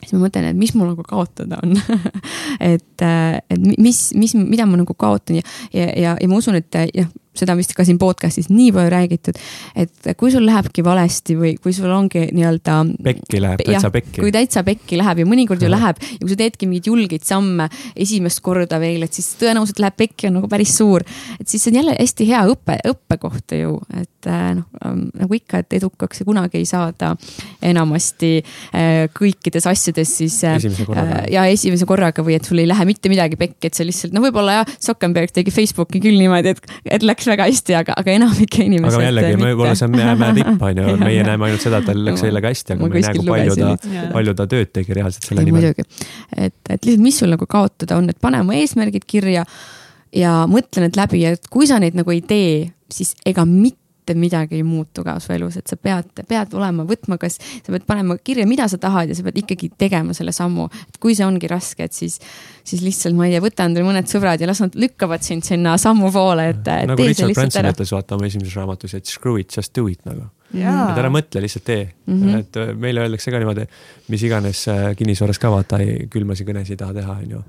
siis 0.00 0.14
ma 0.14 0.24
mõtlen, 0.26 0.50
et 0.50 0.58
mis 0.58 0.74
mul 0.76 0.92
nagu 0.92 1.04
kaotada 1.06 1.60
on. 1.62 1.76
Et, 2.72 3.02
äh, 3.04 3.36
et 3.52 3.62
mis, 3.76 3.98
mis, 4.16 4.32
mida 4.38 4.64
ma 4.66 4.78
nagu 4.80 4.94
kaotan 4.96 5.40
ja, 5.40 5.42
ja, 5.74 5.86
ja, 5.92 6.12
ja 6.20 6.28
ma 6.30 6.38
usun, 6.40 6.56
et 6.56 6.78
jah 6.96 7.08
seda 7.40 7.56
vist 7.58 7.74
ka 7.76 7.84
siin 7.86 7.98
podcast'is 8.00 8.50
nii 8.52 8.72
palju 8.76 8.92
räägitud, 8.92 9.40
et 9.76 10.10
kui 10.18 10.32
sul 10.34 10.46
lähebki 10.46 10.84
valesti 10.86 11.36
või 11.38 11.54
kui 11.62 11.74
sul 11.76 11.90
ongi 11.92 12.26
nii-öelda. 12.36 12.78
pekki 13.06 13.42
läheb, 13.42 13.64
täitsa 13.66 13.90
pekki. 13.94 14.20
kui 14.20 14.34
täitsa 14.34 14.64
pekki 14.66 15.00
läheb 15.00 15.22
ja 15.22 15.28
mõnikord 15.28 15.62
ju 15.62 15.70
läheb 15.70 16.00
ja 16.02 16.20
kui 16.22 16.32
sa 16.32 16.40
teedki 16.42 16.70
mingeid 16.70 16.90
julgeid 16.92 17.26
samme 17.26 17.68
esimest 17.96 18.42
korda 18.44 18.80
veel, 18.82 19.06
et 19.06 19.16
siis 19.16 19.32
tõenäoliselt 19.40 19.82
läheb 19.82 19.98
pekki 20.04 20.30
on 20.30 20.38
nagu 20.40 20.50
päris 20.50 20.76
suur. 20.76 21.04
et 21.40 21.48
siis 21.48 21.62
see 21.62 21.72
on 21.72 21.80
jälle 21.82 21.96
hästi 21.98 22.28
hea 22.28 22.42
õppe, 22.52 22.78
õppekoht 22.92 23.56
ju, 23.56 23.76
et 23.96 24.30
äh, 24.30 24.52
noh 24.58 24.66
ähm, 24.84 25.06
nagu 25.16 25.36
ikka, 25.36 25.62
et 25.62 25.76
edukaks 25.78 26.22
kunagi 26.26 26.60
ei 26.60 26.68
saada 26.68 27.14
enamasti 27.64 28.32
äh, 28.40 29.06
kõikides 29.16 29.68
asjades 29.70 30.12
siis. 30.20 30.38
Äh, 30.46 30.58
esimese 30.60 30.86
korraga. 30.88 31.22
ja 31.32 31.46
esimese 31.50 31.88
korraga 31.88 32.24
või 32.26 32.36
et 32.38 32.48
sul 32.48 32.60
ei 32.62 32.68
lähe 32.68 32.86
mitte 32.88 33.10
midagi 33.12 33.38
pekki, 33.40 33.70
et 33.70 33.78
sa 33.78 33.86
lihtsalt 33.86 34.14
no 34.16 34.22
võib-olla 34.24 34.60
jah, 34.60 34.74
Zuckerberg 34.82 35.34
tegi 35.34 35.54
Facebooki 35.54 36.00
küll 36.02 36.18
niimoodi, 36.20 36.54
et, 36.54 36.76
et 36.98 37.06
läks 37.06 37.25
läks 37.26 37.32
väga 37.32 37.46
hästi, 37.50 37.74
aga, 37.76 37.94
aga 38.00 38.12
enamik 38.14 38.58
inimesed. 38.62 38.96
aga 38.96 39.06
jällegi, 39.06 39.38
võib-olla 39.40 39.74
see 39.78 39.88
on 39.88 39.98
jäämäe 40.00 40.34
tipp, 40.38 40.66
on 40.68 40.80
ju, 40.82 40.96
meie 41.06 41.24
näeme 41.26 41.48
ainult 41.48 41.64
seda, 41.64 41.80
et 41.82 41.88
tal 41.90 42.02
läks 42.06 42.22
sellega 42.24 42.52
hästi, 42.52 42.76
aga 42.76 42.90
me 42.90 43.00
ei 43.00 43.06
näe, 43.06 43.16
kui 43.16 43.30
palju 43.30 43.56
ta, 43.60 43.72
palju 44.12 44.36
ta 44.38 44.46
tööd 44.52 44.72
tegi 44.76 44.98
reaalselt 44.98 45.30
selle 45.30 45.46
nimel. 45.46 45.66
muidugi, 45.66 45.86
et, 46.36 46.56
et 46.68 46.76
lihtsalt, 46.76 47.02
mis 47.04 47.18
sul 47.22 47.32
nagu 47.34 47.48
kaotada 47.50 47.98
on, 48.00 48.10
et 48.12 48.20
pane 48.22 48.42
oma 48.44 48.58
eesmärgid 48.58 49.06
kirja 49.08 49.46
ja 50.16 50.36
mõtle 50.50 50.86
need 50.86 50.98
läbi 50.98 51.24
ja 51.24 51.34
kui 51.50 51.68
sa 51.68 51.80
neid 51.82 51.98
nagu 51.98 52.14
ei 52.14 52.22
tee, 52.26 52.70
siis 52.92 53.14
ega 53.26 53.46
mitte 53.48 53.85
mitte 54.06 54.20
midagi 54.20 54.56
ei 54.56 54.62
muutu 54.62 55.02
ka 55.04 55.18
su 55.20 55.32
elus, 55.34 55.56
et 55.58 55.66
sa 55.66 55.76
pead, 55.76 56.22
pead 56.28 56.54
olema, 56.54 56.84
võtma, 56.86 57.18
kas 57.18 57.38
sa 57.38 57.72
pead 57.72 57.86
panema 57.86 58.16
kirja, 58.22 58.46
mida 58.46 58.68
sa 58.68 58.78
tahad 58.78 59.10
ja 59.10 59.16
sa 59.16 59.24
pead 59.26 59.40
ikkagi 59.42 59.70
tegema 59.78 60.14
selle 60.14 60.32
sammu. 60.32 60.68
et 60.88 60.98
kui 61.02 61.14
see 61.14 61.26
ongi 61.26 61.48
raske, 61.50 61.84
et 61.84 61.92
siis, 61.92 62.20
siis 62.64 62.82
lihtsalt 62.82 63.16
ma 63.16 63.26
ei 63.26 63.34
tea, 63.34 63.42
võta 63.42 63.66
endale 63.66 63.86
mõned 63.86 64.06
sõbrad 64.06 64.40
ja 64.40 64.46
las 64.46 64.62
nad 64.62 64.74
lükkavad 64.78 65.22
sind 65.22 65.44
sinna 65.44 65.76
sammu 65.78 66.12
poole, 66.12 66.50
et. 66.54 66.64
nagu 66.86 67.02
Richard 67.02 67.34
Branson 67.34 67.70
ütles, 67.72 67.92
vaata 67.92 68.16
oma 68.16 68.30
esimeses 68.30 68.54
raamatus, 68.54 68.94
et 68.94 69.06
screw 69.06 69.40
it, 69.40 69.50
just 69.56 69.74
do 69.74 69.88
it 69.90 70.04
nagu. 70.06 70.28
et 70.54 71.00
ära 71.02 71.10
mõtle, 71.10 71.42
lihtsalt 71.42 71.64
tee 71.66 71.88
mm. 72.06 72.20
-hmm. 72.22 72.38
et 72.38 72.56
äh, 72.56 72.74
meile 72.78 73.02
öeldakse 73.02 73.30
ka 73.34 73.42
niimoodi, 73.42 73.66
mis 74.08 74.22
iganes 74.22 74.68
äh, 74.70 74.92
kinnisvaras 74.96 75.42
ka 75.42 75.50
vaata, 75.50 75.82
külmasi 76.10 76.46
kõnesid 76.46 76.76
ei 76.76 76.84
taha 76.84 76.94
teha, 76.94 77.18
onju 77.24 77.42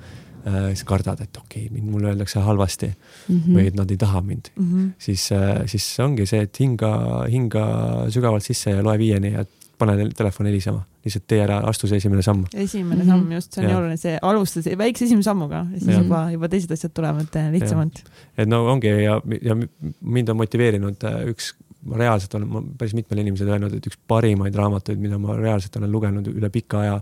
siis 0.68 0.84
kardad, 0.88 1.22
et 1.24 1.38
okei 1.38 1.66
okay,, 1.66 1.74
mind, 1.74 1.92
mulle 1.92 2.12
öeldakse 2.14 2.40
halvasti 2.40 2.88
mm 2.88 3.36
-hmm. 3.36 3.58
või 3.58 3.68
et 3.68 3.76
nad 3.76 3.92
ei 3.92 3.98
taha 3.98 4.22
mind 4.22 4.52
mm, 4.56 4.66
-hmm. 4.66 4.90
siis 5.00 5.32
äh,, 5.32 5.66
siis 5.66 6.00
ongi 6.00 6.26
see, 6.26 6.42
et 6.42 6.60
hinga, 6.60 6.92
hinga 7.32 7.64
sügavalt 8.10 8.44
sisse 8.44 8.72
ja 8.72 8.84
loe 8.84 8.98
viieni 8.98 9.34
ja 9.34 9.46
pane 9.78 10.10
telefon 10.18 10.50
helisema, 10.50 10.82
lihtsalt 11.06 11.28
tee 11.30 11.40
ära, 11.44 11.60
astu 11.70 11.88
see 11.90 12.00
esimene 12.02 12.24
samm. 12.26 12.46
esimene 12.54 13.04
mm 13.04 13.10
-hmm. 13.10 13.12
samm 13.12 13.32
just, 13.32 13.54
see 13.54 13.62
on 13.62 13.68
nii 13.68 13.78
oluline, 13.78 13.98
see 13.98 14.18
alusta 14.22 14.78
väikse 14.78 15.06
esimese 15.06 15.30
sammuga 15.30 15.56
ja 15.56 15.80
siis 15.80 15.94
ja. 15.94 16.02
juba, 16.02 16.32
juba 16.32 16.50
teised 16.50 16.72
asjad 16.72 16.94
tulevad 16.94 17.36
äh, 17.36 17.52
lihtsamalt. 17.52 18.04
et 18.38 18.50
no 18.50 18.66
ongi 18.72 18.88
ja, 18.88 19.22
ja 19.42 19.56
mind 20.02 20.30
on 20.30 20.38
motiveerinud 20.38 21.04
äh, 21.04 21.22
üks 21.34 21.54
ma 21.88 21.98
reaalselt 21.98 22.36
olen, 22.36 22.50
ma 22.52 22.62
päris 22.78 22.94
mitmele 22.98 23.22
inimesele 23.22 23.54
öelnud, 23.56 23.74
et 23.78 23.88
üks 23.88 24.00
parimaid 24.08 24.56
raamatuid, 24.56 25.00
mida 25.00 25.20
ma 25.22 25.38
reaalselt 25.38 25.76
olen 25.80 25.92
lugenud 25.92 26.28
üle 26.34 26.50
pika 26.50 26.82
aja, 26.84 26.98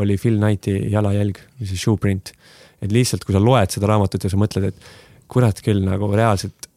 oli 0.00 0.16
Phil 0.16 0.38
Knighti 0.38 0.76
Jalajälg, 0.92 1.42
on 1.60 1.72
Shoeprint 1.76 2.32
et 2.82 2.92
lihtsalt, 2.92 3.24
kui 3.24 3.36
sa 3.36 3.42
loed 3.42 3.70
seda 3.74 3.90
raamatut 3.90 4.24
ja 4.24 4.30
sa 4.32 4.40
mõtled, 4.40 4.70
et 4.70 5.28
kurat 5.30 5.60
küll 5.64 5.84
nagu 5.86 6.10
reaalselt 6.12 6.70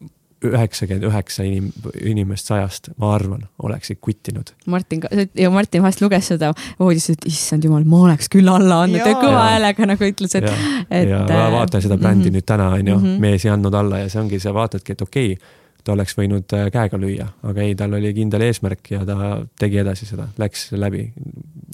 üheksakümmend 0.44 1.06
üheksa 1.08 1.44
inim-, 1.46 1.72
inimest 2.04 2.50
sajast, 2.50 2.90
ma 3.00 3.14
arvan, 3.14 3.46
oleksid 3.64 3.98
kuttinud. 4.04 4.52
Martin, 4.70 5.02
ja 5.38 5.50
Martin 5.50 5.82
vahest 5.84 6.02
luges 6.04 6.28
seda 6.32 6.52
uudist, 6.82 7.14
et 7.14 7.26
issand 7.30 7.64
jumal, 7.64 7.86
ma 7.88 8.02
oleks 8.08 8.28
küll 8.32 8.50
alla 8.50 8.82
andnud 8.84 9.00
ja 9.00 9.16
kõva 9.16 9.48
häälega 9.48 9.88
nagu 9.94 10.08
ütles, 10.08 10.36
et. 10.38 10.48
et. 10.90 11.08
ja 11.08 11.24
ma 11.30 11.48
vaatan 11.58 11.84
seda 11.84 11.98
brändi 12.00 12.28
mm 12.28 12.30
-hmm. 12.30 12.38
nüüd 12.38 12.48
täna 12.52 12.68
on 12.68 12.88
ju 12.88 12.98
mm, 12.98 13.04
-hmm. 13.04 13.20
mees 13.20 13.44
ei 13.44 13.50
andnud 13.50 13.74
alla 13.74 13.98
ja 14.04 14.08
see 14.08 14.20
ongi, 14.20 14.40
sa 14.40 14.54
vaatadki, 14.54 14.92
et 14.92 15.02
okei 15.02 15.32
okay,, 15.32 15.52
ta 15.84 15.92
oleks 15.92 16.16
võinud 16.18 16.56
äh, 16.56 16.70
käega 16.72 16.98
lüüa, 16.98 17.26
aga 17.42 17.62
ei, 17.62 17.74
tal 17.74 17.92
oli 17.92 18.12
kindel 18.14 18.40
eesmärk 18.40 18.90
ja 18.90 19.04
ta 19.06 19.40
tegi 19.58 19.78
edasi 19.78 20.06
seda, 20.06 20.28
läks 20.38 20.72
läbi. 20.72 21.12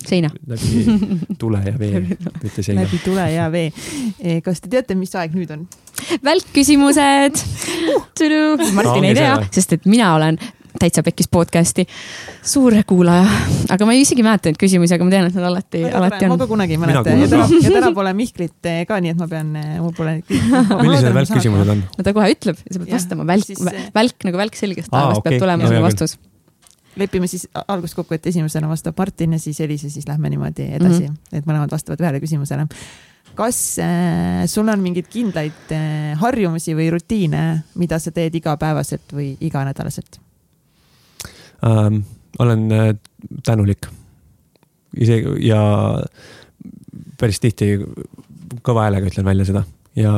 Seina. 0.07 0.31
läbi 0.47 0.85
tule 1.41 1.63
ja 1.67 1.75
vee, 1.79 2.05
mitte 2.43 2.63
seina. 2.63 2.85
läbi 2.85 3.01
tule 3.05 3.27
ja 3.33 3.51
vee. 3.53 3.71
kas 4.45 4.61
te 4.65 4.73
teate, 4.73 4.97
mis 4.99 5.15
aeg 5.19 5.37
nüüd 5.37 5.53
on? 5.57 5.67
välkküsimused 6.25 7.43
uh!. 7.91 8.73
Martin 8.75 9.05
no, 9.05 9.09
ei 9.09 9.15
tea, 9.17 9.37
sest 9.55 9.79
et 9.79 9.87
mina 9.91 10.15
olen 10.15 10.39
täitsa 10.79 11.03
pekkis 11.03 11.29
podcast'i 11.33 11.85
suur 12.47 12.75
kuulaja, 12.89 13.25
aga 13.75 13.89
ma 13.89 13.97
isegi 13.99 14.23
ei 14.23 14.27
mäleta 14.27 14.51
neid 14.51 14.61
küsimusi, 14.61 14.95
aga 14.97 15.07
ma 15.07 15.15
tean, 15.15 15.29
et 15.31 15.37
nad 15.39 15.49
alati, 15.51 15.83
alati 15.89 16.25
on. 16.27 16.33
ma 16.35 16.39
ka 16.41 16.49
kunagi 16.51 16.77
ei 16.77 16.81
mäleta 16.81 17.17
ja 17.17 17.29
täna, 17.33 17.49
ja 17.57 17.75
täna 17.75 17.93
pole 17.97 18.15
Mihklit 18.17 18.71
eh, 18.71 18.81
ka, 18.89 19.01
nii 19.03 19.15
et 19.15 19.21
ma 19.21 19.29
pean, 19.31 19.53
eh, 19.59 19.77
mul 19.83 19.95
pole. 19.97 20.19
millised 20.85 21.15
välkküsimused 21.19 21.75
on? 21.75 21.85
no 21.99 22.07
ta 22.07 22.15
kohe 22.17 22.33
ütleb 22.37 22.61
ja 22.63 22.77
sa 22.77 22.83
pead 22.85 22.97
vastama, 22.97 23.29
välk, 23.29 23.55
välk 23.97 24.29
nagu 24.31 24.45
välk 24.45 24.59
selgest 24.59 24.93
taevast 24.93 25.25
okay. 25.25 25.35
peab 25.35 25.47
tulema 25.47 25.67
no, 25.67 25.73
selle 25.73 25.87
vastus 25.89 26.19
lepime 27.01 27.29
siis 27.31 27.47
algust 27.69 27.97
kokku, 27.99 28.15
et 28.17 28.27
esimesena 28.31 28.69
vastab 28.71 28.99
Martin 28.99 29.37
ja 29.37 29.41
siis 29.43 29.61
Elis 29.65 29.85
ja 29.87 29.91
siis 29.91 30.09
lähme 30.09 30.31
niimoodi 30.31 30.69
edasi 30.79 31.07
mm, 31.07 31.15
-hmm. 31.15 31.39
et 31.39 31.47
mõlemad 31.49 31.73
vastavad 31.73 32.01
ühele 32.01 32.21
küsimusele. 32.21 32.67
kas 33.35 33.79
äh, 33.79 34.47
sul 34.47 34.69
on 34.69 34.81
mingeid 34.81 35.09
kindlaid 35.09 35.73
äh, 35.73 36.19
harjumusi 36.19 36.75
või 36.75 36.91
rutiine, 36.91 37.63
mida 37.75 37.99
sa 37.99 38.11
teed 38.11 38.35
igapäevaselt 38.35 39.13
või 39.13 39.37
iganädalaselt? 39.41 40.21
ähm, 41.65 42.03
olen 42.39 42.73
äh, 42.73 42.95
tänulik. 43.45 43.87
isegi 44.97 45.47
ja 45.47 45.61
päris 47.21 47.41
tihti 47.41 47.79
kõva 48.67 48.89
häälega 48.89 49.07
ütlen 49.07 49.25
välja 49.25 49.45
seda 49.45 49.65
ja 49.97 50.13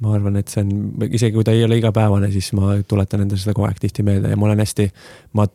ma 0.00 0.12
arvan, 0.14 0.36
et 0.38 0.48
see 0.52 0.62
on, 0.62 0.74
isegi 1.10 1.34
kui 1.34 1.46
ta 1.46 1.54
ei 1.56 1.64
ole 1.66 1.80
igapäevane, 1.80 2.30
siis 2.34 2.52
ma 2.54 2.76
tuletan 2.88 3.24
endale 3.24 3.40
seda 3.40 3.56
kogu 3.56 3.66
aeg 3.66 3.80
tihti 3.82 4.04
meelde 4.06 4.30
ja 4.30 4.36
ma 4.38 4.46
olen 4.46 4.62
hästi, 4.62 4.90
ma 5.34 5.48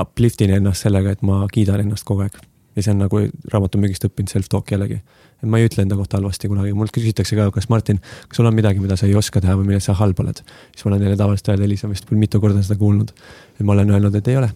uplift 0.00 0.40
in 0.40 0.54
ennast 0.56 0.86
sellega, 0.86 1.12
et 1.12 1.22
ma 1.26 1.42
kiidan 1.52 1.84
ennast 1.84 2.08
kogu 2.08 2.24
aeg. 2.24 2.38
ja 2.76 2.82
see 2.82 2.94
on 2.94 3.02
nagu 3.04 3.20
raamatumüügist 3.52 4.06
õppinud 4.08 4.32
self-talk 4.32 4.70
jällegi 4.72 5.02
et 5.42 5.50
ma 5.50 5.58
ei 5.58 5.66
ütle 5.66 5.82
enda 5.82 5.98
kohta 5.98 6.18
halvasti 6.20 6.48
kunagi, 6.50 6.72
mult 6.78 6.94
küsitakse 6.94 7.36
ka, 7.38 7.48
kas 7.54 7.66
Martin, 7.70 7.98
kas 8.28 8.38
sul 8.38 8.46
on 8.46 8.54
midagi, 8.54 8.82
mida 8.82 8.96
sa 8.98 9.08
ei 9.08 9.16
oska 9.18 9.42
teha 9.42 9.56
või 9.58 9.72
milles 9.72 9.88
sa 9.88 9.96
halb 9.98 10.20
oled. 10.22 10.42
siis 10.70 10.84
ma 10.86 10.92
olen 10.92 11.02
neile 11.02 11.18
tavaliselt 11.18 11.50
öelda, 11.52 11.66
Elisa 11.66 11.90
vist 11.90 12.06
küll 12.06 12.20
mitu 12.20 12.40
korda 12.40 12.62
seda 12.62 12.78
kuulnud. 12.78 13.10
et 13.58 13.66
ma 13.66 13.74
olen 13.74 13.90
öelnud, 13.90 14.14
et 14.14 14.30
ei 14.30 14.38
ole. 14.38 14.52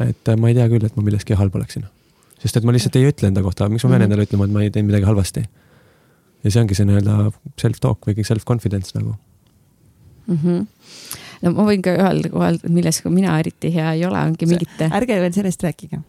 et 0.00 0.32
äh, 0.32 0.40
ma 0.40 0.48
ei 0.48 0.56
tea 0.56 0.68
küll, 0.72 0.88
et 0.88 0.96
ma 0.96 1.04
milleski 1.04 1.36
halb 1.36 1.54
oleksin. 1.60 1.84
sest 2.40 2.56
et 2.56 2.64
ma 2.64 2.72
lihtsalt 2.72 2.96
ei 2.96 3.10
ütle 3.10 3.28
enda 3.28 3.44
kohta, 3.44 3.68
miks 3.68 3.84
ma 3.84 3.90
pean 3.90 4.00
mm 4.00 4.02
-hmm. 4.02 4.12
endale 4.12 4.28
ütlema, 4.28 4.44
et 4.44 4.52
ma 4.56 4.62
ei 4.62 4.70
teinud 4.70 4.90
midagi 4.92 5.04
halvasti. 5.04 5.44
Ja 6.44 6.50
see 6.50 6.62
ongi 6.62 6.78
see 6.78 6.88
nii-öelda 6.88 7.30
self-talk 7.60 8.08
või 8.08 8.26
self-confidence 8.26 8.96
nagu 8.98 9.14
mm. 10.26 10.42
-hmm 10.42 10.66
no 11.44 11.52
ma 11.52 11.66
võin 11.68 11.82
ka 11.84 11.94
öelda 11.94 12.32
kohe, 12.32 12.52
milles 12.72 13.00
ka 13.04 13.12
mina 13.12 13.38
eriti 13.40 13.70
hea 13.74 13.92
ei 13.96 14.04
ole, 14.08 14.20
ongi 14.30 14.48
mingite. 14.48 14.90
ärge 14.90 15.18
veel 15.20 15.34
sellest 15.36 15.64
rääkige 15.66 16.00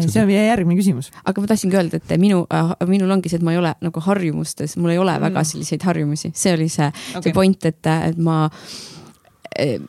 see 0.00 0.22
on 0.22 0.28
meie 0.30 0.46
järgmine 0.46 0.78
küsimus. 0.78 1.10
aga 1.24 1.42
ma 1.42 1.50
tahtsingi 1.50 1.76
öelda, 1.76 2.00
et 2.00 2.14
minu 2.20 2.46
äh,, 2.48 2.72
minul 2.88 3.10
ongi 3.12 3.28
see, 3.28 3.40
et 3.40 3.44
ma 3.44 3.52
ei 3.52 3.60
ole 3.60 3.74
nagu 3.84 4.04
harjumustes, 4.06 4.76
mul 4.80 4.94
ei 4.94 5.00
ole 5.02 5.12
mm. 5.18 5.26
väga 5.28 5.44
selliseid 5.44 5.84
harjumusi, 5.84 6.32
see 6.34 6.54
oli 6.56 6.68
see 6.72 6.88
okay., 6.88 7.26
see 7.26 7.36
point, 7.36 7.68
et, 7.68 7.90
et 7.92 8.18
ma 8.18 8.46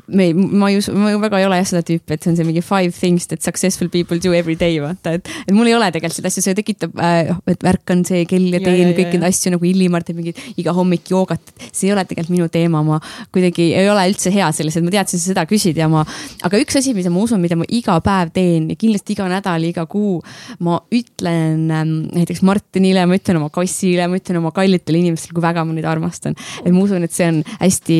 me 0.08 0.28
ei, 0.30 0.34
ma 0.34 0.70
ei 0.72 0.78
usu, 0.80 0.94
ma 0.98 1.12
väga 1.22 1.40
ei 1.40 1.48
ole 1.48 1.60
jah 1.62 1.70
seda 1.70 1.84
tüüpi, 1.88 2.16
et 2.16 2.24
see 2.24 2.32
on 2.32 2.38
see 2.40 2.48
mingi 2.48 2.64
five 2.66 2.92
things 2.96 3.28
that 3.32 3.44
successful 3.46 3.90
people 3.94 4.20
do 4.22 4.34
every 4.36 4.56
day, 4.60 4.78
vaata, 4.84 5.16
et, 5.18 5.30
et 5.48 5.54
mul 5.56 5.70
ei 5.70 5.76
ole 5.78 5.90
tegelikult 5.94 6.20
seda 6.20 6.32
asja, 6.32 6.44
see 6.48 6.58
tekitab 6.58 7.00
äh,, 7.00 7.32
et 7.50 7.66
ärkan 7.74 8.04
see 8.08 8.26
kell 8.30 8.50
ja 8.54 8.62
teen 8.64 8.94
kõiki 8.98 9.20
neid 9.20 9.30
asju 9.30 9.54
nagu 9.56 9.68
Illimar 9.68 10.06
teeb 10.06 10.20
mingit 10.20 10.42
iga 10.60 10.76
hommik 10.76 11.10
joogat. 11.14 11.54
see 11.70 11.90
ei 11.90 11.96
ole 11.96 12.06
tegelikult 12.10 12.34
minu 12.36 12.50
teema, 12.54 12.84
ma 12.86 13.00
kuidagi 13.34 13.70
ei 13.80 13.90
ole 13.92 14.06
üldse 14.12 14.34
hea 14.34 14.50
selles, 14.56 14.78
et 14.78 14.86
ma 14.86 14.94
teadsin 14.94 15.22
seda 15.24 15.46
küsida 15.50 15.86
ja 15.86 15.90
ma, 15.92 16.04
aga 16.44 16.62
üks 16.62 16.80
asi, 16.80 16.96
mida 16.98 17.14
ma 17.14 17.24
usun, 17.24 17.42
mida 17.44 17.58
ma 17.60 17.68
iga 17.70 17.98
päev 18.04 18.34
teen 18.36 18.70
ja 18.74 18.80
kindlasti 18.80 19.16
iga 19.18 19.30
nädal, 19.32 19.68
iga 19.70 19.88
kuu, 19.90 20.20
ma 20.66 20.80
ütlen 20.94 21.68
ähm, 21.74 21.98
näiteks 22.14 22.44
Martinile, 22.46 23.08
ma 23.10 23.20
ütlen 23.20 23.42
oma 23.42 23.52
kassile, 23.54 24.08
ma 24.10 24.20
ütlen 24.20 24.42
oma 24.42 24.54
kallitele 24.56 25.04
inimestele, 25.04 25.36
kui 25.38 25.46
väga 25.46 25.66
ma 25.66 25.76
neid 25.76 25.90
armastan. 25.90 26.38
et 26.64 26.72
ma 26.72 26.84
usun, 26.84 27.04
et 27.06 27.16
see 27.16 27.30
on 27.32 27.44
hästi 27.60 28.00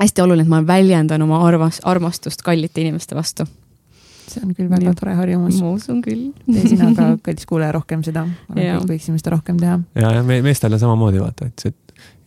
hästi 0.00 0.22
oluline, 0.24 0.46
et 0.46 0.50
ma 0.50 0.60
väljendan 0.66 1.22
oma 1.22 1.40
armas, 1.46 1.80
armastust 1.84 2.44
kallite 2.46 2.80
inimeste 2.80 3.16
vastu. 3.16 3.46
see 4.30 4.44
on 4.46 4.52
küll 4.54 4.68
väga 4.70 4.92
ja. 4.92 4.94
tore 4.94 5.14
harjumus. 5.18 5.58
ma 5.60 5.72
usun 5.74 6.02
küll. 6.04 6.30
tee 6.46 6.68
sina 6.70 6.92
ka, 6.94 7.08
kallis 7.22 7.46
kuulaja, 7.50 7.72
rohkem 7.74 8.04
seda. 8.06 8.26
võiksime 8.54 9.18
seda 9.18 9.34
rohkem 9.36 9.58
teha. 9.60 9.80
ja, 9.98 10.14
ja 10.18 10.22
me 10.26 10.40
meestel 10.46 10.76
on 10.76 10.82
samamoodi 10.82 11.22
vaata, 11.22 11.50
et 11.50 11.66
see, 11.66 11.74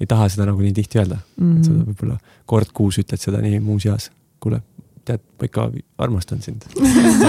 ei 0.04 0.10
taha 0.10 0.28
seda 0.30 0.50
nagu 0.50 0.62
nii 0.62 0.76
tihti 0.76 1.00
öelda 1.00 1.18
mm. 1.18 1.48
-hmm. 1.48 1.58
et 1.58 1.66
sa 1.66 1.72
võib-olla 1.88 2.20
kord 2.46 2.76
kuus 2.76 3.00
ütled 3.02 3.22
seda 3.22 3.42
nii 3.42 3.60
muuseas. 3.64 4.12
kuule, 4.44 4.60
tead, 5.08 5.24
ma 5.40 5.48
ikka 5.48 5.70
armastan 5.98 6.42
sind 6.44 6.68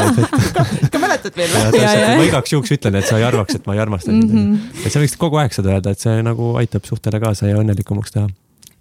ikka 0.88 0.98
mäletad 0.98 1.36
veel 1.38 1.54
või? 1.54 1.84
ma 2.18 2.24
igaks 2.28 2.52
juhuks 2.52 2.74
ütlen, 2.76 2.98
et 2.98 3.06
sa 3.06 3.18
ei 3.18 3.24
arvaks, 3.24 3.54
et 3.54 3.66
ma 3.66 3.78
ei 3.78 3.84
armasta 3.86 4.10
sind 4.10 4.26
mm. 4.26 4.54
-hmm. 4.54 4.86
et 4.86 4.92
sa 4.92 5.00
võiksid 5.00 5.22
kogu 5.22 5.38
aeg 5.40 5.54
seda 5.54 5.76
öelda, 5.76 5.94
et 5.94 6.02
see 6.02 6.22
nagu 6.26 6.56
aitab 6.60 6.84
suhtele 6.90 7.22
kaasa 7.22 7.46
ja 7.46 7.62
õnnelikumaks 7.62 8.18
teha 8.18 8.28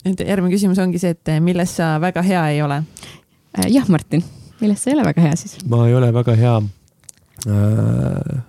nüüd 0.04 0.24
järgmine 0.28 0.54
küsimus 0.54 0.80
ongi 0.84 1.02
see, 1.02 1.14
et 1.16 1.34
milles 1.44 1.76
sa 1.80 1.96
väga 2.04 2.24
hea 2.26 2.44
ei 2.54 2.62
ole? 2.64 2.82
Äh, 3.58 3.70
jah, 3.72 3.88
Martin, 3.92 4.24
milles 4.62 4.84
sa 4.84 4.92
ei 4.92 4.98
ole 4.98 5.06
väga 5.08 5.28
hea 5.28 5.36
siis? 5.40 5.58
ma 5.70 5.86
ei 5.88 5.96
ole 5.96 6.10
väga 6.14 6.36
hea 6.40 6.56
äh,. 7.48 8.42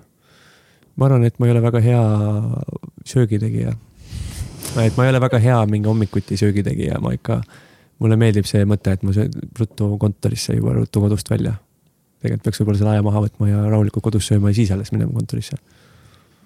ma 0.97 1.09
arvan, 1.09 1.27
et 1.29 1.39
ma 1.39 1.49
ei 1.49 1.55
ole 1.55 1.63
väga 1.63 1.83
hea 1.85 2.03
söögitegija. 3.05 3.75
et 4.85 4.97
ma 4.97 5.07
ei 5.07 5.13
ole 5.13 5.21
väga 5.21 5.39
hea 5.39 5.61
mingi 5.71 5.91
hommikuti 5.91 6.37
söögitegija, 6.41 6.99
ma 7.03 7.15
ikka, 7.15 7.41
mulle 8.03 8.19
meeldib 8.19 8.49
see 8.51 8.65
mõte, 8.69 8.97
et 8.97 9.07
ma 9.07 9.15
söön 9.15 9.31
ruttu 9.59 9.95
kontorisse 9.99 10.57
juba, 10.57 10.75
ruttu 10.81 11.05
kodust 11.05 11.31
välja. 11.31 11.55
tegelikult 12.23 12.49
peaks 12.49 12.63
võib-olla 12.63 12.83
selle 12.83 12.97
aja 12.97 13.07
maha 13.07 13.27
võtma 13.29 13.51
ja 13.51 13.65
rahulikult 13.69 14.11
kodus 14.11 14.31
sööma 14.31 14.51
ja 14.51 14.63
siis 14.63 14.75
alles 14.75 14.93
minema 14.95 15.13
kontorisse 15.13 15.61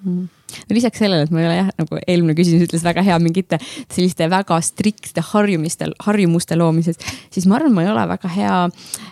no 0.07 0.77
lisaks 0.77 1.01
sellele, 1.03 1.27
et 1.27 1.33
ma 1.35 1.43
ei 1.43 1.49
ole 1.49 1.57
jah, 1.59 1.71
nagu 1.81 1.99
eelmine 2.01 2.37
küsimus 2.39 2.69
ütles, 2.69 2.85
väga 2.87 3.05
hea 3.07 3.19
mingite 3.23 3.59
selliste 3.63 4.29
väga 4.33 4.61
striktsete 4.65 5.25
harjumiste, 5.33 5.91
harjumuste 6.07 6.59
loomimises, 6.59 7.01
siis 7.35 7.49
ma 7.51 7.59
arvan, 7.59 7.75
ma 7.77 7.85
ei 7.85 7.91
ole 7.93 8.07
väga 8.15 8.33
hea, 8.33 8.55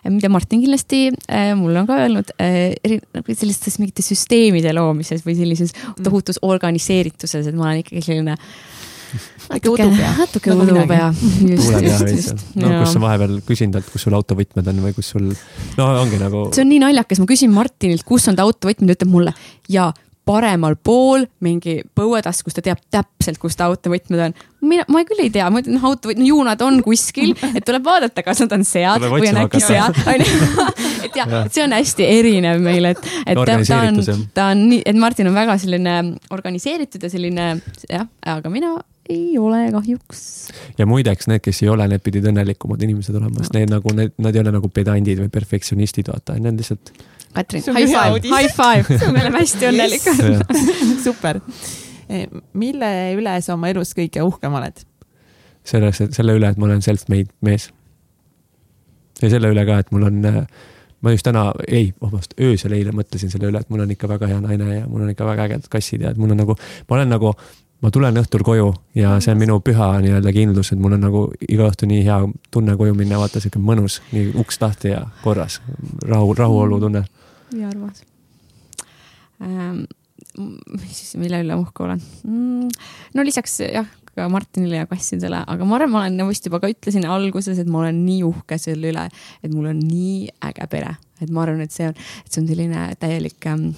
mida 0.09 0.31
Martin 0.33 0.63
kindlasti 0.65 1.03
äh, 1.13 1.53
mulle 1.59 1.83
on 1.83 1.91
ka 1.91 2.01
öelnud 2.05 2.33
äh,, 2.43 2.97
nagu 3.17 3.37
sellistes 3.37 3.81
mingite 3.83 4.05
süsteemide 4.07 4.73
loomises 4.77 5.27
või 5.27 5.37
sellises 5.39 5.75
mm. 5.77 6.07
tohutus 6.07 6.41
organiseerituses, 6.47 7.51
et 7.51 7.59
ma 7.59 7.71
olen 7.71 7.85
ikkagi 7.85 8.05
selline 8.09 8.39
natuke 9.47 10.51
nagu 10.51 10.65
udupea. 10.67 11.11
seal. 11.15 12.41
no 12.59 12.73
kus 12.81 12.95
sa 12.97 13.03
vahepeal 13.03 13.37
küsin 13.47 13.75
talt, 13.75 13.89
kus 13.93 14.07
sul 14.07 14.17
autovõtmed 14.19 14.73
on 14.73 14.83
või 14.89 14.97
kus 14.97 15.13
sul, 15.15 15.29
no 15.79 15.87
ongi 16.03 16.19
nagu. 16.21 16.49
see 16.57 16.65
on 16.65 16.73
nii 16.73 16.83
naljakas, 16.83 17.23
ma 17.23 17.29
küsin 17.31 17.55
Martinilt, 17.55 18.07
kus 18.09 18.27
on 18.31 18.39
ta 18.39 18.47
autovõtmed, 18.47 18.91
ta 18.91 18.99
ütleb 18.99 19.13
mulle 19.13 19.35
ja 19.73 19.93
paremal 20.27 20.75
pool 20.83 21.27
mingi 21.45 21.79
põuetaskus, 21.97 22.57
ta 22.57 22.65
teab 22.65 22.81
täpselt, 22.93 23.39
kus 23.43 23.57
ta 23.59 23.69
autovõtmed 23.71 24.23
on. 24.25 24.35
mina, 24.67 24.87
ma 24.91 25.05
küll 25.07 25.23
ei 25.23 25.31
tea, 25.31 25.47
ma 25.53 25.63
ütlen, 25.63 25.79
autovõtmed, 25.79 26.27
ju 26.27 26.41
nad 26.47 26.63
on 26.67 26.81
kuskil, 26.85 27.35
et 27.53 27.63
tuleb 27.67 27.87
vaadata, 27.87 28.25
kas 28.27 28.43
nad 28.43 28.57
on 28.57 28.67
seal 28.67 29.07
või 29.07 29.31
on 29.31 29.41
äkki 29.45 29.63
seal, 29.63 29.95
onju. 30.13 30.67
et 31.07 31.21
jah, 31.21 31.37
et 31.45 31.55
see 31.55 31.65
on 31.67 31.77
hästi 31.77 32.11
erinev 32.19 32.65
meil, 32.65 32.91
et, 32.91 33.07
et 33.23 33.39
ta, 33.39 33.61
ta 33.63 33.81
on, 33.87 34.03
ta 34.35 34.51
on 34.55 34.67
nii, 34.73 34.83
et 34.87 34.99
Martin 34.99 35.31
on 35.31 35.39
väga 35.39 35.59
selline 35.63 35.97
organiseeritud 36.35 37.07
ja 37.07 37.13
selline 37.13 37.49
jah, 37.87 38.11
aga 38.37 38.53
mina 38.53 38.75
ei 39.09 39.39
ole 39.39 39.67
kahjuks. 39.75 40.23
ja 40.79 40.87
muideks 40.87 41.29
need, 41.31 41.43
kes 41.45 41.63
ei 41.65 41.71
ole, 41.73 41.89
need 41.91 42.05
pidid 42.05 42.27
õnnelikumad 42.31 42.83
inimesed 42.87 43.19
olema, 43.19 43.43
sest 43.43 43.57
need 43.57 43.73
nagu, 43.73 43.95
need, 43.97 44.15
nad 44.23 44.37
ei 44.37 44.45
ole 44.45 44.55
nagu 44.59 44.71
pedandid 44.73 45.23
või 45.25 45.33
perfektsionistid, 45.33 46.11
vaata, 46.13 46.39
need 46.41 46.55
on 46.55 46.61
lihtsalt 46.63 46.93
Katrin, 47.37 47.63
high 47.77 47.91
five, 47.93 48.21
high 48.37 48.53
five, 48.53 49.13
me 49.13 49.21
oleme 49.21 49.43
hästi 49.43 49.69
õnnelikud 49.69 50.23
super. 51.07 51.41
Eh, 52.09 52.29
mille 52.57 52.93
üle 53.19 53.35
sa 53.45 53.57
oma 53.57 53.69
elus 53.73 53.93
kõige 53.97 54.23
uhkem 54.25 54.55
oled? 54.57 54.85
selles, 55.67 55.99
selle 56.15 56.37
üle, 56.39 56.47
et 56.47 56.59
ma 56.63 56.69
olen 56.69 56.83
self-made 56.85 57.33
mees. 57.43 57.69
ja 59.19 59.31
selle 59.33 59.51
üle 59.51 59.65
ka, 59.67 59.81
et 59.83 59.91
mul 59.91 60.07
on, 60.07 60.21
eh, 60.31 60.37
ma 61.03 61.13
just 61.13 61.27
täna, 61.27 61.49
ei, 61.67 61.91
vabandust, 62.01 62.37
öösel 62.41 62.77
eile 62.79 62.95
mõtlesin 62.95 63.33
selle 63.33 63.51
üle, 63.51 63.61
et 63.61 63.73
mul 63.73 63.83
on 63.83 63.95
ikka 63.95 64.09
väga 64.11 64.31
hea 64.31 64.41
naine 64.45 64.69
ja 64.77 64.87
mul 64.87 65.03
on 65.03 65.11
ikka 65.13 65.27
väga 65.27 65.49
ägedad 65.49 65.71
kassid 65.73 66.07
ja 66.07 66.15
et 66.15 66.21
mul 66.21 66.33
on 66.33 66.41
nagu, 66.45 66.57
ma 66.89 66.99
olen 67.01 67.11
nagu 67.17 67.35
ma 67.85 67.93
tulen 67.93 68.17
õhtul 68.21 68.45
koju 68.47 68.71
ja 68.97 69.17
see 69.21 69.35
on 69.35 69.41
minu 69.41 69.59
püha 69.65 69.91
nii-öelda 70.05 70.33
kindlus, 70.33 70.73
et 70.73 70.81
mul 70.81 70.97
on 70.97 71.05
nagu 71.07 71.27
iga 71.49 71.69
õhtu 71.69 71.89
nii 71.91 72.03
hea 72.07 72.19
tunne 72.55 72.77
koju 72.79 72.97
minna, 72.97 73.21
vaata 73.21 73.43
sihuke 73.43 73.61
mõnus, 73.63 74.01
nii 74.15 74.33
uks 74.41 74.61
lahti 74.63 74.95
ja 74.95 75.05
korras, 75.25 75.61
rahu, 76.07 76.33
rahuolu 76.39 76.81
tunne 76.87 77.05
nii 77.53 77.69
armas 77.69 78.03
ähm,. 79.45 79.85
mis 80.37 80.97
siis, 80.97 81.15
mille 81.21 81.41
üle 81.45 81.57
uhke 81.61 81.85
olen 81.85 82.03
mm,? 82.25 82.69
no 83.15 83.25
lisaks 83.25 83.61
jah, 83.67 83.89
ka 84.17 84.29
Martinile 84.33 84.81
ja 84.81 84.89
kassidele, 84.89 85.43
aga 85.47 85.69
ma 85.69 85.77
arvan, 85.79 85.93
ma 85.93 86.05
olen 86.05 86.31
vist 86.31 86.49
juba 86.49 86.61
ka 86.63 86.71
ütlesin 86.73 87.05
alguses, 87.09 87.61
et 87.61 87.69
ma 87.69 87.83
olen 87.85 88.01
nii 88.07 88.23
uhke 88.27 88.59
selle 88.61 88.93
üle, 88.93 89.05
et 89.45 89.53
mul 89.53 89.69
on 89.73 89.83
nii 89.83 90.31
äge 90.49 90.69
pere, 90.73 90.97
et 91.21 91.33
ma 91.33 91.45
arvan, 91.45 91.61
et 91.65 91.75
see 91.75 91.91
on, 91.91 91.97
et 92.25 92.33
see 92.33 92.43
on 92.43 92.49
selline 92.49 92.87
täielik 93.03 93.49
ähm, 93.53 93.69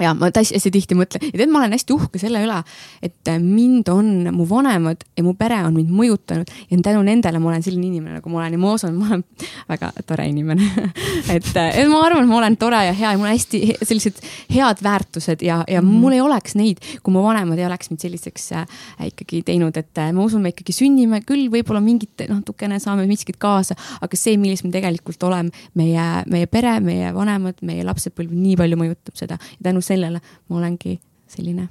ja 0.00 0.12
ma 0.16 0.30
hästi, 0.32 0.70
tihti 0.72 0.96
mõtlen. 0.96 1.24
Ja 1.32 1.36
tead, 1.36 1.50
ma 1.52 1.60
olen 1.60 1.74
hästi 1.76 1.94
uhke 1.94 2.20
selle 2.20 2.40
üle, 2.44 2.58
et 3.04 3.30
mind 3.42 3.88
on 3.92 4.08
mu 4.34 4.46
vanemad 4.48 5.04
ja 5.18 5.24
mu 5.24 5.34
pere 5.38 5.60
on 5.66 5.74
mind 5.76 5.92
mõjutanud 5.92 6.48
ja 6.70 6.78
tänu 6.86 7.02
nendele 7.06 7.40
ma 7.42 7.50
olen 7.50 7.64
selline 7.64 7.88
inimene, 7.90 8.18
nagu 8.18 8.32
ma 8.32 8.40
olen. 8.40 8.56
Ja 8.56 8.62
ma 8.62 8.72
usun, 8.76 8.96
ma 8.98 9.10
olen 9.10 9.24
väga 9.68 9.92
tore 10.08 10.28
inimene. 10.30 10.70
Et, 11.32 11.46
et 11.54 11.88
ma 11.88 12.00
arvan, 12.04 12.24
et 12.24 12.28
ma 12.28 12.36
olen 12.40 12.56
tore 12.60 12.78
ja 12.84 12.92
hea 12.96 13.12
ja 13.12 13.18
mul 13.18 13.28
on 13.28 13.32
hästi 13.32 13.58
sellised 13.86 14.18
head 14.52 14.80
väärtused 14.84 15.42
ja, 15.44 15.62
ja 15.68 15.80
mm 15.80 15.88
-hmm. 15.88 16.00
mul 16.02 16.12
ei 16.16 16.20
oleks 16.20 16.54
neid, 16.58 16.80
kui 17.02 17.12
mu 17.14 17.22
vanemad 17.22 17.58
ei 17.58 17.66
oleks 17.66 17.90
mind 17.90 18.02
selliseks 18.02 18.52
äh, 18.52 18.66
ikkagi 19.06 19.42
teinud, 19.46 19.76
et 19.76 19.98
äh, 19.98 20.12
ma 20.12 20.24
usun, 20.24 20.42
me 20.42 20.52
ikkagi 20.52 20.72
sünnime 20.72 21.22
küll, 21.26 21.46
võib-olla 21.52 21.80
mingit 21.80 22.26
natukene 22.28 22.78
saame 22.78 23.06
miskit 23.06 23.36
kaasa, 23.38 23.74
aga 24.00 24.16
see, 24.16 24.36
millis 24.36 24.64
me 24.64 24.70
tegelikult 24.70 25.22
oleme, 25.22 25.50
meie, 25.74 26.06
meie 26.26 26.46
pere, 26.46 26.80
meie 26.80 27.14
vanemad, 27.14 27.62
meie 27.62 27.84
lapsepõlv 27.84 28.32
nii 28.32 28.56
palju 28.56 28.76
mõjutab 28.76 29.16
seda. 29.16 29.38
Ja 29.58 29.70
tänu 29.70 29.80
sellele 29.80 29.91
ma 30.00 30.56
olengi 30.56 31.00
selline 31.28 31.68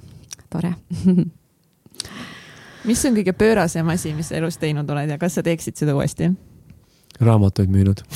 tore 0.50 0.74
mis 2.88 3.04
on 3.06 3.14
kõige 3.14 3.32
pöörasem 3.32 3.88
asi, 3.88 4.14
mis 4.14 4.28
sa 4.28 4.36
elus 4.36 4.58
teinud 4.58 4.90
oled 4.90 5.10
ja 5.10 5.18
kas 5.18 5.34
sa 5.34 5.42
teeksid 5.42 5.76
seda 5.76 5.94
uuesti? 5.94 6.30
raamatuid 7.20 7.70
müünud 7.70 8.02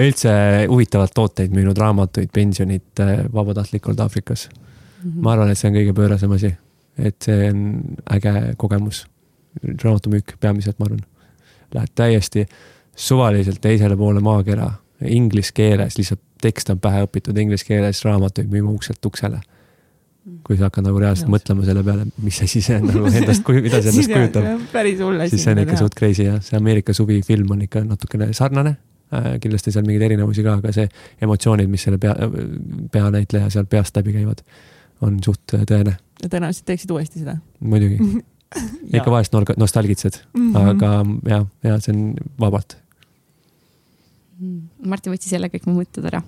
üldse 0.00 0.32
huvitavalt 0.68 1.14
tooteid 1.14 1.54
müünud, 1.54 1.78
raamatuid, 1.78 2.30
pensionit 2.32 3.00
äh, 3.00 3.24
vabatahtlikult 3.32 4.00
Aafrikas 4.00 4.48
mm. 4.48 5.10
-hmm. 5.10 5.22
ma 5.22 5.32
arvan, 5.32 5.50
et 5.50 5.58
see 5.58 5.70
on 5.70 5.76
kõige 5.76 5.94
pöörasem 5.96 6.32
asi, 6.36 6.54
et 6.98 7.16
see 7.22 7.50
on 7.50 7.80
äge 8.16 8.54
kogemus. 8.56 9.06
raamatumüük 9.84 10.36
peamiselt, 10.40 10.78
ma 10.78 10.84
arvan. 10.86 11.00
Lähed 11.74 11.88
täiesti 11.94 12.46
suvaliselt 12.96 13.60
teisele 13.60 13.96
poole 13.96 14.20
maakera, 14.20 14.70
inglise 15.08 15.52
keeles, 15.56 15.96
lihtsalt 15.98 16.20
tekst 16.42 16.70
on 16.72 16.80
pähe 16.80 17.04
õpitud 17.06 17.38
inglise 17.40 17.66
keeles, 17.68 18.02
raamatuid 18.04 18.50
müüma 18.52 18.72
ukselt 18.74 19.04
uksele. 19.06 19.40
kui 20.44 20.58
sa 20.58 20.68
hakkad 20.68 20.84
nagu 20.84 20.98
reaalselt 21.00 21.30
mõtlema 21.32 21.64
selle 21.64 21.80
peale, 21.82 22.04
mis 22.20 22.36
asi 22.44 22.60
see 22.62 22.76
on 22.76 22.84
nagu 22.90 23.08
endast, 23.08 23.46
mida 23.48 23.80
see 23.80 23.90
endast 23.94 24.12
kujutab. 24.12 25.24
siis 25.32 25.46
see 25.46 25.54
on 25.54 25.62
ikka 25.62 25.78
suht 25.80 25.96
crazy 25.96 26.26
jah, 26.26 26.36
see 26.44 26.58
Ameerika 26.58 26.94
suvifilm 26.96 27.54
on 27.56 27.62
ikka 27.64 27.82
natukene 27.86 28.28
sarnane 28.36 28.74
äh,. 29.16 29.30
kindlasti 29.40 29.72
seal 29.72 29.86
mingeid 29.88 30.10
erinevusi 30.10 30.44
ka, 30.44 30.58
aga 30.60 30.74
see 30.76 30.90
emotsioonid, 31.24 31.70
mis 31.72 31.86
selle 31.88 31.98
pea, 32.02 32.12
peanäitleja 32.92 33.48
seal 33.56 33.66
peast 33.70 33.96
läbi 33.96 34.12
käivad, 34.18 34.44
on 35.00 35.16
suht 35.24 35.56
tõene. 35.56 35.96
ja 36.20 36.28
tõenäoliselt 36.28 36.68
teeksid 36.68 36.92
uuesti 36.92 37.24
seda? 37.24 37.38
muidugi 37.60 38.20
ikka 38.98 39.08
vahest 39.10 39.34
nostalgitsed 39.56 40.20
mm, 40.34 40.52
-hmm. 40.52 40.70
aga 40.74 41.32
ja, 41.32 41.42
ja 41.64 41.80
see 41.80 41.96
on 41.96 42.14
vabalt 42.40 42.76
Mm. 44.40 44.69
Martin 44.86 45.12
võttis 45.12 45.32
jälle 45.32 45.50
kõik 45.52 45.66
mu 45.68 45.74
mõtted 45.76 46.06
ära. 46.08 46.22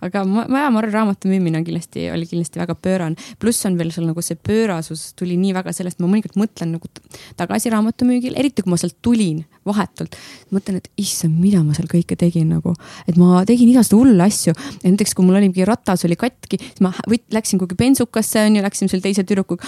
aga 0.00 0.22
ma, 0.24 0.44
ma, 0.48 0.62
ma 0.72 0.80
arvan, 0.80 0.92
raamatu 0.94 1.28
müümine 1.28 1.60
on 1.60 1.64
kindlasti, 1.66 2.06
oli 2.12 2.26
kindlasti 2.28 2.60
väga 2.60 2.74
pöörane. 2.74 3.16
pluss 3.38 3.66
on 3.66 3.76
veel 3.78 3.90
seal 3.92 4.06
nagu 4.08 4.22
see 4.22 4.36
pöörasus 4.36 5.12
tuli 5.18 5.36
nii 5.40 5.54
väga 5.56 5.72
sellest, 5.76 6.00
ma 6.00 6.08
mõnikord 6.08 6.38
mõtlen 6.40 6.76
nagu 6.76 6.88
tagasi 7.36 7.72
raamatumüügil, 7.74 8.36
eriti 8.40 8.64
kui 8.64 8.72
ma 8.72 8.78
sealt 8.80 8.96
tulin 9.02 9.42
vahetult. 9.66 10.16
mõtlen, 10.54 10.80
et 10.80 10.88
issand, 11.00 11.36
mida 11.40 11.62
ma 11.64 11.74
seal 11.76 11.88
kõike 11.90 12.16
tegin 12.18 12.48
nagu, 12.54 12.74
et 13.06 13.18
ma 13.20 13.42
tegin 13.48 13.68
igasuguseid 13.72 13.98
hulle 14.00 14.24
asju. 14.24 14.54
näiteks 14.84 15.14
kui 15.14 15.26
mul 15.26 15.40
oli 15.40 15.50
mingi 15.50 15.66
ratas 15.68 16.04
oli 16.08 16.16
katki, 16.16 16.60
siis 16.62 16.80
ma 16.84 16.92
võt, 17.08 17.26
läksin 17.34 17.60
kuhugi 17.60 17.76
bensukasse 17.80 18.46
on 18.46 18.56
ju, 18.56 18.64
läksime 18.64 18.92
seal 18.92 19.04
teise 19.04 19.24
tüdrukuga, 19.26 19.66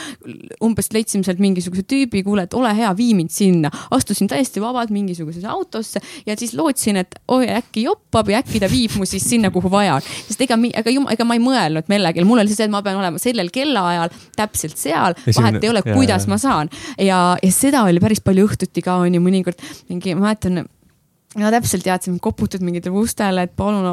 umbes 0.64 0.92
leidsime 0.94 1.26
sealt 1.26 1.42
mingisuguse 1.42 1.84
tüübi, 1.88 2.24
kuule, 2.24 2.46
et 2.48 2.54
ole 2.54 2.72
hea, 2.76 2.92
vii 2.96 3.12
mind 3.18 3.34
sinna. 3.34 3.70
astusin 3.90 4.30
täiesti 4.30 4.60
vabalt 4.62 4.90
mingisugusesse 4.90 5.48
autosse 5.48 6.00
ja 6.26 6.36
siis 6.38 6.54
lootsin, 6.54 6.96
et 6.96 7.18
oi 7.28 7.48
äkki 7.50 7.72
äkki 7.72 7.86
joppab 8.22 8.32
ja 8.32 8.42
äkki 8.42 8.60
ta 8.62 8.70
viib 8.70 8.94
mu 8.98 9.06
siis 9.08 9.24
sinna, 9.28 9.50
kuhu 9.50 9.70
vaja. 9.72 9.98
sest 10.28 10.40
ega, 10.46 10.58
ega, 10.72 10.94
ega 11.14 11.26
ma 11.26 11.36
ei 11.36 11.42
mõelnud 11.42 11.88
millelgi, 11.90 12.24
mul 12.28 12.42
oli 12.42 12.54
see, 12.54 12.66
et 12.68 12.72
ma 12.72 12.82
pean 12.82 13.00
olema 13.00 13.20
sellel 13.22 13.50
kellaajal 13.52 14.12
täpselt 14.38 14.78
seal, 14.78 15.16
vahet 15.26 15.62
ei 15.62 15.72
ole, 15.72 15.82
kuidas 15.86 16.26
ja, 16.26 16.32
ma 16.32 16.38
saan. 16.40 16.70
ja, 16.98 17.22
ja 17.42 17.52
seda 17.52 17.84
oli 17.88 18.02
päris 18.02 18.22
palju 18.24 18.46
õhtuti 18.48 18.84
ka 18.84 19.00
on 19.02 19.18
ju 19.18 19.22
mõnikord 19.22 19.60
mingi, 19.90 20.14
ma 20.14 20.28
mäletan 20.28 20.64
ja 21.38 21.50
täpselt 21.54 21.84
teadsin, 21.86 22.18
koputad 22.22 22.62
mingitele 22.64 22.94
ustele, 22.98 23.46
et 23.46 23.54
palun 23.56 23.86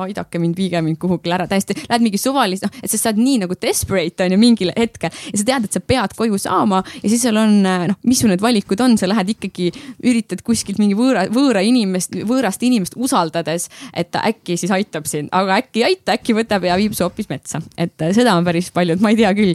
aidake 0.00 0.40
mind, 0.42 0.56
viige 0.58 0.80
mind 0.82 0.98
kuhugile 1.00 1.36
ära, 1.36 1.46
täiesti 1.50 1.76
lähed 1.84 2.04
mingi 2.04 2.18
suvalist, 2.20 2.66
noh, 2.66 2.80
et 2.82 2.90
sa 2.90 2.98
saad 2.98 3.20
nii 3.20 3.42
nagu 3.44 3.56
desperate 3.62 4.26
on 4.26 4.34
ju 4.34 4.40
mingil 4.40 4.72
hetkel. 4.76 5.14
Ja 5.30 5.40
sa 5.40 5.46
tead, 5.52 5.68
et 5.68 5.78
sa 5.78 5.82
pead 5.84 6.16
koju 6.18 6.40
saama 6.40 6.82
ja 7.02 7.04
siis 7.06 7.22
seal 7.22 7.38
on 7.40 7.60
noh, 7.62 7.98
mis 8.06 8.22
sul 8.22 8.32
need 8.32 8.42
valikud 8.42 8.82
on, 8.82 8.96
sa 9.00 9.08
lähed 9.10 9.34
ikkagi, 9.36 9.70
üritad 10.10 10.42
kuskilt 10.46 10.80
mingi 10.82 10.98
võõra, 10.98 11.26
võõra 11.32 11.62
inimest, 11.66 12.18
võõrast 12.26 12.64
inimest 12.66 12.98
usaldades, 12.98 13.68
et 13.94 14.10
ta 14.10 14.24
äkki 14.26 14.58
siis 14.60 14.74
aitab 14.74 15.06
sind, 15.10 15.30
aga 15.36 15.60
äkki 15.62 15.84
ei 15.84 15.92
aita, 15.92 16.18
äkki 16.18 16.34
võtab 16.36 16.66
ja 16.66 16.78
viib 16.80 16.96
su 16.96 17.06
hoopis 17.06 17.30
metsa, 17.30 17.62
et 17.78 17.94
seda 18.16 18.34
on 18.34 18.46
päris 18.46 18.72
palju, 18.74 18.98
et 18.98 19.04
ma 19.04 19.14
ei 19.14 19.20
tea 19.20 19.32
küll 19.38 19.54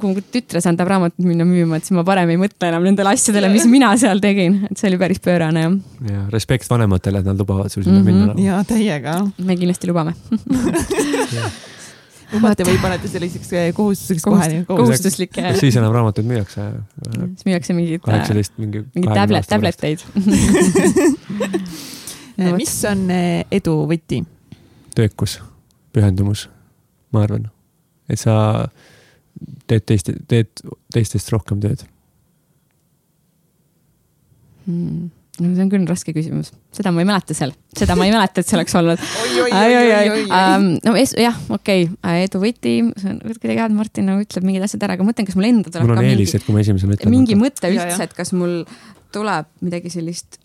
kui 0.00 0.12
mu 0.12 0.22
tütre 0.34 0.62
saab 0.62 0.80
raamatut 0.88 1.24
minna 1.26 1.46
müüma, 1.48 1.78
et 1.78 1.88
siis 1.88 1.96
ma 1.96 2.04
parem 2.06 2.30
ei 2.34 2.38
mõtle 2.40 2.70
enam 2.70 2.86
nendele 2.86 3.14
asjadele, 3.16 3.50
mis 3.52 3.66
mina 3.70 3.90
seal 4.00 4.22
tegin, 4.22 4.62
et 4.70 4.78
see 4.78 4.90
oli 4.90 5.00
päris 5.00 5.20
pöörane 5.22 5.66
jah. 5.66 5.74
ja 6.12 6.22
respekt 6.32 6.70
vanematele, 6.70 7.22
et 7.22 7.28
nad 7.28 7.38
lubavad 7.38 7.72
sul 7.72 7.82
sinna 7.84 8.00
mm 8.00 8.06
-hmm. 8.06 8.32
minna. 8.32 8.46
ja 8.46 8.64
täiega. 8.64 9.18
me 9.38 9.56
kindlasti 9.56 9.90
lubame 9.90 10.14
lubate 12.32 12.64
või 12.66 12.78
panete 12.82 13.08
selliseks 13.10 13.52
eh, 13.52 13.70
kohustuseks 13.76 14.24
kohe? 14.24 14.64
kohustuslik 14.68 15.36
jah. 15.36 15.56
siis 15.58 15.76
enam 15.76 15.92
raamatuid 15.92 16.26
müüakse. 16.28 16.60
siis 17.34 17.46
müüakse 17.48 17.76
mingid. 17.76 18.00
kaheksateist 18.04 18.58
mingi. 18.58 18.84
mingeid 18.94 19.14
tablet, 19.14 19.48
tableteid 19.48 19.98
mis 22.60 22.84
on 22.88 23.10
eh, 23.12 23.44
edu 23.50 23.76
võti? 23.90 24.22
töökus, 24.96 25.38
pühendumus, 25.92 26.48
ma 27.12 27.24
arvan, 27.26 27.48
et 28.10 28.20
sa 28.20 28.34
teed 29.70 29.86
teiste, 29.88 30.14
teed 30.28 30.62
teistest 30.94 31.32
rohkem 31.34 31.60
tööd 31.62 31.84
hmm.? 34.66 35.10
no 35.40 35.48
see 35.56 35.64
on 35.64 35.70
küll 35.72 35.86
raske 35.88 36.12
küsimus, 36.14 36.50
seda 36.76 36.92
ma 36.92 37.00
ei 37.02 37.08
mäleta 37.08 37.34
seal, 37.36 37.54
seda 37.76 37.96
ma 37.96 38.04
ei 38.04 38.12
mäleta, 38.12 38.42
et 38.42 38.48
see 38.48 38.56
oleks 38.58 38.74
olnud. 38.76 39.00
no 40.84 40.94
jah, 40.98 41.38
okei 41.56 41.86
okay., 41.88 42.26
Edu 42.26 42.42
Võti, 42.42 42.74
see 43.00 43.14
on 43.14 43.20
kuidagi 43.24 43.56
hea, 43.56 43.68
et 43.70 43.76
Martin 43.76 44.10
nagu 44.10 44.24
ütleb 44.26 44.44
mingid 44.46 44.66
asjad 44.66 44.84
ära, 44.84 44.98
aga 44.98 45.06
ma 45.06 45.12
mõtlen, 45.12 45.28
kas 45.28 45.38
mul 45.38 45.48
endal 45.48 45.70
tuleb. 45.70 45.88
mul 45.88 46.02
on 46.02 46.10
eelis, 46.10 46.34
et 46.36 46.44
kui 46.44 46.56
ma 46.56 46.64
esimesena 46.64 46.98
ütlen. 46.98 47.14
mingi 47.14 47.38
mõte 47.38 47.72
üldse, 47.72 48.02
et 48.04 48.16
kas 48.18 48.34
mul 48.36 48.60
tuleb 49.14 49.48
midagi 49.64 49.92
sellist 49.94 50.38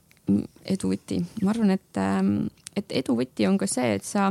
Edu 0.67 0.93
Võti, 0.93 1.19
ma 1.43 1.51
arvan, 1.53 1.75
et, 1.75 1.91
ähm, 2.03 2.31
et 2.75 2.95
Edu 3.03 3.17
Võti 3.19 3.47
on 3.49 3.59
ka 3.59 3.67
see, 3.69 3.89
et 3.99 4.07
sa 4.07 4.29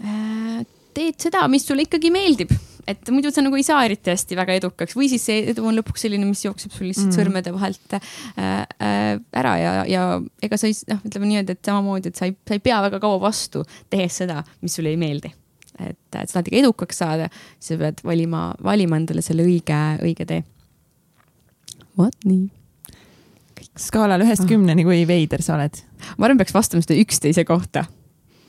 äh, 0.00 0.64
teed 0.96 1.20
seda, 1.20 1.44
mis 1.52 1.68
sulle 1.68 1.84
ikkagi 1.84 2.12
meeldib 2.14 2.56
et 2.90 3.10
muidu 3.12 3.30
sa 3.34 3.42
nagu 3.44 3.58
ei 3.58 3.64
saa 3.66 3.82
eriti 3.86 4.12
hästi 4.12 4.38
väga 4.38 4.56
edukaks 4.60 4.96
või 4.96 5.08
siis 5.10 5.24
see 5.28 5.42
edu 5.52 5.64
on 5.66 5.76
lõpuks 5.78 6.06
selline, 6.06 6.26
mis 6.28 6.44
jookseb 6.44 6.74
sul 6.74 6.88
lihtsalt 6.88 7.10
mm. 7.10 7.16
sõrmede 7.18 7.54
vahelt 7.54 7.96
äh, 7.98 8.10
äh, 8.38 9.08
ära 9.36 9.54
ja, 9.60 9.72
ja 9.90 10.04
ega 10.44 10.58
sa 10.60 10.70
ei, 10.70 10.76
noh, 10.90 11.00
ütleme 11.08 11.30
niimoodi, 11.30 11.56
et 11.56 11.70
samamoodi, 11.70 12.12
et 12.12 12.20
sa 12.20 12.28
ei, 12.28 12.36
sa 12.46 12.58
ei 12.58 12.62
pea 12.62 12.78
väga 12.86 13.00
kaua 13.02 13.18
vastu, 13.22 13.64
tehes 13.92 14.20
seda, 14.22 14.42
mis 14.62 14.76
sulle 14.78 14.94
ei 14.94 15.00
meeldi. 15.00 15.32
et, 15.80 15.98
et 16.14 16.28
sa 16.28 16.38
tahad 16.38 16.50
ikka 16.50 16.60
edukaks 16.62 17.02
saada, 17.02 17.30
siis 17.58 17.74
sa 17.74 17.80
pead 17.82 18.04
valima, 18.06 18.48
valima 18.64 19.00
endale 19.00 19.24
selle 19.24 19.46
õige, 19.46 19.80
õige 20.06 20.28
tee. 20.28 20.44
vot 21.98 22.28
nii 22.28 22.46
skaalal 23.76 24.22
ühest 24.24 24.44
ah. 24.44 24.48
kümneni, 24.48 24.84
kui 24.86 25.02
veider 25.08 25.42
sa 25.44 25.56
oled? 25.58 25.82
ma 26.16 26.28
arvan, 26.28 26.38
peaks 26.40 26.54
vastama 26.54 26.84
seda 26.84 26.96
üksteise 27.02 27.44
kohta 27.48 27.86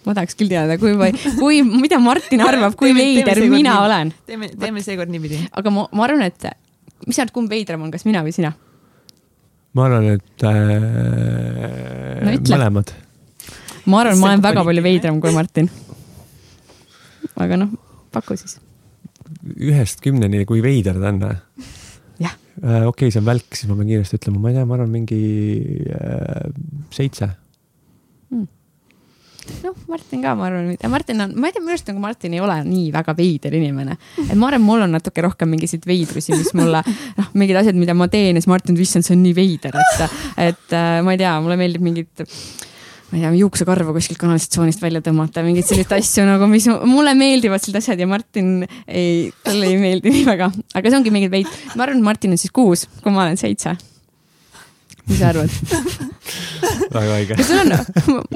ma 0.05 0.15
tahaks 0.15 0.37
küll 0.39 0.51
teada, 0.51 0.77
kui, 0.81 0.93
kui, 1.41 1.63
mida 1.65 1.99
Martin 2.03 2.43
arvab, 2.45 2.77
kui 2.79 2.93
veider 2.95 3.41
mina 3.47 3.73
nii. 3.73 3.83
olen. 3.87 4.13
teeme, 4.29 4.51
teeme 4.59 4.83
seekord 4.85 5.11
niipidi. 5.13 5.41
aga 5.51 5.73
ma, 5.73 5.87
ma 5.91 6.07
arvan, 6.07 6.27
et 6.27 6.47
mis 7.07 7.17
sa 7.17 7.25
arvad, 7.25 7.35
kumb 7.35 7.51
veidram 7.51 7.83
on, 7.85 7.91
kas 7.93 8.07
mina 8.07 8.23
või 8.25 8.35
sina? 8.35 8.53
ma 9.77 9.87
arvan, 9.87 10.07
et 10.15 10.45
äh, 10.47 10.59
no, 12.23 12.35
mõlemad. 12.37 12.93
ma 13.85 14.03
arvan, 14.03 14.21
ma 14.21 14.31
olen 14.31 14.45
väga 14.45 14.63
palju 14.69 14.85
veidram 14.85 15.19
kui 15.23 15.33
Martin. 15.35 15.67
aga 17.37 17.59
noh, 17.63 17.73
paku 18.15 18.37
siis. 18.39 18.59
ühest 19.57 20.01
kümneni, 20.05 20.45
kui 20.49 20.63
veider 20.65 20.95
ta 21.01 21.11
on 21.11 21.19
või? 21.25 21.35
jah 22.23 22.33
äh,. 22.63 22.87
okei 22.87 22.87
okay,, 22.93 23.11
see 23.11 23.21
on 23.21 23.27
välk, 23.27 23.49
siis 23.53 23.67
ma 23.69 23.75
pean 23.79 23.91
kiiresti 23.91 24.21
ütlema, 24.21 24.39
ma 24.45 24.53
ei 24.53 24.57
tea, 24.57 24.69
ma 24.69 24.79
arvan 24.79 24.95
mingi 24.95 25.21
äh, 25.91 26.47
seitse 26.95 27.33
noh, 29.63 29.75
Martin 29.91 30.21
ka, 30.23 30.35
ma 30.37 30.47
arvan, 30.49 30.69
Martin 30.91 31.25
on, 31.25 31.33
ma 31.39 31.49
ei 31.49 31.55
tea, 31.55 31.63
minu 31.63 31.75
arust 31.75 31.89
nagu 31.91 32.03
Martin 32.03 32.35
ei 32.37 32.43
ole 32.43 32.59
nii 32.67 32.91
väga 32.95 33.15
veider 33.17 33.57
inimene. 33.57 33.97
et 34.25 34.35
ma 34.35 34.51
arvan, 34.51 34.65
mul 34.65 34.85
on 34.85 34.95
natuke 34.97 35.23
rohkem 35.25 35.51
mingeid 35.53 35.87
veidrusi, 35.87 36.35
mis 36.35 36.53
mulle, 36.57 36.83
noh, 37.17 37.33
mingid 37.37 37.59
asjad, 37.63 37.79
mida 37.79 37.95
ma 37.97 38.09
teen 38.11 38.35
ja 38.35 38.43
siis 38.43 38.51
Martin 38.51 38.79
issand, 38.81 39.07
see 39.07 39.15
on 39.17 39.23
nii 39.25 39.35
veider, 39.37 39.75
et, 39.81 40.21
et 40.49 40.77
äh, 40.77 41.01
ma 41.05 41.15
ei 41.15 41.21
tea, 41.21 41.33
mulle 41.43 41.59
meeldib 41.59 41.85
mingid 41.85 42.25
ma 43.07 43.17
ei 43.17 43.23
tea, 43.23 43.33
juuksekarva 43.39 43.93
kuskilt 43.95 44.19
kanalisatsioonist 44.19 44.81
välja 44.83 45.01
tõmmata, 45.05 45.43
mingeid 45.45 45.67
selliseid 45.67 45.97
asju 45.99 46.25
nagu, 46.27 46.47
mis 46.51 46.67
mulle 46.67 47.13
meeldivad 47.17 47.63
sellised 47.63 47.79
asjad 47.83 48.03
ja 48.03 48.07
Martin 48.09 48.65
ei, 48.85 49.29
talle 49.45 49.69
ei 49.71 49.77
meeldi 49.81 50.11
nii 50.11 50.25
väga, 50.27 50.49
aga 50.75 50.91
see 50.91 50.99
ongi 50.99 51.13
mingi 51.15 51.31
veid, 51.31 51.51
ma 51.75 51.87
arvan, 51.87 52.01
et 52.01 52.09
Martin 52.09 52.35
on 52.35 52.41
siis 52.41 52.51
kuus, 52.55 52.87
kui 53.03 53.15
ma 53.15 53.23
olen 53.23 53.39
seitse. 53.39 53.77
Mis 55.07 55.19
sa 55.21 55.31
arvad? 55.33 55.49
väga 56.93 57.17
õige 57.19 57.37
sul 57.45 57.61
on, 57.61 57.71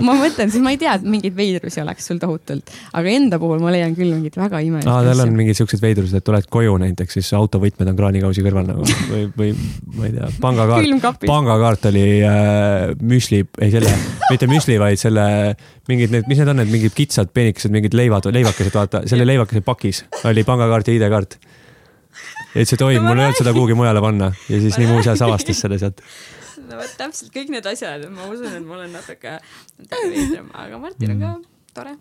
ma 0.06 0.16
mõtlen, 0.18 0.52
siis 0.52 0.64
ma 0.64 0.74
ei 0.74 0.80
tea, 0.82 0.94
et 1.00 1.06
mingeid 1.08 1.36
veidrusi 1.36 1.82
oleks 1.84 2.08
sul 2.10 2.20
tohutult, 2.22 2.72
aga 2.98 3.12
enda 3.12 3.40
puhul 3.42 3.62
ma 3.64 3.74
leian 3.74 3.96
küll 3.98 4.14
mingeid 4.14 4.38
väga 4.40 4.62
imelisi 4.66 4.90
aa, 4.92 5.04
tal 5.08 5.24
on 5.26 5.34
mingid 5.36 5.58
siuksed 5.60 5.84
veidrused, 5.84 6.16
et 6.18 6.26
tuled 6.28 6.48
koju 6.52 6.78
näiteks, 6.84 7.18
siis 7.20 7.32
autovõtmed 7.38 7.92
on 7.92 8.00
kraanikausi 8.00 8.46
kõrval 8.46 8.68
nagu 8.70 8.88
või, 9.12 9.28
või 9.38 9.52
ma 9.98 10.10
ei 10.10 10.16
tea, 10.18 10.32
pangakaart, 10.44 11.28
pangakaart 11.28 11.88
oli 11.92 12.06
äh, 12.28 12.92
müsli, 13.02 13.44
ei 13.62 13.74
selle, 13.74 13.96
mitte 14.30 14.52
müsli, 14.52 14.78
vaid 14.82 15.02
selle 15.02 15.28
mingid 15.92 16.14
need, 16.14 16.28
mis 16.30 16.42
need 16.42 16.52
on, 16.52 16.62
need 16.62 16.74
mingid 16.74 16.98
kitsad 16.98 17.32
peenikesed, 17.36 17.74
mingid 17.74 17.96
leivad, 17.98 18.30
leivakesed, 18.34 18.76
vaata, 18.76 19.06
selle 19.10 19.28
leivakese 19.28 19.64
pakis 19.66 20.06
oli 20.30 20.46
pangakaart 20.48 20.92
ja 20.92 21.00
ID-kaart. 21.00 21.40
ja 22.54 22.62
ütles, 22.62 22.76
et 22.76 22.86
oi, 22.86 23.00
mul 23.00 23.18
ei 23.18 23.30
olnud 23.30 23.40
seda 23.40 23.56
kuhugi 23.56 23.78
mujale 23.78 24.04
panna 24.04 24.32
ja 24.50 24.62
siis 24.62 24.78
nii 24.80 24.92
muuseas 24.92 25.24
avastas 25.26 25.66
selle 25.66 25.80
sealt. 25.82 26.04
No 26.72 26.82
vot 26.82 26.98
täpselt 27.00 27.34
kõik 27.36 27.52
need 27.54 27.72
asjad, 27.72 28.08
ma 28.14 28.28
usun, 28.32 28.52
et 28.58 28.66
ma 28.66 28.80
olen 28.80 28.94
natuke 28.96 29.38
natuke 29.80 30.06
veidram, 30.12 30.52
aga 30.64 30.80
Martin 30.82 31.16
on 31.16 31.26
ka 31.26 31.34
tore. 31.74 31.96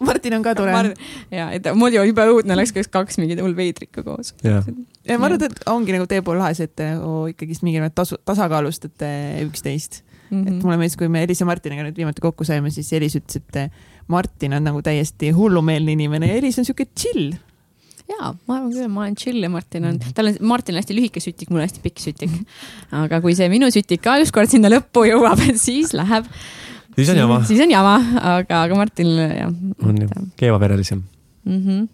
Martin 0.00 0.36
on 0.38 0.44
ka 0.44 0.54
tore. 0.56 0.94
ja, 1.30 1.48
et 1.52 1.66
muidu 1.76 2.04
jube 2.08 2.24
õudne 2.34 2.56
oleks, 2.56 2.72
kui 2.72 2.82
oleks 2.82 2.92
kaks 2.92 3.20
mingit 3.20 3.42
hull 3.42 3.56
veidrikku 3.56 4.04
koos. 4.06 4.32
ja 4.44 5.18
ma 5.18 5.28
arvan, 5.28 5.44
et 5.48 5.66
ongi 5.70 5.96
nagu 5.96 6.08
teie 6.10 6.24
puhul 6.24 6.40
lahe 6.42 6.56
see, 6.58 6.70
et 6.70 6.76
te 6.78 6.88
nagu 6.94 7.28
ikkagist 7.32 7.66
mingil 7.66 7.84
määral 7.84 7.94
tasu, 7.96 8.18
tasakaalustate 8.28 9.12
üksteist 9.46 10.02
mm. 10.02 10.38
Mhm. 10.38 10.42
-hmm. 10.42 10.56
et 10.56 10.64
mulle 10.64 10.76
meeldis, 10.80 10.96
kui 10.96 11.08
me 11.08 11.22
Elis 11.22 11.40
ja 11.40 11.46
Martiniga 11.46 11.84
nüüd 11.86 11.96
viimati 11.96 12.24
kokku 12.24 12.44
saime, 12.44 12.70
siis 12.70 12.92
Elis 12.92 13.16
ütles, 13.16 13.36
et 13.42 13.72
Martin 14.08 14.54
on 14.54 14.64
nagu 14.64 14.82
täiesti 14.82 15.30
hullumeelne 15.30 15.92
inimene 15.92 16.28
ja 16.28 16.40
Elis 16.40 16.58
on 16.58 16.64
siuke 16.64 16.86
chill. 16.96 17.34
Ja 18.12 18.32
ma 18.48 18.58
arvan 18.58 18.72
küll, 18.74 18.90
ma 18.92 19.04
olen 19.06 19.16
chill 19.18 19.42
ja 19.44 19.50
Martin 19.52 19.88
on, 19.88 20.00
tal 20.16 20.30
on, 20.30 20.36
Martin 20.52 20.76
on 20.76 20.82
hästi 20.82 20.96
lühike 20.96 21.22
sütik, 21.24 21.50
mul 21.50 21.62
on 21.62 21.66
hästi 21.66 21.82
pikk 21.84 22.02
sütik. 22.02 22.34
aga 23.02 23.22
kui 23.24 23.36
see 23.38 23.48
minu 23.52 23.70
sütik 23.74 24.02
ka 24.04 24.18
ükskord 24.22 24.52
sinna 24.52 24.70
lõppu 24.72 25.06
jõuab, 25.08 25.42
siis 25.66 25.94
läheb. 25.96 26.28
siis 26.98 27.14
on 27.14 27.22
jama, 27.22 27.40
siis 27.48 27.64
on 27.64 27.72
jama, 27.72 27.96
aga, 28.36 28.62
aga 28.66 28.78
Martin 28.78 29.16
jah. 29.16 29.50
on 29.82 30.04
ju, 30.04 30.28
keevaperelisem. 30.40 31.02
mm. 31.48 31.58
-hmm. 31.58 31.90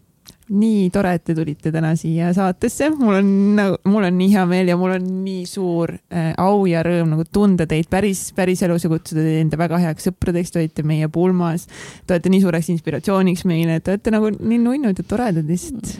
Nii 0.49 0.89
tore, 0.95 1.11
et 1.19 1.23
te 1.29 1.35
tulite 1.37 1.71
täna 1.75 1.91
siia 1.99 2.31
saatesse, 2.37 2.87
mul 2.97 3.19
on 3.19 3.29
nagu, 3.59 3.77
mul 3.91 4.07
on 4.09 4.15
nii 4.17 4.29
hea 4.33 4.45
meel 4.49 4.71
ja 4.73 4.77
mul 4.81 4.95
on 4.97 5.09
nii 5.25 5.43
suur 5.49 5.93
äh, 6.09 6.31
au 6.41 6.63
ja 6.71 6.81
rõõm 6.87 7.11
nagu 7.13 7.27
tunda 7.33 7.67
teid 7.69 7.89
päris, 7.93 8.29
päriselus 8.37 8.87
ja 8.87 8.91
kutsuda 8.93 9.21
teid 9.27 9.43
enda 9.43 9.59
väga 9.61 9.81
heaks 9.83 10.09
sõpradeks, 10.09 10.55
te 10.55 10.63
olite 10.63 10.85
meie 10.89 11.09
pulmas. 11.13 11.67
Te 12.07 12.17
olete 12.17 12.33
nii 12.33 12.41
suureks 12.47 12.71
inspiratsiooniks 12.75 13.45
meile, 13.51 13.79
te 13.85 13.93
olete 13.97 14.15
nagu 14.15 14.33
nii 14.39 14.61
nunnud 14.65 14.99
ja 15.03 15.05
toredad 15.11 15.45
lihtsalt. 15.53 15.93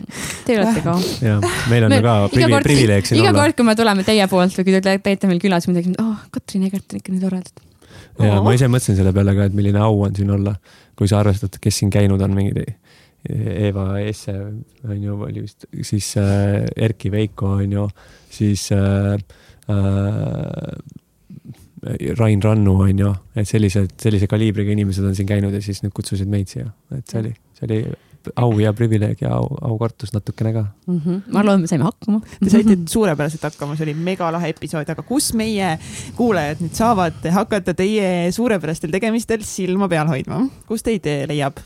Te 0.47 0.57
olete 0.57 0.81
ka. 0.87 0.97
ja 1.27 1.37
meil 1.69 1.85
on 1.85 1.93
Me- 1.93 2.01
ju 2.01 2.07
ka 2.09 2.17
iga 2.17 2.33
privi- 2.33 2.51
kord- 2.55 2.69
privileeg 2.71 3.05
siin 3.05 3.21
iga 3.21 3.29
olla. 3.29 3.43
kord, 3.43 3.55
kui 3.59 3.65
me 3.69 3.75
tuleme 3.77 4.03
teie 4.07 4.27
poolt 4.31 4.57
või 4.57 4.65
kui 4.69 4.79
te 4.81 4.97
teete 4.97 5.27
meil 5.29 5.39
külas 5.43 5.67
midagi, 5.69 5.93
oh, 6.01 6.15
Katrin 6.33 6.65
Egert 6.69 6.89
on 6.93 7.01
ikka 7.03 7.13
nii 7.13 7.21
tore. 7.27 7.41
ja 8.19 8.41
ma 8.43 8.53
ise 8.57 8.67
mõtlesin 8.67 8.97
selle 8.97 9.13
peale 9.13 9.35
ka, 9.37 9.45
et 9.49 9.53
milline 9.55 9.79
au 9.85 10.01
on 10.07 10.15
siin 10.15 10.29
olla, 10.33 10.55
kui 10.97 11.07
sa 11.07 11.19
arvestad, 11.21 11.55
kes 11.61 11.77
siin 11.79 11.89
käinud 11.93 12.21
on, 12.21 12.33
mingid 12.35 12.57
Eva 13.27 13.99
Esse 13.99 14.33
on 14.87 15.03
ju, 15.03 15.17
oli 15.27 15.43
vist, 15.43 15.65
siis 15.83 16.13
äh, 16.17 16.63
Erki 16.75 17.11
Veiko 17.11 17.57
on 17.59 17.71
ju, 17.75 17.87
siis 18.31 18.69
äh, 18.71 19.17
äh, 19.69 20.77
Rain 22.19 22.43
Rannu 22.43 22.75
on 22.81 22.99
ju, 22.99 23.13
et 23.35 23.47
sellised, 23.47 23.97
sellise 24.01 24.27
kaliibriga 24.27 24.71
inimesed 24.71 25.03
on 25.05 25.15
siin 25.15 25.27
käinud 25.27 25.55
ja 25.55 25.61
siis 25.63 25.83
nüüd 25.83 25.95
kutsusid 25.95 26.31
meid 26.31 26.51
siia, 26.51 26.71
et 26.95 27.11
see 27.11 27.19
oli, 27.21 27.33
see 27.59 27.67
oli 27.67 27.79
au 28.39 28.51
ja 28.59 28.71
privileeg 28.75 29.23
ja 29.23 29.31
au, 29.37 29.47
aukartus 29.71 30.13
natukene 30.13 30.53
ka. 30.53 30.65
mm. 30.87 31.01
-hmm. 31.05 31.21
ma 31.31 31.39
arvan, 31.39 31.55
et 31.55 31.61
me 31.61 31.67
saime 31.67 31.83
hakkama. 31.83 32.21
Te 32.43 32.49
saite 32.49 32.77
suurepäraselt 32.89 33.43
hakkama, 33.43 33.75
see 33.75 33.87
oli 33.87 33.93
megalahe 33.93 34.51
episood, 34.55 34.89
aga 34.89 35.03
kus 35.03 35.33
meie 35.33 35.77
kuulajad 36.15 36.63
nüüd 36.63 36.75
saavad 36.75 37.19
hakata 37.31 37.73
teie 37.73 38.31
suurepärastel 38.31 38.91
tegemistel 38.91 39.43
silma 39.43 39.87
peal 39.87 40.07
hoidma, 40.07 40.45
kus 40.67 40.83
teid 40.83 41.07
leiab? 41.27 41.59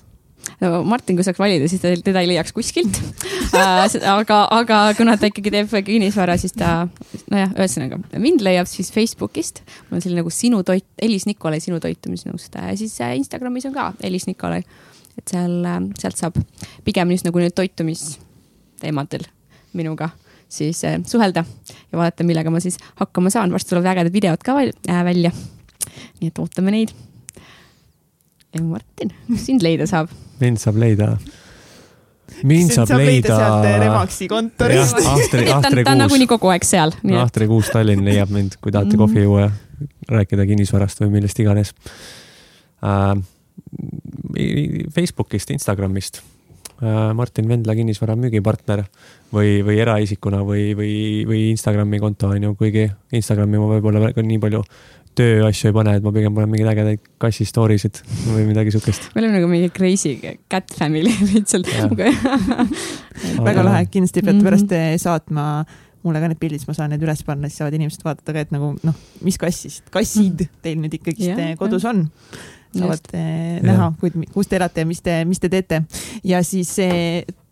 Martin, 0.87 1.17
kui 1.17 1.25
saaks 1.25 1.39
valida, 1.41 1.67
siis 1.71 1.81
teda 1.83 2.21
ei 2.23 2.29
leiaks 2.29 2.53
kuskilt 2.55 2.99
äh,. 3.57 3.83
aga, 4.11 4.39
aga 4.51 4.79
kuna 4.97 5.17
ta 5.19 5.27
ikkagi 5.27 5.51
teeb 5.51 5.75
kinnisvara, 5.87 6.37
siis 6.39 6.55
ta, 6.55 6.85
nojah, 7.31 7.51
ühesõnaga 7.57 7.99
mind 8.21 8.43
leiab 8.45 8.69
siis 8.69 8.91
Facebookist. 8.93 9.63
mul 9.89 9.99
on 9.99 10.05
selline 10.05 10.21
nagu 10.23 10.33
sinu 10.33 10.63
toit, 10.67 10.87
Elis 11.01 11.27
Nikolai 11.29 11.61
sinu 11.63 11.79
toitumisnõustaja 11.83 12.71
ja 12.71 12.79
siis 12.79 12.95
äh, 13.03 13.15
Instagramis 13.19 13.67
on 13.69 13.75
ka 13.75 13.91
Elis 14.03 14.27
Nikolai. 14.29 14.63
et 15.17 15.35
seal, 15.35 15.61
sealt 15.99 16.19
saab 16.19 16.39
pigem 16.85 17.15
just 17.15 17.27
nagu 17.27 17.43
nüüd 17.43 17.55
toitumisteemadel 17.57 19.27
minuga 19.73 20.13
siis 20.53 20.83
äh, 20.85 20.99
suhelda 21.05 21.45
ja 21.91 21.97
vaadata, 21.97 22.23
millega 22.23 22.51
ma 22.53 22.61
siis 22.63 22.77
hakkama 22.95 23.29
saan. 23.33 23.51
varsti 23.51 23.69
tulevad 23.69 23.91
ägedad 23.93 24.13
videod 24.13 24.45
ka 24.45 24.59
äh, 24.61 25.05
välja. 25.05 25.31
nii 26.21 26.29
et 26.29 26.39
ootame 26.39 26.71
neid. 26.71 26.93
ja 28.53 28.61
Martin, 28.63 29.13
kus 29.27 29.45
sind 29.49 29.65
leida 29.65 29.87
saab? 29.89 30.13
Mind 30.43 30.61
saab 30.61 30.79
leida. 30.83 31.13
mind 32.43 32.75
saab 32.75 32.95
leida. 32.99 33.37
sealt 33.39 33.67
Remaxi 33.83 34.29
kontorist. 34.31 34.99
ta 34.99 35.91
on, 35.91 36.03
nagunii 36.03 36.29
kogu 36.29 36.51
aeg 36.53 36.67
seal, 36.67 36.95
Ahtri 37.19 37.49
kuus 37.51 37.71
Tallinn 37.73 38.05
leiab 38.07 38.33
mind, 38.33 38.59
kui 38.61 38.75
tahate 38.75 38.99
kohvi 38.99 39.25
juua 39.27 39.47
ja 39.47 39.53
rääkida 40.09 40.45
kinnisvarast 40.47 41.03
või 41.03 41.17
millest 41.17 41.39
iganes 41.43 41.73
äh,. 42.83 43.15
Facebookist, 44.93 45.51
Instagramist 45.53 46.21
äh,. 46.81 47.13
Martin 47.15 47.47
Vendla 47.49 47.75
kinnisvara 47.75 48.15
müügipartner 48.19 48.85
või, 49.33 49.61
või 49.65 49.79
eraisikuna 49.83 50.43
või, 50.47 50.71
või, 50.77 50.95
või 51.29 51.45
Instagrami 51.51 51.99
konto 52.03 52.33
on 52.33 52.49
ju, 52.49 52.55
kuigi 52.59 52.87
Instagrami 53.13 53.61
ma 53.61 53.71
võib-olla 53.75 54.11
nii 54.15 54.41
palju 54.41 54.63
tööasju 55.17 55.69
ei 55.69 55.75
pane, 55.75 55.95
et 55.99 56.03
ma 56.05 56.11
pigem 56.15 56.33
panen 56.35 56.49
mingeid 56.51 56.71
ägedaid 56.73 57.01
kassi 57.21 57.45
story 57.49 57.77
sid 57.81 57.99
või 58.31 58.45
midagi 58.49 58.73
siukest. 58.75 59.09
me 59.15 59.21
oleme 59.23 59.39
nagu 59.39 59.49
mingi 59.51 59.69
crazy 59.75 60.15
cat 60.51 60.73
family 60.77 61.13
lihtsalt 61.33 61.67
väga 63.43 63.63
lahe, 63.65 63.85
kindlasti 63.91 64.21
peate 64.23 64.37
Mhm. 64.39 64.45
pärast 64.47 64.71
eh, 64.77 64.93
saatma 65.01 65.47
mulle 66.03 66.19
ka 66.19 66.27
need 66.27 66.39
pildid, 66.41 66.59
siis 66.59 66.67
ma 66.67 66.73
saan 66.75 66.89
need 66.91 67.03
üles 67.05 67.21
panna, 67.23 67.47
siis 67.47 67.61
saavad 67.61 67.77
inimesed 67.77 68.01
vaadata 68.03 68.33
ka, 68.35 68.41
et 68.43 68.51
nagu 68.51 68.73
noh, 68.83 68.95
mis 69.23 69.37
kassist, 69.39 69.85
kassid 69.93 70.47
teil 70.61 70.81
nüüd 70.81 70.97
ikkagist 70.99 71.37
eh, 71.39 71.53
kodus 71.59 71.85
on. 71.87 72.09
saavad 72.73 72.97
Just. 72.99 73.13
eh, 73.15 73.61
näha, 73.63 73.91
kus 74.33 74.49
te 74.49 74.57
elate 74.59 74.83
ja 74.83 74.89
mis 74.89 75.01
te, 75.05 75.19
mis 75.29 75.39
te 75.39 75.49
teete 75.53 75.83
ja 76.27 76.41
siis 76.43 76.73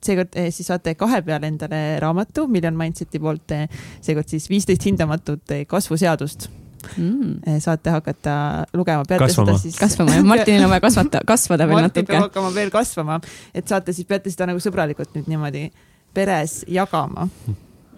seekord 0.01 0.33
eh, 0.35 0.49
siis 0.51 0.67
saate 0.67 0.95
kahe 0.97 1.21
peale 1.21 1.47
endale 1.47 1.99
raamatu 2.01 2.47
Million 2.49 2.75
Mindseti 2.75 3.19
poolt, 3.21 3.53
seekord 4.01 4.27
siis 4.33 4.49
viisteist 4.49 4.83
hindamatut 4.89 5.53
kasvuseadust 5.69 6.49
mm.. 6.97 7.33
eh, 7.47 7.59
saate 7.63 7.89
hakata 7.93 8.65
lugema. 8.73 9.05
Kasvama. 9.05 9.57
kasvama 9.79 10.15
ja 10.15 10.23
Martinil 10.23 10.65
on 10.65 10.69
vaja 10.73 10.83
kasvata, 10.83 11.21
kasvada 11.31 11.67
veel 11.67 11.81
Martin 11.81 12.05
peab 12.05 12.17
natuke. 12.17 12.29
hakkama 12.29 12.53
veel 12.55 12.71
kasvama, 12.73 13.19
et 13.53 13.67
saate 13.67 13.93
siis, 13.93 14.07
peate 14.07 14.33
seda 14.33 14.49
nagu 14.49 14.61
sõbralikult 14.63 15.13
nüüd 15.17 15.29
niimoodi 15.31 15.67
peres 16.13 16.61
jagama. 16.67 17.27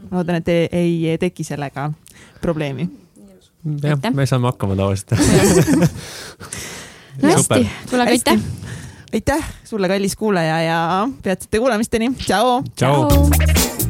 ma 0.09 0.17
loodan, 0.17 0.41
et 0.41 0.47
te 0.47 0.57
ei 0.71 1.17
teki 1.19 1.45
sellega 1.47 1.91
probleemi. 2.41 2.89
jah 3.83 4.11
me 4.13 4.25
saame 4.29 4.51
hakkama 4.51 4.75
tavaliselt. 4.79 5.15
no 7.21 7.37
Super. 7.37 7.63
hästi, 7.63 7.69
kuule, 7.89 8.03
aga 8.03 8.11
aitäh. 8.11 8.39
aitäh 9.13 9.53
sulle, 9.63 9.87
kallis 9.87 10.15
kuulaja 10.15 10.61
ja 10.61 11.07
peatsete 11.23 11.59
kuulamisteni, 11.59 12.13
tšau. 12.25 12.61
tšau. 12.75 13.07
tšau. 13.07 13.82